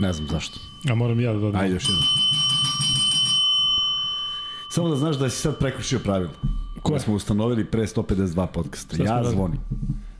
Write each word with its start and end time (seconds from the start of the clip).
Ne 0.00 0.12
znam 0.12 0.28
zašto. 0.28 0.58
A 0.90 0.94
moram 0.94 1.20
ja 1.20 1.32
da 1.32 1.38
dodam. 1.38 1.60
Ajde 1.60 1.74
još 1.74 1.84
jednom. 1.84 2.04
Samo 4.68 4.88
da 4.88 4.96
znaš 4.96 5.16
da 5.16 5.30
si 5.30 5.40
sad 5.40 5.58
prekršio 5.58 5.98
pravilo. 5.98 6.32
Koje? 6.82 6.94
Da 6.98 7.00
smo 7.04 7.14
ustanovili 7.14 7.64
pre 7.64 7.82
152 7.82 8.46
podcasta. 8.46 8.94
Šta 8.94 9.04
Ja 9.04 9.12
radili? 9.12 9.34
zvonim. 9.34 9.58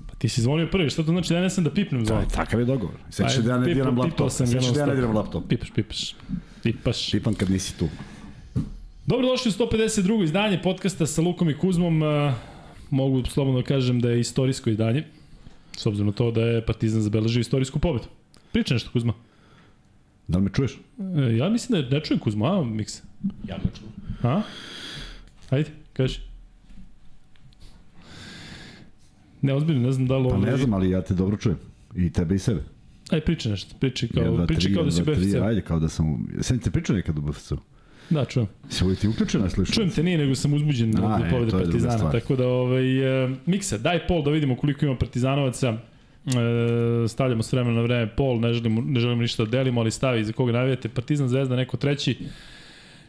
Pa 0.06 0.14
ti 0.14 0.28
si 0.28 0.42
zvonio 0.42 0.66
prvi, 0.72 0.90
šta 0.90 1.02
to 1.02 1.12
znači 1.12 1.28
da 1.28 1.34
ja 1.36 1.42
ne 1.42 1.50
sam 1.50 1.64
da 1.64 1.70
pipnem 1.70 2.06
zvon? 2.06 2.20
Da, 2.20 2.28
takav 2.28 2.60
je 2.60 2.66
dogovor. 2.66 2.94
Sećaš 3.10 3.36
da 3.36 3.50
ja 3.50 3.58
ne 3.58 3.74
diram 3.74 3.98
laptop. 3.98 4.30
Sećaš 4.30 4.72
da 4.72 4.80
ja 4.80 4.86
ne 4.86 4.94
diram 4.94 5.16
laptop. 5.16 5.48
Pipaš, 5.48 5.70
pipaš. 5.70 6.14
Pipaš. 6.62 7.10
Pipam 7.10 7.34
kad 7.34 7.50
nisi 7.50 7.78
tu. 7.78 7.88
Dobrodošli 9.06 9.48
u 9.48 9.52
152. 9.52 10.24
izdanje 10.24 10.62
podcasta 10.62 11.06
sa 11.06 11.22
Lukom 11.22 11.50
i 11.50 11.58
Kuzmom. 11.58 12.02
Uh, 12.02 12.32
mogu 12.90 13.22
slobodno 13.24 13.60
da 13.60 13.66
kažem 13.66 14.00
da 14.00 14.10
je 14.10 14.20
istorijsko 14.20 14.70
izdanje, 14.70 15.04
s 15.76 15.86
obzirom 15.86 16.06
na 16.06 16.12
to 16.12 16.30
da 16.30 16.40
je 16.40 16.66
Partizan 16.66 17.02
zabeležio 17.02 17.40
istorijsku 17.40 17.78
pobedu. 17.78 18.04
Priča 18.52 18.74
nešto, 18.74 18.90
Kuzma. 18.92 19.12
Da 20.30 20.38
li 20.38 20.44
me 20.44 20.50
čuješ? 20.50 20.78
E, 21.16 21.36
ja 21.36 21.48
mislim 21.48 21.82
da 21.82 21.88
ne 21.88 22.04
čujem 22.04 22.20
Kuzma, 22.20 22.60
a, 22.60 22.64
Miksa? 22.64 23.02
Ja 23.48 23.56
me 23.56 23.70
čujem. 23.78 23.92
A? 24.22 24.42
Ajde, 25.50 25.70
kaži. 25.92 26.20
Ne, 29.42 29.54
ozbiljno, 29.54 29.86
ne 29.86 29.92
znam 29.92 30.06
da 30.06 30.18
li 30.18 30.28
Pa 30.28 30.34
ovo... 30.34 30.44
ne 30.44 30.56
znam, 30.56 30.74
ali 30.74 30.90
ja 30.90 31.02
te 31.02 31.14
dobro 31.14 31.36
čujem. 31.36 31.58
I 31.96 32.10
tebe 32.12 32.34
i 32.34 32.38
sebe. 32.38 32.62
Aj, 33.10 33.20
priča 33.20 33.48
nešto. 33.48 33.74
Priča 33.80 34.06
kao, 34.14 34.20
Jedan, 34.22 34.36
dva, 34.36 34.46
priča 34.46 34.60
tri, 34.60 34.74
kao 34.74 34.84
da 34.84 34.90
si 34.90 35.02
u 35.02 35.04
BFC. 35.04 35.34
Ajde, 35.34 35.60
kao 35.60 35.78
da 35.80 35.88
sam... 35.88 36.12
u- 36.12 36.18
Sam 36.40 36.58
te 36.58 36.70
pričao 36.70 36.96
nekad 36.96 37.18
u 37.18 37.22
BFC-u. 37.22 37.58
Da, 38.10 38.24
čujem. 38.24 38.48
Si 38.68 38.84
uvijek 38.84 39.00
ti 39.00 39.08
uključena, 39.08 39.50
slušaj? 39.50 39.74
Čujem 39.74 39.90
te 39.90 40.02
nije, 40.02 40.18
nego 40.18 40.34
sam 40.34 40.54
uzbuđen 40.54 40.98
A, 40.98 41.14
od 41.14 41.22
e, 41.24 41.28
druga 41.30 41.58
Partizana. 41.64 42.10
Tako 42.12 42.36
da, 42.36 42.46
ovaj, 42.48 43.24
e, 43.24 43.30
Miksa, 43.46 43.78
daj 43.78 44.06
pol 44.06 44.22
da 44.22 44.30
vidimo 44.30 44.56
koliko 44.56 44.84
ima 44.84 44.96
Partizanovaca. 44.96 45.78
E, 46.26 47.08
stavljamo 47.08 47.42
s 47.42 47.52
vremena 47.52 47.76
na 47.76 47.82
vreme 47.82 48.16
pol, 48.16 48.40
ne 48.40 48.52
želimo, 48.52 48.80
ne 48.80 49.00
želimo 49.00 49.22
ništa 49.22 49.44
da 49.44 49.50
delimo, 49.50 49.80
ali 49.80 49.90
stavi 49.90 50.24
za 50.24 50.32
koga 50.32 50.52
navijate. 50.52 50.88
Partizan, 50.88 51.28
Zvezda, 51.28 51.56
neko 51.56 51.76
treći. 51.76 52.16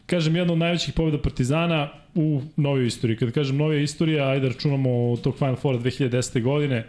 Kažem, 0.06 0.36
jedna 0.36 0.52
od 0.52 0.58
najvećih 0.58 0.94
pobjeda 0.94 1.22
Partizana 1.22 1.88
u 2.14 2.42
novoj 2.56 2.86
istoriji. 2.86 3.16
Kada 3.16 3.32
kažem 3.32 3.56
novija 3.56 3.82
istorija, 3.82 4.28
ajde 4.28 4.48
računamo 4.48 5.16
tog 5.16 5.38
Final 5.38 5.56
Fora 5.56 5.78
2010. 5.78 6.42
godine. 6.42 6.86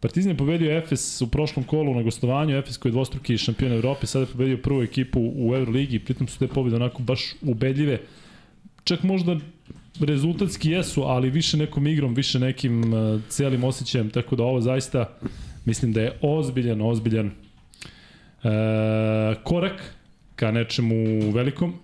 Partizan 0.00 0.30
je 0.30 0.36
pobedio 0.36 0.76
Efes 0.78 1.20
u 1.20 1.28
prošlom 1.28 1.64
kolu 1.64 1.94
na 1.94 2.02
gostovanju, 2.02 2.56
Efes 2.56 2.76
koji 2.76 2.90
je 2.90 2.92
dvostruki 2.92 3.38
šampion 3.38 3.72
Evrope, 3.72 4.06
sada 4.06 4.22
je 4.22 4.32
pobedio 4.32 4.56
prvu 4.56 4.82
ekipu 4.82 5.20
u 5.34 5.54
Euroligi, 5.54 5.98
pritom 5.98 6.28
su 6.28 6.38
te 6.38 6.48
pobjede 6.48 6.76
onako 6.76 7.02
baš 7.02 7.34
ubedljive. 7.42 7.98
Čak 8.84 9.02
možda 9.02 9.36
rezultatski 10.00 10.70
jesu, 10.70 11.02
ali 11.02 11.30
više 11.30 11.56
nekom 11.56 11.86
igrom, 11.86 12.14
više 12.14 12.38
nekim 12.38 12.94
uh, 12.94 13.20
celim 13.28 13.64
osjećajem, 13.64 14.10
tako 14.10 14.36
da 14.36 14.42
ovo 14.42 14.60
zaista 14.60 15.18
mislim 15.64 15.92
da 15.92 16.00
je 16.00 16.18
ozbiljan, 16.22 16.80
ozbiljan 16.80 17.26
uh, 17.26 17.32
korak 19.44 19.94
ka 20.36 20.50
nečemu 20.50 21.30
velikom 21.30 21.74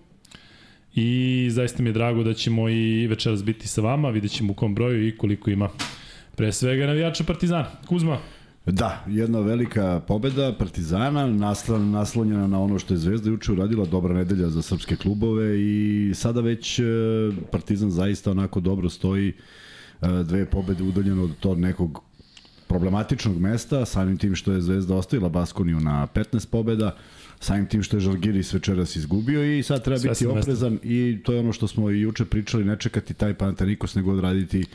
i 0.95 1.47
zaista 1.51 1.83
mi 1.83 1.89
je 1.89 1.93
drago 1.93 2.23
da 2.23 2.33
ćemo 2.33 2.69
i 2.69 3.07
večeras 3.07 3.43
biti 3.43 3.67
sa 3.67 3.81
vama, 3.81 4.09
vidjet 4.09 4.31
ćemo 4.31 4.51
u 4.51 4.55
kom 4.55 4.75
broju 4.75 5.07
i 5.07 5.17
koliko 5.17 5.49
ima 5.49 5.69
pre 6.35 6.51
svega 6.51 6.87
navijača 6.87 7.23
Partizana. 7.23 7.71
Kuzma, 7.87 8.17
Da, 8.65 9.03
jedna 9.07 9.39
velika 9.39 10.01
pobeda 10.07 10.53
Partizana, 10.59 11.27
naslan, 11.27 11.91
naslonjena 11.91 12.47
na 12.47 12.61
ono 12.61 12.79
što 12.79 12.93
je 12.93 12.97
Zvezda 12.97 13.29
juče 13.29 13.51
uradila, 13.51 13.85
dobra 13.85 14.13
nedelja 14.13 14.49
za 14.49 14.61
srpske 14.61 14.95
klubove 14.95 15.59
i 15.61 16.11
sada 16.15 16.41
već 16.41 16.79
e, 16.79 16.83
Partizan 17.51 17.91
zaista 17.91 18.31
onako 18.31 18.59
dobro 18.59 18.89
stoji, 18.89 19.33
e, 20.01 20.07
dve 20.23 20.45
pobede 20.45 20.83
udaljeno 20.83 21.23
od 21.23 21.37
tog 21.39 21.59
nekog 21.59 22.08
problematičnog 22.69 23.39
mesta, 23.39 23.85
samim 23.85 24.17
tim 24.17 24.35
što 24.35 24.51
je 24.51 24.61
Zvezda 24.61 24.95
ostavila 24.95 25.29
Baskoniju 25.29 25.79
na 25.79 26.07
15 26.13 26.47
pobeda, 26.49 26.95
samim 27.39 27.65
tim 27.65 27.83
što 27.83 27.97
je 27.97 28.01
Žalgiris 28.01 28.53
večeras 28.53 28.95
izgubio 28.95 29.57
i 29.57 29.63
sad 29.63 29.83
treba 29.83 29.99
Sve 29.99 30.09
biti 30.09 30.23
sa 30.23 30.27
mesta. 30.27 30.39
oprezan 30.39 30.79
i 30.83 31.19
to 31.23 31.33
je 31.33 31.39
ono 31.39 31.53
što 31.53 31.67
smo 31.67 31.91
i 31.91 32.01
juče 32.01 32.25
pričali, 32.25 32.65
ne 32.65 32.77
čekati 32.79 33.13
taj 33.13 33.33
Panathinaikos 33.33 33.95
nego 33.95 34.11
odraditi 34.11 34.65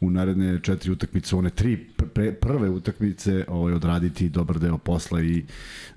u 0.00 0.10
naredne 0.10 0.60
četiri 0.62 0.92
utakmice, 0.92 1.36
one 1.36 1.50
tri 1.50 1.76
pre, 2.14 2.32
prve 2.32 2.70
utakmice 2.70 3.44
ovaj, 3.48 3.72
odraditi 3.72 4.28
dobar 4.28 4.58
deo 4.58 4.78
posla 4.78 5.22
i 5.22 5.44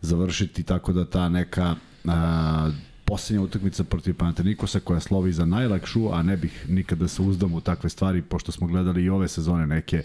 završiti 0.02 0.64
tako 0.64 0.94
da 0.94 1.06
ta 1.06 1.30
neka 1.30 1.76
a, 2.06 2.72
posljednja 3.06 3.42
utakmica 3.42 3.84
protiv 3.84 4.14
Panathinaikosa 4.16 4.80
koja 4.80 5.00
slovi 5.00 5.34
za 5.34 5.46
najlakšu, 5.46 6.10
a 6.14 6.24
ne 6.24 6.38
bih 6.38 6.66
nikada 6.70 7.00
da 7.00 7.08
se 7.08 7.22
uzdam 7.22 7.54
u 7.54 7.62
takve 7.62 7.90
stvari, 7.90 8.22
pošto 8.22 8.52
smo 8.52 8.68
gledali 8.68 9.04
i 9.04 9.10
ove 9.10 9.28
sezone 9.28 9.68
neke 9.68 10.04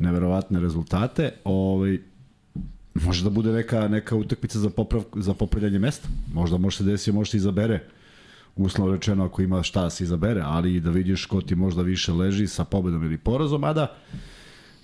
neverovatne 0.00 0.60
rezultate, 0.60 1.32
ovaj, 1.44 1.98
može 2.94 3.24
da 3.24 3.30
bude 3.30 3.52
neka, 3.52 3.88
neka 3.88 4.16
utakmica 4.16 4.58
za, 4.58 4.70
poprav, 4.70 5.02
za 5.14 5.34
popravljanje 5.34 5.78
mesta. 5.78 6.08
Možda 6.34 6.58
može 6.58 6.76
se 6.76 6.84
desiti, 6.84 7.12
može 7.12 7.30
se 7.30 7.36
izabere 7.36 7.80
uslovno 8.56 8.94
rečeno 8.94 9.24
ako 9.24 9.42
ima 9.42 9.62
šta 9.62 9.82
da 9.82 9.90
se 9.90 10.04
izabere, 10.04 10.42
ali 10.44 10.80
da 10.80 10.90
vidiš 10.90 11.26
ko 11.26 11.40
ti 11.40 11.54
možda 11.54 11.82
više 11.82 12.12
leži 12.12 12.46
sa 12.46 12.64
pobedom 12.64 13.04
ili 13.04 13.18
porazom, 13.18 13.64
a 13.64 13.72
da 13.72 13.96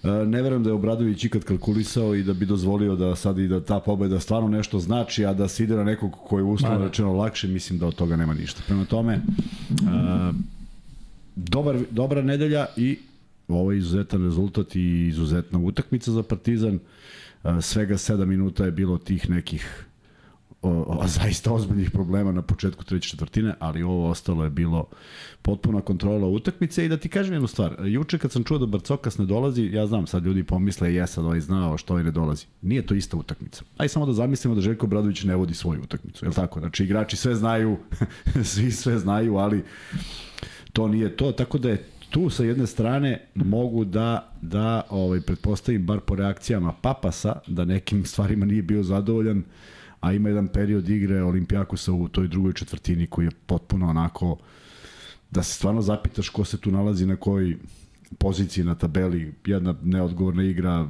e, 0.03 0.09
ne 0.09 0.43
verujem 0.43 0.63
da 0.63 0.71
je 0.71 0.75
Obradović 0.75 1.25
ikad 1.25 1.45
kalkulisao 1.45 2.15
i 2.15 2.23
da 2.23 2.35
bi 2.35 2.47
dozvolio 2.47 2.97
da 2.97 3.17
sad 3.17 3.39
i 3.39 3.49
da 3.49 3.61
ta 3.61 3.81
pobeda 3.81 4.21
stvarno 4.21 4.49
nešto 4.49 4.79
znači, 4.79 5.27
a 5.27 5.35
da 5.35 5.49
se 5.49 5.65
ide 5.65 5.77
na 5.77 5.85
nekog 5.85 6.13
koji 6.29 6.41
je 6.41 6.45
uslovno 6.45 6.79
da. 6.79 6.85
rečeno 6.85 7.13
lakše, 7.13 7.49
mislim 7.49 7.79
da 7.79 7.87
od 7.87 7.95
toga 7.95 8.17
nema 8.17 8.35
ništa. 8.35 8.63
Prema 8.67 8.85
tome, 8.85 9.15
e, 9.15 9.21
dobar, 11.37 11.79
dobra 11.91 12.23
nedelja 12.23 12.67
i 12.77 12.99
ovo 13.49 13.73
je 13.73 13.79
izuzetan 13.79 14.25
rezultat 14.25 14.77
i 14.77 15.07
izuzetna 15.07 15.59
utakmica 15.59 16.13
za 16.13 16.23
Partizan. 16.23 16.79
Svega 17.61 17.95
7 17.95 18.25
minuta 18.25 18.65
je 18.65 18.71
bilo 18.71 18.99
tih 18.99 19.31
nekih 19.31 19.87
o, 20.63 20.99
o, 21.03 21.07
zaista 21.07 21.53
ozbiljnih 21.53 21.91
problema 21.91 22.33
na 22.33 22.43
početku 22.43 22.85
treće 22.85 23.09
četvrtine, 23.09 23.55
ali 23.59 23.83
ovo 23.83 24.11
ostalo 24.11 24.45
je 24.45 24.51
bilo 24.51 24.89
potpuna 25.43 25.81
kontrola 25.81 26.27
utakmice 26.29 26.85
i 26.85 26.89
da 26.89 26.97
ti 26.97 27.09
kažem 27.09 27.33
jednu 27.33 27.49
stvar, 27.49 27.77
juče 27.85 28.19
kad 28.19 28.33
sam 28.33 28.45
čuo 28.45 28.59
da 28.59 28.67
Barcokas 28.67 29.19
ne 29.19 29.27
dolazi, 29.27 29.71
ja 29.73 29.87
znam 29.87 30.07
sad 30.07 30.25
ljudi 30.25 30.45
pomisle 30.45 30.95
je 30.95 31.07
sad 31.07 31.25
ovaj 31.25 31.41
znao 31.41 31.79
što 31.79 31.93
ovaj 31.93 32.05
ne 32.05 32.11
dolazi. 32.11 32.47
Nije 32.63 32.87
to 32.87 32.95
ista 32.95 33.17
utakmica. 33.17 33.63
Aj 33.77 33.89
samo 33.89 34.07
da 34.07 34.13
zamislimo 34.13 34.55
da 34.55 34.61
Željko 34.61 34.87
Bradović 34.87 35.25
ne 35.25 35.37
vodi 35.37 35.55
svoju 35.55 35.83
utakmicu, 35.83 36.25
je 36.25 36.31
tako? 36.33 36.61
Znači 36.61 36.85
igrači 36.85 37.17
sve 37.17 37.35
znaju, 37.35 37.77
svi 38.55 38.71
sve 38.71 38.99
znaju, 38.99 39.37
ali 39.37 39.65
to 40.73 40.89
nije 40.89 41.17
to, 41.17 41.33
tako 41.33 41.59
da 41.59 41.71
je 41.71 41.85
tu 42.11 42.31
sa 42.31 42.45
jedne 42.45 42.67
strane 42.67 43.21
mogu 43.35 43.85
da 43.85 44.33
da 44.43 44.83
ovaj 44.91 45.21
pretpostavim 45.21 45.87
bar 45.87 46.01
po 46.01 46.15
reakcijama 46.15 46.73
Papasa 46.73 47.39
da 47.47 47.65
nekim 47.65 48.05
stvarima 48.05 48.47
nije 48.47 48.63
bio 48.63 48.83
zadovoljan, 48.83 49.43
a 50.01 50.13
ima 50.13 50.29
jedan 50.29 50.49
period 50.49 50.89
igre 50.89 51.23
Olimpijakosa 51.23 51.93
u 51.93 52.09
toj 52.09 52.29
drugoj 52.29 52.53
četvrtini 52.53 53.07
koji 53.07 53.27
je 53.27 53.31
potpuno 53.47 53.89
onako 53.89 54.39
da 55.31 55.43
se 55.43 55.55
stvarno 55.55 55.83
zapitaš 55.83 56.29
ko 56.29 56.45
se 56.45 56.59
tu 56.59 56.71
nalazi 56.71 57.07
na 57.07 57.17
kojoj 57.17 57.57
poziciji 58.15 58.65
na 58.65 58.75
tabeli, 58.75 59.35
jedna 59.47 59.75
neodgovorna 59.83 60.43
igra. 60.43 60.89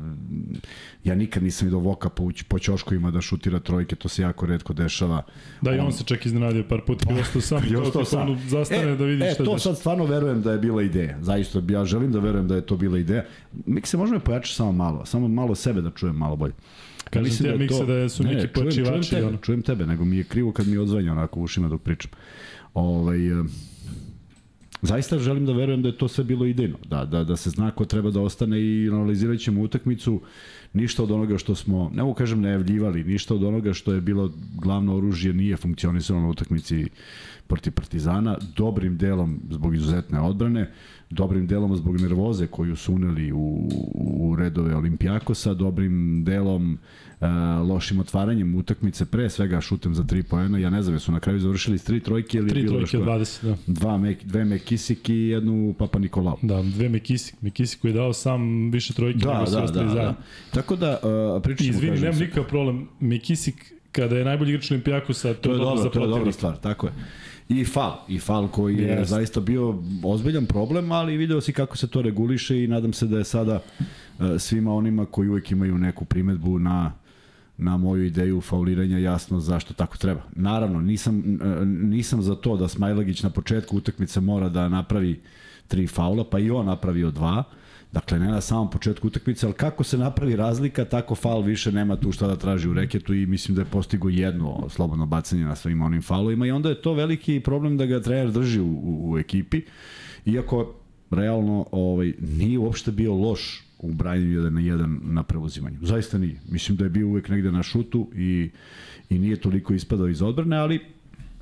Ja 1.05 1.15
nikad 1.15 1.43
nisam 1.43 1.67
vidio 1.67 1.79
Voka 1.79 2.09
po, 2.09 2.31
po 2.49 2.59
ćoškovima 2.59 3.11
da 3.11 3.21
šutira 3.21 3.59
trojke, 3.59 3.97
to 3.97 4.09
se 4.09 4.23
jako 4.23 4.47
redko 4.47 4.73
dešava. 4.73 5.23
da 5.63 5.75
i 5.75 5.79
on 5.79 5.93
se 5.93 6.05
čak 6.05 6.27
iznenadio 6.27 6.65
par 6.65 6.81
puta 6.81 7.07
i 7.13 7.21
ostao 7.21 7.43
sam, 7.43 7.65
I 7.67 7.93
to 7.93 8.05
sam. 8.05 8.31
on 8.31 8.39
zastane 8.49 8.83
e, 8.83 8.97
da 8.97 9.05
vidi 9.05 9.25
e, 9.25 9.27
šta 9.27 9.37
to 9.37 9.43
dešava. 9.45 9.59
sad 9.59 9.79
stvarno 9.79 10.05
verujem 10.05 10.43
da 10.43 10.53
je 10.53 10.59
bila 10.59 10.83
ideja. 10.83 11.19
Zaista, 11.21 11.63
ja 11.69 11.85
želim 11.85 12.13
da 12.13 12.19
verujem 12.19 12.49
da 12.49 12.55
je 12.55 12.63
to 12.63 12.77
bila 12.77 12.99
ideja. 12.99 13.25
Mikse, 13.67 13.97
možemo 13.97 14.21
pojačati 14.21 14.55
samo 14.55 14.73
malo, 14.73 15.05
samo 15.07 15.29
malo 15.29 15.55
sebe 15.55 15.81
da 15.81 15.91
čujem 15.91 16.17
malo 16.17 16.37
bolje. 16.37 16.53
Kažem 17.07 17.25
Mislim 17.25 17.43
ti 17.45 17.55
je 17.55 17.59
Mikse, 17.59 17.79
to- 17.79 17.87
da 17.87 18.09
su 18.09 18.23
Ne, 18.23 18.29
neki 18.31 18.49
čujem, 18.49 18.71
čujem 18.71 18.85
pojačivači. 18.85 19.11
tebe, 19.11 19.27
ono. 19.27 19.37
čujem 19.37 19.63
tebe, 19.63 19.87
nego 19.87 20.05
mi 20.05 20.17
je 20.17 20.25
krivo 20.25 20.53
kad 20.53 20.67
mi 20.67 20.79
odzvanja 20.79 21.13
onako 21.13 21.41
u 21.41 21.45
ušima 21.45 21.69
dok 21.69 21.83
pričam. 21.83 22.11
Ovaj, 22.75 23.29
e, 23.31 23.45
zaista 24.87 25.19
želim 25.19 25.47
da 25.47 25.53
verujem 25.53 25.83
da 25.83 25.89
je 25.89 25.99
to 25.99 26.09
sve 26.09 26.25
bilo 26.25 26.47
idejno, 26.47 26.79
da, 26.89 27.05
da, 27.05 27.25
da 27.25 27.37
se 27.37 27.51
zna 27.51 27.71
ko 27.71 27.85
treba 27.85 28.11
da 28.11 28.21
ostane 28.21 28.61
i 28.61 28.89
analizirat 28.89 29.39
ćemo 29.41 29.63
utakmicu, 29.63 30.21
ništa 30.73 31.03
od 31.03 31.11
onoga 31.11 31.39
što 31.39 31.55
smo, 31.55 31.91
ne 31.95 32.03
mogu 32.03 32.15
kažem 32.15 32.41
najavljivali, 32.41 33.05
ništa 33.05 33.35
od 33.35 33.45
onoga 33.45 33.73
što 33.73 33.93
je 33.93 34.01
bilo 34.01 34.33
glavno 34.55 34.97
oružje 34.97 35.35
nije 35.35 35.57
funkcionisalo 35.57 36.21
na 36.21 36.29
utakmici 36.29 36.87
protiv 37.47 37.73
Partizana, 37.73 38.39
dobrim 38.57 38.97
delom 38.97 39.41
zbog 39.51 39.75
izuzetne 39.75 40.21
odbrane, 40.21 40.73
dobrim 41.11 41.47
delom 41.47 41.77
zbog 41.77 42.01
nervoze 42.01 42.47
koju 42.47 42.77
su 42.77 42.95
uneli 42.95 43.33
u, 43.33 43.69
u 43.95 44.37
redove 44.39 44.77
Olimpijakosa, 44.77 45.55
dobrim 45.55 46.25
delom 46.25 46.79
e, 47.21 47.27
lošim 47.69 48.01
otvaranjem 48.01 48.55
utakmice, 48.55 49.07
pre 49.07 49.31
svega 49.31 49.61
šutem 49.61 49.95
za 49.95 50.05
tri 50.05 50.23
poena, 50.23 50.59
ja 50.59 50.71
ne 50.71 50.83
znam, 50.83 50.95
jesu 50.95 51.13
na 51.13 51.21
kraju 51.21 51.39
završili 51.39 51.79
s 51.79 51.85
tri 51.85 52.01
trojke 52.01 52.39
ili 52.39 52.49
Tri 52.49 52.63
bilo 52.63 52.73
trojke 52.73 52.83
još 52.83 52.95
od 52.95 53.05
koja? 53.05 53.19
20, 53.19 53.45
da. 53.47 53.57
Dva 53.67 53.99
mek, 53.99 54.25
dve 54.25 54.45
Mekisik 54.45 55.09
i 55.09 55.15
jednu 55.15 55.75
Papa 55.79 55.99
Nikolao. 55.99 56.39
Da, 56.43 56.63
dve 56.63 56.89
Mekisik. 56.89 57.43
Mekisik 57.43 57.81
koji 57.81 57.91
je 57.91 57.95
dao 57.95 58.13
sam 58.13 58.71
više 58.71 58.93
trojke 58.93 59.19
Da, 59.19 59.39
nego 59.39 59.51
da, 59.51 59.61
da, 59.61 59.83
da, 59.83 59.89
zajedno. 59.89 60.15
Tako 60.51 60.77
da, 60.77 60.99
uh, 61.37 61.43
pričat 61.43 61.67
ćemo, 61.67 61.79
Izvini, 61.79 62.01
nemam 62.01 62.19
nikakav 62.19 62.45
problem. 62.49 62.89
Mekisik, 63.01 63.75
kada 63.93 64.19
je 64.19 64.25
najbolji 64.25 64.51
igrač 64.51 64.71
Olimpijakosa, 64.71 65.35
to, 65.35 65.41
To 65.41 65.53
je 65.53 65.59
dobro, 65.59 65.91
to 65.91 66.01
je 66.01 66.07
dobra 66.07 66.33
stvar, 66.33 66.57
tako 66.57 66.87
je. 66.87 66.93
I 67.49 67.65
fal, 67.65 67.93
i 68.09 68.19
fal 68.19 68.49
koji 68.49 68.77
je 68.77 68.89
Jeste. 68.89 69.05
zaista 69.05 69.41
bio 69.41 69.83
ozbiljan 70.03 70.47
problem, 70.47 70.93
ali 70.93 71.17
video 71.17 71.41
si 71.41 71.53
kako 71.53 71.77
se 71.77 71.87
to 71.87 72.03
reguliše 72.03 72.65
i 72.65 72.67
nadam 72.67 72.93
se 72.93 73.07
da 73.07 73.19
je 73.19 73.25
sada 73.25 73.61
uh, 74.19 74.27
svima 74.39 74.75
onima 74.75 75.07
koji 75.07 75.29
uvek 75.29 75.51
imaju 75.51 75.79
neku 75.79 76.05
primetbu 76.05 76.59
na 76.59 76.93
na 77.59 77.77
moju 77.77 78.05
ideju 78.05 78.41
fauliranja 78.41 78.99
jasno 78.99 79.41
zašto 79.41 79.75
tako 79.75 79.97
treba. 79.97 80.21
Naravno, 80.35 80.81
nisam, 80.81 81.39
nisam 81.65 82.23
za 82.23 82.35
to 82.35 82.57
da 82.57 82.69
Smajlagić 82.69 83.23
na 83.23 83.31
početku 83.31 83.77
utakmice 83.77 84.21
mora 84.21 84.49
da 84.49 84.69
napravi 84.69 85.21
tri 85.69 85.87
faula, 85.87 86.25
pa 86.25 86.39
i 86.39 86.51
on 86.51 86.67
napravio 86.67 87.11
dva, 87.11 87.45
Dakle, 87.97 88.19
ne 88.19 88.29
na 88.29 88.41
samom 88.41 88.71
početku 88.71 89.07
utakmice, 89.07 89.47
ali 89.47 89.55
kako 89.55 89.85
se 89.85 89.99
napravi 89.99 90.37
razlika, 90.37 90.85
tako 90.85 91.15
faul 91.15 91.43
više 91.43 91.73
nema 91.73 91.97
tu 91.97 92.13
šta 92.13 92.27
da 92.27 92.37
traži 92.37 92.69
u 92.69 92.75
reketu 92.75 93.15
i 93.15 93.27
mislim 93.27 93.55
da 93.55 93.63
je 93.63 93.71
postigo 93.73 94.09
jedno 94.09 94.69
slobodno 94.69 95.07
bacanje 95.07 95.45
na 95.45 95.57
svojim 95.57 95.83
onim 95.83 96.03
faulovima 96.03 96.47
i 96.47 96.51
onda 96.51 96.69
je 96.69 96.83
to 96.83 96.93
veliki 96.95 97.41
problem 97.41 97.77
da 97.77 97.87
ga 97.87 98.01
trener 98.01 98.31
drži 98.33 98.61
u, 98.61 98.67
u, 98.67 99.11
u 99.11 99.19
ekipi, 99.19 99.63
iako 100.27 100.75
realno 101.11 101.67
ovaj, 101.73 102.13
nije 102.21 102.59
uopšte 102.59 102.93
bio 102.93 103.15
loš 103.15 103.65
u 103.79 103.95
branjenju 103.95 104.33
jedan 104.33 104.55
na 104.55 104.61
jedan 104.61 105.01
na 105.03 105.23
preuzimanju. 105.23 105.79
Zaista 105.83 106.19
nije. 106.19 106.41
Mislim 106.49 106.77
da 106.77 106.85
je 106.85 106.91
bio 106.91 107.09
uvek 107.09 107.29
negde 107.29 107.53
na 107.53 107.63
šutu 107.63 108.11
i, 108.15 108.51
i 109.11 109.19
nije 109.19 109.37
toliko 109.37 109.75
ispadao 109.75 110.09
iz 110.09 110.23
odbrane, 110.23 110.57
ali 110.57 110.81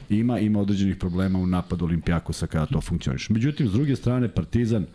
ima 0.09 0.39
ima 0.39 0.61
određenih 0.61 0.97
problema 0.97 1.39
u 1.39 1.47
napadu 1.47 1.85
Olimpijakosa 1.85 2.47
kada 2.47 2.67
to 2.67 2.81
funkcioniše. 2.81 3.33
Međutim, 3.33 3.69
s 3.69 3.73
druge 3.73 3.97
strane, 3.97 4.29
Partizan, 4.29 4.87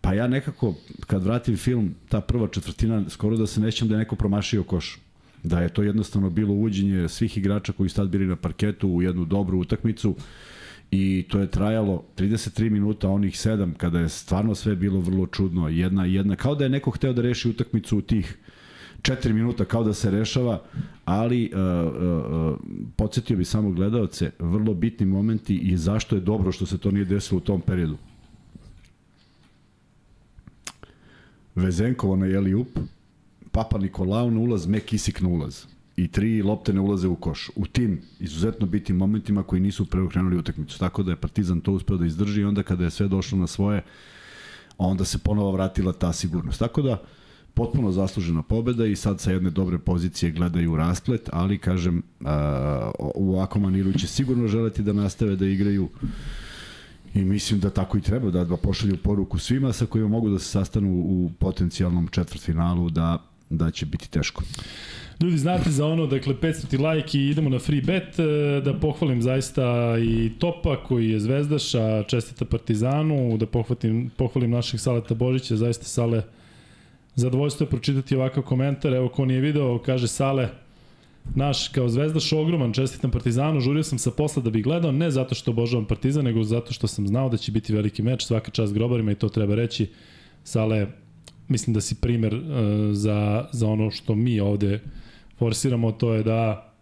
pa 0.00 0.14
ja 0.14 0.28
nekako, 0.28 0.74
kad 1.06 1.24
vratim 1.24 1.56
film, 1.56 1.94
ta 2.08 2.20
prva 2.20 2.48
četvrtina, 2.48 3.04
skoro 3.08 3.36
da 3.36 3.46
se 3.46 3.60
nećem 3.60 3.88
da 3.88 3.94
je 3.94 3.98
neko 3.98 4.16
promašio 4.16 4.62
koš. 4.62 4.98
Da 5.42 5.60
je 5.60 5.68
to 5.68 5.82
jednostavno 5.82 6.30
bilo 6.30 6.54
uvođenje 6.54 7.08
svih 7.08 7.38
igrača 7.38 7.72
koji 7.72 7.88
su 7.88 7.96
tad 7.96 8.08
bili 8.08 8.26
na 8.26 8.36
parketu 8.36 8.88
u 8.88 9.02
jednu 9.02 9.24
dobru 9.24 9.58
utakmicu 9.58 10.16
i 10.90 11.24
to 11.28 11.40
je 11.40 11.50
trajalo 11.50 12.04
33 12.16 12.70
minuta, 12.70 13.08
onih 13.08 13.34
7 13.34 13.74
kada 13.74 14.00
je 14.00 14.08
stvarno 14.08 14.54
sve 14.54 14.76
bilo 14.76 15.00
vrlo 15.00 15.26
čudno. 15.26 15.68
Jedna, 15.68 16.04
jedna, 16.04 16.36
kao 16.36 16.54
da 16.54 16.64
je 16.64 16.70
neko 16.70 16.90
hteo 16.90 17.12
da 17.12 17.22
reši 17.22 17.48
utakmicu 17.48 17.98
u 17.98 18.02
tih 18.02 18.38
4 19.02 19.32
minuta 19.32 19.64
kao 19.64 19.84
da 19.84 19.94
se 19.94 20.10
rešava, 20.10 20.62
ali 21.04 21.50
uh, 21.54 21.58
uh, 21.58 22.52
uh, 22.52 22.58
podsjetio 22.96 23.36
bi 23.36 23.44
samo 23.44 23.70
gledalce, 23.70 24.30
vrlo 24.38 24.74
bitni 24.74 25.06
momenti 25.06 25.56
i 25.56 25.76
zašto 25.76 26.16
je 26.16 26.20
dobro 26.20 26.52
što 26.52 26.66
se 26.66 26.78
to 26.78 26.90
nije 26.90 27.04
desilo 27.04 27.38
u 27.38 27.40
tom 27.40 27.60
periodu. 27.60 27.96
Vezenkovo 31.58 32.16
na 32.16 32.26
Jeli 32.26 32.54
Up, 32.54 32.78
Papa 33.52 33.78
Nikolao 33.78 34.30
na 34.30 34.40
ulaz, 34.40 34.66
Mekisik 34.66 35.20
na 35.20 35.28
ulaz 35.28 35.64
i 35.96 36.08
tri 36.08 36.42
lopte 36.42 36.72
ne 36.72 36.80
ulaze 36.80 37.08
u 37.08 37.16
koš. 37.16 37.50
U 37.56 37.66
tim 37.66 38.00
izuzetno 38.20 38.66
bitnim 38.66 38.98
momentima 38.98 39.42
koji 39.42 39.60
nisu 39.60 39.84
preokrenuli 39.84 40.36
utakmicu. 40.36 40.78
Tako 40.78 41.02
da 41.02 41.12
je 41.12 41.16
Partizan 41.16 41.60
to 41.60 41.72
uspeo 41.72 41.96
da 41.96 42.06
izdrži 42.06 42.40
i 42.40 42.44
onda 42.44 42.62
kada 42.62 42.84
je 42.84 42.90
sve 42.90 43.08
došlo 43.08 43.38
na 43.38 43.46
svoje, 43.46 43.82
onda 44.78 45.04
se 45.04 45.18
ponovo 45.18 45.52
vratila 45.52 45.92
ta 45.92 46.12
sigurnost. 46.12 46.58
Tako 46.58 46.82
da, 46.82 47.02
potpuno 47.54 47.92
zaslužena 47.92 48.42
pobeda 48.42 48.86
i 48.86 48.96
sad 48.96 49.20
sa 49.20 49.30
jedne 49.30 49.50
dobre 49.50 49.78
pozicije 49.78 50.32
gledaju 50.32 50.76
rasplet, 50.76 51.28
ali 51.32 51.58
kažem, 51.58 52.02
u 53.14 53.34
ovakvom 53.34 53.62
maniru 53.62 53.92
će 53.92 54.06
sigurno 54.06 54.48
želeti 54.48 54.82
da 54.82 54.92
nastave 54.92 55.36
da 55.36 55.46
igraju 55.46 55.88
I 57.14 57.24
mislim 57.24 57.60
da 57.60 57.70
tako 57.70 57.98
i 57.98 58.00
treba, 58.00 58.30
da, 58.30 58.44
da 58.44 58.56
pošalju 58.56 58.96
poruku 58.96 59.38
svima 59.38 59.72
sa 59.72 59.86
kojima 59.86 60.08
mogu 60.08 60.30
da 60.30 60.38
se 60.38 60.48
sastanu 60.48 60.90
u 60.90 61.30
potencijalnom 61.38 62.08
četvrtfinalu 62.08 62.90
da, 62.90 63.22
da 63.50 63.70
će 63.70 63.86
biti 63.86 64.10
teško. 64.10 64.42
Ljudi, 65.20 65.38
znate 65.38 65.70
za 65.70 65.86
ono, 65.86 66.06
dakle, 66.06 66.34
500 66.34 66.92
like 66.92 67.18
i 67.18 67.30
idemo 67.30 67.50
na 67.50 67.58
free 67.58 67.80
bet, 67.80 68.18
e, 68.18 68.22
da 68.64 68.74
pohvalim 68.80 69.22
zaista 69.22 69.94
i 69.98 70.32
Topa 70.38 70.76
koji 70.84 71.10
je 71.10 71.20
zvezdaša, 71.20 72.02
čestita 72.02 72.44
Partizanu, 72.44 73.36
da 73.36 73.46
pohvalim, 73.46 74.10
pohvalim 74.16 74.50
naših 74.50 74.80
Saleta 74.80 75.14
Božića, 75.14 75.56
zaista 75.56 75.84
Sale, 75.84 76.22
zadovoljstvo 77.14 77.64
je 77.64 77.70
pročitati 77.70 78.16
ovakav 78.16 78.42
komentar, 78.42 78.94
evo 78.94 79.08
ko 79.08 79.24
nije 79.24 79.40
video, 79.40 79.78
kaže 79.78 80.08
Sale, 80.08 80.48
naš 81.34 81.68
kao 81.68 81.88
zvezdaš 81.88 82.32
ogroman, 82.32 82.72
čestitam 82.72 83.10
Partizanu, 83.10 83.60
žurio 83.60 83.82
sam 83.82 83.98
sa 83.98 84.10
posla 84.10 84.42
da 84.42 84.50
bih 84.50 84.64
gledao, 84.64 84.92
ne 84.92 85.10
zato 85.10 85.34
što 85.34 85.50
obožavam 85.50 85.86
Partizan, 85.86 86.24
nego 86.24 86.44
zato 86.44 86.72
što 86.72 86.86
sam 86.86 87.08
znao 87.08 87.28
da 87.28 87.36
će 87.36 87.52
biti 87.52 87.72
veliki 87.72 88.02
meč, 88.02 88.24
svaka 88.24 88.50
čast 88.50 88.74
grobarima 88.74 89.12
i 89.12 89.14
to 89.14 89.28
treba 89.28 89.54
reći. 89.54 89.86
Sale, 90.44 90.86
mislim 91.48 91.74
da 91.74 91.80
si 91.80 91.94
primer 91.94 92.34
uh, 92.34 92.42
za, 92.92 93.48
za 93.52 93.68
ono 93.68 93.90
što 93.90 94.14
mi 94.14 94.40
ovde 94.40 94.80
forsiramo, 95.38 95.92
to 95.92 96.14
je 96.14 96.22
da 96.22 96.72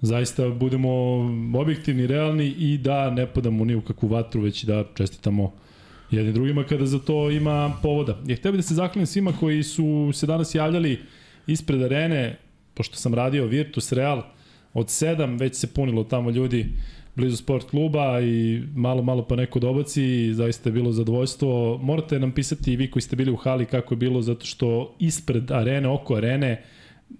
zaista 0.00 0.48
budemo 0.48 0.90
objektivni, 1.58 2.06
realni 2.06 2.46
i 2.46 2.78
da 2.78 3.10
ne 3.10 3.26
padamo 3.26 3.64
ni 3.64 3.74
u 3.74 3.80
kakvu 3.80 4.08
vatru, 4.08 4.40
već 4.40 4.64
da 4.64 4.84
čestitamo 4.94 5.52
jedni 6.10 6.32
drugima 6.32 6.64
kada 6.64 6.86
za 6.86 6.98
to 6.98 7.30
ima 7.30 7.72
povoda. 7.82 8.18
Ja 8.26 8.36
htio 8.36 8.52
bih 8.52 8.58
da 8.58 8.62
se 8.62 8.74
zahvalim 8.74 9.06
svima 9.06 9.32
koji 9.40 9.62
su 9.62 10.10
se 10.12 10.26
danas 10.26 10.54
javljali 10.54 10.98
ispred 11.46 11.82
arene, 11.82 12.38
pošto 12.74 12.96
sam 12.96 13.14
radio 13.14 13.46
Virtus 13.46 13.92
Real, 13.92 14.22
od 14.74 14.86
7 14.86 15.40
već 15.40 15.54
se 15.54 15.74
punilo 15.74 16.04
tamo 16.04 16.30
ljudi 16.30 16.66
blizu 17.16 17.36
sport 17.36 17.70
kluba 17.70 18.20
i 18.20 18.62
malo, 18.74 19.02
malo 19.02 19.24
pa 19.24 19.36
neko 19.36 19.58
dobaci 19.58 20.04
i 20.04 20.34
zaista 20.34 20.68
je 20.68 20.72
bilo 20.72 20.92
zadovoljstvo. 20.92 21.78
Morate 21.82 22.18
nam 22.18 22.32
pisati 22.32 22.72
i 22.72 22.76
vi 22.76 22.90
koji 22.90 23.02
ste 23.02 23.16
bili 23.16 23.30
u 23.30 23.36
hali 23.36 23.66
kako 23.66 23.94
je 23.94 23.98
bilo, 23.98 24.22
zato 24.22 24.46
što 24.46 24.94
ispred 24.98 25.50
arene, 25.50 25.88
oko 25.88 26.16
arene, 26.16 26.64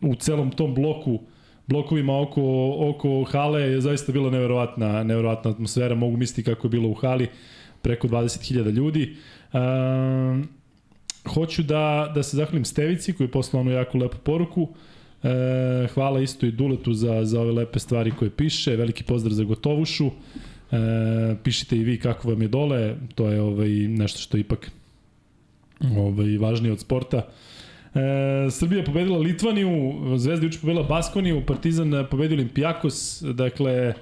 u 0.00 0.14
celom 0.14 0.50
tom 0.50 0.74
bloku, 0.74 1.20
blokovima 1.66 2.20
oko, 2.20 2.42
oko 2.78 3.24
hale 3.24 3.60
je 3.60 3.80
zaista 3.80 4.12
bila 4.12 4.30
neverovatna, 4.30 5.02
neverovatna 5.02 5.50
atmosfera. 5.50 5.94
Mogu 5.94 6.16
misliti 6.16 6.50
kako 6.50 6.66
je 6.66 6.70
bilo 6.70 6.88
u 6.88 6.94
hali, 6.94 7.28
preko 7.82 8.08
20.000 8.08 8.70
ljudi. 8.70 9.16
Um, 9.52 10.48
hoću 11.34 11.62
da, 11.62 12.12
da 12.14 12.22
se 12.22 12.36
zahvalim 12.36 12.64
Stevici 12.64 13.12
koji 13.12 13.26
je 13.26 13.30
poslao 13.30 13.60
onu 13.60 13.70
jako 13.70 13.98
lepu 13.98 14.16
poruku. 14.24 14.68
E, 15.24 15.88
hvala 15.94 16.20
isto 16.20 16.46
i 16.46 16.52
Duletu 16.52 16.92
za, 16.94 17.24
za 17.24 17.40
ove 17.40 17.52
lepe 17.52 17.78
stvari 17.78 18.10
koje 18.10 18.30
piše. 18.30 18.76
Veliki 18.76 19.04
pozdrav 19.04 19.32
za 19.32 19.44
Gotovušu. 19.44 20.06
E, 20.06 21.36
pišite 21.44 21.76
i 21.76 21.84
vi 21.84 21.98
kako 21.98 22.28
vam 22.30 22.42
je 22.42 22.48
dole. 22.48 22.96
To 23.14 23.28
je 23.28 23.40
ovaj, 23.40 23.68
nešto 23.70 24.18
što 24.18 24.36
je 24.36 24.40
ipak 24.40 24.70
ovaj, 25.96 26.38
važnije 26.38 26.72
od 26.72 26.80
sporta. 26.80 27.28
E, 27.94 28.50
Srbija 28.50 28.84
pobedila 28.84 29.18
Litvaniju, 29.18 29.70
Zvezda 30.16 30.46
juče 30.46 30.58
pobedila 30.60 30.86
Baskoniju, 30.86 31.46
Partizan 31.46 32.06
pobedio 32.10 32.36
Olimpijakos, 32.36 33.22
dakle, 33.22 33.94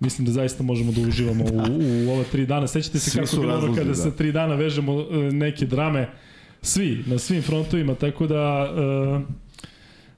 mislim 0.00 0.26
da 0.26 0.32
zaista 0.32 0.62
možemo 0.62 0.92
da 0.92 1.00
uživamo 1.00 1.44
u, 1.44 1.56
u 2.08 2.12
ova 2.12 2.24
tri 2.32 2.46
dana. 2.46 2.66
Sećate 2.66 2.98
se 2.98 3.10
Svi 3.10 3.20
kako 3.20 3.36
je 3.36 3.46
bilo 3.46 3.74
kada 3.74 3.88
da. 3.88 3.94
sa 3.94 4.10
tri 4.10 4.32
dana 4.32 4.54
vežemo 4.54 5.00
e, 5.00 5.16
neke 5.32 5.66
drame, 5.66 6.08
svi, 6.62 7.04
na 7.06 7.18
svim 7.18 7.42
frontovima, 7.42 7.94
tako 7.94 8.26
da... 8.26 8.74
E, 9.22 9.45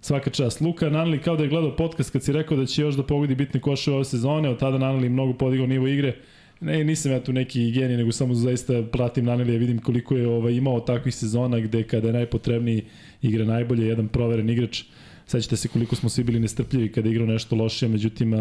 Svaka 0.01 0.31
čast. 0.31 0.61
Luka 0.61 0.91
Nanli 0.91 1.19
kao 1.19 1.37
da 1.37 1.43
je 1.43 1.49
gledao 1.49 1.77
podcast 1.77 2.11
kad 2.11 2.23
si 2.23 2.33
rekao 2.33 2.57
da 2.57 2.67
će 2.67 2.83
još 2.83 2.95
da 2.95 3.03
pogodi 3.03 3.35
bitne 3.35 3.61
koše 3.61 3.93
ove 3.93 4.05
sezone, 4.05 4.49
od 4.49 4.59
tada 4.59 4.79
Nanli 4.79 5.09
mnogo 5.09 5.33
podigao 5.33 5.67
nivo 5.67 5.89
igre. 5.89 6.17
Ne, 6.61 6.85
nisam 6.85 7.13
ja 7.13 7.21
tu 7.21 7.33
neki 7.33 7.71
genij, 7.71 7.97
nego 7.97 8.13
samo 8.13 8.35
zaista 8.35 8.83
pratim 8.93 9.25
Naneli, 9.25 9.53
ja 9.53 9.59
vidim 9.59 9.79
koliko 9.79 10.17
je 10.17 10.29
ovaj, 10.29 10.53
imao 10.53 10.81
takvih 10.81 11.15
sezona 11.15 11.61
gde 11.61 11.83
kada 11.83 12.07
je 12.07 12.13
najpotrebniji 12.13 12.85
igra 13.23 13.45
najbolje, 13.45 13.87
jedan 13.87 14.09
proveren 14.09 14.51
igrač. 14.51 14.83
Sećate 15.27 15.57
se 15.57 15.69
koliko 15.69 15.97
smo 15.97 16.09
svi 16.09 16.25
bili 16.25 16.41
nestrpljivi 16.41 16.93
kada 16.93 17.09
igrao 17.09 17.27
nešto 17.27 17.57
lošije, 17.57 17.89
međutim 17.89 18.35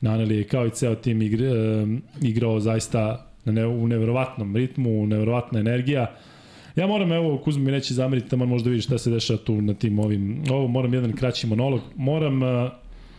Naneli 0.00 0.36
je 0.36 0.44
kao 0.44 0.66
i 0.66 0.70
ceo 0.70 0.94
tim 0.94 1.22
igre, 1.22 1.50
igrao 2.22 2.60
zaista 2.60 3.26
na 3.44 3.52
ne, 3.52 3.66
u 3.66 3.88
neverovatnom 3.88 4.56
ritmu, 4.56 5.06
neverovatna 5.06 5.60
energija. 5.60 6.16
Ja 6.80 6.86
moram, 6.86 7.12
evo, 7.12 7.38
Kuzma 7.38 7.64
mi 7.64 7.72
neće 7.72 7.94
zameriti, 7.94 8.28
tamo 8.28 8.46
možda 8.46 8.70
vidiš 8.70 8.84
šta 8.84 8.98
se 8.98 9.10
dešava 9.10 9.38
tu 9.38 9.62
na 9.62 9.74
tim 9.74 9.98
ovim, 9.98 10.42
ovo 10.50 10.68
moram 10.68 10.94
jedan 10.94 11.12
kraći 11.12 11.46
monolog, 11.46 11.80
moram, 11.96 12.42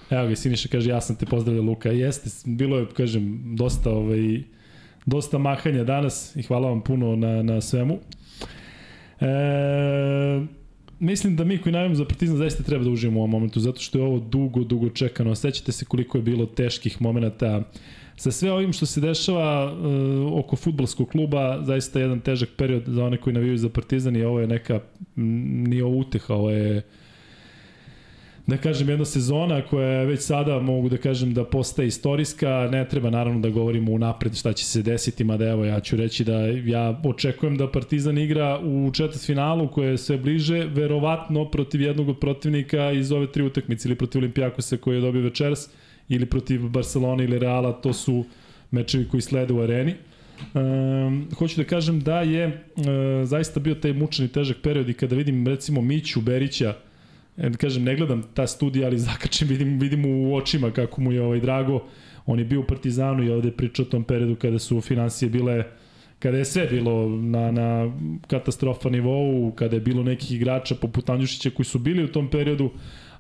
evo 0.09 0.27
ga, 0.27 0.35
Siniša 0.35 0.69
kaže, 0.71 0.89
ja 0.89 1.01
sam 1.01 1.15
te 1.15 1.25
pozdravio 1.25 1.61
Luka, 1.61 1.89
jeste, 1.89 2.29
bilo 2.45 2.77
je, 2.77 2.85
kažem, 2.97 3.55
dosta, 3.55 3.89
ovaj, 3.91 4.41
dosta 5.05 5.37
mahanja 5.37 5.83
danas 5.83 6.35
i 6.35 6.43
hvala 6.43 6.69
vam 6.69 6.81
puno 6.81 7.15
na, 7.15 7.43
na 7.43 7.61
svemu. 7.61 7.99
E, 9.19 9.27
mislim 10.99 11.35
da 11.35 11.43
mi 11.43 11.57
koji 11.57 11.73
navijamo 11.73 11.95
za 11.95 12.05
Partizan 12.05 12.37
zaista 12.37 12.63
treba 12.63 12.83
da 12.83 12.89
uživamo 12.89 13.19
u 13.19 13.23
ovom 13.23 13.31
momentu, 13.31 13.59
zato 13.59 13.79
što 13.79 13.97
je 13.97 14.03
ovo 14.03 14.19
dugo, 14.19 14.63
dugo 14.63 14.89
čekano. 14.89 15.35
Sećate 15.35 15.71
se 15.71 15.85
koliko 15.85 16.17
je 16.17 16.21
bilo 16.21 16.45
teških 16.45 17.01
momenta, 17.01 17.63
sa 18.21 18.31
sve 18.31 18.51
ovim 18.51 18.73
što 18.73 18.85
se 18.85 19.01
dešava 19.01 19.73
uh, 19.73 20.39
oko 20.39 20.55
futbolskog 20.55 21.09
kluba, 21.09 21.63
zaista 21.63 21.99
jedan 21.99 22.19
težak 22.19 22.49
period 22.57 22.83
za 22.87 23.05
one 23.05 23.17
koji 23.17 23.33
navijaju 23.33 23.57
za 23.57 23.69
Partizan 23.69 24.15
i 24.15 24.23
ovo 24.23 24.39
je 24.39 24.47
neka, 24.47 24.79
nije 25.15 25.85
ovo 25.85 25.97
uteha, 25.97 26.33
ovo 26.33 26.49
je 26.49 26.81
da 28.47 28.57
kažem, 28.57 28.89
jedna 28.89 29.05
sezona 29.05 29.61
koja 29.61 29.87
je 29.87 30.05
već 30.05 30.21
sada, 30.21 30.59
mogu 30.59 30.89
da 30.89 30.97
kažem, 30.97 31.33
da 31.33 31.45
postaje 31.45 31.87
istorijska. 31.87 32.69
Ne 32.71 32.87
treba 32.89 33.09
naravno 33.09 33.39
da 33.39 33.49
govorimo 33.49 33.91
unapred 33.91 34.35
šta 34.35 34.53
će 34.53 34.65
se 34.65 34.81
desiti, 34.81 35.23
mada 35.23 35.49
evo, 35.49 35.65
ja 35.65 35.79
ću 35.79 35.95
reći 35.95 36.23
da 36.23 36.39
ja 36.65 37.01
očekujem 37.05 37.57
da 37.57 37.71
Partizan 37.71 38.17
igra 38.17 38.59
u 38.59 38.91
četvrt 38.93 39.25
finalu 39.25 39.67
koje 39.67 39.91
je 39.91 39.97
sve 39.97 40.17
bliže, 40.17 40.65
verovatno 40.65 41.45
protiv 41.51 41.81
jednog 41.81 42.19
protivnika 42.19 42.91
iz 42.91 43.11
ove 43.11 43.31
tri 43.31 43.43
utakmice 43.43 43.89
ili 43.89 43.95
protiv 43.95 44.19
Olimpijakosa 44.19 44.77
koji 44.77 44.95
je 44.95 45.01
dobio 45.01 45.21
večeras 45.21 45.69
ili 46.15 46.25
protiv 46.25 46.69
Barcelona 46.69 47.23
ili 47.23 47.39
Reala, 47.39 47.71
to 47.71 47.93
su 47.93 48.25
mečevi 48.71 49.07
koji 49.07 49.21
slede 49.21 49.53
u 49.53 49.61
areni. 49.61 49.95
Um, 50.53 51.27
hoću 51.37 51.57
da 51.57 51.63
kažem 51.63 51.99
da 51.99 52.21
je 52.21 52.47
uh, 52.47 52.83
zaista 53.23 53.59
bio 53.59 53.75
taj 53.75 53.93
mučan 53.93 54.25
i 54.25 54.29
težak 54.29 54.57
period 54.63 54.89
i 54.89 54.93
kada 54.93 55.15
vidim 55.15 55.47
recimo 55.47 55.81
Miću 55.81 56.21
Berića 56.21 56.73
e, 57.37 57.51
kažem, 57.51 57.83
ne 57.83 57.95
gledam 57.95 58.23
ta 58.33 58.47
studija, 58.47 58.87
ali 58.87 58.99
zakačem, 59.09 59.47
vidim, 59.47 59.79
vidim 59.79 60.05
u 60.05 60.35
očima 60.35 60.71
kako 60.71 61.01
mu 61.01 61.11
je 61.11 61.21
ovaj 61.21 61.39
drago. 61.39 61.83
On 62.25 62.39
je 62.39 62.45
bio 62.45 62.59
u 62.59 62.67
Partizanu 62.67 63.23
i 63.23 63.29
ovde 63.29 63.51
pričao 63.51 63.85
o 63.85 63.89
tom 63.89 64.03
periodu 64.03 64.35
kada 64.35 64.59
su 64.59 64.81
financije 64.81 65.29
bile 65.29 65.63
kada 66.21 66.37
je 66.37 66.45
sve 66.45 66.67
bilo 66.67 67.09
na, 67.09 67.51
na 67.51 67.91
katastrofa 68.27 68.89
nivou, 68.89 69.51
kada 69.51 69.75
je 69.75 69.79
bilo 69.79 70.03
nekih 70.03 70.31
igrača 70.31 70.75
poput 70.75 71.09
Andjušića 71.09 71.49
koji 71.49 71.65
su 71.65 71.79
bili 71.79 72.03
u 72.03 72.11
tom 72.11 72.29
periodu, 72.29 72.69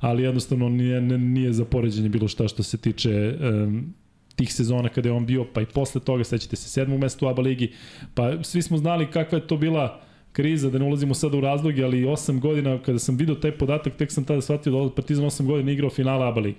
ali 0.01 0.23
jednostavno 0.23 0.69
nije, 0.69 1.01
nije 1.01 1.53
za 1.53 1.65
poređenje 1.65 2.09
bilo 2.09 2.27
šta 2.27 2.47
što 2.47 2.63
se 2.63 2.77
tiče 2.77 3.37
um, 3.39 3.93
tih 4.35 4.53
sezona 4.53 4.89
kada 4.89 5.09
je 5.09 5.13
on 5.13 5.25
bio, 5.25 5.45
pa 5.53 5.61
i 5.61 5.65
posle 5.65 6.01
toga, 6.01 6.23
sećate 6.23 6.55
se, 6.55 6.69
sedmog 6.69 6.99
mesta 6.99 7.25
u 7.25 7.29
ABA 7.29 7.41
ligi, 7.41 7.73
pa 8.13 8.43
svi 8.43 8.61
smo 8.61 8.77
znali 8.77 9.11
kakva 9.11 9.37
je 9.37 9.47
to 9.47 9.57
bila 9.57 10.01
kriza, 10.31 10.69
da 10.69 10.79
ne 10.79 10.85
ulazimo 10.85 11.13
sada 11.13 11.37
u 11.37 11.41
razloge, 11.41 11.83
ali 11.83 12.03
8 12.03 12.39
godina, 12.39 12.79
kada 12.81 12.99
sam 12.99 13.17
video 13.17 13.35
taj 13.35 13.51
podatak, 13.51 13.95
tek 13.95 14.11
sam 14.11 14.23
tada 14.23 14.41
shvatio 14.41 14.71
da 14.73 14.95
Partizan 14.95 15.25
8 15.25 15.45
godina 15.45 15.71
igrao 15.71 15.89
finala 15.89 16.27
ABA 16.27 16.41
ligi. 16.41 16.57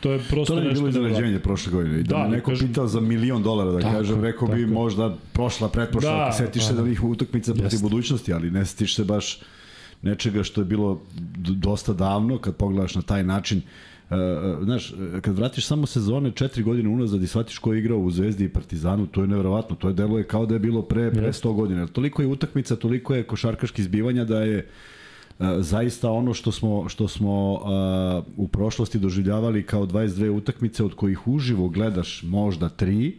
To 0.00 0.12
je 0.12 0.20
prosto 0.30 0.54
to 0.54 0.60
je 0.60 0.72
bilo 0.72 0.88
iznenađenje 0.88 1.38
prošle 1.38 1.72
godine. 1.72 2.00
I 2.00 2.02
da, 2.02 2.16
da 2.16 2.28
neko 2.28 2.50
kažem, 2.50 2.68
pitao 2.68 2.86
za 2.86 3.00
milion 3.00 3.42
dolara, 3.42 3.70
da 3.70 3.80
tako, 3.80 3.96
kažem, 3.96 4.22
rekao 4.22 4.48
bi 4.48 4.66
možda 4.66 5.16
prošla, 5.32 5.68
pretprošla, 5.68 6.24
da, 6.24 6.32
setiš 6.32 6.66
se 6.66 6.74
da. 6.74 6.82
njih 6.82 7.04
utakmica 7.04 7.54
protiv 7.54 7.80
budućnosti, 7.82 8.32
ali 8.32 8.50
ne 8.50 8.66
setiš 8.66 8.96
se 8.96 9.04
baš 9.04 9.38
nečega 10.04 10.42
što 10.42 10.60
je 10.60 10.64
bilo 10.64 11.00
dosta 11.36 11.92
davno, 11.92 12.38
kad 12.38 12.56
pogledaš 12.56 12.94
na 12.94 13.02
taj 13.02 13.24
način. 13.24 13.62
Uh, 14.10 14.16
znaš, 14.64 14.94
kad 15.22 15.36
vratiš 15.36 15.66
samo 15.66 15.86
sezone 15.86 16.30
četiri 16.30 16.62
godine 16.62 16.88
unazad 16.88 17.22
i 17.22 17.26
shvatiš 17.26 17.58
ko 17.58 17.72
je 17.72 17.78
igrao 17.78 17.98
u 17.98 18.10
Zvezdi 18.10 18.44
i 18.44 18.48
Partizanu, 18.48 19.06
to 19.06 19.20
je 19.20 19.26
neverovatno. 19.26 19.76
To 19.76 19.88
je 19.88 19.94
deluje 19.94 20.24
kao 20.24 20.46
da 20.46 20.54
je 20.54 20.60
bilo 20.60 20.82
pre, 20.82 21.10
pre 21.10 21.32
100 21.32 21.54
godina. 21.54 21.86
Toliko 21.86 22.22
je 22.22 22.28
utakmica, 22.28 22.76
toliko 22.76 23.14
je 23.14 23.22
košarkaški 23.22 23.82
zbivanja 23.82 24.24
da 24.24 24.40
je 24.40 24.66
uh, 25.38 25.46
zaista 25.58 26.10
ono 26.10 26.34
što 26.34 26.52
smo, 26.52 26.88
što 26.88 27.08
smo 27.08 27.52
uh, 27.52 27.60
u 28.36 28.48
prošlosti 28.48 28.98
doživljavali 28.98 29.62
kao 29.62 29.86
22 29.86 30.30
utakmice 30.30 30.84
od 30.84 30.94
kojih 30.94 31.28
uživo 31.28 31.68
gledaš 31.68 32.22
možda 32.22 32.68
tri, 32.68 32.94
i 32.98 33.14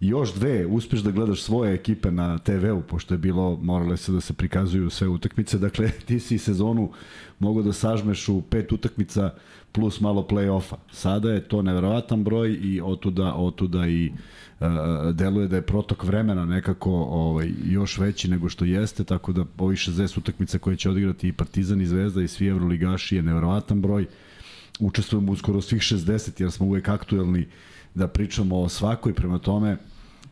još 0.00 0.34
dve, 0.34 0.66
uspeš 0.66 1.00
da 1.00 1.10
gledaš 1.10 1.42
svoje 1.42 1.74
ekipe 1.74 2.10
na 2.10 2.38
TV-u, 2.38 2.82
pošto 2.82 3.14
je 3.14 3.18
bilo, 3.18 3.58
morale 3.62 3.96
se 3.96 4.12
da 4.12 4.20
se 4.20 4.32
prikazuju 4.32 4.90
sve 4.90 5.08
utakmice, 5.08 5.58
dakle 5.58 5.90
ti 6.06 6.20
si 6.20 6.38
sezonu 6.38 6.90
mogo 7.38 7.62
da 7.62 7.72
sažmeš 7.72 8.28
u 8.28 8.42
pet 8.42 8.72
utakmica 8.72 9.30
plus 9.72 10.00
malo 10.00 10.26
play-offa. 10.30 10.76
Sada 10.92 11.30
je 11.30 11.48
to 11.48 11.62
neverovatan 11.62 12.24
broj 12.24 12.58
i 12.62 12.80
otuda, 12.84 13.34
otuda 13.34 13.86
i 13.86 14.12
uh, 14.60 14.66
deluje 15.14 15.48
da 15.48 15.56
je 15.56 15.62
protok 15.62 16.04
vremena 16.04 16.44
nekako 16.44 16.90
ovaj, 16.92 17.50
još 17.64 17.98
veći 17.98 18.30
nego 18.30 18.48
što 18.48 18.64
jeste, 18.64 19.04
tako 19.04 19.32
da 19.32 19.44
ovih 19.58 19.78
60 19.78 20.18
utakmica 20.18 20.58
koje 20.58 20.76
će 20.76 20.90
odigrati 20.90 21.28
i 21.28 21.32
Partizan 21.32 21.80
i 21.80 21.86
Zvezda 21.86 22.22
i 22.22 22.28
svi 22.28 22.46
Evroligaši 22.46 23.16
je 23.16 23.22
neverovatan 23.22 23.82
broj. 23.82 24.06
Učestvujemo 24.80 25.32
u 25.32 25.36
skoro 25.36 25.60
svih 25.60 25.82
60 25.82 26.40
jer 26.40 26.50
smo 26.50 26.66
uvek 26.66 26.88
aktuelni 26.88 27.46
da 27.94 28.08
pričamo 28.08 28.60
o 28.60 28.68
svakoj, 28.68 29.14
prema 29.14 29.38
tome 29.38 29.76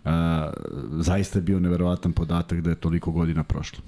a, 0.04 0.50
zaista 0.90 1.38
je 1.38 1.42
bio 1.42 1.60
neverovatan 1.60 2.12
podatak 2.12 2.60
da 2.60 2.70
je 2.70 2.76
toliko 2.76 3.10
godina 3.10 3.44
prošlo. 3.44 3.78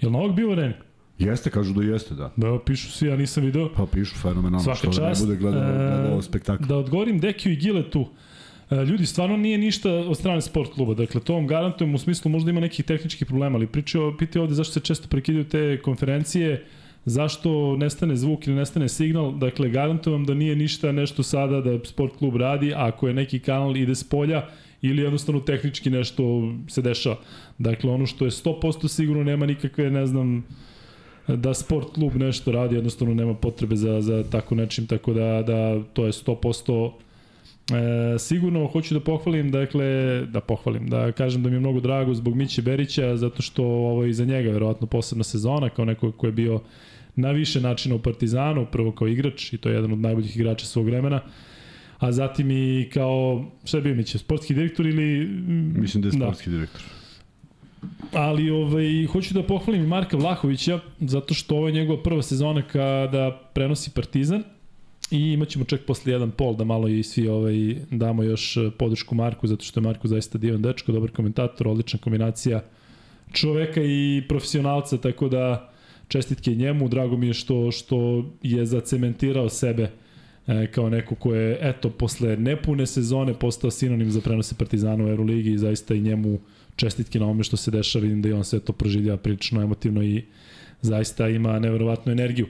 Je 0.00 0.08
li 0.08 0.12
Novak 0.12 0.36
bio 0.36 0.48
u? 0.48 0.72
Jeste, 1.18 1.50
kažu 1.50 1.74
da 1.74 1.82
jeste, 1.82 2.14
da. 2.14 2.32
Da, 2.36 2.58
pišu 2.66 2.90
svi, 2.90 3.08
ja 3.08 3.16
nisam 3.16 3.44
video. 3.44 3.68
Pa 3.76 3.86
pišu 3.86 4.16
fenomenalno, 4.16 4.60
Svaka 4.60 4.78
što 4.78 4.86
čast, 4.86 5.00
da 5.00 5.08
ne 5.08 5.14
bude 5.26 5.36
gledao, 5.36 5.62
gledao 5.62 6.22
spektakl. 6.22 6.64
Da 6.64 6.76
odgovorim 6.76 7.20
Dekiju 7.20 7.52
i 7.52 7.56
Giletu, 7.56 8.06
e, 8.70 8.84
ljudi, 8.84 9.06
stvarno 9.06 9.36
nije 9.36 9.58
ništa 9.58 9.90
od 9.90 10.16
strane 10.16 10.40
sport 10.40 10.72
kluba. 10.74 10.94
Dakle, 10.94 11.20
to 11.20 11.34
vam 11.34 11.46
garantujem 11.46 11.94
u 11.94 11.98
smislu 11.98 12.30
možda 12.30 12.50
ima 12.50 12.60
nekih 12.60 12.84
tehničkih 12.84 13.26
problema, 13.26 13.56
ali 13.56 13.66
pričao, 13.66 14.16
pitao 14.16 14.42
ovde 14.42 14.54
zašto 14.54 14.72
se 14.72 14.80
često 14.80 15.08
prekidaju 15.08 15.44
te 15.44 15.80
konferencije, 15.82 16.64
zašto 17.06 17.76
nestane 17.76 18.16
zvuk 18.16 18.46
ili 18.46 18.56
nestane 18.56 18.88
signal, 18.88 19.32
dakle, 19.32 19.68
garantujem 19.68 20.24
da 20.24 20.34
nije 20.34 20.56
ništa 20.56 20.92
nešto 20.92 21.22
sada 21.22 21.60
da 21.60 21.84
sport 21.84 22.16
klub 22.18 22.36
radi, 22.36 22.72
ako 22.76 23.08
je 23.08 23.14
neki 23.14 23.38
kanal 23.38 23.76
ide 23.76 23.94
s 23.94 24.04
polja, 24.04 24.48
ili 24.82 25.02
jednostavno 25.02 25.40
tehnički 25.40 25.90
nešto 25.90 26.52
se 26.68 26.82
dešava. 26.82 27.16
Dakle, 27.58 27.90
ono 27.90 28.06
što 28.06 28.24
je 28.24 28.30
100% 28.30 28.88
sigurno 28.88 29.24
nema 29.24 29.46
nikakve, 29.46 29.90
ne 29.90 30.06
znam, 30.06 30.44
da 31.28 31.54
sport 31.54 31.94
klub 31.94 32.16
nešto 32.16 32.52
radi, 32.52 32.74
jednostavno 32.74 33.14
nema 33.14 33.34
potrebe 33.34 33.76
za, 33.76 34.00
za 34.00 34.24
tako 34.30 34.54
nečim, 34.54 34.86
tako 34.86 35.12
da, 35.12 35.42
da 35.42 35.82
to 35.92 36.06
je 36.06 36.12
100% 36.12 36.90
E, 37.70 38.18
sigurno 38.18 38.66
hoću 38.66 38.94
da 38.94 39.00
pohvalim, 39.00 39.50
dakle, 39.50 40.20
da 40.26 40.40
pohvalim, 40.40 40.88
da 40.88 41.12
kažem 41.12 41.42
da 41.42 41.48
mi 41.48 41.56
je 41.56 41.60
mnogo 41.60 41.80
drago 41.80 42.14
zbog 42.14 42.34
Miće 42.34 42.62
Berića, 42.62 43.16
zato 43.16 43.42
što 43.42 43.64
ovo 43.64 44.04
je 44.04 44.10
iza 44.10 44.24
njega 44.24 44.50
verovatno 44.50 44.86
posebna 44.86 45.24
sezona, 45.24 45.68
kao 45.68 45.84
neko 45.84 46.12
ko 46.12 46.26
je 46.26 46.32
bio 46.32 46.60
na 47.16 47.30
više 47.30 47.60
načina 47.60 47.94
u 47.94 47.98
Partizanu, 47.98 48.66
prvo 48.72 48.92
kao 48.92 49.08
igrač 49.08 49.52
i 49.52 49.58
to 49.58 49.68
je 49.68 49.74
jedan 49.74 49.92
od 49.92 49.98
najboljih 49.98 50.36
igrača 50.36 50.66
svog 50.66 50.86
vremena, 50.86 51.20
a 51.98 52.12
zatim 52.12 52.50
i 52.50 52.90
kao, 52.92 53.44
šta 53.64 53.76
je 53.76 53.82
bio 53.82 53.94
Miće, 53.94 54.18
sportski 54.18 54.54
direktor 54.54 54.86
ili... 54.86 55.26
Mislim 55.80 56.02
da 56.02 56.08
je 56.08 56.12
da. 56.12 56.26
sportski 56.26 56.50
da. 56.50 56.56
direktor. 56.56 56.82
Ali 58.12 58.50
ovaj, 58.50 59.06
hoću 59.12 59.34
da 59.34 59.42
pohvalim 59.42 59.84
i 59.84 59.86
Marka 59.86 60.16
Vlahovića, 60.16 60.80
zato 61.00 61.34
što 61.34 61.56
ovo 61.56 61.66
je 61.68 61.72
njegova 61.72 62.02
prva 62.02 62.22
sezona 62.22 62.62
kada 62.62 63.50
prenosi 63.54 63.90
Partizan 63.90 64.42
i 65.10 65.32
imaćemo 65.32 65.64
čak 65.64 65.80
posle 65.86 66.12
jedan 66.12 66.30
pol 66.30 66.56
da 66.56 66.64
malo 66.64 66.88
i 66.88 67.02
svi 67.02 67.28
ovaj, 67.28 67.76
damo 67.90 68.22
još 68.22 68.58
podršku 68.78 69.14
Marku, 69.14 69.46
zato 69.46 69.64
što 69.64 69.80
je 69.80 69.84
Marko 69.84 70.08
zaista 70.08 70.38
divan 70.38 70.62
dečko, 70.62 70.92
dobar 70.92 71.10
komentator, 71.10 71.68
odlična 71.68 71.98
kombinacija 71.98 72.62
čoveka 73.32 73.82
i 73.82 74.22
profesionalca, 74.28 74.98
tako 74.98 75.28
da 75.28 75.72
čestitke 76.08 76.54
njemu, 76.54 76.88
drago 76.88 77.16
mi 77.16 77.26
je 77.26 77.34
što, 77.34 77.70
što 77.70 78.24
je 78.42 78.66
zacementirao 78.66 79.48
sebe 79.48 79.90
e, 80.46 80.66
kao 80.66 80.90
neko 80.90 81.14
ko 81.14 81.34
je, 81.34 81.58
eto, 81.60 81.90
posle 81.90 82.36
nepune 82.36 82.86
sezone 82.86 83.34
postao 83.34 83.70
sinonim 83.70 84.10
za 84.10 84.20
prenose 84.20 84.54
Partizana 84.58 85.04
u 85.04 85.08
Euroligi 85.08 85.52
i 85.52 85.58
zaista 85.58 85.94
i 85.94 86.00
njemu 86.00 86.38
čestitke 86.76 87.20
na 87.20 87.26
ome 87.26 87.44
što 87.44 87.56
se 87.56 87.70
dešava, 87.70 88.02
vidim 88.02 88.22
da 88.22 88.28
i 88.28 88.32
on 88.32 88.44
sve 88.44 88.60
to 88.60 88.72
proživlja 88.72 89.16
prilično 89.16 89.62
emotivno 89.62 90.02
i 90.02 90.24
zaista 90.82 91.28
ima 91.28 91.58
neverovatnu 91.58 92.12
energiju. 92.12 92.46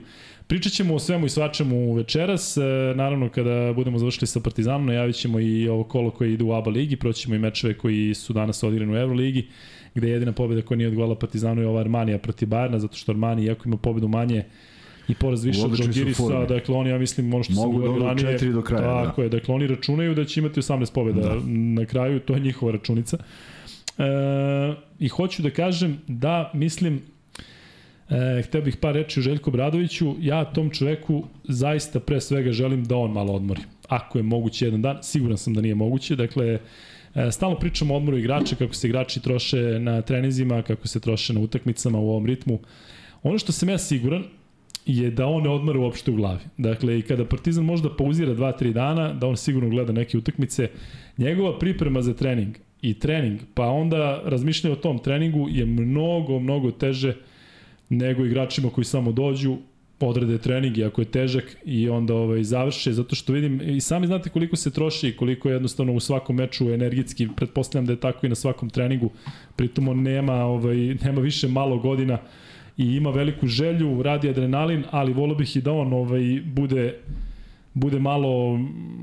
Pričat 0.47 0.73
ćemo 0.73 0.95
o 0.95 0.99
svemu 0.99 1.25
i 1.25 1.29
svačemu 1.29 1.93
večeras, 1.93 2.57
e, 2.57 2.61
naravno 2.95 3.29
kada 3.29 3.73
budemo 3.73 3.99
završili 3.99 4.27
sa 4.27 4.39
Partizanom, 4.39 4.85
najavit 4.85 5.15
ćemo 5.15 5.39
i 5.39 5.67
ovo 5.67 5.83
kolo 5.83 6.11
koje 6.11 6.33
ide 6.33 6.43
u 6.43 6.53
ABA 6.53 6.69
ligi, 6.69 6.95
proćemo 6.95 7.35
i 7.35 7.39
mečeve 7.39 7.73
koji 7.77 8.13
su 8.13 8.33
danas 8.33 8.63
odigrani 8.63 8.93
u 8.93 8.97
Euroligi, 8.97 9.47
gde 9.97 10.07
je 10.07 10.13
jedina 10.13 10.31
pobjeda 10.31 10.61
koja 10.61 10.77
nije 10.77 10.87
odgovala 10.87 11.15
Partizanu 11.15 11.61
je 11.61 11.67
ova 11.67 11.81
Armanija 11.81 12.17
protiv 12.17 12.47
Bajerna, 12.47 12.79
zato 12.79 12.97
što 12.97 13.11
Armani, 13.11 13.43
iako 13.43 13.69
ima 13.69 13.77
pobedu 13.77 14.07
manje, 14.07 14.43
i 15.07 15.15
poraz 15.15 15.43
više 15.43 15.65
od 15.65 15.75
Žalgirisa, 15.75 16.45
dakle 16.45 16.75
oni, 16.75 16.89
ja 16.89 16.97
mislim, 16.97 17.33
ono 17.33 17.43
što 17.43 17.53
Mogu 17.53 17.73
sam 17.73 17.81
govorio 17.81 18.07
ranije, 18.07 18.51
do 18.51 18.61
kraja, 18.61 19.05
tako 19.05 19.21
da. 19.21 19.23
je, 19.23 19.29
dakle 19.29 19.55
oni 19.55 19.67
računaju 19.67 20.15
da 20.15 20.25
će 20.25 20.39
imati 20.39 20.61
18 20.61 20.93
pobjeda 20.93 21.21
da. 21.21 21.35
na 21.45 21.85
kraju, 21.85 22.19
to 22.19 22.33
je 22.33 22.39
njihova 22.39 22.71
računica. 22.71 23.17
E, 23.97 24.03
I 24.99 25.07
hoću 25.07 25.41
da 25.41 25.49
kažem 25.49 25.97
da 26.07 26.51
mislim 26.53 27.01
E, 28.09 28.41
hteo 28.41 28.61
bih 28.61 28.77
par 28.77 28.95
reći 28.95 29.19
o 29.19 29.23
Željku 29.23 29.51
Bradoviću. 29.51 30.15
Ja 30.19 30.45
tom 30.45 30.69
čoveku 30.69 31.23
zaista 31.43 31.99
pre 31.99 32.21
svega 32.21 32.51
želim 32.51 32.83
da 32.83 32.95
on 32.97 33.11
malo 33.11 33.33
odmori. 33.33 33.61
Ako 33.87 34.19
je 34.19 34.23
moguće 34.23 34.65
jedan 34.65 34.81
dan, 34.81 34.97
siguran 35.01 35.37
sam 35.37 35.53
da 35.53 35.61
nije 35.61 35.75
moguće. 35.75 36.15
Dakle, 36.15 36.59
stalno 37.31 37.59
pričamo 37.59 37.93
o 37.93 37.97
odmoru 37.97 38.17
igrača, 38.17 38.55
kako 38.55 38.73
se 38.73 38.87
igrači 38.87 39.21
troše 39.21 39.79
na 39.79 40.01
trenizima, 40.01 40.61
kako 40.61 40.87
se 40.87 40.99
troše 40.99 41.33
na 41.33 41.39
utakmicama 41.39 41.99
u 41.99 42.09
ovom 42.09 42.25
ritmu. 42.25 42.59
Ono 43.23 43.37
što 43.37 43.51
sam 43.51 43.69
ja 43.69 43.77
siguran 43.77 44.23
je 44.85 45.11
da 45.11 45.25
on 45.25 45.43
ne 45.43 45.49
odmara 45.49 45.79
uopšte 45.79 46.11
u 46.11 46.15
glavi. 46.15 46.39
Dakle, 46.57 46.99
i 46.99 47.01
kada 47.01 47.25
Partizan 47.25 47.65
možda 47.65 47.95
pauzira 47.95 48.35
2-3 48.35 48.73
dana, 48.73 49.13
da 49.13 49.27
on 49.27 49.37
sigurno 49.37 49.69
gleda 49.69 49.93
neke 49.93 50.17
utakmice, 50.17 50.69
njegova 51.17 51.59
priprema 51.59 52.01
za 52.01 52.13
trening 52.13 52.55
i 52.81 52.99
trening, 52.99 53.39
pa 53.53 53.65
onda 53.65 54.21
razmišljanje 54.25 54.73
o 54.73 54.81
tom 54.81 54.99
treningu 54.99 55.47
je 55.49 55.65
mnogo, 55.65 56.39
mnogo 56.39 56.71
teže 56.71 57.15
nego 57.89 58.25
igračima 58.25 58.69
koji 58.69 58.85
samo 58.85 59.11
dođu, 59.11 59.57
odrede 59.99 60.37
trening 60.37 60.77
i 60.77 60.83
ako 60.83 61.01
je 61.01 61.05
težak 61.05 61.57
i 61.65 61.89
onda 61.89 62.13
ovaj 62.13 62.43
završe 62.43 62.93
zato 62.93 63.15
što 63.15 63.33
vidim 63.33 63.61
i 63.61 63.81
sami 63.81 64.07
znate 64.07 64.29
koliko 64.29 64.55
se 64.55 64.71
troši 64.71 65.07
i 65.07 65.15
koliko 65.15 65.49
je 65.49 65.53
jednostavno 65.53 65.93
u 65.93 65.99
svakom 65.99 66.35
meču 66.35 66.69
energetski 66.69 67.27
pretpostavljam 67.35 67.85
da 67.85 67.93
je 67.93 67.99
tako 67.99 68.25
i 68.25 68.29
na 68.29 68.35
svakom 68.35 68.69
treningu 68.69 69.09
pritom 69.55 69.87
on 69.87 70.01
nema 70.01 70.33
ovaj 70.33 70.77
nema 70.77 71.21
više 71.21 71.47
malo 71.47 71.77
godina 71.77 72.17
i 72.77 72.85
ima 72.85 73.09
veliku 73.09 73.47
želju 73.47 74.03
radi 74.03 74.29
adrenalin 74.29 74.83
ali 74.91 75.13
volio 75.13 75.35
bih 75.35 75.55
i 75.55 75.61
da 75.61 75.71
on 75.71 75.93
ovaj 75.93 76.41
bude 76.45 76.93
bude 77.73 77.99
malo 77.99 78.59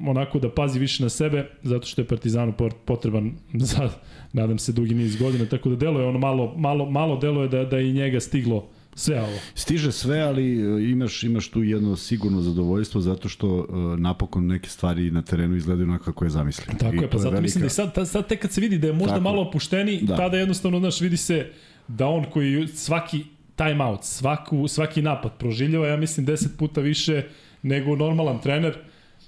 onako 0.07 0.39
da 0.39 0.51
pazi 0.51 0.79
više 0.79 1.03
na 1.03 1.09
sebe 1.09 1.47
zato 1.63 1.87
što 1.87 2.03
je 2.03 2.07
Partizanu 2.07 2.53
potreban 2.85 3.33
za 3.55 3.91
nadam 4.33 4.59
se 4.59 4.73
dugi 4.73 4.95
niz 4.95 5.17
godina 5.17 5.47
tako 5.47 5.69
da 5.69 5.77
deluje 5.77 6.07
ono 6.07 6.19
malo 6.19 6.55
malo 6.57 6.91
malo 6.91 7.17
deluje 7.17 7.49
da 7.49 7.65
da 7.65 7.81
i 7.81 7.93
njega 7.93 8.21
stiglo 8.21 8.69
sve 8.95 9.21
ovo. 9.21 9.39
Stiže 9.55 9.93
sve, 9.93 10.21
ali 10.21 10.61
e, 10.61 10.91
imaš, 10.91 11.23
imaš 11.23 11.49
tu 11.49 11.63
jedno 11.63 11.97
sigurno 11.97 12.41
zadovoljstvo 12.41 13.01
zato 13.01 13.29
što 13.29 13.49
uh, 13.49 13.99
napokon 13.99 14.47
neke 14.47 14.69
stvari 14.69 15.11
na 15.11 15.23
terenu 15.23 15.57
izgledaju 15.57 15.89
onako 15.89 16.05
kako 16.05 16.25
je 16.25 16.31
zamislio. 16.31 16.67
Tako 16.79 16.95
I 16.95 16.99
je, 16.99 17.11
pa 17.11 17.19
zato 17.19 17.31
velika... 17.31 17.43
mislim 17.43 17.63
da 17.63 17.69
sad, 17.69 18.09
sad 18.09 18.29
tek 18.29 18.43
kad 18.43 18.53
se 18.53 18.61
vidi 18.61 18.79
da 18.79 18.87
je 18.87 18.93
možda 18.93 19.15
Tako. 19.15 19.21
malo 19.21 19.43
opušteni, 19.43 20.01
da. 20.03 20.17
tada 20.17 20.37
jednostavno, 20.37 20.79
znaš, 20.79 21.01
vidi 21.01 21.17
se 21.17 21.51
da 21.89 22.07
on 22.07 22.25
koji 22.25 22.69
svaki 22.69 23.25
time 23.57 23.85
out, 23.85 24.05
svaku, 24.05 24.69
svaki 24.69 25.03
napad 25.03 25.33
proživljava, 25.39 25.89
ja 25.89 25.97
mislim, 25.97 26.27
10 26.27 26.49
puta 26.59 26.81
više 26.81 27.23
nego 27.63 27.97
normalan 27.97 28.41
trener. 28.41 28.79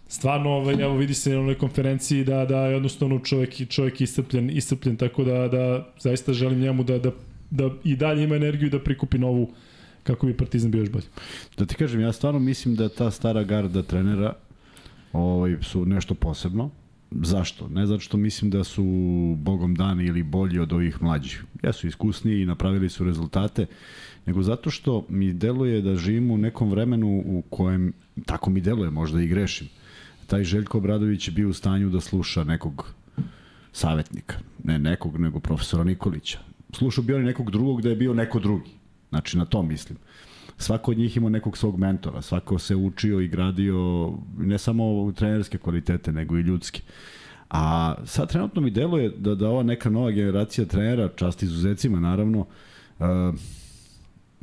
Stvarno, 0.09 0.51
ovaj, 0.51 0.75
evo 0.75 0.97
vidi 0.97 1.15
se 1.15 1.31
na 1.31 1.41
onoj 1.41 1.55
konferenciji 1.59 2.25
da, 2.25 2.45
da 2.45 2.67
je 2.67 2.73
jednostavno 2.73 3.19
čovjek, 3.19 3.69
čovjek 3.69 4.01
iscrpljen, 4.01 4.51
iscrpljen, 4.51 4.97
tako 4.97 5.25
da, 5.25 5.49
da 5.49 5.93
zaista 5.99 6.33
želim 6.33 6.61
njemu 6.61 6.85
da, 6.85 6.99
da, 6.99 7.11
da 7.51 7.71
i 7.85 7.97
dalje 7.97 8.25
ima 8.25 8.37
energiju 8.37 8.71
da 8.71 8.81
prikupi 8.81 9.19
novu 9.19 9.53
kako 10.03 10.27
bi 10.27 10.37
Partizan 10.37 10.71
bio 10.71 10.81
još 10.81 10.91
bolji. 10.91 11.07
Da 11.59 11.67
ti 11.67 11.75
kažem, 11.75 12.01
ja 12.01 12.13
stvarno 12.13 12.41
mislim 12.41 12.77
da 12.77 12.89
ta 12.89 13.11
stara 13.11 13.43
garda 13.43 13.83
trenera 13.83 14.35
ovaj, 15.13 15.57
su 15.63 15.87
nešto 15.87 16.15
posebno. 16.15 16.71
Zašto? 17.11 17.69
Ne 17.69 17.87
zato 17.87 18.01
što 18.01 18.17
mislim 18.17 18.51
da 18.51 18.65
su 18.65 18.85
bogom 19.39 19.75
dani 19.75 20.05
ili 20.05 20.23
bolji 20.23 20.59
od 20.59 20.73
ovih 20.73 21.03
mlađih. 21.03 21.45
Jesu 21.63 21.87
iskusniji 21.87 22.43
i 22.43 22.47
napravili 22.47 22.89
su 22.89 23.05
rezultate, 23.05 23.67
nego 24.27 24.43
zato 24.43 24.71
što 24.71 25.07
mi 25.09 25.33
deluje 25.33 25.81
da 25.81 25.97
živimo 25.97 26.35
u 26.35 26.39
nekom 26.39 26.71
vremenu 26.71 27.23
u 27.27 27.43
kojem, 27.51 27.93
tako 28.27 28.51
mi 28.51 28.61
deluje, 28.61 28.91
možda 28.91 29.23
i 29.23 29.29
grešim, 29.29 29.69
taj 30.27 30.45
Željko 30.45 30.79
Obradović 30.79 31.29
je 31.29 31.33
bio 31.33 31.49
u 31.49 31.53
stanju 31.53 31.91
da 31.91 32.01
sluša 32.01 32.45
nekog 32.45 32.95
savetnika, 33.73 34.37
ne 34.65 34.79
nekog, 34.79 35.19
nego 35.19 35.41
profesora 35.41 35.85
Nikolića. 35.85 36.39
Slušao 36.77 37.05
bi 37.05 37.15
on 37.15 37.25
nekog 37.25 37.51
drugog 37.51 37.83
da 37.83 37.89
je 37.89 37.97
bio 37.97 38.15
neko 38.15 38.39
drugi. 38.39 38.71
Znači, 39.09 39.39
na 39.39 39.45
to 39.45 39.63
mislim. 39.63 39.99
Svako 40.59 40.91
od 40.91 40.99
njih 40.99 41.17
ima 41.17 41.29
nekog 41.29 41.59
svog 41.59 41.79
mentora, 41.79 42.23
svako 42.23 42.59
se 42.59 42.77
učio 42.77 43.21
i 43.21 43.29
gradio 43.29 44.13
ne 44.39 44.59
samo 44.59 45.13
trenerske 45.13 45.59
kvalitete, 45.59 46.13
nego 46.13 46.37
i 46.37 46.41
ljudske. 46.41 46.81
A 47.51 47.95
sad 48.05 48.29
trenutno 48.29 48.61
mi 48.61 48.71
deluje 48.71 49.09
da, 49.09 49.35
da 49.35 49.49
ova 49.49 49.63
neka 49.63 49.91
nova 49.91 50.11
generacija 50.11 50.67
trenera, 50.67 51.09
čast 51.17 51.43
izuzecima 51.43 52.01
naravno, 52.01 52.47
uh, 52.99 53.07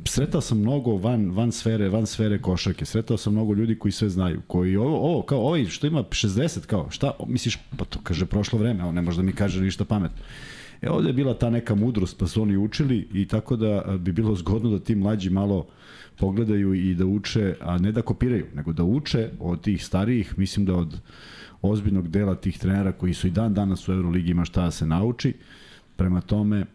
sretao 0.04 0.40
sam 0.40 0.58
mnogo 0.58 0.96
van, 0.96 1.30
van 1.30 1.52
sfere, 1.52 1.88
van 1.88 2.06
sfere 2.06 2.38
košarke. 2.42 2.84
Sretao 2.84 3.16
sam 3.16 3.32
mnogo 3.32 3.54
ljudi 3.54 3.78
koji 3.78 3.92
sve 3.92 4.08
znaju, 4.08 4.40
koji 4.46 4.76
ovo, 4.76 4.96
ovo 4.96 5.22
kao 5.22 5.46
ovaj 5.46 5.64
što 5.64 5.86
ima 5.86 6.02
60 6.02 6.66
kao, 6.66 6.90
šta 6.90 7.12
misliš, 7.26 7.58
pa 7.76 7.84
to 7.84 7.98
kaže 8.02 8.26
prošlo 8.26 8.58
vreme, 8.58 8.84
on 8.84 8.94
ne 8.94 9.02
može 9.02 9.16
da 9.16 9.22
mi 9.22 9.32
kaže 9.32 9.60
ništa 9.60 9.84
pametno. 9.84 10.24
E 10.84 10.90
ovde 10.90 11.08
je 11.08 11.12
bila 11.12 11.34
ta 11.34 11.50
neka 11.50 11.74
mudrost, 11.74 12.18
pa 12.18 12.26
su 12.26 12.42
oni 12.42 12.56
učili 12.56 13.08
i 13.12 13.28
tako 13.28 13.56
da 13.56 13.96
bi 13.98 14.12
bilo 14.12 14.34
zgodno 14.34 14.70
da 14.70 14.78
ti 14.78 14.94
mlađi 14.94 15.30
malo 15.30 15.66
pogledaju 16.18 16.74
i 16.74 16.94
da 16.94 17.06
uče, 17.06 17.54
a 17.60 17.78
ne 17.78 17.92
da 17.92 18.02
kopiraju, 18.02 18.46
nego 18.54 18.72
da 18.72 18.84
uče 18.84 19.30
od 19.40 19.60
tih 19.60 19.84
starijih, 19.84 20.38
mislim 20.38 20.66
da 20.66 20.74
od 20.74 21.00
ozbiljnog 21.62 22.08
dela 22.08 22.34
tih 22.34 22.58
trenera 22.58 22.92
koji 22.92 23.14
su 23.14 23.26
i 23.26 23.30
dan 23.30 23.54
danas 23.54 23.88
u 23.88 23.92
Euroligi 23.92 24.30
ima 24.30 24.44
šta 24.44 24.64
da 24.64 24.70
se 24.70 24.86
nauči. 24.86 25.32
Prema 25.96 26.20
tome, 26.20 26.66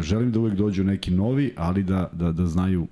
želim 0.00 0.32
da 0.32 0.40
uvek 0.40 0.54
dođu 0.54 0.84
neki 0.84 1.10
novi, 1.10 1.52
ali 1.56 1.82
da, 1.82 2.10
da, 2.12 2.32
da 2.32 2.46
znaju, 2.46 2.86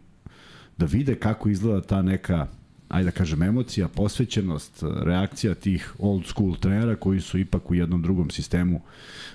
da 0.79 0.87
vide 0.87 1.15
kako 1.15 1.49
izgleda 1.49 1.81
ta 1.81 2.03
neka 2.03 2.47
ajde 2.95 3.05
da 3.05 3.11
kažem, 3.11 3.43
emocija, 3.43 3.89
posvećenost, 3.89 4.83
reakcija 5.05 5.55
tih 5.55 5.95
old 5.99 6.27
school 6.27 6.57
trenera 6.57 6.97
koji 6.97 7.21
su 7.21 7.39
ipak 7.39 7.71
u 7.71 7.75
jednom 7.75 8.03
drugom 8.03 8.31
sistemu 8.31 8.81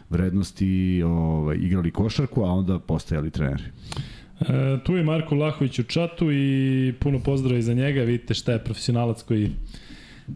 vrednosti 0.10 1.04
ovaj, 1.06 1.58
igrali 1.58 1.92
košarku, 1.92 2.44
a 2.44 2.52
onda 2.52 2.80
postajali 2.80 3.32
treneri. 3.32 3.64
E, 4.40 4.78
tu 4.86 4.96
je 4.96 5.04
Marko 5.04 5.36
Lahović 5.36 5.80
u 5.80 5.84
čatu 5.84 6.32
i 6.32 6.94
puno 7.00 7.20
pozdrava 7.20 7.62
za 7.62 7.74
njega. 7.74 8.02
Vidite 8.02 8.34
šta 8.34 8.52
je 8.52 8.64
profesionalac 8.64 9.24
koji 9.24 9.52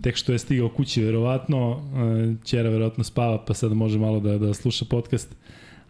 tek 0.01 0.15
što 0.15 0.31
je 0.31 0.39
stigao 0.39 0.69
kući 0.69 1.03
verovatno, 1.03 1.81
e, 1.95 2.45
ćera 2.45 2.69
verovatno 2.69 3.03
spava 3.03 3.45
pa 3.45 3.53
sad 3.53 3.73
može 3.73 3.99
malo 3.99 4.19
da, 4.19 4.38
da 4.38 4.53
sluša 4.53 4.86
podcast 4.86 5.36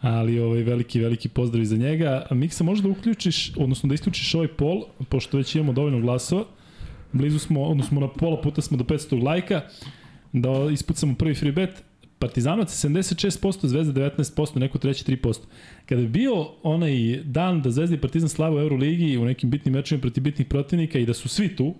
ali 0.00 0.40
ovaj 0.40 0.62
veliki 0.62 1.00
veliki 1.00 1.28
pozdrav 1.28 1.64
za 1.64 1.76
njega. 1.76 2.26
Miksa 2.30 2.64
možda 2.64 2.88
uključiš, 2.88 3.52
odnosno 3.56 3.88
da 3.88 3.94
isključiš 3.94 4.34
ovaj 4.34 4.48
pol, 4.48 4.82
pošto 5.08 5.36
već 5.36 5.54
imamo 5.54 5.72
dovoljno 5.72 6.00
glasova. 6.00 6.44
Blizu 7.14 7.38
smo, 7.38 7.62
odnosno 7.62 8.00
na 8.00 8.08
pola 8.08 8.40
puta 8.40 8.62
smo 8.62 8.76
do 8.76 8.84
500 8.84 9.22
lajka, 9.24 9.60
da 10.32 10.50
ispucamo 10.72 11.14
prvi 11.14 11.34
free 11.34 11.52
bet. 11.52 11.82
Partizanovac 12.18 12.84
76%, 12.84 13.66
Zvezda 13.66 14.00
19%, 14.00 14.58
neko 14.58 14.78
treći 14.78 15.04
3%. 15.04 15.38
Kada 15.86 16.02
bi 16.02 16.08
bio 16.08 16.32
onaj 16.62 17.22
dan 17.24 17.62
da 17.62 17.70
Zvezda 17.70 17.96
i 17.96 18.00
Partizan 18.00 18.28
slave 18.28 18.56
u 18.56 18.60
Euroligi 18.60 19.18
u 19.18 19.24
nekim 19.24 19.50
bitnim 19.50 19.74
mečima 19.74 20.00
protiv 20.00 20.22
bitnih 20.22 20.46
protivnika 20.48 20.98
i 20.98 21.06
da 21.06 21.14
su 21.14 21.28
svi 21.28 21.56
tu, 21.56 21.74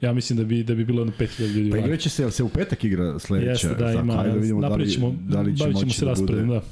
ja 0.00 0.12
mislim 0.12 0.36
da 0.38 0.44
bi 0.44 0.62
da 0.62 0.74
bi 0.74 0.84
bilo 0.84 1.04
na 1.04 1.12
5000 1.18 1.54
ljudi. 1.56 1.70
Pa 1.70 1.76
igraće 1.76 2.08
se, 2.08 2.30
se 2.30 2.42
u 2.42 2.48
petak 2.48 2.84
igra 2.84 3.18
sledeća. 3.18 3.50
Jeste, 3.50 3.84
da, 3.84 3.92
ima. 3.92 4.20
Ajde 4.20 4.30
da 4.30 4.38
vidimo 4.38 4.60
da 4.60 4.68
li, 4.68 4.86
da 5.28 5.40
li 5.40 5.56
će 5.56 5.68
moći 5.68 5.90
se 5.90 6.04
da 6.04 6.14
bude. 6.18 6.42
Da. 6.42 6.62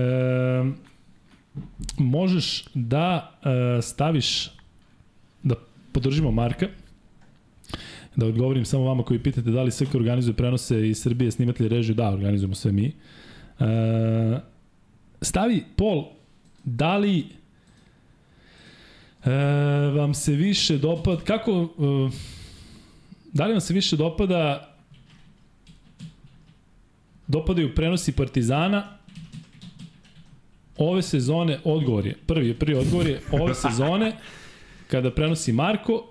E, 0.00 0.72
možeš 1.98 2.64
da 2.74 3.38
e, 3.78 3.82
staviš 3.82 4.50
da 5.42 5.54
podržimo 5.92 6.30
Marka 6.30 6.66
da 8.16 8.26
odgovorim 8.26 8.64
samo 8.64 8.84
vama 8.84 9.02
koji 9.02 9.22
pitate 9.22 9.50
da 9.50 9.62
li 9.62 9.70
Srka 9.70 9.98
organizuje 9.98 10.34
prenose 10.34 10.88
iz 10.88 11.02
Srbije, 11.02 11.30
snimatelji 11.30 11.68
režiju, 11.68 11.94
da, 11.94 12.10
organizujemo 12.10 12.54
sve 12.54 12.72
mi. 12.72 12.86
E, 12.86 12.92
stavi 15.20 15.64
Pol, 15.76 16.04
da 16.64 16.96
li 16.96 17.26
e, 19.24 19.30
vam 19.96 20.14
se 20.14 20.32
više 20.32 20.78
dopada, 20.78 21.20
kako, 21.24 21.52
e, 21.52 22.16
da 23.32 23.46
li 23.46 23.52
vam 23.52 23.60
se 23.60 23.74
više 23.74 23.96
dopada 23.96 24.68
dopadaju 27.26 27.74
prenosi 27.74 28.12
Partizana 28.12 28.98
ove 30.76 31.02
sezone 31.02 31.58
odgovor 31.64 32.06
je, 32.06 32.16
prvi, 32.26 32.54
prvi 32.54 32.74
odgovor 32.74 33.06
je 33.06 33.20
ove 33.32 33.54
sezone 33.54 34.12
kada 34.90 35.10
prenosi 35.10 35.52
Marko 35.52 36.04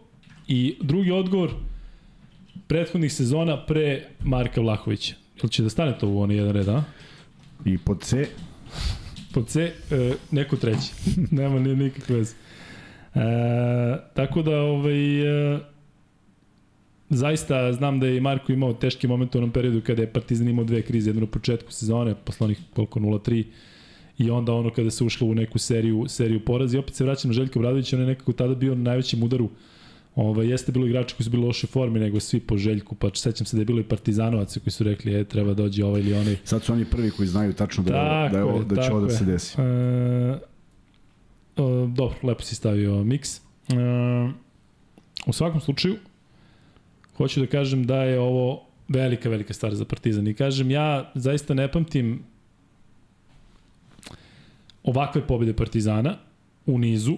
i 0.48 0.76
drugi 0.82 1.12
odgovor 1.12 1.52
prethodnih 2.68 3.14
sezona 3.14 3.66
pre 3.66 4.04
Marka 4.24 4.62
Vlahovića. 4.62 5.16
Ili 5.44 5.50
će 5.50 5.64
da 5.64 5.70
stane 5.70 5.98
to 6.00 6.10
u 6.10 6.22
onaj 6.22 6.38
jedan 6.38 6.54
red, 6.54 6.70
a? 6.70 6.84
I 7.66 7.78
pod 7.78 8.02
C? 8.02 8.28
Pod 9.34 9.48
C, 9.48 9.72
e, 9.92 10.14
neko 10.32 10.56
treći. 10.56 10.92
Nema 11.32 11.60
ni 11.60 11.76
nikakve 11.76 12.16
veze. 12.16 12.34
E, 13.16 13.20
tako 14.14 14.42
da, 14.42 14.62
ovaj, 14.62 15.22
e, 15.56 15.60
zaista 17.10 17.74
znam 17.74 18.00
da 18.00 18.08
je 18.08 18.18
i 18.18 18.22
Marko 18.22 18.52
imao 18.52 18.74
teški 18.74 19.08
moment 19.08 19.36
u 19.36 19.38
onom 19.38 19.52
periodu 19.52 19.82
kada 19.82 20.02
je 20.02 20.14
Partizan 20.14 20.48
imao 20.48 20.66
dve 20.66 20.82
krize, 20.82 21.10
jednu 21.10 21.22
na 21.22 21.28
početku 21.28 21.72
sezone, 21.72 22.16
posle 22.16 22.46
onih 22.46 22.60
koliko 22.74 23.00
0-3, 23.00 23.44
i 24.18 24.32
onda 24.32 24.54
ono 24.54 24.70
kada 24.70 24.92
se 24.92 25.04
ušlo 25.04 25.28
u 25.28 25.36
neku 25.36 25.60
seriju 25.60 26.06
seriju 26.08 26.46
porazi 26.46 26.78
opet 26.78 26.96
se 26.96 27.04
vraćam 27.04 27.30
na 27.30 27.34
Željka 27.34 27.60
Obradovića 27.60 27.96
on 27.96 28.02
je 28.02 28.08
nekako 28.08 28.34
tada 28.34 28.56
bio 28.56 28.76
na 28.76 28.82
najvećem 28.82 29.24
udaru 29.24 29.50
Ovaj 30.16 30.48
jeste 30.48 30.72
bilo 30.72 30.88
igrači 30.88 31.16
koji 31.16 31.24
su 31.24 31.30
bili 31.30 31.44
u 31.44 31.48
lošoj 31.48 31.68
formi 31.68 32.00
nego 32.00 32.20
svi 32.20 32.40
po 32.40 32.58
Željku, 32.58 32.96
pa 32.96 33.10
sećam 33.14 33.46
se 33.46 33.58
da 33.58 33.62
je 33.62 33.66
bilo 33.66 33.80
i 33.80 33.84
Partizanovac 33.84 34.58
koji 34.58 34.72
su 34.72 34.84
rekli 34.84 35.20
e 35.20 35.24
treba 35.24 35.54
dođe 35.54 35.86
ovaj 35.86 36.02
ili 36.02 36.14
onaj. 36.14 36.38
Sad 36.44 36.64
su 36.64 36.74
oni 36.74 36.86
prvi 36.86 37.12
koji 37.12 37.28
znaju 37.28 37.54
tačno 37.54 37.84
da 37.84 37.92
tako 37.92 38.34
da 38.34 38.38
je, 38.38 38.44
ovo, 38.44 38.64
da 38.64 38.82
će 38.82 38.92
ovo 38.92 39.02
da 39.02 39.10
se 39.10 39.26
desi. 39.26 39.62
E, 39.62 40.40
o, 41.58 41.88
dobro, 41.88 42.18
lepo 42.24 42.44
si 42.44 42.56
stavio 42.56 43.04
miks. 43.04 43.38
E, 43.38 43.42
u 45.26 45.34
svakom 45.34 45.62
slučaju 45.62 45.96
hoću 47.18 47.40
da 47.40 47.48
kažem 47.48 47.86
da 47.86 48.04
je 48.04 48.20
ovo 48.20 48.64
velika, 48.88 49.30
velika 49.30 49.54
stvar 49.54 49.76
za 49.76 49.86
Partizan. 49.86 50.28
I 50.28 50.34
kažem, 50.34 50.72
ja 50.72 51.12
zaista 51.16 51.54
ne 51.54 51.72
pamtim 51.72 52.24
ovakve 54.84 55.28
pobede 55.28 55.54
Partizana 55.54 56.18
u 56.66 56.78
nizu, 56.78 57.18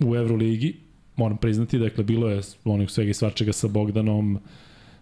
u 0.00 0.16
Euroligi, 0.16 0.76
moram 1.18 1.36
priznati, 1.36 1.78
dakle, 1.78 2.04
bilo 2.04 2.28
je 2.28 2.40
onih 2.64 2.90
svega 2.90 3.10
i 3.10 3.14
svačega 3.14 3.52
sa 3.52 3.68
Bogdanom, 3.68 4.38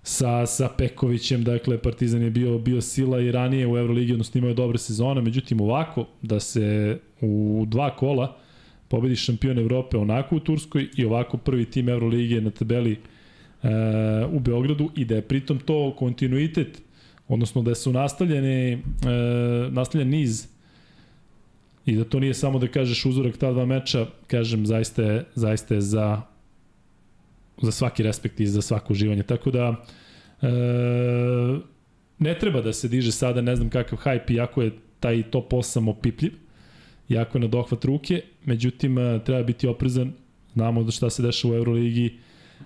sa, 0.02 0.46
sa 0.46 0.68
Pekovićem, 0.78 1.44
dakle, 1.44 1.78
Partizan 1.78 2.22
je 2.22 2.30
bio, 2.30 2.58
bio 2.58 2.80
sila 2.80 3.20
i 3.20 3.32
ranije 3.32 3.66
u 3.66 3.76
Euroligi, 3.76 4.12
odnosno 4.12 4.38
imao 4.38 4.48
je 4.48 4.54
dobre 4.54 4.78
sezone, 4.78 5.22
međutim 5.22 5.60
ovako, 5.60 6.06
da 6.22 6.40
se 6.40 6.98
u 7.20 7.64
dva 7.66 7.96
kola 7.96 8.36
pobedi 8.88 9.16
šampion 9.16 9.58
Evrope 9.58 9.96
onako 9.96 10.36
u 10.36 10.40
Turskoj 10.40 10.88
i 10.96 11.04
ovako 11.04 11.36
prvi 11.36 11.64
tim 11.64 11.88
Euroligije 11.88 12.40
na 12.40 12.50
tabeli 12.50 12.92
e, 12.92 12.98
u 14.32 14.40
Beogradu 14.40 14.90
i 14.96 15.04
da 15.04 15.14
je 15.14 15.22
pritom 15.22 15.58
to 15.58 15.94
kontinuitet, 15.98 16.82
odnosno 17.28 17.62
da 17.62 17.74
su 17.74 17.92
nastavljeni, 17.92 18.72
e, 18.72 18.78
nastavljen 19.70 20.08
niz 20.08 20.48
I 21.86 21.96
da 21.96 22.04
to 22.04 22.20
nije 22.20 22.34
samo 22.34 22.58
da 22.58 22.68
kažeš 22.68 23.04
uzorak 23.06 23.36
ta 23.36 23.52
dva 23.52 23.66
meča, 23.66 24.06
kažem, 24.26 24.66
zaista 24.66 25.02
je, 25.02 25.24
zaista 25.34 25.74
je 25.74 25.80
za, 25.80 26.22
za 27.62 27.72
svaki 27.72 28.02
respekt 28.02 28.40
i 28.40 28.46
za 28.46 28.62
svako 28.62 28.92
uživanje. 28.92 29.22
Tako 29.22 29.50
da, 29.50 29.74
e, 30.42 30.48
ne 32.18 32.38
treba 32.38 32.60
da 32.60 32.72
se 32.72 32.88
diže 32.88 33.12
sada, 33.12 33.40
ne 33.40 33.56
znam 33.56 33.70
kakav 33.70 33.98
hype, 33.98 34.34
iako 34.34 34.62
je 34.62 34.72
taj 35.00 35.22
top 35.30 35.52
8 35.52 35.90
opipljiv, 35.90 36.32
jako 37.08 37.38
je 37.38 37.42
na 37.42 37.48
dohvat 37.48 37.84
ruke, 37.84 38.22
međutim, 38.44 38.98
e, 38.98 39.24
treba 39.24 39.42
biti 39.42 39.66
oprezan, 39.66 40.12
znamo 40.54 40.82
da 40.82 40.90
šta 40.90 41.10
se 41.10 41.22
dešava 41.22 41.54
u 41.54 41.56
Euroligi, 41.56 42.18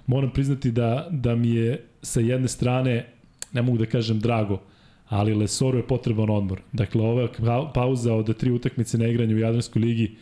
moram 0.07 0.31
priznati 0.31 0.71
da, 0.71 1.09
da 1.11 1.35
mi 1.37 1.51
je 1.51 1.85
sa 2.03 2.21
jedne 2.21 2.49
strane, 2.49 3.13
ne 3.53 3.63
mogu 3.63 3.79
da 3.79 3.87
kažem 3.87 4.21
drago, 4.21 4.63
ali 5.11 5.35
Lesoru 5.35 5.79
je 5.79 5.87
potreban 5.87 6.31
odmor. 6.31 6.61
Dakle, 6.73 7.03
ova 7.03 7.73
pauza 7.73 8.15
od 8.15 8.37
tri 8.37 8.51
utakmice 8.51 8.99
na 8.99 9.07
igranju 9.07 9.37
u 9.37 9.39
Jadranskoj 9.39 9.83
ligi 9.83 10.17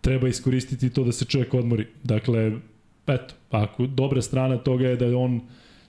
treba 0.00 0.28
iskoristiti 0.28 0.90
to 0.90 1.04
da 1.04 1.12
se 1.12 1.24
čovjek 1.24 1.54
odmori. 1.54 1.86
Dakle, 2.04 2.52
eto, 3.06 3.34
ako 3.50 3.86
dobra 3.86 4.22
strana 4.22 4.56
toga 4.56 4.88
je 4.88 4.96
da 4.96 5.18
on 5.18 5.40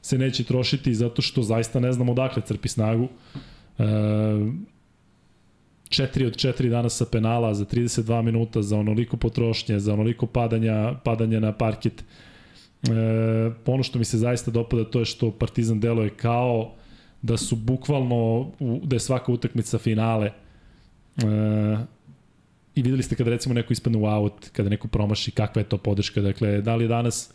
se 0.02 0.18
neće 0.18 0.44
trošiti 0.44 0.96
zato 0.96 1.22
što 1.22 1.44
zaista 1.44 1.80
ne 1.80 1.92
znamo 1.92 2.12
odakle 2.12 2.42
crpi 2.46 2.68
snagu. 2.68 3.08
E, 3.78 3.84
četiri 5.90 6.26
od 6.26 6.38
četiri 6.38 6.70
dana 6.70 6.90
sa 6.90 7.06
penala 7.06 7.54
za 7.54 7.66
32 7.66 8.22
minuta, 8.22 8.62
za 8.62 8.78
onoliko 8.78 9.18
potrošnje, 9.18 9.80
za 9.80 9.94
onoliko 9.94 10.26
padanja, 10.26 10.94
padanja 11.04 11.40
na 11.40 11.52
parket. 11.52 12.04
E, 12.04 12.92
ono 13.66 13.84
što 13.84 14.00
mi 14.00 14.06
se 14.06 14.18
zaista 14.18 14.52
dopada 14.52 14.84
to 14.84 15.00
je 15.00 15.06
što 15.06 15.32
Partizan 15.32 15.80
deluje 15.80 16.10
kao 16.10 16.76
da 17.22 17.38
su 17.38 17.56
bukvalno, 17.56 18.52
da 18.84 18.96
je 18.96 19.00
svaka 19.00 19.32
utakmica 19.32 19.78
finale. 19.78 20.32
E, 21.18 21.24
I 22.76 22.82
videli 22.82 23.04
ste 23.04 23.16
kada 23.16 23.30
recimo 23.30 23.56
neko 23.56 23.74
ispadne 23.74 23.98
u 24.00 24.06
out, 24.06 24.50
kada 24.54 24.70
neko 24.70 24.88
promaši, 24.88 25.32
kakva 25.32 25.62
je 25.62 25.70
to 25.70 25.78
podrška. 25.78 26.22
Dakle, 26.22 26.62
da 26.62 26.76
li 26.76 26.84
je 26.84 26.88
danas 26.88 27.30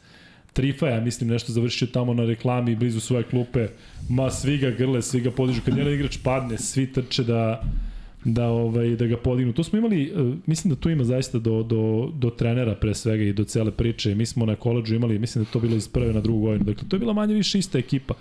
Trifa, 0.55 0.88
ja 0.88 1.01
mislim 1.01 1.31
nešto 1.31 1.53
završio 1.53 1.88
tamo 1.92 2.14
na 2.14 2.25
reklami 2.25 2.77
blizu 2.77 3.01
svoje 3.01 3.23
klupe, 3.23 3.68
ma 4.09 4.31
svi 4.31 4.59
ga 4.59 4.70
grle, 4.70 5.03
svi 5.03 5.20
ga 5.20 5.31
podižu. 5.31 5.61
Kad 5.64 5.77
jedan 5.77 5.92
igrač 5.92 6.18
padne, 6.23 6.59
svi 6.59 6.92
trče 6.92 7.25
da, 7.25 7.62
da 8.25 8.47
ovaj 8.47 8.97
da 8.97 9.07
ga 9.07 9.16
podignu. 9.16 9.53
To 9.53 9.64
smo 9.64 9.79
imali 9.79 10.12
uh, 10.12 10.35
mislim 10.47 10.75
da 10.75 10.81
tu 10.81 10.90
ima 10.90 11.05
zaista 11.05 11.38
do 11.38 11.62
do 11.62 12.11
do 12.14 12.31
trenera 12.31 12.75
pre 12.75 12.94
svega 12.94 13.25
i 13.25 13.33
do 13.33 13.44
cele 13.44 13.70
priče. 13.70 14.14
Mi 14.14 14.27
smo 14.27 14.47
na 14.47 14.57
koledžu 14.57 14.94
imali 14.94 15.18
mislim 15.18 15.44
da 15.44 15.51
to 15.51 15.61
bilo 15.61 15.77
iz 15.77 15.88
prve 15.88 16.12
na 16.12 16.20
drugu 16.20 16.40
godinu. 16.40 16.64
Dakle 16.64 16.88
to 16.88 16.97
je 16.97 17.01
bila 17.01 17.12
manje 17.12 17.35
više 17.35 17.59
ista 17.59 17.79
ekipa. 17.79 18.14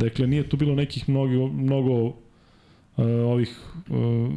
Dakle 0.00 0.26
nije 0.26 0.48
tu 0.48 0.56
bilo 0.56 0.74
nekih 0.74 1.08
mnogo 1.08 1.46
mnogo 1.46 1.92
uh, 2.04 2.14
ovih 3.26 3.60
uh, 3.88 4.32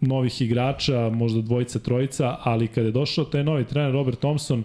novih 0.00 0.42
igrača, 0.42 1.10
možda 1.10 1.42
dvojica, 1.42 1.78
trojica, 1.78 2.36
ali 2.42 2.68
kada 2.68 2.86
je 2.86 2.92
došao 2.92 3.24
taj 3.24 3.44
novi 3.44 3.64
trener 3.64 3.92
Robert 3.92 4.18
Thompson, 4.18 4.64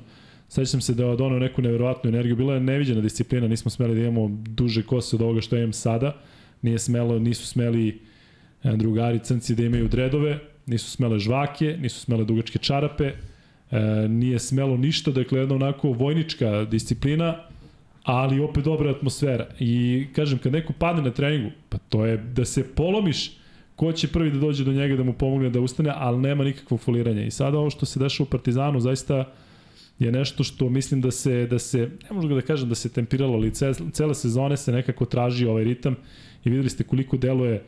sećam 0.49 0.81
se 0.81 0.93
da 0.93 1.05
je 1.05 1.15
donao 1.15 1.39
neku 1.39 1.61
neverovatnu 1.61 2.09
energiju. 2.09 2.35
Bila 2.35 2.53
je 2.53 2.59
neviđena 2.59 3.01
disciplina, 3.01 3.47
nismo 3.47 3.71
smeli 3.71 3.95
da 3.95 4.01
imamo 4.01 4.29
duže 4.47 4.83
kose 4.83 5.15
od 5.15 5.21
ovoga 5.21 5.41
što 5.41 5.57
imam 5.57 5.73
sada. 5.73 6.15
Nije 6.61 6.79
smelo, 6.79 7.19
nisu 7.19 7.47
smeli 7.47 7.99
E, 8.63 8.75
drugari 8.77 9.19
crnci 9.19 9.55
da 9.55 9.63
imaju 9.63 9.87
dredove, 9.87 10.39
nisu 10.65 10.91
smele 10.91 11.19
žvake, 11.19 11.77
nisu 11.79 11.99
smele 11.99 12.25
dugačke 12.25 12.59
čarape, 12.59 13.05
e, 13.05 14.07
nije 14.09 14.39
smelo 14.39 14.77
ništa, 14.77 15.11
dakle 15.11 15.39
jedna 15.39 15.55
onako 15.55 15.91
vojnička 15.91 16.65
disciplina, 16.65 17.35
ali 18.07 18.39
opet 18.39 18.63
dobra 18.63 18.91
atmosfera. 18.91 19.47
I 19.59 20.05
kažem, 20.15 20.39
kad 20.39 20.51
neko 20.51 20.73
padne 20.73 21.01
na 21.01 21.11
treningu, 21.11 21.51
pa 21.69 21.77
to 21.77 22.05
je 22.05 22.17
da 22.17 22.45
se 22.45 22.63
polomiš 22.75 23.31
ko 23.75 23.91
će 23.91 24.07
prvi 24.07 24.31
da 24.31 24.39
dođe 24.39 24.63
do 24.63 24.73
njega 24.73 24.95
da 24.95 25.03
mu 25.03 25.13
pomogne 25.13 25.49
da 25.49 25.59
ustane, 25.59 25.91
ali 25.95 26.17
nema 26.17 26.43
nikakvog 26.43 26.79
foliranja. 26.79 27.25
I 27.25 27.31
sada 27.31 27.57
ovo 27.59 27.69
što 27.69 27.85
se 27.85 27.99
dešava 27.99 28.27
u 28.27 28.29
Partizanu 28.29 28.79
zaista 28.79 29.25
je 29.99 30.11
nešto 30.11 30.43
što 30.43 30.69
mislim 30.69 31.01
da 31.01 31.11
se, 31.11 31.47
da 31.47 31.59
se 31.59 31.79
ne 31.79 32.15
možemo 32.15 32.35
da 32.35 32.41
kažem 32.41 32.69
da 32.69 32.75
se 32.75 32.89
tempiralo, 32.89 33.33
ali 33.33 33.53
cele 33.91 34.15
sezone 34.15 34.57
se 34.57 34.71
nekako 34.71 35.05
traži 35.05 35.45
ovaj 35.45 35.63
ritam 35.63 35.95
i 36.43 36.49
videli 36.49 36.69
ste 36.69 36.83
koliko 36.83 37.17
deluje 37.17 37.55
uh, 37.55 37.61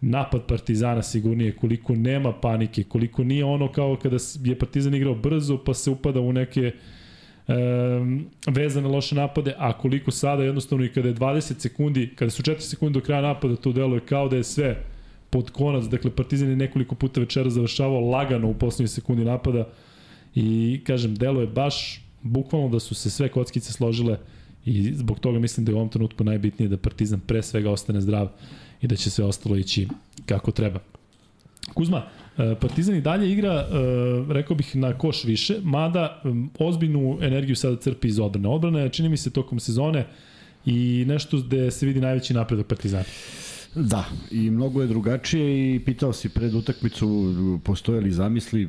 napad 0.00 0.46
Partizana 0.46 1.02
sigurnije, 1.02 1.56
koliko 1.56 1.94
nema 1.94 2.32
panike, 2.32 2.84
koliko 2.84 3.24
nije 3.24 3.44
ono 3.44 3.72
kao 3.72 3.96
kada 3.96 4.16
je 4.44 4.58
Partizan 4.58 4.94
igrao 4.94 5.14
brzo 5.14 5.58
pa 5.64 5.74
se 5.74 5.90
upada 5.90 6.20
u 6.20 6.32
neke 6.32 6.72
um, 7.48 8.26
vezane 8.46 8.88
loše 8.88 9.14
napade, 9.14 9.54
a 9.58 9.72
koliko 9.78 10.10
sada 10.10 10.42
jednostavno 10.42 10.84
i 10.84 10.92
kada 10.92 11.08
je 11.08 11.14
20 11.14 11.58
sekundi, 11.58 12.10
kada 12.16 12.30
su 12.30 12.42
4 12.42 12.60
sekunde 12.60 13.00
do 13.00 13.04
kraja 13.04 13.22
napada, 13.22 13.56
to 13.56 13.72
deluje 13.72 14.00
kao 14.00 14.28
da 14.28 14.36
je 14.36 14.44
sve 14.44 14.76
pod 15.30 15.50
konac, 15.50 15.84
dakle 15.84 16.10
Partizan 16.10 16.48
je 16.48 16.56
nekoliko 16.56 16.94
puta 16.94 17.20
večera 17.20 17.50
završavao 17.50 18.00
lagano 18.00 18.48
u 18.48 18.54
poslednjoj 18.54 18.88
sekundi 18.88 19.24
napada 19.24 19.68
i 20.34 20.80
kažem, 20.86 21.14
deluje 21.14 21.46
baš 21.46 22.04
bukvalno 22.22 22.68
da 22.68 22.80
su 22.80 22.94
se 22.94 23.10
sve 23.10 23.28
kockice 23.28 23.72
složile 23.72 24.18
i 24.64 24.92
zbog 24.94 25.20
toga 25.20 25.38
mislim 25.38 25.66
da 25.66 25.72
je 25.72 25.74
u 25.74 25.78
ovom 25.78 25.88
trenutku 25.88 26.24
najbitnije 26.24 26.68
da 26.68 26.76
Partizan 26.76 27.20
pre 27.20 27.42
svega 27.42 27.70
ostane 27.70 28.00
zdrav 28.00 28.28
i 28.80 28.86
da 28.86 28.96
će 28.96 29.10
sve 29.10 29.24
ostalo 29.24 29.56
ići 29.56 29.88
kako 30.26 30.50
treba. 30.50 30.80
Kuzma, 31.74 32.06
Partizan 32.36 32.94
i 32.96 33.00
dalje 33.00 33.32
igra, 33.32 33.52
e, 33.52 33.64
rekao 34.32 34.56
bih, 34.56 34.76
na 34.76 34.98
koš 34.98 35.24
više, 35.24 35.56
mada 35.62 36.22
ozbiljnu 36.58 37.18
energiju 37.20 37.56
sada 37.56 37.76
crpi 37.76 38.08
iz 38.08 38.18
odbrane. 38.18 38.48
Odbrana 38.48 38.80
je, 38.80 38.88
čini 38.88 39.08
mi 39.08 39.16
se, 39.16 39.30
tokom 39.30 39.60
sezone 39.60 40.06
i 40.66 41.04
nešto 41.08 41.40
gde 41.40 41.70
se 41.70 41.86
vidi 41.86 42.00
najveći 42.00 42.34
napredak 42.34 42.66
Partizana. 42.66 43.04
Da, 43.74 44.04
i 44.30 44.50
mnogo 44.50 44.82
je 44.82 44.88
drugačije 44.88 45.74
i 45.74 45.80
pitao 45.80 46.12
si 46.12 46.28
pred 46.28 46.54
utakmicu 46.54 47.34
postoje 47.64 48.00
li 48.00 48.10
zamisli, 48.10 48.68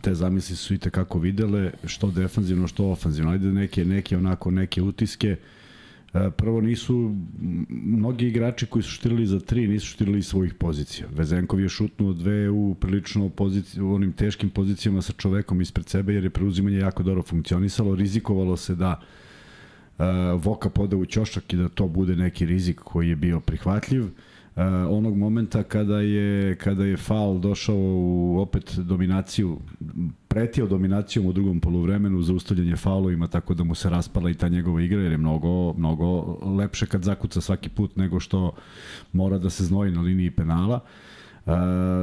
te 0.00 0.14
zamisli 0.14 0.56
su 0.56 0.74
i 0.74 0.78
tekako 0.78 1.18
videle, 1.18 1.70
što 1.84 2.10
defanzivno, 2.10 2.68
što 2.68 2.86
ofanzivno. 2.86 3.30
Ajde 3.30 3.52
neke, 3.52 3.84
neke 3.84 4.16
onako, 4.16 4.50
neke 4.50 4.82
utiske. 4.82 5.32
Uh, 5.32 5.38
E, 5.38 5.57
prvo 6.36 6.60
nisu 6.60 7.14
mnogi 7.68 8.26
igrači 8.26 8.66
koji 8.66 8.82
su 8.82 8.90
štirili 8.90 9.26
za 9.26 9.40
tri 9.40 9.68
nisu 9.68 9.86
štirili 9.86 10.22
svojih 10.22 10.54
pozicija. 10.54 11.08
Vezenkov 11.16 11.60
je 11.60 11.68
šutnuo 11.68 12.12
dve 12.12 12.50
u 12.50 12.74
prilično 12.74 13.28
poziciji, 13.28 13.82
u 13.82 13.94
onim 13.94 14.12
teškim 14.12 14.50
pozicijama 14.50 15.02
sa 15.02 15.12
čovekom 15.12 15.60
ispred 15.60 15.88
sebe 15.88 16.14
jer 16.14 16.24
je 16.24 16.30
preuzimanje 16.30 16.78
jako 16.78 17.02
dobro 17.02 17.22
funkcionisalo. 17.22 17.94
Rizikovalo 17.94 18.56
se 18.56 18.74
da 18.74 19.00
uh, 19.98 20.04
Voka 20.44 20.70
poda 20.70 20.96
u 20.96 21.06
ćošak 21.06 21.52
i 21.52 21.56
da 21.56 21.68
to 21.68 21.88
bude 21.88 22.16
neki 22.16 22.46
rizik 22.46 22.80
koji 22.80 23.08
je 23.08 23.16
bio 23.16 23.40
prihvatljiv. 23.40 24.02
Uh, 24.02 24.10
onog 24.88 25.16
momenta 25.16 25.62
kada 25.62 26.00
je 26.00 26.56
kada 26.56 26.84
je 26.84 26.96
faul 26.96 27.40
došao 27.40 27.76
u 27.78 28.38
opet 28.38 28.78
dominaciju 28.78 29.58
pretio 30.28 30.66
dominacijom 30.66 31.26
u 31.26 31.32
drugom 31.32 31.60
poluvremenu 31.60 32.22
za 32.22 32.32
ustavljanje 32.32 32.76
faulovima 32.76 33.28
tako 33.28 33.54
da 33.54 33.64
mu 33.64 33.74
se 33.74 33.90
raspala 33.90 34.30
i 34.30 34.34
ta 34.34 34.48
njegova 34.48 34.82
igra 34.82 35.02
jer 35.02 35.12
je 35.12 35.18
mnogo 35.18 35.72
mnogo 35.72 36.38
lepše 36.56 36.86
kad 36.86 37.02
zakuca 37.02 37.40
svaki 37.40 37.68
put 37.68 37.96
nego 37.96 38.20
što 38.20 38.52
mora 39.12 39.38
da 39.38 39.50
se 39.50 39.64
znoji 39.64 39.92
na 39.92 40.00
liniji 40.00 40.30
penala. 40.30 40.76
Uh, 40.76 41.18
Uh, 41.48 41.54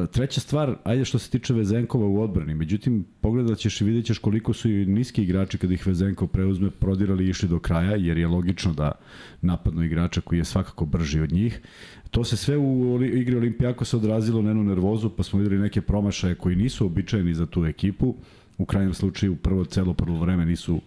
treća 0.10 0.42
stvar, 0.42 0.76
ajde 0.84 1.06
što 1.06 1.20
se 1.20 1.30
tiče 1.30 1.54
Vezenkova 1.54 2.08
u 2.08 2.22
odbrani, 2.22 2.56
međutim 2.56 3.06
pogledat 3.22 3.58
ćeš 3.58 3.82
i 3.82 3.84
vidjet 3.84 4.06
ćeš 4.06 4.18
koliko 4.18 4.54
su 4.54 4.70
i 4.70 4.86
niski 4.86 5.24
igrači 5.24 5.58
kada 5.58 5.74
ih 5.74 5.88
Vezenkov 5.88 6.28
preuzme 6.28 6.72
prodirali 6.72 7.26
i 7.26 7.30
išli 7.30 7.50
do 7.50 7.60
kraja, 7.60 7.96
jer 7.96 8.18
je 8.18 8.28
logično 8.28 8.74
da 8.74 8.92
napadnu 9.42 9.84
igrača 9.84 10.22
koji 10.22 10.40
je 10.40 10.46
svakako 10.46 10.86
brži 10.86 11.20
od 11.20 11.32
njih. 11.32 11.62
To 12.12 12.24
se 12.24 12.38
sve 12.38 12.58
u 12.58 13.04
igri 13.04 13.36
Olimpijako 13.36 13.86
se 13.86 13.98
odrazilo 13.98 14.42
na 14.42 14.50
jednu 14.50 14.64
nervozu, 14.64 15.10
pa 15.10 15.24
smo 15.24 15.40
videli 15.40 15.62
neke 15.62 15.82
promašaje 15.82 16.36
koji 16.36 16.56
nisu 16.56 16.86
običajeni 16.86 17.34
za 17.34 17.46
tu 17.46 17.66
ekipu. 17.66 18.16
U 18.58 18.66
krajnjem 18.66 18.94
slučaju 18.94 19.36
prvo 19.36 19.66
celo 19.66 19.94
prvo 19.94 20.20
vreme 20.20 20.46
nisu 20.46 20.82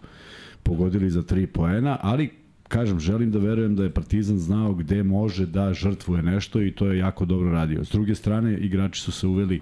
pogodili 0.63 1.09
za 1.09 1.23
tri 1.23 1.47
poena, 1.47 1.97
ali 2.01 2.29
kažem, 2.67 2.99
želim 2.99 3.31
da 3.31 3.39
verujem 3.39 3.75
da 3.75 3.83
je 3.83 3.93
Partizan 3.93 4.37
znao 4.37 4.73
gde 4.73 5.03
može 5.03 5.45
da 5.45 5.73
žrtvuje 5.73 6.23
nešto 6.23 6.61
i 6.61 6.71
to 6.71 6.87
je 6.87 6.97
jako 6.97 7.25
dobro 7.25 7.51
radio. 7.51 7.85
S 7.85 7.91
druge 7.91 8.15
strane, 8.15 8.57
igrači 8.57 9.01
su 9.01 9.11
se 9.11 9.27
uveli 9.27 9.61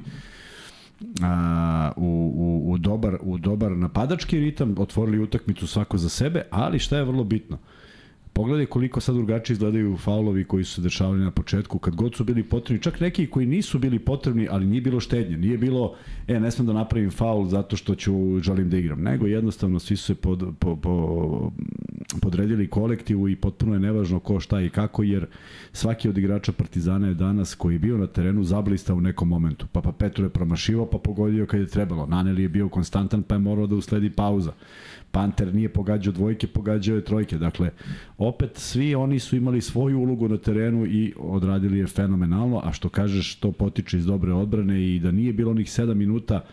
a, 1.21 1.91
u, 1.95 2.33
u, 2.35 2.71
u, 2.71 2.77
dobar, 2.77 3.17
u 3.21 3.37
dobar 3.37 3.71
napadački 3.71 4.39
ritam, 4.39 4.75
otvorili 4.77 5.19
utakmicu 5.19 5.67
svako 5.67 5.97
za 5.97 6.09
sebe, 6.09 6.41
ali 6.51 6.79
šta 6.79 6.97
je 6.97 7.03
vrlo 7.03 7.23
bitno? 7.23 7.57
Pogledaj 8.37 8.65
koliko 8.65 9.01
sad 9.01 9.15
drugačije 9.15 9.53
izgledaju 9.53 9.97
faulovi 9.97 10.43
koji 10.43 10.63
su 10.63 10.73
se 10.73 10.81
dešavali 10.81 11.19
na 11.19 11.31
početku, 11.31 11.79
kad 11.79 11.95
god 11.95 12.15
su 12.15 12.23
bili 12.23 12.43
potrebni, 12.43 12.83
čak 12.83 12.99
neki 12.99 13.27
koji 13.27 13.45
nisu 13.45 13.79
bili 13.79 13.99
potrebni, 13.99 14.47
ali 14.51 14.65
nije 14.65 14.81
bilo 14.81 14.99
štednje, 14.99 15.37
nije 15.37 15.57
bilo, 15.57 15.95
e, 16.27 16.39
ne 16.39 16.51
smem 16.51 16.67
da 16.67 16.73
napravim 16.73 17.11
faul 17.11 17.45
zato 17.45 17.75
što 17.77 17.95
ću, 17.95 18.39
želim 18.39 18.69
da 18.69 18.77
igram, 18.77 19.01
nego 19.01 19.27
jednostavno 19.27 19.79
svi 19.79 19.97
su 19.97 20.03
se 20.03 20.15
pod, 20.15 20.43
po, 20.59 20.75
po, 20.75 21.51
podredili 22.21 22.69
kolektivu 22.69 23.29
i 23.29 23.35
potpuno 23.35 23.73
je 23.73 23.79
nevažno 23.79 24.19
ko 24.19 24.39
šta 24.39 24.61
i 24.61 24.69
kako, 24.69 25.03
jer 25.03 25.25
svaki 25.71 26.09
od 26.09 26.17
igrača 26.17 26.51
Partizana 26.51 27.07
je 27.07 27.13
danas 27.13 27.55
koji 27.55 27.75
je 27.75 27.79
bio 27.79 27.97
na 27.97 28.07
terenu 28.07 28.43
zablista 28.43 28.93
u 28.93 29.01
nekom 29.01 29.27
momentu. 29.27 29.67
Pa 29.71 29.81
pa 29.81 29.91
Petru 29.91 30.25
je 30.25 30.29
promašivao, 30.29 30.85
pa 30.85 30.97
pogodio 30.97 31.45
kad 31.45 31.59
je 31.59 31.67
trebalo. 31.67 32.05
Naneli 32.05 32.41
je 32.41 32.49
bio 32.49 32.69
konstantan, 32.69 33.23
pa 33.23 33.35
je 33.35 33.39
morao 33.39 33.67
da 33.67 33.75
usledi 33.75 34.09
pauza. 34.09 34.53
Panter 35.11 35.55
nije 35.55 35.69
pogađao 35.69 36.13
dvojke, 36.13 36.47
pogađao 36.47 36.95
je 36.95 37.05
trojke. 37.05 37.37
Dakle, 37.37 37.69
opet 38.17 38.51
svi 38.57 38.95
oni 38.95 39.19
su 39.19 39.35
imali 39.35 39.61
svoju 39.61 39.99
ulogu 39.99 40.29
na 40.29 40.37
terenu 40.37 40.85
i 40.85 41.13
odradili 41.17 41.79
je 41.79 41.87
fenomenalno, 41.87 42.61
a 42.63 42.73
što 42.73 42.89
kažeš, 42.89 43.35
to 43.35 43.51
potiče 43.51 43.97
iz 43.97 44.05
dobre 44.05 44.33
odbrane 44.33 44.95
i 44.95 44.99
da 44.99 45.11
nije 45.11 45.33
bilo 45.33 45.51
onih 45.51 45.67
7 45.67 45.93
minuta 45.93 46.45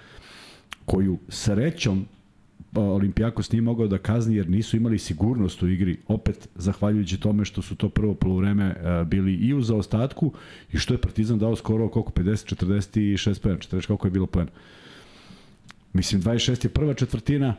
koju 0.85 1.19
srećom 1.29 2.07
Olimpijakos 2.81 3.53
nije 3.53 3.63
mogao 3.63 3.87
da 3.87 3.99
kazni 3.99 4.37
jer 4.37 4.51
nisu 4.51 4.77
imali 4.77 4.99
sigurnost 4.99 5.63
u 5.63 5.69
igri, 5.69 5.97
opet 6.09 6.49
zahvaljujući 6.55 7.21
tome 7.21 7.45
što 7.45 7.63
su 7.63 7.77
to 7.77 7.89
prvo 7.89 8.15
polovreme 8.15 8.65
e, 8.65 9.05
bili 9.05 9.35
i 9.35 9.55
u 9.55 9.63
zaostatku 9.63 10.33
i 10.73 10.79
što 10.79 10.95
je 10.95 10.99
Partizan 10.99 11.39
dao 11.39 11.57
skoro 11.57 11.89
koliko 11.89 12.13
50 12.13 12.67
46 12.67 13.43
poena, 13.43 13.59
40 13.59 13.87
koliko 13.87 14.07
je 14.07 14.11
bilo 14.11 14.27
poena. 14.27 14.51
Mislim 15.93 16.23
26 16.23 16.65
je 16.65 16.69
prva 16.69 16.95
četvrtina, 16.95 17.55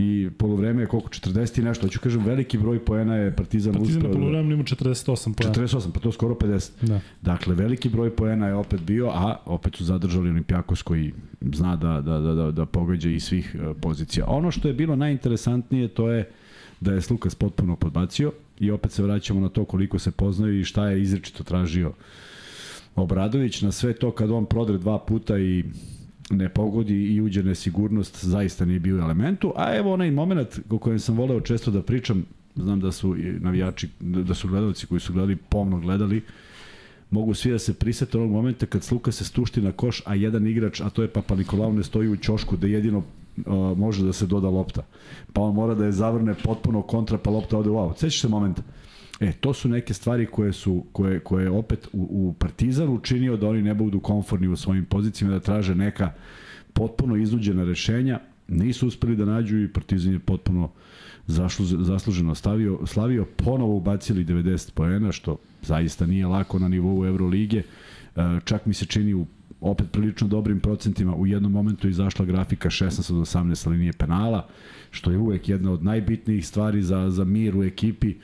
i 0.00 0.30
polovreme 0.38 0.82
je 0.82 0.86
koliko 0.86 1.08
40 1.08 1.60
i 1.60 1.62
nešto, 1.62 1.86
hoću 1.86 2.00
kažem 2.00 2.24
veliki 2.24 2.58
broj 2.58 2.84
poena 2.84 3.16
je 3.16 3.36
Partizan, 3.36 3.72
Partizan 3.72 3.96
uspeo. 3.96 4.08
na 4.08 4.18
polovremenu 4.18 4.54
ima 4.54 4.64
48 4.64 5.34
poena. 5.34 5.54
48, 5.54 5.90
pa 5.94 6.00
to 6.00 6.12
skoro 6.12 6.34
50. 6.34 6.70
Da. 6.82 7.00
Dakle, 7.22 7.54
veliki 7.54 7.88
broj 7.88 8.16
poena 8.16 8.46
je 8.46 8.54
opet 8.54 8.80
bio, 8.80 9.08
a 9.08 9.36
opet 9.46 9.76
su 9.76 9.84
zadržali 9.84 10.30
Olimpijakos 10.30 10.82
koji 10.82 11.12
zna 11.52 11.76
da, 11.76 12.00
da, 12.00 12.20
da, 12.20 12.34
da, 12.34 12.50
da 12.50 12.66
pogađa 12.66 13.10
i 13.10 13.20
svih 13.20 13.56
uh, 13.58 13.76
pozicija. 13.80 14.26
Ono 14.28 14.50
što 14.50 14.68
je 14.68 14.74
bilo 14.74 14.96
najinteresantnije 14.96 15.88
to 15.88 16.10
je 16.10 16.30
da 16.80 16.92
je 16.92 17.02
Slukas 17.02 17.34
potpuno 17.34 17.76
podbacio 17.76 18.32
i 18.60 18.70
opet 18.70 18.92
se 18.92 19.02
vraćamo 19.02 19.40
na 19.40 19.48
to 19.48 19.64
koliko 19.64 19.98
se 19.98 20.10
poznaju 20.10 20.60
i 20.60 20.64
šta 20.64 20.88
je 20.88 21.02
izrečito 21.02 21.44
tražio 21.44 21.92
Obradović. 22.96 23.62
Na 23.62 23.72
sve 23.72 23.92
to 23.92 24.10
kad 24.10 24.30
on 24.30 24.46
prodre 24.46 24.78
dva 24.78 24.98
puta 24.98 25.38
i 25.38 25.64
ne 26.30 26.48
pogodi 26.48 27.14
i 27.14 27.20
uđe 27.20 27.42
nesigurnost, 27.42 28.24
zaista 28.24 28.64
nije 28.64 28.80
bio 28.80 28.98
elementu. 28.98 29.52
A 29.56 29.76
evo 29.76 29.92
onaj 29.92 30.10
moment 30.10 30.58
o 30.70 30.78
kojem 30.78 30.98
sam 30.98 31.16
voleo 31.16 31.40
često 31.40 31.70
da 31.70 31.82
pričam, 31.82 32.24
znam 32.56 32.80
da 32.80 32.92
su 32.92 33.16
navijači, 33.38 33.88
da 34.00 34.34
su 34.34 34.48
gledalci 34.48 34.86
koji 34.86 35.00
su 35.00 35.12
gledali, 35.12 35.36
pomno 35.36 35.80
gledali, 35.80 36.22
mogu 37.10 37.34
svi 37.34 37.50
da 37.50 37.58
se 37.58 37.74
prisete 37.74 38.18
onog 38.18 38.30
momenta 38.30 38.66
kad 38.66 38.82
Sluka 38.82 39.12
se 39.12 39.24
stušti 39.24 39.62
na 39.62 39.72
koš, 39.72 40.02
a 40.06 40.14
jedan 40.14 40.46
igrač, 40.46 40.80
a 40.80 40.90
to 40.90 41.02
je 41.02 41.08
Papa 41.08 41.34
Nikolao, 41.34 41.72
ne 41.72 41.82
stoji 41.82 42.08
u 42.08 42.16
ćošku 42.16 42.56
da 42.56 42.66
jedino 42.66 42.98
uh, 42.98 43.78
može 43.78 44.04
da 44.04 44.12
se 44.12 44.26
doda 44.26 44.48
lopta. 44.48 44.82
Pa 45.32 45.40
on 45.40 45.54
mora 45.54 45.74
da 45.74 45.84
je 45.84 45.92
zavrne 45.92 46.34
potpuno 46.44 46.82
kontra, 46.82 47.18
pa 47.18 47.30
lopta 47.30 47.58
ode 47.58 47.70
u 47.70 47.78
out. 47.78 47.98
Sećaš 47.98 48.20
se 48.20 48.28
momenta? 48.28 48.62
E, 49.20 49.32
to 49.32 49.54
su 49.54 49.68
neke 49.68 49.94
stvari 49.94 50.26
koje 50.26 50.52
su 50.52 50.84
koje 50.92 51.20
koje 51.20 51.50
opet 51.50 51.88
u, 51.92 52.08
u 52.10 52.34
Partizanu 52.38 52.94
učinio 52.94 53.36
da 53.36 53.48
oni 53.48 53.62
ne 53.62 53.74
budu 53.74 54.00
komforni 54.00 54.48
u 54.48 54.56
svojim 54.56 54.84
pozicijama 54.84 55.34
da 55.34 55.40
traže 55.40 55.74
neka 55.74 56.12
potpuno 56.72 57.16
iznuđena 57.16 57.64
rešenja. 57.64 58.20
Nisu 58.48 58.86
uspeli 58.86 59.16
da 59.16 59.24
nađu 59.24 59.58
i 59.58 59.68
Partizan 59.68 60.12
je 60.12 60.18
potpuno 60.18 60.70
zasluženo 61.78 62.34
stavio, 62.34 62.78
slavio, 62.86 63.24
ponovo 63.24 63.76
ubacili 63.76 64.24
90 64.24 64.70
poena, 64.72 65.12
što 65.12 65.36
zaista 65.62 66.06
nije 66.06 66.26
lako 66.26 66.58
na 66.58 66.68
nivou 66.68 67.06
Eurolige. 67.06 67.58
E, 67.58 67.64
čak 68.44 68.66
mi 68.66 68.74
se 68.74 68.86
čini 68.86 69.14
u 69.14 69.26
opet 69.60 69.86
prilično 69.92 70.28
dobrim 70.28 70.60
procentima. 70.60 71.14
U 71.14 71.26
jednom 71.26 71.52
momentu 71.52 71.88
izašla 71.88 72.24
grafika 72.24 72.70
16 72.70 73.12
od 73.12 73.20
18 73.20 73.70
linije 73.70 73.92
penala, 73.92 74.46
što 74.90 75.10
je 75.10 75.18
uvek 75.18 75.48
jedna 75.48 75.72
od 75.72 75.84
najbitnijih 75.84 76.46
stvari 76.46 76.82
za, 76.82 77.10
za 77.10 77.24
mir 77.24 77.56
u 77.56 77.64
ekipi. 77.64 78.14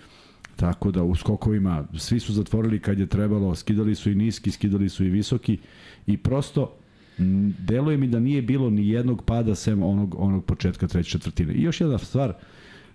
Tako 0.57 0.91
da 0.91 1.03
u 1.03 1.15
skokovima 1.15 1.85
svi 1.99 2.21
su 2.21 2.33
zatvorili 2.33 2.81
kad 2.81 2.99
je 2.99 3.07
trebalo, 3.07 3.55
skidali 3.55 3.95
su 3.95 4.11
i 4.11 4.15
niski, 4.15 4.51
skidali 4.51 4.89
su 4.89 5.05
i 5.05 5.11
visoki 5.11 5.59
i 6.07 6.17
prosto 6.17 6.77
deluje 7.59 7.97
mi 7.97 8.09
da 8.09 8.21
nije 8.21 8.43
bilo 8.43 8.71
ni 8.71 8.89
jednog 8.89 9.25
pada 9.25 9.55
sem 9.55 9.83
onog, 9.83 10.15
onog 10.19 10.45
početka 10.45 10.87
treće 10.87 11.11
četvrtine. 11.11 11.53
I 11.53 11.63
još 11.63 11.81
jedna 11.81 11.99
stvar, 11.99 12.33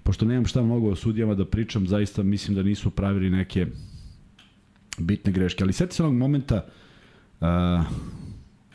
pošto 0.03 0.25
nemam 0.25 0.45
šta 0.45 0.63
mnogo 0.63 0.89
o 0.89 0.95
sudijama 0.95 1.35
da 1.35 1.45
pričam, 1.45 1.87
zaista 1.87 2.23
mislim 2.23 2.55
da 2.55 2.63
nisu 2.63 2.89
pravili 2.89 3.29
neke 3.29 3.65
bitne 4.97 5.31
greške. 5.31 5.63
Ali 5.63 5.73
seti 5.73 5.95
se 5.95 6.03
onog 6.03 6.15
momenta 6.15 6.65
uh, 7.41 7.47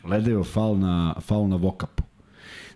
Ledeo 0.05 0.43
fal 0.43 0.77
na, 0.77 1.15
fal 1.21 1.47
na 1.47 1.55
Vokapu. 1.55 2.03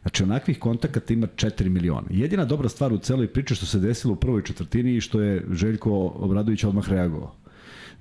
Znači, 0.01 0.23
onakvih 0.23 0.59
kontakata 0.59 1.13
ima 1.13 1.27
4 1.27 1.69
miliona. 1.69 2.07
Jedina 2.09 2.45
dobra 2.45 2.69
stvar 2.69 2.93
u 2.93 2.97
celoj 2.97 3.27
priči 3.27 3.55
što 3.55 3.65
se 3.65 3.79
desilo 3.79 4.13
u 4.13 4.17
prvoj 4.17 4.43
četvrtini 4.43 4.95
i 4.95 5.01
što 5.01 5.21
je 5.21 5.45
Željko 5.51 5.91
Obradović 6.15 6.63
odmah 6.63 6.89
reagovao. 6.89 7.35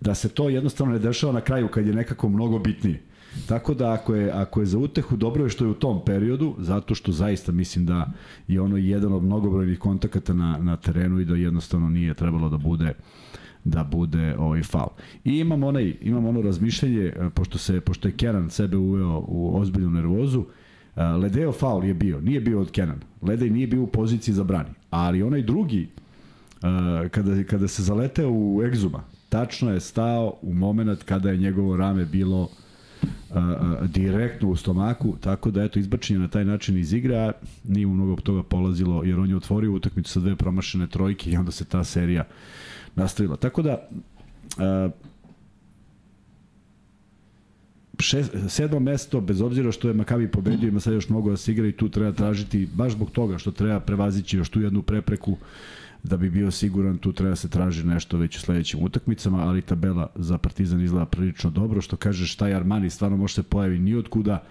Da 0.00 0.14
se 0.14 0.28
to 0.28 0.48
jednostavno 0.48 0.92
ne 0.92 0.98
dešava 0.98 1.32
na 1.32 1.40
kraju 1.40 1.68
kad 1.68 1.86
je 1.86 1.94
nekako 1.94 2.28
mnogo 2.28 2.58
bitnije. 2.58 3.02
Tako 3.46 3.74
da 3.74 3.92
ako 3.92 4.14
je, 4.14 4.30
ako 4.30 4.60
je 4.60 4.66
za 4.66 4.78
utehu 4.78 5.16
dobro 5.16 5.44
je 5.44 5.50
što 5.50 5.64
je 5.64 5.70
u 5.70 5.74
tom 5.74 6.04
periodu, 6.04 6.54
zato 6.58 6.94
što 6.94 7.12
zaista 7.12 7.52
mislim 7.52 7.86
da 7.86 8.12
je 8.48 8.60
ono 8.60 8.76
jedan 8.76 9.12
od 9.12 9.22
mnogobrojnih 9.22 9.78
kontakata 9.78 10.34
na, 10.34 10.58
na 10.58 10.76
terenu 10.76 11.20
i 11.20 11.24
da 11.24 11.34
jednostavno 11.34 11.90
nije 11.90 12.14
trebalo 12.14 12.48
da 12.48 12.56
bude 12.56 12.94
da 13.64 13.84
bude 13.84 14.36
ovaj 14.38 14.62
faul. 14.62 14.90
I 15.24 15.38
imam 15.38 15.62
onaj 15.62 15.96
imam 16.00 16.26
ono 16.26 16.42
razmišljanje 16.42 17.12
pošto 17.34 17.58
se 17.58 17.80
pošto 17.80 18.08
je 18.08 18.16
Kenan 18.16 18.50
sebe 18.50 18.76
uveo 18.76 19.24
u 19.28 19.58
ozbiljnu 19.60 19.90
nervozu, 19.90 20.44
Ledeo 20.98 21.52
faul 21.52 21.84
je 21.84 21.94
bio, 21.94 22.20
nije 22.20 22.40
bio 22.40 22.60
od 22.60 22.70
Kenan. 22.70 23.00
Ledej 23.22 23.50
nije 23.50 23.66
bio 23.66 23.82
u 23.82 23.86
poziciji 23.86 24.34
za 24.34 24.44
brani. 24.44 24.70
Ali 24.90 25.22
onaj 25.22 25.42
drugi, 25.42 25.88
kada, 27.10 27.44
kada 27.44 27.68
se 27.68 27.82
zaleteo 27.82 28.30
u 28.30 28.62
egzuma, 28.66 29.02
tačno 29.28 29.72
je 29.72 29.80
stao 29.80 30.34
u 30.42 30.54
moment 30.54 31.02
kada 31.02 31.30
je 31.30 31.36
njegovo 31.36 31.76
rame 31.76 32.04
bilo 32.04 32.48
a, 33.30 33.78
direktno 33.86 34.48
u 34.48 34.56
stomaku, 34.56 35.16
tako 35.20 35.50
da 35.50 35.62
eto 35.62 35.78
izbačenje 35.78 36.18
na 36.18 36.28
taj 36.28 36.44
način 36.44 36.78
iz 36.78 36.92
igra, 36.92 37.32
nije 37.64 37.86
mu 37.86 37.94
mnogo 37.94 38.16
toga 38.16 38.42
polazilo, 38.42 39.02
jer 39.04 39.18
on 39.18 39.30
je 39.30 39.36
otvorio 39.36 39.72
utakmicu 39.72 40.12
sa 40.12 40.20
dve 40.20 40.36
promašene 40.36 40.86
trojke 40.86 41.30
i 41.30 41.36
onda 41.36 41.52
se 41.52 41.64
ta 41.64 41.84
serija 41.84 42.24
nastavila. 42.94 43.36
Tako 43.36 43.62
da, 43.62 43.88
a, 44.58 44.90
šest, 47.98 48.32
sedmo 48.48 48.80
mesto, 48.80 49.20
bez 49.20 49.40
obzira 49.40 49.72
što 49.72 49.88
je 49.88 49.94
Makabi 49.94 50.28
pobedio, 50.28 50.68
ima 50.68 50.80
sad 50.80 50.94
još 50.94 51.08
mnogo 51.08 51.30
da 51.30 51.36
se 51.36 51.52
igra 51.52 51.66
i 51.66 51.72
tu 51.72 51.88
treba 51.88 52.12
tražiti, 52.12 52.68
baš 52.74 52.92
zbog 52.92 53.10
toga 53.10 53.38
što 53.38 53.50
treba 53.50 53.80
prevazići 53.80 54.36
još 54.36 54.48
tu 54.48 54.60
jednu 54.60 54.82
prepreku 54.82 55.36
da 56.02 56.16
bi 56.16 56.30
bio 56.30 56.50
siguran, 56.50 56.98
tu 56.98 57.12
treba 57.12 57.36
se 57.36 57.48
traži 57.48 57.86
nešto 57.86 58.18
već 58.18 58.36
u 58.36 58.40
sledećim 58.40 58.82
utakmicama, 58.82 59.38
ali 59.38 59.62
tabela 59.62 60.06
za 60.14 60.38
Partizan 60.38 60.80
izgleda 60.80 61.06
prilično 61.06 61.50
dobro, 61.50 61.80
što 61.80 61.96
kažeš 61.96 62.36
taj 62.36 62.54
Armani 62.54 62.90
stvarno 62.90 63.16
može 63.16 63.34
se 63.34 63.42
pojavi 63.42 63.78
ni 63.78 63.94
od 63.94 64.08
kuda, 64.08 64.42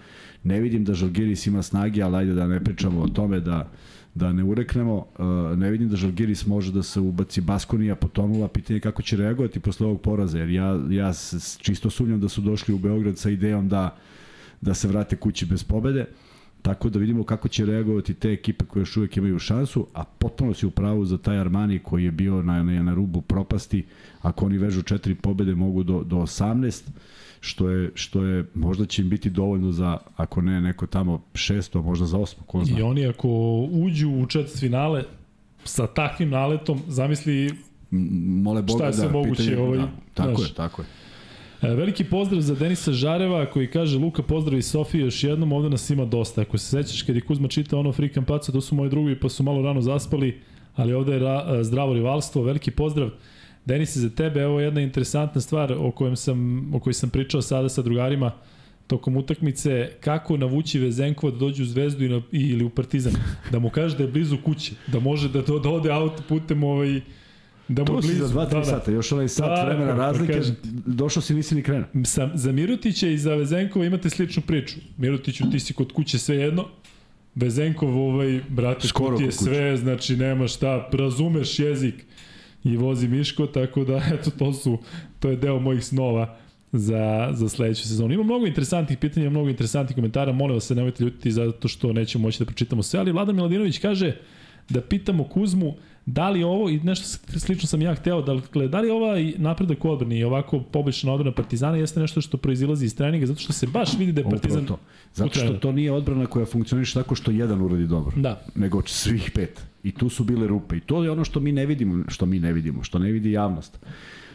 ne 0.44 0.60
vidim 0.60 0.84
da 0.84 0.94
Žalgiris 0.94 1.46
ima 1.46 1.62
snage, 1.62 2.02
ali 2.02 2.16
ajde 2.16 2.34
da 2.34 2.46
ne 2.46 2.64
pričamo 2.64 3.00
o 3.00 3.08
tome 3.08 3.40
da 3.40 3.70
da 4.18 4.32
ne 4.32 4.44
ureknemo, 4.44 4.96
uh, 4.96 5.58
ne 5.58 5.70
vidim 5.70 5.88
da 5.88 5.96
Žalgiris 5.96 6.46
može 6.46 6.72
da 6.72 6.82
se 6.82 7.00
ubaci 7.00 7.40
Baskonija 7.40 7.96
potonula, 7.96 8.48
pitanje 8.48 8.80
kako 8.80 9.02
će 9.02 9.16
reagovati 9.16 9.60
posle 9.60 9.86
ovog 9.86 10.00
poraza, 10.00 10.38
jer 10.38 10.50
ja, 10.50 10.80
ja 10.90 11.12
čisto 11.58 11.90
sumnjam 11.90 12.20
da 12.20 12.28
su 12.28 12.40
došli 12.40 12.74
u 12.74 12.78
Beograd 12.78 13.18
sa 13.18 13.30
idejom 13.30 13.68
da, 13.68 13.96
da 14.60 14.74
se 14.74 14.88
vrate 14.88 15.16
kući 15.16 15.46
bez 15.46 15.64
pobede, 15.64 16.06
tako 16.62 16.90
da 16.90 16.98
vidimo 16.98 17.24
kako 17.24 17.48
će 17.48 17.66
reagovati 17.66 18.14
te 18.14 18.32
ekipe 18.32 18.64
koje 18.64 18.80
još 18.80 18.96
uvek 18.96 19.16
imaju 19.16 19.38
šansu, 19.38 19.86
a 19.94 20.04
potpuno 20.04 20.54
si 20.54 20.66
u 20.66 20.70
pravu 20.70 21.04
za 21.04 21.18
taj 21.18 21.38
Armani 21.38 21.78
koji 21.78 22.04
je 22.04 22.10
bio 22.10 22.42
na, 22.42 22.62
na, 22.62 22.82
na 22.82 22.94
rubu 22.94 23.20
propasti, 23.20 23.84
ako 24.22 24.46
oni 24.46 24.58
vežu 24.58 24.82
četiri 24.82 25.14
pobede 25.14 25.54
mogu 25.54 25.82
do, 25.82 26.02
do 26.02 26.16
18, 26.16 26.82
što 27.40 27.68
je, 27.70 27.90
što 27.94 28.22
je 28.22 28.44
možda 28.54 28.86
će 28.86 29.02
im 29.02 29.08
biti 29.08 29.30
dovoljno 29.30 29.72
za, 29.72 29.98
ako 30.16 30.40
ne 30.40 30.60
neko 30.60 30.86
tamo 30.86 31.22
šesto, 31.34 31.82
možda 31.82 32.06
za 32.06 32.18
osmo, 32.18 32.42
ko 32.46 32.64
zna. 32.64 32.78
I 32.78 32.82
oni 32.82 33.06
ako 33.06 33.28
uđu 33.70 34.10
u 34.10 34.26
četvrt 34.26 34.58
finale 34.60 35.04
sa 35.64 35.86
takvim 35.86 36.30
naletom, 36.30 36.80
zamisli 36.88 37.54
Mole 37.90 38.62
Boga, 38.62 38.92
šta 38.92 39.02
je 39.02 39.08
da, 39.08 39.12
moguće. 39.12 39.42
pitanje, 39.42 39.58
ovaj, 39.58 39.78
da, 39.78 39.88
tako 40.14 40.36
znaš, 40.36 40.50
je, 40.50 40.54
tako 40.54 40.82
je. 40.82 40.88
E, 41.62 41.74
Veliki 41.74 42.04
pozdrav 42.04 42.40
za 42.40 42.54
Denisa 42.54 42.92
Žareva 42.92 43.46
koji 43.46 43.70
kaže 43.70 43.98
Luka 43.98 44.22
pozdravi 44.22 44.62
Sofiju 44.62 45.04
još 45.04 45.24
jednom, 45.24 45.52
ovde 45.52 45.70
nas 45.70 45.90
ima 45.90 46.04
dosta. 46.04 46.40
Ako 46.40 46.58
se 46.58 46.66
sećaš 46.66 47.02
kad 47.02 47.16
je 47.16 47.22
Kuzma 47.22 47.48
čitao 47.48 47.80
ono 47.80 47.92
Frikan 47.92 48.24
Paca, 48.24 48.52
to 48.52 48.60
su 48.60 48.74
moji 48.74 48.90
drugi 48.90 49.20
pa 49.20 49.28
su 49.28 49.42
malo 49.42 49.62
rano 49.62 49.80
zaspali, 49.80 50.40
ali 50.76 50.92
ovde 50.92 51.12
je 51.12 51.18
ra, 51.18 51.64
zdravo 51.64 51.94
rivalstvo, 51.94 52.42
veliki 52.42 52.70
pozdrav. 52.70 53.10
Denise 53.68 54.00
za 54.00 54.10
tebe, 54.10 54.40
evo 54.40 54.60
jedna 54.60 54.80
interesantna 54.80 55.40
stvar 55.40 55.72
o, 55.72 55.90
kojem 55.90 56.16
sam, 56.16 56.38
o 56.74 56.80
kojoj 56.80 56.94
sam 56.94 57.10
pričao 57.10 57.42
sada 57.42 57.68
sa 57.68 57.82
drugarima 57.82 58.32
tokom 58.86 59.16
utakmice, 59.16 59.90
kako 60.00 60.36
navući 60.36 60.78
Vezenkova 60.78 61.32
da 61.32 61.38
dođe 61.38 61.62
u 61.62 61.66
Zvezdu 61.66 62.04
i 62.04 62.08
na, 62.08 62.22
ili 62.32 62.64
u 62.64 62.70
Partizan. 62.70 63.12
Da 63.52 63.58
mu 63.58 63.70
kaže 63.70 63.96
da 63.96 64.02
je 64.02 64.10
blizu 64.10 64.38
kuće, 64.44 64.72
da 64.86 65.00
može 65.00 65.28
da, 65.28 65.42
da 65.42 65.70
ode 65.70 65.90
auto 65.92 66.22
putem 66.28 66.64
ovaj, 66.64 67.00
da 67.68 67.82
mu 67.82 67.86
To 67.86 67.92
blizu. 67.92 68.08
si 68.08 68.14
za 68.14 68.28
2-3 68.28 68.50
da, 68.50 68.58
da. 68.58 68.64
sata, 68.64 68.90
još 68.90 69.12
onaj 69.12 69.28
sat 69.28 69.46
Da, 69.46 69.64
vremena 69.64 69.86
kako 69.86 70.00
razlike, 70.00 70.32
kažem. 70.32 70.56
došao 70.86 71.22
si 71.22 71.34
nisi 71.34 71.54
ni 71.54 71.62
krenuo. 71.62 71.88
Sa, 72.04 72.30
za 72.34 72.52
Mirutića 72.52 73.08
i 73.08 73.18
za 73.18 73.34
Vezenkova 73.34 73.84
imate 73.84 74.10
sličnu 74.10 74.42
priču. 74.46 74.76
Mirutiću 74.96 75.50
ti 75.50 75.60
si 75.60 75.74
kod 75.74 75.92
kuće 75.92 76.18
sve 76.18 76.36
jedno, 76.36 76.64
Vezenkov 77.34 77.98
ovaj, 77.98 78.40
brate, 78.48 78.88
Skoro 78.88 79.18
ti 79.18 79.24
je 79.24 79.32
sve, 79.32 79.76
znači 79.76 80.16
nema 80.16 80.48
šta, 80.48 80.88
razumeš 80.92 81.58
jezik 81.58 81.94
i 82.64 82.76
vozi 82.76 83.08
Miško, 83.08 83.46
tako 83.46 83.84
da 83.84 84.02
eto 84.14 84.30
to 84.30 84.52
su, 84.52 84.78
to 85.20 85.30
je 85.30 85.36
deo 85.36 85.58
mojih 85.58 85.84
snova 85.84 86.36
za, 86.72 87.30
za 87.32 87.48
sledeću 87.48 87.82
sezonu. 87.82 88.14
Ima 88.14 88.22
mnogo 88.22 88.46
interesantnih 88.46 88.98
pitanja, 88.98 89.30
mnogo 89.30 89.48
interesantnih 89.48 89.94
komentara, 89.94 90.32
molim 90.32 90.54
vas 90.54 90.64
se 90.64 90.74
nemojte 90.74 91.04
ljutiti 91.04 91.32
zato 91.32 91.68
što 91.68 91.92
nećemo 91.92 92.22
moći 92.22 92.38
da 92.38 92.44
pročitamo 92.44 92.82
sve, 92.82 93.00
ali 93.00 93.12
Vladan 93.12 93.34
Miladinović 93.34 93.78
kaže 93.78 94.16
da 94.68 94.80
pitamo 94.80 95.24
Kuzmu 95.24 95.74
da 96.10 96.28
li 96.28 96.42
ovo, 96.42 96.70
i 96.70 96.80
nešto 96.80 97.06
slično 97.38 97.66
sam 97.66 97.82
ja 97.82 97.94
hteo, 97.94 98.22
dakle, 98.22 98.68
da 98.68 98.80
li 98.80 98.90
ovaj 98.90 99.32
napredak 99.36 99.84
u 99.84 99.90
odbrani 99.90 100.18
i 100.18 100.24
ovako 100.24 100.60
poboljšana 100.60 101.12
odbrana 101.12 101.34
Partizana 101.34 101.76
jeste 101.76 102.00
nešto 102.00 102.20
što 102.20 102.36
proizilazi 102.36 102.84
iz 102.84 102.96
treninga, 102.96 103.26
zato 103.26 103.40
što 103.40 103.52
se 103.52 103.66
baš 103.66 103.98
vidi 103.98 104.12
da 104.12 104.20
je 104.20 104.30
Partizan... 104.30 104.62
Upravo 104.62 104.78
to. 104.78 104.84
Zato 105.14 105.34
što 105.34 105.52
to 105.52 105.72
nije 105.72 105.92
odbrana 105.92 106.26
koja 106.26 106.46
funkcioniše 106.46 106.94
tako 106.94 107.14
što 107.14 107.30
jedan 107.30 107.62
uradi 107.62 107.86
dobro. 107.86 108.12
Da. 108.16 108.40
Nego 108.54 108.82
svih 108.86 109.30
pet. 109.34 109.62
I 109.82 109.92
tu 109.92 110.08
su 110.08 110.24
bile 110.24 110.46
rupe. 110.46 110.76
I 110.76 110.80
to 110.80 111.04
je 111.04 111.10
ono 111.10 111.24
što 111.24 111.40
mi 111.40 111.52
ne 111.52 111.66
vidimo, 111.66 112.04
što 112.08 112.26
mi 112.26 112.38
ne 112.38 112.52
vidimo, 112.52 112.82
što 112.82 112.98
ne 112.98 113.12
vidi 113.12 113.32
javnost. 113.32 113.78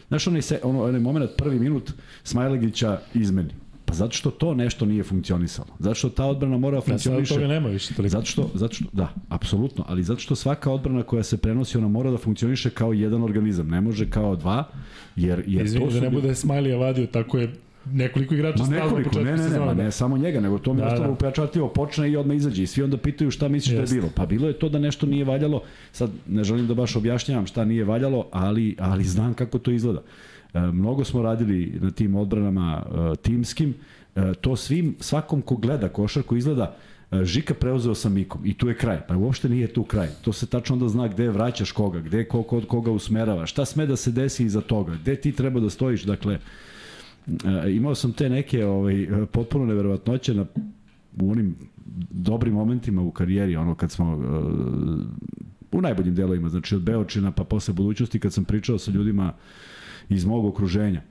Znaš, 0.08 0.26
onaj, 0.26 0.42
se, 0.42 0.60
ono, 0.62 0.84
onaj 0.84 1.00
moment, 1.00 1.30
prvi 1.36 1.58
minut, 1.60 1.92
Smajlegića 2.24 3.00
izmeni. 3.14 3.50
Pa 3.84 3.94
zato 3.94 4.12
što 4.12 4.30
to 4.30 4.54
nešto 4.54 4.86
nije 4.86 5.02
funkcionisalo. 5.02 5.68
Zato 5.78 5.94
što 5.94 6.08
ta 6.08 6.24
odbrana 6.24 6.58
mora 6.58 6.80
funkcioniše. 6.80 7.34
Ja, 7.34 7.40
toga 7.40 7.48
nema 7.48 7.68
više 7.68 7.94
toliko. 7.94 8.10
Zato 8.10 8.26
što, 8.26 8.50
zato 8.54 8.74
što, 8.74 8.84
da, 8.92 9.08
apsolutno, 9.28 9.84
ali 9.88 10.02
zato 10.02 10.20
što 10.20 10.34
svaka 10.34 10.70
odbrana 10.70 11.02
koja 11.02 11.22
se 11.22 11.36
prenosi, 11.36 11.78
ona 11.78 11.88
mora 11.88 12.10
da 12.10 12.18
funkcioniše 12.18 12.70
kao 12.70 12.92
jedan 12.92 13.22
organizam, 13.22 13.68
ne 13.68 13.80
može 13.80 14.10
kao 14.10 14.36
dva, 14.36 14.64
jer, 15.16 15.44
jer 15.46 15.66
Izvini, 15.66 15.84
to 15.84 15.90
su... 15.90 15.96
da 16.00 16.04
ne 16.04 16.10
bude 16.10 16.28
Smiley 16.28 16.78
vadio, 16.78 17.06
tako 17.06 17.38
je 17.38 17.52
nekoliko 17.92 18.34
igrača 18.34 18.62
Ma 18.62 18.68
nekoliko, 18.68 19.18
ne, 19.18 19.24
ne, 19.24 19.36
ne, 19.36 19.42
sezona. 19.42 19.64
ma 19.64 19.74
ne 19.74 19.90
samo 19.90 20.18
njega, 20.18 20.40
nego 20.40 20.58
to 20.58 20.74
mi 20.74 20.80
Da, 20.80 20.86
da, 20.86 20.92
ostalo 20.92 21.06
da. 21.06 21.12
upečatljivo, 21.12 21.68
počne 21.68 22.10
i 22.10 22.16
odmah 22.16 22.36
izađe 22.36 22.62
i 22.62 22.66
svi 22.66 22.82
onda 22.82 22.96
pitaju 22.96 23.30
šta 23.30 23.48
misliš 23.48 23.74
da 23.74 23.80
Jeste. 23.80 23.96
je 23.96 24.00
bilo. 24.00 24.12
Pa 24.16 24.26
bilo 24.26 24.48
je 24.48 24.58
to 24.58 24.68
da 24.68 24.78
nešto 24.78 25.06
nije 25.06 25.24
valjalo, 25.24 25.62
sad 25.92 26.10
ne 26.28 26.44
želim 26.44 26.66
da 26.66 26.74
baš 26.74 26.96
objašnjavam 26.96 27.46
šta 27.46 27.64
nije 27.64 27.84
valjalo, 27.84 28.26
ali, 28.32 28.76
ali 28.78 29.04
znam 29.04 29.34
kako 29.34 29.58
to 29.58 29.70
izgleda. 29.70 29.98
E, 29.98 30.02
mnogo 30.60 31.04
smo 31.04 31.22
radili 31.22 31.78
na 31.80 31.90
tim 31.90 32.16
odbranama 32.16 32.82
e, 32.82 33.16
timskim, 33.16 33.74
e, 34.16 34.34
to 34.40 34.56
svim, 34.56 34.96
svakom 35.00 35.42
ko 35.42 35.56
gleda 35.56 35.88
košarku 35.88 36.36
izgleda 36.36 36.76
e, 37.10 37.24
Žika 37.24 37.54
preuzeo 37.54 37.94
sa 37.94 38.08
Mikom 38.08 38.46
i 38.46 38.54
tu 38.54 38.68
je 38.68 38.76
kraj. 38.76 39.00
Pa 39.08 39.16
uopšte 39.16 39.48
nije 39.48 39.66
tu 39.66 39.84
kraj. 39.84 40.08
To 40.24 40.32
se 40.32 40.46
tačno 40.46 40.74
onda 40.74 40.88
zna 40.88 41.08
gde 41.08 41.28
vraćaš 41.28 41.72
koga, 41.72 42.00
gde 42.00 42.24
ko, 42.28 42.42
ko, 42.42 42.60
koga 42.68 42.90
usmerava, 42.90 43.46
šta 43.46 43.64
sme 43.64 43.86
da 43.86 43.96
se 43.96 44.10
desi 44.10 44.44
iza 44.44 44.60
toga, 44.60 44.94
gde 45.02 45.16
ti 45.16 45.32
treba 45.32 45.60
da 45.60 45.70
stojiš. 45.70 46.02
Dakle, 46.02 46.38
E, 47.26 47.70
imao 47.72 47.94
sam 47.94 48.12
te 48.12 48.28
neke 48.28 48.66
ovaj, 48.66 49.08
potpuno 49.32 49.66
neverovatnoće 49.66 50.34
na, 50.34 50.44
u 51.20 51.30
onim 51.30 51.56
dobrim 52.10 52.54
momentima 52.54 53.02
u 53.02 53.10
karijeri, 53.10 53.56
ono 53.56 53.74
kad 53.74 53.90
smo 53.90 54.12
uh, 54.12 54.22
u 55.72 55.80
najboljim 55.80 56.14
delovima, 56.14 56.48
znači 56.48 56.74
od 56.74 56.82
Beočina 56.82 57.30
pa 57.30 57.44
posle 57.44 57.74
budućnosti 57.74 58.20
kad 58.20 58.32
sam 58.32 58.44
pričao 58.44 58.78
sa 58.78 58.90
ljudima 58.90 59.32
iz 60.08 60.24
mog 60.24 60.44
okruženja. 60.44 61.02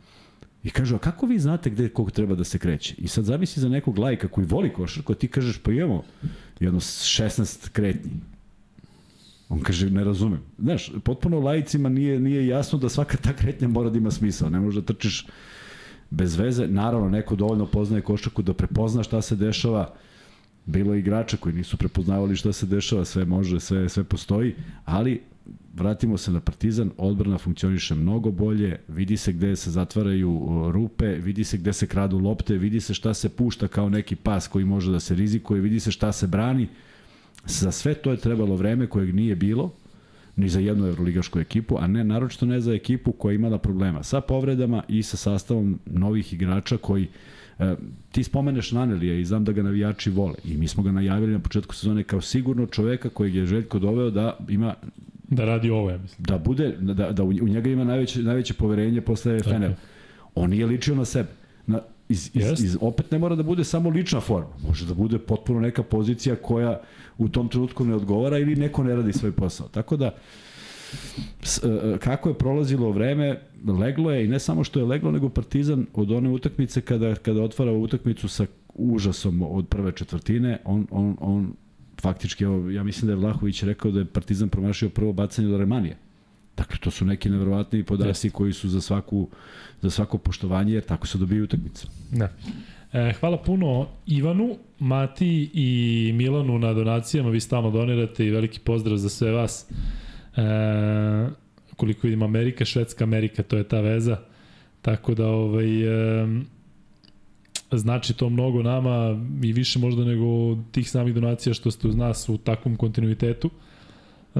I 0.63 0.69
kažu, 0.69 0.95
a 0.95 0.99
kako 0.99 1.25
vi 1.25 1.39
znate 1.39 1.69
gde 1.69 1.89
kog 1.89 2.11
treba 2.11 2.35
da 2.35 2.43
se 2.43 2.59
kreće? 2.59 2.95
I 2.97 3.07
sad 3.07 3.25
zamisli 3.25 3.61
za 3.61 3.69
nekog 3.69 3.97
lajka 3.97 4.27
koji 4.27 4.47
voli 4.47 4.73
košarku, 4.73 5.13
ti 5.13 5.27
kažeš, 5.27 5.57
pa 5.57 5.71
imamo 5.71 6.03
jedno 6.59 6.79
16 6.79 7.69
kretnji. 7.69 8.11
On 9.49 9.59
kaže, 9.59 9.89
ne 9.89 10.03
razumem. 10.03 10.39
Znaš, 10.59 10.91
potpuno 11.03 11.39
lajicima 11.39 11.89
nije, 11.89 12.19
nije 12.19 12.47
jasno 12.47 12.79
da 12.79 12.89
svaka 12.89 13.17
ta 13.17 13.33
kretnja 13.33 13.67
mora 13.67 13.89
da 13.89 13.97
ima 13.97 14.11
smisao. 14.11 14.49
Ne 14.49 14.59
možeš 14.59 14.81
da 14.81 14.93
trčiš 14.93 15.27
bez 16.09 16.35
veze. 16.35 16.67
Naravno, 16.67 17.09
neko 17.09 17.35
dovoljno 17.35 17.65
poznaje 17.65 18.01
košarku 18.01 18.41
da 18.41 18.53
prepozna 18.53 19.03
šta 19.03 19.21
se 19.21 19.35
dešava. 19.35 19.93
Bilo 20.65 20.93
je 20.93 20.99
igrača 20.99 21.37
koji 21.37 21.55
nisu 21.55 21.77
prepoznavali 21.77 22.35
šta 22.35 22.53
se 22.53 22.65
dešava, 22.65 23.05
sve 23.05 23.25
može, 23.25 23.59
sve, 23.59 23.89
sve 23.89 24.03
postoji, 24.03 24.55
ali 24.85 25.21
vratimo 25.73 26.17
se 26.17 26.31
na 26.31 26.39
Partizan, 26.39 26.91
odbrana 26.97 27.37
funkcioniše 27.37 27.95
mnogo 27.95 28.31
bolje, 28.31 28.79
vidi 28.87 29.17
se 29.17 29.33
gde 29.33 29.55
se 29.55 29.71
zatvaraju 29.71 30.41
o, 30.49 30.71
rupe, 30.71 31.05
vidi 31.05 31.43
se 31.43 31.57
gde 31.57 31.73
se 31.73 31.87
kradu 31.87 32.19
lopte, 32.19 32.57
vidi 32.57 32.81
se 32.81 32.93
šta 32.93 33.13
se 33.13 33.29
pušta 33.29 33.67
kao 33.67 33.89
neki 33.89 34.15
pas 34.15 34.47
koji 34.47 34.65
može 34.65 34.91
da 34.91 34.99
se 34.99 35.15
rizikuje, 35.15 35.61
vidi 35.61 35.79
se 35.79 35.91
šta 35.91 36.11
se 36.11 36.27
brani. 36.27 36.67
Za 37.45 37.71
sve 37.71 37.93
to 37.93 38.11
je 38.11 38.17
trebalo 38.17 38.55
vreme 38.55 38.87
kojeg 38.87 39.15
nije 39.15 39.35
bilo, 39.35 39.71
ni 40.35 40.49
za 40.49 40.59
jednu 40.59 40.87
evroligašku 40.87 41.39
ekipu, 41.39 41.77
a 41.79 41.87
ne 41.87 42.03
naročito 42.03 42.45
ne 42.45 42.59
za 42.59 42.73
ekipu 42.73 43.11
koja 43.11 43.31
je 43.31 43.35
imala 43.35 43.57
problema 43.57 44.03
sa 44.03 44.21
povredama 44.21 44.83
i 44.87 45.03
sa 45.03 45.17
sastavom 45.17 45.79
novih 45.85 46.33
igrača 46.33 46.77
koji 46.77 47.07
e, 47.59 47.75
ti 48.11 48.23
spomeneš 48.23 48.71
Nanelija 48.71 49.15
i 49.15 49.25
znam 49.25 49.43
da 49.43 49.51
ga 49.51 49.63
navijači 49.63 50.09
vole 50.09 50.35
i 50.45 50.57
mi 50.57 50.67
smo 50.67 50.83
ga 50.83 50.91
najavili 50.91 51.33
na 51.33 51.39
početku 51.39 51.75
sezone 51.75 52.03
kao 52.03 52.21
sigurno 52.21 52.65
čoveka 52.65 53.09
kojeg 53.09 53.35
je 53.35 53.45
Željko 53.45 53.79
doveo 53.79 54.09
da 54.09 54.37
ima 54.49 54.75
Da 55.35 55.45
radi 55.45 55.69
ovo, 55.69 55.89
ja 55.89 55.97
mislim. 55.97 56.25
da 56.25 56.37
bude 56.37 56.75
da, 56.79 57.11
da 57.11 57.23
u 57.23 57.33
njega 57.33 57.69
ima 57.69 57.83
najveće 57.83 58.23
najveće 58.23 58.53
poverenje 58.53 59.01
posle 59.01 59.37
Tako 59.37 59.49
Fener. 59.49 59.69
je. 59.69 59.75
On 60.35 60.49
nije 60.49 60.65
ličio 60.65 60.95
na 60.95 61.05
sebe. 61.05 61.29
Na 61.67 61.79
iz, 62.09 62.31
iz, 62.33 62.45
Jest. 62.45 62.63
iz, 62.63 62.77
opet 62.81 63.11
ne 63.11 63.19
mora 63.19 63.35
da 63.35 63.43
bude 63.43 63.63
samo 63.63 63.89
lična 63.89 64.19
forma. 64.21 64.49
Može 64.67 64.85
da 64.85 64.93
bude 64.93 65.19
potpuno 65.19 65.59
neka 65.59 65.83
pozicija 65.83 66.35
koja 66.35 66.81
u 67.17 67.29
tom 67.29 67.49
trenutku 67.49 67.85
ne 67.85 67.95
odgovara 67.95 68.37
ili 68.37 68.55
neko 68.55 68.83
ne 68.83 68.95
radi 68.95 69.13
svoj 69.13 69.31
posao. 69.31 69.67
Tako 69.67 69.97
da 69.97 70.15
s, 71.41 71.63
e, 71.63 71.97
kako 71.99 72.29
je 72.29 72.37
prolazilo 72.37 72.91
vreme, 72.91 73.41
leglo 73.79 74.11
je 74.11 74.25
i 74.25 74.27
ne 74.27 74.39
samo 74.39 74.63
što 74.63 74.79
je 74.79 74.85
leglo, 74.85 75.11
nego 75.11 75.29
Partizan 75.29 75.85
od 75.93 76.11
one 76.11 76.29
utakmice 76.29 76.81
kada, 76.81 77.15
kada 77.15 77.41
otvara 77.41 77.71
utakmicu 77.71 78.27
sa 78.27 78.45
užasom 78.73 79.41
od 79.41 79.67
prve 79.67 79.91
četvrtine, 79.91 80.57
on, 80.65 80.87
on, 80.91 81.17
on 81.19 81.53
faktički, 82.03 82.43
evo, 82.43 82.69
ja 82.69 82.83
mislim 82.83 83.07
da 83.07 83.13
je 83.13 83.17
Vlahović 83.17 83.63
rekao 83.63 83.91
da 83.91 83.99
je 83.99 84.05
Partizan 84.05 84.49
promašio 84.49 84.89
prvo 84.89 85.13
bacanje 85.13 85.47
od 85.47 85.59
Remanije. 85.59 85.97
Dakle, 86.57 86.77
to 86.77 86.91
su 86.91 87.05
neki 87.05 87.29
nevjerovatni 87.29 87.83
podaci 87.83 88.29
koji 88.29 88.53
su 88.53 88.69
za 88.69 88.81
svaku 88.81 89.29
za 89.81 89.89
svako 89.89 90.17
poštovanje, 90.17 90.73
jer 90.73 90.83
tako 90.83 91.07
se 91.07 91.17
dobiju 91.17 91.43
utakmice. 91.43 91.87
Da. 92.11 92.29
E, 92.93 93.13
hvala 93.19 93.37
puno 93.37 93.87
Ivanu, 94.05 94.57
Mati 94.79 95.49
i 95.53 96.11
Milanu 96.13 96.59
na 96.59 96.73
donacijama, 96.73 97.29
vi 97.29 97.39
stalno 97.39 97.71
donirate 97.71 98.25
i 98.25 98.31
veliki 98.31 98.59
pozdrav 98.59 98.97
za 98.97 99.09
sve 99.09 99.31
vas. 99.31 99.65
E, 100.35 101.29
koliko 101.75 102.07
vidim 102.07 102.23
Amerika, 102.23 102.65
Švedska 102.65 103.03
Amerika, 103.03 103.43
to 103.43 103.57
je 103.57 103.63
ta 103.63 103.81
veza. 103.81 104.17
Tako 104.81 105.13
da 105.13 105.27
ovaj, 105.27 105.83
e, 106.21 106.27
znači 107.77 108.13
to 108.13 108.29
mnogo 108.29 108.63
nama 108.63 109.21
i 109.43 109.53
više 109.53 109.79
možda 109.79 110.05
nego 110.05 110.57
tih 110.71 110.89
samih 110.89 111.13
donacija 111.13 111.53
što 111.53 111.71
ste 111.71 111.87
uz 111.87 111.95
nas 111.95 112.29
u 112.29 112.37
takvom 112.37 112.75
kontinuitetu. 112.75 113.49
E, 114.35 114.39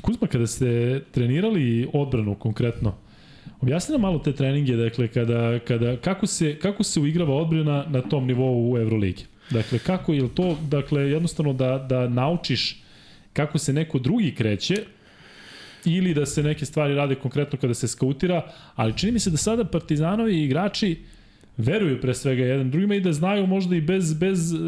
Kuzma, 0.00 0.26
kada 0.26 0.46
ste 0.46 1.00
trenirali 1.12 1.88
odbranu 1.92 2.34
konkretno, 2.34 2.94
Objasni 3.60 3.92
nam 3.92 4.00
malo 4.00 4.18
te 4.18 4.32
treninge, 4.32 4.76
dakle, 4.76 5.08
kada, 5.08 5.58
kada, 5.58 5.96
kako, 5.96 6.26
se, 6.26 6.58
kako 6.58 6.82
se 6.82 7.00
uigrava 7.00 7.34
odbrana 7.34 7.84
na 7.88 8.02
tom 8.02 8.26
nivou 8.26 8.72
u 8.72 8.78
Euroligi? 8.78 9.24
Dakle, 9.50 9.78
kako 9.78 10.12
je 10.12 10.28
to, 10.34 10.56
dakle, 10.68 11.10
jednostavno 11.10 11.52
da, 11.52 11.86
da 11.88 12.08
naučiš 12.08 12.82
kako 13.32 13.58
se 13.58 13.72
neko 13.72 13.98
drugi 13.98 14.34
kreće, 14.34 14.74
ili 15.84 16.14
da 16.14 16.26
se 16.26 16.42
neke 16.42 16.66
stvari 16.66 16.94
rade 16.94 17.14
konkretno 17.14 17.58
kada 17.58 17.74
se 17.74 17.88
skautira, 17.88 18.42
ali 18.74 18.96
čini 18.96 19.12
mi 19.12 19.18
se 19.18 19.30
da 19.30 19.36
sada 19.36 19.64
Partizanovi 19.64 20.42
igrači 20.44 20.98
veruju 21.58 22.00
pre 22.00 22.14
svega 22.14 22.44
jedan 22.44 22.70
drugima 22.70 22.94
i 22.94 23.00
da 23.00 23.12
znaju 23.12 23.46
možda 23.46 23.76
i 23.76 23.80
bez, 23.80 24.14
bez 24.14 24.52
uh, 24.52 24.60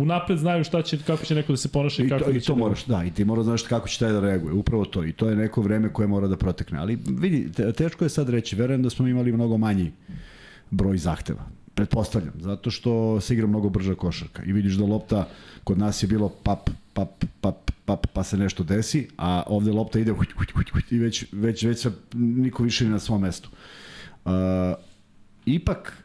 unapred 0.00 0.38
znaju 0.38 0.64
šta 0.64 0.82
će, 0.82 0.98
kako 1.06 1.24
će 1.24 1.34
neko 1.34 1.52
da 1.52 1.56
se 1.56 1.68
ponaša 1.68 2.02
i, 2.02 2.06
I 2.06 2.08
kako 2.08 2.24
to, 2.24 2.30
da 2.30 2.36
i 2.36 2.40
će 2.40 2.46
to 2.46 2.54
da... 2.54 2.58
moraš, 2.58 2.84
da, 2.84 3.04
i 3.04 3.10
ti 3.10 3.24
moraš 3.24 3.44
znaš 3.44 3.62
kako 3.62 3.88
će 3.88 3.98
taj 3.98 4.12
da 4.12 4.20
reaguje, 4.20 4.52
upravo 4.52 4.84
to. 4.84 5.04
I 5.04 5.12
to 5.12 5.28
je 5.28 5.36
neko 5.36 5.62
vreme 5.62 5.92
koje 5.92 6.08
mora 6.08 6.28
da 6.28 6.36
protekne. 6.36 6.78
Ali 6.78 6.98
vidi, 7.06 7.52
te- 7.52 7.72
teško 7.72 8.04
je 8.04 8.08
sad 8.08 8.28
reći, 8.28 8.56
verujem 8.56 8.82
da 8.82 8.90
smo 8.90 9.08
imali 9.08 9.32
mnogo 9.32 9.58
manji 9.58 9.92
broj 10.70 10.96
zahteva. 10.96 11.44
Pretpostavljam, 11.74 12.32
zato 12.40 12.70
što 12.70 13.20
se 13.20 13.34
igra 13.34 13.46
mnogo 13.46 13.68
brža 13.68 13.94
košarka. 13.94 14.42
I 14.44 14.52
vidiš 14.52 14.74
da 14.74 14.84
lopta 14.84 15.28
kod 15.64 15.78
nas 15.78 16.02
je 16.02 16.06
bilo 16.06 16.28
pap, 16.28 16.70
pap, 16.92 17.24
pap, 17.40 17.70
pap, 17.84 18.06
pa 18.12 18.22
se 18.22 18.36
nešto 18.36 18.64
desi, 18.64 19.08
a 19.18 19.42
ovde 19.46 19.72
lopta 19.72 19.98
ide 19.98 20.12
huć, 20.12 20.28
huć, 20.36 20.50
huć, 20.52 20.70
huć, 20.70 20.92
i 20.92 20.98
već, 20.98 21.24
već, 21.32 21.62
već 21.64 21.82
se 21.82 21.92
niko 22.12 22.62
više 22.62 22.84
ni 22.84 22.90
na 22.90 22.98
svom 22.98 23.22
mestu. 23.22 23.50
Uh, 24.24 24.30
ipak, 25.54 26.04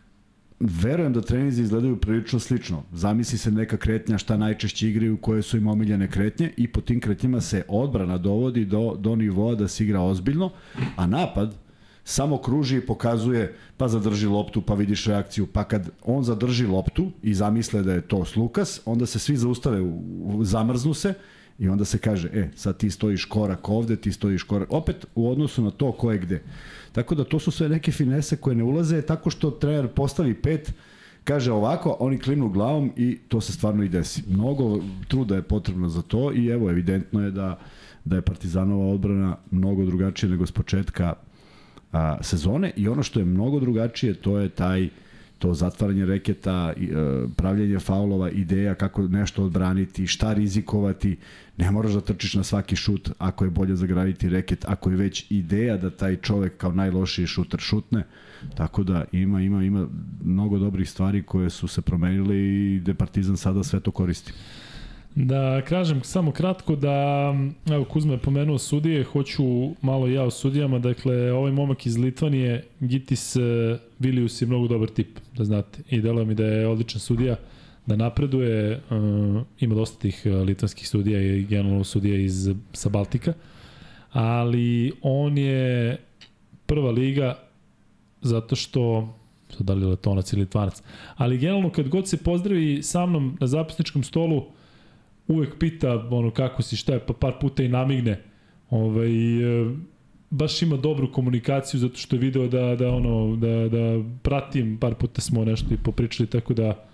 verujem 0.59 1.13
da 1.13 1.21
treninzi 1.21 1.61
izgledaju 1.61 1.97
prilično 1.97 2.39
slično. 2.39 2.83
Zamisli 2.93 3.37
se 3.37 3.51
neka 3.51 3.77
kretnja 3.77 4.17
šta 4.17 4.37
najčešće 4.37 4.89
igraju, 4.89 5.17
koje 5.17 5.41
su 5.41 5.57
im 5.57 5.67
omiljene 5.67 6.11
kretnje 6.11 6.51
i 6.57 6.67
po 6.67 6.81
tim 6.81 6.99
kretnjama 6.99 7.41
se 7.41 7.63
odbrana 7.67 8.17
dovodi 8.17 8.65
do, 8.65 8.95
do 8.99 9.15
nivoa 9.15 9.55
da 9.55 9.67
se 9.67 9.83
igra 9.83 10.01
ozbiljno, 10.01 10.51
a 10.95 11.07
napad 11.07 11.55
samo 12.03 12.37
kruži 12.37 12.77
i 12.77 12.81
pokazuje 12.81 13.55
pa 13.77 13.87
zadrži 13.87 14.27
loptu, 14.27 14.61
pa 14.61 14.73
vidiš 14.73 15.05
reakciju, 15.05 15.47
pa 15.47 15.63
kad 15.63 15.89
on 16.03 16.23
zadrži 16.23 16.67
loptu 16.67 17.11
i 17.23 17.33
zamisle 17.33 17.83
da 17.83 17.93
je 17.93 18.01
to 18.01 18.25
Slukas, 18.25 18.81
onda 18.85 19.05
se 19.05 19.19
svi 19.19 19.37
zaustave, 19.37 19.81
zamrznu 20.41 20.93
se 20.93 21.13
i 21.59 21.69
onda 21.69 21.85
se 21.85 21.97
kaže, 21.97 22.29
e, 22.33 22.49
sad 22.55 22.77
ti 22.77 22.89
stojiš 22.89 23.25
korak 23.25 23.69
ovde, 23.69 23.95
ti 23.95 24.11
stojiš 24.11 24.43
korak, 24.43 24.71
opet 24.71 25.05
u 25.15 25.31
odnosu 25.31 25.63
na 25.63 25.71
to 25.71 25.91
ko 25.91 26.11
je 26.11 26.19
gde. 26.19 26.43
Tako 26.95 27.15
da 27.15 27.23
to 27.23 27.39
su 27.39 27.51
sve 27.51 27.69
neke 27.69 27.91
finese 27.91 28.37
koje 28.37 28.55
ne 28.55 28.63
ulaze 28.63 29.01
tako 29.01 29.29
što 29.29 29.51
trener 29.51 29.87
postavi 29.87 30.33
pet, 30.33 30.73
kaže 31.23 31.51
ovako, 31.51 31.97
oni 31.99 32.19
klimnu 32.19 32.49
glavom 32.49 32.91
i 32.95 33.17
to 33.27 33.41
se 33.41 33.53
stvarno 33.53 33.83
i 33.83 33.89
desi. 33.89 34.23
Mnogo 34.27 34.79
truda 35.07 35.35
je 35.35 35.41
potrebno 35.41 35.89
za 35.89 36.01
to 36.01 36.31
i 36.33 36.47
evo, 36.47 36.69
evidentno 36.69 37.25
je 37.25 37.31
da, 37.31 37.59
da 38.05 38.15
je 38.15 38.21
Partizanova 38.21 38.93
odbrana 38.93 39.37
mnogo 39.51 39.85
drugačija 39.85 40.29
nego 40.29 40.45
s 40.45 40.51
početka 40.51 41.13
a, 41.91 42.17
sezone 42.21 42.71
i 42.75 42.87
ono 42.87 43.03
što 43.03 43.19
je 43.19 43.25
mnogo 43.25 43.59
drugačije 43.59 44.13
to 44.13 44.37
je 44.39 44.49
taj 44.49 44.89
to 45.39 45.53
zatvaranje 45.53 46.05
reketa, 46.05 46.73
e, 46.77 46.87
pravljenje 47.35 47.79
faulova, 47.79 48.29
ideja 48.29 48.75
kako 48.75 49.07
nešto 49.07 49.43
odbraniti, 49.43 50.07
šta 50.07 50.33
rizikovati, 50.33 51.17
ne 51.57 51.71
moraš 51.71 51.93
da 51.93 52.01
trčiš 52.01 52.33
na 52.33 52.43
svaki 52.43 52.75
šut 52.75 53.09
ako 53.17 53.45
je 53.45 53.49
bolje 53.49 53.75
zagraditi 53.75 54.29
reket, 54.29 54.65
ako 54.67 54.89
je 54.89 54.95
već 54.95 55.25
ideja 55.31 55.77
da 55.77 55.89
taj 55.89 56.15
čovek 56.15 56.57
kao 56.57 56.71
najlošiji 56.71 57.27
šuter 57.27 57.59
šutne, 57.59 58.03
tako 58.55 58.83
da 58.83 59.05
ima, 59.11 59.41
ima, 59.41 59.63
ima 59.63 59.87
mnogo 60.23 60.59
dobrih 60.59 60.89
stvari 60.89 61.23
koje 61.23 61.49
su 61.49 61.67
se 61.67 61.81
promenile 61.81 62.37
i 62.37 62.81
da 62.85 62.93
Partizan 62.93 63.37
sada 63.37 63.63
sve 63.63 63.79
to 63.79 63.91
koristi. 63.91 64.33
Da 65.15 65.61
kažem 65.61 66.03
samo 66.03 66.31
kratko 66.31 66.75
da, 66.75 67.33
evo 67.71 67.85
Kuzma 67.85 68.13
je 68.13 68.19
pomenuo 68.19 68.57
sudije, 68.57 69.03
hoću 69.03 69.43
malo 69.81 70.07
ja 70.07 70.23
o 70.23 70.31
sudijama, 70.31 70.79
dakle 70.79 71.31
ovaj 71.31 71.51
momak 71.51 71.85
iz 71.85 71.97
Litvanije, 71.97 72.63
Gitis 72.79 73.35
Vilius 73.99 74.41
je 74.41 74.47
mnogo 74.47 74.67
dobar 74.67 74.89
tip, 74.89 75.19
da 75.37 75.45
znate, 75.45 75.83
i 75.89 76.01
deluje 76.01 76.25
mi 76.25 76.35
da 76.35 76.45
je 76.45 76.67
odličan 76.67 76.99
sudija, 76.99 77.35
da 77.85 77.95
napreduje, 77.95 78.81
uh, 78.89 79.41
ima 79.59 79.75
dosta 79.75 79.99
tih 79.99 80.21
litvanskih 80.25 80.89
sudija 80.89 81.21
i 81.21 81.43
generalno 81.43 81.83
sudija 81.83 82.19
iz, 82.19 82.49
sa 82.73 82.89
Baltika, 82.89 83.33
ali 84.11 84.91
on 85.01 85.37
je 85.37 85.97
prva 86.65 86.91
liga 86.91 87.37
zato 88.21 88.55
što 88.55 89.13
sad 89.49 89.67
da 89.67 89.73
li 89.73 89.81
je 89.81 89.87
letonac 89.87 90.33
ili 90.33 90.41
litvanac, 90.41 90.81
ali 91.15 91.37
generalno 91.37 91.69
kad 91.69 91.87
god 91.89 92.07
se 92.07 92.17
pozdravi 92.17 92.83
sa 92.83 93.05
mnom 93.05 93.37
na 93.39 93.47
zapisničkom 93.47 94.03
stolu, 94.03 94.45
uvek 95.27 95.59
pita 95.59 96.07
ono 96.11 96.31
kako 96.31 96.61
si, 96.61 96.75
šta 96.75 96.93
je, 96.93 96.99
pa 96.99 97.13
par 97.13 97.33
puta 97.41 97.63
i 97.63 97.67
namigne. 97.67 98.21
Ovaj, 98.69 99.11
e, 99.61 99.75
baš 100.29 100.61
ima 100.61 100.77
dobru 100.77 101.11
komunikaciju 101.11 101.79
zato 101.79 101.97
što 101.97 102.15
je 102.15 102.19
video 102.19 102.47
da, 102.47 102.75
da, 102.75 102.89
ono, 102.89 103.35
da, 103.35 103.69
da 103.69 104.03
pratim, 104.21 104.77
par 104.79 104.95
puta 104.95 105.21
smo 105.21 105.45
nešto 105.45 105.73
i 105.73 105.77
popričali, 105.77 106.29
tako 106.29 106.53
da 106.53 106.85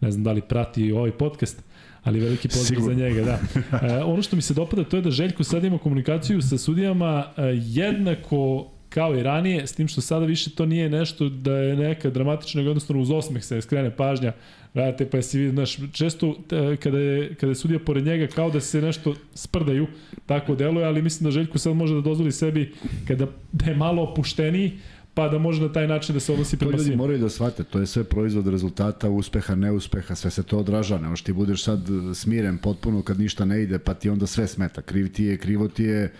ne 0.00 0.10
znam 0.10 0.24
da 0.24 0.32
li 0.32 0.40
prati 0.40 0.92
ovaj 0.92 1.10
podcast, 1.10 1.64
ali 2.04 2.20
veliki 2.20 2.48
pozdrav 2.48 2.82
za 2.82 2.94
njega, 2.94 3.22
da. 3.22 3.38
E, 3.88 4.04
ono 4.04 4.22
što 4.22 4.36
mi 4.36 4.42
se 4.42 4.54
dopada 4.54 4.84
to 4.84 4.96
je 4.96 5.02
da 5.02 5.10
Željko 5.10 5.44
sad 5.44 5.64
ima 5.64 5.78
komunikaciju 5.78 6.42
sa 6.42 6.58
sudijama 6.58 7.24
e, 7.36 7.42
jednako 7.56 8.70
kao 8.88 9.16
i 9.16 9.22
ranije, 9.22 9.66
s 9.66 9.72
tim 9.72 9.88
što 9.88 10.00
sada 10.00 10.26
više 10.26 10.50
to 10.50 10.66
nije 10.66 10.90
nešto 10.90 11.28
da 11.28 11.52
je 11.52 11.76
neka 11.76 12.10
dramatična, 12.10 12.60
jednostavno 12.60 13.02
uz 13.02 13.10
osmeh 13.10 13.44
se 13.44 13.60
skrene 13.60 13.96
pažnja, 13.96 14.32
gledate 14.74 15.10
pa 15.10 15.22
si 15.22 15.38
vidi, 15.38 15.50
znaš, 15.50 15.76
često 15.92 16.36
kada 16.82 16.98
je, 16.98 17.34
kada 17.34 17.50
je 17.50 17.54
sudija 17.54 17.78
pored 17.78 18.04
njega 18.04 18.26
kao 18.26 18.50
da 18.50 18.60
se 18.60 18.82
nešto 18.82 19.14
sprdaju, 19.34 19.86
tako 20.26 20.54
deluje, 20.54 20.86
ali 20.86 21.02
mislim 21.02 21.24
da 21.24 21.30
Željko 21.30 21.58
sad 21.58 21.76
može 21.76 21.94
da 21.94 22.00
dozvoli 22.00 22.32
sebi 22.32 22.72
kada 23.08 23.26
da 23.52 23.70
je 23.70 23.76
malo 23.76 24.02
opušteniji, 24.02 24.72
pa 25.18 25.28
da 25.28 25.38
može 25.38 25.62
na 25.62 25.72
taj 25.72 25.86
način 25.88 26.14
da 26.14 26.20
se 26.20 26.32
odnosi 26.32 26.56
prema 26.56 26.72
svima. 26.72 26.84
Ljudi 26.84 26.96
moraju 26.96 27.18
da 27.18 27.28
shvate, 27.28 27.64
to 27.64 27.80
je 27.80 27.86
sve 27.86 28.04
proizvod 28.04 28.46
rezultata, 28.46 29.10
uspeha, 29.10 29.54
neuspeha, 29.54 30.14
sve 30.14 30.30
se 30.30 30.42
to 30.42 30.58
odraža, 30.58 30.98
ne 30.98 31.14
ti 31.24 31.32
budeš 31.32 31.64
sad 31.64 31.80
smiren 32.14 32.58
potpuno 32.58 33.02
kad 33.02 33.20
ništa 33.20 33.44
ne 33.44 33.62
ide, 33.62 33.78
pa 33.78 33.94
ti 33.94 34.10
onda 34.10 34.26
sve 34.26 34.46
smeta, 34.46 34.82
kriv 34.82 35.12
ti 35.12 35.24
je, 35.24 35.36
krivo 35.36 35.68
ti 35.68 35.84
je, 35.84 36.12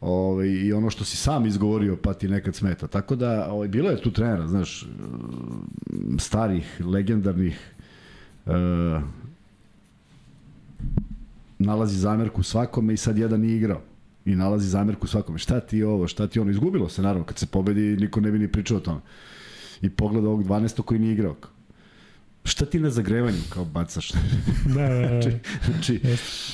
ovaj, 0.00 0.48
i 0.48 0.72
ono 0.72 0.90
što 0.90 1.04
si 1.04 1.16
sam 1.16 1.46
izgovorio 1.46 1.96
pa 1.96 2.14
ti 2.14 2.28
nekad 2.28 2.54
smeta. 2.54 2.86
Tako 2.86 3.16
da, 3.16 3.48
ovaj, 3.50 3.68
bilo 3.68 3.90
je 3.90 4.02
tu 4.02 4.12
trenera, 4.12 4.48
znaš, 4.48 4.88
starih, 6.18 6.80
legendarnih, 6.80 7.60
uh, 8.46 8.52
nalazi 11.58 11.98
zamerku 11.98 12.42
svakome 12.42 12.94
i 12.94 12.96
sad 12.96 13.18
jedan 13.18 13.40
nije 13.40 13.56
igrao 13.56 13.80
i 14.24 14.36
nalazi 14.36 14.68
zamerku 14.68 15.06
svakome. 15.06 15.38
Šta 15.38 15.60
ti 15.60 15.82
ovo, 15.82 16.08
šta 16.08 16.26
ti 16.26 16.40
ono? 16.40 16.50
Izgubilo 16.50 16.88
se, 16.88 17.02
naravno. 17.02 17.24
Kad 17.24 17.38
se 17.38 17.46
pobedi, 17.46 17.96
niko 17.96 18.20
ne 18.20 18.30
bi 18.30 18.38
ni 18.38 18.48
pričao 18.48 18.76
o 18.76 18.80
tome. 18.80 19.00
I 19.82 19.90
pogleda 19.90 20.28
ovog 20.28 20.44
12. 20.44 20.82
koji 20.82 21.00
nije 21.00 21.12
igrao. 21.12 21.36
Šta 22.44 22.66
ti 22.66 22.80
na 22.80 22.90
zagrevanju 22.90 23.38
kao 23.48 23.64
bacaš? 23.64 24.12
da, 24.74 24.88
da, 24.88 24.98
da. 24.98 25.08
znači, 25.08 25.38
znači, 25.64 26.00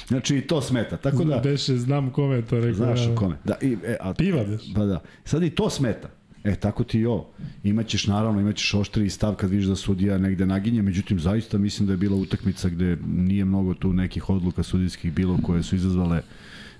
znači, 0.08 0.36
i 0.36 0.40
to 0.40 0.62
smeta. 0.62 0.96
Tako 0.96 1.24
da... 1.24 1.38
Beše, 1.38 1.76
znam 1.76 2.10
kome 2.10 2.42
to 2.42 2.56
rekao. 2.56 2.74
Znaš 2.74 3.06
da, 3.06 3.14
kome. 3.14 3.36
Da, 3.44 3.54
i, 3.62 3.76
e, 3.84 3.96
a, 4.00 4.14
Piva 4.14 4.44
beš. 4.44 4.62
Pa 4.74 4.84
da. 4.84 5.02
Sad 5.24 5.42
i 5.42 5.50
to 5.50 5.70
smeta. 5.70 6.08
E, 6.44 6.56
tako 6.56 6.84
ti 6.84 6.98
i 6.98 7.06
ovo. 7.06 7.30
Imaćeš, 7.64 8.06
naravno, 8.06 8.40
imaćeš 8.40 8.74
oštri 8.74 9.10
stav 9.10 9.34
kad 9.34 9.50
vidiš 9.50 9.66
da 9.66 9.76
sudija 9.76 10.18
negde 10.18 10.46
naginje, 10.46 10.82
međutim, 10.82 11.20
zaista 11.20 11.58
mislim 11.58 11.86
da 11.86 11.92
je 11.92 11.96
bila 11.96 12.16
utakmica 12.16 12.68
gde 12.68 12.96
nije 13.06 13.44
mnogo 13.44 13.74
tu 13.74 13.92
nekih 13.92 14.30
odluka 14.30 14.62
sudijskih 14.62 15.12
bilo 15.12 15.38
koje 15.42 15.62
su 15.62 15.76
izazvale 15.76 16.18
uh, 16.18 16.24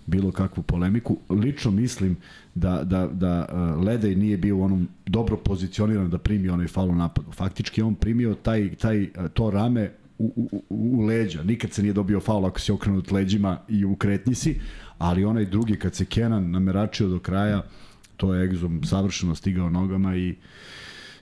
bilo 0.06 0.32
kakvu 0.32 0.62
polemiku. 0.62 1.16
Lično 1.30 1.70
mislim 1.70 2.16
da, 2.54 2.84
da, 2.84 3.06
da 3.06 3.46
uh, 3.52 3.84
Ledej 3.84 4.14
nije 4.14 4.36
bio 4.36 4.56
u 4.56 4.62
onom 4.62 4.88
dobro 5.06 5.36
pozicioniran 5.36 6.10
da 6.10 6.18
primi 6.18 6.48
onaj 6.48 6.68
faul 6.68 6.94
napadu. 6.94 7.32
Faktički 7.32 7.82
on 7.82 7.94
primio 7.94 8.34
taj, 8.34 8.74
taj, 8.74 9.02
uh, 9.02 9.08
to 9.34 9.50
rame 9.50 9.90
u, 10.18 10.32
u, 10.52 10.62
u 10.68 11.00
leđa. 11.00 11.42
Nikad 11.42 11.72
se 11.72 11.82
nije 11.82 11.92
dobio 11.92 12.20
faul 12.20 12.46
ako 12.46 12.60
si 12.60 12.72
okrenut 12.72 13.10
leđima 13.10 13.58
i 13.68 13.84
u 13.84 13.96
kretnji 13.96 14.34
si, 14.34 14.60
ali 14.98 15.24
onaj 15.24 15.44
drugi 15.44 15.76
kad 15.76 15.94
se 15.94 16.04
Kenan 16.04 16.50
nameračio 16.50 17.08
do 17.08 17.18
kraja, 17.18 17.62
to 18.16 18.34
je 18.34 18.44
egzom 18.44 18.84
savršeno 18.84 19.34
stigao 19.34 19.70
nogama 19.70 20.16
i 20.16 20.34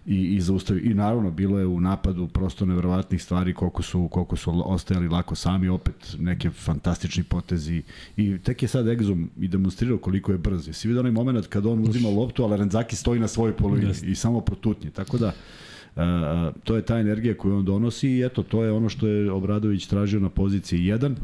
i, 0.09 0.36
i 0.36 0.40
zaustavi. 0.40 0.80
I 0.80 0.94
naravno, 0.94 1.30
bilo 1.30 1.59
je 1.59 1.66
u 1.66 1.80
napadu 1.80 2.28
prosto 2.28 2.66
neverovatnih 2.66 3.22
stvari 3.22 3.54
koliko 3.54 3.82
su, 3.82 4.09
koliko 4.09 4.36
su 4.36 4.62
ostajali 4.64 5.09
lako 5.09 5.34
sami, 5.34 5.68
opet 5.68 6.16
neke 6.18 6.50
fantastični 6.50 7.22
potezi. 7.22 7.82
I 8.16 8.38
tek 8.38 8.62
je 8.62 8.68
sad 8.68 8.88
Egzom 8.88 9.30
i 9.40 9.48
demonstrirao 9.48 9.98
koliko 9.98 10.32
je 10.32 10.38
brz. 10.38 10.68
Jesi 10.68 10.88
vidio 10.88 11.00
onaj 11.00 11.12
moment 11.12 11.46
kad 11.46 11.66
on 11.66 11.88
uzima 11.88 12.09
loptu, 12.09 12.44
ali 12.44 12.56
Renzaki 12.56 12.96
stoji 12.96 13.20
na 13.20 13.28
svojoj 13.28 13.56
polovini 13.56 13.92
i 14.02 14.14
samo 14.14 14.40
protutnje. 14.40 14.90
Tako 14.90 15.18
da, 15.18 15.32
Uh, 15.96 16.04
to 16.64 16.76
je 16.76 16.82
ta 16.82 16.98
energija 16.98 17.34
koju 17.34 17.56
on 17.56 17.64
donosi 17.64 18.09
i 18.09 18.24
eto, 18.24 18.42
to 18.42 18.64
je 18.64 18.72
ono 18.72 18.88
što 18.88 19.06
je 19.06 19.32
Obradović 19.32 19.86
tražio 19.86 20.20
na 20.20 20.28
poziciji 20.28 20.80
1. 20.80 21.14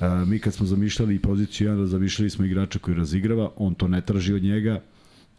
Uh, 0.00 0.28
mi 0.28 0.38
kad 0.38 0.54
smo 0.54 0.66
zamišljali 0.66 1.18
poziciju 1.18 1.68
1, 1.68 1.84
zamišljali 1.84 2.30
smo 2.30 2.44
igrača 2.44 2.78
koji 2.78 2.96
razigrava, 2.96 3.50
on 3.56 3.74
to 3.74 3.88
ne 3.88 4.00
traži 4.00 4.34
od 4.34 4.42
njega, 4.42 4.80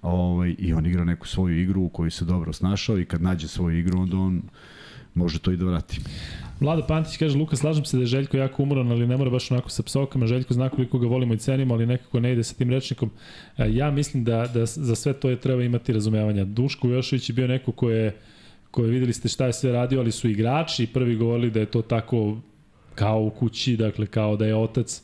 ovaj, 0.01 0.55
i 0.57 0.73
on 0.73 0.85
igra 0.85 1.05
neku 1.05 1.27
svoju 1.27 1.61
igru 1.61 1.81
u 1.81 1.89
kojoj 1.89 2.11
se 2.11 2.25
dobro 2.25 2.53
snašao 2.53 2.99
i 2.99 3.05
kad 3.05 3.21
nađe 3.21 3.47
svoju 3.47 3.79
igru, 3.79 3.99
onda 3.99 4.17
on 4.17 4.41
može 5.13 5.39
to 5.39 5.51
i 5.51 5.57
da 5.57 5.65
vrati. 5.65 6.01
Vlada 6.59 6.85
Pantić 6.87 7.17
kaže, 7.17 7.37
Luka, 7.37 7.55
slažem 7.55 7.85
se 7.85 7.97
da 7.97 8.03
je 8.03 8.07
Željko 8.07 8.37
jako 8.37 8.63
umoran, 8.63 8.91
ali 8.91 9.07
ne 9.07 9.17
mora 9.17 9.29
baš 9.29 9.51
onako 9.51 9.69
sa 9.69 9.83
psovkama. 9.83 10.27
Željko 10.27 10.53
zna 10.53 10.69
koliko 10.69 10.99
ga 10.99 11.07
volimo 11.07 11.33
i 11.33 11.37
cenimo, 11.37 11.73
ali 11.73 11.85
nekako 11.85 12.19
ne 12.19 12.33
ide 12.33 12.43
sa 12.43 12.55
tim 12.55 12.69
rečnikom. 12.69 13.11
E, 13.57 13.73
ja 13.73 13.91
mislim 13.91 14.23
da, 14.23 14.47
da 14.53 14.65
za 14.65 14.95
sve 14.95 15.13
to 15.13 15.29
je 15.29 15.39
treba 15.39 15.63
imati 15.63 15.93
razumevanja. 15.93 16.45
Duško 16.45 16.87
Jošović 16.87 17.29
je 17.29 17.33
bio 17.33 17.47
neko 17.47 17.71
ko 17.71 17.89
je, 17.89 18.15
ko 18.71 18.83
je 18.83 18.89
videli 18.89 19.13
ste 19.13 19.27
šta 19.27 19.45
je 19.45 19.53
sve 19.53 19.71
radio, 19.71 19.99
ali 19.99 20.11
su 20.11 20.29
igrači 20.29 20.87
prvi 20.87 21.15
govorili 21.15 21.51
da 21.51 21.59
je 21.59 21.65
to 21.65 21.81
tako 21.81 22.37
kao 22.95 23.21
u 23.21 23.29
kući, 23.29 23.77
dakle 23.77 24.05
kao 24.05 24.35
da 24.35 24.45
je 24.45 24.55
otac. 24.55 25.01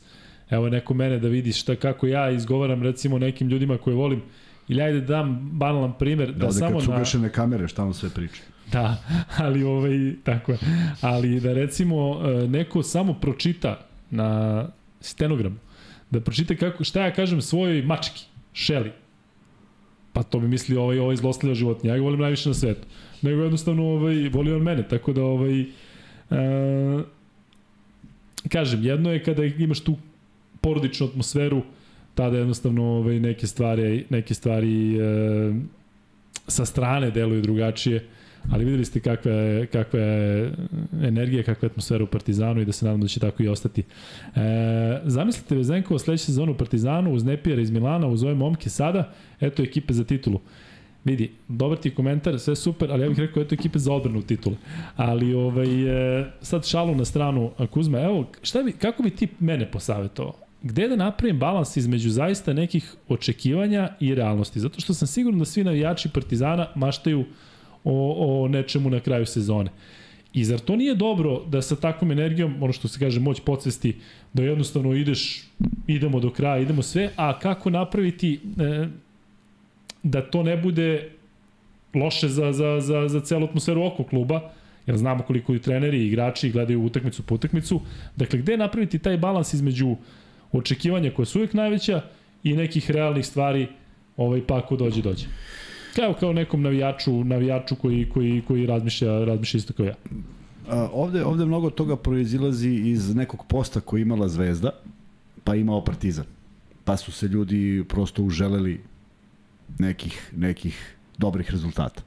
Evo 0.50 0.68
neko 0.68 0.94
mene 0.94 1.18
da 1.18 1.28
vidi 1.28 1.52
šta 1.52 1.76
kako 1.76 2.06
ja 2.06 2.30
izgovaram 2.30 2.82
recimo 2.82 3.18
nekim 3.18 3.48
ljudima 3.48 3.78
koje 3.78 3.96
volim 3.96 4.22
Ili 4.68 4.82
ajde 4.82 5.00
da 5.00 5.06
dam 5.06 5.50
banalan 5.52 5.92
primer. 5.98 6.32
Da, 6.32 6.46
da, 6.46 6.52
samo 6.52 6.76
kad 6.76 6.84
su 6.84 6.90
ugašene 6.90 7.28
kamere, 7.32 7.68
šta 7.68 7.84
on 7.84 7.94
sve 7.94 8.10
priča. 8.10 8.42
Da, 8.72 8.96
ali 9.44 9.62
ovaj, 9.62 10.14
tako 10.24 10.52
je. 10.52 10.58
Ali 11.00 11.40
da 11.40 11.52
recimo 11.52 12.20
e, 12.24 12.48
neko 12.48 12.82
samo 12.82 13.14
pročita 13.14 13.86
na 14.10 14.68
stenogramu, 15.00 15.56
da 16.10 16.20
pročita 16.20 16.56
kako, 16.56 16.84
šta 16.84 17.04
ja 17.04 17.14
kažem 17.14 17.42
svojoj 17.42 17.82
mački, 17.82 18.24
Šeli, 18.52 18.92
pa 20.12 20.22
to 20.22 20.40
bi 20.40 20.48
mislio 20.48 20.82
ovaj, 20.82 20.98
ovaj 20.98 21.16
zlostavlja 21.16 21.54
životinja. 21.54 21.92
Ja 21.92 21.98
ga 21.98 22.04
volim 22.04 22.20
najviše 22.20 22.48
na 22.48 22.54
svetu. 22.54 22.86
Nego 23.22 23.42
jednostavno 23.42 23.82
ovaj, 23.82 24.28
voli 24.28 24.52
on 24.52 24.62
mene, 24.62 24.88
tako 24.88 25.12
da 25.12 25.22
ovaj, 25.22 25.60
e, 25.60 25.66
kažem, 28.48 28.84
jedno 28.84 29.12
je 29.12 29.24
kada 29.24 29.44
imaš 29.44 29.80
tu 29.80 29.96
porodičnu 30.60 31.06
atmosferu, 31.06 31.62
tada 32.14 32.38
jednostavno 32.38 32.84
ovaj, 32.84 33.20
neke 33.20 33.46
stvari, 33.46 34.06
neke 34.10 34.34
stvari 34.34 34.98
e, 34.98 35.54
sa 36.48 36.64
strane 36.64 37.10
deluju 37.10 37.42
drugačije, 37.42 38.04
ali 38.50 38.64
videli 38.64 38.84
ste 38.84 39.00
kakva 39.00 39.32
je, 39.32 39.66
kakva 39.66 40.00
je 40.00 40.52
energija, 41.02 41.42
kakva 41.42 41.66
je 41.66 41.70
atmosfera 41.70 42.04
u 42.04 42.06
Partizanu 42.06 42.60
i 42.60 42.64
da 42.64 42.72
se 42.72 42.84
nadam 42.84 43.00
da 43.00 43.08
će 43.08 43.20
tako 43.20 43.42
i 43.42 43.48
ostati. 43.48 43.82
E, 44.36 45.00
zamislite 45.04 45.56
Vezenkova 45.56 45.98
sledeću 45.98 46.24
sezonu 46.24 46.52
u 46.52 46.56
Partizanu 46.56 47.12
uz 47.12 47.24
Nepijera 47.24 47.62
iz 47.62 47.70
Milana, 47.70 48.06
uz 48.06 48.22
ove 48.22 48.34
momke 48.34 48.70
sada, 48.70 49.12
eto 49.40 49.62
ekipe 49.62 49.94
za 49.94 50.04
titulu. 50.04 50.40
Vidi, 51.04 51.30
dobar 51.48 51.78
ti 51.78 51.94
komentar, 51.94 52.38
sve 52.38 52.56
super, 52.56 52.92
ali 52.92 53.02
ja 53.02 53.08
bih 53.08 53.18
rekao 53.18 53.42
eto 53.42 53.54
ekipe 53.54 53.78
za 53.78 53.92
odbranu 53.92 54.22
titule. 54.22 54.56
Ali 54.96 55.34
ovaj, 55.34 56.20
e, 56.20 56.26
sad 56.40 56.66
šalu 56.66 56.94
na 56.94 57.04
stranu 57.04 57.50
Kuzma, 57.70 58.00
evo, 58.00 58.26
šta 58.42 58.62
bi, 58.62 58.72
kako 58.72 59.02
bi 59.02 59.10
ti 59.10 59.28
mene 59.40 59.70
posavetovao? 59.70 60.34
Gde 60.64 60.88
da 60.88 60.96
napravim 60.96 61.38
balans 61.38 61.76
između 61.76 62.10
zaista 62.10 62.52
nekih 62.52 62.94
očekivanja 63.08 63.88
i 64.00 64.14
realnosti. 64.14 64.60
Zato 64.60 64.80
što 64.80 64.94
sam 64.94 65.08
siguran 65.08 65.38
da 65.38 65.44
svi 65.44 65.64
navijači 65.64 66.08
Partizana 66.08 66.68
maštaju 66.74 67.24
o, 67.84 68.14
o 68.18 68.48
nečemu 68.48 68.90
na 68.90 69.00
kraju 69.00 69.26
sezone. 69.26 69.70
I 70.32 70.44
zar 70.44 70.58
to 70.58 70.76
nije 70.76 70.94
dobro 70.94 71.42
da 71.46 71.62
sa 71.62 71.76
takvom 71.76 72.12
energijom, 72.12 72.62
ono 72.62 72.72
što 72.72 72.88
se 72.88 72.98
kaže 72.98 73.20
moć 73.20 73.40
podsvesti, 73.40 73.96
da 74.32 74.42
jednostavno 74.42 74.94
ideš, 74.94 75.44
idemo 75.86 76.20
do 76.20 76.30
kraja, 76.30 76.58
idemo 76.58 76.82
sve, 76.82 77.10
a 77.16 77.38
kako 77.38 77.70
napraviti 77.70 78.32
e, 78.34 78.88
da 80.02 80.22
to 80.22 80.42
ne 80.42 80.56
bude 80.56 81.10
loše 81.94 82.28
za, 82.28 82.52
za, 82.52 82.80
za, 82.80 83.08
za 83.08 83.20
celu 83.20 83.44
atmosferu 83.44 83.84
oko 83.84 84.04
kluba, 84.04 84.50
jer 84.86 84.96
znamo 84.96 85.22
koliko 85.22 85.54
i 85.54 85.58
treneri 85.58 85.98
i 85.98 86.06
igrači 86.06 86.50
gledaju 86.50 86.84
utakmicu 86.84 87.22
po 87.22 87.34
utakmicu. 87.34 87.80
Dakle, 88.16 88.38
gde 88.38 88.56
napraviti 88.56 88.98
taj 88.98 89.18
balans 89.18 89.54
između 89.54 89.88
uh, 89.88 89.98
očekivanja 90.58 91.10
koja 91.10 91.26
su 91.26 91.38
uvijek 91.38 91.54
najveća 91.54 92.02
i 92.42 92.56
nekih 92.56 92.90
realnih 92.90 93.26
stvari 93.26 93.68
ovaj, 94.16 94.46
pa 94.46 94.58
ako 94.58 94.76
dođe, 94.76 95.02
dođe. 95.02 95.26
Kao 95.96 96.14
kao 96.14 96.32
nekom 96.32 96.62
navijaču, 96.62 97.24
navijaču 97.24 97.76
koji, 97.76 98.08
koji, 98.08 98.42
koji 98.46 98.66
razmišlja, 98.66 99.24
razmišlja 99.24 99.58
isto 99.58 99.72
kao 99.72 99.86
ja. 99.86 99.94
A, 100.68 100.88
ovde, 100.92 101.24
ovde 101.24 101.44
mnogo 101.44 101.70
toga 101.70 101.96
proizilazi 101.96 102.70
iz 102.70 103.14
nekog 103.14 103.44
posta 103.48 103.80
koji 103.80 104.02
imala 104.02 104.28
Zvezda, 104.28 104.70
pa 105.44 105.54
imao 105.54 105.84
Partizan. 105.84 106.24
Pa 106.84 106.96
su 106.96 107.12
se 107.12 107.28
ljudi 107.28 107.84
prosto 107.88 108.22
uželeli 108.22 108.80
nekih, 109.78 110.32
nekih 110.36 110.96
dobrih 111.18 111.50
rezultata. 111.50 112.02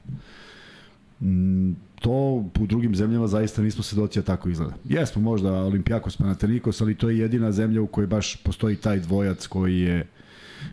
Mm, 1.20 1.72
to 2.00 2.44
u 2.60 2.66
drugim 2.66 2.94
zemljama 2.94 3.26
zaista 3.26 3.62
nismo 3.62 3.82
svedoci, 3.82 4.18
a 4.18 4.22
tako 4.22 4.48
izgleda. 4.48 4.74
Jesmo 4.84 5.22
možda 5.22 5.52
Olimpijakos 5.52 6.16
Panathinaikos, 6.16 6.80
ali 6.80 6.94
to 6.94 7.10
je 7.10 7.18
jedina 7.18 7.52
zemlja 7.52 7.82
u 7.82 7.86
kojoj 7.86 8.06
baš 8.06 8.36
postoji 8.36 8.76
taj 8.76 9.00
dvojac 9.00 9.46
koji 9.46 9.80
je, 9.80 10.06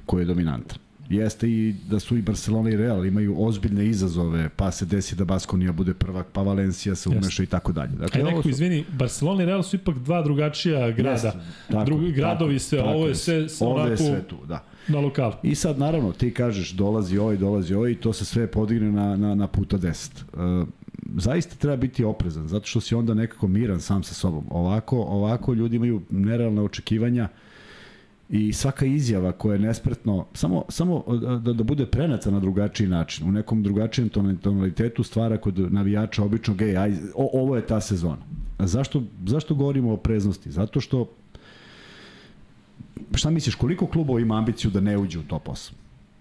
koji 0.05 0.21
je 0.21 0.26
dominantan. 0.26 0.78
Jeste 1.09 1.49
i 1.49 1.76
da 1.89 1.99
su 1.99 2.17
i 2.17 2.21
Barcelona 2.21 2.69
i 2.69 2.78
Real 2.78 3.05
imaju 3.05 3.36
ozbiljne 3.38 3.86
izazove, 3.86 4.49
pa 4.55 4.71
se 4.71 4.86
desi 4.86 5.15
da 5.15 5.26
Baskonija 5.26 5.71
bude 5.71 5.93
prvak, 5.93 6.28
pa 6.34 6.41
Valencija 6.41 6.95
se 6.95 7.09
umeša 7.09 7.43
i 7.43 7.45
tako 7.45 7.71
dalje. 7.71 7.91
Dakle, 7.91 8.21
Aj 8.21 8.32
neko, 8.32 8.41
su... 8.41 8.49
izvini, 8.49 8.86
Barcelona 8.97 9.43
i 9.43 9.45
Real 9.45 9.63
su 9.63 9.76
ipak 9.76 9.97
dva 9.99 10.21
drugačija 10.21 10.91
grada. 10.91 11.11
Jeste, 11.11 11.32
tako, 11.71 11.86
Drugi 11.86 12.11
gradovi 12.11 12.59
se, 12.59 12.78
tako, 12.78 12.89
ovo 12.89 13.07
je 13.07 13.15
sve, 13.15 13.49
sve 13.49 13.67
onako... 13.67 13.89
je 13.89 13.97
sve 13.97 14.23
tu, 14.28 14.36
da. 14.47 14.63
Na 14.88 14.99
lokal. 14.99 15.34
I 15.43 15.55
sad, 15.55 15.80
naravno, 15.80 16.11
ti 16.11 16.34
kažeš 16.34 16.71
dolazi 16.71 17.17
ovaj, 17.17 17.38
dolazi 17.38 17.73
ovaj 17.73 17.91
i 17.91 17.95
to 17.95 18.13
se 18.13 18.26
sve 18.26 18.47
podigne 18.47 18.91
na, 18.91 19.15
na, 19.15 19.36
na 19.36 19.47
puta 19.47 19.78
10. 19.78 20.61
Uh, 20.61 20.67
zaista 21.06 21.56
treba 21.56 21.76
biti 21.76 22.03
oprezan, 22.03 22.47
zato 22.47 22.66
što 22.66 22.82
si 22.82 22.95
onda 22.95 23.14
nekako 23.14 23.47
miran 23.47 23.82
sam 23.82 24.03
sa 24.03 24.14
sobom. 24.14 24.43
Ovako, 24.49 24.97
ovako 24.97 25.53
ljudi 25.53 25.76
imaju 25.76 26.01
nerealne 26.10 26.62
očekivanja 26.62 27.28
i 28.30 28.53
svaka 28.53 28.86
izjava 28.86 29.32
koja 29.32 29.53
je 29.53 29.60
nespretno, 29.60 30.26
samo, 30.34 30.64
samo 30.70 31.03
da, 31.43 31.53
da 31.53 31.64
bude 31.64 31.86
prenata 31.86 32.32
na 32.32 32.39
drugačiji 32.39 32.88
način, 32.88 33.28
u 33.28 33.32
nekom 33.32 33.64
drugačijem 33.64 34.10
tonalitetu 34.41 35.03
stvara 35.03 35.38
kod 35.38 35.74
navijača 35.74 36.24
obično 36.24 36.53
gej, 36.53 36.78
aj, 36.78 36.93
o, 37.16 37.30
ovo 37.34 37.56
je 37.56 37.68
ta 37.68 37.82
sezona. 37.82 38.26
A 38.58 38.68
zašto, 38.68 39.03
zašto 39.26 39.56
govorimo 39.56 39.93
o 39.93 39.97
preznosti? 39.97 40.51
Zato 40.51 40.82
što 40.82 41.10
šta 43.14 43.30
misliš, 43.30 43.56
koliko 43.56 43.88
klubova 43.88 44.20
ima 44.20 44.38
ambiciju 44.38 44.72
da 44.72 44.80
ne 44.80 44.97
uđe 44.97 45.20
u 45.20 45.24
top 45.24 45.47
8 45.47 45.72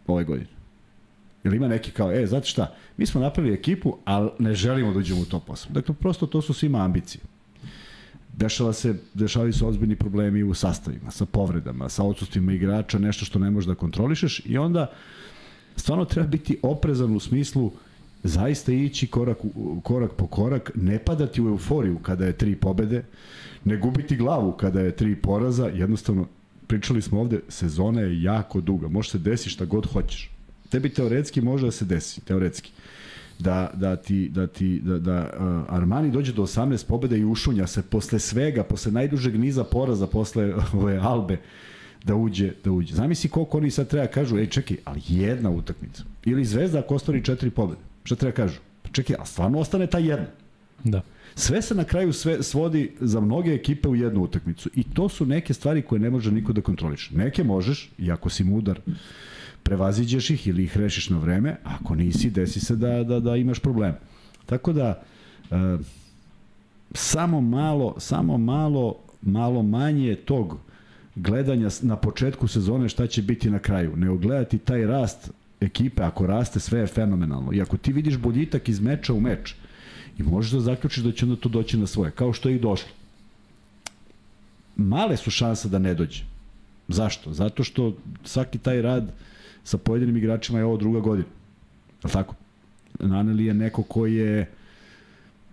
ove 0.06 0.24
godine? 0.24 0.53
Jel 1.44 1.54
ima 1.54 1.68
neki 1.68 1.90
kao, 1.90 2.12
e, 2.12 2.26
znate 2.26 2.46
šta, 2.46 2.74
mi 2.96 3.06
smo 3.06 3.20
napravili 3.20 3.54
ekipu, 3.54 3.96
ali 4.04 4.30
ne 4.38 4.54
želimo 4.54 4.92
da 4.92 4.98
uđemo 4.98 5.20
u 5.20 5.24
top 5.24 5.48
8. 5.48 5.70
Dakle, 5.70 5.94
prosto 5.94 6.26
to 6.26 6.42
su 6.42 6.54
svima 6.54 6.84
ambicije. 6.84 7.22
Dešava 8.36 8.72
se, 8.72 8.94
dešavaju 9.14 9.52
se 9.52 9.64
ozbiljni 9.64 9.96
problemi 9.96 10.42
u 10.42 10.54
sastavima, 10.54 11.10
sa 11.10 11.26
povredama, 11.26 11.88
sa 11.88 12.02
odsustvima 12.02 12.52
igrača, 12.52 12.98
nešto 12.98 13.24
što 13.24 13.38
ne 13.38 13.50
možeš 13.50 13.68
da 13.68 13.74
kontrolišeš 13.74 14.42
i 14.46 14.58
onda 14.58 14.92
stvarno 15.76 16.04
treba 16.04 16.28
biti 16.28 16.58
oprezan 16.62 17.16
u 17.16 17.20
smislu 17.20 17.72
zaista 18.22 18.72
ići 18.72 19.06
korak, 19.06 19.38
korak 19.82 20.12
po 20.12 20.26
korak, 20.26 20.70
ne 20.74 20.98
padati 20.98 21.42
u 21.42 21.48
euforiju 21.48 21.98
kada 21.98 22.26
je 22.26 22.38
tri 22.38 22.56
pobede, 22.56 23.04
ne 23.64 23.76
gubiti 23.76 24.16
glavu 24.16 24.52
kada 24.52 24.80
je 24.80 24.96
tri 24.96 25.16
poraza, 25.16 25.66
jednostavno 25.66 26.26
pričali 26.66 27.02
smo 27.02 27.20
ovde, 27.20 27.40
sezona 27.48 28.00
je 28.00 28.22
jako 28.22 28.60
duga, 28.60 28.88
može 28.88 29.10
se 29.10 29.18
desiti 29.18 29.50
šta 29.50 29.64
god 29.64 29.86
hoćeš 29.92 30.33
tebi 30.74 30.88
teoretski 30.88 31.40
može 31.40 31.66
da 31.66 31.72
se 31.72 31.84
desi, 31.84 32.20
teoretski. 32.20 32.70
Da, 33.38 33.70
da 33.74 33.96
ti, 33.96 34.28
da 34.28 34.46
ti, 34.46 34.80
da, 34.82 34.98
da 34.98 35.18
uh, 35.20 35.74
Armani 35.74 36.10
dođe 36.10 36.32
do 36.32 36.42
18 36.42 36.86
pobeda 36.86 37.16
i 37.16 37.24
ušunja 37.24 37.66
se 37.66 37.82
posle 37.82 38.18
svega, 38.18 38.64
posle 38.64 38.92
najdužeg 38.92 39.38
niza 39.38 39.64
poraza, 39.64 40.06
posle 40.06 40.54
ove 40.82 40.96
Albe, 40.98 41.38
da 42.04 42.14
uđe, 42.14 42.52
da 42.64 42.72
uđe. 42.72 42.94
Zamisli 42.94 43.30
koliko 43.30 43.58
oni 43.58 43.70
sad 43.70 43.88
treba 43.88 44.06
kažu, 44.06 44.38
ej 44.38 44.46
čekaj, 44.46 44.76
ali 44.84 45.00
jedna 45.08 45.50
utakmica. 45.50 46.02
Ili 46.24 46.44
Zvezda 46.44 46.78
ako 46.78 46.94
ostvari 46.94 47.24
četiri 47.24 47.50
pobede. 47.50 47.80
Šta 48.04 48.16
treba 48.16 48.34
kažu? 48.34 48.58
Pa 48.82 48.88
čekaj, 48.88 49.16
a 49.18 49.26
stvarno 49.26 49.58
ostane 49.58 49.86
ta 49.86 49.98
jedna. 49.98 50.26
Da. 50.84 51.02
Sve 51.34 51.62
se 51.62 51.74
na 51.74 51.84
kraju 51.84 52.12
sve 52.12 52.42
svodi 52.42 52.92
za 53.00 53.20
mnoge 53.20 53.54
ekipe 53.54 53.88
u 53.88 53.96
jednu 53.96 54.22
utakmicu. 54.22 54.70
I 54.74 54.82
to 54.82 55.08
su 55.08 55.26
neke 55.26 55.54
stvari 55.54 55.82
koje 55.82 56.00
ne 56.00 56.10
može 56.10 56.32
niko 56.32 56.52
da 56.52 56.60
kontroliše. 56.60 57.14
Neke 57.14 57.44
možeš, 57.44 57.90
i 57.98 58.10
ako 58.10 58.30
si 58.30 58.44
mudar, 58.44 58.80
prevaziđeš 59.64 60.30
ih 60.30 60.46
ili 60.46 60.64
ih 60.64 60.76
rešiš 60.76 61.10
na 61.10 61.18
vreme, 61.18 61.56
ako 61.64 61.94
nisi, 61.94 62.30
desi 62.30 62.60
se 62.60 62.76
da, 62.76 63.04
da, 63.04 63.20
da 63.20 63.36
imaš 63.36 63.58
problem. 63.58 63.94
Tako 64.46 64.72
da, 64.72 65.02
e, 65.50 65.78
samo 66.94 67.40
malo, 67.40 67.94
samo 67.98 68.38
malo, 68.38 68.96
malo 69.22 69.62
manje 69.62 70.14
tog 70.14 70.58
gledanja 71.14 71.68
na 71.82 71.96
početku 71.96 72.48
sezone 72.48 72.88
šta 72.88 73.06
će 73.06 73.22
biti 73.22 73.50
na 73.50 73.58
kraju. 73.58 73.96
Ne 73.96 74.10
ogledati 74.10 74.58
taj 74.58 74.86
rast 74.86 75.30
ekipe, 75.60 76.02
ako 76.02 76.26
raste, 76.26 76.60
sve 76.60 76.80
je 76.80 76.86
fenomenalno. 76.86 77.52
I 77.52 77.62
ako 77.62 77.76
ti 77.76 77.92
vidiš 77.92 78.16
boljitak 78.16 78.68
iz 78.68 78.80
meča 78.80 79.14
u 79.14 79.20
meč, 79.20 79.54
i 80.18 80.22
možeš 80.22 80.52
da 80.52 80.60
zaključiš 80.60 81.04
da 81.04 81.12
će 81.12 81.24
onda 81.24 81.36
to 81.36 81.48
doći 81.48 81.78
na 81.78 81.86
svoje, 81.86 82.10
kao 82.10 82.32
što 82.32 82.48
je 82.48 82.56
i 82.56 82.60
došlo. 82.60 82.88
Male 84.76 85.16
su 85.16 85.30
šanse 85.30 85.68
da 85.68 85.78
ne 85.78 85.94
dođe. 85.94 86.22
Zašto? 86.88 87.32
Zato 87.32 87.64
što 87.64 87.96
svaki 88.24 88.58
taj 88.58 88.82
rad 88.82 89.12
sa 89.64 89.78
pojedinim 89.78 90.16
igračima 90.16 90.58
je 90.58 90.64
ovo 90.64 90.76
druga 90.76 91.00
godina. 91.00 91.28
Je 92.04 92.10
tako? 92.10 92.34
Naneli 93.00 93.44
je 93.44 93.54
neko 93.54 93.82
koji 93.82 94.14
je 94.14 94.50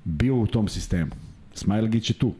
bio 0.03 0.35
u 0.35 0.47
tom 0.47 0.67
sistemu. 0.67 1.11
Smajlgić 1.53 2.09
je 2.09 2.13
tu. 2.13 2.33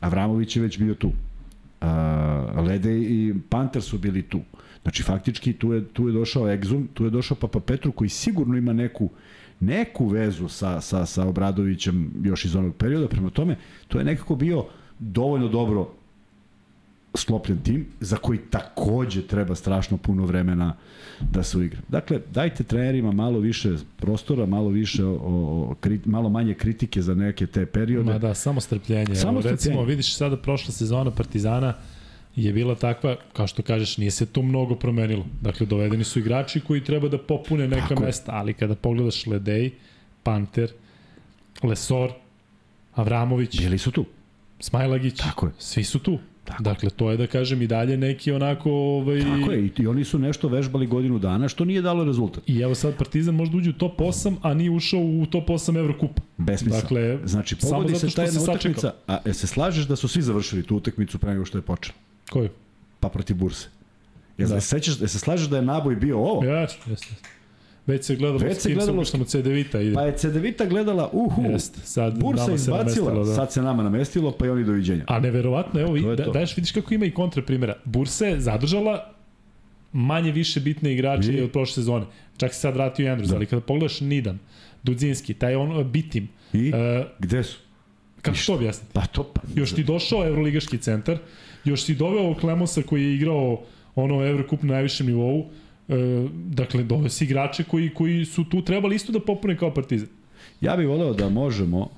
Avramović 0.00 0.56
je 0.56 0.62
već 0.62 0.78
bio 0.78 0.94
tu. 0.94 1.08
Uh, 1.08 2.66
Lede 2.66 2.98
i 2.98 3.34
Panter 3.48 3.82
su 3.82 3.98
bili 3.98 4.22
tu. 4.22 4.40
Znači, 4.82 5.02
faktički, 5.02 5.52
tu 5.52 5.72
je, 5.72 5.84
tu 5.84 6.08
je 6.08 6.12
došao 6.12 6.50
Egzum, 6.50 6.88
tu 6.94 7.04
je 7.04 7.10
došao 7.10 7.36
Papa 7.36 7.60
Petru, 7.60 7.92
koji 7.92 8.08
sigurno 8.08 8.56
ima 8.56 8.72
neku 8.72 9.10
neku 9.60 10.06
vezu 10.06 10.48
sa, 10.48 10.80
sa, 10.80 11.06
sa 11.06 11.28
Obradovićem 11.28 12.12
još 12.24 12.44
iz 12.44 12.56
onog 12.56 12.74
perioda. 12.74 13.08
Prema 13.08 13.30
tome, 13.30 13.56
to 13.88 13.98
je 13.98 14.04
nekako 14.04 14.36
bio 14.36 14.64
dovoljno 14.98 15.48
dobro 15.48 15.88
sklopljen 17.18 17.58
tim, 17.62 17.86
za 18.00 18.16
koji 18.16 18.38
takođe 18.38 19.22
treba 19.22 19.54
strašno 19.54 19.96
puno 19.96 20.24
vremena 20.24 20.76
da 21.20 21.42
se 21.42 21.58
uigra. 21.58 21.80
Dakle, 21.88 22.20
dajte 22.32 22.64
trenerima 22.64 23.12
malo 23.12 23.38
više 23.38 23.74
prostora, 23.96 24.46
malo 24.46 24.68
više 24.68 25.04
o, 25.04 25.12
o, 25.12 25.74
krit, 25.80 26.06
malo 26.06 26.28
manje 26.28 26.54
kritike 26.54 27.02
za 27.02 27.14
neke 27.14 27.46
te 27.46 27.66
periode. 27.66 28.12
Ma 28.12 28.18
da, 28.18 28.34
samo 28.34 28.60
strpljenje. 28.60 29.14
Samo 29.14 29.40
Evo, 29.40 29.50
recimo, 29.50 29.84
vidiš 29.84 30.16
sada 30.16 30.36
prošla 30.36 30.72
sezona 30.72 31.10
Partizana 31.10 31.74
je 32.36 32.52
bila 32.52 32.74
takva, 32.74 33.16
kao 33.32 33.46
što 33.46 33.62
kažeš, 33.62 33.96
nije 33.96 34.10
se 34.10 34.26
tu 34.26 34.42
mnogo 34.42 34.74
promenilo. 34.74 35.26
Dakle, 35.40 35.66
dovedeni 35.66 36.04
su 36.04 36.18
igrači 36.18 36.60
koji 36.60 36.84
treba 36.84 37.08
da 37.08 37.18
popune 37.18 37.68
neka 37.68 37.88
Tako 37.88 38.02
mesta, 38.02 38.32
ali 38.32 38.54
kada 38.54 38.74
pogledaš 38.74 39.26
Ledej, 39.26 39.70
Panter, 40.22 40.72
Lesor, 41.62 42.12
Avramović, 42.94 43.58
bili 43.60 43.78
su 43.78 43.90
tu. 43.90 44.04
Smajlagić, 44.60 45.18
Tako 45.18 45.46
je. 45.46 45.52
svi 45.58 45.84
su 45.84 45.98
tu. 45.98 46.18
Tako. 46.48 46.62
Dakle, 46.62 46.90
to 46.90 47.10
je 47.10 47.16
da 47.16 47.26
kažem 47.26 47.62
i 47.62 47.66
dalje 47.66 47.96
neki 47.96 48.32
onako... 48.32 48.70
Ovaj... 48.70 49.20
Tako 49.20 49.52
je, 49.52 49.70
i 49.78 49.86
oni 49.86 50.04
su 50.04 50.18
nešto 50.18 50.48
vežbali 50.48 50.86
godinu 50.86 51.18
dana, 51.18 51.48
što 51.48 51.64
nije 51.64 51.82
dalo 51.82 52.04
rezultat. 52.04 52.42
I 52.46 52.60
evo 52.60 52.74
sad 52.74 52.96
Partizan 52.96 53.34
možda 53.34 53.56
uđe 53.56 53.70
u 53.70 53.72
top 53.72 53.98
8, 53.98 54.36
a 54.42 54.54
nije 54.54 54.70
ušao 54.70 55.00
u 55.00 55.26
top 55.26 55.48
8 55.48 55.78
Evrokupa. 55.78 56.22
Besmisla. 56.36 56.80
Dakle, 56.80 57.18
znači, 57.24 57.56
pogodi 57.56 57.94
se 57.94 58.10
ta 58.10 58.22
jedna 58.22 58.42
utakmica, 58.42 58.92
a 59.06 59.18
e, 59.24 59.32
se 59.32 59.46
slažeš 59.46 59.84
da 59.86 59.96
su 59.96 60.08
svi 60.08 60.22
završili 60.22 60.62
tu 60.62 60.76
utakmicu 60.76 61.18
pre 61.18 61.32
nego 61.32 61.44
što 61.44 61.58
je 61.58 61.62
počela? 61.62 61.94
Koju? 62.30 62.48
Pa 63.00 63.08
protiv 63.08 63.36
Burse. 63.36 63.68
Jel 64.38 64.48
da. 64.48 64.60
se 64.60 64.68
sećaš, 64.68 64.96
se 64.98 65.18
slažeš 65.18 65.48
da 65.48 65.56
je 65.56 65.62
naboj 65.62 65.96
bio 65.96 66.18
ovo? 66.18 66.44
Jeste, 66.44 66.90
jeste. 66.90 67.14
Već 67.88 68.04
se 68.04 68.16
gledalo 68.16 68.38
Već 68.38 68.58
se 68.58 68.74
gledalo 68.74 69.04
što 69.04 69.24
CDVita 69.24 69.80
ide. 69.80 69.94
Pa 69.94 70.02
je 70.02 70.16
CDVita 70.16 70.66
gledala, 70.66 71.10
uhu, 71.12 71.42
Jest, 71.42 71.78
sad 71.84 72.18
Bursa 72.20 72.52
izbacila, 72.52 73.14
da. 73.14 73.34
sad 73.34 73.52
se 73.52 73.62
nama 73.62 73.82
namestilo, 73.82 74.32
pa 74.32 74.46
i 74.46 74.48
oni 74.48 74.64
doviđenja. 74.64 75.04
A 75.06 75.20
neverovatno, 75.20 75.80
evo, 75.80 76.14
da, 76.16 76.24
daješ, 76.24 76.56
vidiš 76.56 76.72
kako 76.72 76.94
ima 76.94 77.04
i 77.04 77.10
kontra 77.10 77.42
primjera. 77.42 77.74
Bursa 77.84 78.26
je 78.26 78.40
zadržala 78.40 79.12
manje 79.92 80.32
više 80.32 80.60
bitne 80.60 80.92
igrače 80.92 81.44
od 81.44 81.50
prošle 81.50 81.74
sezone. 81.74 82.04
Čak 82.36 82.54
se 82.54 82.60
sad 82.60 82.74
vratio 82.74 83.06
i 83.06 83.08
Andrews, 83.08 83.28
da. 83.28 83.36
ali 83.36 83.46
kada 83.46 83.60
pogledaš 83.60 84.00
Nidan, 84.00 84.38
Dudzinski, 84.82 85.34
taj 85.34 85.56
on 85.56 85.90
bitim. 85.92 86.28
I? 86.52 86.72
Uh, 86.72 87.06
Gde 87.18 87.44
su? 87.44 87.58
Kako 88.22 88.38
to 88.46 88.54
objasniti? 88.54 88.92
Pa 88.92 89.06
to 89.06 89.22
pa... 89.22 89.40
Još 89.54 89.74
ti 89.74 89.84
došao 89.84 90.26
Evroligaški 90.26 90.78
centar, 90.78 91.18
još 91.64 91.84
si 91.84 91.94
doveo 91.94 92.34
Klemosa 92.34 92.82
koji 92.82 93.04
je 93.04 93.14
igrao 93.14 93.60
ono 93.94 94.26
Evrokup 94.26 94.62
na 94.62 94.72
najvišem 94.72 95.06
nivou, 95.06 95.44
E, 95.44 95.67
dakle, 96.32 96.82
dove 96.82 97.10
si 97.10 97.24
igrače 97.24 97.64
koji, 97.64 97.94
koji 97.94 98.24
su 98.24 98.44
tu 98.44 98.62
trebali 98.64 98.96
isto 98.96 99.12
da 99.12 99.20
popune 99.20 99.56
kao 99.56 99.74
partizan. 99.74 100.08
Ja 100.60 100.76
bih 100.76 100.88
voleo 100.88 101.14
da 101.14 101.28
možemo 101.28 101.88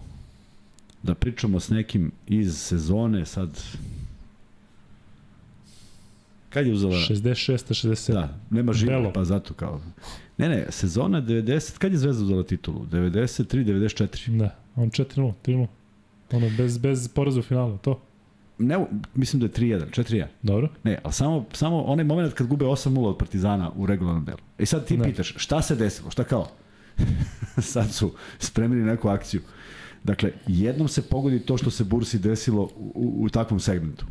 da 1.03 1.15
pričamo 1.15 1.61
s 1.61 1.69
nekim 1.69 2.13
iz 2.27 2.59
sezone 2.59 3.27
sad 3.27 3.63
Kad 6.51 6.67
je 6.67 6.73
uzela? 6.73 6.93
66. 6.93 7.89
67. 7.89 8.13
Da, 8.13 8.39
nema 8.51 8.73
živa, 8.73 9.13
pa 9.13 9.25
zato 9.25 9.55
kao. 9.55 9.81
Ne, 10.39 10.49
ne, 10.49 10.67
sezona 10.69 11.23
90, 11.23 11.79
kad 11.79 11.93
je 11.93 11.99
Zvezda 11.99 12.25
uzela 12.25 12.43
titulu? 12.43 12.87
93, 12.87 13.65
94. 13.65 14.39
Da, 14.39 14.57
on 14.77 14.91
4-0, 14.91 15.33
3-0. 15.47 15.67
Ono, 16.33 16.51
bez, 16.57 16.79
bez 16.79 17.09
poraza 17.09 17.41
u 17.41 17.43
finalu, 17.43 17.79
to 17.79 18.01
ne, 18.61 18.87
mislim 19.15 19.41
da 19.41 19.47
je 19.47 19.53
3-1, 19.53 19.91
4-1. 19.91 20.25
Dobro. 20.43 20.69
Ne, 20.85 20.99
ali 21.03 21.13
samo, 21.13 21.45
samo 21.53 21.83
onaj 21.83 22.05
moment 22.05 22.35
kad 22.35 22.47
gube 22.47 22.65
8-0 22.65 23.07
od 23.07 23.19
Partizana 23.19 23.71
u 23.77 23.87
regularnom 23.87 24.25
delu. 24.25 24.39
I 24.59 24.67
sad 24.67 24.87
ti 24.87 24.97
ne. 24.97 25.05
pitaš, 25.05 25.35
šta 25.37 25.63
se 25.63 25.77
desilo, 25.77 26.11
šta 26.11 26.25
kao? 26.25 26.47
sad 27.73 27.93
su 27.93 28.13
spremili 28.39 28.83
neku 28.83 29.09
akciju. 29.09 29.41
Dakle, 30.05 30.33
jednom 30.47 30.89
se 30.89 31.03
pogodi 31.03 31.41
to 31.41 31.57
što 31.57 31.71
se 31.71 31.85
Bursi 31.85 32.19
desilo 32.19 32.63
u, 32.63 32.93
u, 32.95 33.25
u 33.25 33.29
takvom 33.29 33.61
segmentu. 33.61 34.07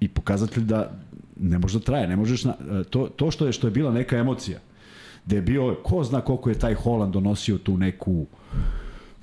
I 0.00 0.08
pokazatelj 0.08 0.64
da 0.64 0.92
ne 1.40 1.58
može 1.58 1.78
da 1.78 1.84
traje, 1.84 2.08
ne 2.08 2.16
možeš 2.16 2.44
na, 2.44 2.54
to, 2.90 3.08
to 3.16 3.30
što 3.30 3.46
je 3.46 3.52
što 3.52 3.66
je 3.66 3.70
bila 3.70 3.92
neka 3.92 4.16
emocija, 4.16 4.58
da 5.26 5.36
je 5.36 5.42
bio, 5.42 5.76
ko 5.82 6.04
zna 6.04 6.20
koliko 6.20 6.50
je 6.50 6.58
taj 6.58 6.74
Holand 6.74 7.12
donosio 7.12 7.58
tu 7.58 7.78
neku 7.78 8.26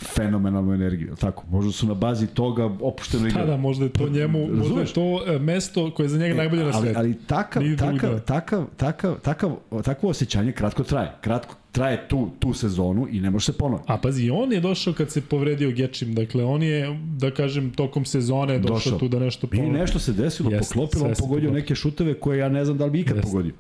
fenomenalnu 0.05 0.73
energiju, 0.73 1.15
tako? 1.15 1.43
Možda 1.49 1.71
su 1.71 1.87
na 1.87 1.93
bazi 1.93 2.27
toga 2.27 2.65
opušteno 2.81 3.27
igrali. 3.27 3.47
Da, 3.47 3.51
da, 3.51 3.57
možda 3.57 3.85
je 3.85 3.89
to 3.89 4.09
njemu, 4.09 4.47
možda 4.47 4.81
je 4.81 4.87
to 4.87 5.23
e, 5.27 5.39
mesto 5.39 5.91
koje 5.91 6.05
je 6.05 6.09
za 6.09 6.17
njega 6.17 6.33
e, 6.33 6.37
najbolje 6.37 6.63
na 6.63 6.73
svetu. 6.73 6.99
Ali, 6.99 7.07
ali 7.09 7.17
takav, 7.27 7.63
takav, 7.77 8.19
takav, 8.19 8.65
takav, 8.77 9.19
takav, 9.21 9.55
takvo 9.83 10.09
osjećanje 10.09 10.51
kratko 10.51 10.83
traje. 10.83 11.11
Kratko 11.21 11.55
traje 11.71 12.07
tu, 12.07 12.29
tu 12.39 12.53
sezonu 12.53 13.07
i 13.11 13.19
ne 13.19 13.29
može 13.29 13.45
se 13.45 13.57
ponoviti. 13.57 13.91
A 13.91 13.97
pazi, 13.97 14.29
on 14.29 14.53
je 14.53 14.59
došao 14.59 14.93
kad 14.93 15.11
se 15.11 15.21
povredio 15.21 15.71
Gečim, 15.71 16.13
dakle 16.15 16.43
on 16.43 16.63
je, 16.63 16.99
da 17.17 17.31
kažem, 17.31 17.69
tokom 17.69 18.05
sezone 18.05 18.59
došao, 18.59 18.75
došao. 18.75 18.99
tu 18.99 19.07
da 19.07 19.19
nešto 19.19 19.47
ponovi. 19.47 19.67
I 19.67 19.71
nešto 19.71 19.99
se 19.99 20.13
desilo, 20.13 20.51
Jest, 20.51 20.73
poklopilo, 20.73 21.05
on 21.05 21.13
pogodio 21.19 21.51
neke 21.51 21.75
šuteve 21.75 22.13
koje 22.13 22.37
ja 22.37 22.49
ne 22.49 22.65
znam 22.65 22.77
da 22.77 22.85
li 22.85 22.91
bi 22.91 22.99
ikad 22.99 23.15
Jest. 23.15 23.27
pogodio. 23.27 23.53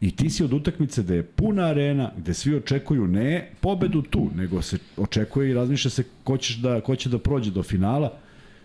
I 0.00 0.16
ti 0.16 0.30
si 0.30 0.44
od 0.44 0.52
utakmice 0.52 1.02
da 1.02 1.14
je 1.14 1.22
puna 1.22 1.62
arena, 1.62 2.10
gde 2.16 2.34
svi 2.34 2.56
očekuju 2.56 3.06
ne 3.06 3.50
pobedu 3.60 4.02
tu, 4.02 4.30
nego 4.36 4.62
se 4.62 4.78
očekuje 4.96 5.50
i 5.50 5.54
razmišlja 5.54 5.90
se 5.90 6.04
ko, 6.24 6.36
ćeš 6.36 6.56
da, 6.56 6.80
ko 6.80 6.96
će 6.96 7.08
da 7.08 7.18
prođe 7.18 7.50
do 7.50 7.62
finala. 7.62 8.12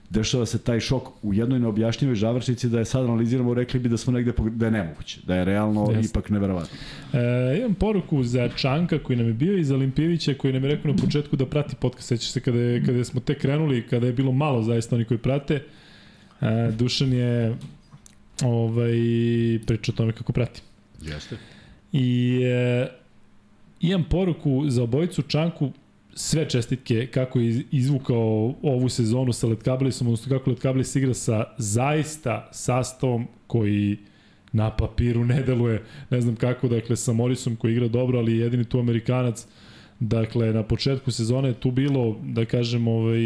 Dešava 0.09 0.45
se 0.45 0.59
taj 0.59 0.79
šok 0.79 1.03
u 1.23 1.33
jednoj 1.33 1.59
neobjašnjivoj 1.59 2.15
žavršnici 2.15 2.69
da 2.69 2.79
je 2.79 2.85
sad 2.85 3.03
analiziramo, 3.03 3.53
rekli 3.53 3.79
bi 3.79 3.89
da 3.89 3.97
smo 3.97 4.13
negde, 4.13 4.33
da 4.55 4.65
je 4.65 4.71
nemoguće, 4.71 5.19
da 5.27 5.35
je 5.35 5.45
realno 5.45 5.85
yes. 5.85 6.09
ipak 6.09 6.29
neverovatno. 6.29 6.77
E, 7.13 7.57
imam 7.57 7.73
poruku 7.73 8.23
za 8.23 8.49
Čanka 8.49 8.99
koji 8.99 9.17
nam 9.17 9.27
je 9.27 9.33
bio 9.33 9.57
i 9.57 9.63
za 9.63 9.75
Limpijevića 9.75 10.33
koji 10.33 10.53
nam 10.53 10.63
je 10.63 10.75
rekao 10.75 10.91
na 10.91 10.97
početku 10.97 11.35
da 11.35 11.45
prati 11.45 11.75
podcast. 11.75 12.07
Sećaš 12.07 12.31
se 12.31 12.39
kada, 12.39 12.59
je, 12.59 12.85
kada 12.85 13.03
smo 13.03 13.21
tek 13.21 13.41
krenuli, 13.41 13.87
kada 13.87 14.07
je 14.07 14.13
bilo 14.13 14.31
malo 14.31 14.63
zaista 14.63 14.95
oni 14.95 15.05
koji 15.05 15.17
prate. 15.17 15.63
E, 16.41 16.71
Dušan 16.77 17.13
je 17.13 17.55
ovaj, 18.43 18.91
priča 19.65 19.91
o 19.91 19.95
tome 19.95 20.11
kako 20.11 20.33
prati. 20.33 20.61
Jeste. 21.01 21.37
I 21.93 22.39
e, 22.43 22.87
imam 23.79 24.03
poruku 24.09 24.63
za 24.67 24.83
obojicu 24.83 25.21
Čanku, 25.21 25.71
sve 26.13 26.49
čestitke 26.49 27.07
kako 27.07 27.39
je 27.39 27.63
izvukao 27.71 28.55
ovu 28.61 28.89
sezonu 28.89 29.33
sa 29.33 29.47
Letkabilisom, 29.47 30.07
odnosno 30.07 30.37
kako 30.37 30.49
Letkabilis 30.49 30.95
igra 30.95 31.13
sa 31.13 31.43
zaista 31.57 32.49
sastavom 32.51 33.27
koji 33.47 33.97
na 34.51 34.69
papiru 34.69 35.25
ne 35.25 35.41
deluje, 35.43 35.83
ne 36.09 36.21
znam 36.21 36.35
kako, 36.35 36.67
dakle 36.67 36.95
sa 36.95 37.13
Morisom 37.13 37.55
koji 37.55 37.71
igra 37.71 37.87
dobro, 37.87 38.19
ali 38.19 38.37
jedini 38.37 38.65
tu 38.65 38.79
Amerikanac, 38.79 39.45
dakle 39.99 40.53
na 40.53 40.63
početku 40.63 41.11
sezone 41.11 41.53
tu 41.53 41.71
bilo, 41.71 42.19
da 42.23 42.45
kažem, 42.45 42.87
ovaj, 42.87 43.21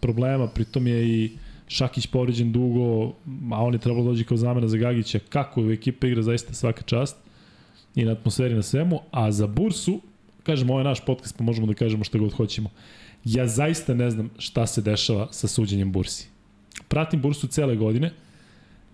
problema, 0.00 0.48
pritom 0.48 0.86
je 0.86 1.08
i 1.08 1.30
Šakić 1.70 2.06
povređen 2.06 2.52
dugo, 2.52 3.12
a 3.52 3.62
on 3.62 3.72
je 3.72 3.78
trebalo 3.78 4.04
dođi 4.04 4.24
kao 4.24 4.36
zamena 4.36 4.68
za 4.68 4.76
Gagića. 4.76 5.18
Kako 5.28 5.60
je 5.60 5.74
ekipa 5.74 6.06
igra 6.06 6.22
zaista 6.22 6.54
svaka 6.54 6.82
čast 6.82 7.16
i 7.94 8.04
na 8.04 8.12
atmosferi 8.12 8.54
na 8.54 8.62
svemu, 8.62 9.00
a 9.10 9.32
za 9.32 9.46
Bursu, 9.46 10.00
kažemo, 10.42 10.72
ovo 10.72 10.80
je 10.80 10.84
naš 10.84 11.04
podcast, 11.04 11.38
pa 11.38 11.44
možemo 11.44 11.66
da 11.66 11.74
kažemo 11.74 12.04
šta 12.04 12.18
god 12.18 12.32
hoćemo. 12.32 12.70
Ja 13.24 13.46
zaista 13.46 13.94
ne 13.94 14.10
znam 14.10 14.30
šta 14.38 14.66
se 14.66 14.82
dešava 14.82 15.28
sa 15.30 15.48
suđenjem 15.48 15.92
Bursi. 15.92 16.28
Pratim 16.88 17.20
Bursu 17.22 17.46
cele 17.46 17.76
godine, 17.76 18.10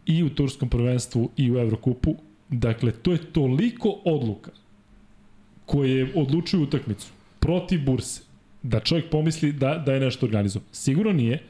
i 0.06 0.22
u 0.22 0.30
Turskom 0.30 0.68
prvenstvu 0.68 1.30
i 1.36 1.50
u 1.52 1.58
Evrokupu. 1.58 2.14
Dakle, 2.48 2.92
to 2.92 3.12
je 3.12 3.32
toliko 3.32 4.00
odluka 4.04 4.50
koje 5.66 6.12
odlučuju 6.14 6.62
utakmicu 6.62 7.08
protiv 7.40 7.84
Burse, 7.84 8.22
da 8.62 8.80
čovjek 8.80 9.10
pomisli 9.10 9.52
da, 9.52 9.82
da 9.86 9.94
je 9.94 10.00
nešto 10.00 10.26
organizovano. 10.26 10.68
Sigurno 10.72 11.12
nije, 11.12 11.42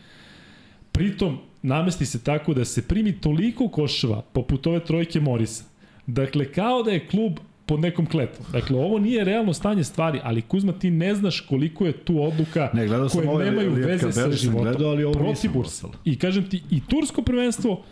Pritom, 0.97 1.39
namesti 1.63 2.07
se 2.07 2.25
tako 2.25 2.55
da 2.55 2.65
se 2.65 2.83
primi 2.83 3.13
toliko 3.21 3.69
koševa, 3.69 4.23
poput 4.33 4.67
ove 4.67 4.85
trojke 4.85 5.21
Morisa. 5.21 5.65
Dakle, 6.07 6.53
kao 6.53 6.83
da 6.83 6.91
je 6.91 7.07
klub 7.07 7.39
pod 7.67 7.81
nekom 7.81 8.07
kletom. 8.07 8.47
Dakle, 8.53 8.79
ovo 8.79 8.99
nije 8.99 9.25
realno 9.25 9.53
stanje 9.53 9.85
stvari, 9.85 10.21
ali 10.23 10.43
Kuzma, 10.43 10.73
ti 10.73 10.91
ne 10.91 11.15
znaš 11.15 11.41
koliko 11.41 11.87
je 11.87 11.93
tu 11.93 12.23
odluka 12.23 12.71
ne, 12.73 12.89
koje 13.13 13.29
ove, 13.29 13.45
nemaju 13.45 13.73
veze 13.73 14.13
sa 14.13 14.31
životom. 14.31 14.63
Gledao, 14.63 14.91
ali 14.91 15.05
ovo 15.05 15.15
protiv 15.15 15.53
Bursa. 15.53 15.87
I 16.05 16.19
kažem 16.19 16.49
ti, 16.51 16.63
i 16.71 16.81
Tursko 16.89 17.23
prvenstvo 17.23 17.85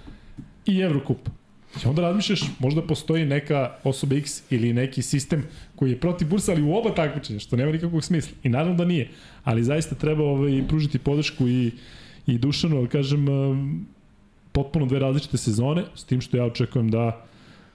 i 0.66 0.80
Evrokup. 0.80 1.28
I 1.84 1.88
onda 1.88 2.02
razmišljaš, 2.02 2.40
možda 2.58 2.82
postoji 2.82 3.24
neka 3.24 3.76
osoba 3.84 4.16
X 4.16 4.42
ili 4.50 4.72
neki 4.72 5.02
sistem 5.02 5.44
koji 5.76 5.90
je 5.90 6.00
protiv 6.00 6.28
bursa, 6.28 6.52
ali 6.52 6.62
u 6.62 6.74
oba 6.74 6.94
takmičenja, 6.94 7.38
što 7.38 7.56
nema 7.56 7.72
nikakvog 7.72 8.04
smisla. 8.04 8.32
I 8.42 8.48
naravno 8.48 8.74
da 8.74 8.84
nije. 8.84 9.08
Ali 9.44 9.64
zaista 9.64 9.94
treba 9.94 10.24
ovaj, 10.24 10.62
pružiti 10.68 10.98
podršku 10.98 11.48
i 11.48 11.70
i 12.26 12.38
Dušanu, 12.38 12.76
ali 12.76 12.88
kažem, 12.88 13.28
um, 13.28 13.86
potpuno 14.52 14.86
dve 14.86 14.98
različite 14.98 15.36
sezone, 15.36 15.84
s 15.94 16.04
tim 16.04 16.20
što 16.20 16.36
ja 16.36 16.44
očekujem 16.44 16.90
da, 16.90 17.24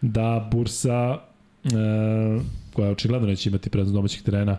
da 0.01 0.49
Bursa, 0.51 1.17
e, 1.63 1.69
koja 2.73 2.91
očigledno 2.91 3.27
neće 3.27 3.49
imati 3.49 3.69
prednost 3.69 3.93
domaćih 3.93 4.23
terena, 4.23 4.57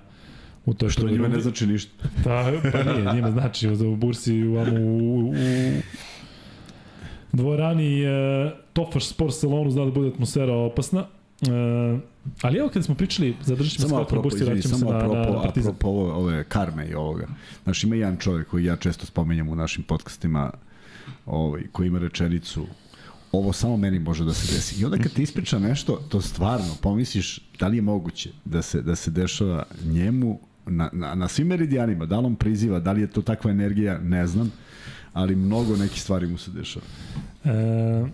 u 0.66 0.74
toj 0.74 0.91
što 0.91 1.09
njima 1.09 1.28
ne 1.28 1.41
znači 1.41 1.66
ništa. 1.66 2.09
Pa, 2.24 2.53
pa 2.72 2.93
nije, 2.93 3.14
njima 3.14 3.30
znači 3.30 3.68
u 3.68 3.97
Bursi 3.97 4.43
u, 4.43 4.55
u, 4.55 5.30
u 5.30 5.34
dvorani 7.32 8.03
e, 8.03 8.51
Tofaš 8.72 9.07
Sport 9.07 9.34
Salonu 9.34 9.70
zna 9.70 9.84
da 9.84 9.91
bude 9.91 10.09
atmosfera 10.09 10.55
opasna. 10.55 11.07
E, 11.43 11.99
ali 12.43 12.59
evo 12.59 12.68
kad 12.68 12.85
smo 12.85 12.95
pričali, 12.95 13.37
zadržat 13.43 13.81
ćemo 13.81 13.97
kratko 13.97 14.23
Bursi, 14.23 14.45
vraćamo 14.45 14.79
se 14.79 14.85
na, 14.85 14.97
apropo, 14.97 15.33
na 15.33 15.43
Partizan. 15.43 15.71
Apropo 15.71 15.89
ove, 15.89 16.12
ove 16.12 16.45
karme 16.45 16.87
i 16.87 16.95
ovoga. 16.95 17.27
Znaš, 17.64 17.85
ima 17.85 17.95
jedan 17.95 18.16
čovjek 18.16 18.49
koji 18.49 18.64
ja 18.64 18.77
često 18.77 19.07
spomenjam 19.07 19.49
u 19.49 19.55
našim 19.55 19.83
podcastima, 19.83 20.51
ovaj, 21.27 21.62
koji 21.73 21.87
ima 21.87 21.99
rečenicu 21.99 22.66
ovo 23.33 23.53
samo 23.53 23.77
meni 23.77 23.99
može 23.99 24.25
da 24.25 24.35
se 24.35 24.55
desi. 24.55 24.81
I 24.81 24.85
onda 24.85 24.99
kad 24.99 25.12
ti 25.12 25.23
ispriča 25.23 25.59
nešto, 25.59 25.97
to 26.09 26.21
stvarno 26.21 26.75
pomisliš 26.83 27.41
da 27.59 27.68
li 27.68 27.77
je 27.77 27.83
moguće 27.83 28.31
da 28.45 28.62
se, 28.62 28.83
da 28.83 28.97
se 28.97 29.11
dešava 29.11 29.62
njemu 29.85 30.41
na, 30.66 30.91
na, 30.93 31.14
na 31.14 31.29
svim 31.29 31.47
meridijanima, 31.47 32.07
da 32.07 32.21
li 32.21 32.27
on 32.27 32.37
priziva, 32.37 32.81
da 32.81 32.93
li 32.93 33.01
je 33.01 33.07
to 33.07 33.23
takva 33.23 33.51
energija, 33.51 33.99
ne 33.99 34.27
znam, 34.27 34.53
ali 35.12 35.37
mnogo 35.37 35.77
nekih 35.77 36.03
stvari 36.03 36.27
mu 36.27 36.39
se 36.39 36.51
dešava. 36.51 36.87
E, 37.45 38.05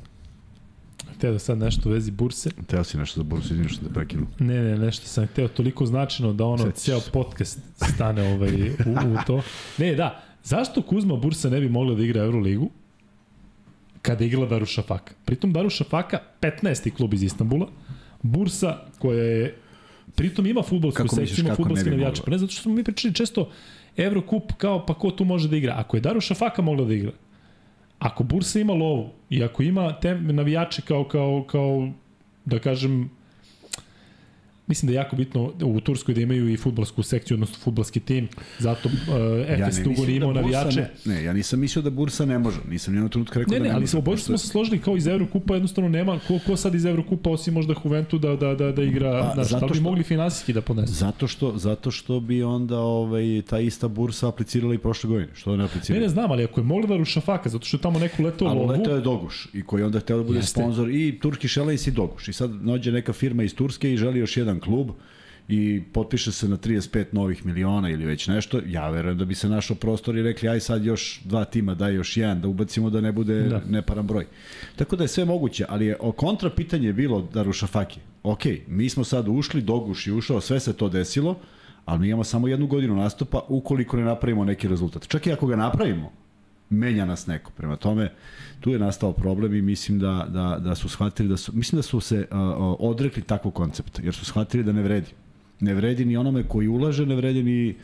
Hteo 1.15 1.33
da 1.33 1.39
sad 1.39 1.59
nešto 1.59 1.89
u 1.89 1.93
vezi 1.93 2.11
burse. 2.11 2.51
Hteo 2.63 2.85
si 2.85 2.97
nešto 2.97 3.21
za 3.21 3.25
bursu, 3.25 3.53
izvinite 3.53 3.75
što 3.75 3.85
da 3.85 3.95
prekinu. 3.95 4.27
Ne, 4.39 4.63
ne, 4.63 4.79
nešto 4.79 5.07
sam 5.07 5.27
hteo 5.27 5.49
toliko 5.49 5.87
značajno 5.87 6.33
da 6.33 6.45
ono, 6.45 6.63
Sjetiš. 6.63 6.83
ceo 6.83 7.01
podcast 7.13 7.59
stane 7.95 8.35
ovaj, 8.35 8.71
u, 8.71 9.13
u 9.15 9.17
to. 9.27 9.43
Ne, 9.79 9.95
da, 9.95 10.23
zašto 10.45 10.83
Kuzma 10.83 11.17
Bursa 11.17 11.51
ne 11.51 11.61
bi 11.61 11.69
mogla 11.69 11.95
da 11.95 12.03
igra 12.03 12.23
Euroligu 12.23 12.71
kada 14.03 14.25
je 14.25 14.29
igrala 14.29 14.47
Darušafaka? 14.47 15.15
Pritom 15.25 15.53
Darušafaka, 15.53 16.19
15. 16.41 16.91
klub 16.97 17.15
iz 17.15 17.23
Istanbula, 17.23 17.69
Bursa 18.23 18.79
koja 18.99 19.23
je 19.23 19.55
pritom 20.15 20.47
ima 20.47 20.63
futbolsku 20.63 21.09
sekciju, 21.09 21.45
ima 21.45 21.55
futbolske 21.55 21.91
navijače. 21.91 22.23
Pa 22.25 22.31
ne, 22.31 22.39
zato 22.39 22.53
što 22.53 22.63
smo 22.63 22.73
mi 22.73 22.85
pričali 22.85 23.15
često 23.15 23.51
Evrokup 23.97 24.53
kao 24.53 24.87
pa 24.87 24.95
ko 24.95 25.11
tu 25.11 25.25
može 25.25 25.49
da 25.49 25.57
igra. 25.57 25.75
Ako 25.77 25.97
je 25.97 26.01
Darušafaka 26.01 26.63
mogla 26.63 26.85
da 26.85 26.95
igra, 26.95 27.13
ako 27.99 28.25
Bursa 28.25 28.61
ima 28.61 28.73
lovu 28.73 29.11
i 29.31 29.45
ako 29.45 29.63
ima 29.63 30.01
te 30.01 30.15
navijače 30.15 30.83
kao, 30.83 31.05
kao, 31.05 31.45
kao 31.47 31.89
da 32.45 32.59
kažem, 32.59 33.11
Mislim 34.67 34.87
da 34.87 34.93
je 34.93 34.97
jako 34.97 35.17
bitno 35.17 35.53
u 35.63 35.81
Turskoj 35.81 36.15
da 36.15 36.21
imaju 36.21 36.49
i 36.49 36.57
futbolsku 36.57 37.03
sekciju, 37.03 37.35
odnosno 37.35 37.57
futbolski 37.63 38.01
tim, 38.01 38.29
zato 38.59 38.89
uh, 38.89 38.95
Efes 39.49 39.79
ja 39.79 39.85
dugo 39.85 40.07
nije 40.07 40.17
imao 40.17 40.33
da 40.33 40.41
navijače. 40.41 40.81
Ne, 40.81 41.15
ne, 41.15 41.25
ja 41.25 41.33
nisam 41.33 41.61
mislio 41.61 41.83
da 41.83 41.91
Bursa 41.91 42.25
ne 42.25 42.39
može, 42.39 42.59
nisam 42.71 42.95
nijednog 42.95 43.13
trenutka 43.13 43.39
rekao 43.39 43.53
ne, 43.53 43.59
da 43.59 43.63
ne, 43.63 43.69
ne 43.69 43.75
ali 43.75 43.87
smo 43.87 43.99
obojice 43.99 44.23
smo 44.23 44.39
se 44.39 44.49
složili 44.49 44.79
kao 44.79 44.97
iz 44.97 45.07
Evrokupa, 45.07 45.55
jednostavno 45.55 45.91
nema, 45.91 46.19
ko, 46.29 46.39
ko 46.47 46.57
sad 46.57 46.75
iz 46.75 46.85
Evrokupa 46.85 47.31
osim 47.31 47.55
možda 47.55 47.75
Juventu 47.85 48.19
da, 48.19 48.37
da, 48.37 48.55
da, 48.55 48.73
da 48.73 48.83
igra, 48.83 49.33
pa, 49.37 49.45
znaš, 49.45 49.61
da 49.61 49.67
bi 49.67 49.81
mogli 49.81 50.03
finansijski 50.03 50.53
da 50.53 50.61
ponesu. 50.61 50.93
Zato 50.93 51.27
što, 51.27 51.59
zato 51.59 51.91
što 51.91 52.21
bi 52.21 52.43
onda 52.43 52.79
ovaj, 52.79 53.43
ta 53.51 53.59
ista 53.59 53.89
Bursa 53.89 54.29
aplicirala 54.29 54.75
i 54.75 54.79
prošle 54.79 55.09
godine, 55.09 55.29
što 55.35 55.57
ne 55.57 55.65
aplicirala? 55.65 56.01
Ne, 56.01 56.07
ne 56.07 56.09
znam, 56.09 56.31
ali 56.31 56.45
ako 56.45 56.61
je 56.61 56.65
mogla 56.65 56.87
da 56.87 56.97
ruša 56.97 57.21
faka, 57.21 57.49
zato 57.49 57.67
što 57.67 57.77
je 57.77 57.81
tamo 57.81 57.99
neko 57.99 58.23
leto 58.23 58.45
lovu. 58.45 58.69
Ali 58.69 58.79
leto 58.79 58.95
je 58.95 59.01
Doguš 59.01 59.49
i 59.55 59.63
koji 59.63 59.83
onda 59.83 60.01
hteo 60.01 60.17
da 60.17 60.25
bude 60.25 60.39
Jeste. 60.39 60.61
sponsor 60.61 60.91
i 60.91 61.19
Turki 61.19 61.49
Airlines 61.57 61.87
i 61.87 61.91
Doguš. 61.91 62.29
I 62.29 62.33
sad 62.33 62.65
nođe 62.65 62.93
neka 62.93 63.13
firma 63.13 63.43
iz 63.43 63.55
Turske 63.55 63.93
i 63.93 63.97
želi 63.97 64.19
još 64.19 64.37
jedan 64.37 64.56
klub 64.61 64.91
i 65.49 65.83
potpiše 65.93 66.33
se 66.33 66.49
na 66.49 66.57
35 66.57 67.05
novih 67.13 67.47
miliona 67.47 67.91
ili 67.91 68.05
već 68.05 68.29
nešto, 68.29 68.61
ja 68.67 68.91
verujem 68.91 69.19
da 69.19 69.25
bi 69.25 69.35
se 69.35 69.49
našao 69.49 69.77
prostor 69.77 70.17
i 70.17 70.23
rekli 70.23 70.49
aj 70.49 70.61
sad 70.61 70.85
još 70.85 71.21
dva 71.25 71.45
tima, 71.45 71.75
daj 71.75 71.95
još 71.95 72.17
jedan, 72.17 72.41
da 72.41 72.49
ubacimo 72.49 72.91
da 72.91 73.01
ne 73.01 73.13
bude 73.13 73.43
da. 73.43 73.61
neparan 73.69 74.07
broj. 74.07 74.27
Tako 74.77 74.97
da 74.97 75.05
je 75.05 75.09
sve 75.09 75.25
moguće, 75.25 75.65
ali 75.69 75.87
je 75.87 75.97
o 76.01 76.13
kontra 76.13 76.51
pitanje 76.51 76.87
je 76.87 76.93
bilo 76.93 77.29
Darušafaki. 77.35 78.01
Ok, 78.23 78.43
mi 78.69 78.89
smo 78.89 79.05
sad 79.05 79.29
ušli, 79.29 79.63
Doguš 79.63 80.07
je 80.07 80.13
ušao, 80.13 80.41
sve 80.41 80.61
se 80.61 80.73
to 80.73 80.89
desilo, 80.89 81.39
ali 81.85 82.01
mi 82.01 82.09
imamo 82.09 82.25
samo 82.25 82.49
jednu 82.49 82.67
godinu 82.67 82.97
nastupa 82.97 83.41
ukoliko 83.49 83.97
ne 83.97 84.05
napravimo 84.05 84.45
neki 84.45 84.69
rezultat. 84.69 85.09
Čak 85.09 85.27
i 85.27 85.33
ako 85.33 85.47
ga 85.47 85.57
napravimo, 85.57 86.13
menja 86.71 87.05
nas 87.05 87.27
neko. 87.27 87.51
Prema 87.57 87.77
tome, 87.77 88.13
tu 88.61 88.71
je 88.71 88.79
nastao 88.79 89.13
problem 89.13 89.55
i 89.55 89.63
mislim 89.63 89.99
da, 89.99 90.27
da, 90.29 90.59
da 90.59 90.75
su 90.75 90.89
shvatili 90.89 91.29
da 91.29 91.37
su, 91.37 91.53
mislim 91.55 91.77
da 91.77 91.83
su 91.83 92.01
se 92.01 92.19
uh, 92.31 92.39
odrekli 92.79 93.23
takvog 93.23 93.55
koncepta, 93.55 94.03
jer 94.03 94.15
su 94.15 94.25
shvatili 94.25 94.65
da 94.65 94.73
ne 94.73 94.83
vredi. 94.83 95.11
Ne 95.61 95.75
vredi 95.75 96.05
ni 96.05 96.17
onome 96.17 96.43
koji 96.43 96.69
ulaže, 96.69 97.07
ne 97.07 97.15
vredi 97.15 97.43
ni 97.43 97.77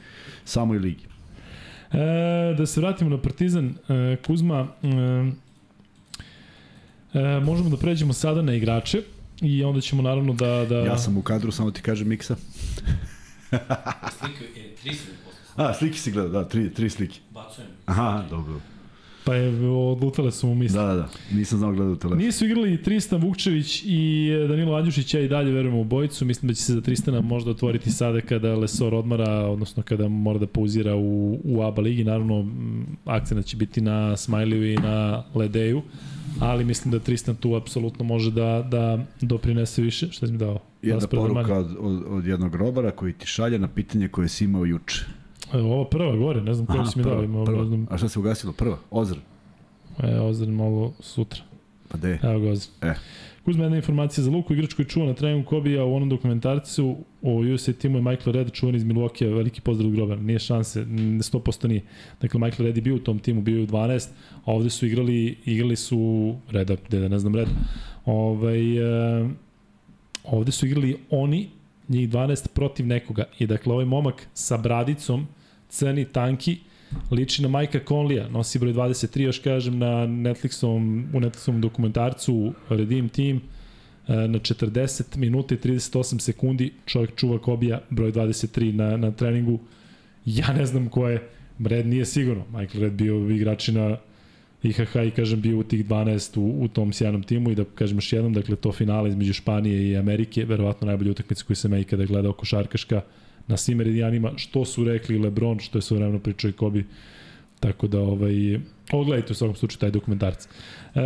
samoj 0.44 0.78
ligi. 0.78 1.04
E, 1.92 2.54
da 2.58 2.66
se 2.66 2.80
vratimo 2.80 3.10
na 3.10 3.18
Partizan, 3.18 3.74
e, 3.88 4.16
Kuzma, 4.26 4.66
e, 4.82 4.88
e, 7.18 7.40
možemo 7.40 7.70
da 7.70 7.76
pređemo 7.76 8.12
sada 8.12 8.42
na 8.42 8.54
igrače 8.54 9.02
i 9.40 9.64
onda 9.64 9.80
ćemo 9.80 10.02
naravno 10.02 10.34
da... 10.34 10.64
da... 10.68 10.78
Ja 10.78 10.98
sam 10.98 11.16
u 11.16 11.22
kadru, 11.22 11.52
samo 11.52 11.70
ti 11.70 11.82
kažem 11.82 12.08
Miksa. 12.08 12.36
Slika 14.18 14.44
je, 14.56 14.74
tri 14.82 14.94
su 14.94 15.04
mi 15.10 15.16
poslali. 15.24 15.70
A, 15.70 15.74
slike 15.74 15.98
si 15.98 16.12
gledao, 16.12 16.42
da, 16.42 16.48
tri, 16.48 16.74
tri 16.74 16.90
slike. 16.90 17.18
Bacujem. 17.30 17.68
Aha, 17.86 18.24
dobro. 18.30 18.60
Pa 19.24 19.34
je 19.34 19.68
odlutale 19.70 20.32
su 20.32 20.46
mu 20.46 20.54
misli. 20.54 20.78
Da, 20.78 20.86
da, 20.86 20.94
da. 20.94 21.08
Nisam 21.32 21.58
znao 21.58 21.72
gledao 21.72 21.96
telefon. 21.96 22.18
Nisu 22.18 22.46
igrali 22.46 22.82
Tristan 22.82 23.20
Vukčević 23.20 23.82
i 23.86 24.30
Danilo 24.48 24.76
Andjušić, 24.76 25.14
ja 25.14 25.20
i 25.20 25.28
dalje 25.28 25.52
verujemo 25.52 25.80
u 25.80 25.84
bojicu. 25.84 26.24
Mislim 26.24 26.48
da 26.48 26.54
će 26.54 26.62
se 26.62 26.72
za 26.72 26.80
Tristana 26.80 27.20
možda 27.20 27.50
otvoriti 27.50 27.90
sada 27.90 28.20
kada 28.20 28.54
Lesor 28.54 28.94
odmara, 28.94 29.30
odnosno 29.30 29.82
kada 29.82 30.08
mora 30.08 30.38
da 30.38 30.46
pauzira 30.46 30.96
u, 30.96 31.40
u 31.44 31.62
ABA 31.62 31.82
ligi. 31.82 32.04
Naravno, 32.04 32.46
akcena 33.04 33.42
će 33.42 33.56
biti 33.56 33.80
na 33.80 34.16
Smiley 34.16 34.74
i 34.74 34.82
na 34.82 35.24
Ledeju, 35.34 35.82
ali 36.40 36.64
mislim 36.64 36.92
da 36.92 36.98
Tristan 36.98 37.34
tu 37.34 37.54
apsolutno 37.54 38.04
može 38.04 38.30
da, 38.30 38.66
da 38.70 39.04
doprinese 39.20 39.82
više. 39.82 40.08
Šta 40.10 40.26
si 40.26 40.32
mi 40.32 40.38
dao? 40.38 40.58
Jedna 40.82 41.06
poruka 41.06 41.58
od, 41.58 41.76
od, 41.80 42.02
od 42.08 42.26
jednog 42.26 42.54
robara 42.54 42.90
koji 42.90 43.12
ti 43.12 43.26
šalje 43.26 43.58
na 43.58 43.68
pitanje 43.68 44.08
koje 44.08 44.28
si 44.28 44.44
imao 44.44 44.64
juče. 44.64 45.04
Evo, 45.52 45.74
Ova 45.74 45.84
prva 45.84 46.16
gore, 46.16 46.40
ne 46.40 46.54
znam 46.54 46.66
koju 46.66 46.86
si 46.86 46.98
mi 46.98 47.04
dao. 47.04 47.22
Ima, 47.22 47.44
prva. 47.44 47.64
znam, 47.66 47.86
A 47.90 47.98
šta 47.98 48.08
se 48.08 48.18
ugasilo? 48.18 48.52
Prva? 48.52 48.78
Ozr? 48.90 49.16
e, 50.02 50.20
ozirem 50.20 50.60
ovo 50.60 50.92
sutra. 51.00 51.40
Pa 51.88 51.98
de? 51.98 52.18
Evo 52.22 52.40
ga 52.40 52.50
ozir. 52.50 52.70
E. 52.82 52.94
Kuzma 53.44 53.62
jedna 53.64 53.76
informacija 53.76 54.24
za 54.24 54.30
Luku, 54.30 54.52
igrač 54.52 54.74
koji 54.74 54.86
čuva 54.86 55.06
na 55.06 55.14
treningu 55.14 55.48
Kobija 55.48 55.84
u 55.84 55.94
onom 55.94 56.08
dokumentarcu 56.08 56.96
o 57.22 57.32
USA 57.44 57.72
timu 57.72 57.98
je 57.98 58.02
Michael 58.02 58.32
Red, 58.32 58.52
čuvan 58.52 58.74
iz 58.74 58.84
Milwaukee, 58.84 59.26
veliki 59.26 59.60
pozdrav 59.60 59.88
od 59.88 59.94
Groba. 59.94 60.16
Nije 60.16 60.38
šanse, 60.38 60.80
n- 60.80 60.88
100% 61.20 61.68
nije. 61.68 61.80
Dakle, 62.20 62.40
Michael 62.40 62.66
Red 62.66 62.76
je 62.76 62.82
bio 62.82 62.94
u 62.94 62.98
tom 62.98 63.18
timu, 63.18 63.42
bio 63.42 63.56
je 63.56 63.62
u 63.62 63.66
12, 63.66 64.08
a 64.36 64.52
ovde 64.52 64.70
su 64.70 64.86
igrali, 64.86 65.36
igrali 65.44 65.76
su 65.76 65.98
Reda, 66.50 66.76
gde 66.88 67.00
da 67.00 67.08
ne 67.08 67.18
znam 67.18 67.34
Reda. 67.34 67.50
Ovaj, 68.04 68.76
e, 69.20 69.28
ovde 70.24 70.52
su 70.52 70.66
igrali 70.66 70.96
oni, 71.10 71.48
njih 71.88 72.08
12 72.10 72.48
protiv 72.48 72.86
nekoga. 72.86 73.24
I 73.38 73.46
dakle, 73.46 73.72
ovaj 73.72 73.84
momak 73.84 74.26
sa 74.34 74.56
bradicom, 74.56 75.26
crni, 75.72 76.04
tanki, 76.04 76.58
liči 77.10 77.42
na 77.42 77.48
Majka 77.48 77.80
Conleya, 77.88 78.28
nosi 78.28 78.58
broj 78.58 78.72
23, 78.72 79.20
još 79.20 79.38
kažem, 79.38 79.78
na 79.78 80.06
Netflixovom, 80.06 81.04
u 81.14 81.20
Netflixovom 81.20 81.60
dokumentarcu 81.60 82.52
Redeem 82.68 83.08
Team, 83.08 83.36
e, 83.36 84.14
na 84.28 84.38
40 84.38 85.16
minuta 85.16 85.54
i 85.54 85.58
38 85.58 86.20
sekundi 86.20 86.72
čovjek 86.86 87.14
čuva 87.16 87.38
Kobija 87.38 87.80
broj 87.90 88.12
23 88.12 88.72
na, 88.72 88.96
na 88.96 89.10
treningu. 89.10 89.58
Ja 90.26 90.52
ne 90.52 90.66
znam 90.66 90.88
ko 90.88 91.08
je, 91.08 91.28
Red 91.64 91.86
nije 91.86 92.04
sigurno. 92.06 92.44
Michael 92.50 92.82
Red 92.82 92.92
bio 92.92 93.30
igrač 93.30 93.68
na 93.68 93.96
IHH 94.62 94.96
i 95.06 95.10
kažem 95.10 95.40
bio 95.40 95.58
u 95.58 95.62
tih 95.62 95.86
12 95.86 96.38
u, 96.38 96.64
u 96.64 96.68
tom 96.68 96.92
sjajnom 96.92 97.22
timu 97.22 97.50
i 97.50 97.54
da 97.54 97.64
kažem 97.64 97.96
još 97.96 98.12
jednom, 98.12 98.32
dakle 98.32 98.56
to 98.56 98.72
finale 98.72 99.08
između 99.08 99.32
Španije 99.32 99.90
i 99.90 99.96
Amerike, 99.96 100.44
verovatno 100.44 100.86
najbolja 100.86 101.10
utakmica 101.10 101.44
koju 101.44 101.56
sam 101.56 101.72
ja 101.72 101.78
ikada 101.78 102.04
gledao 102.04 102.32
košarkaška 102.32 103.00
na 103.46 103.56
svim 103.56 103.78
meridijanima, 103.78 104.32
što 104.36 104.64
su 104.64 104.84
rekli 104.84 105.18
Lebron, 105.18 105.58
što 105.58 105.78
je 105.78 105.82
svojevremeno 105.82 106.18
pričao 106.18 106.48
i 106.48 106.52
Kobe. 106.52 106.84
Tako 107.60 107.86
da, 107.86 108.00
ovaj, 108.00 108.60
ogledajte 108.92 109.32
u 109.32 109.34
svakom 109.34 109.56
slučaju 109.56 109.78
taj 109.78 109.90
dokumentarc. 109.90 110.44
E, 110.94 111.00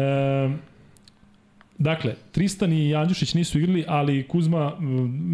dakle, 1.78 2.14
Tristan 2.32 2.72
i 2.72 2.94
Andjušić 2.94 3.34
nisu 3.34 3.58
igrali, 3.58 3.84
ali 3.88 4.28
Kuzma, 4.28 4.72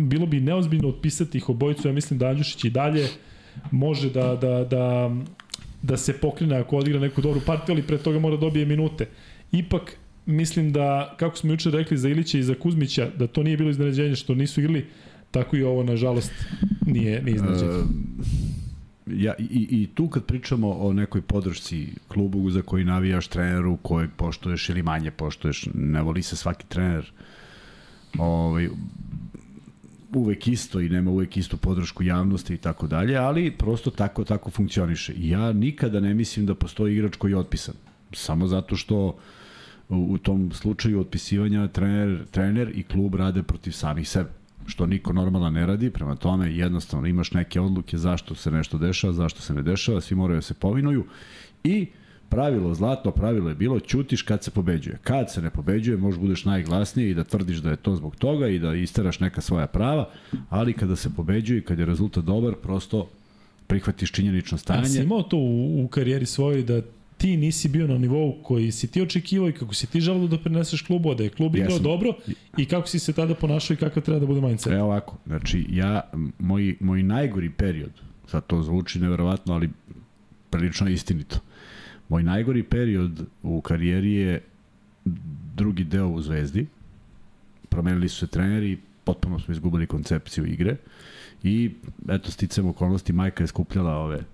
bilo 0.08 0.26
bi 0.26 0.40
neozbiljno 0.40 0.88
otpisati 0.88 1.38
ih 1.38 1.48
obojicu, 1.48 1.88
ja 1.88 1.94
mislim 1.94 2.18
da 2.18 2.28
Andjušić 2.28 2.64
i 2.64 2.70
dalje 2.70 3.08
može 3.70 4.10
da, 4.10 4.36
da, 4.36 4.64
da, 4.64 5.10
da 5.82 5.96
se 5.96 6.12
pokrine 6.12 6.56
ako 6.56 6.76
odigra 6.76 7.00
neku 7.00 7.20
dobru 7.20 7.40
partiju, 7.46 7.74
ali 7.74 7.82
pre 7.82 7.98
toga 7.98 8.18
mora 8.18 8.36
da 8.36 8.40
dobije 8.40 8.66
minute. 8.66 9.06
Ipak, 9.52 9.96
mislim 10.26 10.72
da, 10.72 11.14
kako 11.18 11.36
smo 11.36 11.52
juče 11.52 11.70
rekli 11.70 11.98
za 11.98 12.08
Ilića 12.08 12.38
i 12.38 12.42
za 12.42 12.54
Kuzmića, 12.54 13.10
da 13.18 13.26
to 13.26 13.42
nije 13.42 13.56
bilo 13.56 13.70
iznenađenje 13.70 14.16
što 14.16 14.34
nisu 14.34 14.60
igrali, 14.60 14.86
tako 15.32 15.56
i 15.56 15.62
ovo, 15.62 15.82
nažalost, 15.82 16.32
nije, 16.86 17.22
nije 17.22 17.34
iznenađenje. 17.34 17.72
E, 17.72 17.82
ja, 19.06 19.34
i, 19.38 19.68
I 19.70 19.88
tu 19.94 20.08
kad 20.08 20.24
pričamo 20.24 20.70
o 20.70 20.92
nekoj 20.92 21.22
podršci 21.22 21.88
klubu 22.08 22.50
za 22.50 22.62
koji 22.62 22.84
navijaš 22.84 23.28
treneru 23.28 23.76
kojeg 23.76 24.10
poštuješ 24.16 24.68
ili 24.68 24.82
manje 24.82 25.10
poštuješ, 25.10 25.68
ne 25.74 26.02
voli 26.02 26.22
se 26.22 26.36
svaki 26.36 26.66
trener 26.68 27.12
ovaj, 28.18 28.68
uvek 30.14 30.48
isto 30.48 30.80
i 30.80 30.88
nema 30.88 31.10
uvek 31.10 31.36
istu 31.36 31.56
podršku 31.56 32.02
javnosti 32.02 32.54
i 32.54 32.56
tako 32.56 32.86
dalje, 32.86 33.16
ali 33.16 33.50
prosto 33.50 33.90
tako 33.90 34.24
tako 34.24 34.50
funkcioniše. 34.50 35.14
Ja 35.16 35.52
nikada 35.52 36.00
ne 36.00 36.14
mislim 36.14 36.46
da 36.46 36.54
postoji 36.54 36.94
igrač 36.94 37.16
koji 37.16 37.32
je 37.32 37.38
otpisan. 37.38 37.74
Samo 38.12 38.46
zato 38.46 38.76
što 38.76 39.16
u 39.88 40.18
tom 40.18 40.52
slučaju 40.52 41.00
otpisivanja 41.00 41.68
trener, 41.68 42.24
trener 42.30 42.72
i 42.74 42.82
klub 42.82 43.14
rade 43.14 43.42
protiv 43.42 43.70
samih 43.70 44.08
sebe 44.08 44.41
što 44.66 44.86
niko 44.86 45.12
normalan 45.12 45.52
ne 45.52 45.66
radi, 45.66 45.90
prema 45.90 46.16
tome 46.16 46.56
jednostavno 46.56 47.06
imaš 47.06 47.32
neke 47.32 47.60
odluke 47.60 47.98
zašto 47.98 48.34
se 48.34 48.50
nešto 48.50 48.78
dešava, 48.78 49.12
zašto 49.12 49.42
se 49.42 49.54
ne 49.54 49.62
dešava, 49.62 50.00
svi 50.00 50.16
moraju 50.16 50.38
da 50.38 50.42
se 50.42 50.54
povinuju 50.54 51.04
i 51.64 51.86
pravilo, 52.28 52.74
zlatno 52.74 53.10
pravilo 53.10 53.48
je 53.48 53.54
bilo, 53.54 53.80
ćutiš 53.80 54.22
kad 54.22 54.44
se 54.44 54.50
pobeđuje. 54.50 54.98
Kad 55.02 55.32
se 55.32 55.42
ne 55.42 55.50
pobeđuje, 55.50 55.96
možeš 55.96 56.20
budeš 56.20 56.44
najglasniji 56.44 57.10
i 57.10 57.14
da 57.14 57.24
tvrdiš 57.24 57.58
da 57.58 57.70
je 57.70 57.76
to 57.76 57.96
zbog 57.96 58.16
toga 58.16 58.48
i 58.48 58.58
da 58.58 58.74
isteraš 58.74 59.20
neka 59.20 59.40
svoja 59.40 59.66
prava, 59.66 60.08
ali 60.48 60.72
kada 60.72 60.96
se 60.96 61.10
pobeđuje 61.16 61.58
i 61.58 61.62
kad 61.62 61.78
je 61.78 61.86
rezultat 61.86 62.24
dobar, 62.24 62.54
prosto 62.62 63.08
prihvatiš 63.66 64.12
činjenično 64.12 64.54
A 64.54 64.58
si 64.58 64.62
stanje. 64.62 65.04
imao 65.04 65.22
to 65.22 65.36
u, 65.36 65.84
u 65.84 65.88
karijeri 65.88 66.26
svojoj 66.26 66.62
da 66.62 66.82
ti 67.22 67.36
nisi 67.36 67.68
bio 67.68 67.86
na 67.86 67.98
nivou 67.98 68.42
koji 68.42 68.72
si 68.72 68.86
ti 68.86 69.02
očekivao 69.02 69.48
i 69.48 69.52
kako 69.52 69.74
si 69.74 69.86
ti 69.86 70.00
želeo 70.00 70.26
da 70.26 70.38
preneseš 70.38 70.82
klubu, 70.82 71.10
a 71.10 71.14
da 71.14 71.22
je 71.22 71.30
klub 71.30 71.56
igrao 71.56 71.70
Jesam. 71.70 71.82
dobro 71.82 72.14
i 72.58 72.66
kako 72.66 72.88
si 72.88 72.98
se 72.98 73.12
tada 73.12 73.34
ponašao 73.34 73.74
i 73.74 73.76
kakav 73.76 74.02
treba 74.02 74.20
da 74.20 74.26
bude 74.26 74.40
mindset. 74.40 74.72
Evo 74.72 74.84
ovako, 74.84 75.18
znači 75.26 75.66
ja, 75.70 76.10
moj, 76.38 76.76
moj 76.80 77.02
najgori 77.02 77.50
period, 77.50 77.90
sad 78.26 78.46
to 78.46 78.62
zvuči 78.62 79.00
neverovatno, 79.00 79.54
ali 79.54 79.70
prilično 80.50 80.88
istinito. 80.88 81.38
Moj 82.08 82.22
najgori 82.22 82.62
period 82.62 83.26
u 83.42 83.60
karijeri 83.60 84.12
je 84.12 84.42
drugi 85.54 85.84
deo 85.84 86.08
u 86.08 86.22
Zvezdi. 86.22 86.66
Promenili 87.68 88.08
su 88.08 88.18
se 88.18 88.26
treneri, 88.26 88.78
potpuno 89.04 89.38
smo 89.38 89.52
izgubili 89.52 89.86
koncepciju 89.86 90.46
igre 90.46 90.76
i 91.42 91.70
eto 92.08 92.30
sticam 92.30 92.66
okolnosti, 92.66 93.12
majka 93.12 93.42
je 93.42 93.46
skupljala 93.46 93.96
ove 93.96 94.24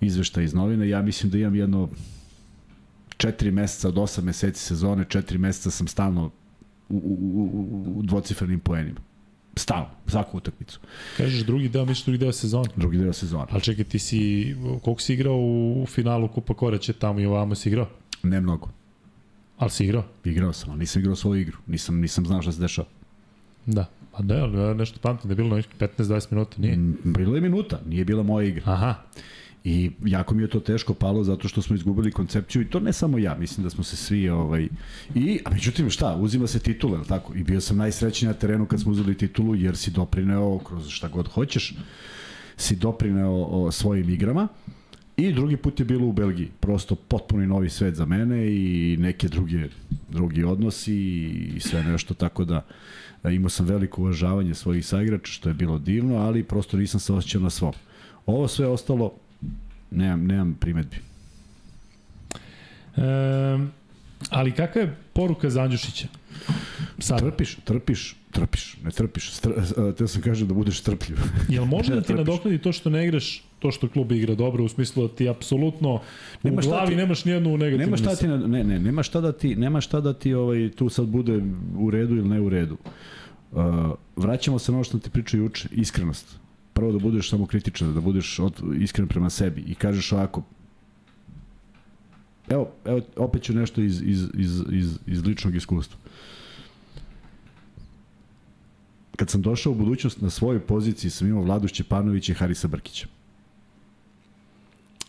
izveštaje 0.00 0.44
iz 0.44 0.54
novina. 0.54 0.84
Ja 0.84 1.02
mislim 1.02 1.30
da 1.32 1.38
imam 1.38 1.54
jedno 1.54 1.88
četiri 3.16 3.50
meseca 3.50 3.88
od 3.88 3.98
osam 3.98 4.24
meseci 4.24 4.64
sezone, 4.64 5.04
četiri 5.08 5.38
meseca 5.38 5.70
sam 5.70 5.88
stalno 5.88 6.30
u, 6.88 6.96
u, 6.96 7.42
u, 7.42 7.98
u 7.98 8.02
dvocifrenim 8.02 8.60
poenima. 8.60 9.00
Stalno, 9.56 9.88
svaku 10.06 10.36
utakmicu. 10.36 10.80
Kažeš 11.16 11.40
drugi 11.40 11.68
deo, 11.68 11.84
misliš 11.84 12.04
drugi 12.04 12.18
deo 12.18 12.32
sezona. 12.32 12.68
Drugi 12.76 12.98
deo 12.98 13.12
sezona. 13.12 13.46
Ali 13.50 13.62
čekaj, 13.62 13.84
ti 13.84 13.98
si, 13.98 14.56
koliko 14.82 15.00
si 15.02 15.14
igrao 15.14 15.36
u, 15.36 15.82
u 15.82 15.86
finalu 15.86 16.28
Kupa 16.28 16.54
Koreće 16.54 16.92
tamo 16.92 17.20
i 17.20 17.26
ovamo 17.26 17.54
si 17.54 17.68
igrao? 17.68 17.88
Ne 18.22 18.40
mnogo. 18.40 18.68
Ali 19.58 19.70
si 19.70 19.84
igrao? 19.84 20.04
Igrao 20.24 20.52
sam, 20.52 20.70
ali 20.70 20.78
nisam 20.78 21.00
igrao 21.00 21.16
svoju 21.16 21.40
igru. 21.40 21.56
Nisam, 21.66 22.00
nisam 22.00 22.26
znao 22.26 22.42
šta 22.42 22.52
se 22.52 22.60
dešava. 22.60 22.88
Da. 23.66 23.86
Pa 24.12 24.22
ne, 24.22 24.40
ali 24.40 24.58
ja 24.58 24.74
nešto 24.74 24.98
pamtim 25.02 25.28
da 25.28 25.32
je 25.32 25.36
bilo 25.36 25.48
na 25.48 25.56
nekih 25.56 25.70
15-20 25.78 26.26
minuta, 26.30 26.56
nije. 26.58 26.76
Mm, 26.76 26.96
Bilo 27.04 27.34
je 27.34 27.40
minuta, 27.40 27.80
nije 27.86 28.04
bila 28.04 28.22
moja 28.22 28.48
igra. 28.48 28.72
Aha, 28.72 28.94
I 29.64 29.90
jako 30.04 30.34
mi 30.34 30.42
je 30.42 30.48
to 30.48 30.60
teško 30.60 30.94
palo 30.94 31.24
zato 31.24 31.48
što 31.48 31.62
smo 31.62 31.76
izgubili 31.76 32.12
koncepciju 32.12 32.62
i 32.62 32.70
to 32.70 32.80
ne 32.80 32.92
samo 32.92 33.18
ja, 33.18 33.36
mislim 33.38 33.64
da 33.64 33.70
smo 33.70 33.84
se 33.84 33.96
svi 33.96 34.28
ovaj 34.28 34.68
i 35.14 35.40
a 35.44 35.50
međutim 35.50 35.90
šta, 35.90 36.16
uzima 36.16 36.46
se 36.46 36.58
titula, 36.58 36.94
je 36.94 37.00
li 37.00 37.06
tako? 37.06 37.34
I 37.34 37.42
bio 37.42 37.60
sam 37.60 37.76
najsrećniji 37.76 38.28
na 38.28 38.34
terenu 38.34 38.66
kad 38.66 38.80
smo 38.80 38.92
uzeli 38.92 39.14
titulu 39.14 39.54
jer 39.54 39.76
si 39.76 39.90
doprineo 39.90 40.58
kroz 40.58 40.88
šta 40.88 41.08
god 41.08 41.28
hoćeš, 41.28 41.74
si 42.56 42.76
doprineo 42.76 43.32
o, 43.32 43.70
svojim 43.72 44.10
igrama. 44.10 44.48
I 45.16 45.32
drugi 45.32 45.56
put 45.56 45.80
je 45.80 45.84
bilo 45.84 46.06
u 46.06 46.12
Belgiji, 46.12 46.48
prosto 46.60 46.94
potpuno 46.94 47.46
novi 47.46 47.70
svet 47.70 47.94
za 47.94 48.04
mene 48.04 48.46
i 48.46 48.96
neke 49.00 49.28
druge 49.28 49.68
drugi 50.08 50.44
odnosi 50.44 50.96
i 51.56 51.60
sve 51.60 51.84
nešto 51.84 52.14
tako 52.14 52.44
da 52.44 52.64
e, 53.24 53.34
imao 53.34 53.48
sam 53.48 53.66
veliko 53.66 54.02
uvažavanje 54.02 54.54
svojih 54.54 54.86
saigrača 54.86 55.32
što 55.32 55.48
je 55.48 55.54
bilo 55.54 55.78
divno, 55.78 56.16
ali 56.16 56.44
prosto 56.44 56.76
nisam 56.76 57.00
se 57.00 57.12
osjećao 57.12 57.42
na 57.42 57.50
svom. 57.50 57.72
Ovo 58.26 58.48
sve 58.48 58.66
ostalo 58.66 59.12
nemam, 59.90 60.26
nemam 60.26 60.54
primetbi. 60.54 60.96
e, 62.96 63.02
ali 64.30 64.52
kakva 64.52 64.82
je 64.82 64.96
poruka 65.12 65.50
za 65.50 65.62
Andjušića? 65.62 66.06
Sad, 66.98 67.18
Trpiš, 67.20 67.56
trpiš, 67.56 68.16
trpiš, 68.30 68.76
ne 68.84 68.90
trpiš. 68.90 69.30
Str, 69.30 69.48
uh, 69.48 69.94
te 69.94 70.08
sam 70.08 70.22
kažem 70.22 70.48
da 70.48 70.54
budeš 70.54 70.80
strpljiv. 70.80 71.18
jel 71.48 71.64
može 71.64 71.94
da 71.94 72.00
ti 72.00 72.06
Trpiš. 72.06 72.18
nadoknadi 72.18 72.58
to 72.58 72.72
što 72.72 72.90
ne 72.90 73.04
igraš, 73.04 73.44
to 73.58 73.70
što 73.70 73.88
klub 73.88 74.12
igra 74.12 74.34
dobro, 74.34 74.64
u 74.64 74.68
smislu 74.68 75.08
da 75.08 75.14
ti 75.14 75.28
apsolutno 75.28 75.94
u 75.94 76.00
Nema 76.42 76.62
šta 76.62 76.70
glavi 76.70 76.88
ti- 76.88 76.96
nemaš 76.96 77.24
nijednu 77.24 77.50
negativnu 77.50 77.84
nema 77.86 77.96
šta 77.96 78.16
ti 78.16 78.28
ne, 78.28 78.64
ne, 78.64 78.78
nema 78.78 79.02
šta 79.02 79.20
da 79.20 79.32
ti, 79.32 79.56
nema 79.56 79.80
šta 79.80 80.00
da 80.00 80.12
ti 80.12 80.34
ovaj 80.34 80.70
tu 80.70 80.88
sad 80.88 81.06
bude 81.06 81.40
u 81.76 81.90
redu 81.90 82.16
ili 82.16 82.28
ne 82.28 82.40
u 82.40 82.48
redu. 82.48 82.76
Uh, 83.52 83.58
vraćamo 84.16 84.58
se 84.58 84.72
na 84.72 84.78
ono 84.78 84.84
što 84.84 84.98
ti 84.98 85.10
pričao 85.10 85.38
juče, 85.38 85.68
iskrenost. 85.72 86.36
Prvo 86.80 86.92
da 86.92 86.98
budeš 86.98 87.30
samo 87.30 87.46
kritičan, 87.46 87.94
da 87.94 88.00
budeš 88.00 88.38
od, 88.38 88.62
iskren 88.80 89.08
prema 89.08 89.30
sebi 89.30 89.60
i 89.60 89.74
kažeš 89.74 90.12
ovako, 90.12 90.42
evo, 92.48 92.72
evo 92.84 93.00
opet 93.16 93.42
ću 93.42 93.54
nešto 93.54 93.82
iz, 93.82 94.00
iz, 94.02 94.22
iz, 94.34 94.62
iz, 94.72 94.98
iz 95.06 95.24
ličnog 95.26 95.56
iskustva. 95.56 95.98
Kad 99.16 99.30
sam 99.30 99.42
došao 99.42 99.72
u 99.72 99.76
budućnost 99.76 100.20
na 100.20 100.30
svojoj 100.30 100.60
poziciji 100.60 101.10
sam 101.10 101.28
imao 101.28 101.42
Vladu 101.42 101.68
Šćepanovića 101.68 102.32
i 102.32 102.40
Harisa 102.40 102.68
Brkića. 102.68 103.06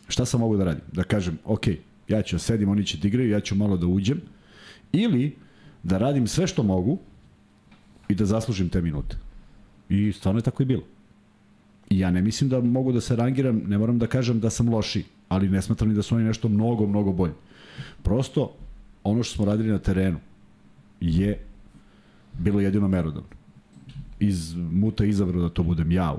Šta 0.07 0.25
sam 0.25 0.39
mogu 0.39 0.57
da 0.57 0.63
radim? 0.63 0.83
Da 0.91 1.03
kažem, 1.03 1.39
ok, 1.45 1.67
ja 2.07 2.21
ću 2.21 2.35
da 2.35 2.39
sedim, 2.39 2.69
oni 2.69 2.85
će 2.85 2.97
da 2.97 3.07
igraju, 3.07 3.29
ja 3.29 3.39
ću 3.39 3.55
malo 3.55 3.77
da 3.77 3.87
uđem, 3.87 4.21
ili 4.91 5.35
da 5.83 5.97
radim 5.97 6.27
sve 6.27 6.47
što 6.47 6.63
mogu 6.63 6.99
i 8.09 8.15
da 8.15 8.25
zaslužim 8.25 8.69
te 8.69 8.81
minute. 8.81 9.17
I 9.89 10.11
stvarno 10.11 10.39
je 10.39 10.43
tako 10.43 10.63
i 10.63 10.65
bilo. 10.65 10.83
Ja 11.91 12.11
ne 12.11 12.21
mislim 12.21 12.49
da 12.49 12.61
mogu 12.61 12.91
da 12.91 13.01
se 13.01 13.15
rangiram, 13.15 13.61
ne 13.67 13.77
moram 13.77 13.99
da 13.99 14.07
kažem 14.07 14.39
da 14.39 14.49
sam 14.49 14.69
loši, 14.69 15.03
ali 15.29 15.49
ne 15.49 15.61
smatram 15.61 15.89
ni 15.89 15.95
da 15.95 16.01
su 16.01 16.15
oni 16.15 16.23
nešto 16.23 16.49
mnogo, 16.49 16.87
mnogo 16.87 17.11
bolji. 17.11 17.33
Prosto, 18.03 18.53
ono 19.03 19.23
što 19.23 19.35
smo 19.35 19.45
radili 19.45 19.69
na 19.69 19.79
terenu 19.79 20.19
je 21.01 21.39
bilo 22.39 22.59
jedino 22.59 22.87
merodavno. 22.87 23.29
Iz 24.19 24.55
muta 24.55 25.05
izabrao 25.05 25.41
da 25.41 25.49
to 25.49 25.63
budem 25.63 25.91
ja 25.91 26.13
u, 26.13 26.17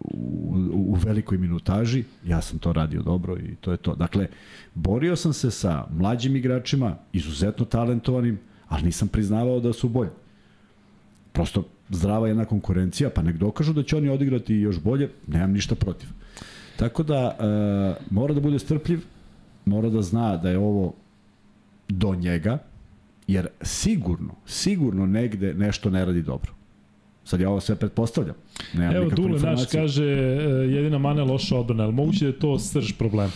u, 0.00 0.54
u 0.74 0.94
velikoj 1.04 1.38
minutaži, 1.38 2.04
ja 2.26 2.40
sam 2.40 2.58
to 2.58 2.72
radio 2.72 3.02
dobro 3.02 3.36
i 3.36 3.54
to 3.60 3.72
je 3.72 3.76
to. 3.76 3.94
Dakle, 3.94 4.28
borio 4.74 5.16
sam 5.16 5.32
se 5.32 5.50
sa 5.50 5.86
mlađim 5.98 6.36
igračima, 6.36 6.96
izuzetno 7.12 7.64
talentovanim, 7.64 8.38
ali 8.68 8.82
nisam 8.82 9.08
priznavao 9.08 9.60
da 9.60 9.72
su 9.72 9.88
bolji. 9.88 10.10
Prosto 11.32 11.64
zdrava 11.90 12.28
jedna 12.28 12.44
konkurencija, 12.44 13.10
pa 13.10 13.22
nek 13.22 13.36
dokažu 13.36 13.72
da 13.72 13.82
će 13.82 13.96
oni 13.96 14.08
odigrati 14.08 14.54
još 14.54 14.80
bolje, 14.80 15.08
nemam 15.26 15.52
ništa 15.52 15.74
protiv. 15.74 16.08
Tako 16.76 17.02
da 17.02 17.36
e, 17.40 18.04
mora 18.10 18.34
da 18.34 18.40
bude 18.40 18.58
strpljiv, 18.58 19.00
mora 19.64 19.88
da 19.88 20.02
zna 20.02 20.36
da 20.36 20.50
je 20.50 20.58
ovo 20.58 20.94
do 21.88 22.14
njega, 22.14 22.58
jer 23.26 23.48
sigurno, 23.62 24.34
sigurno 24.46 25.06
negde 25.06 25.54
nešto 25.54 25.90
ne 25.90 26.04
radi 26.04 26.22
dobro. 26.22 26.52
Sad 27.24 27.40
ja 27.40 27.50
ovo 27.50 27.60
sve 27.60 27.76
pretpostavljam. 27.76 28.34
Nemam 28.74 28.96
Evo 28.96 29.10
Dule 29.10 29.40
naš 29.40 29.66
kaže 29.66 30.04
e, 30.04 30.08
jedina 30.70 30.98
mana 30.98 31.24
loša 31.24 31.56
odbrana, 31.56 31.84
ali 31.84 31.92
moguće 31.92 32.24
da 32.24 32.26
je 32.26 32.38
to 32.38 32.58
srž 32.58 32.92
problema. 32.92 33.32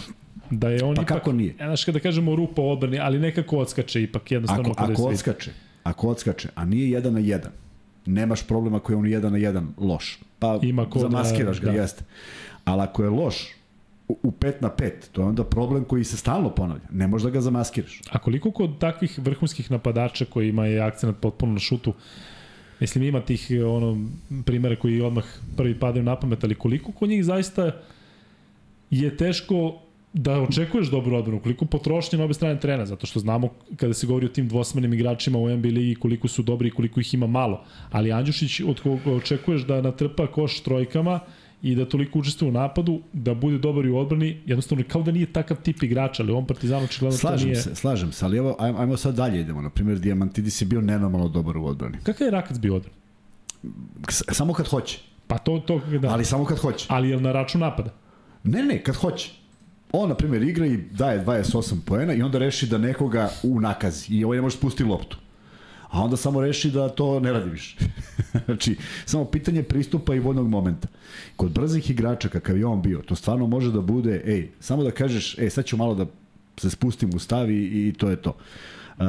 Da 0.51 0.69
je 0.69 0.85
on 0.85 0.95
pa 0.95 1.03
ipak, 1.03 1.17
kako 1.17 1.33
nije? 1.33 1.55
Znaš 1.57 1.85
kada 1.85 1.99
kažemo 1.99 2.37
rupa 2.37 2.63
u 2.63 2.71
odbrani, 2.71 2.99
ali 2.99 3.19
nekako 3.19 3.59
odskače 3.59 4.03
ipak 4.03 4.31
jednostavno. 4.31 4.71
Ako, 4.71 4.93
ako 4.93 5.03
odskače, 5.03 5.51
ako 5.83 6.09
odskače, 6.09 6.49
a 6.55 6.65
nije 6.65 6.91
jedan 6.91 7.13
na 7.13 7.21
jedan, 7.21 7.53
nemaš 8.07 8.47
problema 8.47 8.77
ako 8.77 8.93
je 8.93 8.97
on 8.97 9.07
jedan 9.07 9.33
na 9.33 9.39
jedan 9.39 9.75
loš. 9.79 10.19
Pa 10.39 10.59
Ima 10.63 10.91
ko 10.91 10.99
zamaskiraš 10.99 11.61
da, 11.61 11.67
ga, 11.67 11.73
da. 11.73 11.83
jeste. 11.83 12.05
Ali 12.65 12.83
ako 12.83 13.03
je 13.03 13.11
loš, 13.11 13.55
u 14.09 14.31
5 14.31 14.53
na 14.61 14.71
5, 14.71 14.91
to 15.13 15.21
je 15.21 15.27
onda 15.27 15.45
problem 15.45 15.85
koji 15.85 16.05
se 16.05 16.17
stalno 16.17 16.51
ponavlja. 16.51 16.85
Ne 16.91 17.07
možeš 17.07 17.25
da 17.25 17.31
ga 17.31 17.41
zamaskiraš. 17.41 18.01
A 18.11 18.19
koliko 18.19 18.51
kod 18.51 18.79
takvih 18.79 19.19
vrhunskih 19.19 19.71
napadača 19.71 20.25
koji 20.25 20.49
ima 20.49 20.67
je 20.67 20.81
akcent 20.81 21.17
potpuno 21.21 21.53
na 21.53 21.59
šutu, 21.59 21.95
mislim 22.81 23.05
ima 23.05 23.21
tih 23.21 23.51
ono 23.67 24.09
primere 24.45 24.77
koji 24.77 25.01
odmah 25.01 25.25
prvi 25.57 25.81
padaju 25.81 26.05
na 26.05 26.17
pamet, 26.17 26.45
ali 26.45 26.55
koliko 26.55 26.93
kod 26.93 27.09
njih 27.09 27.25
zaista 27.25 27.71
je 28.91 29.17
teško 29.17 29.81
da 30.15 30.41
očekuješ 30.41 30.91
dobru 30.91 31.17
odbranu, 31.17 31.41
koliko 31.41 31.65
potrošnje 31.65 32.19
na 32.19 32.25
obe 32.25 32.35
strane 32.35 32.61
trena, 32.61 32.87
zato 32.87 33.07
što 33.07 33.21
znamo 33.21 33.49
kada 33.77 33.95
se 33.95 34.07
govori 34.07 34.27
o 34.27 34.29
tim 34.29 34.49
dvosmenim 34.49 34.95
igračima 34.95 35.39
u 35.39 35.49
NBA 35.49 35.69
ligi 35.69 35.95
koliko 35.95 36.29
su 36.29 36.43
dobri 36.43 36.69
i 36.69 36.71
koliko 36.71 37.01
ih 37.01 37.15
ima 37.15 37.27
malo. 37.27 37.65
Ali 37.91 38.13
Andjušić 38.13 38.61
od 38.61 38.81
koga 38.81 39.17
očekuješ 39.17 39.63
da 39.63 39.81
natrpa 39.83 40.27
koš 40.27 40.61
trojkama 40.61 41.21
i 41.63 41.75
da 41.75 41.89
toliko 41.89 42.19
učestvuje 42.19 42.51
u 42.51 42.53
napadu, 42.53 43.01
da 43.13 43.35
bude 43.35 43.59
dobar 43.59 43.85
i 43.85 43.91
u 43.91 43.99
odbrani, 43.99 44.41
jednostavno 44.47 44.85
kao 44.89 45.03
da 45.03 45.13
nije 45.13 45.27
takav 45.27 45.57
tip 45.63 45.83
igrača, 45.83 46.23
ali 46.23 46.33
on 46.33 46.47
Partizan 46.47 46.85
očigledno 46.85 47.19
to 47.19 47.37
nije... 47.37 47.57
Se, 47.57 47.75
slažem 47.75 48.13
se, 48.13 48.25
ali 48.25 48.39
evo, 48.39 48.57
ajmo, 48.59 48.79
ajmo 48.79 48.97
sad 48.97 49.15
dalje 49.15 49.41
idemo. 49.41 49.63
Na 49.63 49.71
primjer, 49.71 49.99
Diamantidis 49.99 50.63
je 50.63 50.67
bio 50.67 50.81
nenormalno 50.81 51.29
dobar 51.29 51.57
u 51.57 51.67
odbrani. 51.67 51.99
Kakav 52.03 52.27
je 52.27 52.31
Rakac 52.31 52.59
bio 52.59 52.75
odbrani? 52.75 52.97
Samo 54.09 54.53
kad 54.53 54.69
hoće. 54.69 54.99
Pa 55.27 55.39
to, 55.39 55.59
to, 55.67 55.81
da. 56.01 56.09
Ali 56.09 56.25
samo 56.25 56.45
kad 56.45 56.59
hoće. 56.59 56.87
Ali 56.89 57.11
je 57.11 57.21
na 57.21 57.33
račun 57.33 57.61
napada? 57.61 57.91
Ne, 58.45 58.63
ne, 58.63 58.83
kad 58.83 58.95
hoće. 58.95 59.44
On, 59.97 60.09
na 60.09 60.15
primjer, 60.15 60.43
igra 60.43 60.67
i 60.67 60.77
daje 60.77 61.25
28 61.25 61.75
poena 61.87 62.15
i 62.15 62.23
onda 62.23 62.39
reši 62.39 62.67
da 62.67 62.79
nekoga 62.79 63.31
u 63.43 63.61
nakazi 63.61 64.15
i 64.15 64.25
ovaj 64.25 64.39
ne 64.39 64.43
može 64.43 64.57
spustiti 64.57 64.85
loptu. 64.85 65.17
A 65.91 66.03
onda 66.03 66.17
samo 66.17 66.41
reši 66.41 66.71
da 66.71 66.89
to 66.89 67.21
ne 67.21 67.33
radi 67.33 67.51
više. 67.51 67.77
znači, 68.47 68.77
samo 69.07 69.25
pitanje 69.25 69.63
pristupa 69.63 70.15
i 70.15 70.21
vodnog 70.21 70.49
momenta. 70.49 70.89
Kod 71.37 71.53
brzih 71.53 71.91
igrača, 71.91 72.29
kakav 72.29 72.59
je 72.59 72.67
on 72.67 72.83
bio, 72.83 73.03
to 73.07 73.15
stvarno 73.15 73.47
može 73.47 73.73
da 73.73 73.81
bude, 73.81 74.23
ej, 74.27 74.51
samo 74.61 74.83
da 74.83 74.91
kažeš, 74.91 75.39
ej, 75.39 75.51
sad 75.51 75.65
ću 75.65 75.77
malo 75.77 75.95
da 75.95 76.07
se 76.57 76.71
spustim 76.71 77.11
u 77.15 77.19
stavi 77.19 77.57
i, 77.57 77.93
to 77.99 78.11
je 78.11 78.17
to. 78.17 78.37
Uh, 78.99 79.05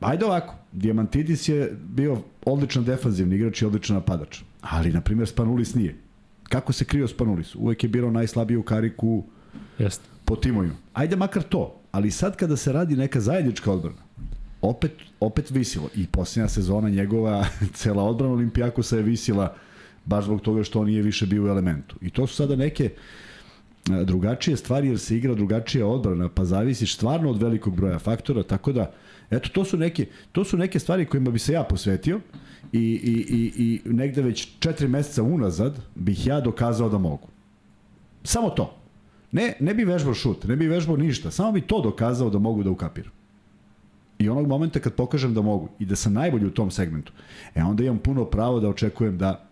ajde 0.00 0.24
ovako, 0.24 0.54
Diamantidis 0.72 1.48
je 1.48 1.76
bio 1.94 2.18
odličan 2.44 2.84
defanzivni 2.84 3.36
igrač 3.36 3.62
i 3.62 3.66
odličan 3.66 3.96
napadač. 3.96 4.40
Ali, 4.60 4.92
na 4.92 5.00
primjer, 5.00 5.28
Spanulis 5.28 5.74
nije. 5.74 5.96
Kako 6.48 6.72
se 6.72 6.84
krio 6.84 7.08
Spanulis? 7.08 7.54
Uvek 7.54 7.82
je 7.82 7.88
birao 7.88 8.10
najslabiji 8.10 8.56
u 8.56 8.62
kariku 8.62 9.24
Jeste. 9.78 10.04
po 10.24 10.36
timovima. 10.36 10.74
Ajde 10.92 11.16
makar 11.16 11.42
to, 11.42 11.80
ali 11.92 12.10
sad 12.10 12.36
kada 12.36 12.56
se 12.56 12.72
radi 12.72 12.96
neka 12.96 13.20
zajednička 13.20 13.72
odbrana, 13.72 14.02
opet, 14.62 14.92
opet 15.20 15.50
visilo. 15.50 15.88
I 15.94 16.06
posljednja 16.06 16.48
sezona 16.48 16.88
njegova, 16.88 17.46
cela 17.80 18.02
odbrana 18.02 18.32
Olimpijakosa 18.32 18.96
je 18.96 19.02
visila 19.02 19.54
baš 20.04 20.24
zbog 20.24 20.40
toga 20.40 20.64
što 20.64 20.80
on 20.80 20.86
nije 20.86 21.02
više 21.02 21.26
bio 21.26 21.44
u 21.44 21.48
elementu. 21.48 21.96
I 22.00 22.10
to 22.10 22.26
su 22.26 22.34
sada 22.34 22.56
neke 22.56 22.90
drugačije 24.04 24.56
stvari 24.56 24.88
jer 24.88 24.98
se 24.98 25.16
igra 25.16 25.34
drugačija 25.34 25.86
odbrana, 25.86 26.28
pa 26.28 26.44
zavisiš 26.44 26.94
stvarno 26.94 27.30
od 27.30 27.42
velikog 27.42 27.76
broja 27.76 27.98
faktora, 27.98 28.42
tako 28.42 28.72
da 28.72 28.92
eto 29.30 29.48
to 29.48 29.64
su 29.64 29.76
neke 29.76 30.06
to 30.32 30.44
su 30.44 30.56
neke 30.56 30.78
stvari 30.78 31.06
kojima 31.06 31.30
bi 31.30 31.38
se 31.38 31.52
ja 31.52 31.62
posvetio 31.62 32.20
i 32.72 32.80
i 32.80 33.26
i 33.28 33.80
i 33.84 33.92
negde 33.92 34.22
već 34.22 34.48
4 34.58 34.88
meseca 34.88 35.22
unazad 35.22 35.80
bih 35.94 36.26
ja 36.26 36.40
dokazao 36.40 36.88
da 36.88 36.98
mogu. 36.98 37.28
Samo 38.24 38.50
to. 38.50 38.74
Ne, 39.32 39.52
ne 39.60 39.74
bi 39.74 39.84
vežbao 39.84 40.14
šut, 40.14 40.44
ne 40.44 40.56
bi 40.56 40.66
vežbao 40.66 40.96
ništa, 40.96 41.30
samo 41.30 41.52
bi 41.52 41.60
to 41.60 41.80
dokazao 41.80 42.30
da 42.30 42.38
mogu 42.38 42.62
da 42.62 42.70
ukapiram. 42.70 43.12
I 44.18 44.28
onog 44.28 44.46
momenta 44.46 44.80
kad 44.80 44.94
pokažem 44.94 45.34
da 45.34 45.42
mogu 45.42 45.68
i 45.78 45.86
da 45.86 45.96
sam 45.96 46.12
najbolji 46.12 46.46
u 46.46 46.50
tom 46.50 46.70
segmentu, 46.70 47.12
e 47.54 47.62
onda 47.62 47.84
imam 47.84 47.98
puno 47.98 48.24
pravo 48.24 48.60
da 48.60 48.68
očekujem 48.68 49.18
da, 49.18 49.48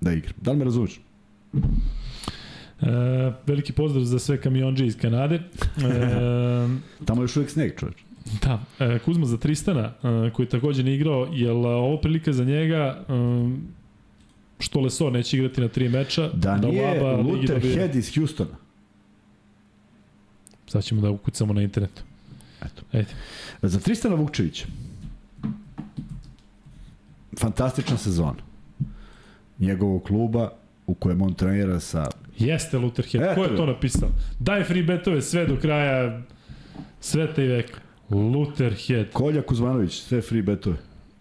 da 0.00 0.12
igram. 0.12 0.34
Da 0.40 0.50
li 0.50 0.58
me 0.58 0.64
razumiješ? 0.64 1.00
E, 2.82 2.86
veliki 3.46 3.72
pozdrav 3.72 4.04
za 4.04 4.18
sve 4.18 4.40
kamionđe 4.40 4.86
iz 4.86 4.96
Kanade. 4.96 5.34
E, 5.34 5.42
Tamo 7.06 7.22
je 7.22 7.24
još 7.24 7.36
uvijek 7.36 7.50
sneg, 7.50 7.78
čovječ. 7.78 8.04
Da, 8.42 8.60
e, 8.78 8.98
Kuzma 8.98 9.26
za 9.26 9.36
Tristana, 9.36 9.92
e, 10.02 10.30
koji 10.30 10.48
takođe 10.48 10.82
ne 10.82 10.94
igrao, 10.94 11.28
je 11.32 11.52
li 11.52 11.66
ovo 11.66 11.96
prilika 11.96 12.32
za 12.32 12.44
njega, 12.44 13.04
e, 13.08 13.12
što 14.58 14.80
Leso 14.80 15.10
neće 15.10 15.36
igrati 15.36 15.60
na 15.60 15.68
tri 15.68 15.88
meča? 15.88 16.28
Da, 16.28 16.58
da 16.58 16.68
nije 16.68 17.16
Luther 17.22 17.60
Head 17.60 17.96
iz 17.96 18.14
Houstona. 18.14 18.61
Sad 20.72 20.84
ćemo 20.84 21.00
da 21.00 21.10
ukucamo 21.10 21.52
na 21.52 21.62
internetu. 21.62 22.02
Eto. 22.62 22.82
Ajde. 22.92 23.08
Za 23.62 23.80
Tristana 23.80 24.14
Vukčevića. 24.14 24.64
Fantastična 27.40 27.96
sezona. 27.96 28.42
Njegovog 29.58 30.02
kluba 30.02 30.50
u 30.86 30.94
kojem 30.94 31.22
on 31.22 31.34
trenira 31.34 31.80
sa... 31.80 32.06
Jeste 32.38 32.78
Lutherhead. 32.78 33.24
Eto. 33.24 33.34
Ko 33.34 33.44
je 33.44 33.56
to 33.56 33.66
napisao? 33.66 34.08
Daj 34.38 34.64
free 34.64 34.82
betove 34.82 35.22
sve 35.22 35.46
do 35.46 35.56
kraja 35.60 36.22
sveta 37.00 37.42
i 37.42 37.46
veka. 37.46 37.80
Lutherhead. 38.10 39.12
Kolja 39.12 39.42
Kuzmanović, 39.42 40.00
sve 40.00 40.22
free 40.22 40.42
betove. 40.42 40.76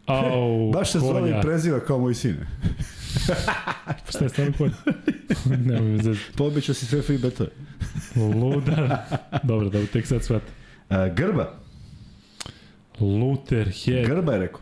Au, 0.06 0.72
Baš 0.74 0.92
se 0.92 1.00
zove 1.00 1.30
i 1.30 1.42
preziva 1.42 1.80
kao 1.80 2.00
moj 2.00 2.14
sine. 2.14 2.48
Šta 4.10 4.24
je 4.24 4.30
stvarno 4.30 4.54
kolja? 4.58 4.74
Nemoj 5.66 5.92
mi 5.92 6.04
zezati. 6.04 6.38
Pobećao 6.38 6.76
si 6.76 6.86
sve 6.86 7.02
free 7.02 7.18
betove. 7.18 7.50
Ludar. 8.16 8.98
Dobro, 9.44 9.70
da 9.70 9.86
tek 9.86 10.08
sad 10.08 10.24
shvatim. 10.24 10.54
Uh, 10.90 11.16
Grba. 11.16 11.60
Luther 13.00 13.72
Head. 13.86 14.06
Grba 14.08 14.34
je 14.34 14.40
rekao. 14.40 14.62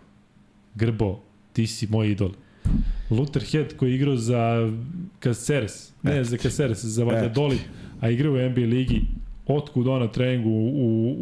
Grbo, 0.76 1.20
ti 1.54 1.68
si 1.68 1.88
moj 1.88 2.12
idol. 2.12 2.32
Luther 3.10 3.44
Head 3.44 3.76
koji 3.78 3.90
je 3.90 3.96
igrao 3.96 4.16
za 4.16 4.72
Caceres, 5.24 5.92
ne 6.04 6.20
Et. 6.20 6.26
za 6.26 6.38
Caceres, 6.38 6.86
za 6.86 7.04
Valladolid, 7.04 7.60
a 8.02 8.10
igrao 8.10 8.34
u 8.34 8.50
NBA 8.50 8.62
ligi, 8.62 9.02
otkud 9.50 9.88
ona 9.88 10.08
treningu 10.08 10.50
u, 10.50 11.16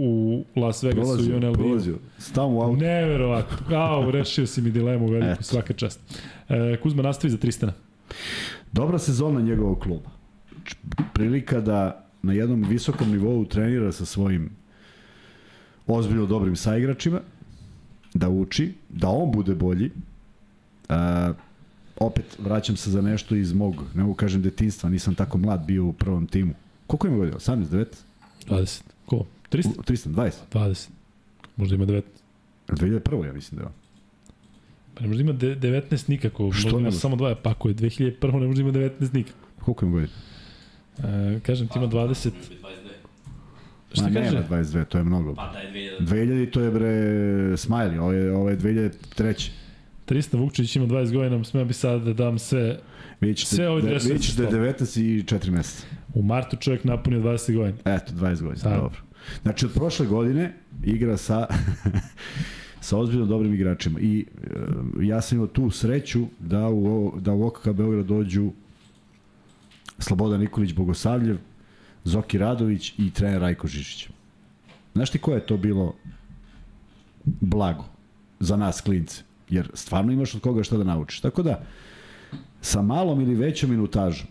u 0.55 0.59
Las 0.59 0.83
Vegasu 0.83 1.01
prolazio, 1.01 1.33
i 1.33 1.45
on 1.45 1.53
Prolazio, 1.53 1.97
stav 2.17 2.55
u 2.55 2.61
auto. 2.61 2.75
Neverovatno. 2.75 3.77
Au, 3.77 4.11
rešio 4.11 4.47
si 4.47 4.61
mi 4.61 4.71
dilemu 4.71 5.07
veliku, 5.07 5.31
Et. 5.31 5.45
svaka 5.45 5.73
čast. 5.73 5.99
E, 6.49 6.77
Kuzma 6.83 7.03
nastavi 7.03 7.31
za 7.31 7.37
Tristana. 7.37 7.73
Dobra 8.71 8.99
sezona 8.99 9.41
njegovog 9.41 9.79
kluba. 9.79 10.09
Prilika 11.13 11.61
da 11.61 12.05
na 12.21 12.33
jednom 12.33 12.63
visokom 12.69 13.11
nivou 13.11 13.45
trenira 13.45 13.91
sa 13.91 14.05
svojim 14.05 14.49
ozbiljno 15.87 16.25
dobrim 16.25 16.55
saigračima, 16.55 17.19
da 18.13 18.29
uči, 18.29 18.73
da 18.89 19.09
on 19.09 19.31
bude 19.31 19.55
bolji. 19.55 19.91
A, 20.89 21.33
opet 21.99 22.37
vraćam 22.39 22.77
se 22.77 22.91
za 22.91 23.01
nešto 23.01 23.35
iz 23.35 23.53
mog, 23.53 23.83
ne 23.93 24.03
mogu 24.03 24.15
kažem 24.15 24.41
detinstva, 24.41 24.89
nisam 24.89 25.15
tako 25.15 25.37
mlad 25.37 25.65
bio 25.65 25.85
u 25.85 25.93
prvom 25.93 26.27
timu. 26.27 26.53
Koliko 26.87 27.07
ima 27.07 27.17
godina? 27.17 27.37
18, 27.37 27.65
19? 27.65 28.06
20. 28.47 28.81
Ko? 29.05 29.25
300? 29.51 29.67
300, 29.77 30.09
20. 30.09 30.31
20. 30.51 30.89
Možda 31.57 31.75
ima 31.75 31.85
19. 31.85 32.01
2001. 32.67 33.25
ja 33.25 33.33
mislim 33.33 33.59
da 33.59 33.63
je. 33.63 33.69
Pa 34.95 35.01
ne 35.01 35.07
možda 35.07 35.21
ima 35.21 35.33
de- 35.33 35.55
19 35.55 36.09
nikako. 36.09 36.51
Što 36.51 36.65
možda 36.65 36.77
ne 36.77 36.81
ima 36.81 36.91
samo 36.91 37.15
dva. 37.15 37.35
Pa 37.35 37.49
ako 37.51 37.67
je 37.69 37.75
2001. 37.75 38.39
ne 38.39 38.47
možda 38.47 38.61
ima 38.61 38.71
19 38.71 39.13
nikako. 39.13 39.37
Koliko 39.59 39.85
ima 39.85 39.93
godina? 39.93 40.13
E, 41.35 41.39
kažem 41.39 41.67
ti 41.67 41.73
ima 41.75 41.87
20. 41.87 42.31
Šta 43.91 44.03
Ma 44.03 44.13
kaže? 44.13 44.31
nema 44.31 44.47
22, 44.47 44.85
to 44.85 44.97
je 44.97 45.03
mnogo. 45.03 45.35
Pa 45.35 45.51
da 45.53 45.59
je 45.59 45.71
2000. 45.99 46.05
2000 46.05 46.51
to 46.51 46.61
je 46.61 46.71
bre 46.71 46.87
Smiley, 47.53 47.99
ovo 47.99 48.11
je, 48.11 48.31
ovo 48.31 48.49
je 48.49 48.57
2003. 48.57 49.49
300 50.07 50.37
Vukčić 50.37 50.75
ima 50.75 50.85
20 50.87 51.13
godina, 51.13 51.43
smeo 51.43 51.65
bi 51.65 51.73
sad 51.73 52.01
da 52.01 52.13
dam 52.13 52.39
sve. 52.39 52.79
Ćete, 53.21 53.55
Sve 53.55 53.69
ove 53.69 53.81
da, 53.81 53.87
vidjet 53.87 54.21
ćete 54.21 54.43
su 54.43 54.49
to. 54.49 54.57
19 54.57 55.01
i 55.01 55.23
4 55.23 55.49
meseca. 55.49 55.85
U 56.13 56.21
martu 56.21 56.57
čovjek 56.57 56.83
napunio 56.83 57.19
20 57.19 57.55
godina. 57.55 57.77
Eto, 57.95 58.13
20 58.13 58.41
godina, 58.41 58.69
Da. 58.69 58.75
dobro. 58.75 58.99
Znači, 59.41 59.65
od 59.65 59.73
prošle 59.73 60.05
godine 60.05 60.53
igra 60.83 61.17
sa, 61.17 61.47
sa 62.81 62.97
ozbiljno 62.97 63.25
dobrim 63.25 63.53
igračima. 63.53 63.99
I 63.99 64.25
e, 65.01 65.05
ja 65.05 65.21
sam 65.21 65.35
imao 65.35 65.47
tu 65.47 65.69
sreću 65.69 66.25
da 66.39 66.69
u, 66.69 67.13
da 67.19 67.33
u 67.33 67.47
OKK 67.47 67.69
Beograd 67.69 68.05
dođu 68.05 68.51
Slobodan 69.99 70.39
Nikolić 70.39 70.73
Bogosavljev, 70.73 71.37
Zoki 72.03 72.37
Radović 72.37 72.93
i 72.97 73.11
trener 73.11 73.41
Rajko 73.41 73.67
Žižić. 73.67 74.09
Znaš 74.93 75.09
ti 75.09 75.19
ko 75.19 75.33
je 75.33 75.45
to 75.45 75.57
bilo 75.57 75.95
blago 77.25 77.85
za 78.39 78.57
nas 78.57 78.81
klince? 78.81 79.23
Jer 79.49 79.69
stvarno 79.73 80.11
imaš 80.11 80.35
od 80.35 80.41
koga 80.41 80.63
šta 80.63 80.77
da 80.77 80.83
naučiš. 80.83 81.19
Tako 81.19 81.43
da, 81.43 81.63
sa 82.67 82.81
malom 82.81 83.21
ili 83.21 83.35
većom 83.35 83.69
minutažom, 83.69 84.27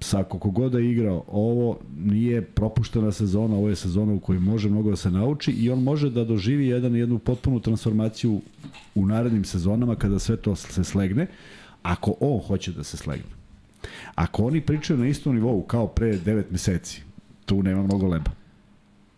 sa 0.00 0.22
koliko 0.24 0.50
god 0.50 0.72
da 0.72 0.78
je 0.78 0.90
igrao, 0.90 1.24
ovo 1.26 1.78
nije 1.98 2.42
propuštena 2.42 3.12
sezona, 3.12 3.56
ovo 3.56 3.68
je 3.68 3.76
sezona 3.76 4.12
u 4.12 4.20
kojoj 4.20 4.40
može 4.40 4.68
mnogo 4.68 4.90
da 4.90 4.96
se 4.96 5.10
nauči 5.10 5.50
i 5.50 5.70
on 5.70 5.82
može 5.82 6.10
da 6.10 6.24
doživi 6.24 6.66
jedan, 6.66 6.96
jednu 6.96 7.18
potpunu 7.18 7.60
transformaciju 7.60 8.40
u 8.94 9.06
narednim 9.06 9.44
sezonama 9.44 9.96
kada 9.96 10.18
sve 10.18 10.36
to 10.36 10.56
se 10.56 10.84
slegne, 10.84 11.26
ako 11.82 12.14
on 12.20 12.40
hoće 12.46 12.72
da 12.72 12.84
se 12.84 12.96
slegne. 12.96 13.34
Ako 14.14 14.46
oni 14.46 14.60
pričaju 14.60 14.98
na 14.98 15.08
istom 15.08 15.34
nivou 15.34 15.62
kao 15.62 15.86
pre 15.86 16.18
9 16.18 16.44
meseci, 16.50 17.02
tu 17.44 17.62
nema 17.62 17.82
mnogo 17.82 18.06
leba. 18.06 18.30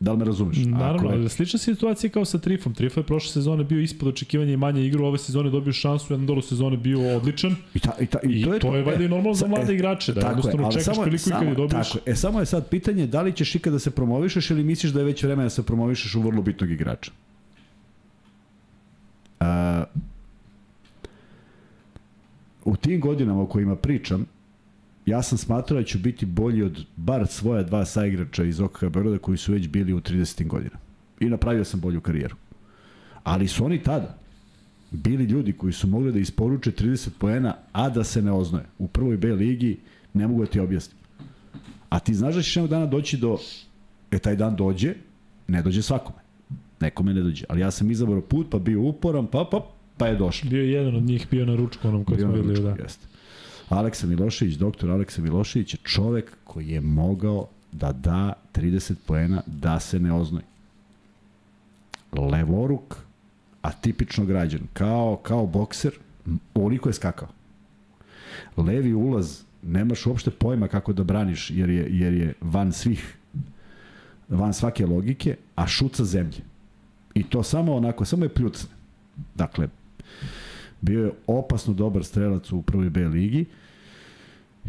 Da 0.05 0.13
li 0.13 0.19
me 0.19 0.25
razumeš? 0.25 0.57
Naravno, 0.59 1.11
je- 1.11 1.15
ali 1.15 1.29
slična 1.29 1.59
situacija 1.59 2.11
kao 2.11 2.25
sa 2.25 2.39
Trifom. 2.39 2.75
Trifa 2.75 3.01
je 3.01 3.07
prošle 3.07 3.33
sezone 3.33 3.65
bio 3.65 3.81
ispod 3.81 4.09
očekivanja 4.09 4.53
i 4.53 4.57
manje 4.59 4.83
igru, 4.83 5.05
ove 5.07 5.19
sezone 5.19 5.51
dobio 5.51 5.73
šansu, 5.75 6.13
jedan 6.13 6.27
dolu 6.27 6.43
sezone 6.43 6.77
bio 6.79 7.17
odličan. 7.17 7.57
I, 7.75 7.79
ta, 7.79 7.93
i, 8.01 8.07
ta, 8.07 8.19
I 8.23 8.43
to 8.43 8.55
je, 8.55 8.61
to 8.61 8.77
je 8.77 8.83
valjda 8.83 9.05
i 9.05 9.09
normalno 9.09 9.35
za 9.35 9.41
sa- 9.41 9.49
mlade 9.49 9.75
igrače, 9.75 10.13
da 10.15 10.21
je, 10.21 10.27
jednostavno 10.27 10.65
ali 10.65 10.73
čekaš 10.75 10.85
samo 10.87 10.97
je- 10.99 11.05
priliku 11.05 11.23
i 11.23 11.31
kad 11.31 11.39
samo- 11.39 11.51
je 11.51 11.57
dobiješ. 11.57 11.89
Tako 11.89 11.99
je. 12.01 12.13
E, 12.13 12.17
samo 12.17 12.41
je 12.41 12.47
sad 12.47 12.69
pitanje 12.69 13.07
da 13.07 13.23
li 13.23 13.33
ćeš 13.33 13.55
ikada 13.55 13.75
da 13.75 13.79
se 13.81 13.91
promovišeš 13.93 14.51
ili 14.51 14.65
misliš 14.65 14.93
da 14.93 15.01
je 15.01 15.05
već 15.07 15.23
vreme 15.23 15.43
da 15.43 15.51
se 15.51 15.63
promovišeš 15.63 16.15
u 16.15 16.23
vrlo 16.23 16.43
bitnog 16.43 16.71
igrača? 16.71 17.11
A, 19.41 19.85
u 22.65 22.77
tim 22.77 23.01
godinama 23.01 23.43
o 23.43 23.47
kojima 23.47 23.77
pričam, 23.77 24.27
ja 25.07 25.23
sam 25.23 25.39
smatrao 25.39 25.81
da 25.81 25.87
ću 25.87 25.99
biti 25.99 26.27
bolji 26.27 26.63
od 26.63 26.85
bar 26.97 27.27
svoja 27.27 27.63
dva 27.63 27.85
saigrača 27.85 28.45
iz 28.45 28.61
OKK 28.61 28.81
Beograda 28.81 29.19
koji 29.19 29.39
su 29.39 29.53
već 29.53 29.69
bili 29.69 29.93
u 29.93 30.01
30. 30.01 30.47
godina. 30.47 30.77
I 31.21 31.29
napravio 31.29 31.65
sam 31.65 31.81
bolju 31.81 32.01
karijeru. 32.01 32.37
Ali 33.23 33.49
su 33.49 33.65
oni 33.65 33.83
tada 33.83 34.19
bili 34.91 35.25
ljudi 35.25 35.53
koji 35.53 35.73
su 35.73 35.87
mogli 35.87 36.13
da 36.13 36.19
isporuče 36.19 36.71
30 36.71 37.09
poena, 37.19 37.55
a 37.73 37.89
da 37.89 38.05
se 38.05 38.23
ne 38.23 38.33
oznoje. 38.33 38.65
U 38.79 38.89
prvoj 38.89 39.17
B 39.17 39.33
ligi 39.33 39.79
ne 40.13 40.29
mogu 40.29 40.45
da 40.45 40.51
ti 40.51 40.61
objasnim. 40.61 40.99
A 41.89 41.99
ti 41.99 42.15
znaš 42.15 42.35
da 42.35 42.43
ćeš 42.43 42.57
jednog 42.57 42.71
dana 42.71 42.87
doći 42.87 43.17
do... 43.17 43.39
E, 44.11 44.19
taj 44.19 44.37
dan 44.37 44.57
dođe, 44.57 44.95
ne 45.49 45.63
dođe 45.63 45.83
svakome. 45.83 46.19
Nekome 46.81 47.15
ne 47.15 47.23
dođe. 47.23 47.45
Ali 47.49 47.61
ja 47.61 47.71
sam 47.71 47.91
izabrao 47.91 48.21
put, 48.21 48.47
pa 48.51 48.59
bio 48.59 48.83
uporan, 48.83 49.27
pa, 49.27 49.49
pa, 49.51 49.67
pa 49.97 50.07
je 50.07 50.17
došlo. 50.17 50.51
Bio 50.51 50.63
je 50.63 50.73
jedan 50.73 50.97
od 50.97 51.03
njih, 51.03 51.27
bio 51.31 51.47
na 51.47 51.57
ručku 51.57 51.89
onom 51.89 52.05
koji 52.05 52.21
smo 52.21 52.37
ručku, 52.37 52.63
da. 52.63 52.77
Jeste. 52.83 53.07
Aleksa 53.69 54.07
Milošević, 54.07 54.55
doktor 54.55 54.91
Aleksa 54.91 55.23
Milošević 55.23 55.75
je 55.75 55.79
čovek 55.85 56.37
koji 56.45 56.69
je 56.69 56.81
mogao 56.81 57.47
da 57.73 57.93
da 57.93 58.33
30 58.55 58.95
poena 59.07 59.43
da 59.47 59.81
se 59.81 60.01
ne 60.01 60.13
oznoji. 60.13 60.45
Levoruk, 62.13 62.97
a 63.63 63.73
tipično 63.73 64.25
građan, 64.25 64.61
kao, 64.73 65.17
kao 65.23 65.47
bokser, 65.47 65.93
m, 66.27 66.39
ovoliko 66.55 66.89
je 66.89 66.93
skakao. 66.93 67.29
Levi 68.57 68.95
ulaz, 68.95 69.43
nemaš 69.63 70.07
uopšte 70.07 70.31
pojma 70.31 70.69
kako 70.69 70.93
da 70.93 71.05
braniš, 71.05 71.51
jer 71.51 71.71
je, 71.71 71.87
jer 71.91 72.15
je 72.15 72.35
van 72.41 72.73
svih, 72.73 73.17
van 74.29 74.55
svake 74.55 74.87
logike, 74.87 75.37
a 75.57 75.67
šut 75.67 75.95
sa 75.95 76.05
zemlje. 76.05 76.45
I 77.15 77.23
to 77.23 77.43
samo 77.43 77.75
onako, 77.75 78.05
samo 78.05 78.25
je 78.25 78.35
pljucne. 78.35 78.71
Dakle, 79.35 79.69
bio 80.85 81.05
je 81.05 81.13
opasno 81.27 81.75
dobar 81.75 82.05
strelac 82.05 82.53
u 82.53 82.63
prvoj 82.63 82.91
B 82.91 83.09
ligi 83.09 83.45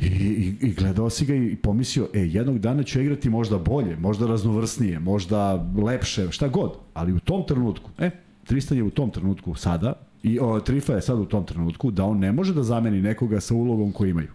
i, 0.02 0.08
i, 0.08 0.56
i 0.62 0.74
gledao 0.74 1.10
si 1.10 1.26
ga 1.26 1.36
i 1.36 1.56
pomislio, 1.56 2.08
e, 2.14 2.20
jednog 2.20 2.60
dana 2.60 2.84
ću 2.84 3.02
igrati 3.02 3.30
možda 3.30 3.58
bolje, 3.58 3.98
možda 3.98 4.28
raznovrsnije, 4.28 5.00
možda 5.00 5.68
lepše, 5.84 6.32
šta 6.32 6.48
god, 6.48 6.74
ali 6.94 7.14
u 7.14 7.20
tom 7.20 7.44
trenutku, 7.48 7.90
e, 7.98 8.12
Tristan 8.44 8.78
je 8.78 8.84
u 8.84 8.90
tom 8.90 9.12
trenutku 9.12 9.56
sada, 9.56 9.94
i 10.24 10.40
o, 10.40 10.60
Trifa 10.60 10.94
je 10.94 11.02
sad 11.02 11.20
u 11.20 11.26
tom 11.26 11.46
trenutku, 11.46 11.92
da 11.92 12.06
on 12.06 12.20
ne 12.20 12.32
može 12.32 12.54
da 12.54 12.64
zameni 12.64 13.02
nekoga 13.02 13.40
sa 13.40 13.56
ulogom 13.56 13.92
koju 13.92 14.10
imaju. 14.10 14.32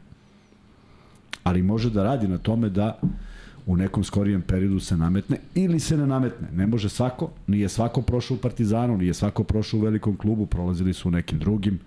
Ali 1.42 1.62
može 1.62 1.90
da 1.90 2.02
radi 2.02 2.28
na 2.28 2.38
tome 2.38 2.68
da 2.68 3.00
u 3.70 3.76
nekom 3.76 4.04
skorijem 4.04 4.42
periodu 4.42 4.80
se 4.80 4.96
nametne 4.96 5.36
ili 5.54 5.80
se 5.80 5.96
ne 5.96 6.06
nametne. 6.06 6.48
Ne 6.52 6.66
može 6.66 6.88
svako, 6.88 7.30
nije 7.46 7.68
svako 7.68 8.02
prošao 8.02 8.34
u 8.34 8.40
Partizanu, 8.40 8.96
nije 8.96 9.14
svako 9.14 9.44
prošao 9.44 9.80
u 9.80 9.82
velikom 9.82 10.16
klubu, 10.16 10.46
prolazili 10.46 10.92
su 10.92 11.08
u 11.08 11.10
nekim 11.10 11.38
drugim. 11.38 11.78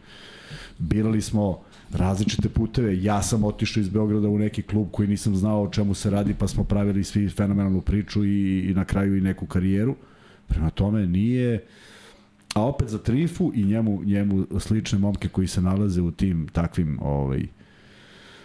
Birali 0.80 1.22
smo 1.22 1.60
različite 1.94 2.50
puteve. 2.50 3.04
Ja 3.04 3.22
sam 3.22 3.44
otišao 3.44 3.82
iz 3.82 3.90
Beograda 3.90 4.28
u 4.28 4.40
neki 4.40 4.62
klub 4.62 4.88
koji 4.92 5.08
nisam 5.08 5.36
znao 5.36 5.64
o 5.64 5.70
čemu 5.70 5.94
se 5.94 6.10
radi, 6.10 6.34
pa 6.40 6.48
smo 6.48 6.64
pravili 6.64 7.04
svi 7.04 7.30
fenomenalnu 7.30 7.82
priču 7.82 8.26
i, 8.26 8.60
i 8.70 8.74
na 8.74 8.86
kraju 8.86 9.18
i 9.18 9.22
neku 9.22 9.46
karijeru. 9.46 9.96
Prema 10.48 10.70
tome 10.70 11.08
nije 11.08 11.66
a 12.56 12.62
opet 12.62 12.90
za 12.90 12.98
Trifu 12.98 13.52
i 13.56 13.64
njemu 13.64 14.04
njemu 14.04 14.46
slične 14.60 15.00
momke 15.00 15.28
koji 15.28 15.48
se 15.48 15.62
nalaze 15.62 16.02
u 16.02 16.12
tim 16.12 16.48
takvim 16.48 17.00
ovaj 17.02 17.48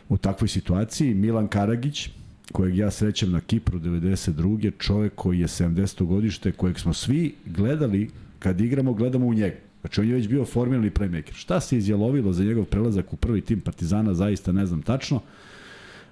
u 0.09 0.17
takvoj 0.17 0.49
situaciji 0.49 1.15
Milan 1.15 1.49
Karagić 1.49 2.11
kojeg 2.53 2.77
ja 2.77 2.91
srećem 2.91 3.33
na 3.33 3.41
Kipru 3.41 3.81
92. 3.81 4.71
čovjek 4.79 5.13
koji 5.15 5.41
je 5.41 5.47
70. 5.47 6.05
godište 6.05 6.53
kojeg 6.53 6.79
smo 6.81 6.93
svi 6.93 7.35
gledali 7.47 8.11
kad 8.39 8.61
igramo 8.61 8.93
gledamo 8.93 9.27
u 9.27 9.35
njega 9.35 9.57
Znači, 9.81 10.01
on 10.01 10.09
je 10.09 10.15
već 10.15 10.29
bio 10.29 10.45
formirani 10.45 10.91
playmaker. 10.91 11.33
Šta 11.35 11.61
se 11.61 11.77
izjelovilo 11.77 12.33
za 12.33 12.45
njegov 12.45 12.65
prelazak 12.65 13.13
u 13.13 13.17
prvi 13.17 13.41
tim 13.41 13.61
Partizana, 13.61 14.15
zaista 14.15 14.53
ne 14.53 14.67
znam 14.67 14.83
tačno. 14.83 15.21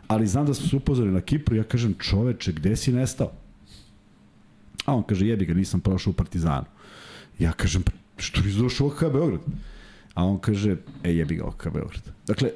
Ali 0.09 0.27
znam 0.27 0.47
da 0.47 0.55
smo 0.55 0.67
se 0.67 0.77
upozorili 0.77 1.15
na 1.15 1.21
Kipru 1.21 1.57
ja 1.57 1.63
kažem, 1.65 1.95
čoveče, 1.99 2.53
gde 2.53 2.77
si 2.77 2.93
nestao? 2.93 3.33
A 4.85 4.95
on 4.95 5.03
kaže, 5.03 5.27
jebi 5.27 5.45
ga, 5.45 5.55
nisam 5.55 5.81
prošao 5.81 6.11
u 6.11 6.15
Partizanu. 6.15 6.67
Ja 7.39 7.53
kažem, 7.53 7.83
"Pa, 7.83 7.93
što 8.17 8.41
nisi 8.41 8.59
došao 8.59 8.87
u 8.87 8.91
OKK 8.91 9.01
Beograd? 9.13 9.41
A 10.15 10.25
on 10.25 10.39
kaže, 10.39 10.77
e, 11.05 11.13
jebi 11.13 11.35
ga 11.37 11.45
OKK 11.45 11.69
Beograd. 11.73 12.03
Dakle, 12.27 12.51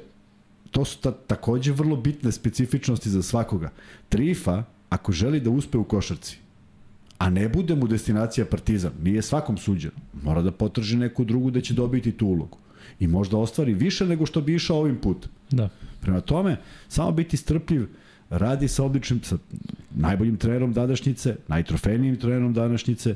to 0.71 0.85
su 0.85 0.99
ta, 1.01 1.11
takođe 1.11 1.71
vrlo 1.71 1.95
bitne 1.95 2.31
specifičnosti 2.31 3.09
za 3.09 3.21
svakoga. 3.21 3.71
Trifa, 4.09 4.63
ako 4.89 5.11
želi 5.11 5.39
da 5.39 5.49
uspe 5.49 5.77
u 5.77 5.83
košarci, 5.83 6.37
a 7.17 7.29
ne 7.29 7.49
bude 7.49 7.75
mu 7.75 7.87
destinacija 7.87 8.45
Partizan, 8.45 8.91
nije 9.03 9.21
svakom 9.21 9.57
suđeno, 9.57 9.93
mora 10.23 10.41
da 10.41 10.51
potraži 10.51 10.97
neku 10.97 11.23
drugu 11.25 11.51
da 11.51 11.61
će 11.61 11.73
dobiti 11.73 12.11
tu 12.11 12.27
ulogu. 12.27 12.57
I 12.99 13.07
možda 13.07 13.37
ostvari 13.37 13.73
više 13.73 14.05
nego 14.05 14.25
što 14.25 14.41
bi 14.41 14.55
išao 14.55 14.77
ovim 14.77 14.97
putem. 14.97 15.31
Da. 15.51 15.69
Prema 16.01 16.21
tome, 16.21 16.57
samo 16.87 17.11
biti 17.11 17.37
strpljiv, 17.37 17.87
radi 18.29 18.67
sa 18.67 18.83
odličnim, 18.83 19.23
sa 19.23 19.37
najboljim 19.95 20.37
trenerom 20.37 20.73
današnjice, 20.73 21.35
najtrofejnijim 21.47 22.17
trenerom 22.17 22.53
današnjice, 22.53 23.15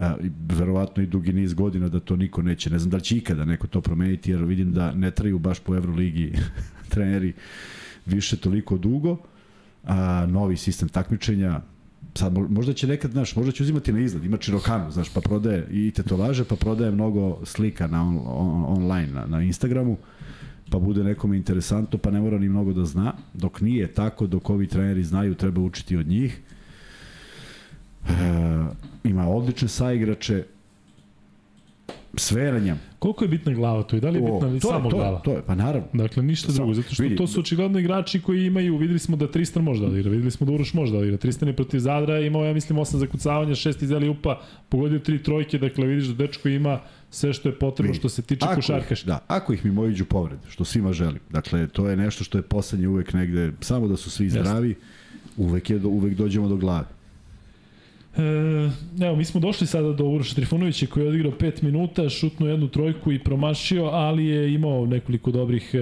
a, 0.00 0.16
verovatno 0.48 1.02
i 1.02 1.06
dugi 1.06 1.32
niz 1.32 1.54
godina 1.54 1.88
da 1.88 2.00
to 2.00 2.16
niko 2.16 2.42
neće, 2.42 2.70
ne 2.70 2.78
znam 2.78 2.90
da 2.90 2.96
li 2.96 3.02
će 3.02 3.16
ikada 3.16 3.44
neko 3.44 3.66
to 3.66 3.80
promeniti, 3.80 4.30
jer 4.30 4.44
vidim 4.44 4.72
da 4.72 4.92
ne 4.92 5.10
traju 5.10 5.38
baš 5.38 5.60
po 5.60 5.74
Euroligi 5.74 6.32
treneri 6.92 7.32
više 8.06 8.36
toliko 8.36 8.78
dugo, 8.78 9.18
a, 9.84 10.26
novi 10.26 10.56
sistem 10.56 10.88
takmičenja, 10.88 11.60
sad 12.14 12.32
mo- 12.32 12.48
možda 12.48 12.72
će 12.72 12.86
nekad, 12.86 13.10
znaš, 13.10 13.36
možda 13.36 13.52
će 13.52 13.62
uzimati 13.62 13.92
na 13.92 14.00
izgled, 14.00 14.24
ima 14.24 14.36
čirokanu, 14.36 14.90
znaš, 14.90 15.08
pa 15.14 15.20
prodaje 15.20 15.66
i 15.70 15.90
tetovaže, 15.90 16.44
pa 16.44 16.56
prodaje 16.56 16.90
mnogo 16.90 17.40
slika 17.44 17.86
na 17.86 18.02
on, 18.02 18.20
on, 18.26 18.64
online, 18.66 19.12
na, 19.12 19.26
na 19.26 19.42
Instagramu, 19.42 19.96
pa 20.70 20.78
bude 20.78 21.04
nekom 21.04 21.34
interesantno, 21.34 21.98
pa 21.98 22.10
ne 22.10 22.20
mora 22.20 22.38
ni 22.38 22.48
mnogo 22.48 22.72
da 22.72 22.84
zna. 22.84 23.12
Dok 23.34 23.60
nije 23.60 23.86
tako, 23.94 24.26
dok 24.26 24.50
ovi 24.50 24.66
treneri 24.66 25.04
znaju, 25.04 25.34
treba 25.34 25.60
učiti 25.60 25.96
od 25.96 26.06
njih. 26.06 26.40
E, 28.08 28.12
ima 29.04 29.28
odlične 29.28 29.68
saigrače, 29.68 30.44
Sve 32.16 32.42
je 32.42 32.52
na 32.52 32.58
njemu. 32.58 32.78
Koliko 32.98 33.24
je 33.24 33.28
bitna 33.28 33.52
glava 33.52 33.82
tu 33.82 33.96
i 33.96 34.00
da 34.00 34.10
li 34.10 34.18
je 34.18 34.22
bitna 34.22 34.48
o, 34.48 34.58
to 34.60 34.68
samo 34.68 34.88
je, 34.88 34.90
to 34.90 34.96
glava? 34.96 35.20
To 35.20 35.30
je, 35.32 35.42
pa 35.46 35.54
naravno. 35.54 35.88
Dakle, 35.92 36.22
ništa 36.22 36.52
drugo, 36.52 36.74
zato 36.74 36.94
što 36.94 37.02
vidi, 37.02 37.16
to 37.16 37.26
su 37.26 37.40
očigledno 37.40 37.78
igrači 37.78 38.20
koji 38.20 38.46
imaju, 38.46 38.76
videli 38.76 38.98
smo 38.98 39.16
da 39.16 39.30
Tristan 39.30 39.62
može 39.62 39.80
da 39.80 39.86
odigra, 39.86 40.10
videli 40.10 40.30
smo 40.30 40.46
da 40.46 40.52
Uroš 40.52 40.74
može 40.74 40.92
da 40.92 40.98
odigra. 40.98 41.16
Tristan 41.16 41.48
je 41.48 41.56
protiv 41.56 41.78
Zadra 41.78 42.20
imao, 42.20 42.44
ja 42.44 42.54
mislim, 42.54 42.78
osam 42.78 43.00
zakucavanja, 43.00 43.54
šest 43.54 43.82
iz 43.82 43.90
Eliupa, 43.90 44.40
pogodio 44.68 44.98
tri 44.98 45.22
trojke, 45.22 45.58
dakle 45.58 45.86
vidiš 45.86 46.06
da 46.06 46.14
dečko 46.14 46.48
ima 46.48 46.80
sve 47.10 47.32
što 47.32 47.48
je 47.48 47.58
potrebno 47.58 47.94
što 47.94 48.08
se 48.08 48.22
tiče 48.22 48.46
košarkaša. 48.54 49.06
Da, 49.06 49.18
ako 49.26 49.52
ih 49.52 49.64
mi 49.64 49.70
mojiđu 49.70 50.04
povrede, 50.04 50.42
što 50.48 50.64
svima 50.64 50.92
želim. 50.92 51.20
Dakle, 51.30 51.68
to 51.68 51.88
je 51.88 51.96
nešto 51.96 52.24
što 52.24 52.38
je 52.38 52.42
poslednje 52.42 52.88
uvek 52.88 53.12
negde, 53.12 53.52
samo 53.60 53.88
da 53.88 53.96
su 53.96 54.10
svi 54.10 54.30
zdravi, 54.30 54.74
uvek, 55.36 55.70
je, 55.70 55.80
uvek 55.84 56.14
dođemo 56.14 56.48
do 56.48 56.56
glave. 56.56 56.99
E, 58.16 58.70
evo, 59.04 59.16
mi 59.16 59.24
smo 59.24 59.40
došli 59.40 59.66
sada 59.66 59.92
do 59.92 60.04
Uroša 60.04 60.34
Trifunovića 60.34 60.86
koji 60.86 61.04
je 61.04 61.08
odigrao 61.08 61.32
5 61.32 61.62
minuta, 61.62 62.08
šutnuo 62.08 62.48
jednu 62.48 62.68
trojku 62.68 63.12
i 63.12 63.18
promašio, 63.18 63.84
ali 63.84 64.26
je 64.26 64.54
imao 64.54 64.86
nekoliko 64.86 65.30
dobrih 65.30 65.70
e, 65.74 65.78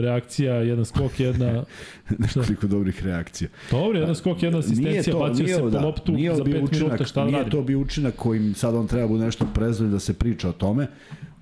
reakcija, 0.00 0.54
jedan 0.54 0.84
skok, 0.84 1.20
jedna... 1.20 1.64
nekoliko 2.36 2.66
dobrih 2.66 3.04
reakcija. 3.04 3.50
Dobro, 3.70 3.98
jedan 3.98 4.14
skok, 4.14 4.42
jedna 4.42 4.58
asistencija, 4.58 5.12
to, 5.12 5.18
bacio 5.18 5.46
se 5.46 5.62
da, 5.62 5.78
po 5.80 5.86
loptu 5.86 6.12
za 6.12 6.44
5 6.44 6.64
učinak, 6.64 6.72
minuta, 6.72 7.04
šta 7.04 7.24
Nije 7.24 7.38
radi? 7.38 7.50
to 7.50 7.62
bio 7.62 7.78
učinak 7.78 8.14
kojim 8.16 8.54
sad 8.54 8.74
on 8.74 8.86
treba 8.86 9.08
bude 9.08 9.24
nešto 9.24 9.46
prezvojen 9.54 9.92
da 9.92 9.98
se 9.98 10.14
priča 10.14 10.48
o 10.48 10.52
tome, 10.52 10.86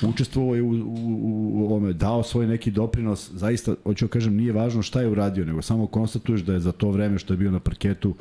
učestvovao 0.02 0.54
je 0.54 0.62
u, 0.62 0.70
u, 0.70 1.50
u 1.54 1.64
ovome, 1.64 1.92
dao 1.92 2.22
svoj 2.22 2.46
neki 2.46 2.70
doprinos, 2.70 3.30
zaista, 3.32 3.74
hoću 3.82 4.06
da 4.06 4.10
kažem, 4.10 4.36
nije 4.36 4.52
važno 4.52 4.82
šta 4.82 5.00
je 5.00 5.08
uradio, 5.08 5.44
nego 5.44 5.62
samo 5.62 5.86
konstatuješ 5.86 6.40
da 6.40 6.52
je 6.52 6.60
za 6.60 6.72
to 6.72 6.90
vreme 6.90 7.18
što 7.18 7.32
je 7.32 7.38
bio 7.38 7.50
na 7.50 7.60
parketu, 7.60 8.14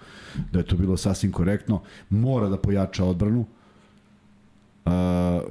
da 0.51 0.59
je 0.59 0.65
to 0.65 0.77
bilo 0.77 0.97
sasvim 0.97 1.31
korektno, 1.31 1.81
mora 2.09 2.49
da 2.49 2.57
pojača 2.57 3.05
odbranu. 3.05 3.39
Uh, 4.85 4.91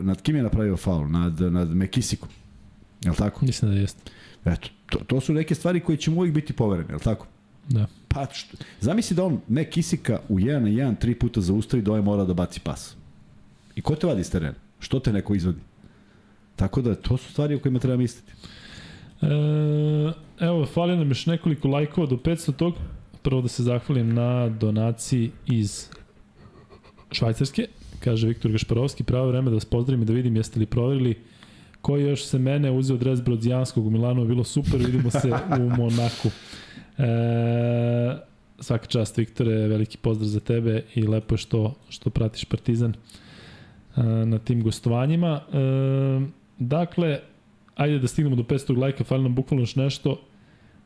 nad 0.00 0.22
kim 0.22 0.36
je 0.36 0.42
napravio 0.42 0.76
faul? 0.76 1.08
Nad, 1.08 1.40
nad 1.40 1.76
Mekisikom. 1.76 2.28
Je 3.04 3.10
li 3.10 3.16
tako? 3.16 3.46
Mislim 3.46 3.70
da 3.70 3.76
jeste. 3.76 4.10
Eto, 4.44 4.68
to, 4.86 4.98
to 4.98 5.20
su 5.20 5.32
neke 5.32 5.54
stvari 5.54 5.80
koje 5.80 5.96
će 5.96 6.10
mu 6.10 6.16
uvijek 6.16 6.34
biti 6.34 6.52
poverene, 6.52 6.88
je 6.90 6.94
li 6.94 7.00
tako? 7.00 7.26
Da. 7.68 7.86
Pa, 8.08 8.26
što, 8.32 8.56
zamisli 8.80 9.16
da 9.16 9.24
on 9.24 9.40
Mekisika 9.48 10.20
u 10.28 10.38
1 10.38 10.58
na 10.58 10.68
1 10.68 10.98
tri 10.98 11.14
puta 11.14 11.40
zaustavi 11.40 11.82
da 11.82 11.90
ovaj 11.90 12.02
mora 12.02 12.24
da 12.24 12.34
baci 12.34 12.60
pas. 12.60 12.96
I 13.76 13.82
ko 13.82 13.94
te 13.94 14.06
vadi 14.06 14.20
iz 14.20 14.30
terena? 14.30 14.54
Što 14.78 15.00
te 15.00 15.12
neko 15.12 15.34
izvodi? 15.34 15.58
Tako 16.56 16.82
da, 16.82 16.94
to 16.94 17.16
su 17.16 17.30
stvari 17.30 17.54
o 17.54 17.58
kojima 17.58 17.78
treba 17.78 17.96
misliti. 17.96 18.32
E, 19.22 19.26
evo, 20.40 20.66
fali 20.66 20.96
nam 20.96 21.08
još 21.08 21.26
nekoliko 21.26 21.68
lajkova 21.68 22.06
do 22.06 22.16
500 22.16 22.52
tog. 22.52 22.74
Prvo 23.22 23.40
da 23.40 23.48
se 23.48 23.62
zahvalim 23.62 24.14
na 24.14 24.48
donaciji 24.48 25.30
iz 25.46 25.88
Švajcarske. 27.10 27.66
Kaže 28.00 28.28
Viktor 28.28 28.52
Gašparovski, 28.52 29.04
pravo 29.04 29.28
vreme 29.28 29.50
da 29.50 29.54
vas 29.54 29.64
pozdravim 29.64 30.02
i 30.02 30.04
da 30.04 30.12
vidim 30.12 30.36
jeste 30.36 30.60
li 30.60 30.66
proverili 30.66 31.16
koji 31.84 32.04
još 32.04 32.24
se 32.24 32.38
mene 32.38 32.70
uzeo 32.70 32.96
dres 32.96 33.22
Brodzijanskog 33.22 33.86
u 33.86 33.90
Milanu, 33.90 34.24
bilo 34.24 34.44
super, 34.44 34.80
vidimo 34.80 35.10
se 35.10 35.30
u 35.60 35.68
Monaku. 35.80 36.28
E, 36.98 38.16
svaka 38.58 38.86
čast 38.86 39.18
Viktore, 39.18 39.68
veliki 39.68 39.98
pozdrav 39.98 40.28
za 40.28 40.40
tebe 40.40 40.82
i 40.94 41.02
lepo 41.02 41.34
je 41.34 41.38
što, 41.38 41.74
što 41.88 42.10
pratiš 42.10 42.44
Partizan 42.44 42.94
e, 43.96 44.02
na 44.02 44.38
tim 44.38 44.62
gostovanjima. 44.62 45.40
E, 45.52 46.43
Dakle, 46.68 47.20
ajde 47.74 47.98
da 47.98 48.08
stignemo 48.08 48.36
do 48.36 48.42
500 48.42 48.78
lajka, 48.78 49.04
fali 49.04 49.22
nam 49.22 49.34
bukvalno 49.34 49.62
još 49.62 49.76
nešto. 49.76 50.20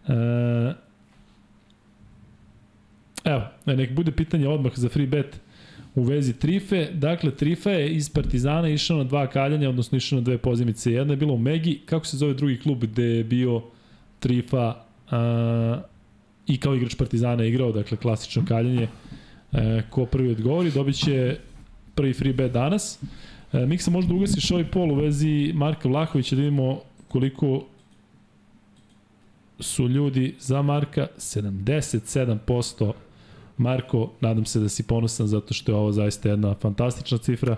E, 0.09 0.12
evo, 3.24 3.43
e, 3.66 3.76
nek 3.76 3.93
bude 3.93 4.12
pitanje 4.12 4.49
odmah 4.49 4.72
za 4.74 4.89
free 4.89 5.07
bet 5.07 5.41
u 5.95 6.03
vezi 6.03 6.33
Trife. 6.33 6.89
Dakle, 6.93 7.31
Trifa 7.31 7.70
je 7.70 7.93
iz 7.93 8.11
Partizana 8.11 8.68
išao 8.68 8.99
na 8.99 9.05
dva 9.05 9.26
kaljanja, 9.26 9.68
odnosno 9.68 9.97
išao 9.99 10.18
na 10.18 10.24
dve 10.24 10.39
pozimice. 10.39 10.93
Jedna 10.93 11.12
je 11.12 11.16
bila 11.16 11.33
u 11.33 11.39
Megi, 11.39 11.81
kako 11.87 12.07
se 12.07 12.16
zove 12.16 12.35
drugi 12.35 12.59
klub 12.59 12.85
gde 12.85 13.05
je 13.05 13.24
bio 13.24 13.62
Trifa 14.20 14.74
a, 15.11 15.81
i 16.47 16.57
kao 16.61 16.74
igrač 16.74 16.95
Partizana 16.95 17.45
igrao, 17.45 17.72
dakle 17.72 17.97
klasično 17.97 18.45
kaljanje. 18.49 18.89
E, 19.53 19.83
ko 19.91 20.07
prvi 20.07 20.31
odgovori, 20.31 20.70
dobit 20.70 20.97
će 20.97 21.37
prvi 21.95 22.12
free 22.12 22.33
bet 22.33 22.53
danas. 22.53 22.99
E, 23.53 23.67
Miksa, 23.67 23.91
možda 23.91 24.15
ugasiš 24.15 24.51
ovaj 24.51 24.71
pol 24.71 24.93
u 24.93 24.95
vezi 24.95 25.53
Marka 25.55 25.89
Vlahovića 25.89 26.37
da 26.37 26.43
vidimo 26.43 26.81
koliko 27.09 27.65
su 29.61 29.89
ljudi 29.89 30.35
za 30.41 30.63
Marka 30.63 31.07
77% 31.17 32.93
Marko, 33.57 34.11
nadam 34.21 34.45
se 34.45 34.61
da 34.61 34.69
si 34.69 34.83
ponosan 34.83 35.27
zato 35.27 35.55
što 35.55 35.73
je 35.73 35.77
ovo 35.77 35.93
zaista 35.93 36.29
jedna 36.29 36.55
fantastična 36.55 37.19
cifra. 37.19 37.57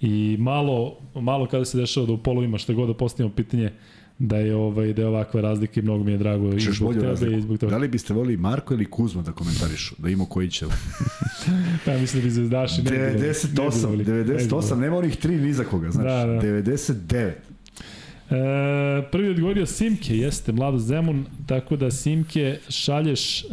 I 0.00 0.36
malo, 0.38 0.96
malo 1.14 1.46
kada 1.46 1.64
se 1.64 1.78
dešava 1.78 2.06
da 2.06 2.12
u 2.12 2.18
polu 2.18 2.42
ima 2.42 2.58
šta 2.58 2.72
god 2.72 2.88
da 2.88 2.94
postavimo 2.94 3.34
pitanje 3.34 3.72
da 4.22 4.36
je 4.36 4.54
ovaj 4.54 4.92
da 4.92 5.02
je 5.02 5.08
ovakva 5.08 5.40
razlika 5.40 5.80
i 5.80 5.82
mnogo 5.82 6.04
mi 6.04 6.12
je 6.12 6.18
drago 6.18 6.52
i 6.52 6.60
zbog 6.60 6.94
tebe 6.94 7.06
razliku. 7.06 7.38
i 7.38 7.42
zbog 7.42 7.58
toga. 7.58 7.70
Da 7.70 7.78
li 7.78 7.88
biste 7.88 8.14
volili 8.14 8.36
Marko 8.36 8.74
ili 8.74 8.84
Kuzma 8.84 9.22
da 9.22 9.32
komentarišu, 9.32 9.94
da 9.98 10.08
ima 10.08 10.24
koji 10.28 10.50
će? 10.50 10.66
pa 11.84 11.92
mislim 11.92 12.22
da 12.22 12.24
bi 12.24 12.30
zvezdaši 12.30 12.82
ne 12.82 12.90
98, 12.90 13.96
ne 13.96 14.04
98, 14.04 14.76
nema 14.76 14.96
onih 14.96 15.16
tri 15.16 15.36
ni 15.36 15.52
za 15.52 15.64
koga, 15.64 15.90
znači. 15.90 16.08
Da, 16.08 16.26
da. 16.26 16.40
99. 16.42 17.32
E, 18.30 19.10
prvi 19.12 19.28
odgovorio 19.28 19.66
Simke, 19.66 20.16
jeste, 20.16 20.52
Mlado 20.52 20.78
Zemun, 20.78 21.26
tako 21.46 21.76
da 21.76 21.90
Simke 21.90 22.58
šalješ 22.68 23.44
e, 23.44 23.46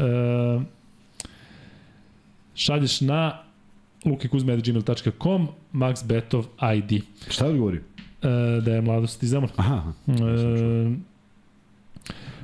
šalješ 2.56 3.02
na 3.02 3.44
lukikuzme.gmail.com 4.06 5.48
Max 5.74 6.06
Betov 6.06 6.46
ID. 6.76 7.04
Šta 7.30 7.46
je 7.46 7.52
odgovorio? 7.52 7.82
E, 8.22 8.62
da 8.62 8.74
je 8.74 8.82
mladost 8.82 9.24
iz 9.24 9.30
Zemuna. 9.30 9.54
Aha. 9.56 9.94
E, 10.08 10.12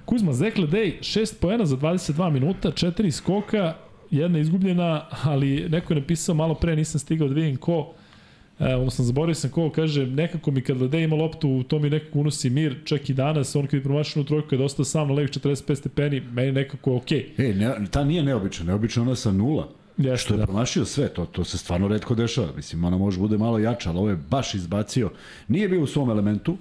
Kuzma 0.06 0.34
Zekle 0.34 0.68
Dej, 0.68 0.98
6 1.02 1.40
poena 1.42 1.66
za 1.66 1.78
22 1.78 2.30
minuta, 2.30 2.72
4 2.72 3.12
skoka, 3.12 3.76
jedna 4.12 4.40
izgubljena, 4.40 5.06
ali 5.24 5.70
neko 5.70 5.94
je 5.94 6.00
napisao 6.00 6.36
malo 6.36 6.56
pre, 6.56 6.76
nisam 6.76 7.00
stigao 7.00 7.28
da 7.28 7.34
vidim 7.34 7.58
ko, 7.58 7.94
e, 8.60 8.76
odnosno 8.76 9.06
zaboravio 9.06 9.36
sam 9.36 9.50
ko, 9.50 9.70
kaže, 9.70 10.08
nekako 10.08 10.52
mi 10.52 10.62
kad 10.62 10.82
Ledej 10.82 11.04
ima 11.04 11.16
loptu, 11.16 11.64
to 11.64 11.80
mi 11.80 11.90
nekako 11.90 12.20
unosi 12.20 12.50
mir, 12.50 12.76
čak 12.86 13.10
i 13.10 13.14
danas, 13.14 13.56
on 13.56 13.68
kad 13.68 13.74
je 13.74 13.84
promašao 13.84 14.22
u 14.22 14.24
trojku, 14.24 14.56
je 14.56 14.60
dosta 14.60 14.84
sam 14.84 15.08
na 15.08 15.14
levih 15.14 15.32
45 15.32 15.76
stepeni, 15.76 16.22
meni 16.32 16.52
nekako 16.52 16.96
okej. 16.96 17.30
Okay. 17.38 17.52
E, 17.52 17.54
ne, 17.54 17.88
ta 17.92 18.04
nije 18.04 18.24
neobična, 18.24 18.66
neobična 18.66 19.02
ona 19.02 19.16
sa 19.16 19.32
nula. 19.32 19.70
Jeste, 19.98 20.18
što 20.18 20.34
je 20.34 20.38
da. 20.38 20.46
promašio 20.46 20.86
sve, 20.86 21.10
to, 21.10 21.26
to 21.26 21.44
se 21.44 21.58
stvarno 21.58 21.88
redko 21.88 22.16
dešava. 22.16 22.48
Mislim, 22.56 22.84
ona 22.84 22.98
može 22.98 23.20
bude 23.20 23.38
malo 23.38 23.60
jača, 23.60 23.90
ali 23.90 24.00
ovo 24.00 24.10
je 24.10 24.16
baš 24.16 24.56
izbacio. 24.56 25.10
Nije 25.48 25.70
bio 25.70 25.82
u 25.82 25.88
svom 25.88 26.10
elementu, 26.10 26.58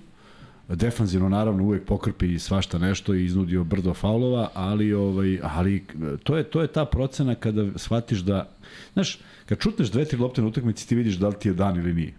defanzivno 0.68 1.28
naravno 1.28 1.64
uvek 1.64 1.85
pokrpi 1.85 2.39
svašta 2.39 2.78
nešto 2.78 3.14
i 3.14 3.24
iznudio 3.24 3.64
brdo 3.64 3.95
faulova, 3.95 4.51
ali 4.55 4.93
ovaj 4.93 5.39
ali 5.43 5.85
to 6.22 6.37
je 6.37 6.45
to 6.45 6.62
je 6.62 6.66
ta 6.66 6.85
procena 6.85 7.34
kada 7.34 7.67
shvatiš 7.76 8.18
da 8.18 8.49
znaš, 8.92 9.18
kad 9.46 9.59
čutneš 9.59 9.91
dve 9.91 10.04
tri 10.04 10.18
lopte 10.18 10.42
na 10.42 10.49
utakmici 10.49 10.88
ti 10.88 10.95
vidiš 10.95 11.14
da 11.14 11.29
li 11.29 11.34
ti 11.34 11.49
je 11.49 11.54
dan 11.54 11.76
ili 11.76 11.95
nije. 11.95 12.14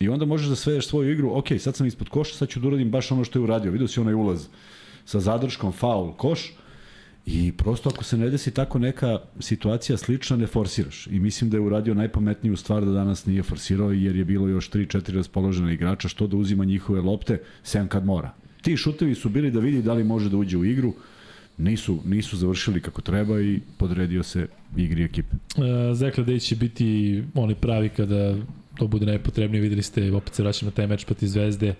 I 0.00 0.08
onda 0.08 0.24
možeš 0.24 0.48
da 0.48 0.56
svedeš 0.56 0.86
svoju 0.86 1.12
igru, 1.12 1.30
ok, 1.38 1.46
sad 1.58 1.76
sam 1.76 1.86
ispod 1.86 2.08
koša, 2.08 2.34
sad 2.34 2.48
ću 2.48 2.60
da 2.60 2.68
uradim 2.68 2.90
baš 2.90 3.12
ono 3.12 3.24
što 3.24 3.38
je 3.38 3.42
uradio. 3.42 3.72
Vidio 3.72 3.88
si 3.88 4.00
onaj 4.00 4.14
ulaz 4.14 4.46
sa 5.04 5.20
zadrškom, 5.20 5.72
faul, 5.72 6.12
koš, 6.12 6.52
I 7.30 7.52
prosto 7.52 7.90
ako 7.94 8.04
se 8.04 8.16
ne 8.16 8.30
desi 8.30 8.50
tako 8.50 8.78
neka 8.78 9.18
situacija 9.40 9.96
slična, 9.96 10.36
ne 10.36 10.46
forsiraš. 10.46 11.06
I 11.06 11.20
mislim 11.20 11.50
da 11.50 11.56
je 11.56 11.60
uradio 11.60 11.94
najpametniju 11.94 12.56
stvar 12.56 12.84
da 12.84 12.92
danas 12.92 13.26
nije 13.26 13.42
forsirao, 13.42 13.92
jer 13.92 14.16
je 14.16 14.24
bilo 14.24 14.48
još 14.48 14.70
3-4 14.70 15.14
raspoložene 15.16 15.74
igrača, 15.74 16.08
što 16.08 16.26
da 16.26 16.36
uzima 16.36 16.64
njihove 16.64 17.00
lopte, 17.00 17.40
sem 17.62 17.88
kad 17.88 18.04
mora. 18.04 18.30
Ti 18.62 18.76
šutevi 18.76 19.14
su 19.14 19.28
bili 19.28 19.50
da 19.50 19.60
vidi 19.60 19.82
da 19.82 19.92
li 19.92 20.04
može 20.04 20.30
da 20.30 20.36
uđe 20.36 20.56
u 20.56 20.64
igru, 20.64 20.94
nisu, 21.58 21.98
nisu 22.04 22.36
završili 22.36 22.80
kako 22.80 23.02
treba 23.02 23.40
i 23.40 23.60
podredio 23.76 24.22
se 24.22 24.46
igri 24.76 25.04
ekipe. 25.04 25.36
E, 25.36 25.94
Zekla 25.94 26.24
da 26.24 26.38
će 26.38 26.56
biti 26.56 27.22
oni 27.34 27.54
pravi 27.54 27.88
kada 27.88 28.36
to 28.78 28.86
bude 28.86 29.06
najpotrebnije, 29.06 29.60
videli 29.60 29.82
ste, 29.82 30.12
opet 30.12 30.34
se 30.34 30.42
vraćam 30.42 30.66
na 30.66 30.72
taj 30.72 30.86
meč 30.86 31.04
pati 31.04 31.28
Zvezde 31.28 31.74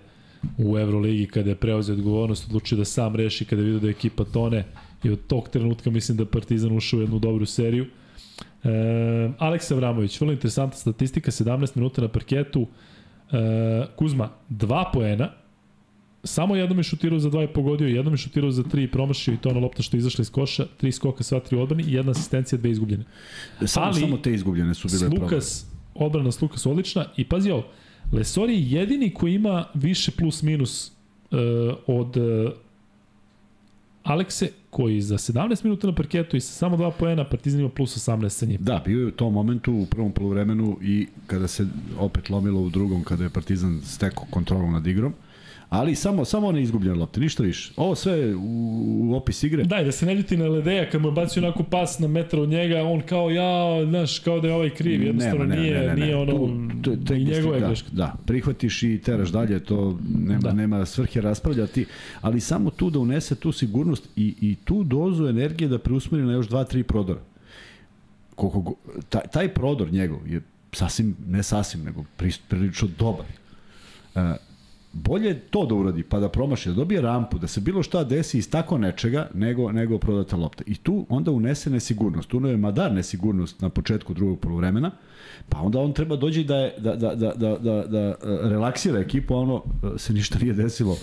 u 0.57 0.77
Euroligi 0.77 1.25
kada 1.25 1.49
je 1.49 1.55
preuzeo 1.55 1.95
odgovornost, 1.95 2.47
odlučio 2.47 2.77
da 2.77 2.85
sam 2.85 3.15
reši 3.15 3.45
kada 3.45 3.61
je 3.61 3.65
vidio 3.65 3.79
da 3.79 3.87
je 3.87 3.91
ekipa 3.91 4.23
tone, 4.23 4.63
I 5.03 5.09
od 5.09 5.19
tog 5.27 5.49
trenutka 5.49 5.89
mislim 5.89 6.17
da 6.17 6.25
Partizan 6.25 6.77
ušao 6.77 6.97
u 6.97 7.01
jednu 7.01 7.19
dobru 7.19 7.45
seriju. 7.45 7.85
E, 8.63 8.69
Aleksa 9.37 9.75
Vramović, 9.75 10.21
vrlo 10.21 10.33
interesantna 10.33 10.77
statistika, 10.77 11.31
17 11.31 11.77
minuta 11.77 12.01
na 12.01 12.07
parketu. 12.07 12.67
E, 13.31 13.85
Kuzma, 13.95 14.29
dva 14.49 14.91
poena, 14.93 15.31
samo 16.23 16.55
jednom 16.55 16.79
je 16.79 16.83
šutirao 16.83 17.19
za 17.19 17.29
dva 17.29 17.43
i 17.43 17.47
pogodio, 17.47 17.87
jednom 17.87 18.13
je 18.13 18.17
šutirao 18.17 18.51
za 18.51 18.63
tri 18.63 18.83
i 18.83 18.91
promašio 18.91 19.33
i 19.33 19.37
to 19.37 19.53
na 19.53 19.59
lopta 19.59 19.83
što 19.83 19.97
je 19.97 19.99
izašla 19.99 20.21
iz 20.21 20.31
koša, 20.31 20.65
tri 20.77 20.91
skoka, 20.91 21.23
sva 21.23 21.39
tri 21.39 21.57
odbrani 21.57 21.83
i 21.83 21.93
jedna 21.93 22.11
asistencija, 22.11 22.59
dve 22.59 22.71
izgubljene. 22.71 23.03
Samo, 23.65 23.85
Ali, 23.85 23.99
samo 23.99 24.17
te 24.17 24.33
izgubljene 24.33 24.73
su 24.73 24.87
bile 24.87 24.99
Slukas, 24.99 25.65
problem. 25.93 26.07
odbrana 26.07 26.31
s 26.31 26.41
Lukas 26.41 26.65
odlična 26.65 27.05
i 27.17 27.23
pazi 27.23 27.51
ovo, 27.51 27.67
Lesori 28.11 28.53
je 28.53 28.71
jedini 28.71 29.13
koji 29.13 29.33
ima 29.33 29.65
više 29.73 30.11
plus 30.11 30.41
minus 30.41 30.91
uh, 31.31 31.39
od 31.87 32.17
uh, 32.17 32.51
Alekse 34.03 34.51
koji 34.69 35.01
za 35.01 35.17
17 35.17 35.63
minuta 35.63 35.87
na 35.87 35.95
parketu 35.95 36.37
i 36.37 36.41
sa 36.41 36.53
samo 36.53 36.77
dva 36.77 36.91
poena 36.91 37.23
Partizan 37.29 37.59
ima 37.59 37.69
plus 37.69 38.07
18 38.07 38.29
sa 38.29 38.45
njim. 38.45 38.57
Da, 38.61 38.81
bio 38.85 38.99
je 38.99 39.07
u 39.07 39.11
tom 39.11 39.33
momentu 39.33 39.73
u 39.73 39.85
prvom 39.85 40.11
polovremenu 40.11 40.77
i 40.81 41.07
kada 41.27 41.47
se 41.47 41.67
opet 41.99 42.29
lomilo 42.29 42.61
u 42.61 42.69
drugom, 42.69 43.03
kada 43.03 43.23
je 43.23 43.29
Partizan 43.29 43.81
stekao 43.83 44.25
kontrolu 44.29 44.71
nad 44.71 44.87
igrom. 44.87 45.13
Ali 45.69 45.95
samo 45.95 46.25
samo 46.25 46.47
one 46.47 46.61
izgubljene 46.61 46.95
lopte, 46.95 47.19
ništa 47.19 47.43
više. 47.43 47.73
Ovo 47.75 47.95
sve 47.95 48.35
u, 48.35 48.39
u 49.01 49.15
opis 49.15 49.43
igre. 49.43 49.63
Da, 49.63 49.81
i 49.81 49.85
da 49.85 49.91
se 49.91 50.05
ne 50.05 50.15
ljuti 50.15 50.37
na 50.37 50.47
Ledeja 50.47 50.89
kad 50.89 51.01
mu 51.01 51.11
baci 51.11 51.39
onako 51.39 51.63
pas 51.63 51.99
na 51.99 52.07
metar 52.07 52.39
od 52.39 52.49
njega, 52.49 52.83
on 52.83 53.01
kao 53.01 53.29
ja, 53.29 53.85
znaš, 53.85 54.19
kao 54.19 54.39
da 54.39 54.47
je 54.47 54.53
ovaj 54.53 54.69
kriv, 54.69 55.03
jednostavno 55.03 55.45
nema, 55.45 55.61
nije, 55.61 55.79
ne, 55.79 55.87
ne, 55.87 55.95
ne, 55.95 55.95
nije 55.95 56.15
ono 56.15 56.31
tu, 56.31 56.49
to, 56.81 56.95
to, 57.07 57.15
njegove 57.15 57.59
da, 57.59 57.67
greške. 57.67 57.87
Da, 57.91 58.15
prihvatiš 58.25 58.83
i 58.83 59.01
teraš 59.05 59.29
dalje, 59.29 59.59
to 59.59 59.99
nema, 60.17 60.39
da. 60.39 60.53
nema 60.53 60.85
svrhe 60.85 61.21
raspravljati, 61.21 61.85
ali 62.21 62.39
samo 62.39 62.69
tu 62.69 62.89
da 62.89 62.99
unese 62.99 63.35
tu 63.35 63.51
sigurnost 63.51 64.09
i, 64.15 64.35
i 64.41 64.55
tu 64.65 64.83
dozu 64.83 65.27
energije 65.27 65.67
da 65.67 65.79
preusmeri 65.79 66.23
na 66.23 66.33
još 66.33 66.47
dva, 66.47 66.63
tri 66.63 66.83
prodora. 66.83 67.19
Koliko, 68.35 68.75
taj, 69.09 69.21
taj 69.31 69.53
prodor 69.53 69.91
njegov 69.91 70.27
je 70.27 70.41
sasvim, 70.71 71.15
ne 71.27 71.43
sasvim, 71.43 71.83
nego 71.83 72.03
prilično 72.47 72.87
dobar. 72.99 73.25
Uh, 74.15 74.21
bolje 74.93 75.39
to 75.39 75.65
da 75.65 75.75
uradi, 75.75 76.03
pa 76.03 76.19
da 76.19 76.29
promaši, 76.29 76.69
da 76.69 76.75
dobije 76.75 77.01
rampu, 77.01 77.39
da 77.39 77.47
se 77.47 77.61
bilo 77.61 77.83
šta 77.83 78.03
desi 78.03 78.37
iz 78.37 78.49
tako 78.49 78.77
nečega, 78.77 79.29
nego, 79.33 79.71
nego 79.71 79.97
prodata 79.97 80.35
lopta. 80.35 80.63
I 80.67 80.75
tu 80.75 81.05
onda 81.09 81.31
unese 81.31 81.69
nesigurnost. 81.69 82.29
Tu 82.29 82.47
je 82.47 82.57
Madar 82.57 82.91
nesigurnost 82.91 83.61
na 83.61 83.69
početku 83.69 84.13
drugog 84.13 84.39
polovremena, 84.39 84.91
pa 85.49 85.61
onda 85.61 85.79
on 85.79 85.93
treba 85.93 86.15
dođi 86.15 86.43
da, 86.43 86.55
je, 86.55 86.73
da, 86.77 86.95
da, 86.95 87.15
da, 87.15 87.33
da, 87.35 87.57
da, 87.57 87.85
da 87.87 88.15
relaksira 88.49 88.99
ekipu, 88.99 89.33
a 89.33 89.37
ono 89.37 89.63
se 89.97 90.13
ništa 90.13 90.39
nije 90.39 90.53
desilo 90.53 90.97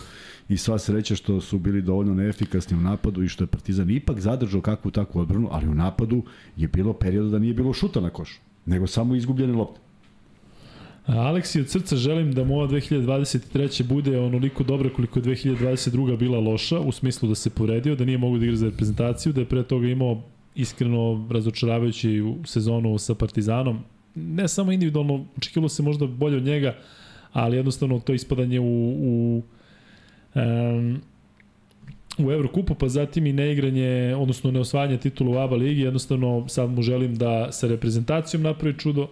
i 0.48 0.56
sva 0.56 0.78
sreća 0.78 1.16
što 1.16 1.40
su 1.40 1.58
bili 1.58 1.82
dovoljno 1.82 2.14
neefikasni 2.14 2.76
u 2.76 2.80
napadu 2.80 3.22
i 3.22 3.28
što 3.28 3.44
je 3.44 3.48
Partizan 3.48 3.90
ipak 3.90 4.20
zadržao 4.20 4.60
kakvu 4.60 4.90
takvu 4.90 5.20
odbranu, 5.20 5.48
ali 5.52 5.68
u 5.68 5.74
napadu 5.74 6.22
je 6.56 6.68
bilo 6.68 6.92
perioda 6.92 7.30
da 7.30 7.38
nije 7.38 7.54
bilo 7.54 7.72
šuta 7.72 8.00
na 8.00 8.10
košu, 8.10 8.40
nego 8.66 8.86
samo 8.86 9.14
izgubljene 9.14 9.52
lopte. 9.52 9.85
Aleksi, 11.06 11.60
od 11.60 11.68
srca 11.68 11.96
želim 11.96 12.32
da 12.32 12.44
moja 12.44 12.68
2023. 12.68 13.82
bude 13.82 14.18
onoliko 14.18 14.64
dobra 14.64 14.90
koliko 14.90 15.18
je 15.18 15.22
2022. 15.22 16.16
bila 16.16 16.40
loša, 16.40 16.80
u 16.80 16.92
smislu 16.92 17.28
da 17.28 17.34
se 17.34 17.50
poredio, 17.50 17.96
da 17.96 18.04
nije 18.04 18.18
mogu 18.18 18.38
da 18.38 18.44
igra 18.44 18.56
za 18.56 18.66
reprezentaciju, 18.66 19.32
da 19.32 19.40
je 19.40 19.46
pre 19.46 19.62
toga 19.62 19.88
imao 19.88 20.22
iskreno 20.54 21.28
razočaravajući 21.30 22.22
sezonu 22.44 22.98
sa 22.98 23.14
Partizanom. 23.14 23.78
Ne 24.14 24.48
samo 24.48 24.72
individualno, 24.72 25.26
očekivalo 25.36 25.68
se 25.68 25.82
možda 25.82 26.06
bolje 26.06 26.36
od 26.36 26.44
njega, 26.44 26.76
ali 27.32 27.56
jednostavno 27.56 28.00
to 28.00 28.14
ispadanje 28.14 28.60
u, 28.60 28.64
u 28.64 29.42
um, 30.34 31.00
u 32.18 32.32
Evrokupu, 32.32 32.74
pa 32.74 32.88
zatim 32.88 33.26
i 33.26 33.32
neigranje, 33.32 34.14
odnosno 34.18 34.50
neosvajanje 34.50 34.98
titula 34.98 35.30
u 35.30 35.42
ABA 35.44 35.56
ligi, 35.56 35.80
jednostavno 35.80 36.48
sad 36.48 36.70
mu 36.70 36.82
želim 36.82 37.16
da 37.16 37.52
sa 37.52 37.66
reprezentacijom 37.66 38.42
napravi 38.42 38.78
čudo, 38.78 39.08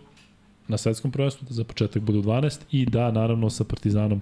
na 0.69 0.77
svetskom 0.77 1.11
prvenstvu, 1.11 1.47
da 1.49 1.55
za 1.55 1.65
početak 1.65 2.03
budu 2.03 2.23
12 2.23 2.61
i 2.71 2.87
da 2.87 3.11
naravno 3.11 3.51
sa 3.51 3.65
Partizanom 3.65 4.21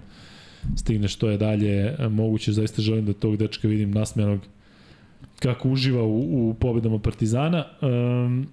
stigne 0.77 1.09
što 1.09 1.31
je 1.31 1.39
dalje 1.39 1.97
moguće. 2.11 2.53
Zaista 2.53 2.83
želim 2.83 3.07
da 3.07 3.13
tog 3.13 3.37
dečka 3.37 3.69
vidim 3.69 3.91
nasmenog 3.91 4.41
kako 5.39 5.69
uživa 5.69 6.03
u, 6.03 6.51
u 6.51 6.55
pobedama 6.55 6.99
Partizana. 6.99 7.65
Um, 7.81 8.47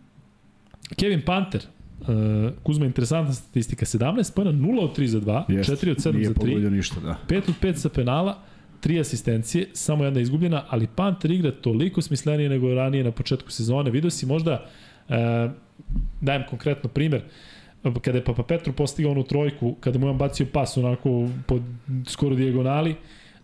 Kevin 0.95 1.21
Panter, 1.25 1.61
Uh, 1.99 2.07
Kuzma, 2.63 2.85
interesantna 2.85 3.33
statistika, 3.33 3.85
17 3.85 4.33
pojena, 4.35 4.51
0 4.51 4.79
od 4.79 4.97
3 4.97 5.05
za 5.05 5.19
2, 5.19 5.43
Jest, 5.51 5.69
4 5.69 5.91
od 5.91 5.97
7 5.97 6.25
za 6.25 6.33
3, 6.33 6.69
ništa, 6.69 6.99
da. 6.99 7.17
5 7.27 7.37
od 7.37 7.55
5 7.61 7.75
sa 7.75 7.89
penala, 7.89 8.39
3 8.83 8.99
asistencije, 8.99 9.67
samo 9.73 10.03
jedna 10.03 10.19
izgubljena, 10.19 10.65
ali 10.69 10.87
Panter 10.95 11.31
igra 11.31 11.51
toliko 11.51 12.01
smislenije 12.01 12.49
nego 12.49 12.73
ranije 12.73 13.03
na 13.03 13.11
početku 13.11 13.51
sezone. 13.51 13.91
Vidio 13.91 14.09
si 14.09 14.25
možda, 14.25 14.65
uh, 15.09 15.15
dajem 16.21 16.43
konkretno 16.49 16.89
primer, 16.89 17.21
uh, 17.21 17.31
kada 18.01 18.17
je 18.17 18.23
Papa 18.23 18.43
Petru 18.43 18.73
postigao 18.73 19.11
onu 19.11 19.23
trojku, 19.23 19.75
kada 19.79 19.99
mu 19.99 20.05
je 20.05 20.11
on 20.11 20.17
bacio 20.17 20.45
pas 20.53 20.77
onako 20.77 21.29
pod 21.47 21.61
skoro 22.05 22.35
dijagonali, 22.35 22.95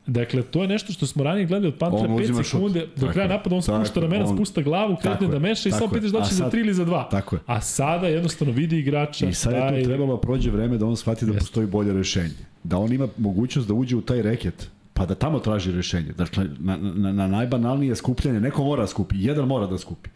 Dakle, 0.07 0.43
to 0.43 0.61
je 0.61 0.67
nešto 0.67 0.93
što 0.93 1.07
smo 1.07 1.23
ranije 1.23 1.45
gledali 1.45 1.67
od 1.67 1.77
Pantera 1.79 2.09
5 2.09 2.43
sekunde, 2.43 2.87
do 2.95 3.09
kraja 3.11 3.27
napada 3.27 3.55
on 3.55 3.61
spušta 3.61 3.99
ramena, 3.99 4.25
on, 4.25 4.37
spušta 4.37 4.61
glavu, 4.61 4.95
kretne 5.01 5.27
da 5.27 5.39
meša 5.39 5.69
i 5.69 5.71
samo 5.71 5.91
pitaš 5.91 6.11
da 6.11 6.21
će 6.21 6.35
za 6.35 6.49
3 6.49 6.59
ili 6.59 6.73
za 6.73 6.85
2. 6.85 7.09
Tako 7.09 7.35
je. 7.35 7.39
A 7.45 7.61
sada 7.61 8.07
jednostavno 8.07 8.53
vidi 8.53 8.79
igrača. 8.79 9.27
I 9.27 9.33
sad 9.33 9.53
je 9.53 9.83
tu 9.83 9.89
trebalo 9.89 10.15
da 10.15 10.21
prođe 10.21 10.51
vreme 10.51 10.77
da 10.77 10.85
on 10.85 10.97
shvati 10.97 11.25
da 11.25 11.31
Jest. 11.31 11.39
postoji 11.39 11.67
bolje 11.67 11.93
rešenje. 11.93 12.45
Da 12.63 12.77
on 12.77 12.93
ima 12.93 13.07
mogućnost 13.17 13.67
da 13.67 13.73
uđe 13.73 13.95
u 13.95 14.01
taj 14.01 14.21
reket 14.21 14.69
pa 14.97 15.05
da 15.05 15.15
tamo 15.15 15.39
traži 15.39 15.71
rešenje. 15.71 16.11
Dakle, 16.17 16.45
na, 16.59 16.77
na, 16.77 17.11
na 17.11 17.27
najbanalnije 17.27 17.95
skupljanje, 17.95 18.39
neko 18.39 18.63
mora 18.63 18.81
da 18.81 18.87
skupi, 18.87 19.15
jedan 19.19 19.47
mora 19.47 19.67
da 19.67 19.77
skupi. 19.77 20.09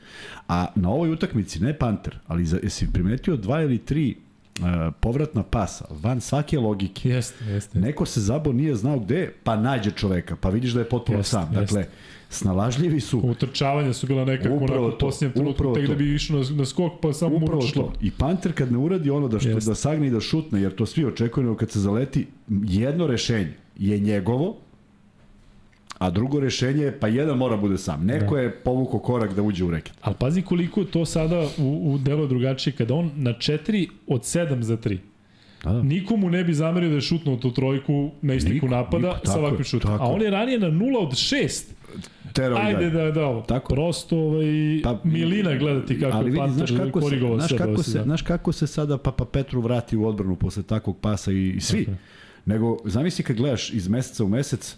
A 0.48 0.66
na 0.76 0.90
ovoj 0.90 1.12
utakmici, 1.12 1.60
ne 1.60 1.74
Panter, 1.78 2.20
ali 2.28 2.46
za, 2.46 2.60
jesi 2.64 2.88
primetio 2.94 3.36
dva 3.36 3.62
ili 3.62 3.78
tri 3.78 4.16
uh, 4.16 4.66
povratna 5.00 5.44
pasa, 5.44 5.86
van 5.90 6.22
svake 6.22 6.60
logike. 6.60 7.10
Jeste, 7.10 7.46
jeste. 7.46 7.80
Neko 7.80 8.06
se 8.06 8.22
zabo 8.22 8.54
nije 8.54 8.76
znao 8.76 9.00
gde, 9.00 9.32
pa 9.44 9.56
nađe 9.56 9.92
čoveka, 9.92 10.36
pa 10.36 10.50
vidiš 10.50 10.72
da 10.72 10.80
je 10.80 10.90
potpuno 10.90 11.18
jest, 11.18 11.30
sam. 11.30 11.50
Dakle, 11.54 11.80
jest. 11.80 11.92
snalažljivi 12.30 13.00
su. 13.00 13.20
Utrčavanja 13.20 13.94
su 13.94 14.08
bila 14.08 14.26
nekako 14.26 14.56
upravo 14.56 14.88
na 14.88 14.98
posljednjem 14.98 15.34
trenutku, 15.34 15.74
tek 15.74 15.88
da 15.88 15.96
bi 15.96 16.16
išao 16.16 16.40
na, 16.40 16.46
na 16.56 16.66
skok, 16.66 16.94
pa 17.02 17.14
samo 17.14 17.36
upravo 17.36 17.62
mu 17.62 17.72
to. 17.74 17.94
I 18.02 18.12
Panter 18.12 18.54
kad 18.54 18.72
ne 18.72 18.78
uradi 18.78 19.10
ono 19.10 19.28
da, 19.28 19.40
što, 19.40 19.50
jest. 19.50 19.68
da 19.68 19.76
sagne 19.76 20.08
i 20.08 20.12
da 20.12 20.20
šutne, 20.20 20.62
jer 20.62 20.76
to 20.76 20.86
svi 20.86 21.06
očekuju, 21.06 21.56
kad 21.56 21.72
se 21.72 21.80
zaleti, 21.80 22.28
jedno 22.64 23.08
rešenje 23.08 23.54
je 23.78 24.00
njegovo, 24.00 24.56
A 26.00 26.10
drugo 26.10 26.40
rešenje 26.40 26.84
je, 26.84 27.00
pa 27.00 27.08
jedan 27.08 27.38
mora 27.38 27.58
bude 27.58 27.78
sam. 27.78 28.06
Neko 28.06 28.36
da. 28.36 28.42
je 28.42 28.52
povukao 28.52 29.00
korak 29.00 29.34
da 29.34 29.42
uđe 29.42 29.64
u 29.64 29.72
reket. 29.72 29.94
Ali 30.02 30.16
pazi 30.20 30.42
koliko 30.42 30.84
to 30.84 31.06
sada 31.06 31.48
u, 31.58 31.94
u 31.94 31.98
delo 31.98 32.28
drugačije, 32.28 32.74
kada 32.74 32.94
on 32.94 33.12
na 33.16 33.34
4 33.34 33.90
od 34.08 34.22
7 34.22 34.62
za 34.62 34.78
3. 34.78 34.98
Da, 35.64 35.72
da. 35.72 35.84
Nikomu 35.84 36.30
ne 36.30 36.44
bi 36.44 36.54
zamerio 36.54 36.90
da 36.90 36.96
je 36.96 37.02
šutnuo 37.02 37.36
tu 37.36 37.52
trojku 37.52 38.12
na 38.22 38.34
istiku 38.34 38.54
niko, 38.54 38.68
napada 38.68 39.08
niko, 39.08 39.26
sa 39.26 39.40
ovakvim 39.40 39.64
šutom. 39.64 39.92
A 39.92 40.08
on 40.08 40.22
je 40.22 40.30
ranije 40.30 40.60
na 40.60 40.68
0 40.68 40.98
od 40.98 41.12
6 41.12 41.64
Tero 42.34 42.56
Ajde 42.58 42.90
da, 42.90 43.12
da, 43.12 43.26
ovo. 43.26 43.42
Tako. 43.42 43.74
Prosto 43.74 44.18
ovaj, 44.18 44.46
pa, 44.84 44.98
milina 45.04 45.56
gledati 45.56 46.00
kako 46.00 46.18
ali 46.18 46.32
vidi, 46.32 46.54
znaš 46.54 46.72
kako 46.78 47.02
se, 47.02 47.18
znaš 47.36 47.54
kako 47.58 47.84
se, 47.84 48.02
znaš 48.04 48.22
kako 48.22 48.52
se 48.52 48.68
sada 48.68 48.98
Papa 48.98 49.26
Petru 49.26 49.62
vrati 49.62 49.98
u 49.98 50.08
odbranu 50.08 50.36
posle 50.36 50.64
takvog 50.64 50.98
pasa 50.98 51.32
i, 51.32 51.50
i 51.50 51.62
svi. 51.62 51.86
Tako. 51.86 51.98
Nego, 52.46 52.78
zamisli 52.86 53.24
kad 53.24 53.36
gledaš 53.36 53.74
iz 53.74 53.88
meseca 53.88 54.24
u 54.24 54.30
mesec, 54.30 54.78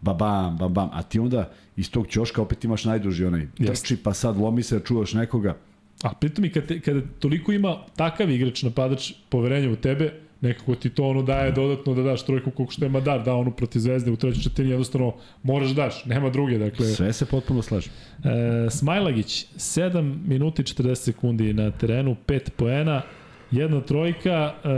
babam, 0.00 0.56
bam, 0.56 0.74
bam, 0.74 0.88
a 0.92 1.02
ti 1.02 1.18
onda 1.18 1.50
iz 1.76 1.90
tog 1.90 2.06
ćoška 2.08 2.42
opet 2.42 2.64
imaš 2.64 2.84
najduži 2.84 3.24
onaj 3.24 3.46
trči, 3.66 3.96
pa 3.96 4.14
sad 4.14 4.36
lomi 4.36 4.62
se, 4.62 4.80
čuvaš 4.84 5.12
nekoga. 5.12 5.56
A 6.02 6.14
pritom 6.14 6.44
i 6.44 6.52
kada, 6.52 6.80
kada 6.84 7.00
toliko 7.20 7.52
ima 7.52 7.76
takav 7.96 8.30
igrač, 8.30 8.62
napadač, 8.62 9.12
poverenja 9.28 9.70
u 9.70 9.76
tebe, 9.76 10.12
nekako 10.40 10.74
ti 10.74 10.90
to 10.90 11.04
ono 11.04 11.22
daje 11.22 11.52
dodatno 11.52 11.94
da 11.94 12.02
daš 12.02 12.26
trojku 12.26 12.50
koliko 12.50 12.72
što 12.72 12.84
je 12.84 12.88
Madar 12.88 13.22
da 13.22 13.34
onu 13.34 13.50
protiv 13.50 13.80
Zvezde 13.80 14.10
u 14.10 14.16
trećoj 14.16 14.42
četiri 14.42 14.70
jednostavno 14.70 15.14
moraš 15.42 15.68
da 15.68 15.82
daš, 15.82 16.04
nema 16.04 16.30
druge 16.30 16.58
dakle 16.58 16.86
sve 16.86 17.12
se 17.12 17.26
potpuno 17.26 17.62
slaže. 17.62 17.90
E, 18.24 18.70
Smajlagić 18.70 19.46
7 19.56 20.26
minuti 20.26 20.62
40 20.62 20.94
sekundi 20.94 21.52
na 21.52 21.70
terenu 21.70 22.16
5 22.26 22.50
poena 22.50 23.02
jedna 23.50 23.80
trojka, 23.80 24.54
e, 24.64 24.68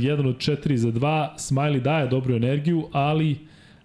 jedan 0.00 0.26
od 0.26 0.36
4 0.36 0.76
za 0.76 0.88
2 0.88 1.28
Smajli 1.38 1.80
daje 1.80 2.08
dobru 2.08 2.36
energiju, 2.36 2.88
ali 2.92 3.36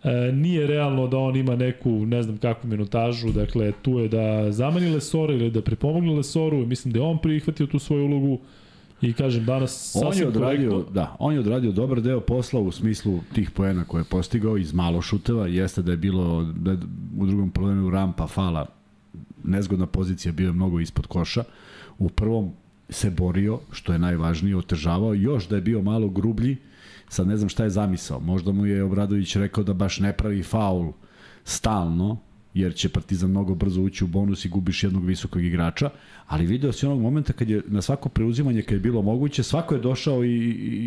E, 0.04 0.32
nije 0.32 0.68
realno 0.68 1.08
da 1.08 1.18
on 1.18 1.36
ima 1.36 1.56
neku, 1.56 1.90
ne 2.06 2.24
znam 2.24 2.38
kakvu 2.38 2.70
minutažu, 2.70 3.32
dakle 3.32 3.72
tu 3.82 4.00
je 4.00 4.08
da 4.08 4.52
zameni 4.52 4.90
Lesora 4.90 5.34
ili 5.34 5.52
da 5.52 5.62
prepomogne 5.62 6.12
Lesoru, 6.14 6.66
mislim 6.66 6.92
da 6.92 7.00
je 7.00 7.06
on 7.06 7.18
prihvatio 7.18 7.68
tu 7.68 7.80
svoju 7.80 8.06
ulogu 8.06 8.40
i 9.02 9.14
kažem 9.14 9.46
danas 9.46 9.96
on 10.04 10.18
je 10.18 10.28
odradio, 10.28 10.70
korektno. 10.70 10.94
Da, 10.94 11.16
on 11.20 11.34
je 11.34 11.40
odradio 11.40 11.72
dobar 11.72 12.02
deo 12.02 12.20
posla 12.20 12.60
u 12.60 12.72
smislu 12.72 13.20
tih 13.34 13.52
poena 13.52 13.84
koje 13.84 14.02
je 14.02 14.06
postigao 14.10 14.58
iz 14.58 14.74
malo 14.74 15.02
šuteva, 15.02 15.48
jeste 15.48 15.82
da 15.82 15.92
je 15.92 15.98
bilo 15.98 16.44
da 16.44 16.72
je 16.72 16.78
u 17.18 17.26
drugom 17.26 17.52
polovremenu 17.52 17.90
rampa 17.90 18.28
fala 18.28 18.66
nezgodna 19.44 19.86
pozicija 19.86 20.32
bio 20.32 20.48
je 20.48 20.54
mnogo 20.54 20.80
ispod 20.80 21.08
koša. 21.08 21.44
U 22.00 22.10
prvom 22.10 22.52
se 22.90 23.10
borio, 23.10 23.60
što 23.72 23.94
je 23.94 24.00
najvažnije, 24.00 24.58
otežavao, 24.58 25.14
još 25.14 25.48
da 25.48 25.56
je 25.56 25.62
bio 25.62 25.82
malo 25.82 26.10
grublji, 26.10 26.58
Sad 27.12 27.28
ne 27.28 27.38
znam 27.38 27.50
šta 27.50 27.64
je 27.64 27.70
zamisao. 27.70 28.20
Možda 28.20 28.52
mu 28.52 28.66
je 28.66 28.84
Obradović 28.84 29.36
rekao 29.36 29.64
da 29.64 29.74
baš 29.74 30.00
ne 30.00 30.14
pravi 30.14 30.44
faul 30.44 30.92
stalno, 31.44 32.18
jer 32.54 32.76
će 32.76 32.90
Partizan 32.90 33.30
mnogo 33.30 33.56
brzo 33.56 33.82
ući 33.82 34.04
u 34.04 34.08
bonus 34.08 34.46
i 34.46 34.50
gubiš 34.50 34.84
jednog 34.84 35.06
visokog 35.06 35.44
igrača, 35.44 35.90
ali 36.28 36.46
video 36.46 36.72
si 36.72 36.86
onog 36.86 37.02
momenta 37.02 37.34
kad 37.34 37.50
je 37.50 37.62
na 37.68 37.82
svako 37.82 38.10
preuzimanje 38.10 38.62
kad 38.62 38.74
je 38.74 38.80
bilo 38.80 39.02
moguće, 39.02 39.44
svako 39.44 39.76
je 39.76 39.82
došao 39.82 40.24
i, 40.24 40.38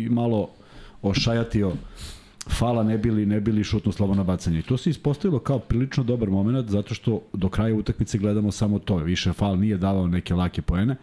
i 0.03 0.09
malo 0.09 0.49
ošajatio 1.01 1.73
fala 2.49 2.83
ne 2.83 2.97
bili 2.97 3.25
ne 3.25 3.41
bili 3.41 3.63
šutno 3.63 3.91
slobodno 3.91 4.23
bacanje. 4.23 4.59
I 4.59 4.63
to 4.63 4.77
se 4.77 4.89
ispostavilo 4.89 5.39
kao 5.39 5.59
prilično 5.59 6.03
dobar 6.03 6.29
moment 6.29 6.69
zato 6.69 6.93
što 6.93 7.21
do 7.33 7.49
kraja 7.49 7.75
utakmice 7.75 8.17
gledamo 8.17 8.51
samo 8.51 8.79
to. 8.79 8.97
Više 8.97 9.33
fal 9.33 9.59
nije 9.59 9.77
davao 9.77 10.07
neke 10.07 10.33
lake 10.35 10.61
poene. 10.61 10.95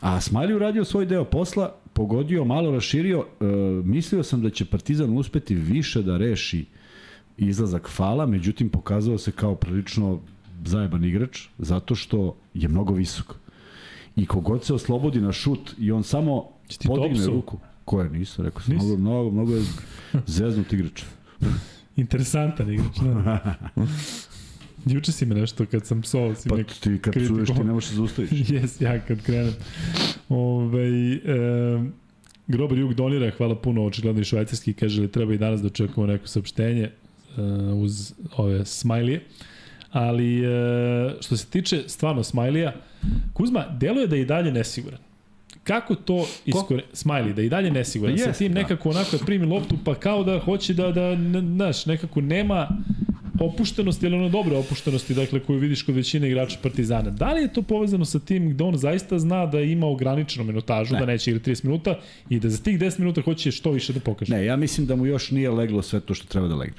A 0.00 0.20
Smajli 0.20 0.54
uradio 0.54 0.84
svoj 0.84 1.06
deo 1.06 1.24
posla, 1.24 1.74
pogodio, 1.96 2.44
malo 2.44 2.70
raširio. 2.70 3.24
E, 3.40 3.44
mislio 3.84 4.22
sam 4.22 4.42
da 4.42 4.50
će 4.50 4.64
Partizan 4.64 5.18
uspeti 5.18 5.54
više 5.54 6.02
da 6.02 6.16
reši 6.16 6.64
izlazak 7.38 7.88
fala, 7.88 8.26
međutim 8.26 8.68
pokazao 8.68 9.18
se 9.18 9.32
kao 9.32 9.54
prilično 9.54 10.20
zajeban 10.64 11.04
igrač 11.04 11.48
zato 11.58 11.94
što 11.94 12.36
je 12.54 12.68
mnogo 12.68 12.94
visok. 12.94 13.34
I 14.16 14.26
kogod 14.26 14.64
se 14.64 14.74
oslobodi 14.74 15.20
na 15.20 15.32
šut 15.32 15.74
i 15.78 15.92
on 15.92 16.02
samo 16.02 16.48
podigne 16.86 17.26
ruku. 17.26 17.58
Koje 17.84 18.10
nisu, 18.10 18.42
rekao 18.42 18.60
sam, 18.60 18.74
mnogo, 18.74 18.96
mnogo, 18.96 19.30
mnogo 19.30 19.54
je 19.54 19.62
zeznut 20.26 20.72
igrač. 20.72 21.02
Interesantan 21.96 22.72
igrač, 22.72 22.98
da. 22.98 23.54
Juče 24.86 25.12
si 25.12 25.26
me 25.26 25.34
nešto 25.34 25.66
kad 25.66 25.86
sam 25.86 26.02
psovao 26.02 26.34
si 26.34 26.48
pa 26.48 26.56
ti 26.56 26.98
kad 27.02 27.14
psuješ 27.14 27.48
ti 27.48 27.64
ne 27.64 27.72
možeš 27.72 27.90
da 27.90 27.96
zaustaviš. 27.96 28.30
Jes, 28.50 28.80
ja 28.80 29.00
kad 29.00 29.22
krenem. 29.22 29.54
Ove, 30.28 30.88
e, 30.88 31.18
Grobar 32.46 32.78
Jug 32.78 32.94
donira, 32.94 33.30
hvala 33.30 33.54
puno, 33.54 33.84
očigledno 33.84 34.20
i 34.20 34.24
švajcarski, 34.24 34.72
kaže 34.72 35.00
li 35.00 35.12
treba 35.12 35.34
i 35.34 35.38
danas 35.38 35.60
da 35.60 35.66
očekujemo 35.66 36.12
neko 36.12 36.28
saopštenje 36.28 36.90
uh, 37.36 37.82
uz 37.82 38.12
ove 38.36 38.64
smajlije. 38.64 39.20
Ali 39.92 40.46
uh, 40.46 41.12
što 41.20 41.36
se 41.36 41.46
tiče 41.46 41.82
stvarno 41.86 42.22
smajlija, 42.22 42.72
Kuzma, 43.32 43.64
deluje 43.80 44.06
da 44.06 44.16
je 44.16 44.22
i 44.22 44.24
dalje 44.24 44.52
nesiguran. 44.52 45.00
Kako 45.64 45.94
to 45.94 46.26
iskore... 46.44 46.82
Smiley, 46.92 47.32
da 47.32 47.42
i 47.42 47.48
dalje 47.48 47.70
nesiguran. 47.70 48.16
Pa 48.16 48.22
Sa 48.22 48.32
tim 48.32 48.52
da. 48.52 48.60
nekako 48.60 48.90
onako 48.90 49.18
primi 49.26 49.46
loptu, 49.46 49.78
pa 49.84 49.94
kao 49.94 50.24
da 50.24 50.38
hoće 50.38 50.74
da, 50.74 50.92
da, 50.92 51.16
znaš, 51.40 51.86
nekako 51.86 52.20
nema 52.20 52.68
opuštenosti, 53.40 54.06
ili 54.06 54.16
ono 54.16 54.28
dobre 54.28 54.56
opuštenosti, 54.56 55.14
dakle, 55.14 55.40
koju 55.40 55.58
vidiš 55.58 55.82
kod 55.82 55.94
većine 55.94 56.28
igrača 56.28 56.58
Partizana. 56.62 57.10
Da 57.10 57.32
li 57.32 57.42
je 57.42 57.52
to 57.52 57.62
povezano 57.62 58.04
sa 58.04 58.18
tim 58.18 58.50
gde 58.50 58.64
on 58.64 58.76
zaista 58.76 59.18
zna 59.18 59.46
da 59.46 59.60
ima 59.60 59.86
ograničenu 59.86 60.44
minutažu, 60.44 60.94
ne. 60.94 61.00
da 61.00 61.06
neće 61.06 61.30
igrati 61.30 61.50
30 61.50 61.64
minuta 61.64 61.98
i 62.28 62.40
da 62.40 62.48
za 62.48 62.62
tih 62.62 62.78
10 62.78 62.98
minuta 62.98 63.20
hoće 63.20 63.50
što 63.50 63.70
više 63.70 63.92
da 63.92 64.00
pokaže? 64.00 64.34
Ne, 64.34 64.44
ja 64.44 64.56
mislim 64.56 64.86
da 64.86 64.96
mu 64.96 65.06
još 65.06 65.30
nije 65.30 65.50
leglo 65.50 65.82
sve 65.82 66.00
to 66.00 66.14
što 66.14 66.26
treba 66.26 66.48
da 66.48 66.54
legne. 66.54 66.78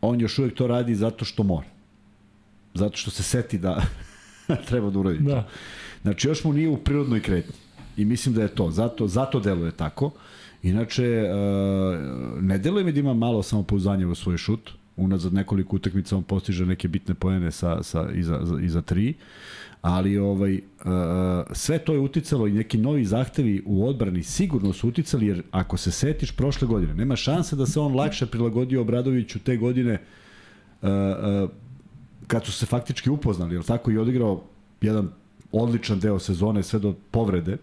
On 0.00 0.20
još 0.20 0.38
uvijek 0.38 0.54
to 0.54 0.66
radi 0.66 0.94
zato 0.94 1.24
što 1.24 1.42
mora. 1.42 1.66
Zato 2.74 2.96
što 2.96 3.10
se 3.10 3.22
seti 3.22 3.58
da 3.58 3.82
treba 4.68 4.90
da 4.90 4.98
uradi 4.98 5.18
da. 5.18 5.42
to. 5.42 5.48
Znači, 6.02 6.28
još 6.28 6.44
mu 6.44 6.52
nije 6.52 6.68
u 6.68 6.76
prirodnoj 6.76 7.20
kretnji. 7.20 7.54
I 7.96 8.04
mislim 8.04 8.34
da 8.34 8.42
je 8.42 8.48
to. 8.48 8.70
Zato, 8.70 9.08
zato 9.08 9.40
deluje 9.40 9.72
tako. 9.72 10.10
Inače, 10.62 11.24
uh, 11.24 12.42
ne 12.42 12.58
deluje 12.58 12.84
mi 12.84 12.92
da 12.92 13.00
ima 13.00 13.14
malo 13.14 13.42
samopouzdanja 13.42 14.08
u 14.08 14.14
svoj 14.14 14.36
šut 14.36 14.70
unazad 14.96 15.34
nekoliko 15.34 15.76
utakmica 15.76 16.16
on 16.16 16.22
postiže 16.22 16.66
neke 16.66 16.88
bitne 16.88 17.14
poene 17.14 17.50
sa, 17.50 17.82
sa, 17.82 18.08
iza, 18.14 18.40
iza 18.62 18.82
tri, 18.82 19.14
ali 19.82 20.18
ovaj, 20.18 20.54
uh, 20.54 20.60
sve 21.52 21.78
to 21.78 21.92
je 21.92 21.98
uticalo 21.98 22.46
i 22.46 22.52
neki 22.52 22.78
novi 22.78 23.04
zahtevi 23.04 23.62
u 23.66 23.88
odbrani 23.88 24.22
sigurno 24.22 24.72
su 24.72 24.88
uticali, 24.88 25.26
jer 25.26 25.42
ako 25.50 25.76
se 25.76 25.90
setiš 25.90 26.36
prošle 26.36 26.68
godine, 26.68 26.94
nema 26.94 27.16
šanse 27.16 27.56
da 27.56 27.66
se 27.66 27.80
on 27.80 27.94
lakše 27.94 28.26
prilagodio 28.26 28.80
Obradoviću 28.80 29.38
te 29.38 29.56
godine 29.56 29.98
uh, 30.82 30.88
uh, 30.88 31.50
kad 32.26 32.44
su 32.44 32.52
se 32.52 32.66
faktički 32.66 33.10
upoznali, 33.10 33.54
jer 33.54 33.64
tako 33.64 33.90
i 33.90 33.98
odigrao 33.98 34.44
jedan 34.80 35.10
odličan 35.52 36.00
deo 36.00 36.18
sezone 36.18 36.62
sve 36.62 36.78
do 36.78 36.94
povrede, 37.10 37.56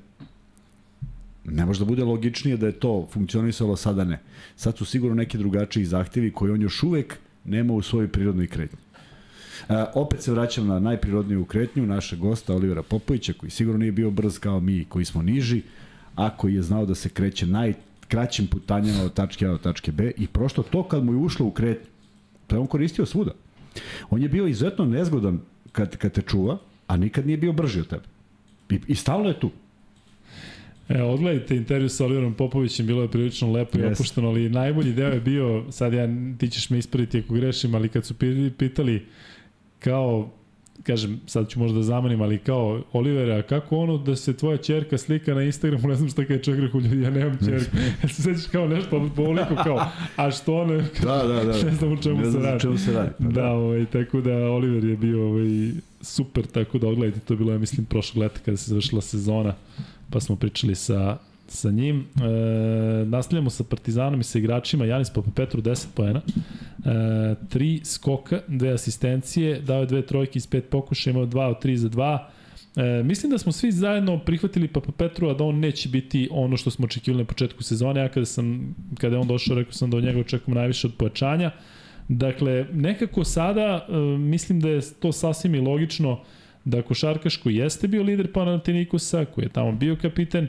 ne 1.52 1.66
može 1.66 1.80
da 1.80 1.86
bude 1.86 2.04
logičnije 2.04 2.58
da 2.58 2.66
je 2.66 2.80
to 2.80 3.08
funkcionisalo, 3.12 3.76
sada 3.76 4.04
ne. 4.04 4.20
Sad 4.56 4.78
su 4.78 4.86
sigurno 4.86 5.16
neki 5.16 5.38
drugačiji 5.38 5.86
zahtevi 5.86 6.32
koji 6.32 6.52
on 6.52 6.62
još 6.62 6.84
uvek 6.84 7.18
nema 7.46 7.74
u 7.74 7.82
svojoj 7.82 8.08
prirodnoj 8.08 8.48
kretnji. 8.48 8.80
E, 9.70 9.86
opet 9.94 10.22
se 10.22 10.32
vraćam 10.32 10.68
na 10.68 10.80
najprirodniju 10.80 11.46
kretnju 11.46 11.86
našeg 11.86 12.20
gosta 12.20 12.54
Olivera 12.54 12.84
Popovića, 12.84 13.34
koji 13.34 13.50
sigurno 13.50 13.80
nije 13.80 13.92
bio 13.92 14.12
brz 14.12 14.40
kao 14.40 14.60
mi 14.60 14.86
koji 14.86 15.06
smo 15.06 15.22
niži, 15.22 15.62
a 16.16 16.30
koji 16.38 16.56
je 16.56 16.62
znao 16.62 16.86
da 16.86 16.96
se 16.96 17.10
kreće 17.10 17.46
najkraćim 17.46 18.48
putanjama 18.48 19.04
od 19.04 19.14
tačke 19.14 19.46
A 19.46 19.52
do 19.52 19.58
tačke 19.58 19.92
B 19.92 20.12
i 20.18 20.28
prošto 20.28 20.64
to 20.64 20.84
kad 20.84 21.04
mu 21.04 21.14
je 21.14 21.18
ušlo 21.18 21.46
u 21.46 21.52
kretnju, 21.52 21.88
to 22.48 22.56
je 22.56 22.60
on 22.60 22.68
koristio 22.68 23.06
svuda. 23.06 23.32
On 24.10 24.22
je 24.22 24.30
bio 24.30 24.48
izuzetno 24.48 24.86
nezgodan 24.86 25.40
kad, 25.72 25.98
kad 25.98 26.12
te 26.12 26.22
čuva, 26.22 26.58
a 26.88 26.98
nikad 26.98 27.28
nije 27.28 27.38
bio 27.38 27.54
brži 27.54 27.80
od 27.80 27.88
tebe. 27.88 28.04
I, 28.70 28.80
i 28.88 28.96
stalno 28.96 29.30
je 29.30 29.40
tu. 29.40 29.52
E, 30.90 31.02
odgledajte 31.02 31.56
intervju 31.56 31.90
sa 31.90 32.06
Oliverom 32.06 32.34
Popovićem, 32.34 32.88
bilo 32.88 33.02
je 33.02 33.08
prilično 33.08 33.52
lepo 33.52 33.78
yes. 33.78 33.90
i 33.90 33.94
opušteno, 33.94 34.28
ali 34.28 34.50
najbolji 34.50 34.94
deo 34.94 35.10
je 35.10 35.20
bio, 35.20 35.66
sad 35.70 35.94
ja, 35.94 36.08
ti 36.38 36.50
ćeš 36.50 36.70
me 36.70 36.78
ispraviti 36.78 37.20
ako 37.20 37.34
grešim, 37.34 37.76
ali 37.76 37.90
kad 37.90 38.06
su 38.06 38.16
pitali 38.58 39.06
kao 39.80 40.30
kažem, 40.84 41.20
sad 41.26 41.50
ću 41.50 41.60
možda 41.60 41.78
da 41.78 41.84
zamenim, 41.84 42.22
ali 42.22 42.38
kao, 42.38 42.84
Olivera, 42.94 43.42
kako 43.42 43.78
ono 43.78 43.98
da 43.98 44.16
se 44.16 44.38
tvoja 44.38 44.58
čerka 44.58 44.98
slika 44.98 45.34
na 45.34 45.44
Instagramu, 45.44 45.88
ne 45.88 45.96
znam 45.96 46.10
šta 46.10 46.26
kaj 46.26 46.42
čovjek 46.42 46.64
rekao, 46.64 46.80
ljudi, 46.80 47.02
ja 47.02 47.10
nemam 47.10 47.38
čerku. 47.46 47.78
Ja 48.04 48.10
se 48.10 48.22
sećaš 48.22 48.46
kao 48.52 48.68
nešto 48.68 49.10
po 49.16 49.24
uliku, 49.24 49.56
kao, 49.64 49.86
a 50.16 50.32
što 50.32 50.62
ono, 50.62 50.74
da, 51.04 51.24
da, 51.28 51.44
da. 51.44 51.64
ne 51.70 51.76
znam 51.76 51.92
u 51.92 52.02
čemu 52.02 52.18
ne 52.18 52.32
se 52.32 52.40
radi. 52.40 52.60
čemu 52.60 52.78
se 52.78 52.94
radi. 52.94 53.10
Pa, 53.18 53.24
da, 53.24 53.42
da 53.42 53.52
ovaj, 53.52 53.86
tako 53.86 54.22
da 54.22 54.34
Oliver 54.34 54.84
je 54.84 54.98
bio 54.98 55.28
ovaj, 55.28 55.72
super, 56.02 56.46
tako 56.46 56.80
da 56.80 56.88
odgledajte, 56.88 57.20
to 57.20 57.34
je 57.34 57.38
bilo, 57.38 57.52
ja 57.52 57.58
mislim, 57.58 57.86
prošlog 57.86 58.24
leta 58.24 58.40
kada 58.46 58.58
se 58.58 58.70
završila 58.70 59.02
sezona 59.02 59.56
pa 60.10 60.20
smo 60.20 60.36
pričali 60.36 60.76
sa, 60.76 61.18
sa 61.48 61.72
njim. 61.72 62.00
E, 62.00 63.06
nastavljamo 63.06 63.50
sa 63.50 63.64
Partizanom 63.64 64.20
i 64.20 64.24
sa 64.24 64.40
igračima. 64.40 64.86
Janis 64.86 65.10
Papa 65.10 65.32
Petru 65.36 65.62
10 65.62 65.86
poena. 65.96 66.22
E, 66.22 67.36
tri 67.50 67.82
skoka, 67.84 68.42
dve 68.48 68.72
asistencije, 68.72 69.60
dao 69.60 69.80
je 69.80 69.86
dve 69.86 70.06
trojke 70.06 70.38
iz 70.38 70.48
pet 70.48 70.70
pokuša, 70.70 71.10
imao 71.10 71.26
dva 71.26 71.48
od 71.48 71.62
tri 71.62 71.78
za 71.78 71.90
dva. 71.90 72.30
E, 72.76 73.04
mislim 73.04 73.32
da 73.32 73.38
smo 73.38 73.52
svi 73.52 73.72
zajedno 73.72 74.20
prihvatili 74.20 74.68
Papa 74.68 74.92
Petru, 74.92 75.30
a 75.30 75.34
da 75.34 75.44
on 75.44 75.60
neće 75.60 75.90
biti 75.90 76.28
ono 76.32 76.58
što 76.58 76.72
smo 76.72 76.86
očekivali 76.86 77.24
na 77.24 77.28
početku 77.28 77.64
sezone. 77.64 78.02
Ja 78.02 78.10
kada, 78.10 78.26
sam, 78.26 78.76
kada 78.98 79.16
je 79.16 79.20
on 79.20 79.28
došao, 79.28 79.56
rekao 79.56 79.74
sam 79.74 79.92
da 79.92 79.98
od 79.98 80.04
njega 80.04 80.20
očekujem 80.20 80.58
najviše 80.58 80.88
od 80.88 80.94
pojačanja. 80.98 81.52
Dakle, 82.08 82.66
nekako 82.74 83.24
sada 83.24 83.86
e, 83.90 83.98
mislim 84.18 84.60
da 84.60 84.70
je 84.70 84.82
to 85.00 85.12
sasvim 85.12 85.56
i 85.56 85.62
logično 85.62 86.20
da 86.66 86.82
Košarkaš 86.82 87.38
koji 87.38 87.56
jeste 87.56 87.88
bio 87.88 88.04
lider 88.04 88.32
Panatinikusa, 88.32 89.26
koji 89.26 89.46
je 89.46 89.50
tamo 89.50 89.72
bio 89.72 89.96
kapiten, 90.02 90.48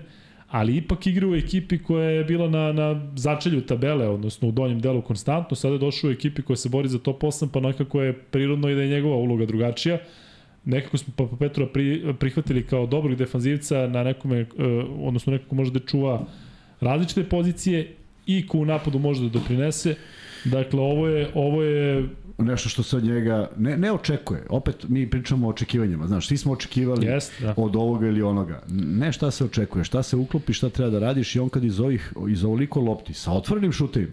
ali 0.51 0.77
ipak 0.77 1.07
igra 1.07 1.29
u 1.29 1.35
ekipi 1.35 1.79
koja 1.79 2.11
je 2.11 2.25
bila 2.25 2.49
na, 2.49 2.73
na 2.73 3.11
začelju 3.17 3.61
tabele, 3.61 4.09
odnosno 4.09 4.49
u 4.49 4.53
donjem 4.53 4.81
delu 4.81 5.03
konstantno, 5.03 5.57
sada 5.57 5.75
je 5.75 5.79
došao 5.79 6.09
u 6.09 6.13
ekipi 6.13 6.43
koja 6.43 6.57
se 6.57 6.69
bori 6.69 6.89
za 6.89 6.99
top 6.99 7.23
8, 7.23 7.49
pa 7.53 7.61
nekako 7.61 8.03
je 8.03 8.13
prirodno 8.13 8.71
i 8.71 8.75
da 8.75 8.83
je 8.83 8.89
njegova 8.89 9.17
uloga 9.17 9.47
drugačija. 9.47 9.99
Nekako 10.65 10.99
smo 10.99 11.15
Papa 11.17 11.37
Petrova 11.37 11.73
pri, 11.73 12.15
prihvatili 12.19 12.67
kao 12.67 12.87
dobrog 12.87 13.19
defanzivca 13.19 13.87
na 13.87 14.03
nekome, 14.03 14.41
uh, 14.41 14.49
odnosno 14.99 15.33
nekako 15.33 15.55
može 15.55 15.71
da 15.71 15.81
čuva 15.81 16.27
različite 16.81 17.25
pozicije 17.25 17.95
i 18.27 18.47
ko 18.47 18.59
u 18.59 18.65
napadu 18.65 18.99
može 18.99 19.23
da 19.23 19.29
doprinese. 19.29 19.95
Dakle, 20.45 20.81
ovo 20.81 21.09
je, 21.09 21.31
ovo 21.35 21.63
je 21.63 22.09
nešto 22.43 22.69
što 22.69 22.83
se 22.83 22.97
od 22.97 23.05
njega 23.05 23.51
ne, 23.57 23.77
ne 23.77 23.93
očekuje. 23.93 24.47
Opet 24.49 24.89
mi 24.89 25.11
pričamo 25.11 25.47
o 25.47 25.51
očekivanjima. 25.51 26.07
Znaš, 26.07 26.29
svi 26.29 26.37
smo 26.37 26.53
očekivali 26.53 27.07
yes, 27.07 27.43
da. 27.43 27.55
od 27.57 27.77
ovoga 27.77 28.07
ili 28.07 28.23
onoga. 28.23 28.63
Ne 28.71 29.13
šta 29.13 29.31
se 29.31 29.45
očekuje, 29.45 29.85
šta 29.85 30.03
se 30.03 30.17
uklopi, 30.17 30.53
šta 30.53 30.69
treba 30.69 30.91
da 30.91 30.99
radiš 30.99 31.37
i 31.37 31.41
on 31.41 31.49
kad 31.49 31.65
iz 31.65 31.81
ovih, 31.81 32.13
iz 32.29 32.45
ovoliko 32.45 32.81
lopti, 32.81 33.15
sa 33.15 33.33
otvorenim 33.33 33.73
šutevima, 33.73 34.13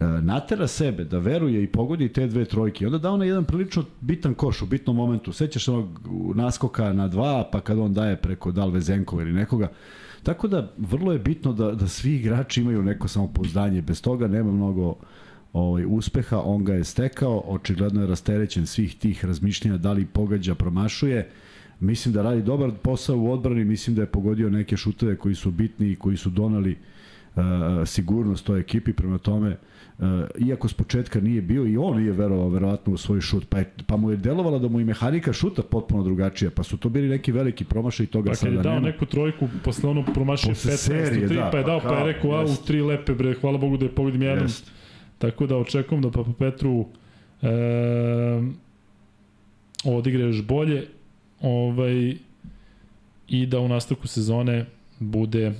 e, 0.00 0.04
natera 0.04 0.66
sebe 0.66 1.04
da 1.04 1.18
veruje 1.18 1.62
i 1.62 1.66
pogodi 1.66 2.08
te 2.08 2.26
dve 2.26 2.44
trojke. 2.44 2.86
Onda 2.86 2.98
da 2.98 3.10
ona 3.10 3.24
jedan 3.24 3.44
prilično 3.44 3.84
bitan 4.00 4.34
koš 4.34 4.62
u 4.62 4.66
bitnom 4.66 4.96
momentu. 4.96 5.32
Sećaš 5.32 5.68
onog 5.68 6.00
naskoka 6.34 6.92
na 6.92 7.08
dva, 7.08 7.48
pa 7.52 7.60
kad 7.60 7.78
on 7.78 7.94
daje 7.94 8.16
preko 8.16 8.52
Dalve 8.52 8.80
Zenkova 8.80 9.22
ili 9.22 9.32
nekoga. 9.32 9.68
Tako 10.22 10.48
da 10.48 10.72
vrlo 10.78 11.12
je 11.12 11.18
bitno 11.18 11.52
da, 11.52 11.70
da 11.72 11.88
svi 11.88 12.14
igrači 12.14 12.60
imaju 12.60 12.82
neko 12.82 13.08
samopouzdanje. 13.08 13.82
Bez 13.82 14.02
toga 14.02 14.28
nema 14.28 14.52
mnogo 14.52 14.96
ovaj, 15.52 15.84
uspeha, 15.88 16.40
on 16.44 16.64
ga 16.64 16.74
je 16.74 16.84
stekao, 16.84 17.42
očigledno 17.46 18.00
je 18.00 18.06
rasterećen 18.06 18.66
svih 18.66 18.96
tih 18.96 19.24
razmišljenja, 19.24 19.76
da 19.76 19.92
li 19.92 20.06
pogađa, 20.06 20.54
promašuje, 20.54 21.30
mislim 21.80 22.14
da 22.14 22.22
radi 22.22 22.42
dobar 22.42 22.70
posao 22.82 23.18
u 23.18 23.32
odbrani, 23.32 23.64
mislim 23.64 23.96
da 23.96 24.02
je 24.02 24.06
pogodio 24.06 24.50
neke 24.50 24.76
šuteve 24.76 25.16
koji 25.16 25.34
su 25.34 25.50
bitni 25.50 25.90
i 25.90 25.96
koji 25.96 26.16
su 26.16 26.30
donali 26.30 26.76
uh, 27.34 27.42
sigurnost 27.86 28.46
toj 28.46 28.60
ekipi, 28.60 28.92
prema 28.92 29.18
tome 29.18 29.56
uh, 29.98 30.04
iako 30.38 30.68
s 30.68 30.74
početka 30.74 31.20
nije 31.20 31.42
bio 31.42 31.66
i 31.66 31.76
on 31.76 32.00
nije 32.00 32.12
verovao 32.12 32.48
verovatno 32.48 32.92
u 32.92 32.96
svoj 32.96 33.20
šut, 33.20 33.48
pa, 33.48 33.58
je, 33.58 33.72
pa 33.86 33.96
mu 33.96 34.10
je 34.10 34.16
delovalo 34.16 34.58
da 34.58 34.68
mu 34.68 34.80
i 34.80 34.84
mehanika 34.84 35.32
šuta 35.32 35.62
potpuno 35.62 36.02
drugačija, 36.02 36.50
pa 36.50 36.62
su 36.62 36.76
to 36.76 36.88
bili 36.88 37.08
neki 37.08 37.32
veliki 37.32 37.64
promašaj 37.64 38.04
i 38.04 38.06
toga 38.06 38.30
pa, 38.30 38.34
sada 38.34 38.50
nema. 38.50 38.62
Pa 38.62 38.68
kad 38.68 38.74
je 38.74 38.80
dao 38.80 38.90
neku 38.90 39.06
trojku, 39.06 39.48
posle 39.64 39.90
ono 39.90 40.04
promašaj 40.14 40.54
15 40.54 40.76
serije, 40.76 41.28
3, 41.28 41.34
da, 41.34 41.48
pa 41.52 41.58
je 41.58 41.64
dao, 41.64 41.80
pa, 41.80 41.88
pa 41.88 41.94
je 41.94 42.12
rekao, 42.12 42.30
a 42.30 42.44
u 42.44 42.56
tri 42.66 42.80
lepe 42.80 43.14
bre, 43.14 43.34
hvala 43.34 43.58
Bogu 43.58 43.76
da 43.76 43.84
je 43.84 43.94
pogodim 43.94 44.22
jedan. 44.22 44.42
Jest 44.42 44.77
Tako 45.18 45.46
da 45.46 45.56
očekujem 45.56 46.02
da 46.02 46.10
Papa 46.10 46.32
Petru 46.38 46.86
e, 47.42 47.48
odigra 49.84 50.22
još 50.22 50.42
bolje 50.42 50.86
ovaj, 51.40 52.16
i 53.28 53.46
da 53.46 53.60
u 53.60 53.68
nastavku 53.68 54.06
sezone 54.06 54.66
bude 54.98 55.52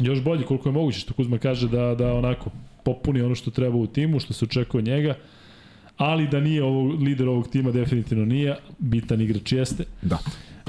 još 0.00 0.22
bolji 0.22 0.44
koliko 0.44 0.68
je 0.68 0.72
moguće, 0.72 1.00
što 1.00 1.14
Kuzma 1.14 1.38
kaže 1.38 1.68
da, 1.68 1.94
da 1.94 2.14
onako 2.14 2.50
popuni 2.84 3.22
ono 3.22 3.34
što 3.34 3.50
treba 3.50 3.76
u 3.76 3.86
timu, 3.86 4.20
što 4.20 4.32
se 4.32 4.44
očekuje 4.44 4.82
njega, 4.82 5.14
ali 5.96 6.28
da 6.28 6.40
nije 6.40 6.64
ovo, 6.64 6.82
lider 6.82 7.28
ovog 7.28 7.48
tima 7.48 7.70
definitivno 7.70 8.24
nije, 8.24 8.56
bitan 8.78 9.20
igrač 9.20 9.52
jeste. 9.52 9.84
Da. 10.02 10.18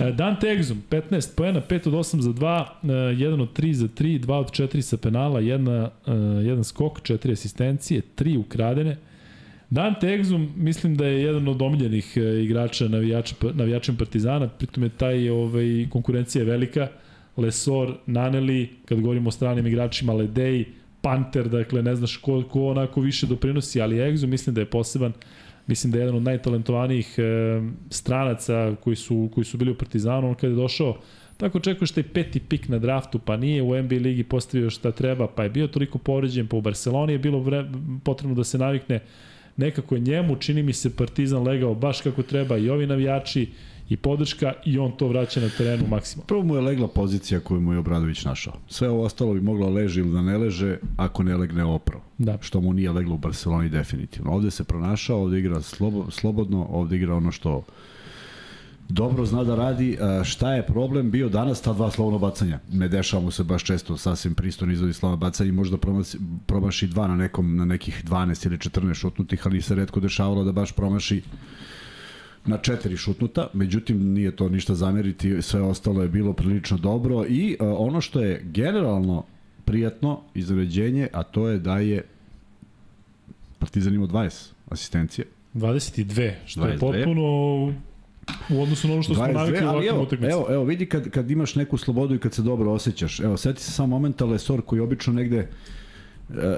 E, 0.01 0.11
Dante 0.11 0.47
Exum, 0.47 0.77
15 0.89 1.35
poena, 1.35 1.61
5 1.61 1.87
od 1.87 1.93
8 1.93 2.19
za 2.19 2.29
2, 2.29 2.65
1 2.83 3.39
e, 3.39 3.41
od 3.41 3.59
3 3.59 3.73
za 3.73 3.87
3, 3.87 4.19
2 4.19 4.33
od 4.33 4.51
4 4.51 4.81
sa 4.81 4.97
penala, 4.97 5.41
1, 5.41 5.89
1 6.05 6.63
skok, 6.63 7.01
4 7.01 7.31
asistencije, 7.31 8.01
3 8.15 8.37
ukradene. 8.37 8.97
Dante 9.69 10.07
Exum 10.07 10.47
mislim 10.55 10.95
da 10.95 11.05
je 11.05 11.21
jedan 11.21 11.47
od 11.47 11.61
omiljenih 11.61 12.17
e, 12.17 12.43
igrača 12.43 12.87
navijača, 12.87 13.35
navijačem 13.53 13.95
Partizana, 13.95 14.47
pritom 14.47 14.83
je 14.83 14.89
taj 14.89 15.29
ovaj, 15.29 15.87
konkurencija 15.89 16.45
velika. 16.45 16.87
Lesor, 17.37 17.93
Naneli, 18.05 18.69
kad 18.85 19.01
govorimo 19.01 19.27
o 19.27 19.31
stranim 19.31 19.67
igračima, 19.67 20.13
Ledej, 20.13 20.65
Panter, 21.01 21.49
dakle 21.49 21.83
ne 21.83 21.95
znaš 21.95 22.17
ko, 22.17 22.43
ko 22.51 22.67
onako 22.67 23.01
više 23.01 23.27
doprinosi, 23.27 23.81
ali 23.81 23.95
Exum 23.95 24.27
mislim 24.27 24.55
da 24.55 24.61
je 24.61 24.65
poseban 24.65 25.13
mislim 25.69 25.91
da 25.91 25.97
je 25.97 26.01
jedan 26.01 26.15
od 26.15 26.23
najtalentovanijih 26.23 27.15
e, 27.17 27.21
stranaca 27.89 28.75
koji 28.83 28.95
su, 28.95 29.29
koji 29.33 29.45
su 29.45 29.57
bili 29.57 29.71
u 29.71 29.77
Partizanu, 29.77 30.29
on 30.29 30.35
kada 30.35 30.47
je 30.47 30.55
došao, 30.55 30.97
tako 31.37 31.57
očekuješ 31.57 31.91
taj 31.91 32.03
peti 32.03 32.39
pik 32.39 32.67
na 32.67 32.79
draftu, 32.79 33.19
pa 33.19 33.37
nije 33.37 33.61
u 33.63 33.83
NBA 33.83 33.95
ligi 33.95 34.23
postavio 34.23 34.69
šta 34.69 34.91
treba, 34.91 35.27
pa 35.27 35.43
je 35.43 35.49
bio 35.49 35.67
toliko 35.67 35.97
povređen, 35.97 36.47
pa 36.47 36.57
u 36.57 36.61
Barceloni 36.61 37.13
je 37.13 37.19
bilo 37.19 37.39
vre, 37.39 37.65
potrebno 38.03 38.35
da 38.35 38.43
se 38.43 38.57
navikne, 38.57 38.99
nekako 39.57 39.95
je 39.95 40.01
njemu, 40.01 40.35
čini 40.35 40.63
mi 40.63 40.73
se, 40.73 40.95
Partizan 40.95 41.43
legao 41.43 41.75
baš 41.75 42.01
kako 42.01 42.23
treba 42.23 42.57
i 42.57 42.69
ovi 42.69 42.87
navijači, 42.87 43.47
i 43.89 43.97
podrška 43.97 44.53
i 44.65 44.79
on 44.79 44.91
to 44.91 45.07
vraća 45.07 45.41
na 45.41 45.49
terenu 45.57 45.87
maksimalno. 45.87 46.27
Prvo 46.27 46.43
mu 46.43 46.55
je 46.55 46.61
legla 46.61 46.87
pozicija 46.87 47.39
koju 47.39 47.61
mu 47.61 47.73
je 47.73 47.79
Obradović 47.79 48.25
našao. 48.25 48.53
Sve 48.67 48.89
ovo 48.89 49.03
ostalo 49.03 49.33
bi 49.33 49.41
moglo 49.41 49.69
leži 49.69 49.99
ili 49.99 50.11
da 50.11 50.21
ne 50.21 50.37
leže 50.37 50.77
ako 50.97 51.23
ne 51.23 51.37
legne 51.37 51.63
opravo. 51.63 52.03
Da. 52.17 52.37
Što 52.41 52.61
mu 52.61 52.73
nije 52.73 52.91
leglo 52.91 53.15
u 53.15 53.17
Barceloni 53.17 53.69
definitivno. 53.69 54.31
Ovde 54.31 54.51
se 54.51 54.63
pronašao, 54.63 55.21
ovde 55.21 55.39
igra 55.39 55.61
slobo, 55.61 56.11
slobodno, 56.11 56.67
ovde 56.69 56.95
igra 56.95 57.15
ono 57.15 57.31
što 57.31 57.63
dobro 58.89 59.25
zna 59.25 59.43
da 59.43 59.55
radi. 59.55 59.97
Šta 60.23 60.53
je 60.53 60.65
problem 60.65 61.11
bio 61.11 61.29
danas 61.29 61.61
ta 61.61 61.73
dva 61.73 61.91
slovno 61.91 62.19
bacanja? 62.19 62.59
Ne 62.71 62.87
dešava 62.87 63.23
mu 63.23 63.31
se 63.31 63.43
baš 63.43 63.63
često 63.63 63.97
sasvim 63.97 64.35
pristojno 64.35 64.73
izvodi 64.73 64.93
slovno 64.93 65.17
bacanja 65.17 65.49
i 65.49 65.51
možda 65.51 65.77
promaši, 65.77 66.17
promaši 66.45 66.87
dva 66.87 67.07
na 67.07 67.15
nekom 67.15 67.55
na 67.57 67.65
nekih 67.65 68.03
12 68.05 68.45
ili 68.47 68.57
14 68.57 68.93
šutnutih, 68.93 69.41
ali 69.45 69.61
se 69.61 69.75
redko 69.75 69.99
dešavalo 69.99 70.43
da 70.43 70.51
baš 70.51 70.71
promaši 70.71 71.21
na 72.45 72.57
četiri 72.57 72.97
šutnuta, 72.97 73.47
međutim 73.53 74.13
nije 74.13 74.35
to 74.35 74.49
ništa 74.49 74.75
zameriti, 74.75 75.41
sve 75.41 75.61
ostalo 75.61 76.01
je 76.01 76.09
bilo 76.09 76.33
prilično 76.33 76.77
dobro 76.77 77.25
i 77.29 77.57
uh, 77.59 77.67
ono 77.77 78.01
što 78.01 78.21
je 78.21 78.41
generalno 78.43 79.23
prijatno 79.65 80.21
izređenje, 80.33 81.07
a 81.13 81.23
to 81.23 81.47
je 81.47 81.59
da 81.59 81.77
je 81.77 82.03
Partizan 83.59 83.93
imao 83.93 84.07
20 84.07 84.51
asistencije. 84.69 85.25
22, 85.53 86.33
što 86.45 86.61
22. 86.61 86.67
je 86.71 86.79
potpuno 86.79 87.23
u 88.49 88.61
odnosu 88.61 88.87
na 88.87 88.93
ono 88.93 89.03
što 89.03 89.13
22, 89.13 89.15
smo 89.15 89.33
navikli 89.33 89.65
u 89.65 89.69
ovakvim 89.69 89.97
utakmicama. 90.01 90.33
Evo, 90.33 90.45
evo, 90.49 90.63
vidi 90.63 90.85
kad, 90.85 91.09
kad 91.09 91.31
imaš 91.31 91.55
neku 91.55 91.77
slobodu 91.77 92.15
i 92.15 92.19
kad 92.19 92.33
se 92.33 92.41
dobro 92.41 92.71
osjećaš. 92.71 93.19
Evo, 93.19 93.37
seti 93.37 93.63
se 93.63 93.71
samo 93.71 93.87
momenta 93.87 94.25
Lesor 94.25 94.61
koji 94.61 94.81
obično 94.81 95.13
negde 95.13 95.47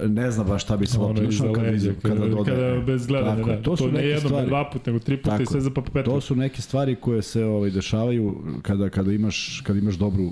ne 0.07 0.31
zna 0.31 0.43
baš 0.43 0.63
šta 0.63 0.77
bi 0.77 0.85
se 0.85 0.99
lopta 0.99 1.21
ušao 1.27 1.53
kada, 1.53 1.69
leđa, 1.69 1.91
kada, 2.01 2.15
kada, 2.15 2.27
dodaje. 2.27 2.57
kada 2.57 2.85
bez 2.85 3.07
gledanja, 3.07 3.35
tako, 3.35 3.49
da. 3.49 3.61
To, 3.61 3.77
su 3.77 3.83
to 3.83 3.91
ne 3.91 4.05
jedno, 4.05 4.29
stvari, 4.29 4.47
dva 4.47 4.69
puta, 4.69 4.91
nego 4.91 5.03
tri 5.03 5.17
puta 5.17 5.29
tako, 5.29 5.43
i 5.43 5.45
sve 5.45 5.61
za 5.61 5.69
pa 5.69 5.81
pet. 5.81 6.05
To 6.05 6.21
su 6.21 6.35
neke 6.35 6.61
stvari 6.61 6.95
koje 6.95 7.21
se 7.21 7.45
ovaj, 7.45 7.69
dešavaju 7.69 8.43
kada, 8.61 8.89
kada, 8.89 9.11
imaš, 9.11 9.61
kada 9.65 9.79
imaš 9.79 9.95
dobru 9.95 10.31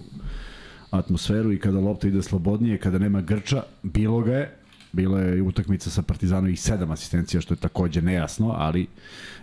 atmosferu 0.92 1.52
i 1.52 1.60
kada 1.60 1.80
lopta 1.80 2.08
ide 2.08 2.22
slobodnije, 2.22 2.78
kada 2.78 2.98
nema 2.98 3.22
grča, 3.22 3.64
bilo 3.84 4.22
ga 4.22 4.34
je, 4.34 4.56
bila 4.92 5.20
je 5.20 5.42
utakmica 5.42 5.90
sa 5.90 6.02
Partizanom 6.02 6.50
i 6.50 6.56
sedam 6.56 6.92
asistencija, 6.92 7.42
što 7.42 7.54
je 7.54 7.58
takođe 7.58 8.02
nejasno, 8.02 8.54
ali 8.58 8.88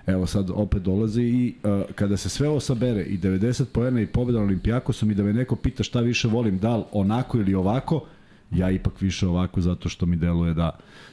evo 0.07 0.27
sad 0.27 0.51
opet 0.55 0.83
dolaze 0.83 1.23
i 1.23 1.55
uh, 1.63 1.95
kada 1.95 2.17
se 2.17 2.29
sve 2.29 2.49
ovo 2.49 2.61
sabere 2.61 3.03
i 3.03 3.19
90 3.19 3.65
poena 3.65 4.01
i 4.01 4.07
pobeda 4.07 4.39
na 4.39 4.45
Olimpijakosom 4.45 5.11
i 5.11 5.15
da 5.15 5.23
me 5.23 5.33
neko 5.33 5.57
pita 5.57 5.83
šta 5.83 6.01
više 6.01 6.29
volim, 6.29 6.59
da 6.59 6.77
li 6.77 6.85
onako 6.93 7.39
ili 7.39 7.55
ovako, 7.55 8.07
ja 8.51 8.71
ipak 8.71 9.01
više 9.01 9.27
ovako 9.27 9.61
zato 9.61 9.89
što 9.89 10.07
mi 10.07 10.17
deluje 10.17 10.55
da, 10.55 10.71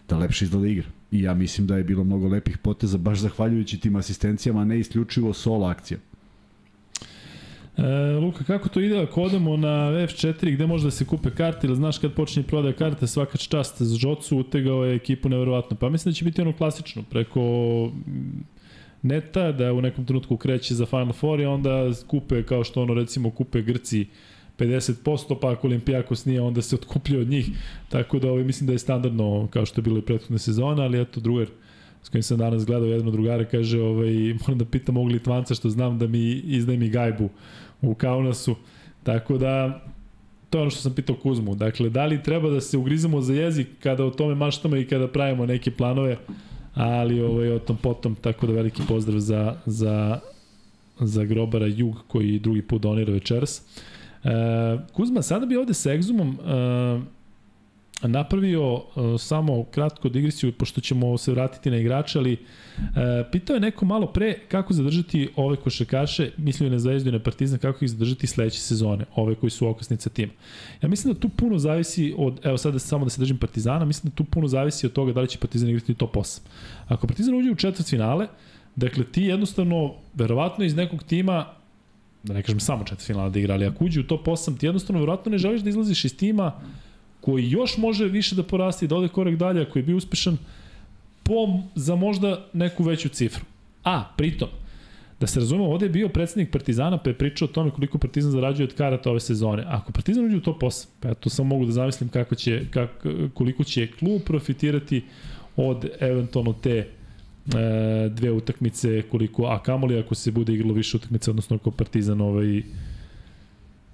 da 0.09 0.17
lepše 0.17 0.45
izgleda 0.45 0.67
igra. 0.67 0.87
I 1.11 1.21
ja 1.21 1.33
mislim 1.33 1.67
da 1.67 1.77
je 1.77 1.83
bilo 1.83 2.03
mnogo 2.03 2.27
lepih 2.27 2.57
poteza 2.57 2.97
baš 2.97 3.19
zahvaljujući 3.19 3.79
tim 3.79 3.95
asistencijama, 3.95 4.65
ne 4.65 4.79
isključivo 4.79 5.33
solo 5.33 5.67
akcija. 5.67 5.99
E, 7.77 7.81
Luka, 8.21 8.43
kako 8.43 8.69
to 8.69 8.79
ide 8.79 8.99
ako 8.99 9.21
odemo 9.21 9.57
na 9.57 9.91
F4 9.91 10.53
gde 10.53 10.67
može 10.67 10.83
da 10.83 10.91
se 10.91 11.05
kupe 11.05 11.29
karte 11.29 11.67
ili 11.67 11.75
znaš 11.75 11.97
kad 11.97 12.13
počne 12.13 12.43
prodaja 12.43 12.73
karte 12.73 13.07
svaka 13.07 13.37
čast 13.37 13.81
za 13.81 13.95
Žocu 13.95 14.37
utegao 14.37 14.85
je 14.85 14.95
ekipu 14.95 15.29
neverovatno. 15.29 15.77
Pa 15.77 15.89
mislim 15.89 16.11
da 16.11 16.15
će 16.15 16.25
biti 16.25 16.41
ono 16.41 16.53
klasično 16.53 17.03
preko 17.09 17.41
neta 19.01 19.51
da 19.51 19.73
u 19.73 19.81
nekom 19.81 20.05
trenutku 20.05 20.37
kreće 20.37 20.75
za 20.75 20.85
Final 20.85 21.13
Four 21.13 21.39
i 21.39 21.45
onda 21.45 21.91
kupe 22.07 22.43
kao 22.43 22.63
što 22.63 22.81
ono 22.81 22.93
recimo 22.93 23.29
kupe 23.29 23.61
Grci 23.61 24.01
uh, 24.01 24.32
50%, 24.67 25.37
pa 25.41 25.51
ako 25.51 25.67
Olimpijakos 25.67 26.25
nije, 26.25 26.41
onda 26.41 26.61
se 26.61 26.75
otkuplja 26.75 27.19
od 27.19 27.27
njih. 27.27 27.49
Tako 27.89 28.19
da 28.19 28.29
ovaj, 28.29 28.43
mislim 28.43 28.67
da 28.67 28.73
je 28.73 28.79
standardno, 28.79 29.47
kao 29.51 29.65
što 29.65 29.79
je 29.79 29.83
bilo 29.83 29.97
i 29.97 30.01
prethodne 30.01 30.39
sezone, 30.39 30.83
ali 30.83 31.01
eto, 31.01 31.19
drugar 31.19 31.47
s 32.03 32.09
kojim 32.09 32.23
sam 32.23 32.37
danas 32.37 32.65
gledao, 32.65 32.87
jedan 32.87 33.07
od 33.07 33.13
drugara 33.13 33.45
kaže, 33.45 33.81
ovaj, 33.81 34.13
moram 34.41 34.57
da 34.57 34.65
pitam 34.65 34.97
ovog 34.97 35.11
Litvanca 35.11 35.55
što 35.55 35.69
znam 35.69 35.99
da 35.99 36.07
mi 36.07 36.31
izdaje 36.31 36.77
mi 36.77 36.89
gajbu 36.89 37.29
u 37.81 37.95
Kaunasu. 37.95 38.55
Tako 39.03 39.37
da, 39.37 39.81
to 40.49 40.57
je 40.57 40.61
ono 40.61 40.71
što 40.71 40.81
sam 40.81 40.93
pitao 40.93 41.15
Kuzmu. 41.15 41.55
Dakle, 41.55 41.89
da 41.89 42.05
li 42.05 42.23
treba 42.23 42.49
da 42.49 42.61
se 42.61 42.77
ugrizamo 42.77 43.21
za 43.21 43.33
jezik 43.33 43.67
kada 43.83 44.05
o 44.05 44.09
tome 44.09 44.35
maštamo 44.35 44.77
i 44.77 44.87
kada 44.87 45.07
pravimo 45.07 45.45
neke 45.45 45.71
planove, 45.71 46.17
ali 46.73 47.21
ovaj, 47.21 47.51
o 47.51 47.59
tom 47.59 47.77
potom, 47.77 48.15
tako 48.15 48.47
da 48.47 48.53
veliki 48.53 48.81
pozdrav 48.87 49.19
za, 49.19 49.55
za, 49.65 50.19
za 50.99 51.23
grobara 51.23 51.67
Jug 51.67 51.95
koji 52.07 52.39
drugi 52.39 52.61
put 52.61 52.81
donira 52.81 53.13
večeras. 53.13 53.61
E, 54.23 54.29
Kuzma, 54.93 55.21
sada 55.21 55.45
bi 55.45 55.57
ovde 55.57 55.73
sa 55.73 55.89
Exumom 55.89 56.33
e, 56.33 58.07
napravio 58.07 58.75
e, 58.75 59.17
samo 59.17 59.63
kratko 59.63 60.09
digresiju, 60.09 60.51
pošto 60.51 60.81
ćemo 60.81 61.17
se 61.17 61.31
vratiti 61.31 61.71
na 61.71 61.77
igrača, 61.77 62.19
ali 62.19 62.37
pitao 63.31 63.53
je 63.53 63.59
neko 63.59 63.85
malo 63.85 64.07
pre 64.07 64.39
kako 64.47 64.73
zadržati 64.73 65.29
ove 65.35 65.55
košakaše, 65.55 66.31
mislio 66.37 66.69
na 66.69 66.79
Zvezdu 66.79 67.09
i 67.09 67.11
na 67.11 67.19
Partizan, 67.19 67.59
kako 67.59 67.85
ih 67.85 67.91
zadržati 67.91 68.27
sledeće 68.27 68.59
sezone, 68.59 69.05
ove 69.15 69.35
koji 69.35 69.49
su 69.49 69.67
okosnica 69.67 70.09
tima. 70.09 70.31
Ja 70.81 70.89
mislim 70.89 71.13
da 71.13 71.19
tu 71.19 71.29
puno 71.29 71.59
zavisi 71.59 72.13
od, 72.17 72.39
evo 72.43 72.57
sada 72.57 72.79
samo 72.79 73.05
da 73.05 73.09
se 73.09 73.19
držim 73.21 73.37
Partizana, 73.37 73.85
mislim 73.85 74.09
da 74.09 74.15
tu 74.15 74.23
puno 74.23 74.47
zavisi 74.47 74.85
od 74.85 74.93
toga 74.93 75.13
da 75.13 75.21
li 75.21 75.27
će 75.27 75.37
Partizan 75.37 75.69
igrati 75.69 75.93
top 75.93 76.15
8. 76.15 76.39
Ako 76.87 77.07
Partizan 77.07 77.35
uđe 77.35 77.51
u 77.51 77.55
četvrt 77.55 77.89
finale, 77.89 78.27
dakle 78.75 79.03
ti 79.03 79.21
jednostavno, 79.21 79.93
verovatno 80.13 80.65
iz 80.65 80.75
nekog 80.75 81.03
tima 81.03 81.45
da 82.23 82.33
ne 82.33 82.43
kažem 82.43 82.59
samo 82.59 82.83
četiri 82.83 83.05
finala 83.05 83.29
da 83.29 83.39
igra, 83.39 83.53
ali 83.53 83.65
ako 83.65 83.85
uđe 83.85 83.99
u 83.99 84.03
top 84.03 84.27
8, 84.27 84.57
ti 84.57 84.65
jednostavno 84.65 84.99
vjerojatno 84.99 85.31
ne 85.31 85.37
želiš 85.37 85.61
da 85.61 85.69
izlaziš 85.69 86.05
iz 86.05 86.17
tima 86.17 86.51
koji 87.21 87.49
još 87.49 87.77
može 87.77 88.05
više 88.05 88.35
da 88.35 88.43
porasti, 88.43 88.87
da 88.87 88.95
ode 88.95 89.07
korak 89.07 89.35
dalje, 89.35 89.61
ako 89.61 89.79
je 89.79 89.83
bio 89.83 89.97
uspešan, 89.97 90.37
po, 91.23 91.59
za 91.75 91.95
možda 91.95 92.45
neku 92.53 92.83
veću 92.83 93.09
cifru. 93.09 93.45
A, 93.83 94.03
pritom, 94.17 94.47
da 95.19 95.27
se 95.27 95.39
razumemo, 95.39 95.69
ovde 95.69 95.85
je 95.85 95.89
bio 95.89 96.09
predsednik 96.09 96.51
Partizana 96.51 96.97
pa 96.97 97.09
je 97.09 97.17
pričao 97.17 97.45
o 97.45 97.51
tome 97.51 97.71
koliko 97.71 97.97
Partizan 97.97 98.31
zarađuje 98.31 98.67
od 98.67 98.73
karata 98.75 99.09
ove 99.09 99.19
sezone. 99.19 99.63
Ako 99.67 99.91
Partizan 99.91 100.25
uđe 100.25 100.37
u 100.37 100.41
top 100.41 100.61
8, 100.61 100.87
pa 100.99 101.07
ja 101.07 101.13
to 101.13 101.29
samo 101.29 101.49
mogu 101.49 101.65
da 101.65 101.71
zamislim 101.71 102.09
kako 102.09 102.35
će, 102.35 102.65
kako, 102.71 103.09
koliko 103.33 103.63
će 103.63 103.87
klub 103.99 104.21
profitirati 104.25 105.03
od 105.55 105.85
eventualno 105.99 106.53
te 106.53 106.87
dve 108.09 108.31
utakmice 108.31 109.01
koliko, 109.01 109.45
a 109.45 109.63
kamoli 109.63 109.99
ako 109.99 110.15
se 110.15 110.31
bude 110.31 110.53
igralo 110.53 110.73
više 110.73 110.97
utakmice, 110.97 111.29
odnosno 111.29 111.55
ako 111.55 111.71
Partizan 111.71 112.21
ovaj, 112.21 112.63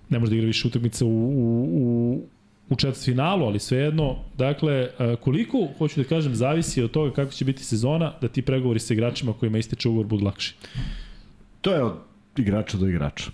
ne 0.10 0.20
može 0.20 0.30
da 0.30 0.36
igra 0.36 0.48
više 0.48 0.68
utakmice 0.68 1.06
u, 1.06 1.10
u, 1.10 1.68
u, 1.72 2.22
u 2.70 2.76
četvrt 2.76 3.06
finalu, 3.06 3.46
ali 3.46 3.60
svejedno, 3.60 4.16
dakle, 4.38 4.74
e, 4.74 5.16
koliko, 5.22 5.68
hoću 5.78 6.02
da 6.02 6.08
kažem, 6.08 6.36
zavisi 6.36 6.84
od 6.84 6.92
toga 6.92 7.14
kako 7.14 7.32
će 7.32 7.46
biti 7.46 7.64
sezona, 7.64 8.14
da 8.22 8.28
ti 8.28 8.42
pregovori 8.42 8.80
sa 8.80 8.94
igračima 8.94 9.34
kojima 9.34 9.58
ističe 9.58 9.90
ugovor 9.90 10.08
budu 10.08 10.26
lakši. 10.26 10.56
To 11.62 11.74
je 11.74 11.84
od 11.84 11.94
igrača 12.38 12.78
do 12.78 12.88
igrača. 12.88 13.32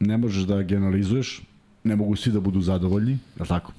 Ne 0.00 0.16
možeš 0.16 0.42
da 0.42 0.62
generalizuješ, 0.62 1.42
ne 1.84 1.96
mogu 1.96 2.16
svi 2.16 2.32
da 2.32 2.40
budu 2.40 2.60
zadovoljni, 2.60 3.18
je 3.38 3.46
tako? 3.48 3.72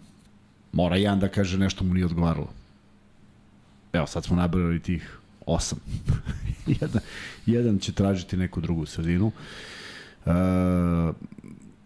Mora 0.71 0.95
jedan 0.95 1.19
da 1.19 1.27
kaže 1.27 1.57
nešto 1.57 1.83
mu 1.83 1.93
nije 1.93 2.05
odgovaralo 2.05 2.56
evo 3.97 4.07
sad 4.07 4.25
smo 4.25 4.35
nabrali 4.35 4.79
tih 4.79 5.17
osam. 5.45 5.79
jedan, 6.81 7.01
jedan 7.45 7.79
će 7.79 7.91
tražiti 7.91 8.37
neku 8.37 8.61
drugu 8.61 8.85
sredinu. 8.85 9.31
E, 10.25 10.31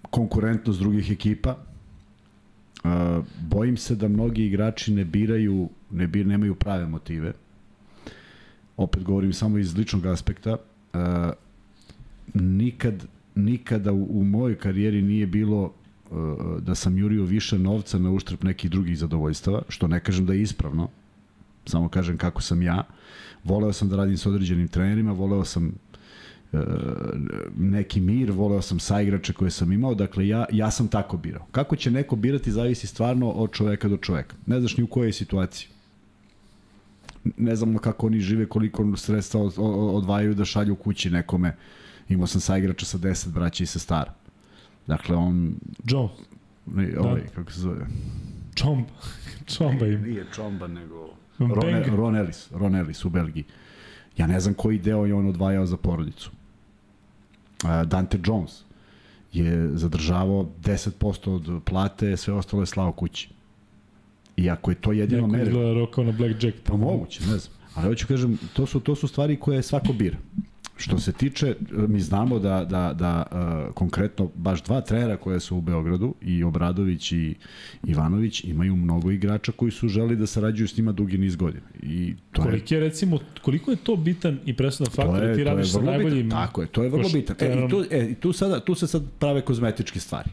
konkurentnost 0.02 0.80
drugih 0.80 1.12
ekipa. 1.12 1.58
E, 2.84 2.88
bojim 3.42 3.78
se 3.78 3.96
da 3.96 4.08
mnogi 4.08 4.46
igrači 4.46 4.94
ne 4.94 5.06
biraju, 5.06 5.70
ne 5.92 6.08
bir, 6.08 6.26
nemaju 6.26 6.56
prave 6.56 6.86
motive. 6.86 7.34
Opet 8.78 9.04
govorim 9.04 9.34
samo 9.34 9.58
iz 9.58 9.78
ličnog 9.78 10.06
aspekta. 10.06 10.58
E, 10.94 10.98
nikad, 12.34 13.06
nikada 13.36 13.92
u, 13.92 14.20
u 14.20 14.24
mojoj 14.24 14.56
karijeri 14.58 15.02
nije 15.02 15.28
bilo 15.28 15.74
e, 16.12 16.14
da 16.60 16.76
sam 16.76 16.98
jurio 16.98 17.24
više 17.24 17.60
novca 17.60 18.00
na 18.00 18.12
uštrb 18.12 18.44
nekih 18.44 18.72
drugih 18.72 18.98
zadovoljstava, 18.98 19.62
što 19.70 19.88
ne 19.88 20.00
kažem 20.00 20.26
da 20.26 20.34
je 20.34 20.42
ispravno, 20.42 20.90
samo 21.66 21.90
kažem 21.90 22.18
kako 22.18 22.42
sam 22.42 22.62
ja. 22.62 22.84
Voleo 23.44 23.74
sam 23.74 23.90
da 23.90 23.96
radim 23.96 24.18
sa 24.18 24.30
određenim 24.30 24.68
trenerima, 24.68 25.12
voleo 25.12 25.46
sam 25.46 25.72
e, 26.54 26.58
neki 27.58 28.02
mir, 28.02 28.32
voleo 28.32 28.62
sam 28.62 28.80
saigrače 28.80 29.34
koje 29.34 29.52
sam 29.52 29.72
imao, 29.72 29.96
dakle 29.96 30.28
ja, 30.28 30.46
ja 30.52 30.72
sam 30.72 30.88
tako 30.88 31.18
birao. 31.18 31.46
Kako 31.52 31.76
će 31.76 31.92
neko 31.92 32.16
birati 32.16 32.52
zavisi 32.52 32.88
stvarno 32.88 33.30
od 33.30 33.52
čoveka 33.52 33.88
do 33.88 33.98
čoveka. 33.98 34.36
Ne 34.46 34.60
znaš 34.60 34.78
ni 34.78 34.84
u 34.84 34.88
kojoj 34.88 35.14
situaciji. 35.14 35.68
ne 37.38 37.56
znamo 37.56 37.80
kako 37.80 38.08
oni 38.08 38.20
žive, 38.20 38.46
koliko 38.46 38.98
sredstva 38.98 39.42
odvajaju 39.94 40.34
da 40.36 40.46
šalju 40.46 40.76
kući 40.76 41.10
nekome. 41.10 41.56
Imao 42.10 42.28
sam 42.28 42.42
sa 42.42 42.58
igrača 42.58 42.86
sa 42.86 42.98
10 42.98 43.32
braća 43.32 43.64
i 43.64 43.68
sestara. 43.68 44.14
Dakle, 44.88 45.16
on... 45.16 45.56
Jones. 45.84 46.12
Ne, 46.66 47.00
ovaj, 47.00 47.22
da. 47.22 47.28
kako 47.28 47.52
se 47.52 47.60
zove? 47.60 47.88
Čomba. 48.56 48.90
Čomba 49.58 49.88
im. 49.88 50.02
Nije 50.02 50.26
Čomba, 50.36 50.68
nego... 50.68 51.11
Ron, 51.50 51.96
Ron 51.96 52.16
Ellis, 52.16 52.52
Ron 52.52 52.76
Ellis 52.76 53.06
u 53.06 53.10
Belgiji. 53.10 53.44
Ja 54.18 54.28
ne 54.28 54.40
znam 54.40 54.54
koji 54.54 54.78
deo 54.78 55.06
je 55.06 55.14
on 55.14 55.28
odvajao 55.28 55.66
za 55.66 55.78
porodicu. 55.78 56.32
Dante 57.86 58.20
Jones 58.26 58.64
je 59.34 59.78
zadržavao 59.78 60.50
10% 60.64 61.30
od 61.30 61.64
plate, 61.64 62.18
sve 62.18 62.34
ostalo 62.34 62.62
je 62.62 62.66
slao 62.66 62.92
kući. 62.92 63.30
I 64.38 64.50
ako 64.50 64.72
je 64.72 64.76
to 64.76 64.92
jedino 64.92 65.28
mere... 65.28 65.44
Neko 65.44 65.50
izgleda 65.50 65.80
rokao 65.80 66.04
na 66.04 66.12
Blackjack. 66.12 66.58
Pa 66.64 66.78
moguće, 66.78 67.22
ne 67.22 67.38
znam. 67.38 67.54
Ali 67.76 67.88
hoću 67.88 68.08
kažem, 68.08 68.38
to 68.54 68.66
su, 68.66 68.80
to 68.80 68.96
su 68.96 69.08
stvari 69.08 69.40
koje 69.40 69.62
svako 69.64 69.94
bira. 69.94 70.18
Što 70.82 71.00
se 71.00 71.12
tiče, 71.12 71.56
mi 71.72 72.00
znamo 72.00 72.40
da, 72.40 72.66
da, 72.66 72.94
da 72.94 73.26
uh, 73.32 73.74
konkretno 73.74 74.32
baš 74.36 74.64
dva 74.64 74.82
trenera 74.82 75.18
koje 75.18 75.40
su 75.40 75.58
u 75.58 75.62
Beogradu, 75.62 76.16
i 76.22 76.44
Obradović 76.44 77.12
i 77.12 77.36
Ivanović, 77.84 78.44
imaju 78.44 78.76
mnogo 78.76 79.12
igrača 79.12 79.52
koji 79.52 79.72
su 79.72 79.88
želi 79.88 80.16
da 80.16 80.28
sarađuju 80.28 80.68
s 80.68 80.78
njima 80.78 80.92
dugi 80.92 81.18
niz 81.18 81.36
godina. 81.36 81.66
I 81.84 82.16
to 82.32 82.42
koliko 82.42 82.74
je, 82.74 82.80
recimo, 82.80 83.20
koliko 83.42 83.72
je 83.72 83.78
to 83.78 83.96
bitan 83.96 84.40
i 84.46 84.56
presudan 84.56 84.92
faktor 84.92 85.28
da 85.28 85.36
ti 85.36 85.44
radiš 85.44 85.72
sa 85.72 85.82
najboljim... 85.82 86.24
Bitan, 86.24 86.46
tako 86.46 86.62
je, 86.62 86.68
to 86.68 86.84
je 86.84 86.90
vrlo 86.90 87.10
bitan. 87.14 87.36
E, 87.40 87.66
i 87.66 87.70
tu, 87.70 87.86
e, 87.92 88.08
i 88.12 88.16
tu, 88.16 88.34
sada, 88.34 88.60
tu 88.60 88.76
se 88.76 88.88
sad 88.88 89.04
prave 89.20 89.42
kozmetičke 89.42 90.00
stvari. 90.00 90.30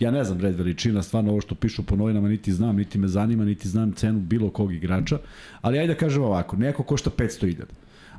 Ja 0.00 0.10
ne 0.10 0.24
znam 0.24 0.40
red 0.40 0.56
veličina, 0.56 1.02
stvarno 1.02 1.30
ovo 1.30 1.40
što 1.40 1.54
pišu 1.54 1.82
po 1.82 1.96
novinama 1.96 2.28
niti 2.28 2.52
znam, 2.52 2.76
niti 2.76 2.98
me 2.98 3.08
zanima, 3.08 3.44
niti 3.44 3.68
znam 3.68 3.92
cenu 3.92 4.20
bilo 4.20 4.50
kog 4.50 4.74
igrača, 4.74 5.18
ali 5.60 5.78
ajde 5.78 5.94
da 5.94 5.98
kažem 5.98 6.22
ovako, 6.22 6.56
neko 6.56 6.82
košta 6.82 7.10
500.000 7.10 7.62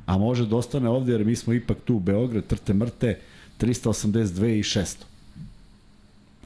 a 0.06 0.18
može 0.18 0.46
da 0.46 0.56
ostane 0.56 0.88
ovde 0.88 1.12
jer 1.12 1.24
mi 1.24 1.36
smo 1.36 1.52
ipak 1.52 1.76
tu 1.84 1.96
u 1.96 2.00
Beograd, 2.00 2.46
trte 2.46 2.74
mrte, 2.74 3.18
382 3.60 4.58
i 4.58 4.62
600. 4.62 4.96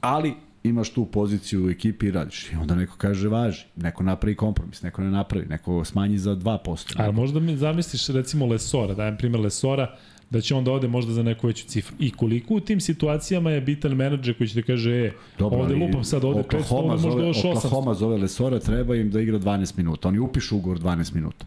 Ali 0.01 0.35
imaš 0.63 0.91
tu 0.91 1.05
poziciju 1.05 1.67
u 1.67 1.71
ekipi 1.71 2.07
i 2.07 2.11
radiš. 2.11 2.53
I 2.53 2.57
onda 2.57 2.75
neko 2.75 2.97
kaže 2.97 3.29
važi, 3.29 3.65
neko 3.77 4.03
napravi 4.03 4.35
kompromis, 4.37 4.83
neko 4.83 5.03
ne 5.03 5.11
napravi, 5.11 5.47
neko 5.47 5.85
smanji 5.85 6.19
za 6.19 6.37
2%. 6.37 6.95
Ali 6.97 7.13
možda 7.13 7.41
mi 7.41 7.57
zamisliš 7.57 8.09
recimo 8.09 8.47
Lesora, 8.47 8.95
dajem 8.95 9.17
primjer 9.17 9.41
Lesora, 9.41 9.97
da 10.31 10.41
će 10.41 10.55
on 10.55 10.65
da 10.65 10.73
ode 10.73 10.89
možda 10.89 11.13
za 11.13 11.23
neku 11.23 11.47
veću 11.47 11.67
cifru. 11.67 11.97
I 11.99 12.11
koliko 12.11 12.55
u 12.55 12.61
tim 12.61 12.81
situacijama 12.81 13.51
je 13.51 13.61
bitan 13.61 13.93
menadžer 13.93 14.37
koji 14.37 14.49
će 14.49 14.61
da 14.61 14.67
kaže, 14.67 14.91
e, 14.91 15.13
Dobro, 15.39 15.59
ovde 15.59 15.75
lupam 15.75 16.05
sad, 16.05 16.25
ovde 16.25 16.43
500, 16.43 16.65
ovde 16.71 17.07
možda 17.07 17.27
još 17.27 17.37
800. 17.37 17.57
Oklahoma 17.57 17.95
zove 17.95 18.17
Lesora, 18.17 18.59
treba 18.59 18.97
im 18.97 19.11
da 19.11 19.21
igra 19.21 19.39
12 19.39 19.77
minuta. 19.77 20.09
Oni 20.09 20.19
upišu 20.19 20.57
ugovor 20.57 20.79
12 20.79 21.15
minuta. 21.15 21.47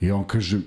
I 0.00 0.10
on 0.10 0.24
kaže, 0.24 0.58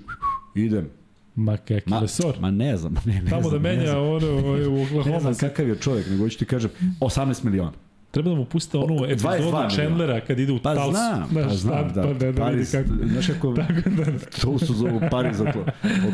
idem. 0.64 0.88
Ma 1.34 1.56
kakvi 1.56 1.82
ma, 1.86 2.00
resor. 2.00 2.34
Ma 2.40 2.50
ne 2.50 2.76
znam. 2.76 2.94
Ne, 3.04 3.22
ne 3.22 3.30
Tamo 3.30 3.42
znam, 3.42 3.62
da 3.62 3.68
menja 3.68 3.98
ono 4.00 4.26
u 4.70 4.82
Oklahoma. 4.82 5.12
Ne 5.14 5.20
znam 5.20 5.34
kakav 5.34 5.68
je 5.68 5.76
čovjek, 5.76 6.06
nego 6.10 6.28
ću 6.28 6.38
ti 6.38 6.44
kažem 6.44 6.70
18 7.00 7.44
miliona. 7.44 7.72
Treba 8.10 8.30
da 8.30 8.36
mu 8.36 8.44
puste 8.44 8.78
onu 8.78 9.04
epizodu 9.04 9.70
Chandlera 9.70 10.20
kad 10.20 10.38
ide 10.38 10.52
u 10.52 10.58
pa 10.62 10.74
Tulsa. 10.74 10.90
Znam, 10.90 11.30
pa 11.34 11.54
znam, 11.54 11.92
da. 11.94 12.02
Pa 12.02 12.12
da, 12.12 12.32
da 12.32 12.42
Paris, 12.42 12.70
kako... 12.72 12.88
Znaš 13.12 13.26
kako, 13.26 13.54
tako 13.68 13.90
da, 13.90 14.04
da. 14.04 14.18
to 14.40 14.58
su 14.58 14.74
zovu 14.74 15.00
Paris 15.10 15.36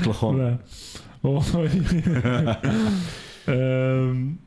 Oklahoma. 0.00 0.44
Da. 0.44 0.58
Ovaj, 1.22 1.68
um, 3.46 4.38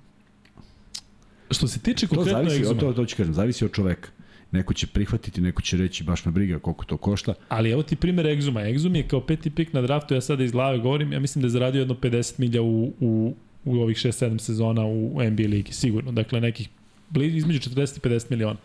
što 1.51 1.67
se 1.67 1.79
tiče 1.79 2.07
konkretno 2.07 2.43
to 2.43 2.49
zavisi, 2.49 2.79
to, 2.79 2.93
to 2.93 3.05
ću 3.05 3.17
kažem, 3.17 3.33
zavisi 3.33 3.65
od 3.65 3.71
čoveka. 3.71 4.09
Neko 4.51 4.73
će 4.73 4.87
prihvatiti, 4.87 5.41
neko 5.41 5.61
će 5.61 5.77
reći 5.77 6.03
baš 6.03 6.25
me 6.25 6.31
briga 6.31 6.59
koliko 6.59 6.85
to 6.85 6.97
košta. 6.97 7.33
Ali 7.49 7.71
evo 7.71 7.83
ti 7.83 7.95
primer 7.95 8.25
Exuma. 8.25 8.73
Exum 8.73 8.95
je 8.95 9.07
kao 9.07 9.21
peti 9.21 9.49
pik 9.49 9.73
na 9.73 9.81
draftu, 9.81 10.13
ja 10.13 10.21
sada 10.21 10.43
iz 10.43 10.51
glave 10.51 10.79
govorim, 10.79 11.13
ja 11.13 11.19
mislim 11.19 11.41
da 11.41 11.45
je 11.45 11.49
zaradio 11.49 11.79
jedno 11.79 11.95
50 11.95 12.39
milja 12.39 12.61
u, 12.61 12.93
u, 12.99 13.35
u 13.65 13.75
ovih 13.75 13.97
6-7 13.97 14.37
sezona 14.37 14.85
u 14.85 15.23
NBA 15.23 15.43
ligi, 15.47 15.73
sigurno. 15.73 16.11
Dakle, 16.11 16.41
nekih 16.41 16.69
između 17.15 17.69
40 17.69 17.97
i 17.97 18.09
50 18.09 18.25
miliona 18.29 18.59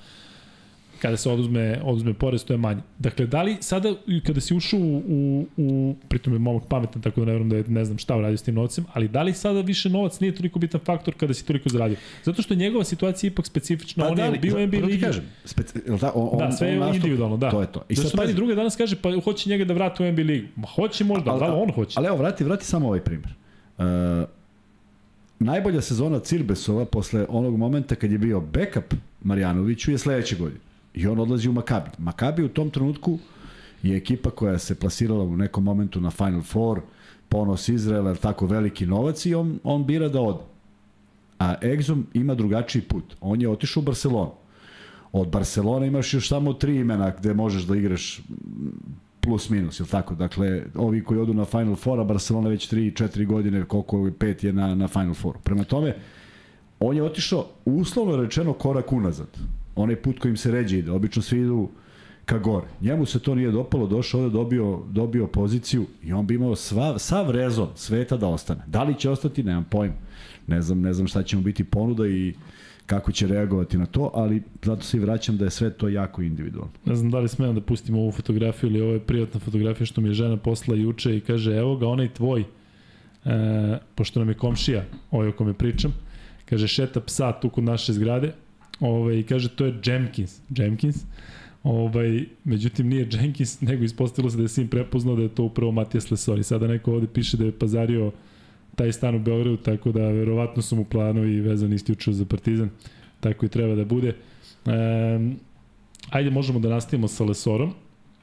kada 1.02 1.16
se 1.16 1.31
oduzme, 1.31 1.81
oduzme 1.85 2.14
porez, 2.14 2.44
to 2.44 2.52
je 2.52 2.56
manje. 2.56 2.81
Dakle, 2.98 3.27
da 3.27 3.43
li 3.43 3.56
sada, 3.60 3.94
kada 4.27 4.40
si 4.40 4.55
ušao 4.55 4.81
u, 4.81 5.02
u, 5.09 5.47
u 5.56 5.94
pritom 6.09 6.32
je 6.32 6.39
momak 6.39 6.68
pametan, 6.68 7.02
tako 7.02 7.20
da 7.20 7.27
ne 7.27 7.32
vjerujem 7.32 7.51
da 7.51 7.56
je, 7.56 7.64
ne 7.68 7.85
znam 7.85 7.98
šta 7.98 8.16
uradio 8.16 8.36
s 8.36 8.43
tim 8.43 8.55
novcem, 8.55 8.85
ali 8.93 9.09
da 9.09 9.22
li 9.22 9.32
sada 9.32 9.60
više 9.60 9.90
novac 9.90 10.20
nije 10.20 10.35
toliko 10.35 10.59
bitan 10.59 10.81
faktor 10.85 11.14
kada 11.14 11.35
si 11.35 11.47
toliko 11.47 11.68
zaradio? 11.68 11.97
Zato 12.24 12.43
što 12.43 12.55
njegova 12.55 12.85
situacija 12.85 13.28
ipak 13.28 13.47
specifična, 13.47 14.05
pa, 14.05 14.10
on 14.10 14.16
da 14.16 14.27
li, 14.27 14.36
je 14.36 14.39
bio 14.39 14.66
NBA 14.66 14.86
ligi. 14.86 15.01
Kažem, 15.01 15.24
speci, 15.44 15.78
da, 16.01 16.12
on, 16.14 16.39
da, 16.39 16.52
sve 16.52 16.68
je 16.68 16.81
individualno, 16.94 17.36
da. 17.36 17.51
To 17.51 17.60
je 17.60 17.72
to. 17.72 17.82
I 17.89 17.97
sad, 17.97 18.10
sad 18.10 18.31
druge 18.31 18.55
danas 18.55 18.77
kaže, 18.77 18.97
pa 18.97 19.20
hoće 19.24 19.51
njega 19.51 19.64
da 19.64 19.74
vrati 19.74 20.02
u 20.02 20.12
NBA 20.12 20.22
ligu. 20.22 20.47
Ma 20.56 20.66
hoće 20.66 21.05
možda, 21.05 21.31
ali, 21.31 21.40
da, 21.40 21.55
on 21.55 21.72
hoće. 21.72 21.94
Ali 21.97 22.06
evo, 22.06 22.16
vrati, 22.16 22.44
vrati 22.44 22.64
samo 22.64 22.86
ovaj 22.86 23.01
primjer. 23.01 23.35
Uh, 23.78 23.85
najbolja 25.39 25.81
sezona 25.81 26.18
Cirbesova 26.18 26.85
posle 26.85 27.27
onog 27.28 27.56
momenta 27.56 27.94
kad 27.94 28.12
je 28.12 28.18
bio 28.18 28.40
backup 28.40 28.94
Marjanoviću 29.22 29.90
je 29.90 29.98
sledeće 29.98 30.36
godine. 30.36 30.60
I 30.94 31.06
on 31.06 31.20
odlazi 31.20 31.48
u 31.48 31.52
Makabi. 31.52 31.90
Makabi 31.98 32.44
u 32.44 32.48
tom 32.48 32.70
trenutku 32.70 33.18
je 33.82 33.96
ekipa 33.96 34.30
koja 34.30 34.58
se 34.58 34.74
plasirala 34.74 35.24
u 35.24 35.36
nekom 35.36 35.64
momentu 35.64 36.00
na 36.00 36.10
Final 36.10 36.42
Four, 36.42 36.80
ponos 37.28 37.68
Izraela, 37.68 38.14
tako 38.14 38.46
veliki 38.46 38.86
novac 38.86 39.26
i 39.26 39.34
on, 39.34 39.58
on 39.64 39.84
bira 39.86 40.08
da 40.08 40.20
ode. 40.20 40.44
A 41.38 41.54
Exum 41.62 42.02
ima 42.14 42.34
drugačiji 42.34 42.82
put. 42.82 43.16
On 43.20 43.40
je 43.40 43.48
otišao 43.48 43.80
u 43.80 43.84
Barcelonu. 43.84 44.32
Od 45.12 45.28
Barcelona 45.28 45.86
imaš 45.86 46.14
još 46.14 46.28
samo 46.28 46.52
tri 46.52 46.76
imena 46.76 47.12
gde 47.18 47.34
možeš 47.34 47.62
da 47.62 47.76
igraš 47.76 48.20
plus 49.20 49.48
minus, 49.48 49.80
je 49.80 49.86
tako? 49.86 50.14
Dakle, 50.14 50.62
ovi 50.74 51.04
koji 51.04 51.20
odu 51.20 51.34
na 51.34 51.44
Final 51.44 51.76
Four, 51.76 52.00
a 52.00 52.04
Barcelona 52.04 52.48
već 52.48 52.72
3-4 52.72 53.26
godine, 53.26 53.64
koliko 53.64 54.06
je 54.06 54.12
pet 54.12 54.44
je 54.44 54.52
na, 54.52 54.74
na 54.74 54.88
Final 54.88 55.14
Four. 55.14 55.38
Prema 55.44 55.64
tome, 55.64 55.96
on 56.80 56.96
je 56.96 57.02
otišao 57.02 57.46
uslovno 57.64 58.16
rečeno 58.16 58.52
korak 58.52 58.92
unazad 58.92 59.28
onaj 59.82 59.97
put 59.97 60.19
kojim 60.19 60.36
se 60.36 60.51
ređe 60.51 60.78
ide. 60.78 60.90
Obično 60.90 61.23
svi 61.23 61.40
idu 61.40 61.69
ka 62.24 62.39
gore. 62.39 62.66
Njemu 62.81 63.07
se 63.07 63.19
to 63.19 63.35
nije 63.35 63.51
dopalo, 63.51 63.86
došao 63.86 64.20
ovde, 64.20 64.32
dobio, 64.32 64.82
dobio 64.90 65.27
poziciju 65.27 65.86
i 66.02 66.12
on 66.12 66.27
bi 66.27 66.35
imao 66.35 66.57
sva, 66.57 66.98
sav 66.98 67.31
rezon 67.31 67.69
sveta 67.74 68.16
da 68.16 68.27
ostane. 68.27 68.61
Da 68.66 68.82
li 68.82 68.98
će 68.98 69.11
ostati, 69.11 69.43
nemam 69.43 69.65
pojma. 69.70 69.94
Ne 70.47 70.62
znam, 70.62 70.81
ne 70.81 70.93
znam 70.93 71.07
šta 71.07 71.23
će 71.23 71.36
mu 71.36 71.43
biti 71.43 71.65
ponuda 71.65 72.07
i 72.07 72.35
kako 72.86 73.12
će 73.12 73.27
reagovati 73.27 73.78
na 73.78 73.86
to, 73.86 74.11
ali 74.15 74.43
zato 74.62 74.82
se 74.82 74.97
i 74.97 75.01
vraćam 75.01 75.36
da 75.36 75.44
je 75.44 75.51
sve 75.51 75.70
to 75.70 75.89
jako 75.89 76.23
individualno. 76.23 76.73
Ne 76.85 76.94
znam 76.94 77.11
da 77.11 77.19
li 77.19 77.28
smem 77.28 77.55
da 77.55 77.61
pustim 77.61 77.94
ovu 77.94 78.12
fotografiju 78.12 78.70
ili 78.70 78.81
ovo 78.81 78.93
je 78.93 79.01
prijatna 79.01 79.40
fotografija 79.40 79.86
što 79.86 80.01
mi 80.01 80.09
je 80.09 80.15
žena 80.15 80.36
posla 80.36 80.77
juče 80.77 81.16
i 81.16 81.20
kaže 81.20 81.57
evo 81.57 81.77
ga 81.77 81.89
onaj 81.89 82.09
tvoj, 82.09 82.44
e, 83.24 83.78
pošto 83.94 84.20
nam 84.20 84.28
je 84.28 84.35
komšija, 84.35 84.85
ovaj 85.11 85.28
o 85.28 85.32
kome 85.32 85.55
pričam, 85.55 85.94
kaže 86.44 86.69
šeta 86.69 87.01
psa 87.01 87.32
tu 87.32 87.51
kod 87.51 87.65
naše 87.65 87.93
zgrade, 87.93 88.32
Ovaj, 88.81 89.23
kaže, 89.23 89.48
to 89.48 89.66
je 89.66 89.74
Jenkins. 89.85 90.40
Jenkins. 90.57 91.05
Ovaj, 91.62 92.24
međutim, 92.44 92.89
nije 92.89 93.09
Jenkins, 93.12 93.61
nego 93.69 93.85
ispostavilo 93.85 94.31
se 94.31 94.36
da 94.36 94.43
je 94.43 94.48
sin 94.48 94.69
prepoznao 94.69 95.16
da 95.16 95.23
je 95.23 95.35
to 95.35 95.43
upravo 95.43 95.73
Matijas 95.73 96.11
Lesori. 96.11 96.43
Sada 96.43 96.66
neko 96.66 96.93
ovde 96.93 97.07
piše 97.07 97.36
da 97.36 97.44
je 97.44 97.52
pazario 97.52 98.12
taj 98.77 98.93
stan 98.93 99.15
u 99.15 99.19
Beogradu, 99.19 99.57
tako 99.57 99.93
da 99.93 100.09
verovatno 100.09 100.62
su 100.62 100.77
mu 100.77 100.85
planovi 100.85 101.40
vezani 101.40 101.74
isključio 101.74 102.12
za 102.12 102.24
Partizan. 102.24 102.70
Tako 103.20 103.47
i 103.47 103.48
treba 103.48 103.74
da 103.74 103.85
bude. 103.85 104.09
E, 104.09 104.73
ajde, 106.11 106.31
možemo 106.31 106.59
da 106.59 106.69
nastavimo 106.69 107.09
sa 107.09 107.24
Lesorom. 107.24 107.70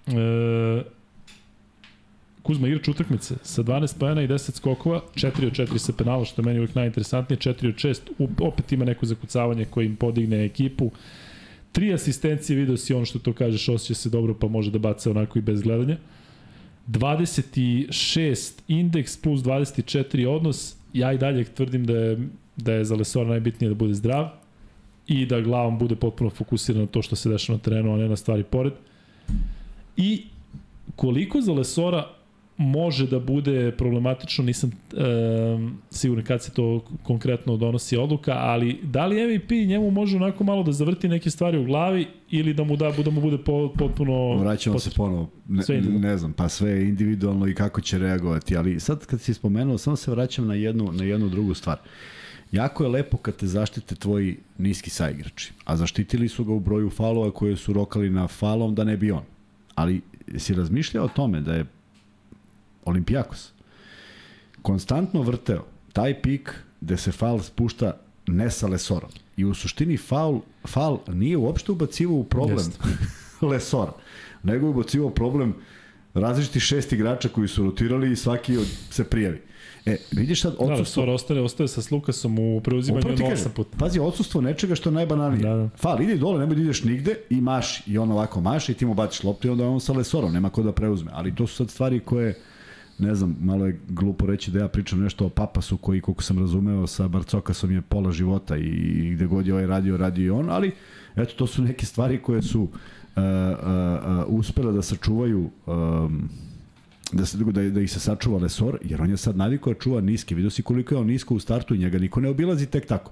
E, 0.08 0.97
Kuzma 2.48 2.68
igrač 2.68 2.88
utakmice 2.88 3.36
sa 3.44 3.64
12 3.64 3.98
pojena 3.99 4.22
i 4.22 4.28
10 4.28 4.56
skokova, 4.56 5.02
4 5.15 5.48
od 5.48 5.53
4 5.53 5.78
sa 5.78 5.94
penala, 5.94 6.26
što 6.26 6.41
je 6.41 6.45
meni 6.45 6.60
uvijek 6.60 6.76
najinteresantnije, 6.76 7.38
4 7.38 7.68
od 7.68 7.76
6, 7.76 7.99
opet 8.40 8.72
ima 8.72 8.86
neko 8.86 9.06
zakucavanje 9.06 9.65
koje 9.65 9.86
im 9.86 9.95
podigne 9.95 10.45
ekipu. 10.45 10.91
Tri 11.72 11.94
asistencije, 11.94 12.57
video 12.57 12.78
si 12.78 12.94
ono 12.94 13.06
što 13.06 13.19
to 13.19 13.34
kažeš, 13.34 13.69
osjeća 13.69 13.94
se 13.94 14.10
dobro 14.10 14.34
pa 14.34 14.48
može 14.48 14.72
da 14.72 14.80
baca 14.80 15.11
onako 15.11 15.40
i 15.40 15.41
bez 15.41 15.61
gledanja. 15.61 15.98
26 16.88 18.52
indeks 18.68 19.18
plus 19.18 19.41
24 19.41 20.28
odnos, 20.28 20.76
ja 20.94 21.14
i 21.14 21.18
dalje 21.18 21.44
tvrdim 21.44 21.86
da 21.86 21.98
je, 21.98 22.18
da 22.56 22.74
je 22.74 22.86
za 22.86 22.95
Lesora 22.95 23.30
najbitnije 23.30 23.69
da 23.69 23.76
bude 23.76 23.94
zdrav 23.94 24.30
i 25.07 25.26
da 25.26 25.41
glavom 25.41 25.80
bude 25.80 25.95
potpuno 25.95 26.30
fokusiran 26.30 26.82
na 26.82 26.88
to 26.88 27.02
što 27.02 27.15
se 27.15 27.30
dešava 27.30 27.57
na 27.57 27.64
terenu, 27.64 27.94
a 27.94 27.98
ne 27.98 28.10
na 28.10 28.15
stvari 28.15 28.44
pored. 28.44 28.74
I 29.98 30.24
koliko 30.95 31.41
za 31.41 31.53
Lesora 31.53 32.16
može 32.58 33.08
da 33.08 33.20
bude 33.20 33.72
problematično, 33.72 34.44
nisam 34.44 34.72
e, 34.72 35.04
siguran 35.90 36.26
kad 36.26 36.44
se 36.44 36.52
to 36.52 36.86
konkretno 37.04 37.58
donosi 37.58 37.98
odluka, 37.98 38.34
ali 38.34 38.80
da 38.84 39.06
li 39.06 39.36
MVP 39.36 39.52
njemu 39.52 39.92
može 39.92 40.18
onako 40.18 40.44
malo 40.44 40.64
da 40.64 40.72
zavrti 40.72 41.08
neke 41.08 41.30
stvari 41.30 41.58
u 41.58 41.64
glavi 41.64 42.08
ili 42.30 42.54
da 42.54 42.64
mu 42.64 42.76
da, 42.76 42.92
da 43.06 43.12
mu 43.12 43.22
bude 43.22 43.38
potpuno... 43.78 44.38
Vraćamo 44.38 44.80
se 44.80 44.90
ponovo, 44.96 45.30
ne, 45.48 45.82
ne 45.82 46.18
znam, 46.18 46.34
pa 46.34 46.50
sve 46.50 46.72
je 46.72 46.88
individualno 46.88 47.48
i 47.48 47.56
kako 47.56 47.82
će 47.82 47.98
reagovati, 47.98 48.58
ali 48.58 48.80
sad 48.80 49.06
kad 49.06 49.22
si 49.22 49.34
spomenuo, 49.34 49.78
samo 49.78 49.96
se 49.96 50.12
vraćam 50.12 50.48
na 50.48 50.54
jednu, 50.54 50.92
na 50.92 51.04
jednu 51.04 51.30
drugu 51.30 51.54
stvar. 51.54 51.78
Jako 52.52 52.84
je 52.84 52.90
lepo 52.90 53.18
kad 53.18 53.36
te 53.36 53.48
zaštite 53.48 53.96
tvoji 53.96 54.38
niski 54.58 54.90
saigrači, 54.90 55.54
a 55.66 55.78
zaštitili 55.78 56.30
su 56.30 56.44
ga 56.44 56.54
u 56.54 56.60
broju 56.60 56.90
falova 56.90 57.32
koje 57.32 57.56
su 57.56 57.74
rokali 57.74 58.10
na 58.10 58.28
falom 58.28 58.76
da 58.76 58.84
ne 58.84 58.98
bi 58.98 59.12
on. 59.12 59.24
Ali 59.76 60.02
si 60.38 60.54
razmišljao 60.54 61.06
o 61.06 61.10
tome 61.10 61.42
da 61.42 61.54
je 61.54 61.66
Olimpijakos 62.88 63.52
konstantno 64.68 65.22
vrteo 65.22 65.66
taj 65.94 66.22
pik 66.22 66.54
gde 66.82 66.98
se 66.98 67.12
faul 67.12 67.40
spušta 67.40 67.94
ne 68.28 68.52
sa 68.52 68.68
Lesorom. 68.68 69.10
I 69.38 69.46
u 69.46 69.54
suštini 69.54 69.98
faul, 69.98 70.42
faul 70.68 70.98
nije 71.08 71.38
uopšte 71.38 71.72
ubacivao 71.72 72.16
u 72.16 72.24
problem 72.24 72.66
Lesora, 73.52 73.94
nego 74.44 74.66
je 74.66 74.70
ubacivao 74.70 75.10
problem 75.10 75.56
različiti 76.14 76.60
šest 76.60 76.94
igrača 76.94 77.30
koji 77.30 77.48
su 77.48 77.64
rotirali 77.64 78.12
i 78.12 78.16
svaki 78.16 78.58
od, 78.58 78.68
se 78.90 79.04
prijavi. 79.04 79.42
E, 79.86 79.98
vidiš 80.12 80.42
sad 80.42 80.56
odsustvo... 80.60 81.06
Da, 81.06 81.12
Lesor 81.12 81.16
ostaje, 81.16 81.42
ostaje 81.42 81.68
sa 81.68 81.82
Lukasom 81.92 82.40
u 82.40 82.62
preuzimanju 82.62 83.08
od 83.10 83.20
8 83.20 83.50
puta. 83.50 83.78
Pazi, 83.78 84.00
odsustvo 84.00 84.42
nečega 84.42 84.76
što 84.76 84.90
je 84.90 84.94
najbanalnije. 84.94 85.50
Da, 85.50 85.56
da. 85.56 85.70
Fal, 85.78 86.02
idi 86.02 86.18
dole, 86.18 86.40
nemoj 86.40 86.56
da 86.56 86.62
ideš 86.62 86.84
nigde 86.84 87.16
i 87.30 87.42
maši. 87.42 87.84
I 87.92 87.98
on 87.98 88.12
ovako 88.12 88.42
maši 88.42 88.72
i 88.72 88.76
ti 88.76 88.86
mu 88.86 88.94
baciš 88.94 89.24
loptu 89.24 89.48
i 89.48 89.52
onda 89.52 89.68
on 89.68 89.82
sa 89.82 89.94
Lesorom, 89.94 90.34
nema 90.34 90.50
ko 90.50 90.64
da 90.64 90.72
preuzme. 90.72 91.12
Ali 91.14 91.36
to 91.36 91.48
su 91.48 91.56
sad 91.56 91.70
stvari 91.70 92.00
koje 92.00 92.36
ne 92.99 93.15
znam, 93.15 93.36
malo 93.41 93.65
je 93.65 93.80
glupo 93.90 94.26
reći 94.26 94.52
da 94.52 94.60
ja 94.60 94.68
pričam 94.68 94.99
nešto 94.99 95.26
o 95.26 95.30
Papasu 95.30 95.78
koji, 95.78 96.02
koliko 96.02 96.24
sam 96.24 96.40
razumeo, 96.40 96.88
sa 96.88 97.07
Barcokasom 97.07 97.72
je 97.72 97.82
pola 97.82 98.11
života 98.11 98.57
i 98.57 99.11
gde 99.15 99.26
god 99.26 99.48
je 99.48 99.53
ovaj 99.53 99.68
radio, 99.68 99.98
radio 99.98 100.26
i 100.26 100.30
on, 100.30 100.49
ali 100.49 100.72
eto, 101.15 101.34
to 101.38 101.48
su 101.48 101.61
neke 101.61 101.86
stvari 101.86 102.22
koje 102.22 102.41
su 102.41 102.61
uh, 102.61 102.69
uh, 102.69 103.19
uh, 104.28 104.40
uspela 104.40 104.72
da 104.72 104.82
sačuvaju 104.82 105.49
um, 105.65 106.30
da, 107.11 107.26
se, 107.26 107.38
da, 107.38 107.69
da 107.69 107.82
ih 107.82 107.91
se 107.91 107.99
sačuva 107.99 108.40
Lesor, 108.40 108.78
jer 108.84 109.02
on 109.02 109.10
je 109.10 109.18
sad 109.18 109.38
navikao 109.38 109.74
da 109.74 109.80
čuva 109.80 110.02
niske. 110.02 110.36
Vidio 110.36 110.49
si 110.49 110.64
koliko 110.64 110.95
je 110.95 110.99
on 111.02 111.07
nisko 111.07 111.36
u 111.36 111.40
startu 111.40 111.76
i 111.76 111.78
njega 111.78 111.99
niko 111.99 112.22
ne 112.22 112.30
obilazi 112.30 112.65
tek 112.65 112.86
tako. 112.86 113.11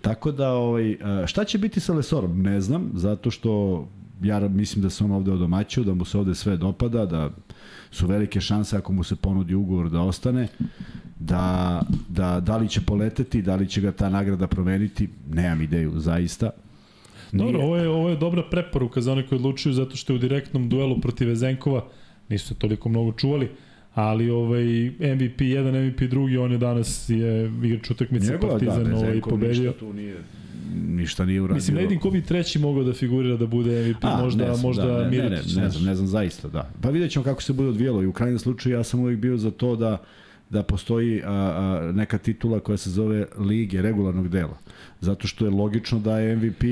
Tako 0.00 0.32
da, 0.32 0.50
ovaj, 0.52 0.96
šta 1.26 1.44
će 1.44 1.58
biti 1.58 1.80
sa 1.80 1.94
Lesorom? 1.94 2.42
Ne 2.42 2.60
znam, 2.60 2.90
zato 2.94 3.30
što 3.30 3.84
ja 4.22 4.48
mislim 4.48 4.82
da 4.82 4.90
se 4.90 5.04
on 5.04 5.10
ovde 5.10 5.32
odomaćio, 5.32 5.84
da 5.84 5.94
mu 5.94 6.04
se 6.04 6.18
ovde 6.18 6.34
sve 6.34 6.56
dopada, 6.56 7.06
da 7.06 7.30
su 7.90 8.06
velike 8.06 8.40
šanse 8.40 8.76
ako 8.76 8.92
mu 8.92 9.04
se 9.04 9.16
ponudi 9.16 9.54
ugovor 9.54 9.90
da 9.90 10.00
ostane, 10.00 10.48
da, 11.18 11.82
da, 12.08 12.40
da 12.40 12.56
li 12.56 12.68
će 12.68 12.80
poleteti, 12.80 13.42
da 13.42 13.56
li 13.56 13.68
će 13.68 13.80
ga 13.80 13.92
ta 13.92 14.08
nagrada 14.08 14.46
promeniti, 14.46 15.08
nemam 15.30 15.62
ideju, 15.62 15.92
zaista. 15.96 16.50
Nije... 17.32 17.44
Dobro, 17.44 17.60
ovo 17.66 17.76
je, 17.76 17.88
ovo 17.88 18.08
je 18.08 18.16
dobra 18.16 18.42
preporuka 18.50 19.00
za 19.00 19.12
one 19.12 19.26
koji 19.26 19.36
odlučuju 19.36 19.72
zato 19.72 19.96
što 19.96 20.12
je 20.12 20.16
u 20.16 20.18
direktnom 20.18 20.68
duelu 20.68 21.00
protiv 21.00 21.30
Ezenkova, 21.30 21.84
nisu 22.28 22.46
se 22.46 22.54
toliko 22.54 22.88
mnogo 22.88 23.12
čuvali, 23.12 23.48
ali 23.94 24.30
ovaj 24.30 24.64
MVP 24.90 25.40
1, 25.40 25.88
MVP 25.88 26.00
2, 26.00 26.40
on 26.40 26.52
je 26.52 26.58
danas 26.58 27.08
je 27.08 27.52
igrač 27.64 27.90
utakmice 27.90 28.32
da, 28.32 28.48
Partizan 28.48 28.84
da, 28.84 28.96
ovaj 28.96 29.20
pobedio. 29.20 29.72
tu 29.72 29.92
nije 29.92 30.16
ništa 30.74 31.24
nije 31.24 31.40
uradio. 31.40 31.54
Mislim, 31.54 31.76
ne 31.76 31.82
vidim 31.82 32.00
ko 32.00 32.10
bi 32.10 32.22
treći 32.22 32.58
mogao 32.58 32.84
da 32.84 32.92
figurira 32.92 33.36
da 33.36 33.46
bude 33.46 33.88
MVP, 33.90 34.04
A, 34.04 34.22
možda, 34.22 34.44
ne 34.44 34.54
znam, 34.54 34.62
možda 34.62 34.86
da, 34.86 35.02
ne, 35.02 35.10
Miritić. 35.10 35.54
Ne, 35.54 35.60
ne, 35.60 35.64
ne, 35.64 35.70
znam, 35.70 35.84
ne 35.84 35.94
znam 35.94 36.06
zaista, 36.06 36.48
da. 36.48 36.70
Pa 36.80 36.90
vidjet 36.90 37.10
ćemo 37.10 37.24
kako 37.24 37.42
se 37.42 37.52
bude 37.52 37.68
odvijelo 37.68 38.02
i 38.02 38.06
u 38.06 38.12
krajnjem 38.12 38.38
slučaju 38.38 38.76
ja 38.76 38.84
sam 38.84 39.00
uvijek 39.00 39.20
bio 39.20 39.36
za 39.36 39.50
to 39.50 39.76
da 39.76 39.98
da 40.50 40.62
postoji 40.62 41.22
a, 41.24 41.32
a, 41.32 41.92
neka 41.92 42.18
titula 42.18 42.60
koja 42.60 42.76
se 42.76 42.90
zove 42.90 43.26
lige 43.38 43.82
regularnog 43.82 44.28
dela. 44.28 44.58
Zato 45.00 45.26
što 45.26 45.44
je 45.44 45.50
logično 45.50 45.98
da 45.98 46.18
je 46.18 46.36
MVP 46.36 46.62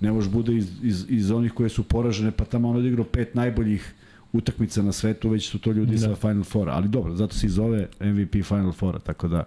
ne 0.00 0.12
može 0.12 0.30
bude 0.30 0.56
iz, 0.56 0.70
iz, 0.82 1.06
iz 1.08 1.30
onih 1.30 1.52
koje 1.52 1.68
su 1.68 1.82
poražene, 1.82 2.30
pa 2.30 2.44
tamo 2.44 2.68
on 2.68 2.76
odigrao 2.76 3.04
pet 3.04 3.34
najboljih 3.34 3.94
utakmica 4.32 4.82
na 4.82 4.92
svetu, 4.92 5.28
već 5.28 5.50
su 5.50 5.58
to 5.58 5.72
ljudi 5.72 5.92
da. 5.92 5.98
sa 5.98 6.14
Final 6.14 6.44
Four. 6.44 6.68
Ali 6.70 6.88
dobro, 6.88 7.14
zato 7.14 7.34
se 7.34 7.46
i 7.46 7.50
zove 7.50 7.88
MVP 8.00 8.32
Final 8.44 8.72
Four, 8.72 9.00
tako 9.00 9.28
da... 9.28 9.44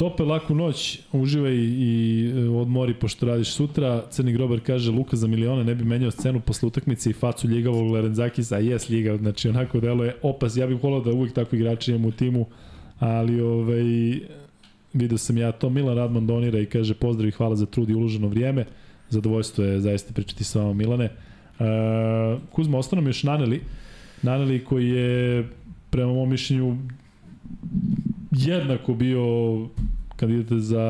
Tope 0.00 0.22
laku 0.24 0.54
noć, 0.54 1.00
uživaj 1.12 1.54
i 1.56 2.32
e, 2.36 2.48
odmori 2.48 2.94
pošto 2.94 3.26
radiš 3.26 3.50
sutra. 3.52 4.02
Crni 4.10 4.32
grobar 4.32 4.60
kaže 4.60 4.90
Luka 4.90 5.16
za 5.16 5.26
milione 5.26 5.64
ne 5.64 5.74
bi 5.74 5.84
menjao 5.84 6.10
scenu 6.10 6.40
posle 6.40 6.66
utakmice 6.66 7.10
i 7.10 7.12
facu 7.12 7.48
ljigavog 7.48 7.90
Lerenzakisa, 7.92 8.58
jes 8.58 8.88
ljigav, 8.90 9.18
znači 9.18 9.48
onako 9.48 9.80
delo 9.80 10.04
je 10.04 10.16
opas. 10.22 10.56
Ja 10.56 10.66
bih 10.66 10.82
volao 10.82 11.00
da 11.00 11.12
uvijek 11.12 11.34
takvi 11.34 11.58
igrači 11.58 11.90
imam 11.90 12.04
u 12.04 12.12
timu, 12.12 12.46
ali 12.98 13.40
ovaj, 13.40 13.82
vidio 14.92 15.18
sam 15.18 15.36
ja 15.36 15.52
to. 15.52 15.70
Milan 15.70 15.96
Radman 15.96 16.26
donira 16.26 16.58
i 16.58 16.66
kaže 16.66 16.94
pozdrav 16.94 17.28
i 17.28 17.32
hvala 17.32 17.56
za 17.56 17.66
trud 17.66 17.90
i 17.90 17.94
uloženo 17.94 18.28
vrijeme. 18.28 18.64
Zadovoljstvo 19.08 19.64
je 19.64 19.80
zaista 19.80 20.14
pričati 20.14 20.44
sa 20.44 20.58
vama 20.58 20.72
Milane. 20.72 21.04
Uh, 21.58 22.40
Kuzma, 22.52 22.78
ostano 22.78 23.02
mi 23.02 23.08
još 23.08 23.22
Naneli. 23.22 23.60
Naneli 24.22 24.64
koji 24.64 24.88
je 24.88 25.48
prema 25.90 26.12
mom 26.12 26.30
mišljenju 26.30 26.76
jednako 28.30 28.94
bio 28.94 29.24
kandidat 30.16 30.58
za 30.58 30.84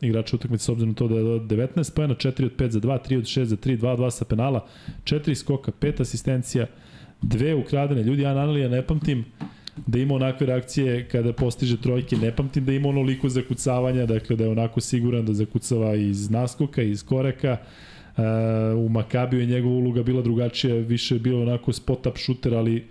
igrača 0.00 0.36
utakmice 0.36 0.64
s 0.64 0.68
obzirom 0.68 0.88
na 0.88 0.94
to 0.94 1.08
da 1.08 1.14
je 1.14 1.22
19 1.24 1.94
pojena, 1.94 2.14
4 2.14 2.44
od 2.44 2.56
5 2.56 2.68
za 2.68 2.80
2, 2.80 2.98
3 3.08 3.18
od 3.18 3.24
6 3.24 3.44
za 3.44 3.56
3, 3.56 3.78
2 3.78 3.96
2 3.96 4.10
sa 4.10 4.24
penala, 4.24 4.66
4 5.04 5.34
skoka, 5.34 5.72
5 5.80 6.00
asistencija, 6.00 6.66
dve 7.22 7.54
ukradene. 7.54 8.02
Ljudi, 8.02 8.22
ja 8.22 8.34
Nanelija 8.34 8.68
ne 8.68 8.82
pamtim 8.82 9.24
da 9.86 9.98
ima 9.98 10.14
onakve 10.14 10.46
reakcije 10.46 11.08
kada 11.08 11.32
postiže 11.32 11.80
trojke, 11.80 12.16
ne 12.16 12.36
pamtim 12.36 12.64
da 12.64 12.72
ima 12.72 12.88
onoliko 12.88 13.28
zakucavanja, 13.28 14.06
dakle 14.06 14.36
da 14.36 14.44
je 14.44 14.50
onako 14.50 14.80
siguran 14.80 15.26
da 15.26 15.32
zakucava 15.32 15.94
iz 15.94 16.30
naskoka, 16.30 16.82
iz 16.82 17.04
koraka. 17.04 17.56
Uh, 18.16 18.24
u 18.86 18.88
Makabiju 18.88 19.40
je 19.40 19.46
njegova 19.46 19.74
uloga 19.74 20.02
bila 20.02 20.22
drugačija, 20.22 20.74
više 20.74 21.14
je 21.14 21.18
bilo 21.18 21.42
onako 21.42 21.72
spot-up 21.72 22.18
shooter, 22.18 22.54
ali 22.54 22.84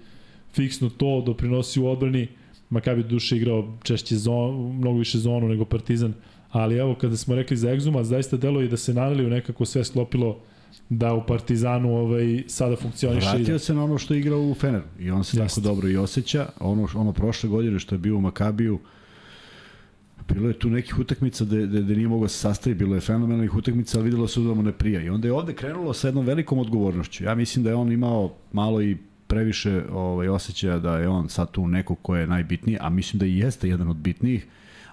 fiksno 0.54 0.90
to 0.90 1.24
doprinosi 1.26 1.80
u 1.80 1.88
odbrani. 1.88 2.28
Makabi 2.72 3.04
duše 3.04 3.38
igrao 3.38 3.78
češće 3.84 4.16
zon, 4.16 4.76
mnogo 4.78 5.00
više 5.00 5.18
zonu 5.18 5.48
nego 5.48 5.66
Partizan, 5.66 6.14
ali 6.52 6.78
evo 6.78 6.96
kada 6.96 7.18
smo 7.18 7.36
rekli 7.36 7.58
za 7.58 7.70
Exuma, 7.70 8.04
zaista 8.04 8.38
delo 8.38 8.62
je 8.62 8.68
da 8.68 8.78
se 8.78 8.92
u 8.92 9.30
nekako 9.30 9.66
sve 9.66 9.84
sklopilo 9.84 10.40
da 10.90 11.14
u 11.14 11.26
Partizanu 11.26 11.98
ovaj, 11.98 12.44
sada 12.48 12.76
funkcioniše. 12.76 13.28
Vratio 13.28 13.60
se 13.60 13.74
na 13.74 13.84
ono 13.84 13.98
što 13.98 14.14
je 14.14 14.20
igrao 14.20 14.42
u 14.42 14.54
Feneru 14.54 14.86
i 15.00 15.12
on 15.12 15.24
se 15.24 15.38
Jeste. 15.38 15.62
tako 15.62 15.68
dobro 15.68 15.90
i 15.90 15.98
osjeća. 15.98 16.50
Ono, 16.60 16.88
ono 16.96 17.14
prošle 17.14 17.50
godine 17.50 17.80
što 17.80 17.96
je 17.96 18.00
bio 18.00 18.18
u 18.18 18.22
Makabiju, 18.22 18.80
bilo 20.34 20.48
je 20.48 20.60
tu 20.60 20.70
nekih 20.70 21.00
utakmica 21.00 21.46
da, 21.46 21.66
da, 21.66 21.82
da 21.82 21.94
nije 21.94 22.08
mogao 22.08 22.28
se 22.28 22.38
sastaviti, 22.38 22.80
bilo 22.80 22.96
je 22.96 23.02
fenomenalnih 23.02 23.56
utakmica, 23.56 23.98
ali 23.98 24.06
videlo 24.06 24.28
se 24.28 24.40
da 24.40 24.54
mu 24.54 24.64
ne 24.64 24.72
prija. 24.72 25.02
I 25.02 25.10
onda 25.10 25.28
je 25.28 25.34
ovde 25.34 25.54
krenulo 25.54 25.94
sa 25.94 26.08
jednom 26.08 26.26
velikom 26.26 26.60
odgovornošću. 26.60 27.24
Ja 27.24 27.36
mislim 27.36 27.64
da 27.64 27.70
je 27.70 27.76
on 27.76 27.92
imao 27.92 28.34
malo 28.52 28.82
i 28.82 28.98
previše 29.32 29.84
ovaj, 29.92 30.28
osjećaja 30.28 30.80
da 30.80 30.98
je 30.98 31.08
on 31.08 31.30
sad 31.30 31.52
tu 31.52 31.68
neko 31.68 31.96
ko 31.96 32.16
je 32.16 32.28
najbitniji, 32.28 32.78
a 32.82 32.90
mislim 32.90 33.20
da 33.20 33.26
i 33.26 33.38
jeste 33.38 33.70
jedan 33.70 33.90
od 33.90 33.96
bitnijih, 33.96 34.48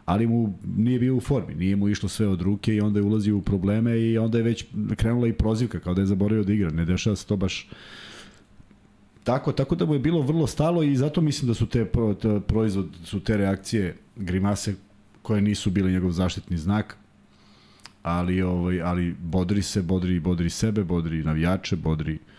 ali 0.05 0.27
mu 0.27 0.55
nije 0.77 0.99
bio 0.99 1.17
u 1.17 1.21
formi, 1.21 1.55
nije 1.55 1.77
mu 1.77 1.89
išlo 1.89 2.09
sve 2.09 2.29
od 2.29 2.43
ruke 2.43 2.75
i 2.75 2.81
onda 2.81 2.99
je 2.99 3.05
ulazio 3.05 3.37
u 3.37 3.43
probleme 3.43 4.01
i 4.01 4.19
onda 4.19 4.39
je 4.39 4.45
već 4.45 4.65
krenula 4.97 5.29
i 5.29 5.33
prozivka 5.33 5.81
kao 5.81 5.95
da 5.95 6.01
je 6.01 6.07
zaboravio 6.07 6.45
da 6.45 6.53
igra. 6.53 6.71
Ne 6.71 6.85
dešava 6.85 7.17
se 7.17 7.27
to 7.27 7.37
baš 7.37 7.69
tako, 9.25 9.53
tako 9.53 9.75
da 9.75 9.87
mu 9.87 9.95
je 9.95 10.01
bilo 10.01 10.23
vrlo 10.23 10.47
stalo 10.47 10.83
i 10.83 10.97
zato 10.97 11.21
mislim 11.21 11.49
da 11.49 11.55
su 11.55 11.67
te, 11.67 11.85
proizvod, 12.47 12.89
su 13.05 13.21
te 13.21 13.37
reakcije 13.37 13.97
grimase 14.17 14.75
koje 15.23 15.43
nisu 15.43 15.71
bile 15.71 15.91
njegov 15.91 16.11
zaštitni 16.11 16.59
znak, 16.59 16.97
ali 18.03 18.43
ovaj 18.43 18.83
ali 18.83 19.15
bodri 19.21 19.63
se, 19.63 19.83
bodri 19.83 20.21
bodri 20.21 20.51
sebe, 20.51 20.85
bodri 20.85 21.25
navijače, 21.25 21.77
bodri 21.77 22.15
uh, 22.15 22.38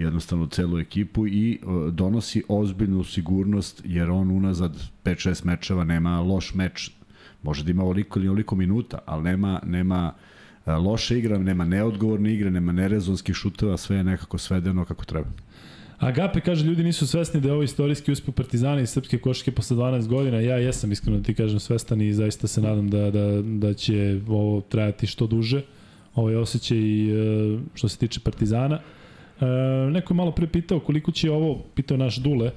jednostavno 0.00 0.46
celu 0.46 0.78
ekipu 0.78 1.26
i 1.26 1.60
donosi 1.92 2.42
ozbiljnu 2.48 3.04
sigurnost 3.04 3.82
jer 3.84 4.10
on 4.10 4.30
unazad 4.30 4.76
5-6 5.04 5.46
mečeva 5.46 5.84
nema 5.84 6.20
loš 6.20 6.54
meč 6.54 6.90
može 7.42 7.64
da 7.64 7.70
ima 7.70 7.84
oliko 7.84 8.18
ili 8.18 8.28
oliko 8.28 8.56
minuta, 8.56 8.98
ali 9.06 9.22
nema, 9.22 9.60
nema 9.66 10.12
uh, 10.66 10.74
loše 10.84 11.18
igra, 11.18 11.38
nema 11.38 11.64
neodgovorne 11.64 12.34
igre, 12.34 12.50
nema 12.50 12.72
nerezonskih 12.72 13.34
šuteva, 13.34 13.76
sve 13.76 13.96
je 13.96 14.04
nekako 14.04 14.38
svedeno 14.38 14.84
kako 14.84 15.04
treba. 15.04 15.28
Agape 15.98 16.40
kaže, 16.40 16.64
ljudi 16.64 16.84
nisu 16.84 17.06
svesni 17.06 17.40
da 17.40 17.48
je 17.48 17.52
ovo 17.52 17.62
istorijski 17.62 18.12
uspeh 18.12 18.34
Partizana 18.34 18.80
i 18.80 18.86
srpske 18.86 19.18
koške 19.18 19.52
posle 19.52 19.76
12 19.76 20.06
godina. 20.06 20.40
Ja 20.40 20.56
jesam 20.56 20.92
iskreno 20.92 21.18
da 21.18 21.24
ti 21.24 21.34
kažem 21.34 21.60
svestan 21.60 22.00
i 22.00 22.12
zaista 22.14 22.46
se 22.46 22.60
nadam 22.60 22.90
da, 22.90 23.10
da, 23.10 23.42
da 23.42 23.74
će 23.74 24.20
ovo 24.28 24.60
trajati 24.60 25.06
što 25.06 25.26
duže. 25.26 25.62
Ovo 26.14 26.30
je 26.30 26.38
osjećaj 26.38 26.78
uh, 26.78 27.60
što 27.74 27.88
se 27.88 27.98
tiče 27.98 28.20
Partizana. 28.20 28.78
E, 29.40 29.90
neko 29.90 30.14
je 30.14 30.16
malo 30.16 30.32
pre 30.32 30.46
pitao 30.46 30.80
koliko 30.80 31.12
će 31.12 31.30
ovo, 31.30 31.62
pitao 31.74 31.96
naš 31.96 32.16
Dule, 32.16 32.50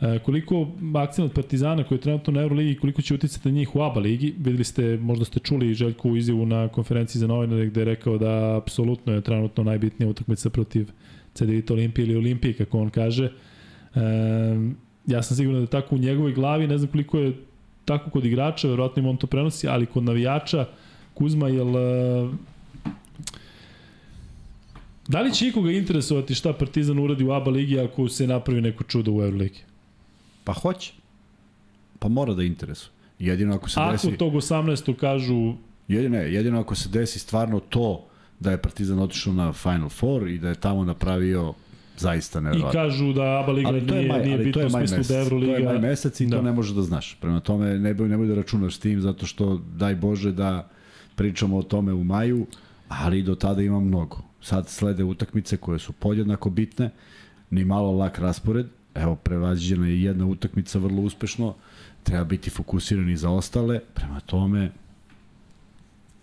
e, 0.00 0.18
koliko 0.18 0.66
akcijnat 0.94 1.34
Partizana 1.34 1.84
koji 1.84 1.98
je 1.98 2.02
trenutno 2.02 2.32
na 2.32 2.40
Euroligi, 2.40 2.80
koliko 2.80 3.02
će 3.02 3.14
uticati 3.14 3.48
na 3.48 3.54
njih 3.54 3.76
u 3.76 3.82
ABA 3.82 4.00
ligi. 4.00 4.34
Videli 4.38 4.64
ste, 4.64 4.96
možda 4.96 5.24
ste 5.24 5.40
čuli 5.40 5.74
Željku 5.74 6.16
izjavu 6.16 6.46
na 6.46 6.68
konferenciji 6.68 7.20
za 7.20 7.26
novinare 7.26 7.66
gde 7.66 7.80
je 7.80 7.84
rekao 7.84 8.18
da 8.18 8.56
apsolutno 8.56 9.12
je 9.12 9.20
trenutno 9.20 9.64
najbitnija 9.64 10.10
utakmica 10.10 10.50
protiv 10.50 10.90
CDVita 11.34 11.74
Olimpije 11.74 12.06
ili 12.06 12.16
Olimpije, 12.16 12.54
kako 12.54 12.78
on 12.78 12.90
kaže. 12.90 13.24
E, 13.24 14.00
ja 15.06 15.22
sam 15.22 15.36
siguran 15.36 15.60
da 15.60 15.66
tako 15.66 15.94
u 15.94 15.98
njegovoj 15.98 16.32
glavi, 16.32 16.66
ne 16.66 16.78
znam 16.78 16.90
koliko 16.90 17.18
je 17.18 17.32
tako 17.84 18.10
kod 18.10 18.24
igrača, 18.24 18.68
verovatno 18.68 19.02
im 19.02 19.08
on 19.08 19.16
to 19.16 19.26
prenosi, 19.26 19.68
ali 19.68 19.86
kod 19.86 20.04
navijača 20.04 20.66
Kuzma, 21.14 21.48
jel 21.48 21.68
Da 25.08 25.20
li 25.20 25.34
će 25.34 25.48
ikoga 25.48 25.70
interesovati 25.70 26.34
šta 26.34 26.52
Partizan 26.52 26.98
uradi 26.98 27.24
u 27.24 27.32
ABA 27.32 27.50
ligi 27.50 27.80
ako 27.80 28.08
se 28.08 28.26
napravi 28.26 28.60
neko 28.60 28.84
čudo 28.84 29.12
u 29.12 29.22
Euroligi? 29.22 29.60
Pa 30.44 30.52
hoće. 30.52 30.92
Pa 31.98 32.08
mora 32.08 32.34
da 32.34 32.42
interesuje. 32.42 32.90
Jedino 33.18 33.54
ako 33.54 33.68
se 33.68 33.80
ako 33.80 33.92
desi... 33.92 34.08
Ako 34.08 34.16
tog 34.16 34.32
18. 34.32 34.96
kažu... 34.96 35.54
Jedino, 35.88 36.16
jedino 36.16 36.60
ako 36.60 36.74
se 36.74 36.88
desi 36.88 37.18
stvarno 37.18 37.60
to 37.60 38.04
da 38.40 38.50
je 38.50 38.62
Partizan 38.62 38.98
otišao 38.98 39.32
na 39.32 39.52
Final 39.52 39.88
Four 39.88 40.28
i 40.28 40.38
da 40.38 40.48
je 40.48 40.54
tamo 40.54 40.84
napravio 40.84 41.54
Zaista 41.98 42.38
I 42.38 42.42
neverovatno. 42.42 42.80
kažu 42.80 43.12
da 43.12 43.22
ABA 43.22 43.52
liga 43.52 43.68
Ali 43.68 43.80
nije, 43.80 44.08
maj, 44.08 44.24
nije 44.24 44.38
bitno 44.38 44.66
u 44.66 44.70
smislu 44.70 44.96
mesec. 44.98 45.08
da 45.08 45.18
Euroliga... 45.18 45.52
To 45.52 45.58
je 45.58 45.64
maj 45.64 45.78
mesec 45.78 46.20
i 46.20 46.26
Da. 46.26 46.36
to 46.36 46.42
ne 46.42 46.52
možeš 46.52 46.74
da 46.74 46.82
znaš. 46.82 47.16
Prema 47.20 47.40
tome, 47.40 47.78
ne 47.78 47.94
boj, 47.94 48.08
nemoj 48.08 48.26
da 48.26 48.34
računaš 48.34 48.76
s 48.76 48.78
tim, 48.78 49.00
zato 49.00 49.26
što, 49.26 49.60
daj 49.76 49.94
Bože, 49.94 50.32
da 50.32 50.68
pričamo 51.16 51.58
o 51.58 51.62
tome 51.62 51.92
u 51.92 52.04
maju, 52.04 52.46
ali 52.88 53.22
do 53.22 53.34
tada 53.34 53.62
ima 53.62 53.80
mnogo. 53.80 54.27
Sad 54.48 54.68
slede 54.68 55.04
utakmice 55.04 55.56
koje 55.56 55.78
su 55.78 55.92
podjednako 55.92 56.50
bitne, 56.50 56.90
ni 57.50 57.64
malo 57.64 57.92
lak 57.92 58.18
raspored. 58.18 58.66
Evo, 58.94 59.16
prevađena 59.16 59.86
je 59.86 60.02
jedna 60.02 60.26
utakmica 60.26 60.78
vrlo 60.78 61.02
uspešno, 61.02 61.54
treba 62.02 62.24
biti 62.24 62.50
fokusirani 62.50 63.16
za 63.16 63.30
ostale. 63.30 63.80
Prema 63.94 64.20
tome, 64.20 64.70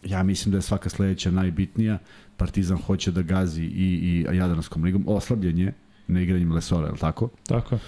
ja 0.03 0.23
mislim 0.23 0.51
da 0.51 0.57
je 0.57 0.61
svaka 0.61 0.89
sledeća 0.89 1.31
najbitnija. 1.31 1.99
Partizan 2.37 2.77
hoće 2.77 3.11
da 3.11 3.21
gazi 3.21 3.63
i, 3.63 4.25
i 4.31 4.37
Jadranskom 4.37 4.83
ligom. 4.83 5.03
Oslabljen 5.07 5.59
je 5.59 5.73
na 6.07 6.21
igranjem 6.21 6.51
Lesora, 6.51 6.85
je 6.87 6.91
li 6.91 6.99
tako? 6.99 7.29
Tako. 7.47 7.79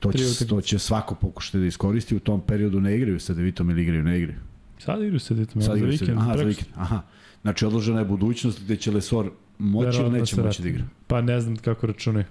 To 0.00 0.12
će, 0.12 0.46
to 0.46 0.60
će 0.60 0.78
svako 0.78 1.14
pokušati 1.14 1.58
da 1.58 1.66
iskoristi. 1.66 2.16
U 2.16 2.20
tom 2.20 2.40
periodu 2.40 2.80
ne 2.80 2.96
igraju 2.96 3.20
sa 3.20 3.34
Devitom 3.34 3.70
ili 3.70 3.82
igraju, 3.82 4.02
ne 4.02 4.18
igraju. 4.18 4.38
Sad 4.78 5.02
igraju 5.02 5.20
se 5.20 5.34
ditom, 5.34 5.62
Sad 5.62 5.70
za 5.70 5.78
igraju 5.78 5.98
sa 5.98 6.04
vikend. 6.04 6.18
Aha, 6.18 6.36
za 6.36 6.44
vikend. 6.44 6.68
Aha. 6.74 7.02
Znači, 7.42 7.66
odložena 7.66 7.98
je 7.98 8.04
budućnost 8.04 8.64
gde 8.64 8.76
će 8.76 8.90
Lesor 8.90 9.30
moći 9.58 10.00
ili 10.00 10.10
neće 10.10 10.42
moći 10.42 10.62
da 10.62 10.68
igra. 10.68 10.84
Pa 11.06 11.20
ne 11.20 11.40
znam 11.40 11.56
kako 11.56 11.86
računaju. 11.86 12.24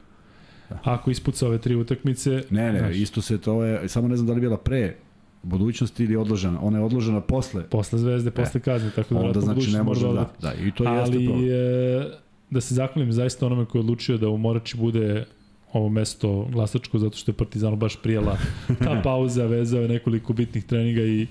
Ako 0.84 1.12
ispuca 1.12 1.48
ove 1.48 1.58
tri 1.58 1.76
utakmice, 1.76 2.44
Ne, 2.49 2.74
ne, 2.74 2.80
znaš, 2.80 2.95
isto 2.95 3.22
se 3.22 3.38
to 3.38 3.64
je, 3.64 3.90
samo 3.90 4.08
ne 4.08 4.16
znam 4.16 4.28
da 4.28 4.34
li 4.34 4.38
je 4.38 4.41
bila 4.41 4.58
pre 4.58 4.95
budućnosti 5.44 6.04
ili 6.04 6.16
odložena. 6.16 6.60
Ona 6.62 6.78
je 6.78 6.84
odložena 6.84 7.22
posle. 7.22 7.64
posle 7.64 7.99
zvezde, 7.99 8.32
posle 8.32 8.60
kazne, 8.60 8.90
tako 8.95 9.14
da 9.14 9.20
Onda 9.20 9.41
znači 9.41 9.72
ne 9.72 9.84
može 9.84 10.02
da, 10.02 10.10
odleti. 10.10 10.32
da, 10.41 10.54
i 10.54 10.72
to 10.72 10.84
jeste 10.84 10.88
Ali 11.18 11.26
problem. 11.26 11.49
e, 11.49 12.06
da 12.49 12.62
se 12.62 12.76
zahvalim 12.76 13.12
zaista 13.12 13.45
onome 13.45 13.66
koji 13.66 13.80
je 13.80 13.84
odlučio 13.84 14.18
da 14.18 14.30
u 14.30 14.38
Morači 14.38 14.78
bude 14.78 15.26
ovo 15.74 15.90
mesto 15.90 16.48
glasačko 16.52 16.99
zato 16.99 17.18
što 17.18 17.32
je 17.32 17.36
Partizanu 17.36 17.76
baš 17.76 18.02
prijala 18.02 18.38
ta 18.84 19.02
pauza, 19.04 19.45
vezao 19.45 19.82
je 19.82 19.88
nekoliko 19.88 20.34
bitnih 20.34 20.64
treninga 20.66 21.02
i 21.02 21.28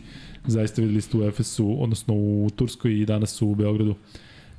zaista 0.46 0.82
videli 0.82 1.00
ste 1.00 1.16
u 1.18 1.22
Efesu, 1.22 1.82
odnosno 1.82 2.14
u 2.14 2.50
Turskoj 2.56 3.00
i 3.00 3.06
danas 3.06 3.42
u 3.42 3.54
Beogradu 3.54 3.94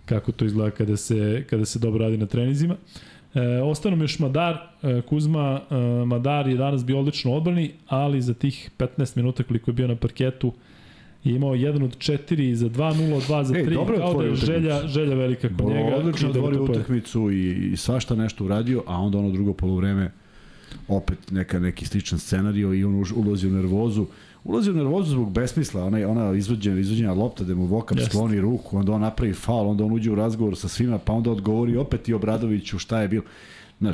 kako 0.08 0.32
to 0.32 0.46
izgleda 0.46 0.72
kada 0.72 0.98
se, 0.98 1.44
kada 1.50 1.66
se 1.66 1.80
dobro 1.80 2.06
radi 2.06 2.18
na 2.18 2.26
treninzima. 2.26 2.76
E, 3.34 3.62
ostao 3.62 3.92
nam 3.92 4.02
još 4.02 4.20
Madar, 4.20 4.58
e, 4.84 5.02
Kuzma, 5.02 5.62
e, 5.72 6.06
Madar 6.06 6.48
je 6.48 6.56
danas 6.58 6.86
bio 6.86 7.00
odlično 7.00 7.34
odbrani, 7.34 7.72
ali 7.88 8.22
za 8.22 8.34
tih 8.34 8.72
15 8.78 9.18
minuta 9.18 9.44
koliko 9.44 9.72
je 9.72 9.76
bio 9.76 9.88
na 9.88 9.96
parketu 9.96 10.54
je 11.24 11.36
imao 11.36 11.56
1 11.56 11.84
od 11.84 11.98
4 11.98 12.54
za 12.54 12.70
2-0, 12.70 13.22
2 13.28 13.44
za 13.44 13.58
Ej, 13.58 13.66
3, 13.66 13.74
dobro 13.74 13.96
je 13.96 14.02
kao 14.02 14.14
da 14.14 14.24
je 14.24 14.36
želja, 14.36 14.88
želja 14.88 15.16
velika 15.16 15.48
kod 15.48 15.58
Bo, 15.58 15.70
njega. 15.70 15.96
odlično 15.96 16.32
da 16.32 16.40
otvorio 16.40 16.66
poje. 16.66 16.80
utakmicu 16.80 17.32
i, 17.32 17.72
i 17.74 17.78
svašta 17.78 18.16
nešto 18.16 18.46
uradio, 18.46 18.84
a 18.88 18.98
onda 19.00 19.18
ono 19.18 19.32
drugo 19.32 19.54
polovreme 19.54 20.12
opet 20.88 21.32
neka, 21.32 21.60
neki 21.60 21.86
sličan 21.86 22.20
scenario 22.20 22.74
i 22.74 22.84
on 22.84 23.06
ulazi 23.16 23.48
u 23.48 23.52
nervozu. 23.52 24.06
Ulazi 24.48 24.72
u 24.72 24.76
nervozu 24.76 25.12
zbog 25.12 25.32
besmisla, 25.32 25.84
ona, 25.84 26.10
ona 26.10 26.34
izvođena, 26.34 26.80
izvođena 26.80 27.14
lopta 27.14 27.44
da 27.44 27.56
mu 27.56 27.66
Vokap 27.66 27.98
Jeste. 27.98 28.10
skloni 28.10 28.42
ruku, 28.42 28.78
onda 28.78 28.92
on 28.92 29.02
napravi 29.02 29.34
faul, 29.34 29.70
onda 29.70 29.84
on 29.84 29.92
uđe 29.92 30.12
u 30.12 30.16
razgovor 30.16 30.58
sa 30.58 30.68
svima, 30.68 30.98
pa 30.98 31.14
onda 31.14 31.32
odgovori 31.32 31.78
opet 31.78 32.10
i 32.10 32.14
Obradoviću 32.14 32.80
šta 32.80 33.02
je 33.02 33.08
bilo. 33.08 33.24
M, 33.82 33.94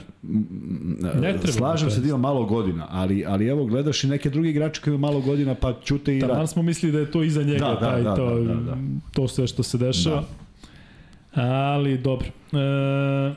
Ne 1.13 1.31
treba 1.31 1.47
slažem 1.47 1.89
da 1.89 1.95
se 1.95 2.01
da 2.01 2.07
ima 2.07 2.17
malo 2.17 2.45
godina, 2.45 2.87
ali, 2.89 3.25
ali 3.27 3.47
evo 3.47 3.65
gledaš 3.65 4.03
i 4.03 4.07
neke 4.07 4.29
drugi 4.29 4.49
igrače 4.49 4.81
koji 4.81 4.91
imaju 4.91 5.01
malo 5.01 5.21
godina 5.21 5.55
pa 5.55 5.73
čute 5.83 6.17
i 6.17 6.19
Taman 6.19 6.37
rad. 6.37 6.49
smo 6.49 6.61
mislili 6.61 6.91
da 6.93 6.99
je 6.99 7.11
to 7.11 7.23
iza 7.23 7.43
njega, 7.43 7.59
Da, 7.59 7.73
da, 7.73 7.79
taj, 7.79 8.03
da, 8.03 8.15
to, 8.15 8.39
da, 8.39 8.53
da, 8.53 8.53
da. 8.55 8.77
to 9.13 9.27
sve 9.27 9.47
što 9.47 9.63
se 9.63 9.77
dešava. 9.77 10.23
Ali 11.33 11.97
dobro. 11.97 12.27
E, 12.27 13.33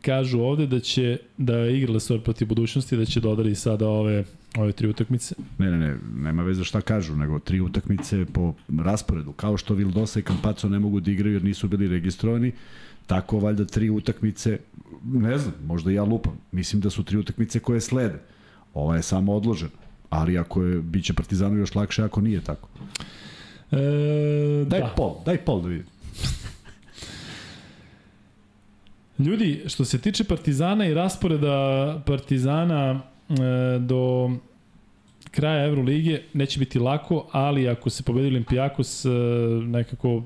kažu 0.00 0.40
ovde 0.40 0.66
da 0.66 0.80
će 0.80 1.18
da 1.36 1.66
igra 1.66 1.92
Lesor 1.92 2.20
protiv 2.22 2.48
budućnosti, 2.48 2.96
da 2.96 3.04
će 3.04 3.20
dodali 3.20 3.54
sada 3.54 3.88
ove 3.88 4.24
ove 4.56 4.72
tri 4.72 4.88
utakmice. 4.88 5.34
Ne, 5.58 5.70
ne, 5.70 5.78
ne, 5.78 5.96
nema 6.16 6.42
veze 6.42 6.64
šta 6.64 6.80
kažu, 6.80 7.16
nego 7.16 7.38
tri 7.38 7.60
utakmice 7.60 8.24
po 8.24 8.54
rasporedu. 8.78 9.32
Kao 9.32 9.56
što 9.56 9.74
Vildosa 9.74 10.20
i 10.20 10.22
Campazzo 10.22 10.68
ne 10.68 10.78
mogu 10.78 11.00
da 11.00 11.10
igraju 11.10 11.34
jer 11.34 11.44
nisu 11.44 11.68
bili 11.68 11.88
registrovani, 11.88 12.52
tako 13.06 13.38
valjda 13.38 13.64
tri 13.64 13.90
utakmice, 13.90 14.58
ne 15.04 15.38
znam, 15.38 15.54
možda 15.66 15.90
ja 15.90 16.04
lupam. 16.04 16.32
Mislim 16.52 16.80
da 16.80 16.90
su 16.90 17.04
tri 17.04 17.16
utakmice 17.16 17.60
koje 17.60 17.80
slede. 17.80 18.18
Ova 18.74 18.96
je 18.96 19.02
samo 19.02 19.34
odložena. 19.34 19.70
Ali 20.10 20.38
ako 20.38 20.62
je, 20.62 20.80
bit 20.82 21.04
će 21.04 21.12
Partizanu 21.12 21.56
još 21.56 21.74
lakše 21.74 22.02
ako 22.02 22.20
nije 22.20 22.40
tako. 22.40 22.68
E, 23.70 24.64
Daj 24.66 24.80
da. 24.80 24.92
pol, 24.96 25.14
daj 25.24 25.36
pol 25.36 25.62
da 25.62 25.68
vidim. 25.68 25.86
Ljudi, 29.18 29.62
što 29.66 29.84
se 29.84 29.98
tiče 29.98 30.24
Partizana 30.24 30.86
i 30.86 30.94
rasporeda 30.94 32.02
Partizana 32.06 33.00
do 33.80 34.30
kraja 35.30 35.64
Evrolige, 35.64 36.22
neće 36.32 36.58
biti 36.58 36.78
lako, 36.78 37.26
ali 37.32 37.68
ako 37.68 37.90
se 37.90 38.02
pobedi 38.02 38.26
Olimpijakos, 38.26 39.04
e, 39.04 39.08
nekako 39.66 40.22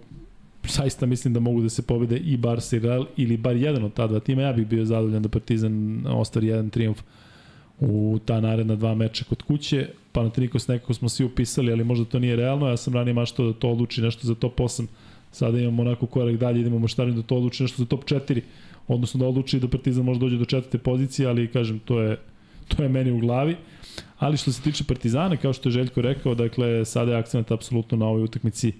zaista 0.68 1.06
mislim 1.06 1.34
da 1.34 1.40
mogu 1.40 1.60
da 1.62 1.68
se 1.68 1.82
pobede 1.82 2.16
i 2.16 2.36
Barca 2.36 2.76
i 2.76 2.78
Real 2.78 3.06
ili 3.16 3.36
bar 3.36 3.56
jedan 3.56 3.84
od 3.84 3.92
ta 3.92 4.06
dva 4.06 4.20
tima. 4.20 4.42
Ja 4.42 4.52
bih 4.52 4.66
bio 4.66 4.84
zadovoljan 4.84 5.22
da 5.22 5.28
Partizan 5.28 6.06
ostvari 6.06 6.46
jedan 6.46 6.70
triumf 6.70 7.02
u 7.80 8.18
ta 8.24 8.40
naredna 8.40 8.76
dva 8.76 8.94
meča 8.94 9.24
kod 9.24 9.42
kuće. 9.42 9.88
Panathinaikos 10.12 10.68
nekako 10.68 10.94
smo 10.94 11.08
svi 11.08 11.24
upisali, 11.24 11.72
ali 11.72 11.84
možda 11.84 12.04
to 12.04 12.18
nije 12.18 12.36
realno. 12.36 12.68
Ja 12.68 12.76
sam 12.76 12.94
ranije 12.94 13.14
maštao 13.14 13.46
da 13.46 13.52
to 13.52 13.70
odluči 13.70 14.02
nešto 14.02 14.26
za 14.26 14.34
top 14.34 14.60
8. 14.60 14.86
Sada 15.32 15.58
imamo 15.58 15.82
onako 15.82 16.06
korak 16.06 16.36
dalje, 16.36 16.60
idemo 16.60 16.78
maštarim 16.78 17.16
da 17.16 17.22
to 17.22 17.36
odluči 17.36 17.62
nešto 17.62 17.76
za 17.78 17.84
top 17.84 18.04
4 18.04 18.40
odnosno 18.88 19.20
da 19.20 19.26
odluči 19.26 19.60
da 19.60 19.68
Partizan 19.68 20.04
može 20.04 20.20
dođe 20.20 20.36
do 20.38 20.44
četvrte 20.44 20.78
pozicije, 20.78 21.28
ali 21.28 21.48
kažem, 21.48 21.78
to 21.78 22.00
je, 22.00 22.16
to 22.68 22.82
je 22.82 22.88
meni 22.88 23.10
u 23.10 23.18
glavi. 23.18 23.56
Ali 24.18 24.36
što 24.36 24.52
se 24.52 24.62
tiče 24.62 24.84
Partizana, 24.84 25.36
kao 25.36 25.52
što 25.52 25.68
je 25.68 25.72
Željko 25.72 26.00
rekao, 26.00 26.34
dakle, 26.34 26.84
sada 26.84 27.12
je 27.12 27.18
akcent 27.18 27.50
apsolutno 27.50 27.98
na 27.98 28.06
ovoj 28.06 28.22
utakmici 28.22 28.72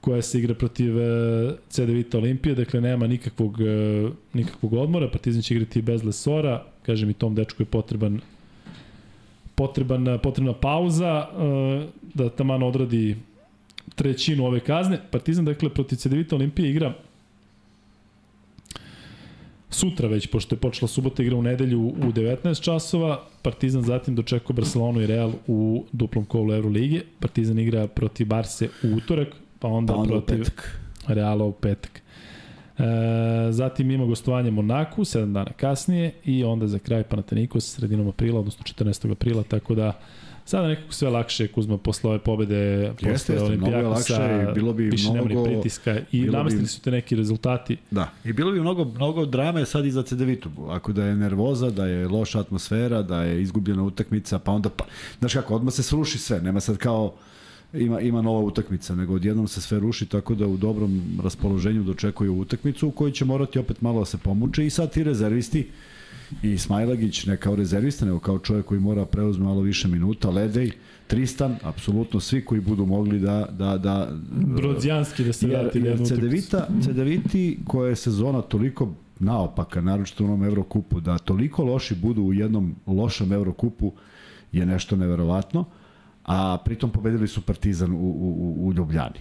koja 0.00 0.22
se 0.22 0.38
igra 0.38 0.54
protiv 0.54 0.98
e, 0.98 1.56
CD 1.68 1.88
Vita 1.88 2.18
Olimpije, 2.18 2.54
dakle 2.54 2.80
nema 2.80 3.06
nikakvog, 3.06 3.60
e, 3.60 4.08
nikakvog 4.32 4.72
odmora, 4.72 5.08
Partizan 5.08 5.42
će 5.42 5.54
igrati 5.54 5.82
bez 5.82 6.04
Lesora, 6.04 6.62
kažem 6.82 7.10
i 7.10 7.14
tom 7.14 7.34
dečku 7.34 7.62
je 7.62 7.66
potreban 7.66 8.20
potreban, 9.54 10.18
potrebna 10.22 10.52
pauza 10.52 11.26
e, 11.26 11.86
da 12.14 12.28
taman 12.28 12.62
odradi 12.62 13.16
trećinu 13.94 14.46
ove 14.46 14.60
kazne. 14.60 15.00
Partizan, 15.10 15.44
dakle, 15.44 15.68
protiv 15.68 15.96
CD 15.96 16.32
Olimpije 16.32 16.70
igra 16.70 16.94
sutra 19.74 20.08
već, 20.08 20.26
pošto 20.26 20.54
je 20.54 20.60
počela 20.60 20.88
subota 20.88 21.22
igra 21.22 21.36
u 21.36 21.42
nedelju 21.42 21.80
u 21.80 22.12
19 22.12 22.62
časova, 22.62 23.22
Partizan 23.42 23.82
zatim 23.82 24.14
dočekuje 24.14 24.54
Barcelonu 24.54 25.00
i 25.00 25.06
Real 25.06 25.32
u 25.46 25.84
duplom 25.92 26.24
kolu 26.24 26.54
Euroligi, 26.54 27.02
Partizan 27.20 27.58
igra 27.58 27.86
protiv 27.86 28.26
Barse 28.26 28.68
u 28.82 28.96
utorak, 28.96 29.28
pa 29.58 29.68
onda, 29.68 29.92
Pa 29.92 29.98
onda 29.98 30.10
protiv 30.10 30.38
petak. 30.38 30.80
Reala 31.06 31.44
u 31.44 31.52
petak. 31.52 32.02
E, 32.78 32.82
zatim 33.50 33.90
ima 33.90 34.06
gostovanje 34.06 34.50
Monaku, 34.50 35.04
7 35.04 35.32
dana 35.32 35.52
kasnije 35.56 36.12
i 36.24 36.44
onda 36.44 36.66
za 36.66 36.78
kraj 36.78 37.02
Panathinaikos 37.02 37.74
sredinom 37.74 38.08
aprila, 38.08 38.40
odnosno 38.40 38.62
14. 38.62 39.12
aprila, 39.12 39.42
tako 39.42 39.74
da 39.74 39.92
sada 40.44 40.68
nekako 40.68 40.92
sve 40.92 41.10
lakše 41.10 41.48
Kuzma 41.48 41.78
posle 41.78 42.10
ove 42.10 42.18
pobede 42.18 42.54
Jeste, 42.56 42.94
posle 42.94 43.12
jeste, 43.12 43.32
mnogo 43.32 43.44
je 43.66 43.76
Olimpijakosa, 43.76 44.18
lakše 44.18 44.50
i 44.50 44.54
bilo 44.54 44.72
bi 44.72 44.84
više 44.84 45.10
mnogo- 45.10 45.44
pritiska 45.44 45.98
i 46.12 46.20
bilo 46.20 46.26
bi- 46.26 46.36
namestili 46.38 46.66
su 46.66 46.80
te 46.80 46.90
neki 46.90 47.16
rezultati. 47.16 47.76
Da, 47.90 48.10
i 48.24 48.32
bilo 48.32 48.52
bi 48.52 48.60
mnogo, 48.60 48.84
mnogo 48.84 49.26
drame 49.26 49.66
sad 49.66 49.86
i 49.86 49.90
za 49.90 50.02
CDVitu. 50.02 50.50
Ako 50.68 50.92
da 50.92 51.04
je 51.04 51.16
nervoza, 51.16 51.70
da 51.70 51.86
je 51.86 52.08
loša 52.08 52.40
atmosfera, 52.40 53.02
da 53.02 53.22
je 53.22 53.42
izgubljena 53.42 53.82
utakmica, 53.82 54.38
pa 54.38 54.52
onda, 54.52 54.68
pa, 54.68 54.84
znaš 55.18 55.34
kako, 55.34 55.54
odmah 55.54 55.74
se 55.74 55.82
sruši 55.82 56.18
sve. 56.18 56.40
Nema 56.40 56.60
sad 56.60 56.76
kao, 56.76 57.14
ima, 57.72 58.00
ima 58.00 58.22
nova 58.22 58.40
utakmica, 58.40 58.94
nego 58.94 59.14
odjednom 59.14 59.48
se 59.48 59.60
sve 59.60 59.80
ruši, 59.80 60.06
tako 60.06 60.34
da 60.34 60.46
u 60.46 60.56
dobrom 60.56 61.02
raspoloženju 61.22 61.82
dočekuju 61.82 62.34
utakmicu 62.34 62.88
u 62.88 62.90
kojoj 62.90 63.12
će 63.12 63.24
morati 63.24 63.58
opet 63.58 63.80
malo 63.80 63.98
da 63.98 64.06
se 64.06 64.18
pomuče 64.18 64.66
i 64.66 64.70
sad 64.70 64.92
ti 64.92 65.04
rezervisti 65.04 65.68
i 66.42 66.58
Smajlagić 66.58 67.26
ne 67.26 67.36
kao 67.36 67.56
rezervista, 67.56 68.04
nego 68.06 68.18
kao 68.18 68.38
čovjek 68.38 68.66
koji 68.66 68.80
mora 68.80 69.06
preuzme 69.06 69.44
malo 69.44 69.60
više 69.60 69.88
minuta, 69.88 70.30
Ledej, 70.30 70.70
Tristan, 71.06 71.56
apsolutno 71.62 72.20
svi 72.20 72.44
koji 72.44 72.60
budu 72.60 72.86
mogli 72.86 73.20
da, 73.20 73.48
da, 73.50 73.78
da 73.78 74.08
Brodzijanski 74.56 75.24
da 75.24 75.32
se 75.32 75.46
vrati 75.48 75.78
jer. 75.80 76.04
Cedevita, 76.06 76.68
Cedeviti 76.84 77.58
koja 77.66 77.88
je 77.88 77.96
sezona 77.96 78.42
toliko 78.42 78.88
naopaka, 79.18 79.80
naročito 79.80 80.24
u 80.24 80.26
onom 80.26 80.44
Evrokupu, 80.44 81.00
da 81.00 81.18
toliko 81.18 81.64
loši 81.64 81.94
budu 81.94 82.22
u 82.22 82.32
jednom 82.32 82.74
lošem 82.86 83.32
Evrokupu 83.32 83.92
je 84.52 84.66
nešto 84.66 84.96
neverovatno, 84.96 85.64
a 86.24 86.58
pritom 86.64 86.90
pobedili 86.90 87.28
su 87.28 87.40
Partizan 87.42 87.92
u, 87.92 87.96
u- 87.96 88.66
u 88.66 88.72
Ljubljani. 88.72 89.18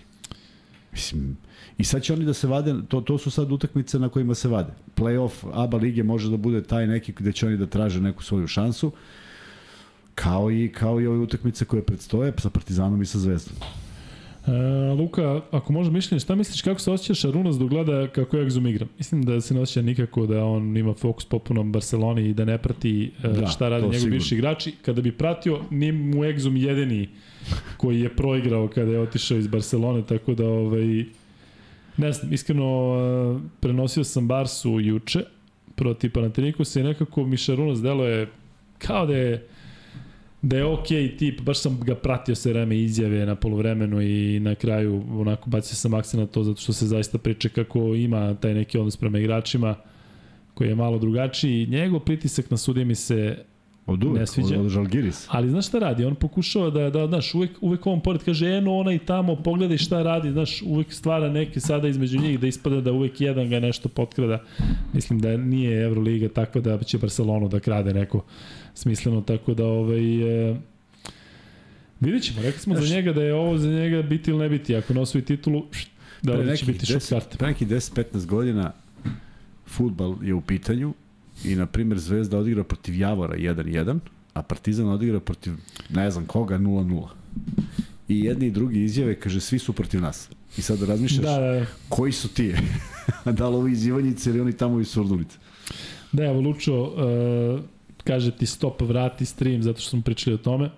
Mislim, 0.93 1.37
I 1.77 1.83
sad 1.83 2.03
će 2.03 2.13
oni 2.13 2.25
da 2.25 2.33
se 2.33 2.47
vade, 2.47 2.73
to, 2.87 3.01
to 3.01 3.17
su 3.17 3.31
sad 3.31 3.51
utakmice 3.51 3.99
na 3.99 4.09
kojima 4.09 4.35
se 4.35 4.47
vade. 4.47 4.73
Playoff 4.95 5.45
ABA 5.53 5.77
lige 5.77 6.03
može 6.03 6.29
da 6.29 6.37
bude 6.37 6.63
taj 6.63 6.87
neki 6.87 7.13
gde 7.17 7.31
će 7.31 7.47
oni 7.47 7.57
da 7.57 7.67
traže 7.67 8.01
neku 8.01 8.23
svoju 8.23 8.47
šansu, 8.47 8.91
kao 10.15 10.51
i, 10.51 10.71
kao 10.71 11.01
i 11.01 11.07
ove 11.07 11.17
utakmice 11.17 11.65
koje 11.65 11.83
predstoje 11.83 12.33
sa 12.37 12.49
Partizanom 12.49 13.01
i 13.01 13.05
sa 13.05 13.19
Zvezdom. 13.19 13.57
E, 14.47 14.51
Luka, 14.93 15.41
ako 15.51 15.73
može 15.73 15.91
mišljenje, 15.91 16.19
šta 16.19 16.35
misliš 16.35 16.61
kako 16.61 16.79
se 16.79 16.91
osjeća 16.91 17.13
Šarunas 17.13 17.55
dok 17.55 17.69
gleda 17.69 18.07
kako 18.07 18.37
Exum 18.37 18.69
igra? 18.69 18.85
Mislim 18.97 19.23
da 19.25 19.41
se 19.41 19.53
ne 19.53 19.59
osjeća 19.59 19.81
nikako 19.81 20.25
da 20.25 20.45
on 20.45 20.77
ima 20.77 20.93
fokus 20.93 21.25
popunom 21.25 21.71
Barceloni 21.71 22.29
i 22.29 22.33
da 22.33 22.45
ne 22.45 22.57
prati 22.57 23.11
e, 23.23 23.27
da, 23.27 23.47
šta 23.47 23.69
radi 23.69 23.87
njegovi 23.87 24.11
bivši 24.11 24.35
igrači. 24.35 24.71
Kada 24.81 25.01
bi 25.01 25.11
pratio, 25.11 25.59
ni 25.69 25.91
mu 25.91 26.23
Exum 26.23 26.55
jedini 26.55 27.09
koji 27.77 27.99
je 27.99 28.15
proigrao 28.15 28.67
kada 28.67 28.91
je 28.91 28.99
otišao 28.99 29.37
iz 29.37 29.47
Barcelone, 29.47 30.05
tako 30.05 30.33
da 30.33 30.47
ovaj, 30.47 31.05
ne 31.97 32.11
znam, 32.11 32.33
iskreno 32.33 32.95
e, 32.95 33.49
prenosio 33.59 34.03
sam 34.03 34.27
Barsu 34.27 34.79
juče 34.79 35.23
protiv 35.75 36.11
Panathinaikosa 36.11 36.79
i 36.79 36.83
nekako 36.83 37.25
mi 37.25 37.37
Šarunas 37.37 37.81
delo 37.81 38.05
je 38.05 38.27
kao 38.77 39.05
da 39.05 39.15
je 39.15 39.47
da 40.43 40.57
je 40.57 40.65
okej 40.65 41.03
okay 41.03 41.17
tip, 41.17 41.41
baš 41.41 41.59
sam 41.59 41.79
ga 41.81 41.95
pratio 41.95 42.35
sve 42.35 42.53
vreme 42.53 42.77
izjave 42.77 43.25
na 43.25 43.35
polovremenu 43.35 44.01
i 44.01 44.39
na 44.39 44.55
kraju 44.55 45.03
onako 45.11 45.49
bacio 45.49 45.75
sam 45.75 45.93
akcent 45.93 46.21
na 46.21 46.27
to 46.27 46.43
zato 46.43 46.61
što 46.61 46.73
se 46.73 46.87
zaista 46.87 47.17
priča 47.17 47.49
kako 47.49 47.79
ima 47.79 48.35
taj 48.35 48.53
neki 48.53 48.77
odnos 48.77 48.97
prema 48.97 49.19
igračima 49.19 49.75
koji 50.53 50.67
je 50.67 50.75
malo 50.75 50.99
drugačiji. 50.99 51.67
Njegov 51.67 51.99
pritisak 51.99 52.51
na 52.51 52.57
sudije 52.57 52.85
mi 52.85 52.95
se 52.95 53.37
Od 53.85 54.03
uvek, 54.03 54.19
ne 54.19 54.27
sviđa. 54.27 54.59
Od, 54.59 54.65
od 54.65 54.71
Žalgiris. 54.71 55.25
Ali 55.29 55.49
znaš 55.49 55.67
šta 55.67 55.79
radi? 55.79 56.05
On 56.05 56.15
pokušava 56.15 56.69
da, 56.69 56.89
da 56.89 57.07
znaš, 57.07 57.33
uvek, 57.33 57.51
uvek 57.61 57.87
on 57.87 58.01
pored 58.01 58.23
kaže, 58.23 58.47
eno, 58.47 58.75
ona 58.75 58.93
i 58.93 58.99
tamo, 58.99 59.35
pogledaj 59.35 59.77
šta 59.77 60.03
radi, 60.03 60.31
znaš, 60.31 60.61
uvek 60.61 60.93
stvara 60.93 61.29
neke 61.29 61.59
sada 61.59 61.87
između 61.87 62.19
njih 62.19 62.39
da 62.39 62.47
ispada 62.47 62.81
da 62.81 62.91
uvek 62.91 63.21
jedan 63.21 63.49
ga 63.49 63.59
nešto 63.59 63.89
potkrada. 63.89 64.43
Mislim 64.93 65.19
da 65.19 65.37
nije 65.37 65.83
Euroliga 65.83 66.29
takva 66.29 66.61
da 66.61 66.77
će 66.83 66.97
Barcelonu 66.97 67.47
da 67.47 67.59
krade 67.59 67.93
neko 67.93 68.23
smisleno, 68.73 69.21
tako 69.21 69.53
da 69.53 69.65
ovaj, 69.65 70.49
e, 70.49 70.55
vidit 71.99 72.23
ćemo, 72.23 72.41
rekli 72.41 72.61
smo 72.61 72.75
Znaš, 72.75 72.87
za 72.87 72.95
njega 72.95 73.13
da 73.13 73.23
je 73.23 73.33
ovo 73.33 73.57
za 73.57 73.69
njega 73.69 74.01
biti 74.01 74.31
ili 74.31 74.39
ne 74.39 74.49
biti, 74.49 74.75
ako 74.75 74.93
ne 74.93 75.01
osvoji 75.01 75.25
titulu, 75.25 75.65
da 76.21 76.33
li 76.33 76.57
će 76.57 76.65
biti 76.65 76.85
šut 76.85 77.09
karte. 77.09 77.37
Pre 77.37 77.47
nekih 77.47 77.67
10-15 77.67 78.25
godina 78.25 78.71
futbal 79.65 80.15
je 80.23 80.33
u 80.33 80.41
pitanju 80.41 80.93
i, 81.43 81.55
na 81.55 81.65
primjer, 81.65 81.99
Zvezda 81.99 82.37
odigra 82.37 82.63
protiv 82.63 82.95
Javora 82.99 83.37
1-1, 83.37 83.99
a 84.33 84.41
Partizan 84.41 84.89
odigra 84.89 85.19
protiv, 85.19 85.53
ne 85.89 86.11
znam 86.11 86.25
koga, 86.25 86.57
0-0. 86.57 87.07
I 88.07 88.19
jedni 88.19 88.47
i 88.47 88.51
drugi 88.51 88.83
izjave, 88.83 89.19
kaže, 89.19 89.41
svi 89.41 89.59
su 89.59 89.73
protiv 89.73 90.01
nas. 90.01 90.29
I 90.57 90.61
sad 90.61 90.81
razmišljaš, 90.81 91.25
da, 91.25 91.39
da, 91.39 91.51
da. 91.51 91.65
koji 91.89 92.11
su 92.11 92.27
ti? 92.27 92.53
da 93.37 93.49
li 93.49 93.55
ovi 93.55 93.71
iz 93.71 93.85
Ivanjice 93.85 94.29
ili 94.29 94.41
oni 94.41 94.53
tamo 94.57 94.79
iz 94.79 94.87
Surdulice? 94.87 95.37
Da, 96.11 96.23
evo 96.23 96.41
Lučo, 96.41 96.81
uh, 96.83 97.61
kaže 98.03 98.31
ti 98.31 98.45
stop, 98.45 98.81
vrati 98.81 99.25
stream, 99.25 99.63
zato 99.63 99.79
što 99.79 99.89
smo 99.89 100.01
pričali 100.01 100.33
o 100.33 100.37
tome. 100.37 100.69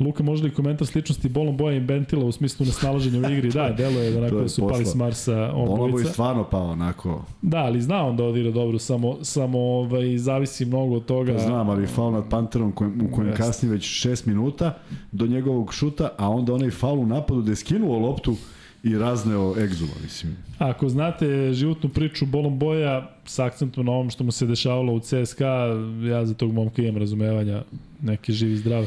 Luka, 0.00 0.22
možda 0.22 0.48
i 0.48 0.50
komentar 0.50 0.86
sličnosti 0.86 1.28
Bolon 1.28 1.56
Boja 1.56 1.76
i 1.76 1.80
Bentila 1.80 2.24
u 2.24 2.32
smislu 2.32 2.66
nesnalaženja 2.66 3.28
u 3.28 3.30
igri? 3.32 3.50
Da, 3.50 3.68
delo 3.68 4.00
je 4.00 4.10
da 4.10 4.18
onako 4.18 4.36
da 4.36 4.48
su 4.48 4.68
pali 4.68 4.86
s 4.86 4.94
Marsa 4.94 5.52
on 5.54 5.66
Bolon 5.66 5.90
Boj 5.90 6.04
stvarno 6.04 6.44
pao 6.44 6.70
onako. 6.70 7.24
Da, 7.42 7.58
ali 7.58 7.82
zna 7.82 8.06
on 8.06 8.16
da 8.16 8.24
odira 8.24 8.50
dobro, 8.50 8.78
samo, 8.78 9.16
samo 9.22 9.58
ovaj, 9.58 10.18
zavisi 10.18 10.64
mnogo 10.64 10.94
od 10.94 11.04
toga. 11.04 11.32
Pa 11.32 11.38
znam, 11.38 11.68
ali 11.68 11.86
faul 11.86 12.12
nad 12.12 12.24
Panterom 12.30 12.72
kojem, 12.72 13.08
u 13.10 13.14
kojem 13.14 13.34
kasni 13.34 13.68
već 13.68 14.06
6 14.06 14.26
minuta 14.26 14.78
do 15.12 15.26
njegovog 15.26 15.74
šuta, 15.74 16.08
a 16.18 16.28
onda 16.28 16.54
onaj 16.54 16.70
faul 16.70 17.00
u 17.00 17.06
napadu 17.06 17.42
da 17.42 17.52
je 17.52 17.56
skinuo 17.56 17.98
loptu 17.98 18.36
i 18.84 18.98
razneo 18.98 19.54
egzuma, 19.58 19.92
mislim. 20.02 20.36
Ako 20.58 20.88
znate 20.88 21.52
životnu 21.52 21.88
priču 21.88 22.26
Bolon 22.26 22.58
Boja 22.58 23.10
sa 23.24 23.44
akcentom 23.44 23.86
na 23.86 23.92
ovom 23.92 24.10
što 24.10 24.24
mu 24.24 24.32
se 24.32 24.46
dešavalo 24.46 24.92
u 24.92 25.00
CSKA, 25.00 25.66
ja 26.02 26.26
za 26.26 26.34
tog 26.34 26.52
momka 26.52 26.82
imam 26.82 26.96
razumevanja, 26.96 27.62
neki 28.02 28.32
živi 28.32 28.56
zdrav. 28.56 28.86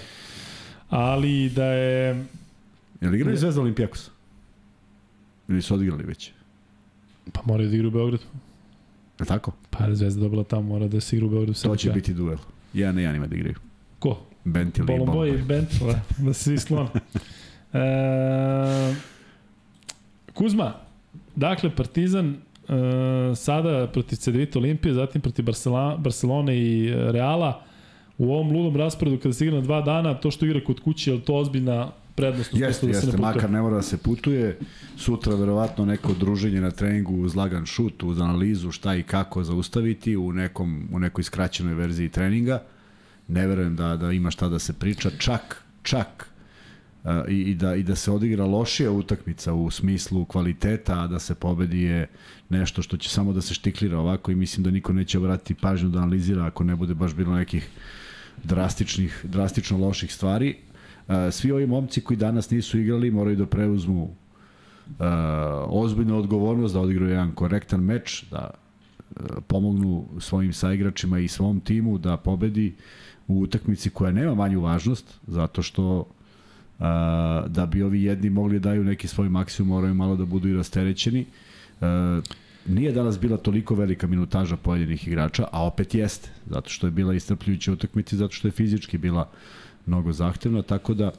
Ali 0.89 1.49
da 1.49 1.65
je... 1.65 2.25
Je 3.01 3.09
li 3.09 3.17
igrali 3.17 3.37
Zvezda 3.37 3.61
Olimpijakos? 3.61 4.09
Ili 5.47 5.61
su 5.61 5.73
odigrali 5.73 6.03
već? 6.03 6.31
Pa 7.33 7.41
moraju 7.45 7.69
da 7.69 7.75
igra 7.75 7.87
u 7.87 7.91
Beogradu. 7.91 8.23
Je 9.19 9.25
tako? 9.25 9.51
Pa 9.69 9.85
je 9.85 9.95
Zvezda 9.95 10.21
dobila 10.21 10.43
tamo, 10.43 10.61
mora 10.61 10.87
da 10.87 11.01
se 11.01 11.15
igra 11.15 11.25
u 11.25 11.29
Beogradu. 11.29 11.53
To 11.63 11.75
će 11.75 11.89
biti 11.89 12.13
duel. 12.13 12.37
Ja 12.73 12.91
na 12.91 13.01
jedan 13.01 13.15
ima 13.15 13.27
da 13.27 13.35
igraju. 13.35 13.55
Ko? 13.99 14.19
Bentil 14.43 14.83
i 14.83 14.87
Bolon 14.87 15.07
Boy 15.07 15.39
i 15.39 15.43
Bentil, 15.43 15.87
da 16.17 16.33
se 16.33 16.43
svi 16.43 16.57
sklon. 16.57 16.87
e, 17.73 19.16
Kuzma, 20.37 20.73
dakle, 21.35 21.69
Partizan 21.75 22.29
uh, 22.29 22.75
sada 23.35 23.87
protiv 23.93 24.15
Cedevita 24.15 24.59
Olimpije, 24.59 24.93
zatim 24.93 25.21
protiv 25.21 25.45
Barcelona, 25.45 25.97
Barcelone 25.97 26.57
i 26.57 26.89
e, 26.89 27.11
Reala, 27.11 27.61
u 28.17 28.33
ovom 28.33 28.51
ludom 28.51 28.75
rasporedu 28.75 29.17
kada 29.17 29.33
se 29.33 29.45
igra 29.45 29.55
na 29.55 29.61
dva 29.61 29.81
dana, 29.81 30.13
to 30.13 30.31
što 30.31 30.45
igra 30.45 30.63
kod 30.63 30.79
kuće, 30.79 31.11
je 31.11 31.21
to 31.21 31.35
ozbiljna 31.35 31.91
prednost 32.15 32.53
u 32.53 32.57
jeste, 32.57 32.85
da 32.85 32.91
jeste, 32.91 33.11
se 33.11 33.17
ne 33.17 33.21
makar 33.21 33.49
ne 33.49 33.61
mora 33.61 33.75
da 33.75 33.81
se 33.81 33.97
putuje, 33.97 34.59
sutra 34.97 35.35
verovatno 35.35 35.85
neko 35.85 36.13
druženje 36.13 36.61
na 36.61 36.71
treningu 36.71 37.15
uz 37.15 37.35
lagan 37.35 37.65
šut, 37.65 38.03
uz 38.03 38.21
analizu 38.21 38.71
šta 38.71 38.95
i 38.95 39.03
kako 39.03 39.43
zaustaviti 39.43 40.17
u, 40.17 40.33
nekom, 40.33 40.89
u 40.93 40.99
nekoj 40.99 41.23
skraćenoj 41.23 41.73
verziji 41.73 42.09
treninga. 42.09 42.63
Ne 43.27 43.47
verujem 43.47 43.75
da, 43.75 43.95
da 43.97 44.11
ima 44.11 44.31
šta 44.31 44.49
da 44.49 44.59
se 44.59 44.73
priča, 44.73 45.09
čak, 45.19 45.63
čak 45.83 46.29
i, 47.29 47.35
i, 47.35 47.55
da, 47.55 47.75
i 47.75 47.83
da 47.83 47.95
se 47.95 48.11
odigra 48.11 48.45
lošija 48.45 48.91
utakmica 48.91 49.53
u 49.53 49.71
smislu 49.71 50.25
kvaliteta, 50.25 50.99
a 51.03 51.07
da 51.07 51.19
se 51.19 51.35
pobedi 51.35 51.81
je 51.81 52.07
nešto 52.49 52.81
što 52.81 52.97
će 52.97 53.09
samo 53.09 53.33
da 53.33 53.41
se 53.41 53.53
štiklira 53.53 53.99
ovako 53.99 54.31
i 54.31 54.35
mislim 54.35 54.63
da 54.63 54.71
niko 54.71 54.93
neće 54.93 55.17
obratiti 55.17 55.53
pažnju 55.61 55.89
da 55.89 55.99
analizira 55.99 56.45
ako 56.45 56.63
ne 56.63 56.75
bude 56.75 56.93
baš 56.93 57.13
bilo 57.13 57.35
nekih 57.35 57.69
drastičnih, 58.43 59.21
drastično 59.23 59.77
loših 59.77 60.13
stvari. 60.13 60.55
Svi 61.31 61.51
ovi 61.51 61.67
momci 61.67 62.01
koji 62.01 62.17
danas 62.17 62.49
nisu 62.49 62.79
igrali 62.79 63.11
moraju 63.11 63.35
da 63.35 63.45
preuzmu 63.45 64.09
ozbiljnu 65.67 66.17
odgovornost 66.17 66.73
da 66.73 66.79
odigraju 66.79 67.11
jedan 67.11 67.31
korektan 67.31 67.79
meč, 67.79 68.23
da 68.31 68.49
pomognu 69.47 70.05
svojim 70.19 70.53
saigračima 70.53 71.19
i 71.19 71.27
svom 71.27 71.59
timu 71.59 71.97
da 71.97 72.17
pobedi 72.17 72.75
u 73.27 73.39
utakmici 73.39 73.89
koja 73.89 74.11
nema 74.11 74.35
manju 74.35 74.61
važnost, 74.61 75.19
zato 75.27 75.61
što 75.61 76.05
da 77.47 77.67
bi 77.71 77.83
ovi 77.83 78.03
jedni 78.03 78.29
mogli 78.29 78.59
da 78.59 78.69
daju 78.69 78.83
neki 78.83 79.07
svoj 79.07 79.29
maksimum, 79.29 79.69
moraju 79.69 79.93
malo 79.93 80.15
da 80.15 80.25
budu 80.25 80.49
i 80.49 80.53
rasterećeni. 80.53 81.25
Nije 82.67 82.91
danas 82.91 83.19
bila 83.19 83.37
toliko 83.37 83.75
velika 83.75 84.07
minutaža 84.07 84.57
pojedinih 84.57 85.07
igrača, 85.07 85.47
a 85.51 85.65
opet 85.65 85.95
jeste, 85.95 86.29
zato 86.45 86.69
što 86.69 86.87
je 86.87 86.91
bila 86.91 87.13
istrpljujuća 87.13 87.73
utakmica, 87.73 88.15
zato 88.15 88.33
što 88.33 88.47
je 88.47 88.51
fizički 88.51 88.97
bila 88.97 89.29
mnogo 89.85 90.11
zahtevna, 90.11 90.61
tako 90.61 90.93
da 90.93 91.11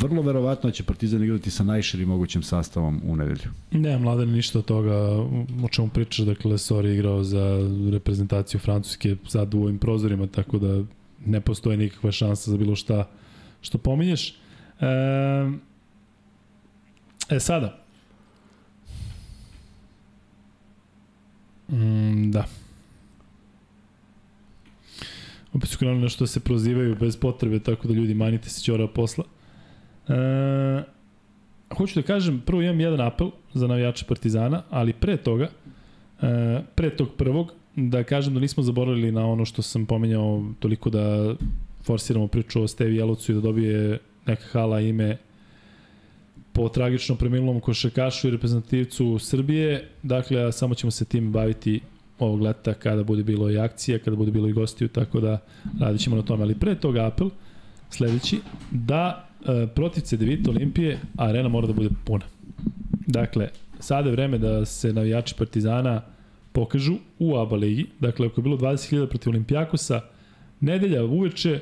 vrlo 0.00 0.22
verovatno 0.22 0.70
će 0.70 0.82
Partizan 0.82 1.24
igrati 1.24 1.50
sa 1.50 1.64
najširim 1.64 2.08
mogućim 2.08 2.42
sastavom 2.42 3.00
u 3.04 3.16
nedelju. 3.16 3.50
Ne, 3.70 3.98
mladen, 3.98 4.30
ništa 4.30 4.58
od 4.58 4.64
toga 4.64 4.94
o 5.64 5.68
čemu 5.70 5.88
pričaš, 5.88 6.26
dakle, 6.26 6.58
Sori 6.58 6.94
igrao 6.94 7.24
za 7.24 7.58
reprezentaciju 7.92 8.60
Francuske 8.60 9.16
sad 9.26 9.54
u 9.54 9.62
ovim 9.62 9.78
prozorima, 9.78 10.26
tako 10.26 10.58
da 10.58 10.84
ne 11.26 11.40
postoje 11.40 11.76
nikakva 11.76 12.12
šansa 12.12 12.50
za 12.50 12.56
bilo 12.56 12.76
šta 12.76 13.08
što 13.60 13.78
pominješ. 13.78 14.34
E, 14.80 14.86
e 17.30 17.40
sada. 17.40 17.78
Mm, 21.68 22.30
da. 22.30 22.44
Opet 25.52 25.68
su 25.68 25.78
krenuli 25.78 26.00
nešto 26.00 26.24
da 26.24 26.26
se 26.26 26.40
prozivaju 26.40 26.96
bez 27.00 27.16
potrebe, 27.16 27.58
tako 27.58 27.88
da 27.88 27.94
ljudi 27.94 28.14
manite 28.14 28.48
se 28.48 28.62
ćora 28.62 28.86
posla. 28.86 29.24
E, 30.08 30.82
hoću 31.76 32.00
da 32.00 32.06
kažem, 32.06 32.42
prvo 32.46 32.62
imam 32.62 32.80
jedan 32.80 33.00
apel 33.00 33.30
za 33.54 33.66
navijače 33.66 34.04
Partizana, 34.08 34.62
ali 34.70 34.92
pre 34.92 35.16
toga, 35.16 35.48
e, 36.22 36.62
pre 36.74 36.96
tog 36.96 37.08
prvog, 37.16 37.52
da 37.76 38.04
kažem 38.04 38.34
da 38.34 38.40
nismo 38.40 38.62
zaboravili 38.62 39.12
na 39.12 39.26
ono 39.26 39.44
što 39.44 39.62
sam 39.62 39.86
pomenjao 39.86 40.44
toliko 40.58 40.90
da 40.90 41.34
forsiramo 41.82 42.28
priču 42.28 42.62
o 42.62 42.68
Stevi 42.68 42.96
Jelovcu 42.96 43.32
i 43.32 43.34
da 43.34 43.40
dobije 43.40 43.98
neka 44.28 44.44
hala 44.52 44.80
ime 44.80 45.16
po 46.52 46.68
tragično 46.68 47.16
preminulom 47.16 47.60
košarkašu 47.60 48.28
i 48.28 48.30
reprezentativcu 48.30 49.18
Srbije. 49.18 49.88
Dakle, 50.02 50.52
samo 50.52 50.74
ćemo 50.74 50.90
se 50.90 51.04
tim 51.04 51.32
baviti 51.32 51.80
ovog 52.18 52.40
leta 52.40 52.74
kada 52.74 53.04
bude 53.04 53.22
bilo 53.22 53.50
i 53.50 53.58
akcija, 53.58 53.98
kada 53.98 54.16
bude 54.16 54.30
bilo 54.30 54.48
i 54.48 54.52
gostiju, 54.52 54.88
tako 54.88 55.20
da 55.20 55.38
radit 55.80 56.00
ćemo 56.00 56.16
na 56.16 56.22
tome. 56.22 56.42
Ali 56.42 56.54
pre 56.54 56.74
toga 56.74 57.06
apel, 57.06 57.30
sledeći, 57.90 58.40
da 58.70 59.28
e, 59.46 59.66
protiv 59.74 60.00
C9 60.00 60.48
Olimpije 60.48 60.98
arena 61.16 61.48
mora 61.48 61.66
da 61.66 61.72
bude 61.72 61.88
puna. 62.04 62.24
Dakle, 63.06 63.48
sada 63.80 64.08
je 64.08 64.12
vreme 64.12 64.38
da 64.38 64.64
se 64.64 64.92
navijači 64.92 65.34
Partizana 65.38 66.02
pokažu 66.52 66.94
u 67.18 67.36
ABA 67.36 67.56
ligi. 67.56 67.86
Dakle, 68.00 68.26
ako 68.26 68.40
je 68.40 68.42
bilo 68.42 68.56
20.000 68.56 69.06
protiv 69.06 69.30
Olimpijakosa, 69.30 70.00
nedelja 70.60 71.04
uveče 71.04 71.60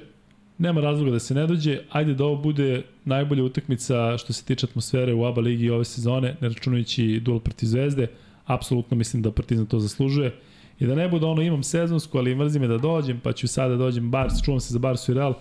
nema 0.58 0.80
razloga 0.80 1.10
da 1.10 1.18
se 1.18 1.34
ne 1.34 1.46
dođe. 1.46 1.78
Ajde 1.90 2.14
da 2.14 2.24
ovo 2.24 2.36
bude 2.36 2.82
najbolja 3.04 3.44
utakmica 3.44 4.18
što 4.18 4.32
se 4.32 4.44
tiče 4.44 4.66
atmosfere 4.66 5.14
u 5.14 5.24
ABA 5.24 5.40
ligi 5.40 5.70
ove 5.70 5.84
sezone, 5.84 6.36
ne 6.40 6.48
računajući 6.48 7.20
duel 7.24 7.38
protiv 7.38 7.66
Zvezde. 7.66 8.06
Apsolutno 8.46 8.96
mislim 8.96 9.22
da 9.22 9.32
Partizan 9.32 9.66
to 9.66 9.80
zaslužuje. 9.80 10.34
I 10.80 10.86
da 10.86 10.94
ne 10.94 11.08
bude 11.08 11.26
ono 11.26 11.42
imam 11.42 11.62
sezonsku, 11.62 12.18
ali 12.18 12.34
mrzi 12.34 12.58
me 12.58 12.68
da 12.68 12.78
dođem, 12.78 13.20
pa 13.20 13.32
ću 13.32 13.48
sada 13.48 13.68
da 13.68 13.76
dođem 13.76 14.10
Bars, 14.10 14.42
čuvam 14.44 14.60
se 14.60 14.72
za 14.72 14.78
Barsu 14.78 15.12
i 15.12 15.14
Real. 15.14 15.34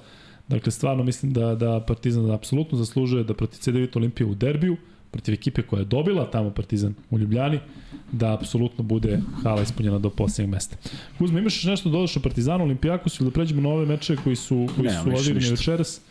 Dakle, 0.47 0.71
stvarno 0.71 1.03
mislim 1.03 1.33
da, 1.33 1.55
da 1.55 1.79
Partizan 1.79 2.31
apsolutno 2.31 2.77
zaslužuje 2.77 3.23
da 3.23 3.33
protiv 3.33 3.59
CDVita 3.59 3.99
Olimpije 3.99 4.27
u 4.27 4.35
derbiju, 4.35 4.77
protiv 5.15 5.33
ekipe 5.33 5.61
koja 5.61 5.79
je 5.79 5.85
dobila 5.85 6.31
tamo 6.31 6.49
Partizan 6.49 6.93
u 7.09 7.19
Ljubljani, 7.19 7.59
da 8.11 8.33
apsolutno 8.33 8.83
bude 8.83 9.19
hala 9.43 9.61
ispunjena 9.61 9.99
do 9.99 10.09
posljednjeg 10.09 10.51
mesta. 10.53 10.77
Kuzma, 11.17 11.39
imaš 11.39 11.63
nešto 11.63 11.89
da 11.89 11.93
dodaš 11.93 12.17
o 12.17 12.19
Partizanu, 12.19 12.63
Olimpijakosu 12.63 13.23
ili 13.23 13.31
da 13.31 13.33
pređemo 13.33 13.61
na 13.61 13.69
ove 13.69 13.85
mečeve 13.85 14.19
koji 14.23 14.35
su, 14.35 14.67
koji 14.75 14.87
ne, 14.87 14.93
su 14.93 15.09
odigrani 15.09 15.49
večeras? 15.49 16.01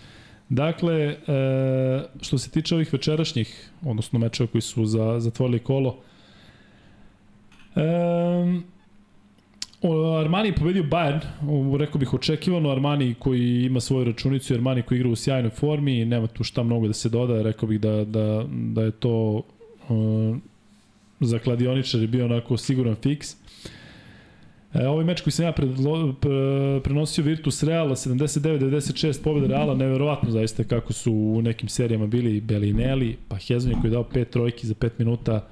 Dakle, 0.49 0.95
e, 0.95 1.17
što 2.21 2.39
se 2.39 2.51
tiče 2.51 2.75
ovih 2.75 2.93
večerašnjih, 2.93 3.71
odnosno 3.83 4.19
mečeva 4.19 4.47
koji 4.47 4.63
su 4.63 4.87
za, 4.87 5.21
zatvorili 5.21 5.59
kolo, 5.59 5.99
e, 7.77 7.81
Armani 10.21 10.49
je 10.49 10.55
pobedio 10.55 10.83
Bayern, 10.83 11.21
rekao 11.79 11.99
bih 11.99 12.15
očekivano, 12.15 12.71
Armani 12.71 13.15
koji 13.19 13.65
ima 13.65 13.81
svoju 13.81 14.05
računicu, 14.05 14.55
Armani 14.55 14.83
koji 14.83 14.99
igra 14.99 15.11
u 15.11 15.17
sjajnoj 15.17 15.51
formi, 15.51 16.05
nema 16.05 16.27
tu 16.27 16.45
šta 16.45 16.63
mnogo 16.63 16.87
da 16.87 16.93
se 16.93 17.09
doda, 17.09 17.43
rekao 17.43 17.69
bih 17.69 17.81
da, 17.81 18.05
da, 18.05 18.45
da 18.49 18.83
je 18.83 18.91
to 18.91 19.43
uh, 19.89 20.37
za 21.21 21.39
kladioničar 21.39 22.01
je 22.01 22.07
bio 22.07 22.25
onako 22.25 22.57
siguran 22.57 22.95
fiks. 22.95 23.37
E, 24.75 24.87
ovaj 24.87 25.05
meč 25.05 25.21
koji 25.21 25.33
sam 25.33 25.45
ja 25.45 25.53
predlo, 25.53 26.13
pre, 26.13 26.31
prenosio 26.85 27.25
Virtus 27.25 27.63
Reala 27.63 27.95
79-96 27.95 29.23
pobjeda 29.23 29.47
Reala, 29.47 29.75
neverovatno 29.75 30.31
zaista 30.31 30.65
kako 30.65 30.93
su 30.93 31.13
u 31.13 31.43
nekim 31.43 31.69
serijama 31.69 32.07
bili 32.07 32.41
Belinelli, 32.41 33.17
pa 33.29 33.37
Hezonje 33.37 33.75
koji 33.81 33.91
je 33.91 33.93
dao 33.93 34.05
pet 34.05 34.31
trojki 34.31 34.67
za 34.67 34.75
5 34.75 34.91
minuta, 34.99 35.49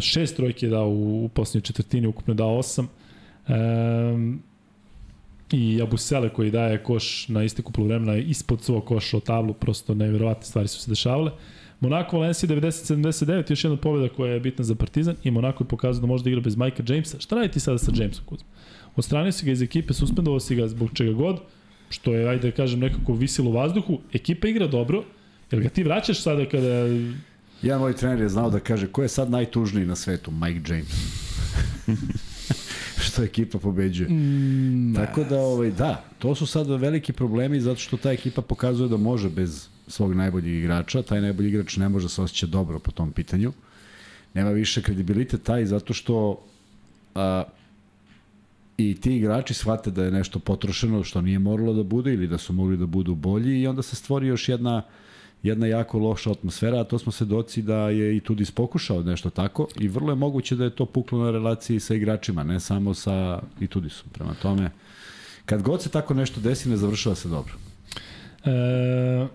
šest 0.00 0.36
trojki 0.36 0.66
je 0.66 0.70
dao 0.70 0.88
u, 0.88 1.24
u 1.24 1.28
posljednjoj 1.28 1.62
četvrtini, 1.62 2.06
ukupno 2.06 2.32
je 2.32 2.36
dao 2.36 2.56
osam. 2.58 2.88
Um, 3.48 4.42
i 5.52 5.82
Abusele 5.82 6.28
koji 6.28 6.50
daje 6.50 6.82
koš 6.82 7.28
na 7.28 7.44
isteku 7.44 7.72
polovremena 7.72 8.16
ispod 8.16 8.62
svog 8.62 8.84
koša 8.84 9.16
o 9.16 9.20
tablu, 9.20 9.54
prosto 9.54 9.94
neverovatne 9.94 10.44
stvari 10.44 10.68
su 10.68 10.80
se 10.80 10.90
dešavale. 10.90 11.30
Monaco 11.80 12.18
Valencia 12.18 12.48
90-79, 12.48 13.50
još 13.50 13.64
jedna 13.64 13.76
pobjeda 13.76 14.14
koja 14.14 14.32
je 14.32 14.40
bitna 14.40 14.64
za 14.64 14.74
Partizan 14.74 15.16
i 15.22 15.30
Monaco 15.30 15.64
je 15.64 15.68
pokazao 15.68 16.00
da 16.00 16.06
može 16.06 16.24
da 16.24 16.30
igra 16.30 16.40
bez 16.40 16.56
Majka 16.56 16.82
Jamesa. 16.86 17.20
Šta 17.20 17.36
raditi 17.36 17.60
sada 17.60 17.78
sa 17.78 17.92
Jamesom 17.94 18.24
Kuzma? 18.24 18.46
Odstranio 18.96 19.32
si 19.32 19.46
ga 19.46 19.52
iz 19.52 19.62
ekipe, 19.62 19.94
suspendovao 19.94 20.40
si 20.40 20.54
ga 20.54 20.68
zbog 20.68 20.90
čega 20.94 21.12
god, 21.12 21.40
što 21.88 22.14
je, 22.14 22.28
ajde 22.28 22.50
da 22.50 22.56
kažem, 22.56 22.80
nekako 22.80 23.12
visilo 23.12 23.50
u 23.50 23.52
vazduhu. 23.52 24.00
Ekipa 24.12 24.48
igra 24.48 24.66
dobro, 24.66 25.04
jel 25.50 25.62
ga 25.62 25.68
ti 25.68 25.82
vraćaš 25.82 26.22
sada 26.22 26.48
kada... 26.48 26.88
Jedan 27.62 27.80
moj 27.80 27.96
trener 27.96 28.20
je 28.20 28.28
znao 28.28 28.50
da 28.50 28.60
kaže 28.60 28.86
ko 28.86 29.02
je 29.02 29.08
sad 29.08 29.30
najtužniji 29.30 29.86
na 29.86 29.96
svetu, 29.96 30.30
Mike 30.30 30.72
James. 30.72 30.88
što 32.98 33.22
ekipa 33.22 33.58
pobeđuje. 33.58 34.08
Mm, 34.08 34.94
Tako 34.94 35.24
da, 35.24 35.40
ovaj, 35.40 35.70
da, 35.70 36.04
to 36.18 36.34
su 36.34 36.46
sad 36.46 36.66
veliki 36.66 37.12
problemi 37.12 37.60
zato 37.60 37.80
što 37.80 37.96
ta 37.96 38.12
ekipa 38.12 38.42
pokazuje 38.42 38.88
da 38.88 38.96
može 38.96 39.28
bez 39.28 39.68
svog 39.88 40.14
najboljeg 40.14 40.54
igrača. 40.54 41.02
Taj 41.02 41.20
najbolji 41.20 41.48
igrač 41.48 41.76
ne 41.76 41.88
može 41.88 42.08
se 42.08 42.22
osjeća 42.22 42.46
dobro 42.46 42.78
po 42.78 42.90
tom 42.90 43.12
pitanju. 43.12 43.52
Nema 44.34 44.50
više 44.50 44.82
kredibilitet 44.82 45.42
taj 45.42 45.66
zato 45.66 45.94
što 45.94 46.44
a, 47.14 47.44
i 48.78 49.00
ti 49.00 49.16
igrači 49.16 49.54
shvate 49.54 49.90
da 49.90 50.04
je 50.04 50.10
nešto 50.10 50.38
potrošeno 50.38 51.04
što 51.04 51.20
nije 51.20 51.38
moralo 51.38 51.72
da 51.72 51.82
bude 51.82 52.14
ili 52.14 52.26
da 52.26 52.38
su 52.38 52.52
mogli 52.52 52.76
da 52.76 52.86
budu 52.86 53.14
bolji 53.14 53.60
i 53.60 53.66
onda 53.66 53.82
se 53.82 53.96
stvori 53.96 54.26
još 54.26 54.48
jedna 54.48 54.82
jedna 55.44 55.66
jako 55.66 55.98
loša 55.98 56.30
atmosfera, 56.30 56.80
a 56.80 56.84
to 56.84 56.98
smo 56.98 57.12
svedoci 57.12 57.62
da 57.62 57.88
je 57.88 58.16
i 58.16 58.20
Tudis 58.20 58.50
pokušao 58.50 59.02
nešto 59.02 59.30
tako 59.30 59.68
i 59.80 59.88
vrlo 59.88 60.10
je 60.12 60.16
moguće 60.16 60.56
da 60.56 60.64
je 60.64 60.76
to 60.76 60.86
puklo 60.86 61.24
na 61.24 61.30
relaciji 61.30 61.80
sa 61.80 61.94
igračima, 61.94 62.44
ne 62.44 62.60
samo 62.60 62.94
sa 62.94 63.42
i 63.60 63.66
Tudisom. 63.66 64.08
Prema 64.12 64.34
tome, 64.42 64.70
kad 65.46 65.62
god 65.62 65.82
se 65.82 65.90
tako 65.90 66.14
nešto 66.14 66.40
desi, 66.40 66.68
ne 66.68 66.76
završava 66.76 67.14
se 67.14 67.28
dobro. 67.28 67.54
E, 68.44 69.26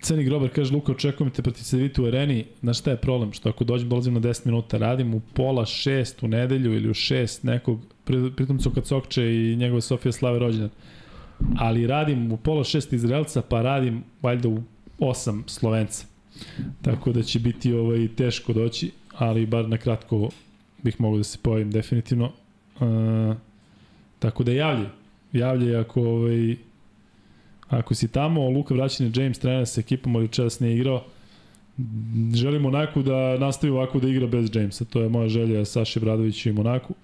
Ceni 0.00 0.24
Grober 0.24 0.50
kaže, 0.50 0.74
Luka, 0.74 0.92
očekujem 0.92 1.30
te 1.30 1.42
protiv 1.42 1.62
Cedevita 1.62 2.02
u 2.02 2.06
areni. 2.06 2.44
Znaš 2.60 2.78
šta 2.78 2.90
je 2.90 2.96
problem? 2.96 3.32
Što 3.32 3.48
ako 3.48 3.64
dođem, 3.64 3.88
dolazim 3.88 4.14
na 4.14 4.20
10 4.20 4.46
minuta, 4.46 4.78
radim 4.78 5.14
u 5.14 5.20
pola 5.20 5.66
šest 5.66 6.22
u 6.22 6.28
nedelju 6.28 6.74
ili 6.74 6.90
u 6.90 6.94
šest 6.94 7.42
nekog, 7.42 7.80
pritom 8.36 8.58
Coka 8.58 8.80
Cokče 8.80 9.34
i 9.34 9.56
njegove 9.56 9.80
Sofija 9.80 10.12
Slave 10.12 10.38
rođendan. 10.38 10.70
Ali 11.56 11.86
radim 11.86 12.32
u 12.32 12.36
pola 12.36 12.64
šest 12.64 12.92
Izraelca, 12.92 13.42
pa 13.42 13.62
radim 13.62 14.04
valjda 14.22 14.48
u 14.48 14.62
osam 14.98 15.44
Slovenca. 15.46 16.06
Tako 16.82 17.12
da 17.12 17.22
će 17.22 17.38
biti 17.38 17.72
ovaj, 17.72 18.08
teško 18.16 18.52
doći, 18.52 18.90
ali 19.18 19.46
bar 19.46 19.68
na 19.68 19.76
kratko 19.76 20.28
bih 20.82 21.00
mogao 21.00 21.18
da 21.18 21.24
se 21.24 21.38
pojavim 21.42 21.70
definitivno. 21.70 22.32
Uh, 22.80 23.36
tako 24.18 24.44
da 24.44 24.52
javlje. 24.52 24.88
Javlje 25.32 25.76
ako 25.76 26.02
ovaj, 26.02 26.56
Ako 27.72 27.94
si 27.94 28.08
tamo, 28.08 28.50
Luka 28.50 28.74
vraćanje 28.74 29.10
James 29.14 29.38
trener 29.38 29.66
sa 29.66 29.80
ekipom, 29.80 30.16
ali 30.16 30.28
čas 30.28 30.60
nije 30.60 30.76
igrao, 30.76 31.04
želimo 32.34 32.70
Monaku 32.70 33.02
da 33.02 33.38
nastavi 33.38 33.72
ovako 33.72 34.00
da 34.00 34.08
igra 34.08 34.26
bez 34.26 34.50
Jamesa. 34.54 34.84
To 34.84 35.00
je 35.00 35.08
moja 35.08 35.28
želja 35.28 35.64
Saši 35.64 36.00
Bradoviću 36.00 36.48
i 36.48 36.52
Monaku. 36.52 36.94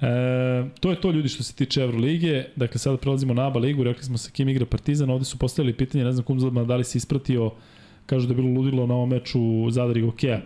E, 0.00 0.68
to 0.80 0.90
je 0.90 1.00
to 1.00 1.10
ljudi 1.10 1.28
što 1.28 1.42
se 1.42 1.54
tiče 1.54 1.82
Evrolige. 1.82 2.44
Dakle, 2.56 2.78
sada 2.78 2.96
prelazimo 2.96 3.34
na 3.34 3.46
ABA 3.46 3.58
ligu. 3.58 3.84
Rekli 3.84 4.04
smo 4.04 4.18
sa 4.18 4.30
kim 4.30 4.48
igra 4.48 4.66
Partizan. 4.66 5.10
Ovde 5.10 5.24
su 5.24 5.38
postavili 5.38 5.72
pitanje, 5.72 6.04
ne 6.04 6.12
znam 6.12 6.24
kom 6.24 6.66
da 6.66 6.76
li 6.76 6.84
si 6.84 6.98
ispratio, 6.98 7.50
kažu 8.06 8.26
da 8.26 8.32
je 8.32 8.36
bilo 8.36 8.48
ludilo 8.48 8.86
na 8.86 8.94
ovom 8.94 9.08
meču 9.08 9.70
Zadar 9.70 9.96
i 9.96 10.02
Gokeja. 10.02 10.40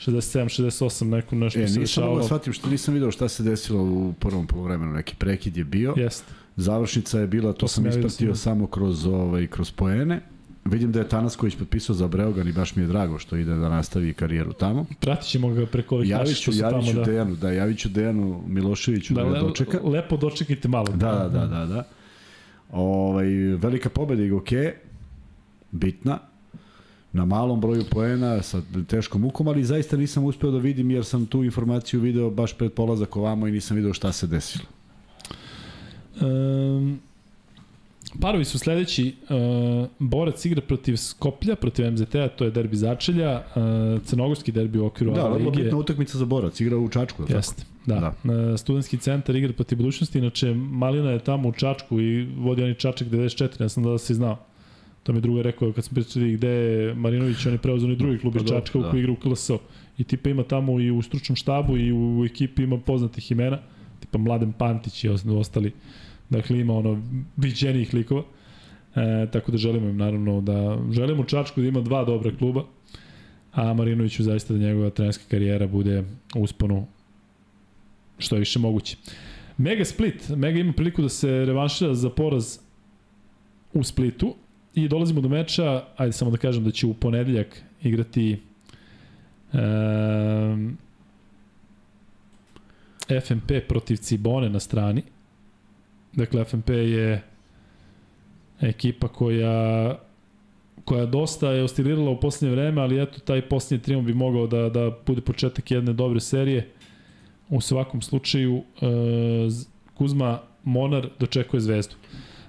67, 0.00 0.62
68, 0.62 1.04
neko 1.04 1.36
nešto 1.36 1.60
e, 1.60 1.68
se 1.68 1.80
dešavalo. 1.80 2.14
Nisam 2.14 2.22
da 2.22 2.26
shvatim 2.26 2.52
što 2.52 2.68
nisam 2.68 2.94
video 2.94 3.10
šta 3.10 3.28
se 3.28 3.42
desilo 3.42 3.82
u 3.82 4.14
prvom 4.20 4.46
polovremenu. 4.46 4.92
Neki 4.92 5.14
prekid 5.18 5.56
je 5.56 5.64
bio. 5.64 5.94
Jeste. 5.96 6.32
Završnica 6.56 7.20
je 7.20 7.26
bila, 7.26 7.52
to, 7.52 7.58
to 7.58 7.68
sam, 7.68 7.84
sam 7.84 8.00
ispratio 8.00 8.28
ja 8.28 8.34
samo 8.34 8.66
kroz, 8.66 9.06
ovaj, 9.06 9.46
kroz 9.46 9.70
poene. 9.70 10.20
Vidim 10.66 10.92
da 10.92 10.98
je 10.98 11.08
Tanasković 11.08 11.56
potpisao 11.56 11.94
za 11.94 12.08
Breogan 12.08 12.48
i 12.48 12.52
baš 12.52 12.76
mi 12.76 12.82
je 12.82 12.86
drago 12.86 13.18
što 13.18 13.36
ide 13.36 13.54
da 13.54 13.68
nastavi 13.68 14.14
karijeru 14.14 14.52
tamo. 14.52 14.86
Pratit 15.00 15.28
ćemo 15.28 15.48
ga 15.48 15.66
preko 15.66 15.94
ovih 15.94 16.10
naših 16.10 16.36
što 16.36 16.52
su 16.52 16.58
javiću 16.58 16.92
tamo. 16.92 17.04
Da... 17.04 17.10
Dejanu, 17.10 17.36
da, 17.36 17.50
javiću 17.50 17.88
Dejanu 17.88 18.42
Miloševiću 18.46 19.14
da, 19.14 19.24
da 19.24 19.30
ga 19.30 19.40
dočeka. 19.40 19.80
Lepo 19.84 20.16
dočekajte 20.16 20.68
malo. 20.68 20.86
Da, 20.86 21.12
da, 21.12 21.28
da, 21.28 21.46
da. 21.46 21.66
da. 21.66 21.84
Ovaj, 22.72 23.26
velika 23.36 23.88
pobeda 23.88 24.22
i 24.22 24.28
Goke, 24.28 24.74
bitna, 25.70 26.18
na 27.12 27.24
malom 27.24 27.60
broju 27.60 27.84
poena 27.90 28.42
sa 28.42 28.62
teškom 28.88 29.20
mukom, 29.20 29.48
ali 29.48 29.64
zaista 29.64 29.96
nisam 29.96 30.24
uspeo 30.24 30.50
da 30.50 30.58
vidim 30.58 30.90
jer 30.90 31.04
sam 31.04 31.26
tu 31.26 31.44
informaciju 31.44 32.00
video 32.00 32.30
baš 32.30 32.52
pred 32.58 32.72
polazak 32.72 33.16
ovamo 33.16 33.46
i 33.46 33.52
nisam 33.52 33.76
video 33.76 33.92
šta 33.92 34.12
se 34.12 34.26
desilo. 34.26 34.64
Um, 36.20 37.00
parovi 38.20 38.44
su 38.44 38.58
sledeći. 38.58 39.14
Uh, 39.22 39.88
Borac 39.98 40.44
igra 40.44 40.60
protiv 40.60 40.96
Skoplja, 40.96 41.56
protiv 41.56 41.92
MZT-a, 41.92 42.28
to 42.28 42.44
je 42.44 42.50
derbi 42.50 42.76
začelja, 42.76 43.42
uh, 43.56 44.02
crnogorski 44.02 44.52
derbi 44.52 44.78
u 44.78 44.86
okviru 44.86 45.12
da, 45.12 45.28
lige. 45.28 45.44
Da, 45.44 45.50
bitna 45.50 45.78
utakmica 45.78 46.18
za 46.18 46.24
Borac, 46.24 46.60
igra 46.60 46.76
u 46.76 46.88
Čačku. 46.88 47.24
Jeste, 47.28 47.62
da. 47.86 48.00
da. 48.00 48.32
Uh, 48.32 48.58
studentski 48.58 48.98
centar 48.98 49.36
igra 49.36 49.52
protiv 49.52 49.78
budućnosti, 49.78 50.18
inače 50.18 50.54
Malina 50.54 51.10
je 51.10 51.18
tamo 51.18 51.48
u 51.48 51.52
Čačku 51.52 52.00
i 52.00 52.24
vodi 52.36 52.62
oni 52.62 52.74
Čačak 52.74 53.08
94, 53.08 53.62
ja 53.62 53.68
sam 53.68 53.82
da 53.82 53.98
se 53.98 54.14
znao. 54.14 54.38
To 55.02 55.12
mi 55.12 55.20
druga 55.20 55.42
rekao 55.42 55.72
kad 55.72 55.84
smo 55.84 55.94
pričali 55.94 56.32
gde 56.32 56.48
je 56.48 56.94
Marinović, 56.94 57.46
on 57.46 57.52
je 57.52 57.58
preuzeo 57.58 57.88
ni 57.88 57.96
drugi 57.96 58.18
klub 58.18 58.36
iz 58.36 58.42
pa 58.42 58.48
Čačka 58.48 58.78
da. 58.78 58.90
koji 58.90 59.00
igra 59.00 59.12
u 59.12 59.16
KLSO. 59.16 59.58
I 59.98 60.04
tipa 60.04 60.30
ima 60.30 60.42
tamo 60.42 60.80
i 60.80 60.90
u 60.90 61.02
stručnom 61.02 61.36
štabu 61.36 61.76
i 61.76 61.92
u, 61.92 62.20
u 62.20 62.24
ekipi 62.24 62.62
ima 62.62 62.78
poznatih 62.78 63.30
imena, 63.30 63.58
tipa 64.00 64.18
Mladen 64.18 64.52
Pantić 64.52 65.04
i 65.04 65.08
ostali. 65.08 65.72
Dakle, 66.30 66.60
ima 66.60 66.74
ono 66.74 67.02
viđenih 67.36 67.94
likova. 67.94 68.22
E, 68.94 69.26
tako 69.32 69.52
da 69.52 69.58
želimo 69.58 69.88
im 69.88 69.96
naravno 69.96 70.40
da 70.40 70.78
želimo 70.90 71.24
Čačku 71.24 71.60
da 71.60 71.66
ima 71.66 71.80
dva 71.80 72.04
dobra 72.04 72.36
kluba, 72.38 72.64
a 73.52 73.74
Marinoviću 73.74 74.22
zaista 74.22 74.54
da 74.54 74.60
njegova 74.60 74.90
trenerska 74.90 75.24
karijera 75.30 75.66
bude 75.66 76.04
usponu 76.34 76.86
što 78.18 78.36
je 78.36 78.40
više 78.40 78.58
moguće. 78.58 78.96
Mega 79.58 79.84
Split, 79.84 80.28
Mega 80.28 80.58
ima 80.58 80.72
priliku 80.72 81.02
da 81.02 81.08
se 81.08 81.44
revanšira 81.44 81.94
za 81.94 82.10
poraz 82.10 82.58
u 83.72 83.84
Splitu 83.84 84.34
i 84.74 84.88
dolazimo 84.88 85.20
do 85.20 85.28
meča, 85.28 85.84
ajde 85.96 86.12
samo 86.12 86.30
da 86.30 86.36
kažem 86.36 86.64
da 86.64 86.70
će 86.70 86.86
u 86.86 86.94
ponedeljak 86.94 87.62
igrati 87.82 88.40
um, 89.52 90.78
FMP 93.26 93.52
protiv 93.68 93.96
Cibone 93.96 94.50
na 94.50 94.60
strani. 94.60 95.02
Dakle, 96.16 96.44
FMP 96.44 96.68
je 96.70 97.22
ekipa 98.60 99.08
koja 99.08 99.96
koja 100.86 101.06
dosta 101.06 101.50
je 101.50 101.62
oscilirala 101.62 102.10
u 102.10 102.20
poslednje 102.20 102.54
vreme, 102.54 102.82
ali 102.82 103.02
eto, 103.02 103.20
taj 103.20 103.42
poslednji 103.42 103.84
trijum 103.84 104.04
bi 104.06 104.14
mogao 104.14 104.46
da, 104.46 104.68
da 104.68 104.90
bude 105.06 105.20
početak 105.20 105.70
jedne 105.70 105.92
dobre 105.92 106.20
serije. 106.20 106.68
U 107.48 107.60
svakom 107.60 108.02
slučaju, 108.02 108.62
e, 108.80 108.86
Kuzma 109.94 110.40
Monar 110.64 111.08
dočekuje 111.18 111.60
zvezdu. 111.60 111.94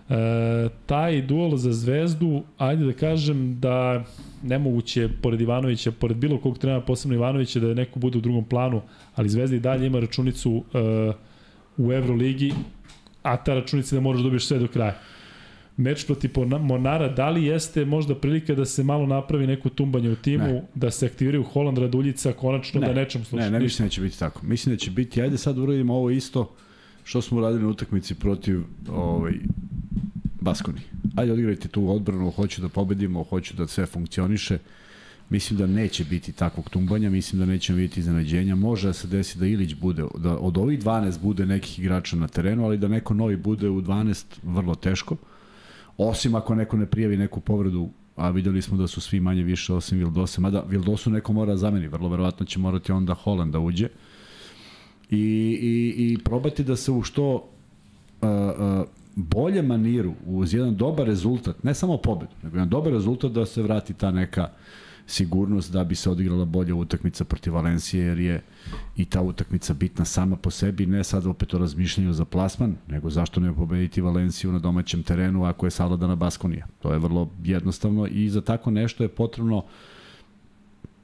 E, 0.10 0.70
taj 0.86 1.22
duel 1.22 1.56
za 1.56 1.72
zvezdu, 1.72 2.44
ajde 2.58 2.86
da 2.86 2.94
kažem 2.94 3.60
da 3.60 4.04
nemoguće 4.44 5.10
pored 5.22 5.42
Ivanovića, 5.42 5.92
pored 5.92 6.18
bilo 6.18 6.38
kog 6.38 6.58
trenera, 6.58 6.82
posebno 6.82 7.16
Ivanovića, 7.16 7.60
da 7.60 7.74
neko 7.74 8.00
bude 8.00 8.18
u 8.18 8.22
drugom 8.22 8.46
planu, 8.46 8.82
ali 9.16 9.30
Zvezda 9.30 9.56
i 9.56 9.60
dalje 9.60 9.88
ima 9.88 10.00
računicu 10.00 10.64
e, 10.74 11.12
u 11.78 11.94
Euroligi 11.94 12.54
a 13.24 13.38
ta 13.38 13.54
računica 13.54 13.96
da 13.96 14.02
moraš 14.02 14.20
da 14.20 14.24
dobiješ 14.24 14.48
sve 14.48 14.60
do 14.60 14.68
kraja. 14.68 15.00
meč 15.78 16.06
protiv 16.06 16.32
Monara, 16.62 17.08
da 17.08 17.30
li 17.30 17.46
jeste 17.46 17.86
možda 17.86 18.16
prilika 18.16 18.56
da 18.56 18.66
se 18.66 18.84
malo 18.84 19.06
napravi 19.06 19.48
neko 19.48 19.70
tumbanje 19.70 20.10
u 20.10 20.16
timu, 20.16 20.48
ne. 20.48 20.64
da 20.76 20.92
se 20.92 21.06
aktiviraju 21.06 21.44
Holand 21.44 21.78
Raduljica, 21.78 22.34
konačno 22.34 22.82
ne. 22.82 22.88
da 22.88 22.94
nečem 22.94 23.26
sluša? 23.26 23.46
Ne, 23.46 23.52
ne 23.52 23.60
mislim 23.60 23.88
da 23.88 23.90
će 23.90 24.02
biti 24.02 24.20
tako. 24.20 24.46
Mislim 24.46 24.76
da 24.76 24.80
će 24.80 24.92
biti, 24.92 25.22
ajde 25.22 25.38
sad 25.38 25.58
uradimo 25.58 25.94
ovo 25.94 26.10
isto 26.10 26.56
što 27.04 27.22
smo 27.22 27.38
uradili 27.38 27.64
na 27.64 27.70
utakmici 27.70 28.16
protiv 28.16 28.62
ovaj, 28.90 29.34
Baskoni. 30.42 30.80
Ajde 31.16 31.32
odigrajte 31.32 31.68
tu 31.68 31.90
odbranu, 31.90 32.32
hoću 32.32 32.62
da 32.62 32.70
pobedimo, 32.70 33.24
hoću 33.24 33.56
da 33.56 33.68
sve 33.68 33.86
funkcioniše. 33.86 34.58
Mislim 35.30 35.60
da 35.60 35.68
neće 35.68 36.06
biti 36.06 36.32
takvog 36.32 36.70
tumbanja, 36.70 37.10
mislim 37.10 37.40
da 37.40 37.46
nećemo 37.46 37.76
vidjeti 37.76 38.00
iznenađenja. 38.00 38.56
Može 38.56 38.88
da 38.88 38.94
se 38.94 39.08
desi 39.08 39.40
da 39.40 39.46
Ilić 39.46 39.74
bude, 39.74 40.04
da 40.18 40.38
od 40.38 40.58
ovih 40.58 40.80
12 40.80 41.20
bude 41.22 41.46
nekih 41.46 41.80
igrača 41.80 42.16
na 42.16 42.28
terenu, 42.28 42.66
ali 42.66 42.78
da 42.78 42.88
neko 42.88 43.14
novi 43.14 43.36
bude 43.36 43.70
u 43.70 43.82
12 43.82 44.26
vrlo 44.44 44.76
teško. 44.76 45.16
Osim 45.98 46.36
ako 46.36 46.56
neko 46.56 46.78
ne 46.78 46.86
prijavi 46.86 47.18
neku 47.18 47.40
povredu, 47.40 47.90
a 48.16 48.30
videli 48.30 48.62
smo 48.62 48.78
da 48.78 48.88
su 48.88 49.02
svi 49.02 49.20
manje 49.20 49.44
više 49.44 49.74
osim 49.74 49.98
Vildose, 49.98 50.42
mada 50.42 50.64
Vildosu 50.68 51.10
neko 51.10 51.34
mora 51.34 51.52
da 51.52 51.58
zameni, 51.58 51.88
vrlo 51.88 52.10
verovatno 52.10 52.46
će 52.46 52.60
morati 52.60 52.92
onda 52.92 53.14
Holland 53.14 53.54
da 53.54 53.60
uđe. 53.60 53.88
I, 55.10 55.18
i, 55.62 55.96
i 55.98 56.18
probati 56.24 56.64
da 56.64 56.76
se 56.76 56.92
u 56.92 57.04
što 57.04 57.34
uh, 57.36 57.42
uh, 58.22 58.88
bolje 59.16 59.62
maniru, 59.62 60.14
uz 60.26 60.54
jedan 60.54 60.76
dobar 60.76 61.08
rezultat, 61.08 61.64
ne 61.64 61.74
samo 61.74 61.98
pobedu, 61.98 62.32
nego 62.44 62.56
jedan 62.56 62.70
dobar 62.70 62.94
rezultat 62.94 63.32
da 63.32 63.46
se 63.46 63.62
vrati 63.62 63.94
ta 63.94 64.12
neka 64.12 64.44
uh, 64.44 64.87
sigurnost 65.08 65.72
da 65.72 65.84
bi 65.84 65.96
se 65.96 66.10
odigrala 66.10 66.46
bolja 66.46 66.76
utakmica 66.76 67.26
protiv 67.26 67.54
Valencije, 67.54 68.06
jer 68.06 68.20
je 68.20 68.42
i 68.96 69.06
ta 69.06 69.22
utakmica 69.22 69.74
bitna 69.74 70.06
sama 70.06 70.36
po 70.36 70.52
sebi, 70.52 70.86
ne 70.86 71.04
sad 71.04 71.28
opet 71.28 71.54
o 71.54 71.58
razmišljanju 71.58 72.14
za 72.14 72.26
plasman, 72.26 72.76
nego 72.88 73.10
zašto 73.10 73.40
ne 73.40 73.54
pobediti 73.54 74.02
Valenciju 74.02 74.52
na 74.52 74.60
domaćem 74.60 75.04
terenu 75.04 75.44
ako 75.44 75.66
je 75.66 75.72
savladana 75.72 76.16
Baskonija. 76.16 76.68
To 76.80 76.94
je 76.94 77.00
vrlo 77.00 77.30
jednostavno 77.44 78.08
i 78.08 78.30
za 78.30 78.42
tako 78.42 78.72
nešto 78.72 79.04
je 79.04 79.10
potrebno 79.10 79.66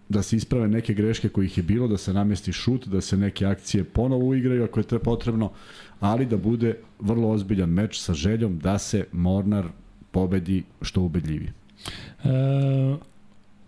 da 0.10 0.22
se 0.22 0.36
isprave 0.36 0.68
neke 0.68 0.94
greške 0.94 1.30
kojih 1.30 1.58
je 1.58 1.64
bilo, 1.64 1.88
da 1.88 1.98
se 1.98 2.14
namesti 2.14 2.54
šut, 2.54 2.88
da 2.88 3.02
se 3.02 3.18
neke 3.18 3.46
akcije 3.46 3.84
ponovo 3.84 4.26
uigraju 4.26 4.64
ako 4.64 4.80
je 4.80 4.84
to 4.84 5.00
potrebno, 5.00 5.52
ali 6.00 6.26
da 6.26 6.38
bude 6.38 6.76
vrlo 7.00 7.30
ozbiljan 7.30 7.70
meč 7.70 8.00
sa 8.00 8.14
željom 8.14 8.60
da 8.60 8.78
se 8.80 9.06
Mornar 9.12 9.68
pobedi 10.12 10.64
što 10.82 11.02
ubedljivije. 11.02 11.54
E, 12.24 13.13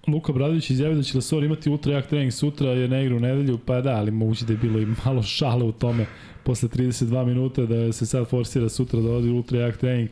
Luka 0.07 0.33
Bradović 0.33 0.69
izjavio 0.69 0.97
da 0.97 1.03
će 1.03 1.17
Lasor 1.17 1.43
imati 1.43 1.69
ultra 1.69 1.93
jak 1.93 2.07
trening 2.07 2.33
sutra 2.33 2.69
jer 2.69 2.89
ne 2.89 3.05
igra 3.05 3.15
u 3.15 3.19
nedelju, 3.19 3.59
pa 3.65 3.81
da, 3.81 3.95
ali 3.95 4.11
moguće 4.11 4.45
da 4.45 4.53
je 4.53 4.57
bilo 4.57 4.79
i 4.79 4.87
malo 5.05 5.23
šale 5.37 5.63
u 5.63 5.71
tome 5.71 6.05
posle 6.43 6.69
32 6.69 7.25
minuta 7.25 7.65
da 7.65 7.93
se 7.93 8.05
sad 8.05 8.27
forsira 8.27 8.69
sutra 8.69 9.01
da 9.01 9.09
odi 9.09 9.29
ultra 9.29 9.59
jak 9.59 9.77
trening. 9.77 10.09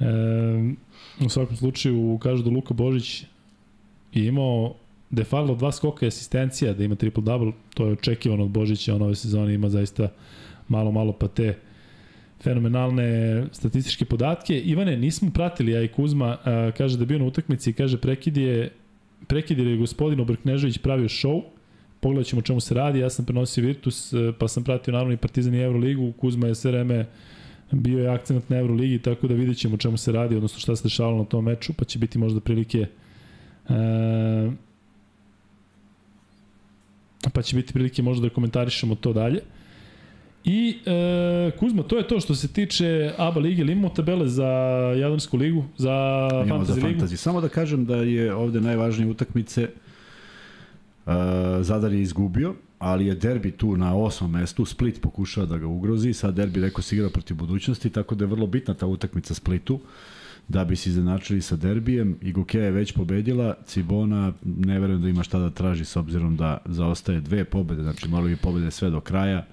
E, 0.00 0.04
u 1.26 1.28
svakom 1.28 1.56
slučaju 1.56 2.18
kažu 2.22 2.42
da 2.42 2.50
Luka 2.50 2.74
Božić 2.74 3.24
je 4.12 4.26
imao 4.26 4.74
je 5.10 5.24
falilo 5.24 5.54
dva 5.54 5.72
skoka 5.72 6.06
i 6.06 6.08
asistencija 6.08 6.72
da 6.72 6.84
ima 6.84 6.94
triple-double, 6.94 7.52
to 7.74 7.86
je 7.86 7.92
očekivano 7.92 8.44
od 8.44 8.50
Božića, 8.50 8.94
on 8.94 9.02
ove 9.02 9.14
sezone 9.14 9.54
ima 9.54 9.68
zaista 9.68 10.08
malo, 10.68 10.92
malo 10.92 11.12
pa 11.12 11.28
te 11.28 11.54
fenomenalne 12.42 13.44
statističke 13.52 14.04
podatke. 14.04 14.60
Ivane, 14.60 14.96
nismo 14.96 15.30
pratili, 15.30 15.72
ja 15.72 15.82
i 15.82 15.88
Kuzma, 15.88 16.36
a, 16.44 16.70
kaže 16.76 16.98
da 16.98 17.04
bio 17.04 17.18
na 17.18 17.24
utakmici 17.24 17.70
i 17.70 17.72
kaže 17.72 17.98
prekid 17.98 18.36
je 18.36 18.70
prekid 19.28 19.58
je 19.58 19.76
gospodin 19.76 20.20
Obrknežević 20.20 20.78
pravio 20.78 21.08
show, 21.08 21.42
pogledat 22.00 22.26
ćemo 22.26 22.42
čemu 22.42 22.60
se 22.60 22.74
radi, 22.74 22.98
ja 22.98 23.10
sam 23.10 23.24
prenosio 23.24 23.64
Virtus, 23.64 24.12
e, 24.12 24.32
pa 24.38 24.48
sam 24.48 24.64
pratio 24.64 24.92
naravno 24.92 25.14
i 25.14 25.16
Partizan 25.16 25.54
i 25.54 25.60
Euroligu, 25.60 26.12
Kuzma 26.12 26.46
je 26.46 26.54
sve 26.54 26.70
vreme 26.70 27.06
bio 27.70 28.02
je 28.02 28.08
akcent 28.08 28.50
na 28.50 28.56
Euroligi, 28.58 28.98
tako 28.98 29.28
da 29.28 29.34
vidjet 29.34 29.58
ćemo 29.58 29.76
čemu 29.76 29.96
se 29.96 30.12
radi, 30.12 30.36
odnosno 30.36 30.60
šta 30.60 30.76
se 30.76 30.82
dešavalo 30.82 31.18
na 31.18 31.24
tom 31.24 31.44
meču, 31.44 31.72
pa 31.72 31.84
će 31.84 31.98
biti 31.98 32.18
možda 32.18 32.40
prilike 32.40 32.86
e, 33.68 34.50
pa 37.32 37.42
će 37.42 37.56
biti 37.56 37.72
prilike 37.72 38.02
možda 38.02 38.28
da 38.28 38.34
komentarišemo 38.34 38.94
to 38.94 39.12
dalje. 39.12 39.40
I 40.48 40.78
e, 40.86 41.50
Kuzma, 41.58 41.82
to 41.82 41.98
je 41.98 42.08
to 42.08 42.20
što 42.20 42.34
se 42.34 42.48
tiče 42.48 43.12
ABA 43.16 43.40
lige, 43.40 43.62
ili 43.62 43.72
imamo 43.72 43.88
tabele 43.88 44.28
za 44.28 44.46
Jadransku 44.96 45.36
ligu, 45.36 45.64
za 45.76 46.28
imamo 46.46 46.64
Fantasy 46.64 46.80
za 46.80 46.86
ligu? 46.86 47.00
Fantasy. 47.00 47.16
Samo 47.16 47.40
da 47.40 47.48
kažem 47.48 47.84
da 47.84 47.96
je 47.96 48.34
ovde 48.34 48.60
najvažnije 48.60 49.10
utakmice 49.10 49.62
uh, 51.06 51.12
Zadar 51.60 51.92
je 51.92 52.02
izgubio, 52.02 52.54
ali 52.78 53.06
je 53.06 53.14
derbi 53.14 53.50
tu 53.50 53.76
na 53.76 53.96
osmom 53.96 54.30
mestu, 54.30 54.64
Split 54.64 55.00
pokušava 55.00 55.46
da 55.46 55.58
ga 55.58 55.66
ugrozi, 55.66 56.12
sad 56.12 56.34
derbi 56.34 56.60
rekao 56.60 56.82
se 56.82 56.96
igra 56.96 57.10
protiv 57.10 57.36
budućnosti, 57.36 57.90
tako 57.90 58.14
da 58.14 58.24
je 58.24 58.28
vrlo 58.28 58.46
bitna 58.46 58.74
ta 58.74 58.86
utakmica 58.86 59.34
Splitu 59.34 59.80
da 60.48 60.64
bi 60.64 60.76
se 60.76 60.90
izjednačili 60.90 61.42
sa 61.42 61.56
derbijem. 61.56 62.18
Iguke 62.22 62.58
je 62.58 62.70
već 62.70 62.92
pobedila, 62.92 63.54
Cibona 63.66 64.32
ne 64.44 64.80
verujem 64.80 65.02
da 65.02 65.08
ima 65.08 65.22
šta 65.22 65.38
da 65.38 65.50
traži 65.50 65.84
s 65.84 65.96
obzirom 65.96 66.36
da 66.36 66.58
zaostaje 66.64 67.20
dve 67.20 67.44
pobede, 67.44 67.82
znači 67.82 68.08
morali 68.08 68.30
bi 68.30 68.36
pobede 68.36 68.70
sve 68.70 68.90
do 68.90 69.00
kraja 69.00 69.46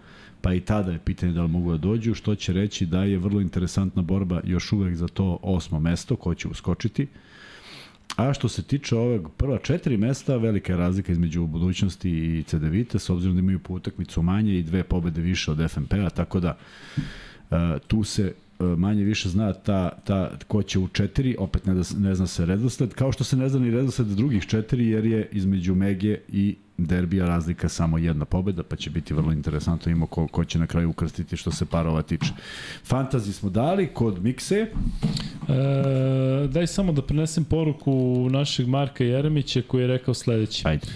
pa 0.46 0.54
i 0.54 0.60
tada 0.60 0.92
je 0.92 1.00
pitanje 1.00 1.34
da 1.34 1.42
li 1.42 1.48
mogu 1.48 1.72
da 1.72 1.78
dođu, 1.78 2.14
što 2.14 2.36
će 2.36 2.54
reći 2.54 2.86
da 2.86 3.04
je 3.04 3.18
vrlo 3.18 3.42
interesantna 3.42 4.02
borba 4.02 4.42
još 4.44 4.72
uvek 4.72 4.96
za 4.96 5.08
to 5.08 5.40
osmo 5.42 5.80
mesto, 5.80 6.16
ko 6.16 6.36
će 6.36 6.48
uskočiti. 6.48 7.08
A 8.16 8.34
što 8.34 8.50
se 8.50 8.64
tiče 8.64 8.96
ovog 8.96 9.32
prva 9.38 9.58
četiri 9.58 9.98
mesta, 9.98 10.38
velika 10.38 10.74
je 10.74 10.78
razlika 10.78 11.12
između 11.12 11.46
budućnosti 11.46 12.10
i 12.10 12.44
CDVita, 12.44 13.00
s 13.00 13.10
obzirom 13.10 13.36
da 13.36 13.40
imaju 13.40 13.60
po 13.60 13.74
utakmicu 13.74 14.22
manje 14.22 14.60
i 14.60 14.64
dve 14.64 14.84
pobede 14.84 15.22
više 15.22 15.52
od 15.52 15.72
FNP-a, 15.72 16.10
tako 16.10 16.40
da 16.40 16.58
uh, 16.58 17.58
tu 17.88 18.04
se 18.04 18.34
uh, 18.60 18.78
manje 18.78 19.04
više 19.04 19.30
zna 19.30 19.54
ta, 19.54 19.90
ta 20.04 20.38
ko 20.48 20.64
će 20.64 20.80
u 20.80 20.88
četiri, 20.88 21.36
opet 21.40 21.66
ne, 21.66 21.74
da, 21.74 21.82
ne 21.98 22.16
zna 22.16 22.28
se 22.28 22.46
redosled, 22.46 22.94
kao 22.94 23.12
što 23.12 23.24
se 23.24 23.38
ne 23.38 23.50
zna 23.50 23.60
ni 23.60 23.72
redosled 23.72 24.08
drugih 24.08 24.46
četiri, 24.46 24.88
jer 24.88 25.06
je 25.06 25.30
između 25.32 25.76
Mege 25.76 26.20
i 26.28 26.56
derbija 26.78 27.26
razlika 27.26 27.70
samo 27.70 27.98
jedna 27.98 28.26
pobeda, 28.26 28.64
pa 28.64 28.76
će 28.76 28.90
biti 28.90 29.14
vrlo 29.14 29.32
interesantno 29.32 29.92
ima 29.92 30.08
ko, 30.08 30.28
ko 30.28 30.44
će 30.44 30.60
na 30.60 30.68
kraju 30.68 30.90
ukrstiti 30.90 31.38
što 31.38 31.52
se 31.52 31.66
parova 31.66 32.02
tiče. 32.02 32.32
Fantazi 32.84 33.34
smo 33.34 33.50
dali 33.50 33.88
kod 33.88 34.24
Mikse. 34.24 34.56
E, 34.56 34.68
daj 36.48 36.68
samo 36.68 36.92
da 36.92 37.02
prenesem 37.02 37.44
poruku 37.44 38.28
našeg 38.32 38.68
Marka 38.68 39.04
Jeremića 39.04 39.62
koji 39.68 39.82
je 39.82 39.88
rekao 39.88 40.14
sledeće. 40.14 40.68
Ajde. 40.68 40.88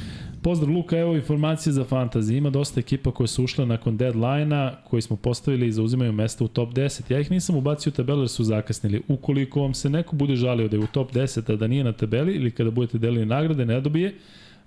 Pozdrav 0.41 0.71
Luka, 0.71 0.97
evo 0.97 1.15
informacije 1.15 1.73
za 1.73 1.83
fantasy. 1.83 2.37
Ima 2.37 2.49
dosta 2.49 2.79
ekipa 2.79 3.11
koje 3.11 3.27
su 3.27 3.43
ušle 3.43 3.65
nakon 3.65 3.97
deadline-a 3.97 4.75
koji 4.89 5.01
smo 5.01 5.15
postavili 5.15 5.67
i 5.67 5.71
zauzimaju 5.71 6.13
mesta 6.13 6.43
u 6.43 6.47
top 6.47 6.73
10. 6.73 7.11
Ja 7.11 7.19
ih 7.19 7.31
nisam 7.31 7.55
ubacio 7.55 7.89
u 7.89 7.93
tabelu 7.93 8.21
jer 8.21 8.29
su 8.29 8.43
zakasnili. 8.43 9.01
Ukoliko 9.07 9.61
vam 9.61 9.73
se 9.73 9.89
neko 9.89 10.15
bude 10.15 10.35
žalio 10.35 10.67
da 10.67 10.75
je 10.75 10.83
u 10.83 10.87
top 10.87 11.13
10, 11.13 11.53
a 11.53 11.55
da 11.55 11.67
nije 11.67 11.83
na 11.83 11.91
tabeli 11.91 12.35
ili 12.35 12.51
kada 12.51 12.71
budete 12.71 12.97
delili 12.97 13.25
nagrade, 13.25 13.65
ne 13.65 13.81
dobije, 13.81 14.15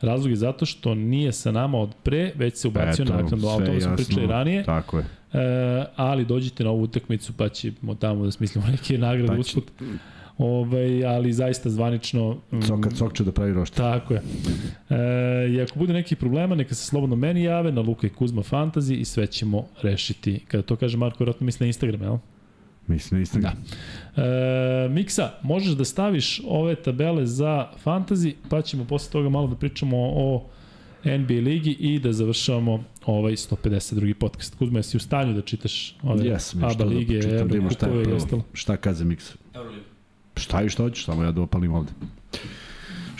Razlog 0.02 0.30
je 0.30 0.36
zato 0.36 0.66
što 0.66 0.94
nije 0.94 1.32
sa 1.32 1.52
nama 1.52 1.78
od 1.78 1.94
pre, 2.02 2.32
već 2.34 2.56
se 2.56 2.68
ubacio 2.68 3.02
Eto, 3.02 3.12
naknadno, 3.12 3.48
o 3.48 3.60
tome 3.60 3.80
smo 3.80 3.96
pričali 3.96 4.26
ranije. 4.26 4.64
Tako 4.64 4.98
je. 4.98 5.04
E, 5.32 5.84
ali 5.96 6.24
dođite 6.24 6.64
na 6.64 6.70
ovu 6.70 6.82
utakmicu 6.82 7.32
pa 7.32 7.48
ćemo 7.48 7.94
tamo 7.94 8.24
da 8.24 8.30
smislimo 8.30 8.66
neke 8.66 8.98
nagrade 8.98 9.34
pa 9.34 9.40
usput. 9.40 9.64
Ovaj, 10.38 11.04
ali 11.04 11.32
zaista 11.32 11.70
zvanično... 11.70 12.36
Coka 12.66 12.88
mm, 12.88 12.94
cok 12.94 13.14
će 13.14 13.24
da 13.24 13.32
pravi 13.32 13.52
rošte. 13.52 13.76
Tako 13.76 14.14
je. 14.14 14.22
E, 14.90 15.48
I 15.50 15.60
ako 15.60 15.78
bude 15.78 15.92
neki 15.92 16.16
problema, 16.16 16.54
neka 16.54 16.74
se 16.74 16.86
slobodno 16.86 17.16
meni 17.16 17.42
jave 17.42 17.72
na 17.72 17.80
Luka 17.80 18.06
i 18.06 18.10
Kuzma 18.10 18.42
Fantasy 18.42 19.00
i 19.00 19.04
sve 19.04 19.26
ćemo 19.26 19.66
rešiti. 19.82 20.40
Kada 20.48 20.62
to 20.62 20.76
kaže 20.76 20.96
Marko, 20.96 21.16
vjerojatno 21.18 21.44
misli 21.44 21.64
na 21.64 21.66
Instagram, 21.66 22.02
jel? 22.02 22.16
Mislim 22.86 23.20
Instagram. 23.20 23.52
Da. 24.16 24.22
E, 24.22 24.88
Miksa, 24.88 25.30
možeš 25.42 25.72
da 25.72 25.84
staviš 25.84 26.40
ove 26.46 26.74
tabele 26.74 27.26
za 27.26 27.68
fantasy, 27.84 28.34
pa 28.48 28.62
ćemo 28.62 28.84
posle 28.84 29.12
toga 29.12 29.28
malo 29.28 29.46
da 29.46 29.56
pričamo 29.56 29.96
o 29.98 30.48
NBA 31.04 31.34
ligi 31.34 31.70
i 31.70 31.98
da 31.98 32.12
završavamo 32.12 32.84
ovaj 33.06 33.32
152. 33.32 34.14
podcast. 34.14 34.54
Kuzma, 34.58 34.78
jesi 34.78 34.96
u 34.96 35.00
stanju 35.00 35.34
da 35.34 35.42
čitaš 35.42 35.96
ove 36.02 36.24
yes, 36.24 36.64
ABA 36.64 36.74
da 36.74 36.84
lige, 36.84 37.18
da 37.18 37.56
Euro, 37.56 37.70
šta, 37.70 37.86
je 37.86 38.14
ostalo? 38.14 38.42
Šta 38.52 38.76
kaže 38.76 39.04
Miksa? 39.04 39.34
Šta 40.36 40.62
i 40.62 40.68
što 40.68 40.82
hoćeš, 40.82 41.04
samo 41.04 41.22
ja 41.22 41.32
da 41.32 41.40
opalim 41.40 41.74
ovde. 41.74 41.92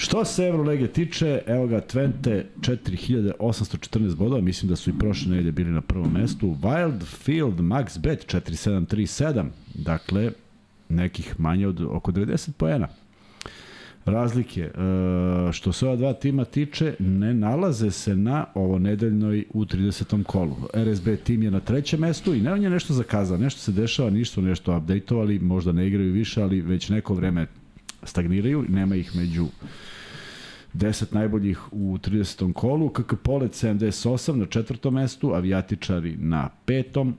Što 0.02 0.24
se 0.24 0.46
Eurolege 0.46 0.88
tiče, 0.88 1.42
evo 1.46 1.66
ga 1.66 1.80
Twente 1.80 2.42
4814 2.60 4.16
bodova, 4.16 4.40
mislim 4.40 4.68
da 4.68 4.76
su 4.76 4.90
i 4.90 4.98
prošle 4.98 5.30
nedelje 5.30 5.52
bili 5.52 5.70
na 5.70 5.80
prvom 5.80 6.12
mestu. 6.12 6.56
Wildfield 6.62 7.60
Max 7.60 7.98
Bet 7.98 8.26
4737, 8.26 9.44
dakle 9.74 10.32
nekih 10.88 11.40
manje 11.40 11.66
od 11.66 11.80
oko 11.80 12.12
90 12.12 12.52
poena. 12.52 12.88
Razlike, 14.04 14.60
e, 14.60 14.72
što 15.52 15.72
se 15.72 15.86
ova 15.86 15.96
dva 15.96 16.12
tima 16.12 16.44
tiče, 16.44 16.94
ne 16.98 17.34
nalaze 17.34 17.90
se 17.90 18.16
na 18.16 18.46
ovo 18.54 18.78
nedeljnoj 18.78 19.44
u 19.54 19.64
30. 19.64 20.24
kolu. 20.24 20.56
RSB 20.74 21.08
tim 21.24 21.42
je 21.42 21.50
na 21.50 21.60
trećem 21.60 22.00
mestu 22.00 22.34
i 22.34 22.40
ne 22.40 22.52
on 22.52 22.62
je 22.62 22.70
nešto 22.70 22.94
zakazao, 22.94 23.38
nešto 23.38 23.60
se 23.60 23.72
dešava, 23.72 24.10
ništa 24.10 24.40
nešto 24.40 24.76
updateovali, 24.76 25.38
možda 25.38 25.72
ne 25.72 25.86
igraju 25.86 26.12
više, 26.12 26.42
ali 26.42 26.60
već 26.60 26.88
neko 26.88 27.14
vreme 27.14 27.46
stagniraju, 28.02 28.64
nema 28.68 28.96
ih 28.96 29.16
među 29.16 29.46
10 30.74 31.14
najboljih 31.14 31.72
u 31.72 31.98
30. 31.98 32.52
kolu, 32.52 32.88
KK 32.88 33.14
Polet 33.22 33.52
78 33.52 34.34
na 34.34 34.46
četvrtom 34.46 34.94
mestu, 34.94 35.34
avijatičari 35.34 36.16
na 36.16 36.48
petom, 36.64 37.14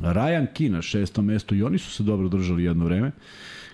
Ryan 0.00 0.46
Key 0.54 0.70
na 0.70 0.82
šestom 0.82 1.24
mestu 1.24 1.54
i 1.54 1.62
oni 1.62 1.78
su 1.78 1.90
se 1.90 2.02
dobro 2.02 2.28
držali 2.28 2.64
jedno 2.64 2.84
vreme. 2.84 3.10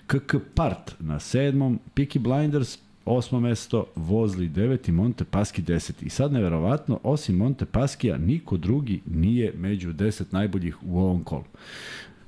KK 0.07 0.35
Part 0.55 0.95
na 0.99 1.19
sedmom, 1.19 1.79
Peaky 1.95 2.19
Blinders 2.19 2.77
osmo 3.05 3.39
mesto, 3.39 3.85
Vozli 3.95 4.47
deveti, 4.47 4.91
Monte 4.91 5.23
Paschi 5.23 5.61
deseti. 5.61 6.05
I 6.05 6.09
sad 6.09 6.31
neverovatno, 6.31 6.99
osim 7.03 7.35
Monte 7.35 7.65
Paskija, 7.65 8.17
niko 8.17 8.57
drugi 8.57 9.01
nije 9.05 9.53
među 9.57 9.93
10 9.93 10.23
najboljih 10.31 10.83
u 10.83 10.99
ovom 10.99 11.23
kolu. 11.23 11.43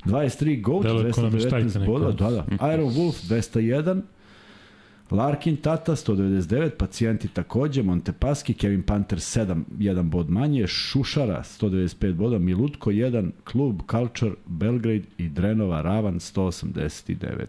23 0.05 0.61
Goat, 0.61 0.85
219 0.85 1.85
boda, 1.85 2.11
da, 2.11 2.29
da. 2.31 2.73
Iron 2.73 2.93
Wolf 2.93 3.15
201, 3.29 4.01
Larkin 5.11 5.57
Tata 5.57 5.95
199, 5.95 6.69
pacijenti 6.77 7.27
takođe, 7.27 7.83
Montepaschi, 7.83 8.53
Kevin 8.53 8.83
Panter 8.83 9.19
7, 9.19 9.63
1 9.77 10.03
bod 10.03 10.29
manje, 10.29 10.67
Šušara 10.67 11.43
195 11.43 12.13
boda, 12.13 12.37
Milutko 12.37 12.91
1, 12.91 13.31
Klub 13.43 13.81
Culture 13.91 14.33
Belgrade 14.45 15.03
i 15.17 15.29
Drenova 15.29 15.81
Ravan 15.81 16.15
189. 16.19 17.45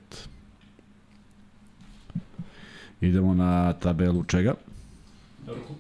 Idemo 3.01 3.35
na 3.35 3.73
tabelu 3.73 4.25
čega? 4.25 4.55
Eurocup. 5.49 5.77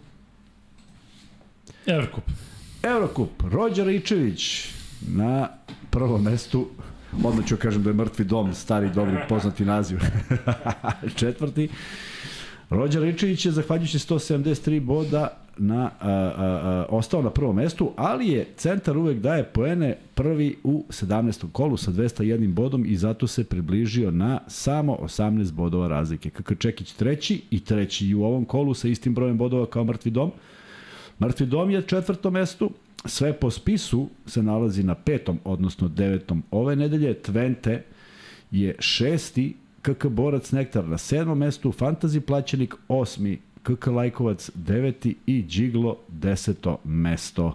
Eurocup. 1.86 2.24
Eurocup, 2.82 3.42
Rođer 3.50 3.88
Ičević 3.88 4.68
na 5.08 5.48
prvom 5.90 6.22
mestu 6.22 6.66
odmah 7.24 7.46
ću 7.46 7.56
kažem 7.56 7.82
da 7.82 7.90
je 7.90 7.94
mrtvi 7.94 8.24
dom, 8.24 8.54
stari, 8.54 8.90
dobri, 8.94 9.16
poznati 9.28 9.64
naziv. 9.64 9.98
Četvrti. 11.18 11.68
Rođer 12.70 13.02
Ričević 13.02 13.46
je, 13.46 13.52
zahvaljujući 13.52 13.98
173 13.98 14.80
boda, 14.80 15.40
na, 15.58 15.90
a, 16.00 16.10
a, 16.10 16.32
a, 16.38 16.86
ostao 16.88 17.22
na 17.22 17.30
prvom 17.30 17.56
mestu, 17.56 17.92
ali 17.96 18.28
je 18.28 18.46
centar 18.56 18.96
uvek 18.96 19.18
daje 19.18 19.44
poene 19.44 19.96
prvi 20.14 20.56
u 20.64 20.84
17. 20.88 21.52
kolu 21.52 21.76
sa 21.76 21.90
201 21.90 22.52
bodom 22.52 22.84
i 22.86 22.96
zato 22.96 23.26
se 23.26 23.44
približio 23.44 24.10
na 24.10 24.40
samo 24.46 24.96
18 25.02 25.52
bodova 25.52 25.88
razlike. 25.88 26.30
Kaka 26.30 26.54
Čekić 26.54 26.92
treći 26.92 27.42
i 27.50 27.60
treći 27.64 28.06
i 28.06 28.14
u 28.14 28.24
ovom 28.24 28.44
kolu 28.44 28.74
sa 28.74 28.88
istim 28.88 29.14
brojem 29.14 29.38
bodova 29.38 29.66
kao 29.66 29.84
Mrtvi 29.84 30.10
dom. 30.10 30.32
Mrtvi 31.20 31.46
dom 31.46 31.70
je 31.70 31.82
četvrto 31.82 32.30
mestu, 32.30 32.70
sve 33.04 33.32
po 33.32 33.50
spisu 33.50 34.08
se 34.26 34.42
nalazi 34.42 34.82
na 34.82 34.94
petom, 34.94 35.38
odnosno 35.44 35.88
devetom 35.88 36.42
ove 36.50 36.76
nedelje. 36.76 37.14
Twente 37.22 37.78
je 38.50 38.74
šesti, 38.78 39.54
KK 39.82 40.06
Borac 40.06 40.52
Nektar 40.52 40.88
na 40.88 40.98
sedmom 40.98 41.38
mestu, 41.38 41.72
Fantasy 41.72 42.20
Plaćenik 42.20 42.74
osmi, 42.88 43.38
KK 43.62 43.86
Lajkovac 43.86 44.50
deveti 44.54 45.16
i 45.26 45.44
Džiglo 45.48 45.96
deseto 46.08 46.78
mesto. 46.84 47.46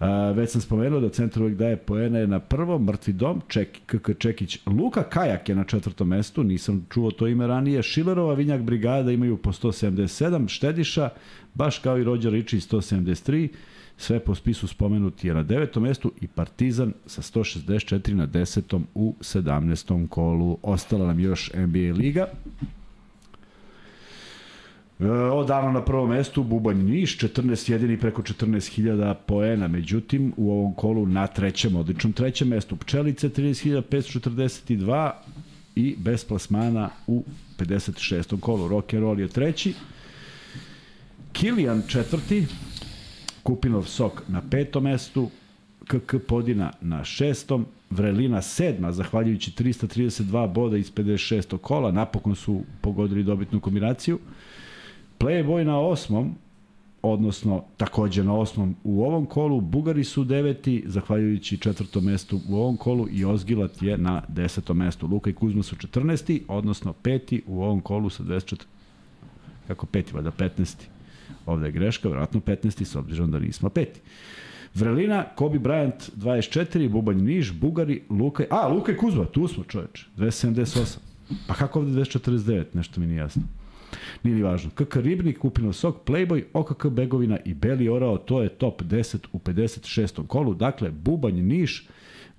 Uh, 0.00 0.06
već 0.36 0.50
sam 0.50 0.60
spomenuo 0.60 1.00
da 1.00 1.08
centar 1.08 1.42
uvijek 1.42 1.58
daje 1.58 1.76
poene 1.76 2.26
na 2.26 2.38
prvom, 2.38 2.84
Mrtvi 2.84 3.12
dom, 3.12 3.40
Ček, 3.48 3.68
KK 3.86 4.18
Čekić, 4.18 4.58
Luka 4.66 5.02
Kajak 5.02 5.48
je 5.48 5.54
na 5.54 5.64
četvrtom 5.64 6.08
mestu, 6.08 6.44
nisam 6.44 6.86
čuo 6.90 7.10
to 7.10 7.26
ime 7.26 7.46
ranije, 7.46 7.82
Šilerova 7.82 8.34
Vinjak 8.34 8.62
Brigada 8.62 9.12
imaju 9.12 9.36
po 9.36 9.52
177, 9.52 10.48
Štediša, 10.48 11.08
baš 11.54 11.78
kao 11.78 11.98
i 11.98 12.04
Rođer 12.04 12.32
Riči 12.32 12.56
173, 12.56 13.48
Sve 14.00 14.20
po 14.20 14.34
spisu 14.34 14.66
spomenuti 14.66 15.28
je 15.28 15.34
na 15.34 15.42
devetom 15.42 15.82
mestu 15.82 16.12
i 16.20 16.26
Partizan 16.26 16.92
sa 17.06 17.22
164 17.22 18.14
na 18.14 18.26
desetom 18.26 18.86
u 18.94 19.14
17. 19.20 20.08
kolu. 20.08 20.58
Ostala 20.62 21.06
nam 21.06 21.20
još 21.20 21.50
NBA 21.54 21.92
Liga. 21.98 22.26
E, 25.00 25.04
odavno 25.10 25.72
na 25.72 25.84
prvom 25.84 26.10
mestu 26.10 26.42
Bubanj 26.42 26.76
Niš, 26.76 27.18
14 27.18 27.72
jedini 27.72 28.00
preko 28.00 28.22
14.000 28.22 29.14
poena, 29.26 29.68
međutim 29.68 30.32
u 30.36 30.52
ovom 30.52 30.74
kolu 30.74 31.06
na 31.06 31.26
trećem, 31.26 31.76
odličnom 31.76 32.12
trećem 32.12 32.48
mestu 32.48 32.76
Pčelice 32.76 33.28
30.542 33.28 35.10
i 35.76 35.96
bez 35.98 36.24
plasmana 36.24 36.90
u 37.06 37.24
56. 37.58 38.40
kolu. 38.40 38.68
Rock 38.68 38.94
and 38.94 39.02
Roll 39.02 39.20
je 39.20 39.28
treći. 39.28 39.74
Kilian 41.32 41.82
četvrti, 41.88 42.46
Kupinov 43.42 43.86
Sok 43.86 44.22
na 44.28 44.42
petom 44.50 44.84
mestu, 44.84 45.30
KK 45.84 46.14
Podina 46.28 46.72
na 46.80 47.04
šestom, 47.04 47.66
Vrelina 47.90 48.42
sedma, 48.42 48.92
zahvaljujući 48.92 49.50
332 49.50 50.52
boda 50.52 50.76
iz 50.76 50.92
56. 50.92 51.58
kola, 51.58 51.92
napokon 51.92 52.34
su 52.34 52.62
pogodili 52.80 53.22
dobitnu 53.22 53.60
kombinaciju. 53.60 54.18
Playboy 55.18 55.64
na 55.64 55.80
osmom, 55.80 56.34
odnosno 57.02 57.64
takođe 57.76 58.24
na 58.24 58.34
osmom 58.34 58.76
u 58.84 59.04
ovom 59.04 59.26
kolu, 59.26 59.60
Bugari 59.60 60.04
su 60.04 60.24
deveti, 60.24 60.82
zahvaljujući 60.86 61.58
četvrtom 61.58 62.04
mestu 62.04 62.40
u 62.48 62.56
ovom 62.56 62.76
kolu 62.76 63.08
i 63.10 63.24
Ozgilat 63.24 63.82
je 63.82 63.98
na 63.98 64.22
desetom 64.28 64.76
mestu. 64.76 65.06
Luka 65.06 65.30
i 65.30 65.34
Kuzma 65.34 65.62
su 65.62 65.76
14. 65.76 66.40
odnosno 66.48 66.92
peti 66.92 67.42
u 67.46 67.62
ovom 67.62 67.80
kolu 67.80 68.10
sa 68.10 68.22
24. 68.22 68.62
Kako 69.66 69.86
peti, 69.86 70.14
vada 70.14 70.30
15. 70.30 70.76
Ovde 71.46 71.66
je 71.66 71.72
greška, 71.72 72.08
vjerojatno 72.08 72.40
15. 72.40 72.84
s 72.84 72.96
obzirom 72.96 73.30
da 73.30 73.38
nismo 73.38 73.68
peti. 73.68 74.00
Vrelina, 74.74 75.24
Kobe 75.34 75.58
Bryant 75.58 76.10
24, 76.16 76.88
Bubanj 76.88 77.22
Niš, 77.24 77.52
Bugari, 77.52 78.02
Luka, 78.10 78.44
a 78.50 78.68
Luka 78.68 78.96
Kuzma, 78.96 79.24
tu 79.24 79.48
smo 79.48 79.64
čoveč, 79.64 80.06
278. 80.16 80.98
Pa 81.46 81.54
kako 81.54 81.78
ovde 81.78 81.92
249, 81.92 82.64
nešto 82.74 83.00
mi 83.00 83.06
nije 83.06 83.18
jasno. 83.18 83.42
Nije 84.22 84.36
ni 84.36 84.42
važno. 84.42 84.70
KK 84.70 84.96
Ribnik, 84.96 85.38
Kupinov 85.38 85.72
Sok, 85.72 85.96
Playboy, 86.06 86.44
OKK 86.52 86.86
Begovina 86.86 87.38
i 87.44 87.54
Beli 87.54 87.88
Orao, 87.88 88.18
to 88.18 88.42
je 88.42 88.48
top 88.48 88.82
10 88.82 89.26
u 89.32 89.38
56. 89.38 90.26
kolu. 90.26 90.54
Dakle, 90.54 90.90
Bubanj 90.90 91.40
Niš 91.40 91.88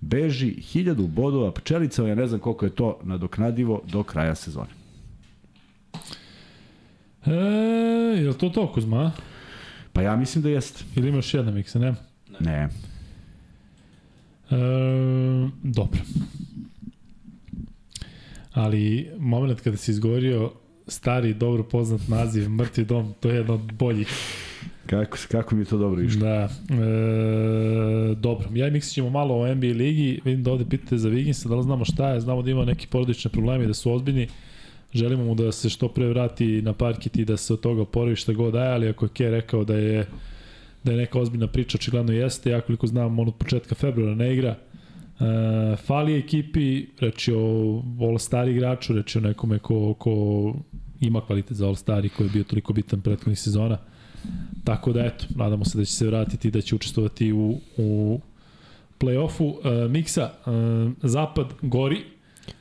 beži 0.02 0.56
1000 0.56 1.08
bodova 1.08 1.52
pčelica, 1.52 2.08
ja 2.08 2.16
ne 2.16 2.28
znam 2.28 2.40
koliko 2.40 2.66
je 2.66 2.76
to 2.76 3.00
nadoknadivo 3.04 3.82
do 3.92 4.04
kraja 4.04 4.36
sezone. 4.36 4.81
E, 7.26 7.32
je 8.22 8.28
li 8.30 8.38
to 8.38 8.50
to, 8.50 8.72
Kuzma? 8.74 9.12
Pa 9.94 10.02
ja 10.02 10.16
mislim 10.16 10.42
da 10.42 10.50
jeste. 10.50 10.84
Ili 10.96 11.10
imaš 11.10 11.34
jedna 11.34 11.52
miksa, 11.52 11.80
ne? 11.80 11.94
Ne. 12.40 12.70
E, 14.52 14.58
dobro. 15.64 16.00
Ali 18.54 19.10
moment 19.20 19.62
kada 19.62 19.78
si 19.78 19.92
izgovorio 19.92 20.52
stari, 20.88 21.34
dobro 21.34 21.64
poznat 21.64 22.02
naziv, 22.08 22.50
Mrtvi 22.50 22.86
dom, 22.86 23.14
to 23.20 23.30
je 23.30 23.36
jedno 23.36 23.54
od 23.54 23.72
boljih. 23.74 24.08
Kako, 24.86 25.18
kako 25.32 25.56
mi 25.56 25.62
je 25.62 25.66
to 25.66 25.78
dobro 25.78 26.02
išlo? 26.02 26.22
Da. 26.22 26.50
E, 26.70 28.16
dobro. 28.16 28.48
Ja 28.54 28.68
i 28.68 28.72
Miksi 28.72 28.94
ćemo 28.94 29.10
malo 29.10 29.36
o 29.36 29.56
NBA 29.56 29.68
ligi. 29.68 30.22
Vidim 30.26 30.44
da 30.44 30.52
ovde 30.52 30.66
pitate 30.70 30.98
za 30.98 31.10
Viginsa, 31.10 31.50
da 31.50 31.56
li 31.56 31.64
znamo 31.64 31.86
šta 31.86 32.10
je. 32.10 32.22
Znamo 32.22 32.42
da 32.42 32.52
ima 32.52 32.66
neki 32.66 32.88
porodične 32.88 33.32
probleme 33.32 33.64
i 33.64 33.68
da 33.68 33.74
su 33.74 33.94
ozbiljni. 33.94 34.28
Želimo 34.94 35.24
mu 35.24 35.36
da 35.36 35.52
se 35.52 35.70
što 35.70 35.88
pre 35.88 36.08
vrati 36.08 36.62
na 36.62 36.74
parkit 36.74 37.18
i 37.18 37.26
da 37.26 37.38
se 37.38 37.54
od 37.54 37.60
toga 37.60 37.82
oporavi 37.82 38.16
šta 38.16 38.34
god 38.34 38.54
daje, 38.54 38.74
ali 38.74 38.90
ako 38.90 39.06
je 39.06 39.10
Ke 39.10 39.30
rekao 39.30 39.64
da 39.64 39.76
je 39.76 40.08
da 40.84 40.92
je 40.92 40.98
neka 40.98 41.20
ozbiljna 41.20 41.48
priča, 41.48 41.78
očigledno 41.78 42.14
jeste, 42.14 42.50
ja 42.50 42.62
koliko 42.62 42.88
znam, 42.88 43.20
on 43.20 43.28
od 43.28 43.36
početka 43.36 43.76
februara 43.76 44.16
ne 44.16 44.34
igra. 44.34 44.56
E, 45.20 45.76
fali 45.76 46.18
ekipi, 46.18 46.86
reći 47.00 47.34
o 47.34 47.38
All-Star 48.00 48.50
igraču, 48.50 48.94
reći 48.94 49.18
o 49.18 49.22
nekome 49.22 49.60
ko, 49.60 49.94
ko 49.94 50.56
ima 51.02 51.22
kvalitet 51.22 51.58
za 51.58 51.68
All-Star 51.68 52.06
i 52.06 52.10
koji 52.10 52.28
je 52.28 52.32
bio 52.32 52.44
toliko 52.44 52.74
bitan 52.74 53.02
prethodnih 53.02 53.40
sezona. 53.40 53.78
Tako 54.64 54.94
da, 54.94 55.06
eto, 55.06 55.26
nadamo 55.36 55.66
se 55.66 55.78
da 55.78 55.86
će 55.86 55.92
se 55.92 56.08
vratiti 56.08 56.48
i 56.48 56.52
da 56.52 56.62
će 56.62 56.76
učestvovati 56.76 57.34
u, 57.34 57.60
u 57.78 58.20
play-offu. 59.00 59.54
E, 59.64 59.88
Miksa, 59.88 60.22
e, 60.22 61.08
Zapad 61.08 61.48
gori. 61.62 61.98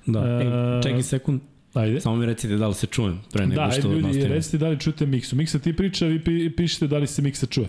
Da, 0.06 0.20
e, 0.20 0.82
čekaj 0.82 1.02
sekund, 1.02 1.40
Ajde. 1.74 2.00
Samo 2.00 2.16
mi 2.16 2.26
recite 2.26 2.56
da 2.56 2.68
li 2.68 2.74
se 2.74 2.86
čujem 2.86 3.20
pre 3.32 3.46
nego 3.46 3.62
da, 3.62 3.70
što 3.70 3.88
ljudi, 3.88 4.02
nastavimo. 4.02 4.28
Da, 4.28 4.34
recite 4.34 4.58
da 4.58 4.68
li 4.68 4.80
čujete 4.80 5.06
Miksu. 5.06 5.36
Miksa 5.36 5.58
ti 5.58 5.76
priča, 5.76 6.06
vi 6.06 6.24
pi, 6.24 6.50
pišete 6.56 6.86
da 6.86 6.98
li 6.98 7.06
se 7.06 7.22
Miksa 7.22 7.46
čuje. 7.46 7.68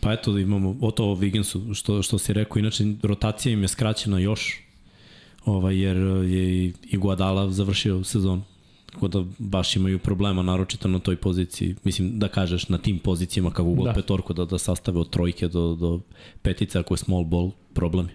Pa 0.00 0.12
eto 0.12 0.32
da 0.32 0.40
imamo 0.40 0.76
o 0.80 0.90
to 0.90 1.04
o 1.04 1.14
Vigensu, 1.14 1.74
što, 1.74 2.02
što 2.02 2.18
si 2.18 2.32
rekao, 2.32 2.58
inače 2.58 2.84
rotacija 3.02 3.52
im 3.52 3.62
je 3.62 3.68
skraćena 3.68 4.18
još, 4.18 4.62
ovaj, 5.44 5.78
jer 5.78 5.96
je 6.26 6.72
i 6.90 6.96
Guadala 6.96 7.50
završio 7.50 8.04
sezon. 8.04 8.42
Tako 8.92 9.08
da 9.08 9.24
baš 9.38 9.76
imaju 9.76 9.98
problema, 9.98 10.42
naročito 10.42 10.88
na 10.88 10.98
toj 10.98 11.16
poziciji. 11.16 11.74
Mislim 11.84 12.18
da 12.18 12.28
kažeš 12.28 12.68
na 12.68 12.78
tim 12.78 12.98
pozicijama 12.98 13.50
kako 13.50 13.70
god 13.70 13.84
da. 13.84 13.92
petorku 13.92 14.32
da, 14.32 14.44
da 14.44 14.58
sastave 14.58 15.00
od 15.00 15.10
trojke 15.10 15.48
do, 15.48 15.74
do 15.74 16.00
petice, 16.42 16.78
ako 16.78 16.94
je 16.94 16.98
small 16.98 17.24
ball, 17.24 17.50
problemi. 17.74 18.08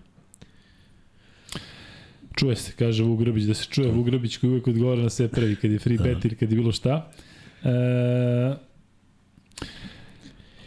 Čuje 2.36 2.56
se, 2.56 2.72
kaže 2.80 3.04
Vuk 3.04 3.20
Grbić, 3.20 3.44
da 3.44 3.54
se 3.54 3.66
čuje 3.70 3.92
Vuk 3.92 4.06
Grbić 4.06 4.38
koji 4.38 4.52
uvek 4.52 4.68
odgovara 4.68 5.02
na 5.02 5.10
sve 5.10 5.28
prvi, 5.28 5.56
kad 5.56 5.72
je 5.72 5.80
free 5.80 5.98
da. 5.98 6.04
bet 6.04 6.26
ili 6.26 6.36
kad 6.36 6.52
je 6.52 6.56
bilo 6.56 6.72
šta. 6.72 7.12
E, 7.64 7.70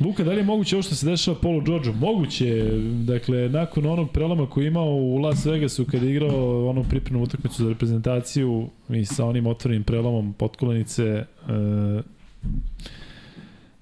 Luka, 0.00 0.24
da 0.24 0.30
li 0.30 0.38
je 0.38 0.44
moguće 0.44 0.76
ovo 0.76 0.82
što 0.82 0.94
se 0.94 1.06
dešava 1.06 1.36
Polo 1.40 1.60
Giorgio? 1.60 1.92
Moguće, 1.92 2.64
dakle, 3.04 3.48
nakon 3.48 3.86
onog 3.86 4.10
preloma 4.10 4.50
koji 4.50 4.64
je 4.64 4.68
imao 4.68 4.94
u 4.94 5.16
Las 5.16 5.46
Vegasu 5.46 5.84
kada 5.84 6.06
je 6.06 6.12
igrao 6.12 6.68
onu 6.68 6.84
pripremnu 6.90 7.22
utakmicu 7.22 7.62
za 7.62 7.68
reprezentaciju 7.68 8.68
i 8.88 9.04
sa 9.04 9.24
onim 9.26 9.46
otvorenim 9.46 9.84
prelomom 9.84 10.32
potkolenice, 10.32 11.04
e, 11.04 11.24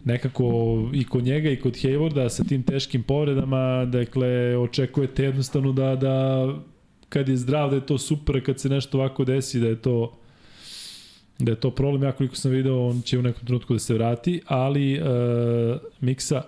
nekako 0.04 0.44
i 0.92 1.04
kod 1.04 1.24
njega 1.24 1.50
i 1.50 1.56
kod 1.56 1.72
Haywarda 1.72 2.28
sa 2.28 2.44
tim 2.44 2.62
teškim 2.62 3.02
povredama, 3.02 3.84
dakle, 3.84 4.58
očekujete 4.58 5.24
jednostavno 5.24 5.72
da, 5.72 5.96
da 5.96 6.46
kad 7.14 7.28
je 7.28 7.36
zdrav 7.36 7.70
da 7.70 7.76
je 7.76 7.86
to 7.86 7.98
super, 7.98 8.44
kad 8.44 8.60
se 8.60 8.68
nešto 8.68 8.98
ovako 8.98 9.24
desi 9.24 9.60
da 9.60 9.66
je 9.66 9.76
to 9.76 10.12
da 11.38 11.52
je 11.52 11.60
to 11.60 11.70
problem, 11.70 12.02
ja 12.02 12.12
koliko 12.12 12.36
sam 12.36 12.50
video 12.50 12.88
on 12.88 13.02
će 13.02 13.18
u 13.18 13.22
nekom 13.22 13.46
trenutku 13.46 13.72
da 13.72 13.78
se 13.78 13.94
vrati, 13.94 14.40
ali 14.46 15.00
uh, 15.00 15.06
Miksa 16.00 16.42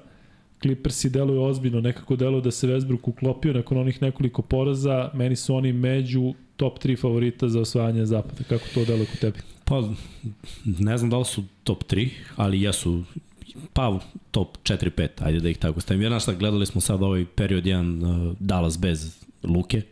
Clippersi 0.63 1.11
deluju 1.11 1.43
ozbiljno, 1.43 1.81
nekako 1.81 2.17
deluju 2.17 2.41
da 2.41 2.51
se 2.51 2.67
Westbrook 2.67 3.09
uklopio 3.09 3.53
nakon 3.53 3.79
onih 3.79 4.03
nekoliko 4.03 4.43
poraza, 4.43 5.11
meni 5.15 5.37
su 5.37 5.55
oni 5.55 5.73
među 5.73 6.35
top 6.57 6.79
3 6.79 7.01
favorita 7.01 7.49
za 7.49 7.61
osvajanje 7.61 8.07
zapada. 8.07 8.45
Kako 8.49 8.65
to 8.75 8.85
deluje 8.85 9.07
kod 9.07 9.19
tebi? 9.19 9.39
Pa, 9.65 9.83
ne 10.65 10.99
znam 10.99 11.11
da 11.11 11.19
li 11.19 11.25
su 11.25 11.45
top 11.65 11.85
3, 11.85 12.09
ali 12.37 12.63
jesu 12.63 13.03
pa 13.73 13.99
top 14.31 14.59
4-5, 14.63 15.09
ajde 15.19 15.41
da 15.41 15.49
ih 15.49 15.59
tako 15.59 15.81
stavim. 15.81 16.03
Ja 16.03 16.11
našta, 16.11 16.35
gledali 16.35 16.67
smo 16.67 16.81
sad 16.81 17.03
ovaj 17.03 17.25
period 17.25 17.65
1 17.65 18.31
uh, 18.31 18.37
Dallas 18.41 18.81
bez 18.81 19.25
Luke, 19.43 19.83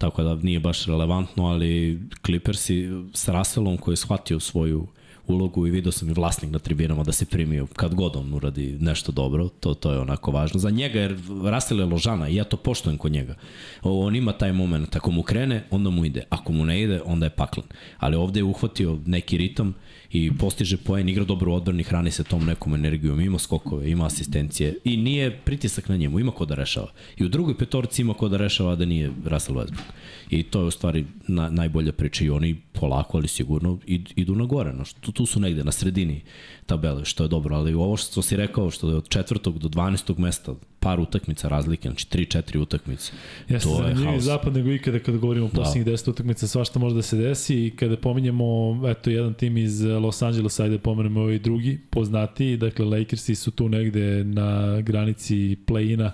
tako 0.00 0.22
da 0.22 0.34
nije 0.34 0.60
baš 0.60 0.86
relevantno, 0.86 1.46
ali 1.46 2.00
Clippersi 2.26 2.88
s 3.14 3.28
Russellom 3.28 3.76
koji 3.76 3.92
je 3.92 3.96
shvatio 3.96 4.40
svoju 4.40 4.86
ulogu 5.26 5.66
i 5.66 5.70
video 5.70 5.92
sam 5.92 6.08
i 6.08 6.12
vlasnik 6.12 6.50
na 6.50 6.58
tribinama 6.58 7.02
da 7.02 7.12
se 7.12 7.26
primio 7.26 7.66
kad 7.66 7.94
god 7.94 8.16
on 8.16 8.34
uradi 8.34 8.76
nešto 8.80 9.12
dobro, 9.12 9.48
to, 9.48 9.74
to 9.74 9.92
je 9.92 9.98
onako 9.98 10.30
važno. 10.30 10.60
Za 10.60 10.70
njega, 10.70 11.00
jer 11.00 11.18
Russell 11.52 11.80
je 11.80 11.86
ložana 11.86 12.28
i 12.28 12.34
ja 12.34 12.44
to 12.44 12.56
poštojem 12.56 12.98
kod 12.98 13.12
njega. 13.12 13.34
On 13.82 14.16
ima 14.16 14.32
taj 14.32 14.52
moment, 14.52 14.96
ako 14.96 15.10
mu 15.10 15.22
krene, 15.22 15.64
onda 15.70 15.90
mu 15.90 16.04
ide. 16.04 16.24
Ako 16.30 16.52
mu 16.52 16.64
ne 16.64 16.82
ide, 16.82 17.00
onda 17.04 17.26
je 17.26 17.30
paklan. 17.30 17.66
Ali 17.98 18.16
ovde 18.16 18.40
je 18.40 18.44
uhvatio 18.44 18.98
neki 19.06 19.36
ritam 19.36 19.74
i 20.12 20.32
postiže 20.38 20.76
poen, 20.76 21.08
igra 21.08 21.24
dobro 21.24 21.54
odbrani, 21.54 21.82
hrani 21.82 22.10
se 22.10 22.24
tom 22.24 22.44
nekom 22.44 22.74
energijom, 22.74 23.20
ima 23.20 23.38
skokove, 23.38 23.90
ima 23.90 24.06
asistencije 24.06 24.78
i 24.84 24.96
nije 24.96 25.36
pritisak 25.44 25.88
na 25.88 25.96
njemu, 25.96 26.20
ima 26.20 26.32
ko 26.32 26.44
da 26.44 26.54
rešava. 26.54 26.92
I 27.16 27.24
u 27.24 27.28
drugoj 27.28 27.58
petorci 27.58 28.02
ima 28.02 28.14
ko 28.14 28.28
da 28.28 28.36
rešava 28.36 28.76
da 28.76 28.84
nije 28.84 29.12
Russell 29.24 29.58
Westbrook. 29.58 29.92
I 30.30 30.42
to 30.42 30.60
je 30.60 30.66
u 30.66 30.70
stvari 30.70 31.06
na, 31.28 31.48
najbolja 31.48 31.92
priča 31.92 32.24
i 32.24 32.30
oni 32.30 32.56
polako, 32.72 33.16
ali 33.18 33.28
sigurno 33.28 33.78
idu 34.16 34.34
na 34.34 34.44
gore. 34.44 34.72
No, 34.72 34.84
što, 34.84 35.12
tu 35.12 35.26
su 35.26 35.40
negde 35.40 35.64
na 35.64 35.72
sredini 35.72 36.20
tabele, 36.66 37.04
što 37.04 37.24
je 37.24 37.28
dobro, 37.28 37.56
ali 37.56 37.74
ovo 37.74 37.96
što 37.96 38.22
si 38.22 38.36
rekao, 38.36 38.70
što 38.70 38.88
je 38.88 38.96
od 38.96 39.08
četvrtog 39.08 39.58
do 39.58 39.68
12. 39.68 40.18
mesta, 40.18 40.54
par 40.80 41.00
utakmica 41.00 41.48
razlike, 41.48 41.88
znači 41.88 42.06
3-4 42.06 42.58
utakmice. 42.58 43.12
Jeste 43.48 43.68
to 43.68 43.86
je 43.86 43.94
haos. 43.94 44.22
zapad 44.24 44.54
nego 44.54 44.72
ikada 44.72 44.98
kada 44.98 45.18
govorimo 45.18 45.46
o 45.46 45.50
da. 45.52 45.62
posljednjih 45.62 45.84
da. 45.86 45.92
10 45.92 46.10
utakmica, 46.10 46.46
svašta 46.48 46.78
može 46.78 46.94
da 46.94 47.02
se 47.02 47.16
desi 47.16 47.66
i 47.66 47.70
kada 47.70 47.96
pominjemo, 47.96 48.80
eto, 48.88 49.10
jedan 49.10 49.34
tim 49.34 49.56
iz 49.56 49.80
Los 49.82 50.22
Angelesa, 50.22 50.62
ajde 50.62 50.78
pomenemo 50.78 51.20
ovaj 51.20 51.38
drugi, 51.38 51.78
poznati, 51.90 52.56
dakle 52.56 52.84
Lakersi 52.84 53.34
su 53.34 53.50
tu 53.50 53.68
negde 53.68 54.24
na 54.24 54.80
granici 54.80 55.56
play-ina 55.66 56.10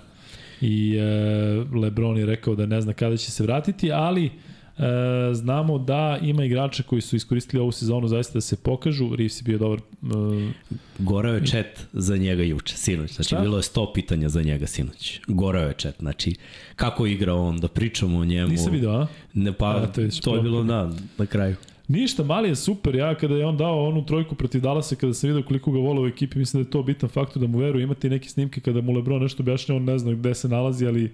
i 0.61 0.95
e, 0.95 1.77
Lebron 1.77 2.17
je 2.17 2.25
rekao 2.25 2.55
da 2.55 2.65
ne 2.65 2.81
zna 2.81 2.93
kada 2.93 3.17
će 3.17 3.31
se 3.31 3.43
vratiti, 3.43 3.91
ali 3.91 4.31
E, 4.77 5.33
znamo 5.33 5.77
da 5.77 6.19
ima 6.21 6.43
igrača 6.43 6.83
koji 6.83 7.01
su 7.01 7.15
iskoristili 7.15 7.61
ovu 7.61 7.71
sezonu 7.71 8.07
zaista 8.07 8.33
da 8.33 8.41
se 8.41 8.55
pokažu. 8.55 9.15
Reeves 9.15 9.41
je 9.41 9.43
bio 9.43 9.57
dobar. 9.57 9.79
E... 9.79 10.51
Goreo 10.99 11.33
je 11.33 11.45
chat 11.45 11.85
za 11.93 12.17
njega 12.17 12.43
juče, 12.43 12.77
sinoć. 12.77 13.15
Znači, 13.15 13.27
Šta? 13.27 13.41
bilo 13.41 13.57
je 13.57 13.63
100 13.63 13.93
pitanja 13.93 14.29
za 14.29 14.41
njega 14.41 14.67
sinoć. 14.67 15.19
Goreo 15.27 15.67
je 15.67 15.73
chat. 15.77 15.95
Znači, 15.99 16.35
kako 16.75 17.05
igra 17.05 17.33
on, 17.33 17.59
da 17.59 17.67
pričamo 17.67 18.19
o 18.19 18.25
njemu. 18.25 18.47
Nisam 18.47 18.73
vidio, 18.73 18.91
a? 18.91 19.07
Ne, 19.33 19.53
pa, 19.53 19.67
a, 19.67 19.87
to, 19.87 20.01
je, 20.01 20.09
to 20.21 20.35
je 20.35 20.41
bilo, 20.41 20.63
da, 20.63 20.91
na 21.17 21.25
kraju. 21.25 21.55
Ništa, 21.87 22.23
mali 22.23 22.49
je 22.49 22.55
super. 22.55 22.95
Ja 22.95 23.15
kada 23.15 23.35
je 23.35 23.45
on 23.45 23.57
dao 23.57 23.87
onu 23.87 24.05
trojku 24.05 24.35
protiv 24.35 24.61
Dallasa, 24.61 24.95
kada 24.95 25.13
sam 25.13 25.27
vidio 25.29 25.43
koliko 25.43 25.71
ga 25.71 25.79
vole 25.79 26.01
u 26.01 26.07
ekipi, 26.07 26.39
mislim 26.39 26.63
da 26.63 26.67
je 26.67 26.71
to 26.71 26.83
bitan 26.83 27.09
faktor 27.09 27.41
da 27.41 27.47
mu 27.47 27.57
veru. 27.57 27.79
Imate 27.79 28.09
neke 28.09 28.29
snimke 28.29 28.61
kada 28.61 28.81
mu 28.81 28.93
Lebron 28.93 29.21
nešto 29.21 29.43
objašnja, 29.43 29.75
on 29.75 29.83
ne 29.83 29.97
zna 29.97 30.13
gde 30.13 30.33
se 30.35 30.49
nalazi, 30.49 30.87
ali 30.87 31.13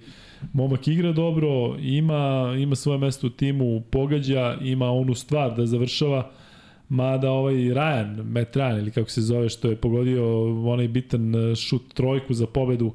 momak 0.54 0.88
igra 0.88 1.12
dobro, 1.12 1.78
ima, 1.80 2.54
ima 2.60 2.76
svoje 2.76 2.98
mesto 2.98 3.28
u 3.28 3.30
timu, 3.30 3.82
pogađa, 3.82 4.58
ima 4.62 4.92
onu 4.92 5.16
stvar 5.16 5.56
da 5.56 5.66
završava, 5.66 6.32
mada 6.90 7.32
ovaj 7.32 7.54
Ryan, 7.54 8.24
Matt 8.24 8.56
Ryan 8.56 8.80
ili 8.80 8.92
kako 8.92 9.10
se 9.10 9.22
zove, 9.22 9.50
što 9.50 9.70
je 9.70 9.76
pogodio 9.76 10.46
onaj 10.72 10.88
bitan 10.88 11.36
e, 11.36 11.56
šut 11.56 11.94
trojku 11.94 12.34
za 12.34 12.48
pobedu 12.48 12.92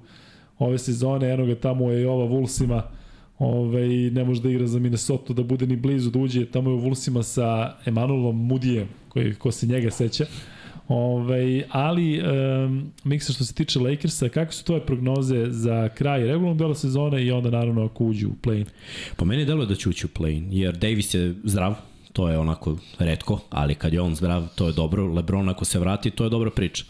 ove 0.58 0.78
sezone, 0.78 1.30
eno 1.30 1.46
ga 1.46 1.54
tamo 1.54 1.90
je 1.90 2.02
i 2.02 2.06
ova 2.06 2.24
Vulsima, 2.24 2.82
ovaj, 3.38 3.88
ne 3.88 4.24
može 4.24 4.42
da 4.42 4.50
igra 4.50 4.66
za 4.66 4.78
Minnesota, 4.78 5.32
da 5.32 5.42
bude 5.42 5.66
ni 5.66 5.76
blizu 5.76 6.10
da 6.10 6.18
uđe, 6.18 6.46
tamo 6.46 6.70
je 6.70 6.74
u 6.74 6.78
Vulsima 6.78 7.22
sa 7.22 7.76
Emanuelom 7.86 8.46
Mudijem, 8.46 8.88
koji, 9.08 9.34
ko 9.34 9.52
se 9.52 9.66
njega 9.66 9.90
seća. 9.90 10.26
Ovaj, 10.88 11.62
ali, 11.70 12.20
um, 12.20 12.92
Miksa, 13.04 13.32
što 13.32 13.44
se 13.44 13.54
tiče 13.54 13.80
Lakersa, 13.80 14.28
kakve 14.28 14.52
su 14.52 14.64
tvoje 14.64 14.86
prognoze 14.86 15.46
za 15.50 15.88
kraj 15.88 16.20
regularnog 16.20 16.58
dela 16.58 16.74
sezone 16.74 17.24
i 17.24 17.30
onda 17.30 17.50
naravno 17.50 17.84
ako 17.84 18.04
uđu 18.04 18.28
u 18.28 18.36
play-in? 18.42 18.66
Po 19.16 19.24
meni 19.24 19.44
deluje 19.44 19.66
da 19.66 19.74
će 19.74 19.88
ući 19.88 20.06
u 20.06 20.08
play-in, 20.08 20.46
jer 20.50 20.76
Davis 20.76 21.14
je 21.14 21.34
zdrav, 21.44 21.74
to 22.12 22.28
je 22.28 22.38
onako 22.38 22.76
redko, 22.98 23.40
ali 23.50 23.74
kad 23.74 23.92
je 23.92 24.00
on 24.00 24.14
zdrav, 24.14 24.46
to 24.54 24.66
je 24.66 24.72
dobro. 24.72 25.06
Lebron 25.06 25.48
ako 25.48 25.64
se 25.64 25.78
vrati, 25.78 26.10
to 26.10 26.24
je 26.24 26.30
dobra 26.30 26.50
priča. 26.50 26.84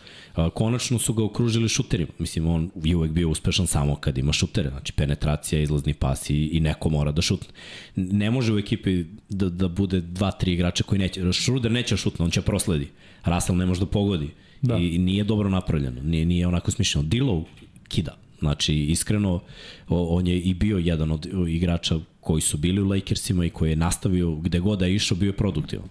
Konačno 0.54 0.98
su 0.98 1.12
ga 1.14 1.24
okružili 1.24 1.68
šuterima. 1.68 2.10
Mislim, 2.18 2.46
on 2.46 2.70
je 2.84 2.96
uvek 2.96 3.10
bio 3.10 3.28
uspešan 3.28 3.66
samo 3.66 3.96
kad 3.96 4.18
ima 4.18 4.32
šutere. 4.32 4.70
Znači, 4.70 4.92
penetracija, 4.92 5.62
izlazni 5.62 5.94
pas 5.94 6.30
i, 6.30 6.34
i 6.52 6.60
neko 6.60 6.88
mora 6.88 7.12
da 7.12 7.22
šutne. 7.22 7.48
Ne 7.96 8.30
može 8.30 8.52
u 8.52 8.58
ekipi 8.58 9.04
da, 9.28 9.48
da 9.48 9.68
bude 9.68 10.00
dva, 10.00 10.30
tri 10.30 10.52
igrača 10.52 10.84
koji 10.84 10.98
neće. 10.98 11.32
Schroeder 11.32 11.72
neće 11.72 11.94
da 11.94 11.96
šutne, 11.96 12.24
on 12.24 12.30
će 12.30 12.42
prosledi. 12.42 12.88
Russell 13.24 13.58
ne 13.58 13.66
može 13.66 13.80
da 13.80 13.86
pogodi. 13.86 14.30
Da. 14.62 14.76
I, 14.78 14.94
I 14.94 14.98
nije 14.98 15.24
dobro 15.24 15.48
napravljeno. 15.48 16.02
Nije, 16.02 16.26
nije 16.26 16.46
onako 16.46 16.70
smišljeno. 16.70 17.08
Dilo 17.08 17.44
kida. 17.88 18.16
Znači, 18.38 18.74
iskreno, 18.74 19.40
on 19.88 20.26
je 20.26 20.40
i 20.40 20.54
bio 20.54 20.78
jedan 20.78 21.10
od 21.10 21.26
igrača 21.48 21.98
koji 22.20 22.40
su 22.40 22.56
bili 22.56 22.80
u 22.80 22.88
Lakersima 22.88 23.44
i 23.44 23.50
koji 23.50 23.70
je 23.70 23.76
nastavio 23.76 24.34
gde 24.34 24.58
god 24.58 24.78
da 24.78 24.86
je 24.86 24.94
išao, 24.94 25.16
bio 25.16 25.28
je 25.28 25.36
produktivan. 25.36 25.88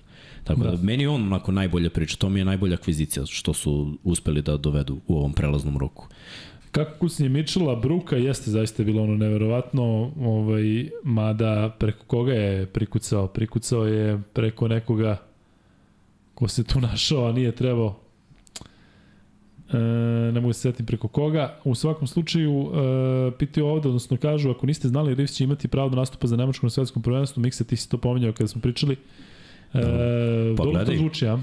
Tako 0.48 0.64
da. 0.64 0.72
da 0.72 0.84
meni 0.84 1.04
je 1.04 1.10
on 1.10 1.24
onako 1.24 1.52
najbolja 1.52 1.90
priča, 1.90 2.18
to 2.18 2.30
mi 2.30 2.40
je 2.40 2.46
najbolja 2.46 2.74
akvizicija 2.74 3.26
što 3.26 3.54
su 3.54 3.98
uspeli 4.04 4.42
da 4.42 4.58
dovedu 4.58 4.98
u 5.08 5.18
ovom 5.18 5.34
prelaznom 5.34 5.78
roku. 5.78 6.08
Kako 6.72 7.00
kucnje 7.00 7.30
Mitchella, 7.30 7.76
Bruka 7.76 8.16
jeste 8.16 8.52
zaista 8.52 8.84
bilo 8.84 9.04
ono 9.04 9.18
neverovatno, 9.18 10.12
ovaj, 10.22 10.90
mada 11.04 11.76
preko 11.80 12.06
koga 12.06 12.34
je 12.34 12.66
prikucao? 12.66 13.28
Prikucao 13.28 13.86
je 13.86 14.22
preko 14.34 14.68
nekoga 14.68 15.18
ko 16.34 16.48
se 16.48 16.64
tu 16.64 16.82
našao, 16.90 17.26
a 17.30 17.32
nije 17.32 17.52
trebao. 17.52 18.00
E, 19.72 19.78
ne 20.34 20.40
mogu 20.40 20.54
se 20.54 20.60
setim 20.60 20.86
preko 20.86 21.08
koga. 21.08 21.60
U 21.64 21.76
svakom 21.76 22.08
slučaju, 22.08 22.72
e, 22.74 23.32
pitaju 23.38 23.66
ovde, 23.66 23.88
odnosno 23.88 24.18
kažu, 24.18 24.50
ako 24.50 24.66
niste 24.66 24.88
znali, 24.88 25.16
Rivs 25.16 25.32
će 25.32 25.44
imati 25.44 25.68
pravo 25.68 25.90
da 25.90 25.96
nastupa 25.96 26.28
za 26.28 26.36
Nemačko 26.38 26.66
na 26.66 26.70
svetskom 26.70 27.04
prvenstvu. 27.04 27.42
Miksa, 27.42 27.64
ti 27.64 27.76
si 27.76 27.90
to 27.90 27.98
pominjao 27.98 28.34
kada 28.34 28.48
smo 28.48 28.62
pričali. 28.62 28.96
E, 29.74 29.82
pa 30.58 30.64
dobro 30.64 30.86
to 30.86 30.96
zvuči, 30.98 31.26
ja? 31.26 31.40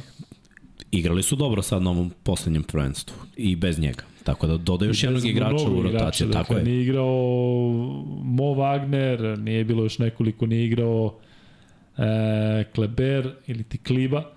Igrali 0.91 1.23
su 1.23 1.37
dobro 1.37 1.63
sad 1.63 1.83
na 1.83 1.91
ovom 1.91 2.11
poslednjem 2.23 2.63
prvenstvu 2.63 3.17
i 3.37 3.57
bez 3.57 3.79
njega. 3.79 4.03
Tako 4.25 4.47
da 4.47 4.57
dodaju 4.57 4.91
još 4.91 5.03
jednog 5.03 5.25
igrača 5.25 5.69
u 5.71 5.83
rotaciju. 5.83 6.27
Dakle, 6.27 6.43
tako 6.43 6.55
je. 6.55 6.65
Nije 6.65 6.83
igrao 6.83 7.07
Mo 8.25 8.45
Wagner, 8.45 9.39
nije 9.39 9.65
bilo 9.65 9.83
još 9.83 9.99
nekoliko, 9.99 10.47
nije 10.47 10.65
igrao 10.65 11.15
e, 11.99 12.65
Kleber 12.75 13.35
ili 13.47 13.63
ti 13.63 13.79
Kliba, 13.79 14.31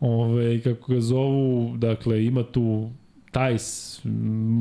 ove, 0.00 0.60
kako 0.60 0.92
ga 0.92 1.00
zovu, 1.00 1.76
dakle, 1.76 2.24
ima 2.24 2.42
tu 2.42 2.90
Tajs, 3.30 4.00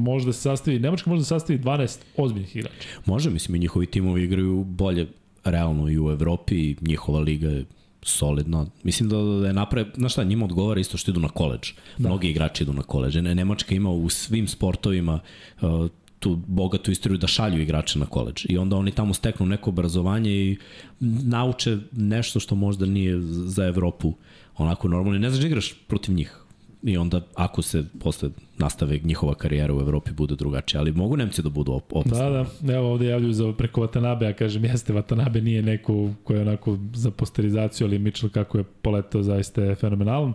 možda 0.03 0.33
se 0.33 0.41
sastavi, 0.41 0.79
Nemačka 0.79 1.09
može 1.09 1.21
da 1.21 1.25
sastavi 1.25 1.59
12 1.59 1.99
ozbiljnih 2.17 2.55
igrača. 2.55 2.87
Može, 3.05 3.29
mislim, 3.29 3.55
i 3.55 3.59
njihovi 3.59 3.85
timovi 3.85 4.23
igraju 4.23 4.63
bolje 4.63 5.07
realno 5.43 5.89
i 5.89 5.99
u 5.99 6.11
Evropi, 6.11 6.75
njihova 6.81 7.19
liga 7.19 7.47
je 7.49 7.65
solidno. 8.05 8.67
Mislim 8.83 9.09
da, 9.09 9.17
da 9.17 9.47
je 9.47 9.53
napre, 9.53 9.85
znaš 9.95 10.11
šta, 10.11 10.23
njima 10.23 10.45
odgovara 10.45 10.79
isto 10.79 10.97
što 10.97 11.11
idu 11.11 11.19
na 11.19 11.29
koleđ. 11.29 11.71
Da. 11.97 12.09
Mnogi 12.09 12.29
igrači 12.29 12.63
idu 12.63 12.73
na 12.73 12.81
koleđ. 12.81 13.15
Ne, 13.15 13.35
Nemačka 13.35 13.75
ima 13.75 13.89
u 13.89 14.09
svim 14.09 14.47
sportovima 14.47 15.19
uh, 15.61 15.87
tu 16.19 16.35
bogatu 16.47 16.91
istoriju 16.91 17.17
da 17.17 17.27
šalju 17.27 17.61
igrače 17.61 17.99
na 17.99 18.05
koleđ. 18.05 18.45
I 18.49 18.57
onda 18.57 18.75
oni 18.75 18.91
tamo 18.91 19.13
steknu 19.13 19.45
neko 19.45 19.69
obrazovanje 19.69 20.31
i 20.31 20.57
nauče 20.99 21.77
nešto 21.91 22.39
što 22.39 22.55
možda 22.55 22.85
nije 22.85 23.21
za 23.21 23.65
Evropu 23.65 24.13
onako 24.57 24.87
normalno. 24.87 25.19
Ne 25.19 25.29
znaš 25.29 25.41
da 25.41 25.47
igraš 25.47 25.73
protiv 25.87 26.15
njih 26.15 26.42
i 26.83 26.97
onda 26.97 27.21
ako 27.35 27.61
se 27.61 27.83
posle 27.99 28.29
nastave 28.57 28.99
njihova 29.03 29.35
karijera 29.35 29.73
u 29.73 29.79
Evropi 29.79 30.11
bude 30.11 30.35
drugačija, 30.35 30.81
ali 30.81 30.91
mogu 30.91 31.17
Nemci 31.17 31.41
da 31.41 31.49
budu 31.49 31.71
opasni. 31.71 32.11
Da, 32.11 32.45
da, 32.61 32.73
evo 32.73 32.91
ovde 32.91 33.07
javljuju 33.07 33.33
za 33.33 33.53
preko 33.53 33.81
Watanabe, 33.81 34.23
ja 34.23 34.33
kažem 34.33 34.65
jeste, 34.65 34.93
Watanabe 34.93 35.41
nije 35.41 35.61
neko 35.61 36.09
ko 36.23 36.33
je 36.33 36.41
onako 36.41 36.77
za 36.93 37.11
posterizaciju, 37.11 37.87
ali 37.87 37.99
Mitchell 37.99 38.31
kako 38.31 38.57
je 38.57 38.63
poletao 38.63 39.23
zaista 39.23 39.63
je 39.63 39.75
fenomenalan. 39.75 40.33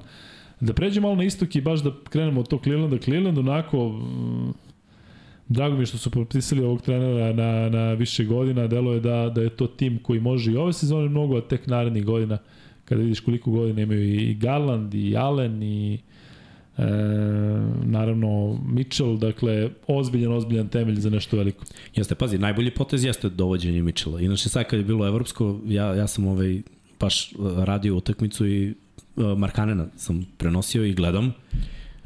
Da 0.60 0.72
pređemo 0.72 1.06
malo 1.08 1.16
na 1.16 1.24
istok 1.24 1.56
i 1.56 1.60
baš 1.60 1.80
da 1.80 1.92
krenemo 2.10 2.40
od 2.40 2.48
tog 2.48 2.62
Clevelanda. 2.62 2.98
Cleveland 2.98 3.38
onako, 3.38 3.88
mm, 3.88 4.52
drago 5.48 5.74
mi 5.74 5.82
je 5.82 5.86
što 5.86 5.98
su 5.98 6.10
potpisali 6.10 6.62
ovog 6.62 6.82
trenera 6.82 7.32
na, 7.32 7.68
na 7.68 7.92
više 7.92 8.24
godina, 8.24 8.66
delo 8.66 8.92
je 8.92 9.00
da, 9.00 9.32
da 9.34 9.42
je 9.42 9.50
to 9.50 9.66
tim 9.66 9.98
koji 10.02 10.20
može 10.20 10.52
i 10.52 10.56
ove 10.56 10.72
sezone 10.72 11.08
mnogo, 11.08 11.36
a 11.36 11.40
tek 11.40 11.66
narednih 11.66 12.04
godina, 12.04 12.38
kada 12.84 13.02
vidiš 13.02 13.20
koliko 13.20 13.50
godina 13.50 13.82
imaju 13.82 14.14
i 14.14 14.34
Garland, 14.34 14.94
i 14.94 15.16
Allen, 15.16 15.62
i 15.62 15.98
E, 16.78 16.82
naravno 17.84 18.60
Mitchell, 18.66 19.16
dakle 19.16 19.70
ozbiljan, 19.86 20.32
ozbiljan 20.32 20.68
temelj 20.68 21.00
za 21.00 21.10
nešto 21.10 21.36
veliko. 21.36 21.64
Jeste, 21.94 22.14
pazi, 22.14 22.38
najbolji 22.38 22.70
potez 22.70 23.04
jeste 23.04 23.28
dovođenje 23.28 23.82
Mitchella. 23.82 24.20
Inače, 24.20 24.48
sad 24.48 24.66
kad 24.66 24.78
je 24.78 24.84
bilo 24.84 25.06
evropsko, 25.06 25.60
ja, 25.66 25.94
ja 25.94 26.06
sam 26.06 26.26
ovaj, 26.26 26.62
baš 27.00 27.32
radio 27.56 27.96
utakmicu 27.96 28.46
i 28.46 28.74
uh, 29.16 29.38
Markanena 29.38 29.86
sam 29.96 30.26
prenosio 30.36 30.84
i 30.84 30.94
gledam. 30.94 31.32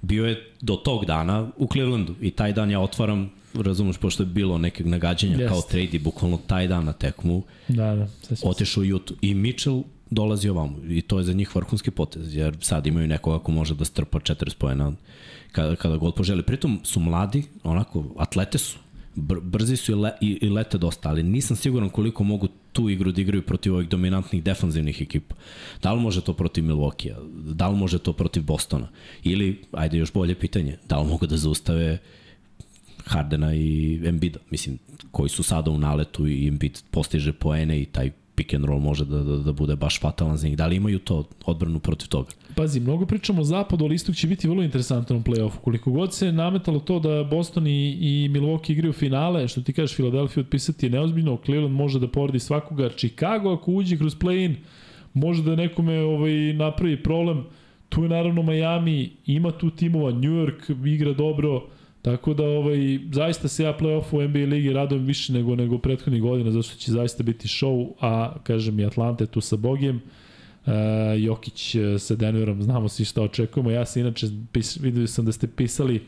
Bio 0.03 0.27
je 0.27 0.51
do 0.61 0.77
tog 0.77 1.05
dana 1.05 1.51
u 1.57 1.69
Clevelandu 1.73 2.15
i 2.21 2.31
taj 2.31 2.53
dan 2.53 2.71
ja 2.71 2.81
otvaram 2.81 3.31
razumeš, 3.55 3.97
pošto 3.97 4.23
je 4.23 4.27
bilo 4.27 4.59
nekog 4.59 4.87
nagađanja 4.87 5.37
Jest. 5.37 5.49
kao 5.49 5.61
trade 5.61 5.89
i 5.93 5.99
bukvalno 5.99 6.39
taj 6.47 6.67
dan 6.69 6.85
na 6.85 6.93
tekmu 6.93 7.43
da, 7.69 7.95
da, 7.95 8.07
otišao 8.43 8.81
u 8.81 8.85
Jutu. 8.85 9.15
I 9.21 9.35
Mitchell 9.35 9.83
dolazi 10.13 10.49
ovamo 10.49 10.79
i 10.89 11.03
to 11.03 11.19
je 11.19 11.25
za 11.25 11.33
njih 11.33 11.57
vrhunski 11.57 11.91
potez, 11.91 12.35
jer 12.37 12.57
sad 12.61 12.87
imaju 12.87 13.07
nekoga 13.07 13.39
ko 13.39 13.53
može 13.53 13.75
da 13.75 13.85
strpa 13.85 14.19
40 14.19 14.57
pojena 14.59 14.93
kada, 15.53 15.77
kada 15.77 15.97
god 15.97 16.15
poželi. 16.15 16.43
Pritom 16.43 16.81
su 16.85 17.01
mladi, 17.01 17.45
onako, 17.63 18.05
atlete 18.19 18.59
su, 18.59 18.79
br 19.15 19.41
brzi 19.41 19.77
su 19.77 19.93
i, 19.93 19.95
le, 19.95 20.11
i, 20.21 20.39
i 20.43 20.49
lete 20.49 20.79
dosta, 20.79 21.09
ali 21.09 21.23
nisam 21.23 21.57
siguran 21.57 21.89
koliko 21.89 22.25
mogu 22.25 22.49
tu 22.73 22.89
igru 22.91 23.13
da 23.13 23.21
igraju 23.21 23.43
protiv 23.43 23.75
ovih 23.75 23.89
dominantnih 23.89 24.43
defanzivnih 24.43 25.03
ekipa. 25.03 25.35
Da 25.83 25.93
li 25.93 26.01
može 26.01 26.21
to 26.21 26.33
protiv 26.33 26.65
Milwaukee-a? 26.65 27.17
Da 27.55 27.69
li 27.69 27.77
može 27.77 27.99
to 27.99 28.13
protiv 28.13 28.43
Bostona? 28.43 28.89
Ili, 29.23 29.65
ajde 29.73 29.99
još 29.99 30.13
bolje 30.13 30.35
pitanje, 30.35 30.79
da 30.89 31.01
li 31.01 31.09
mogu 31.09 31.27
da 31.27 31.37
zaustave 31.37 31.99
Hardena 33.05 33.55
i 33.55 34.01
Embida, 34.05 34.39
mislim, 34.51 34.79
koji 35.11 35.29
su 35.29 35.43
sada 35.43 35.71
u 35.71 35.79
naletu 35.79 36.29
i 36.29 36.49
Embiid 36.49 36.79
postiže 36.91 37.33
poene 37.33 37.81
i 37.81 37.85
taj 37.85 38.11
pick 38.35 38.55
and 38.55 38.65
roll 38.65 38.81
može 38.81 39.05
da, 39.05 39.23
da, 39.23 39.37
da 39.37 39.53
bude 39.53 39.77
baš 39.77 40.01
fatalan 40.01 40.37
za 40.37 40.49
njih. 40.49 40.57
Da 40.57 40.67
li 40.67 40.77
imaju 40.77 40.99
to 40.99 41.25
odbranu 41.45 41.79
protiv 41.79 42.09
toga? 42.09 42.31
Pazi, 42.55 42.81
mnogo 42.81 43.07
pričamo 43.07 43.41
o 43.41 43.45
zapadu, 43.45 43.85
ali 43.85 43.95
istok 43.95 44.15
će 44.15 44.27
biti 44.27 44.49
vrlo 44.49 44.63
interesantan 44.63 45.17
u 45.17 45.21
play-offu. 45.21 45.57
Koliko 45.65 45.91
god 45.91 46.15
se 46.15 46.33
nametalo 46.33 46.81
to 46.81 46.99
da 46.99 47.25
Boston 47.25 47.67
i, 47.67 47.91
i 47.91 48.29
Milwaukee 48.29 48.73
igraju 48.73 48.93
finale, 48.93 49.49
što 49.49 49.61
ti 49.61 49.73
kažeš 49.73 49.97
Philadelphia 49.97 50.41
otpisati 50.41 50.87
je 50.87 50.91
neozbiljno, 50.91 51.39
Cleveland 51.45 51.75
može 51.75 52.01
da 52.01 52.09
poredi 52.09 52.39
svakoga, 52.39 52.89
Chicago 52.89 53.53
ako 53.53 53.73
uđe 53.73 53.97
kroz 53.97 54.17
play-in, 54.17 54.55
može 55.15 55.43
da 55.43 55.57
nekome 55.57 56.01
ovaj, 56.01 56.53
napravi 56.53 57.03
problem. 57.03 57.45
Tu 57.89 58.03
je 58.03 58.09
naravno 58.09 58.43
Miami, 58.43 59.11
ima 59.27 59.51
tu 59.51 59.71
timova, 59.71 60.11
New 60.11 60.33
York 60.33 60.87
igra 60.87 61.13
dobro, 61.13 61.67
Tako 62.03 62.35
da 62.35 62.45
ovaj 62.45 62.99
zaista 63.13 63.49
se 63.49 63.65
ja 63.65 63.77
play-off 63.81 64.05
u 64.13 64.29
NBA 64.29 64.39
ligi 64.39 64.73
radujem 64.73 65.05
više 65.05 65.33
nego 65.33 65.57
nego 65.57 65.79
prethodnih 65.79 66.23
godina 66.23 66.51
zato 66.51 66.63
što 66.63 66.77
će 66.77 66.93
zaista 66.93 67.23
biti 67.23 67.49
show, 67.49 67.93
a 68.01 68.35
kažem 68.43 68.81
i 68.81 68.87
Atlante 68.87 69.27
tu 69.27 69.41
sa 69.41 69.57
Bogijem. 69.57 70.01
Uh, 70.67 70.73
Jokić 71.19 71.75
e, 71.75 71.99
sa 71.99 72.15
Denverom, 72.15 72.63
znamo 72.63 72.89
svi 72.89 73.05
šta 73.05 73.23
očekujemo. 73.23 73.71
Ja 73.71 73.87
se 73.87 74.01
inače 74.01 74.27
pis, 74.53 74.81
vidio 74.81 75.07
sam 75.07 75.25
da 75.25 75.33
ste 75.33 75.47
pisali 75.47 76.01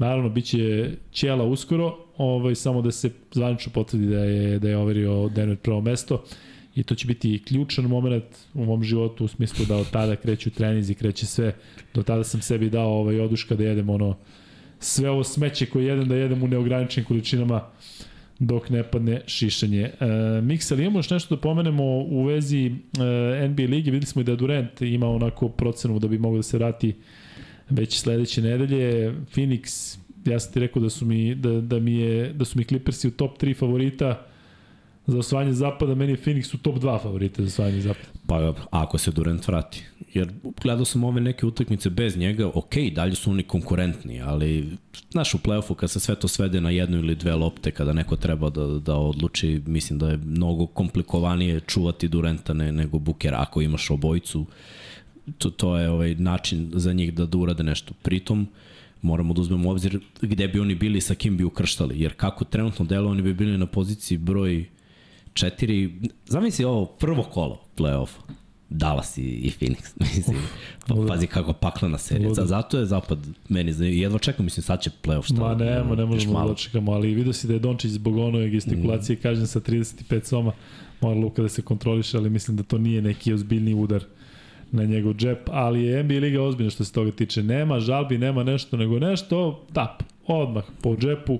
Naravno, 0.00 0.28
biće 0.28 0.90
Ćela 1.12 1.44
uskoro, 1.44 1.98
ovaj, 2.16 2.54
samo 2.54 2.82
da 2.82 2.90
se 2.90 3.10
zvanično 3.32 3.72
potvrdi 3.72 4.06
da 4.06 4.24
je, 4.24 4.58
da 4.58 4.68
je 4.68 4.76
overio 4.76 5.28
Denver 5.28 5.56
prvo 5.56 5.80
mesto 5.80 6.24
i 6.74 6.82
to 6.82 6.94
će 6.94 7.06
biti 7.06 7.42
ključan 7.44 7.84
moment 7.84 8.24
u 8.54 8.64
mom 8.64 8.82
životu 8.82 9.24
u 9.24 9.28
smislu 9.28 9.64
da 9.66 9.76
od 9.76 9.90
tada 9.90 10.16
kreću 10.16 10.50
trenizi, 10.50 10.94
kreće 10.94 11.26
sve. 11.26 11.54
Do 11.94 12.02
tada 12.02 12.24
sam 12.24 12.40
sebi 12.40 12.70
dao 12.70 12.88
ovaj 12.88 13.20
oduška 13.20 13.54
da 13.54 13.64
jedem 13.64 13.90
ono 13.90 14.16
sve 14.80 15.10
ovo 15.10 15.24
smeće 15.24 15.66
koje 15.66 15.86
jedem 15.86 16.08
da 16.08 16.16
jedem 16.16 16.42
u 16.42 16.48
neograničenim 16.48 17.08
količinama 17.08 17.62
dok 18.38 18.70
ne 18.70 18.82
padne 18.82 19.20
šišanje. 19.26 19.90
E, 20.00 20.06
Miksa, 20.42 20.74
ali 20.74 20.82
imamo 20.82 20.98
još 20.98 21.10
nešto 21.10 21.36
da 21.36 21.40
pomenemo 21.40 21.84
u 21.84 22.24
vezi 22.24 22.66
e, 22.66 23.48
NBA 23.48 23.62
ligi? 23.62 23.90
Videli 23.90 24.06
smo 24.06 24.20
i 24.20 24.24
da 24.24 24.36
Durant 24.36 24.82
ima 24.82 25.08
onako 25.08 25.48
procenu 25.48 25.98
da 25.98 26.08
bi 26.08 26.18
mogao 26.18 26.36
da 26.36 26.42
se 26.42 26.56
vrati 26.56 26.94
već 27.70 28.00
sledeće 28.00 28.42
nedelje. 28.42 29.14
Phoenix, 29.34 29.96
ja 30.24 30.40
sam 30.40 30.52
ti 30.52 30.60
rekao 30.60 30.82
da 30.82 30.90
su 30.90 31.06
mi, 31.06 31.34
da, 31.34 31.60
da 31.60 31.78
mi, 31.78 31.94
je, 31.94 32.32
da 32.32 32.44
su 32.44 32.58
mi 32.58 32.64
Clippersi 32.64 33.08
u 33.08 33.10
top 33.10 33.42
3 33.42 33.56
favorita 33.56 34.26
za 35.10 35.18
osvajanje 35.18 35.52
zapada, 35.52 35.94
meni 35.94 36.12
je 36.12 36.16
Phoenix 36.16 36.54
u 36.54 36.58
top 36.58 36.76
2 36.76 37.02
favorite 37.02 37.42
za 37.42 37.46
osvajanje 37.46 37.80
zapada. 37.80 38.08
Pa 38.26 38.54
ako 38.70 38.98
se 38.98 39.10
Durant 39.10 39.48
vrati. 39.48 39.84
Jer 40.14 40.32
gledao 40.62 40.84
sam 40.84 41.04
ove 41.04 41.20
neke 41.20 41.46
utakmice 41.46 41.90
bez 41.90 42.16
njega, 42.16 42.50
ok, 42.54 42.74
dalje 42.92 43.14
su 43.14 43.30
oni 43.30 43.42
konkurentni, 43.42 44.20
ali 44.20 44.68
znaš 45.10 45.34
u 45.34 45.38
play-offu 45.38 45.74
kad 45.74 45.90
se 45.90 46.00
sve 46.00 46.14
to 46.14 46.28
svede 46.28 46.60
na 46.60 46.70
jednu 46.70 46.98
ili 46.98 47.14
dve 47.14 47.34
lopte, 47.34 47.70
kada 47.70 47.92
neko 47.92 48.16
treba 48.16 48.50
da, 48.50 48.66
da 48.66 48.94
odluči, 48.94 49.62
mislim 49.66 49.98
da 49.98 50.10
je 50.10 50.16
mnogo 50.16 50.66
komplikovanije 50.66 51.60
čuvati 51.60 52.08
Duranta 52.08 52.54
ne, 52.54 52.72
nego 52.72 52.98
Bukera 52.98 53.40
ako 53.40 53.62
imaš 53.62 53.90
obojicu. 53.90 54.46
To, 55.38 55.50
to 55.50 55.78
je 55.78 55.90
ovaj 55.90 56.14
način 56.14 56.70
za 56.74 56.92
njih 56.92 57.14
da, 57.14 57.26
da 57.26 57.38
urade 57.38 57.62
nešto. 57.62 57.94
Pritom, 58.02 58.48
moramo 59.02 59.34
da 59.34 59.40
uzmemo 59.40 59.70
obzir 59.70 59.98
gde 60.22 60.48
bi 60.48 60.60
oni 60.60 60.74
bili 60.74 61.00
sa 61.00 61.14
kim 61.14 61.36
bi 61.36 61.44
ukrštali, 61.44 62.00
jer 62.00 62.14
kako 62.16 62.44
trenutno 62.44 62.84
delo 62.84 63.10
oni 63.10 63.22
bi 63.22 63.34
bili 63.34 63.58
na 63.58 63.66
poziciji 63.66 64.18
broj 64.18 64.64
četiri, 65.34 65.92
zamisli 66.26 66.64
ovo 66.64 66.86
prvo 66.86 67.22
kolo 67.22 67.60
play-offa. 67.76 68.20
Dallas 68.72 69.18
i, 69.18 69.22
i 69.22 69.50
Phoenix. 69.50 69.92
Mislim, 70.16 70.36
pa, 70.88 70.94
pazi 71.08 71.26
kako 71.26 71.52
paklena 71.52 71.98
serija. 71.98 72.34
Za, 72.34 72.46
zato 72.46 72.78
je 72.78 72.86
zapad 72.86 73.18
meni 73.48 73.72
za 73.72 73.84
jedva 73.84 74.18
čekam, 74.18 74.44
mislim 74.44 74.62
sad 74.62 74.82
će 74.82 74.90
play-off 75.02 75.24
šta. 75.24 75.34
Ma 75.34 75.54
ne, 75.54 75.84
ma 75.84 75.94
ne 75.94 76.04
možemo 76.04 76.48
da 76.48 76.54
čekamo, 76.54 76.92
ali 76.92 77.14
vidio 77.14 77.32
si 77.32 77.46
da 77.46 77.52
je 77.52 77.58
Dončić 77.58 77.90
zbog 77.90 78.16
onoj 78.16 78.48
gestikulacije 78.50 79.16
mm. 79.16 79.22
kažem 79.22 79.46
sa 79.46 79.60
35 79.60 80.24
soma 80.24 80.52
mora 81.00 81.20
Luka 81.20 81.42
da 81.42 81.48
se 81.48 81.62
kontroliše, 81.62 82.16
ali 82.16 82.30
mislim 82.30 82.56
da 82.56 82.62
to 82.62 82.78
nije 82.78 83.02
neki 83.02 83.32
ozbiljni 83.32 83.74
udar 83.74 84.04
na 84.72 84.84
njegov 84.84 85.14
džep, 85.14 85.48
ali 85.52 85.82
je 85.82 86.02
NBA 86.02 86.14
Liga 86.14 86.42
ozbiljna 86.42 86.70
što 86.70 86.84
se 86.84 86.92
toga 86.92 87.10
tiče. 87.10 87.42
Nema 87.42 87.80
žalbi, 87.80 88.18
nema 88.18 88.44
nešto, 88.44 88.76
nego 88.76 88.98
nešto, 88.98 89.66
tap, 89.72 90.02
odmah 90.26 90.64
po 90.82 90.96
džepu, 90.96 91.38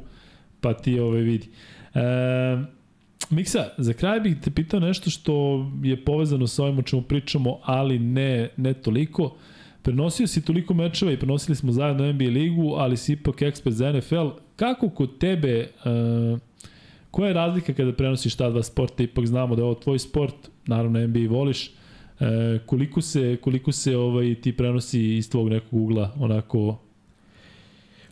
pa 0.61 0.75
ti 0.75 0.99
ove 0.99 1.21
vidi. 1.21 1.49
E, 1.95 2.01
Miksa, 3.31 3.69
za 3.79 3.93
kraj 3.93 4.21
bih 4.21 4.37
te 4.43 4.51
pitao 4.51 4.81
nešto 4.81 5.11
što 5.11 5.67
je 5.83 6.05
povezano 6.05 6.47
sa 6.47 6.65
ovim 6.65 6.79
o 6.79 6.83
čemu 6.83 7.03
pričamo, 7.03 7.59
ali 7.63 7.99
ne, 7.99 8.49
ne 8.57 8.75
toliko. 8.75 9.37
Prenosio 9.83 10.27
si 10.27 10.45
toliko 10.45 10.75
mečeva 10.75 11.13
i 11.13 11.17
prenosili 11.17 11.57
smo 11.57 11.73
zajedno 11.73 12.13
NBA 12.13 12.25
ligu, 12.25 12.75
ali 12.79 12.97
si 12.97 13.13
ipak 13.13 13.43
ekspert 13.43 13.77
za 13.77 13.93
NFL. 13.93 14.29
Kako 14.57 14.89
kod 14.89 15.19
tebe, 15.19 15.69
uh, 15.85 16.39
koja 17.11 17.29
je 17.29 17.35
razlika 17.35 17.73
kada 17.73 17.93
prenosiš 17.93 18.35
ta 18.35 18.51
dva 18.51 18.63
sporta? 18.63 19.03
Ipak 19.03 19.27
znamo 19.27 19.57
da 19.57 19.63
je 19.63 19.65
ovo 19.67 19.75
tvoj 19.75 19.99
sport, 19.99 20.35
naravno 20.67 21.07
NBA 21.07 21.29
voliš. 21.29 21.69
Uh, 22.21 22.27
koliko 22.67 23.01
se, 23.01 23.37
koliko 23.41 23.73
se 23.73 23.97
ovaj, 23.97 24.35
ti 24.35 24.57
prenosi 24.57 25.17
iz 25.17 25.31
tvog 25.31 25.49
nekog 25.49 25.81
ugla 25.81 26.13
onako 26.19 26.79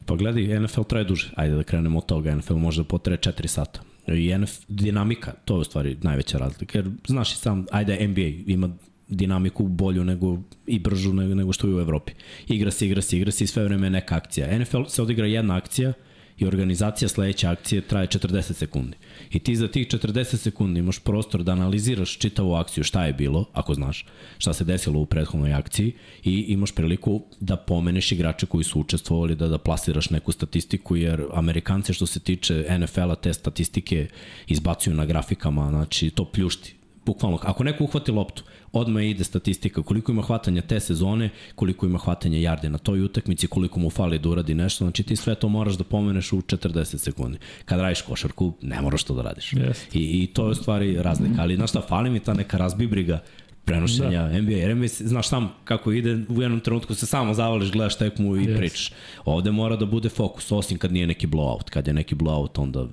Pa 0.06 0.16
gledaj, 0.16 0.60
NFL 0.60 0.82
traje 0.82 1.04
duže. 1.04 1.30
Ajde 1.34 1.56
da 1.56 1.62
krenemo 1.62 1.98
od 1.98 2.06
toga. 2.06 2.34
NFL 2.34 2.54
može 2.54 2.80
da 2.80 2.88
potre 2.88 3.16
4 3.16 3.46
sata 3.46 3.87
i 4.14 4.38
NF, 4.38 4.50
dinamika, 4.68 5.32
to 5.44 5.54
je 5.54 5.60
u 5.60 5.64
stvari 5.64 5.96
najveća 6.02 6.38
razlika, 6.38 6.78
jer 6.78 6.90
znaš 7.06 7.32
i 7.32 7.36
sam, 7.36 7.66
ajde 7.70 8.08
NBA 8.08 8.52
ima 8.52 8.70
dinamiku 9.08 9.68
bolju 9.68 10.04
nego 10.04 10.38
i 10.66 10.78
bržu 10.78 11.12
nego, 11.12 11.34
nego 11.34 11.52
što 11.52 11.68
je 11.68 11.74
u 11.74 11.80
Evropi. 11.80 12.12
Igra 12.48 12.70
se, 12.70 12.86
igra 12.86 13.02
se, 13.02 13.16
igra 13.16 13.30
se 13.30 13.44
i 13.44 13.46
sve 13.46 13.64
vreme 13.64 13.90
neka 13.90 14.16
akcija. 14.16 14.58
NFL 14.58 14.84
se 14.88 15.02
odigra 15.02 15.26
jedna 15.26 15.56
akcija 15.56 15.92
i 16.38 16.46
organizacija 16.46 17.08
sledeće 17.08 17.46
akcije 17.46 17.80
traje 17.80 18.06
40 18.06 18.52
sekundi. 18.52 18.96
I 19.30 19.38
ti 19.38 19.56
za 19.56 19.68
tih 19.68 19.86
40 19.86 20.36
sekundi 20.36 20.80
imaš 20.80 20.98
prostor 20.98 21.42
da 21.42 21.52
analiziraš 21.52 22.18
čitavu 22.18 22.54
akciju, 22.54 22.84
šta 22.84 23.04
je 23.04 23.12
bilo, 23.12 23.44
ako 23.52 23.74
znaš, 23.74 24.06
šta 24.38 24.52
se 24.52 24.64
desilo 24.64 25.00
u 25.00 25.06
prethodnoj 25.06 25.52
akciji 25.52 25.92
i 26.24 26.44
imaš 26.48 26.72
priliku 26.72 27.22
da 27.40 27.56
pomeneš 27.56 28.12
igrače 28.12 28.46
koji 28.46 28.64
su 28.64 28.80
učestvovali, 28.80 29.34
da, 29.34 29.48
da 29.48 29.58
plasiraš 29.58 30.10
neku 30.10 30.32
statistiku, 30.32 30.96
jer 30.96 31.24
Amerikanci 31.32 31.92
što 31.92 32.06
se 32.06 32.20
tiče 32.20 32.78
NFL-a 32.78 33.14
te 33.14 33.32
statistike 33.34 34.08
izbacuju 34.46 34.94
na 34.94 35.06
grafikama, 35.06 35.68
znači 35.68 36.10
to 36.10 36.24
pljušti. 36.24 36.74
Bukvalno, 37.06 37.38
ako 37.42 37.64
neko 37.64 37.84
uhvati 37.84 38.12
loptu, 38.12 38.42
odmah 38.72 39.04
ide 39.04 39.24
statistika 39.24 39.82
koliko 39.82 40.12
ima 40.12 40.22
hvatanja 40.22 40.62
te 40.62 40.80
sezone, 40.80 41.30
koliko 41.54 41.86
ima 41.86 41.98
hvatanja 41.98 42.38
jarde 42.38 42.68
na 42.68 42.78
toj 42.78 43.00
utakmici, 43.00 43.46
koliko 43.46 43.80
mu 43.80 43.90
fali 43.90 44.18
da 44.18 44.28
uradi 44.28 44.54
nešto, 44.54 44.84
znači 44.84 45.02
ti 45.02 45.16
sve 45.16 45.34
to 45.34 45.48
moraš 45.48 45.74
da 45.74 45.84
pomeneš 45.84 46.32
u 46.32 46.40
40 46.40 46.98
sekundi. 46.98 47.38
Kad 47.64 47.80
radiš 47.80 48.02
košarku, 48.02 48.52
ne 48.62 48.80
moraš 48.80 49.04
to 49.04 49.14
da 49.14 49.22
radiš. 49.22 49.50
Yes. 49.50 49.76
I, 49.92 50.22
I 50.22 50.26
to 50.26 50.44
je 50.44 50.50
u 50.50 50.54
stvari 50.54 51.02
razlika, 51.02 51.42
ali 51.42 51.56
znaš 51.56 51.70
šta, 51.70 51.80
fali 51.80 52.10
mi 52.10 52.20
ta 52.20 52.34
neka 52.34 52.56
razbibriga 52.56 53.22
prenošenja 53.68 54.22
da. 54.22 54.40
NBA. 54.40 54.52
Jer 54.52 54.76
NBA, 54.76 54.86
znaš 54.88 55.28
sam 55.28 55.52
kako 55.64 55.92
ide, 55.92 56.18
u 56.28 56.42
jednom 56.42 56.60
trenutku 56.60 56.94
se 56.94 57.06
samo 57.06 57.34
zavališ, 57.34 57.72
gledaš 57.72 57.98
tekmu 57.98 58.36
i 58.36 58.40
yes. 58.40 58.56
pričaš. 58.56 58.92
Ovde 59.24 59.50
mora 59.50 59.76
da 59.76 59.86
bude 59.86 60.08
fokus, 60.08 60.52
osim 60.52 60.78
kad 60.78 60.92
nije 60.92 61.06
neki 61.06 61.26
blowout. 61.26 61.70
Kad 61.70 61.86
je 61.86 61.92
neki 61.92 62.14
blowout, 62.14 62.62
onda 62.62 62.86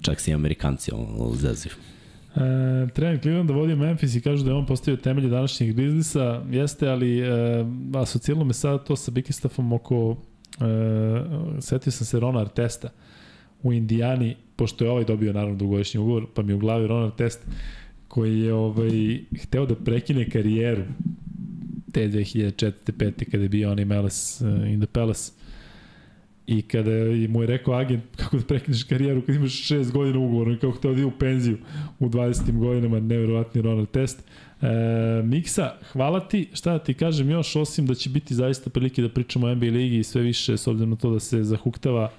čak 0.00 0.20
se 0.20 0.30
i 0.30 0.34
Amerikanci 0.34 0.90
zezaju. 1.34 1.74
E, 2.36 2.88
trener 2.94 3.20
Cleveland 3.20 3.50
vodio 3.50 3.76
Memphis 3.76 4.14
i 4.14 4.20
kažu 4.20 4.44
da 4.44 4.50
je 4.50 4.56
on 4.56 4.66
postavio 4.66 4.96
temelje 4.96 5.28
današnjeg 5.28 5.74
biznisa, 5.74 6.42
jeste, 6.50 6.88
ali 6.88 7.18
e, 7.18 7.30
asociralo 7.94 8.44
me 8.44 8.52
sad 8.52 8.86
to 8.86 8.96
sa 8.96 9.10
Bikistafom 9.10 9.72
oko, 9.72 10.16
e, 10.60 10.64
setio 11.60 11.92
sam 11.92 12.06
se 12.06 12.20
Rona 12.20 12.40
Artesta 12.40 12.88
u 13.62 13.72
Indijani, 13.72 14.36
pošto 14.56 14.84
je 14.84 14.90
ovaj 14.90 15.04
dobio 15.04 15.32
naravno 15.32 15.56
dugogodišnji 15.56 16.00
ugovor, 16.00 16.26
pa 16.34 16.42
mi 16.42 16.52
u 16.52 16.58
glavi 16.58 16.86
Ron 16.86 17.04
Artest 17.04 17.46
koji 18.08 18.40
je 18.40 18.54
ovaj, 18.54 19.20
hteo 19.42 19.66
da 19.66 19.74
prekine 19.74 20.30
karijeru 20.30 20.82
te 21.92 22.08
2004. 22.08 22.72
5. 22.86 23.30
kada 23.30 23.42
je 23.42 23.48
bio 23.48 23.70
onaj 23.70 23.84
Meles 23.84 24.40
uh, 24.40 24.48
in 24.48 24.80
the 24.80 24.86
Palace 24.86 25.32
I 26.46 26.62
kada 26.62 26.90
mu 27.28 27.42
je 27.42 27.46
rekao 27.46 27.74
agent 27.74 28.02
kako 28.16 28.36
da 28.36 28.44
prekineš 28.44 28.82
karijeru 28.82 29.22
kad 29.22 29.34
imaš 29.34 29.52
6 29.52 29.92
godina 29.92 30.18
ugovora 30.18 30.52
i 30.52 30.56
kako 30.56 30.72
hteo 30.72 30.94
da 30.94 31.06
u 31.06 31.10
penziju 31.10 31.58
u 31.98 32.08
20. 32.08 32.58
godinama, 32.58 33.00
nevjerovatni 33.00 33.62
Ronald 33.62 33.90
Test. 33.90 34.24
E, 34.62 34.66
Miksa, 35.24 35.72
hvala 35.92 36.28
ti. 36.28 36.48
Šta 36.52 36.72
da 36.72 36.78
ti 36.78 36.94
kažem 36.94 37.30
još, 37.30 37.56
osim 37.56 37.86
da 37.86 37.94
će 37.94 38.10
biti 38.10 38.34
zaista 38.34 38.70
prilike 38.70 39.02
da 39.02 39.08
pričamo 39.08 39.46
o 39.46 39.54
NBA 39.54 39.66
ligi 39.66 39.98
i 39.98 40.04
sve 40.04 40.22
više, 40.22 40.56
s 40.56 40.66
obzirom 40.66 40.90
na 40.90 40.96
to 40.96 41.10
da 41.10 41.20
se 41.20 41.44
zahuktava 41.44 42.10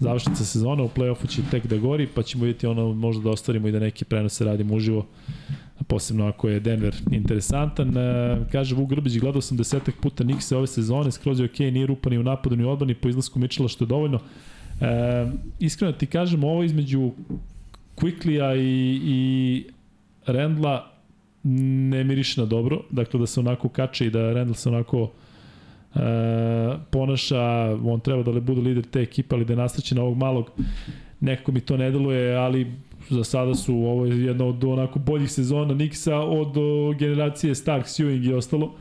završnica 0.00 0.44
sezona, 0.44 0.82
u 0.82 0.88
play-offu 0.88 1.28
će 1.28 1.42
tek 1.50 1.66
da 1.66 1.76
gori, 1.76 2.06
pa 2.14 2.22
ćemo 2.22 2.44
vidjeti 2.44 2.66
ono 2.66 2.94
možda 2.94 3.22
da 3.22 3.30
ostvarimo 3.30 3.68
i 3.68 3.72
da 3.72 3.78
neke 3.78 4.04
prenose 4.04 4.44
radimo 4.44 4.74
uživo 4.74 5.06
posebno 5.88 6.26
ako 6.26 6.48
je 6.48 6.60
Denver 6.60 6.94
interesantan. 7.10 7.96
E, 7.96 8.36
kaže 8.52 8.74
Vuk 8.74 8.90
Grbić, 8.90 9.18
gledao 9.18 9.42
sam 9.42 9.56
desetak 9.56 9.94
puta 10.02 10.24
Nixe 10.24 10.56
ove 10.56 10.66
sezone, 10.66 11.12
skroz 11.12 11.40
je 11.40 11.46
ok, 11.46 11.58
nije 11.58 11.86
rupa 11.86 12.10
ni 12.10 12.18
u 12.18 12.22
napadu 12.22 12.56
ni 12.56 12.64
u 12.64 12.70
odbrani, 12.70 12.94
po 12.94 13.08
izlasku 13.08 13.38
Mičela 13.38 13.68
što 13.68 13.84
je 13.84 13.88
dovoljno. 13.88 14.18
E, 14.80 15.26
iskreno 15.60 15.92
ti 15.92 16.06
kažem, 16.06 16.44
ovo 16.44 16.62
između 16.62 17.10
Quicklija 17.96 18.56
i, 18.56 19.00
i 19.04 19.64
Rendla 20.26 20.90
ne 21.44 22.04
miriše 22.04 22.40
na 22.40 22.46
dobro, 22.46 22.80
dakle 22.90 23.20
da 23.20 23.26
se 23.26 23.40
onako 23.40 23.68
kače 23.68 24.06
i 24.06 24.10
da 24.10 24.32
Rendl 24.32 24.52
se 24.52 24.68
onako 24.68 25.10
e, 25.94 26.00
ponaša, 26.90 27.76
on 27.84 28.00
treba 28.00 28.22
da 28.22 28.30
li 28.30 28.40
bude 28.40 28.60
lider 28.60 28.84
te 28.84 29.00
ekipe, 29.00 29.34
ali 29.34 29.44
da 29.44 29.52
je 29.52 29.56
nastaće 29.56 29.94
na 29.94 30.02
ovog 30.02 30.16
malog, 30.16 30.50
nekako 31.20 31.52
mi 31.52 31.60
to 31.60 31.76
ne 31.76 31.90
deluje, 31.90 32.36
ali 32.36 32.72
za 33.10 33.24
sada 33.24 33.54
su 33.54 33.74
ovo 33.74 34.06
je 34.06 34.24
jedna 34.24 34.44
od 34.44 34.64
onako 34.64 34.98
boljih 34.98 35.30
sezona 35.30 35.74
Nixa 35.74 36.14
od 36.14 36.56
o, 36.56 36.92
generacije 36.98 37.54
Stark, 37.54 37.86
Ewing 37.86 38.30
i 38.30 38.32
ostalo. 38.32 38.74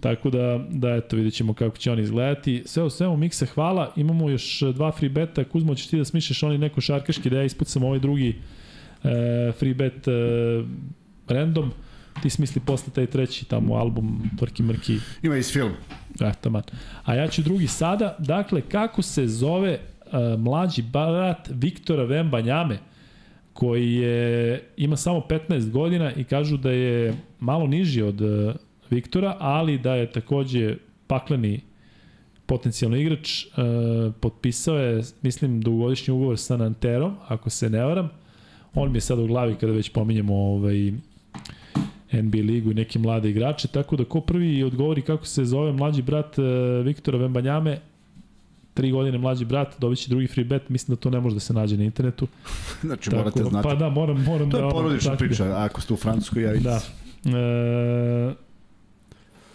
Tako 0.00 0.30
da, 0.30 0.64
da 0.70 0.94
eto, 0.94 1.16
vidjet 1.16 1.34
ćemo 1.34 1.54
kako 1.54 1.76
će 1.76 1.92
oni 1.92 2.02
izgledati. 2.02 2.62
Sve 2.66 2.82
u 2.82 2.90
svemu, 2.90 3.16
Miksa, 3.16 3.46
hvala. 3.46 3.92
Imamo 3.96 4.30
još 4.30 4.60
dva 4.60 4.92
free 4.92 5.08
beta. 5.08 5.44
Kuzmo, 5.44 5.74
ćeš 5.74 5.86
ti 5.86 5.98
da 5.98 6.04
smišlješ 6.04 6.42
oni 6.42 6.58
neko 6.58 6.80
šarkaški, 6.80 7.30
da 7.30 7.36
ja 7.36 7.44
ispucam 7.44 7.82
ovaj 7.82 7.98
drugi 7.98 8.36
e, 9.04 9.52
free 9.58 9.74
bet 9.74 10.08
e, 10.08 10.12
random. 11.28 11.70
Ti 12.22 12.30
smisli 12.30 12.60
posle 12.66 12.92
taj 12.92 13.06
treći 13.06 13.44
tamo 13.44 13.74
album 13.74 14.30
Tvrki 14.38 14.62
Mrki. 14.62 14.96
Ima 15.22 15.36
iz 15.36 15.52
film. 15.52 15.72
Eto, 16.20 16.50
man. 16.50 16.62
A 17.04 17.14
ja 17.14 17.28
ću 17.28 17.42
drugi 17.42 17.66
sada. 17.66 18.16
Dakle, 18.18 18.60
kako 18.60 19.02
se 19.02 19.26
zove 19.26 19.70
e, 19.72 19.80
mlađi 20.38 20.82
brat 20.82 21.48
Viktora 21.50 22.04
Vembanjame? 22.04 22.78
Koji 23.58 23.94
je, 23.94 24.62
ima 24.76 24.96
samo 24.96 25.22
15 25.28 25.70
godina 25.70 26.12
i 26.12 26.24
kažu 26.24 26.56
da 26.56 26.70
je 26.70 27.14
malo 27.40 27.66
niži 27.66 28.02
od 28.02 28.20
uh, 28.20 28.54
Viktora, 28.90 29.36
ali 29.40 29.78
da 29.78 29.94
je 29.94 30.12
takođe 30.12 30.76
pakleni 31.06 31.60
potencijalno 32.46 32.96
igrač, 32.96 33.44
uh, 33.44 34.14
potpisao 34.20 34.78
je, 34.78 35.02
mislim, 35.22 35.60
dugogodišnji 35.60 36.14
ugovor 36.14 36.38
sa 36.38 36.56
Nanterom, 36.56 37.16
ako 37.28 37.50
se 37.50 37.70
ne 37.70 37.84
varam. 37.84 38.10
On 38.74 38.92
mi 38.92 38.96
je 38.96 39.00
sad 39.00 39.18
u 39.18 39.26
glavi 39.26 39.54
kada 39.54 39.72
već 39.72 39.88
pominjemo 39.88 40.34
ovaj, 40.34 40.92
NBA 42.12 42.38
ligu 42.38 42.70
i 42.70 42.74
neke 42.74 42.98
mlade 42.98 43.30
igrače, 43.30 43.68
tako 43.68 43.96
da 43.96 44.04
ko 44.04 44.20
prvi 44.20 44.62
odgovori 44.62 45.02
kako 45.02 45.26
se 45.26 45.44
zove 45.44 45.72
mlađi 45.72 46.02
brat 46.02 46.38
uh, 46.38 46.44
Viktora 46.84 47.18
Vembanjame, 47.18 47.80
tri 48.78 48.90
godine 48.90 49.18
mlađi 49.18 49.44
brat, 49.44 49.80
dobit 49.80 49.98
će 49.98 50.08
drugi 50.08 50.26
free 50.26 50.44
bet, 50.44 50.68
mislim 50.68 50.94
da 50.94 51.00
to 51.00 51.10
ne 51.10 51.20
može 51.20 51.34
da 51.34 51.40
se 51.40 51.52
nađe 51.52 51.76
na 51.76 51.84
internetu. 51.84 52.28
znači 52.86 53.10
Tako, 53.10 53.16
morate 53.16 53.44
znati. 53.44 53.68
Pa 53.68 53.74
da, 53.74 53.88
moram, 53.88 54.22
moram 54.24 54.50
to 54.50 54.56
da... 54.56 54.62
To 54.62 54.66
je 54.68 54.70
porodična 54.70 55.16
priča, 55.16 55.54
ako 55.56 55.80
ste 55.80 55.92
u 55.92 55.96
Francuskoj, 55.96 56.42
ja 56.42 56.52
Da. 56.60 56.80
E, 57.24 58.34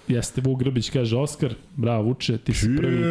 Jeste, 0.08 0.41
Vuk 0.41 0.60
Grbić 0.60 0.90
kaže 0.90 1.18
Oskar, 1.18 1.54
bravo 1.76 2.04
Vuče, 2.04 2.38
ti 2.38 2.54
si 2.54 2.68
prvi. 2.78 3.04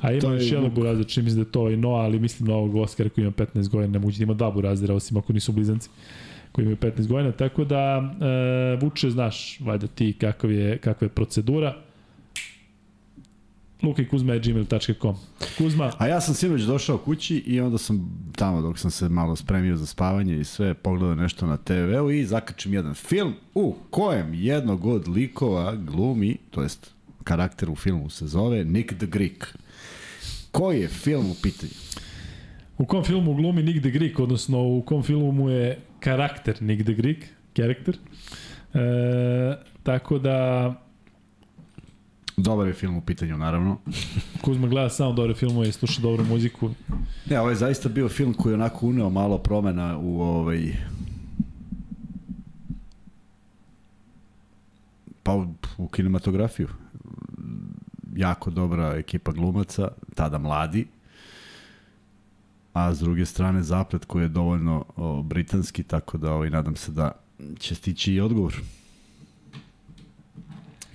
A 0.00 0.12
ima 0.12 0.34
još 0.34 0.52
jedan 0.52 0.70
burazir, 0.74 1.06
čini 1.06 1.24
mislim 1.24 1.42
da 1.42 1.48
je 1.48 1.52
to 1.52 1.70
i 1.70 1.76
Noa, 1.76 2.02
ali 2.02 2.18
mislim 2.18 2.48
na 2.48 2.54
ovog 2.54 2.76
Oskara 2.76 3.08
koji 3.08 3.22
ima 3.22 3.32
15 3.32 3.68
godina, 3.68 3.92
ne 3.92 3.98
moguće 3.98 4.18
da 4.18 4.24
ima 4.24 4.34
dva 4.34 4.50
burazira, 4.50 4.94
osim 4.94 5.16
ako 5.16 5.32
nisu 5.32 5.52
blizanci 5.52 5.88
koji 6.52 6.62
imaju 6.62 6.76
15 6.76 7.06
godina, 7.06 7.32
tako 7.32 7.64
da 7.64 7.76
e, 7.76 8.78
Vuče, 8.80 9.10
znaš, 9.10 9.60
valjda 9.60 9.86
ti 9.86 10.12
kakav 10.20 10.52
je, 10.52 10.78
kakva 10.78 11.04
je 11.04 11.08
procedura 11.08 11.85
lukajkuzma.gmail.com 13.82 15.14
Kuzma. 15.58 15.92
A 15.98 16.06
ja 16.06 16.20
sam 16.20 16.34
sinoć 16.34 16.62
došao 16.62 16.98
kući 16.98 17.36
i 17.36 17.60
onda 17.60 17.78
sam 17.78 18.28
tamo 18.36 18.62
dok 18.62 18.78
sam 18.78 18.90
se 18.90 19.08
malo 19.08 19.36
spremio 19.36 19.76
za 19.76 19.86
spavanje 19.86 20.40
i 20.40 20.44
sve 20.44 20.74
pogledao 20.74 21.14
nešto 21.14 21.46
na 21.46 21.56
TV-u 21.56 22.10
i 22.10 22.24
zakačim 22.24 22.74
jedan 22.74 22.94
film 22.94 23.34
u 23.54 23.74
kojem 23.90 24.34
jednog 24.34 24.86
od 24.86 25.08
likova 25.08 25.74
glumi, 25.74 26.36
to 26.50 26.62
jest 26.62 26.90
karakter 27.24 27.70
u 27.70 27.76
filmu 27.76 28.10
se 28.10 28.26
zove 28.26 28.64
Nick 28.64 28.96
the 28.96 29.06
Greek. 29.06 29.56
Koji 30.50 30.80
je 30.80 30.88
film 30.88 31.30
u 31.30 31.34
pitanju? 31.42 31.72
U 32.78 32.86
kom 32.86 33.04
filmu 33.04 33.34
glumi 33.34 33.62
Nick 33.62 33.80
the 33.80 33.90
Greek, 33.90 34.18
odnosno 34.18 34.62
u 34.62 34.82
kom 34.82 35.02
filmu 35.02 35.32
mu 35.32 35.50
je 35.50 35.78
karakter 36.00 36.62
Nick 36.62 36.84
the 36.84 36.94
Greek, 36.94 37.24
karakter. 37.56 37.96
E, 38.74 38.78
tako 39.82 40.18
da 40.18 40.74
Dobar 42.36 42.66
je 42.66 42.74
film 42.74 42.96
u 42.96 43.00
pitanju, 43.00 43.38
naravno. 43.38 43.78
Kuzma 44.42 44.68
gleda 44.68 44.90
samo 44.90 45.12
dobre 45.12 45.34
filmove 45.34 45.68
i 45.68 45.72
sluša 45.72 46.02
dobru 46.02 46.24
muziku. 46.24 46.70
Ne, 47.30 47.40
ovo 47.40 47.50
je 47.50 47.56
zaista 47.56 47.88
bio 47.88 48.08
film 48.08 48.34
koji 48.34 48.52
je 48.52 48.54
onako 48.54 48.86
uneo 48.86 49.10
malo 49.10 49.38
promena 49.38 49.98
u 49.98 50.20
ovaj... 50.22 50.76
Pa 55.22 55.34
u, 55.34 55.54
u 55.78 55.88
kinematografiju. 55.88 56.68
Jako 58.16 58.50
dobra 58.50 58.94
ekipa 58.96 59.32
glumaca, 59.32 59.88
tada 60.14 60.38
mladi, 60.38 60.86
a 62.72 62.94
s 62.94 63.00
druge 63.00 63.26
strane 63.26 63.62
zaplet 63.62 64.04
koji 64.04 64.22
je 64.22 64.28
dovoljno 64.28 64.84
o, 64.96 65.22
britanski, 65.22 65.82
tako 65.82 66.18
da 66.18 66.32
ovaj, 66.32 66.50
nadam 66.50 66.76
se 66.76 66.92
da 66.92 67.12
će 67.58 67.74
stići 67.74 68.12
i 68.12 68.20
odgovor. 68.20 68.62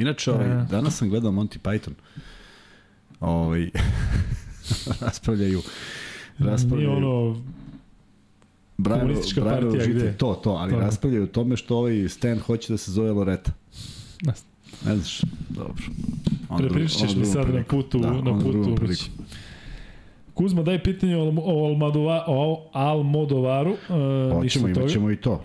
Inače, 0.02 0.32
ovaj, 0.32 0.62
e. 0.62 0.66
danas 0.70 0.98
sam 0.98 1.10
gledao 1.10 1.32
Monty 1.32 1.58
Python. 1.60 1.94
Ovaj, 3.20 3.70
raspravljaju 5.02 5.62
raspravljaju... 6.50 6.92
Nije 6.92 7.06
ono 7.06 7.42
Brian, 8.78 9.00
komunistička 9.00 9.42
Brian 9.42 9.62
partija 9.62 9.88
gde? 9.88 10.18
To, 10.18 10.34
to, 10.44 10.50
ali 10.50 10.72
to. 10.72 10.80
raspravljaju 10.80 11.24
o 11.24 11.28
tome 11.28 11.58
što 11.58 11.78
ovaj 11.78 12.10
Stan 12.10 12.40
hoće 12.40 12.74
da 12.74 12.78
se 12.78 12.92
zove 12.92 13.12
Loreta. 13.12 13.52
Ne 14.86 14.96
znaš, 14.96 15.22
dobro. 15.50 15.84
Prepričat 16.58 17.00
ćeš 17.00 17.16
mi 17.16 17.26
sad 17.26 17.54
na 17.54 17.64
putu, 17.64 18.00
da, 18.00 18.12
na 18.12 18.40
putu. 18.40 18.76
Kuzma, 20.34 20.64
daj 20.64 20.84
pitanje 20.84 21.18
o, 21.18 21.34
o, 21.38 21.66
Almadova, 21.66 22.24
o 22.28 22.70
Almodovaru. 22.74 23.72
Uh, 23.72 24.38
Hoćemo, 24.38 24.68
imat 24.68 24.90
ćemo 24.90 25.12
i 25.12 25.16
to. 25.16 25.44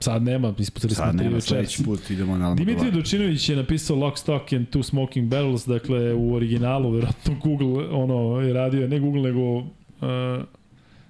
Sad 0.00 0.22
nema, 0.22 0.54
ispustili 0.58 0.94
smo 0.94 1.12
tri 1.18 1.40
sledeći 1.40 1.84
put 1.84 2.10
idemo 2.10 2.38
na 2.38 2.46
Almodovar. 2.46 2.66
Dimitri 2.66 2.90
Dučinović 2.90 3.48
je 3.48 3.56
napisao 3.56 3.96
Lock, 3.96 4.18
Stock 4.18 4.52
and 4.52 4.66
Two 4.68 4.82
Smoking 4.82 5.28
Barrels, 5.28 5.66
dakle 5.66 6.14
u 6.14 6.34
originalu, 6.34 6.90
verovatno 6.90 7.34
Google 7.42 7.88
ono, 7.88 8.40
je 8.40 8.52
radio, 8.52 8.88
ne 8.88 9.00
Google, 9.00 9.22
nego 9.22 9.56
uh, 9.56 9.64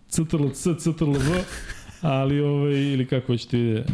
CTRL-C, 0.09 0.71
CTRL-V, 0.79 1.45
ali 2.01 2.41
ovaj, 2.41 2.73
ili 2.73 3.07
kako 3.07 3.37
ćete 3.37 3.57
vidjeti, 3.57 3.93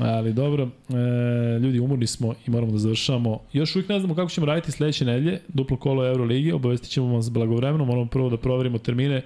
Ali 0.00 0.32
dobro, 0.32 0.68
e, 0.88 1.58
ljudi, 1.58 1.80
umorni 1.80 2.06
smo 2.06 2.34
i 2.46 2.50
moramo 2.50 2.72
da 2.72 2.78
završamo. 2.78 3.38
Još 3.52 3.76
uvijek 3.76 3.88
ne 3.88 3.98
znamo 3.98 4.14
kako 4.14 4.30
ćemo 4.30 4.46
raditi 4.46 4.72
sledeće 4.72 5.04
nedelje, 5.04 5.40
duplo 5.48 5.76
kolo 5.76 6.06
Euroligi, 6.06 6.52
obavestit 6.52 6.90
ćemo 6.90 7.14
vas 7.14 7.30
blagovremeno, 7.30 7.84
moramo 7.84 8.06
prvo 8.06 8.30
da 8.30 8.36
proverimo 8.36 8.78
termine 8.78 9.22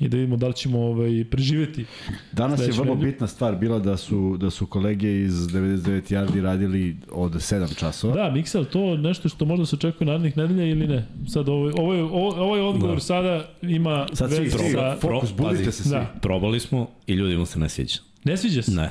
i 0.00 0.08
da 0.08 0.16
vidimo 0.16 0.36
da 0.36 0.48
li 0.48 0.54
ćemo 0.54 0.80
ovaj, 0.80 1.24
preživeti. 1.30 1.84
Danas 2.32 2.60
je 2.60 2.72
vrlo 2.72 2.94
nedelju. 2.94 3.12
bitna 3.12 3.26
stvar 3.26 3.56
bila 3.56 3.78
da 3.78 3.96
su, 3.96 4.36
da 4.40 4.50
su 4.50 4.66
kolege 4.66 5.20
iz 5.20 5.34
99 5.34 6.12
Yardi 6.12 6.42
radili 6.42 6.96
od 7.12 7.32
7 7.32 7.78
časova. 7.78 8.14
Da, 8.14 8.30
Miksel, 8.30 8.64
to 8.64 8.96
nešto 8.96 9.28
što 9.28 9.44
možda 9.44 9.66
se 9.66 9.76
očekuje 9.76 10.06
narednih 10.06 10.36
nedelja 10.36 10.64
ili 10.64 10.86
ne? 10.86 11.06
Sad 11.28 11.48
ovo, 11.48 11.72
ovo, 11.76 11.94
je, 11.94 12.02
ovo 12.02 12.56
je 12.56 12.62
odgovor 12.62 12.96
da. 12.96 13.00
sada 13.00 13.44
ima 13.62 14.06
Sad 14.12 14.32
svi, 14.32 14.50
sa... 14.50 14.96
fokus, 15.00 15.32
budite 15.36 15.72
se 15.72 15.82
svi. 15.82 15.90
Da. 15.90 16.14
Probali 16.22 16.60
smo 16.60 16.88
i 17.06 17.12
ljudi 17.12 17.36
mu 17.36 17.46
se 17.46 17.58
ne 17.58 17.68
sviđa. 17.68 18.07
Ne 18.28 18.36
sviđa 18.36 18.62
se? 18.62 18.70
Ne, 18.70 18.90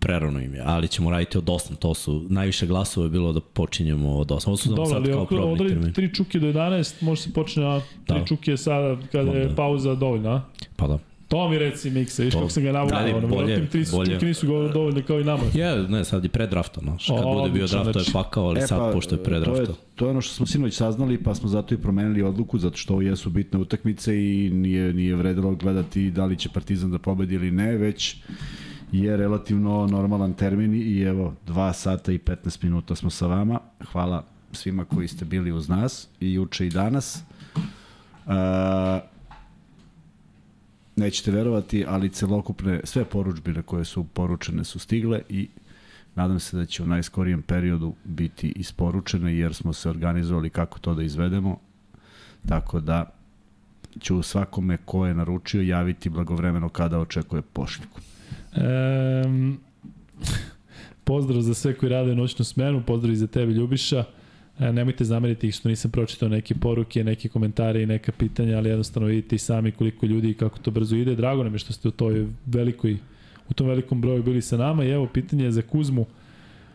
prerano 0.00 0.40
im 0.40 0.54
je, 0.54 0.62
ali 0.66 0.88
ćemo 0.88 1.10
raditi 1.10 1.38
od 1.38 1.44
8, 1.44 1.76
to 1.76 1.94
su, 1.94 2.26
najviše 2.28 2.66
glasova 2.66 3.06
je 3.06 3.10
bilo 3.10 3.32
da 3.32 3.40
počinjemo 3.40 4.16
od 4.16 4.28
8. 4.28 4.48
Ovo 4.48 4.56
su 4.56 4.68
Dobar, 4.68 4.86
sad 4.86 5.06
kao 5.12 5.26
probni 5.26 5.68
termin. 5.68 5.92
tri 5.92 6.14
čuke 6.14 6.38
do 6.38 6.46
11, 6.46 7.02
može 7.02 7.22
se 7.22 7.32
počne 7.32 7.62
na 7.62 7.80
tri 7.80 8.18
da. 8.18 8.24
čuke 8.24 8.56
sada 8.56 8.96
kada 9.12 9.30
je 9.30 9.56
pauza 9.56 9.94
dovoljna, 9.94 10.42
Pa 10.76 10.86
da. 10.86 10.98
To 11.30 11.48
mi 11.48 11.58
reci 11.58 11.90
Miksa, 11.90 12.22
viš 12.22 12.34
kako 12.34 12.48
sam 12.48 12.62
ga 12.62 12.72
navukao, 12.72 13.20
da, 13.20 13.26
bolje, 13.26 13.56
tim 13.56 13.66
tri 13.66 13.84
bolje. 13.92 14.12
čuke 14.12 14.26
nisu 14.26 14.46
dovoljne 14.72 15.02
kao 15.02 15.20
i 15.20 15.24
nama. 15.24 15.42
Je, 15.54 15.88
ne, 15.88 16.04
sad 16.04 16.24
je 16.24 16.30
predrafta, 16.30 16.80
no. 16.80 16.96
Kad 17.06 17.24
o, 17.24 17.34
bude 17.34 17.50
bio 17.50 17.66
draft, 17.66 17.92
to 17.92 17.98
je 17.98 18.04
pakao, 18.12 18.44
ali 18.44 18.60
e, 18.60 18.66
sad 18.66 18.78
pa, 18.78 18.90
pošto 18.92 19.14
je 19.14 19.24
predrafta. 19.24 19.64
To 19.64 19.72
je, 19.72 19.76
to 19.94 20.04
je 20.04 20.10
ono 20.10 20.20
što 20.20 20.34
smo 20.34 20.46
sinoć 20.46 20.74
saznali, 20.74 21.22
pa 21.22 21.34
smo 21.34 21.48
zato 21.48 21.74
i 21.74 21.78
promenili 21.78 22.22
odluku, 22.22 22.58
zato 22.58 22.76
što 22.76 22.92
ovo 22.92 23.02
jesu 23.02 23.30
bitne 23.30 23.58
utakmice 23.58 24.16
i 24.16 24.50
nije, 24.50 24.94
nije 24.94 25.14
vredilo 25.14 25.54
gledati 25.54 26.10
da 26.10 26.24
li 26.24 26.36
će 26.36 26.48
Partizan 26.48 26.90
da 26.90 26.98
pobedi 26.98 27.34
ili 27.34 27.50
ne, 27.50 27.76
već 27.76 28.16
je 28.92 29.16
relativno 29.16 29.86
normalan 29.86 30.32
termin 30.32 30.74
i 30.74 31.00
evo 31.00 31.34
2 31.46 31.72
sata 31.72 32.12
i 32.12 32.18
15 32.18 32.64
minuta 32.64 32.94
smo 32.94 33.10
sa 33.10 33.26
vama. 33.26 33.60
Hvala 33.92 34.24
svima 34.52 34.84
koji 34.84 35.08
ste 35.08 35.24
bili 35.24 35.52
uz 35.52 35.68
nas 35.68 36.08
i 36.20 36.32
juče 36.32 36.66
i 36.66 36.70
danas. 36.70 37.22
A, 38.26 39.00
nećete 40.96 41.30
verovati, 41.30 41.84
ali 41.88 42.08
celokupne, 42.08 42.80
sve 42.84 43.04
poručbine 43.04 43.62
koje 43.62 43.84
su 43.84 44.04
poručene 44.04 44.64
su 44.64 44.78
stigle 44.78 45.22
i 45.28 45.48
nadam 46.14 46.40
se 46.40 46.56
da 46.56 46.66
će 46.66 46.82
u 46.82 46.86
najskorijem 46.86 47.42
periodu 47.42 47.94
biti 48.04 48.52
isporučene 48.56 49.36
jer 49.36 49.54
smo 49.54 49.72
se 49.72 49.90
organizovali 49.90 50.50
kako 50.50 50.78
to 50.78 50.94
da 50.94 51.02
izvedemo. 51.02 51.58
Tako 52.48 52.80
da 52.80 53.10
ću 54.00 54.22
svakome 54.22 54.76
ko 54.84 55.06
je 55.06 55.14
naručio 55.14 55.62
javiti 55.62 56.08
blagovremeno 56.08 56.68
kada 56.68 56.98
očekuje 56.98 57.42
pošiljku. 57.42 58.00
Um, 58.56 59.60
pozdrav 61.04 61.40
za 61.40 61.54
sve 61.54 61.74
koji 61.74 61.90
rade 61.90 62.14
noćnu 62.14 62.44
smenu, 62.44 62.82
pozdrav 62.86 63.12
i 63.12 63.16
za 63.16 63.26
tebe 63.26 63.52
Ljubiša. 63.52 64.04
E, 64.58 64.72
nemojte 64.72 65.04
zameriti 65.04 65.52
što 65.52 65.68
nisam 65.68 65.90
pročitao 65.90 66.28
neke 66.28 66.54
poruke, 66.54 67.04
neke 67.04 67.28
komentare 67.28 67.82
i 67.82 67.86
neka 67.86 68.12
pitanja, 68.12 68.56
ali 68.56 68.68
jednostavno 68.68 69.08
vidite 69.08 69.36
i 69.36 69.38
sami 69.38 69.72
koliko 69.72 70.06
ljudi 70.06 70.30
i 70.30 70.34
kako 70.34 70.58
to 70.58 70.70
brzo 70.70 70.96
ide. 70.96 71.14
Drago 71.14 71.44
nam 71.44 71.52
je 71.52 71.58
što 71.58 71.72
ste 71.72 71.88
u 71.88 71.90
toj 71.90 72.26
velikoj 72.46 72.98
u 73.50 73.54
tom 73.54 73.66
velikom 73.66 74.00
broju 74.00 74.22
bili 74.22 74.42
sa 74.42 74.56
nama 74.56 74.84
i 74.84 74.90
evo 74.90 75.06
pitanje 75.06 75.44
je 75.44 75.52
za 75.52 75.62
Kuzmu. 75.62 76.06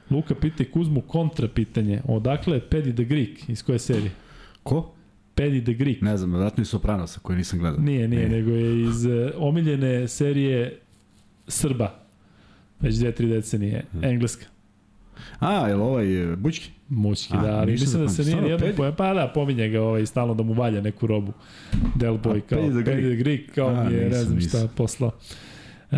Luka 0.09 0.35
pita 0.35 0.63
i 0.63 0.65
Kuzmu 0.65 1.01
kontra 1.01 1.47
pitanje. 1.47 2.01
Odakle 2.07 2.57
je 2.57 2.69
Paddy 2.69 2.93
the 2.93 3.03
Greek? 3.03 3.49
Iz 3.49 3.63
koje 3.63 3.79
serije? 3.79 4.11
Ko? 4.63 4.91
Paddy 5.35 5.63
the 5.63 5.73
Greek. 5.73 6.01
Ne 6.01 6.17
znam, 6.17 6.33
vratno 6.33 6.61
je 6.61 6.65
Sopranosa 6.65 7.19
koji 7.19 7.37
nisam 7.37 7.59
gledao. 7.59 7.79
Nije, 7.79 8.07
nije, 8.07 8.29
nije, 8.29 8.41
nego 8.41 8.51
je 8.51 8.81
iz 8.81 9.05
uh, 9.05 9.31
omiljene 9.37 10.07
serije 10.07 10.79
Srba. 11.47 11.99
Već 12.79 12.95
dve, 12.95 13.11
tri 13.11 13.27
decenije. 13.27 13.83
Hmm. 13.91 14.03
Engleska. 14.03 14.45
A, 15.39 15.67
je 15.67 15.75
li 15.75 15.81
ovaj 15.81 16.23
e, 16.23 16.35
Bućki? 16.35 16.69
Mućki, 16.89 17.33
da, 17.33 17.57
ali 17.57 17.71
mislim 17.71 18.01
da 18.01 18.09
se 18.09 18.23
nije 18.23 18.41
nijedno 18.41 18.67
poje, 18.77 18.95
pa 18.95 19.13
da, 19.13 19.31
pominje 19.33 19.69
ga 19.69 19.81
ovaj, 19.81 20.05
stalno 20.05 20.33
da 20.33 20.43
mu 20.43 20.53
valja 20.53 20.81
neku 20.81 21.07
robu. 21.07 21.33
Del 21.95 22.13
Boy, 22.13 22.41
kao 22.41 22.59
Paddy 22.59 22.83
the 22.83 22.91
Greek, 22.91 22.99
the 22.99 23.15
Greek 23.15 23.55
kao 23.55 23.67
A, 23.67 23.83
mi 23.83 23.93
je, 23.93 24.09
ne 24.09 24.23
znam 24.23 24.41
šta 24.41 24.67
poslao. 24.75 25.11
E, 25.91 25.97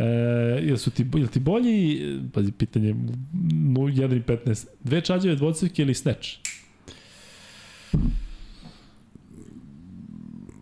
jel 0.64 0.78
su 0.78 0.91
ti, 0.91 1.06
jel 1.15 1.28
ti 1.28 1.40
bolji, 1.40 2.02
pazi, 2.34 2.52
pitanje, 2.52 2.94
1.15, 2.94 4.68
dve 4.84 5.02
čađave 5.02 5.36
dvocevke 5.36 5.82
ili 5.82 5.94
snatch? 5.94 6.30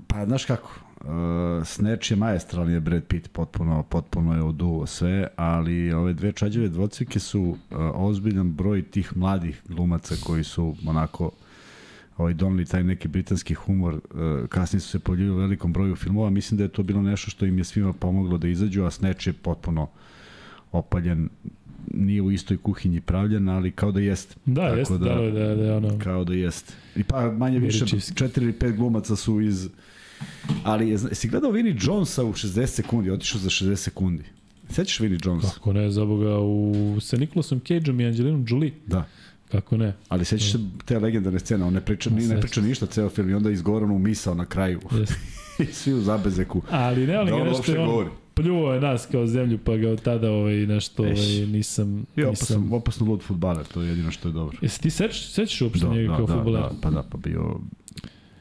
Pa, 0.07 0.26
znaš 0.26 0.45
kako, 0.45 0.85
uh, 1.06 1.65
Snatch 1.65 2.11
je 2.11 2.18
majestralni 2.18 2.73
je 2.73 2.80
Brad 2.80 3.03
Pitt, 3.03 3.27
potpuno, 3.32 3.84
potpuno 3.84 4.36
je 4.36 4.44
oduo 4.44 4.86
sve, 4.86 5.27
ali 5.36 5.94
ove 5.94 6.14
dve 6.14 6.32
čađave 6.32 6.69
dvocvike 6.69 7.19
su 7.19 7.41
uh, 7.41 7.57
ozbiljan 7.94 8.52
broj 8.52 8.84
tih 8.84 9.18
mladih 9.18 9.61
glumaca 9.68 10.15
koji 10.23 10.44
su 10.44 10.76
onako 10.88 11.32
ovaj, 12.18 12.34
donali 12.34 12.65
taj 12.65 12.84
neki 12.84 13.07
britanski 13.07 13.53
humor, 13.53 13.94
uh, 13.94 14.48
kasnije 14.49 14.82
su 14.82 14.90
se 14.90 14.99
pojavili 14.99 15.30
u 15.30 15.36
velikom 15.36 15.73
broju 15.73 15.95
filmova, 15.95 16.30
mislim 16.30 16.57
da 16.57 16.64
je 16.64 16.69
to 16.69 16.84
bilo 16.84 17.02
nešto 17.02 17.32
što 17.32 17.45
im 17.45 17.57
je 17.57 17.64
svima 17.64 17.94
pomoglo 17.94 18.38
da 18.38 18.48
izađu, 18.48 18.84
a 18.84 18.91
Snatch 18.91 19.27
je 19.27 19.34
potpuno 19.34 19.88
opaljen 20.72 21.30
nije 21.94 22.22
u 22.22 22.32
istoj 22.32 22.57
kuhinji 22.57 23.02
pravljen, 23.02 23.49
ali 23.49 23.72
kao 23.72 23.91
da 23.91 23.99
jeste. 23.99 24.36
Da, 24.45 24.61
Tako 24.61 24.76
jeste, 24.76 24.98
da, 24.98 25.15
da, 25.15 25.32
da, 25.32 25.56
da, 25.56 25.77
ono... 25.77 25.99
Kao 26.03 26.23
da 26.23 26.34
jeste. 26.34 26.73
I 26.95 27.03
pa 27.03 27.32
manje 27.32 27.60
više, 27.60 27.86
četiri 28.15 28.44
ili 28.44 28.53
pet 28.53 28.76
glumaca 28.76 29.15
su 29.15 29.41
iz 29.41 29.69
Ali 30.64 30.98
si 31.12 31.28
gledao 31.28 31.52
Vinnie 31.52 31.76
Jonesa 31.82 32.24
u 32.24 32.34
60 32.34 32.66
sekundi, 32.66 33.12
otišao 33.12 33.40
za 33.42 33.50
60 33.50 33.76
sekundi. 33.76 34.24
Sećaš 34.70 35.00
Vinnie 35.00 35.20
Jonesa? 35.24 35.50
Kako 35.54 35.74
ne, 35.74 35.92
za 35.92 36.06
Boga, 36.06 36.40
u, 36.40 36.98
sa 37.02 37.18
Nikolasom 37.18 37.60
Cageom 37.60 38.00
i 38.00 38.06
Angelinom 38.06 38.46
Jolie. 38.48 38.72
Da. 38.88 39.08
Kako 39.52 39.78
ne? 39.78 39.94
Ali 40.10 40.26
sećaš 40.26 40.52
se 40.52 40.60
te 40.86 41.00
legendarne 41.00 41.40
scene, 41.40 41.66
on 41.66 41.74
ne 41.74 41.82
priča, 41.82 42.10
ni, 42.10 42.28
ne 42.28 42.42
priča 42.42 42.62
ništa 42.62 42.86
ceo 42.86 43.10
film 43.10 43.30
i 43.30 43.34
onda 43.34 43.50
izgovorano 43.52 43.98
misao 43.98 44.36
na 44.36 44.46
kraju. 44.46 44.80
Yes. 44.80 45.14
I 45.64 45.66
svi 45.66 45.94
u 45.94 46.02
zabezeku. 46.02 46.62
Ali 46.70 47.08
ne, 47.08 47.16
ali 47.16 47.32
da 47.32 47.44
nešto 47.44 47.72
je 47.72 47.80
on 47.80 47.88
govori. 47.88 48.10
pljuo 48.34 48.74
je 48.74 48.82
nas 48.82 49.08
kao 49.12 49.28
zemlju, 49.28 49.60
pa 49.64 49.78
ga 49.78 49.90
od 49.90 50.02
tada 50.02 50.32
ovaj, 50.32 50.56
nešto 50.56 51.04
ovaj, 51.04 51.46
nisam... 51.48 52.06
I 52.16 52.24
opasno, 52.24 52.58
nisam... 52.58 52.74
opasno 52.74 53.06
lud 53.06 53.22
futbaler, 53.22 53.66
to 53.66 53.82
je 53.82 53.90
jedino 53.90 54.12
što 54.12 54.30
je 54.30 54.34
dobro. 54.34 54.58
Jesi 54.62 54.82
ti 54.82 54.90
sećaš, 54.90 55.32
sećaš 55.32 55.62
uopšte 55.62 55.86
da, 55.86 55.94
njega 55.94 56.08
da, 56.08 56.18
kao 56.18 56.26
da, 56.26 56.34
futbaler? 56.34 56.62
Da, 56.62 56.72
pa 56.82 56.90
da, 56.90 57.04
pa 57.04 57.18
bio, 57.18 57.60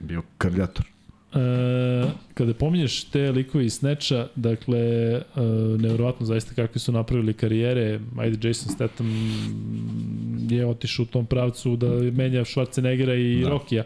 bio 0.01 0.23
krljator. 0.39 0.94
E, 1.35 2.11
kada 2.35 2.55
pominješ 2.55 3.05
te 3.05 3.33
likove 3.33 3.67
iz 3.67 3.75
Snatcha, 3.75 4.27
dakle, 4.37 4.79
e, 4.79 5.23
nevjerovatno 5.79 6.27
zaista 6.27 6.55
kakvi 6.55 6.81
su 6.81 6.93
napravili 6.93 7.33
karijere, 7.33 8.01
ajde 8.19 8.49
Jason 8.49 8.75
Statham 8.75 9.11
je 10.51 10.67
otišao 10.67 11.03
u 11.03 11.07
tom 11.07 11.27
pravcu 11.27 11.77
da 11.77 11.87
menja 11.89 12.45
Schwarzeneggera 12.45 13.15
i 13.15 13.43
da. 13.43 13.49
Rokija 13.49 13.85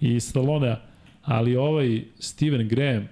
i 0.00 0.20
Stallonea, 0.20 0.76
ali 1.22 1.56
ovaj 1.56 2.02
Steven 2.18 2.68
Graham, 2.68 3.08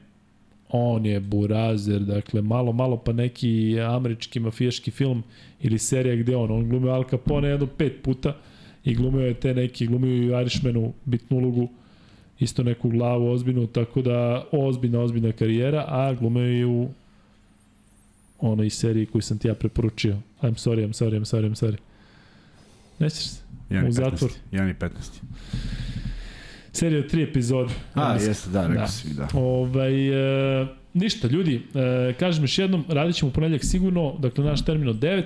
on 0.68 1.06
je 1.06 1.20
burazer, 1.20 2.00
dakle, 2.00 2.42
malo, 2.42 2.72
malo 2.72 2.96
pa 2.96 3.12
neki 3.12 3.80
američki 3.80 4.40
mafijaški 4.40 4.90
film 4.90 5.22
ili 5.60 5.78
serija 5.78 6.16
gde 6.16 6.36
on, 6.36 6.50
on 6.50 6.68
glumio 6.68 6.92
Al 6.92 7.04
Capone 7.10 7.48
jedno 7.48 7.66
pet 7.66 8.02
puta 8.02 8.36
i 8.84 8.94
glumio 8.94 9.26
je 9.26 9.34
te 9.34 9.54
neki, 9.54 9.86
glumio 9.86 10.10
i 10.12 10.40
Irishmanu 10.40 10.92
bitnu 11.04 11.36
ulogu, 11.36 11.68
isto 12.40 12.62
neku 12.62 12.88
glavu 12.88 13.30
ozbiljnu, 13.30 13.66
tako 13.66 14.02
da 14.02 14.44
ozbiljna, 14.52 15.00
ozbiljna 15.00 15.32
karijera, 15.32 15.84
a 15.88 16.14
glume 16.14 16.40
je 16.40 16.66
u 16.66 16.88
onoj 18.38 18.70
seriji 18.70 19.06
koju 19.06 19.22
sam 19.22 19.38
ti 19.38 19.48
ja 19.48 19.54
preporučio. 19.54 20.16
I'm 20.42 20.54
sorry, 20.54 20.86
I'm 20.86 20.92
sorry, 20.92 21.20
I'm 21.20 21.24
sorry, 21.24 21.50
I'm 21.50 21.66
sorry. 21.66 21.76
Nećeš 22.98 23.24
se? 23.24 23.48
u 23.88 23.92
zatvor. 23.92 24.30
1 24.52 24.70
i 24.70 24.74
15. 24.74 24.90
Serija 26.72 27.08
tri 27.08 27.22
epizode. 27.22 27.72
A, 27.94 28.14
jeste, 28.14 28.50
da, 28.50 28.66
rekao 28.66 28.82
da. 28.82 28.88
si 28.88 29.14
da. 29.14 29.28
Ovaj, 29.34 30.08
e, 30.62 30.66
ništa, 30.94 31.28
ljudi, 31.28 31.62
e, 31.74 32.12
kažem 32.18 32.44
još 32.44 32.58
jednom, 32.58 32.84
radit 32.88 33.16
ćemo 33.16 33.32
ponedljak 33.32 33.64
sigurno, 33.64 34.16
dakle 34.18 34.44
naš 34.44 34.64
termin 34.64 34.88
od 34.88 34.96
9, 34.96 35.22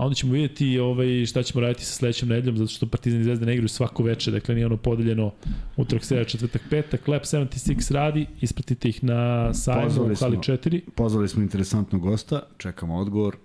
a 0.00 0.04
onda 0.04 0.14
ćemo 0.14 0.32
vidjeti 0.32 0.78
ovaj, 0.78 1.26
šta 1.26 1.42
ćemo 1.42 1.60
raditi 1.60 1.84
sa 1.84 1.92
sledećom 1.92 2.28
nedeljom, 2.28 2.56
zato 2.56 2.70
što 2.70 2.86
Partizan 2.86 3.20
i 3.20 3.24
Zvezda 3.24 3.46
ne 3.46 3.52
igraju 3.52 3.68
svako 3.68 4.02
veče, 4.02 4.30
dakle 4.30 4.54
nije 4.54 4.66
ono 4.66 4.76
podeljeno 4.76 5.32
utorak, 5.76 6.04
sreda, 6.04 6.24
četvrtak, 6.24 6.62
petak. 6.70 7.08
Lab 7.08 7.22
76 7.22 7.92
radi, 7.92 8.26
ispratite 8.40 8.88
ih 8.88 9.04
na 9.04 9.54
sajmu 9.54 10.02
u 10.02 10.14
Hali 10.20 10.36
4. 10.36 10.80
Pozvali 10.94 11.28
smo 11.28 11.42
interesantnog 11.42 12.02
gosta, 12.02 12.42
čekamo 12.58 12.96
odgovor, 12.96 13.36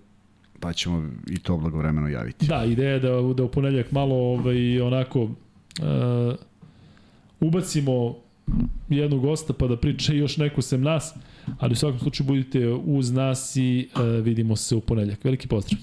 pa 0.60 0.72
ćemo 0.72 1.10
i 1.30 1.38
to 1.38 1.56
blagovremeno 1.56 2.08
javiti. 2.08 2.46
Da, 2.46 2.64
ideja 2.64 2.90
je 2.90 3.00
da, 3.00 3.08
da 3.36 3.44
u 3.44 3.48
ponedljak 3.48 3.92
malo 3.92 4.14
ovaj, 4.14 4.80
onako 4.80 5.22
uh, 5.22 5.30
ubacimo 7.40 8.16
jednog 8.88 9.20
gosta 9.20 9.52
pa 9.52 9.66
da 9.66 9.76
priča 9.76 10.12
još 10.12 10.36
neko 10.36 10.62
sem 10.62 10.82
nas, 10.82 11.14
ali 11.58 11.72
u 11.72 11.76
svakom 11.76 11.98
slučaju 11.98 12.26
budite 12.26 12.68
uz 12.68 13.12
nas 13.12 13.56
i 13.56 13.88
uh, 13.94 14.24
vidimo 14.24 14.56
se 14.56 14.76
u 14.76 14.80
ponedljak. 14.80 15.24
Veliki 15.24 15.48
pozdrav! 15.48 15.80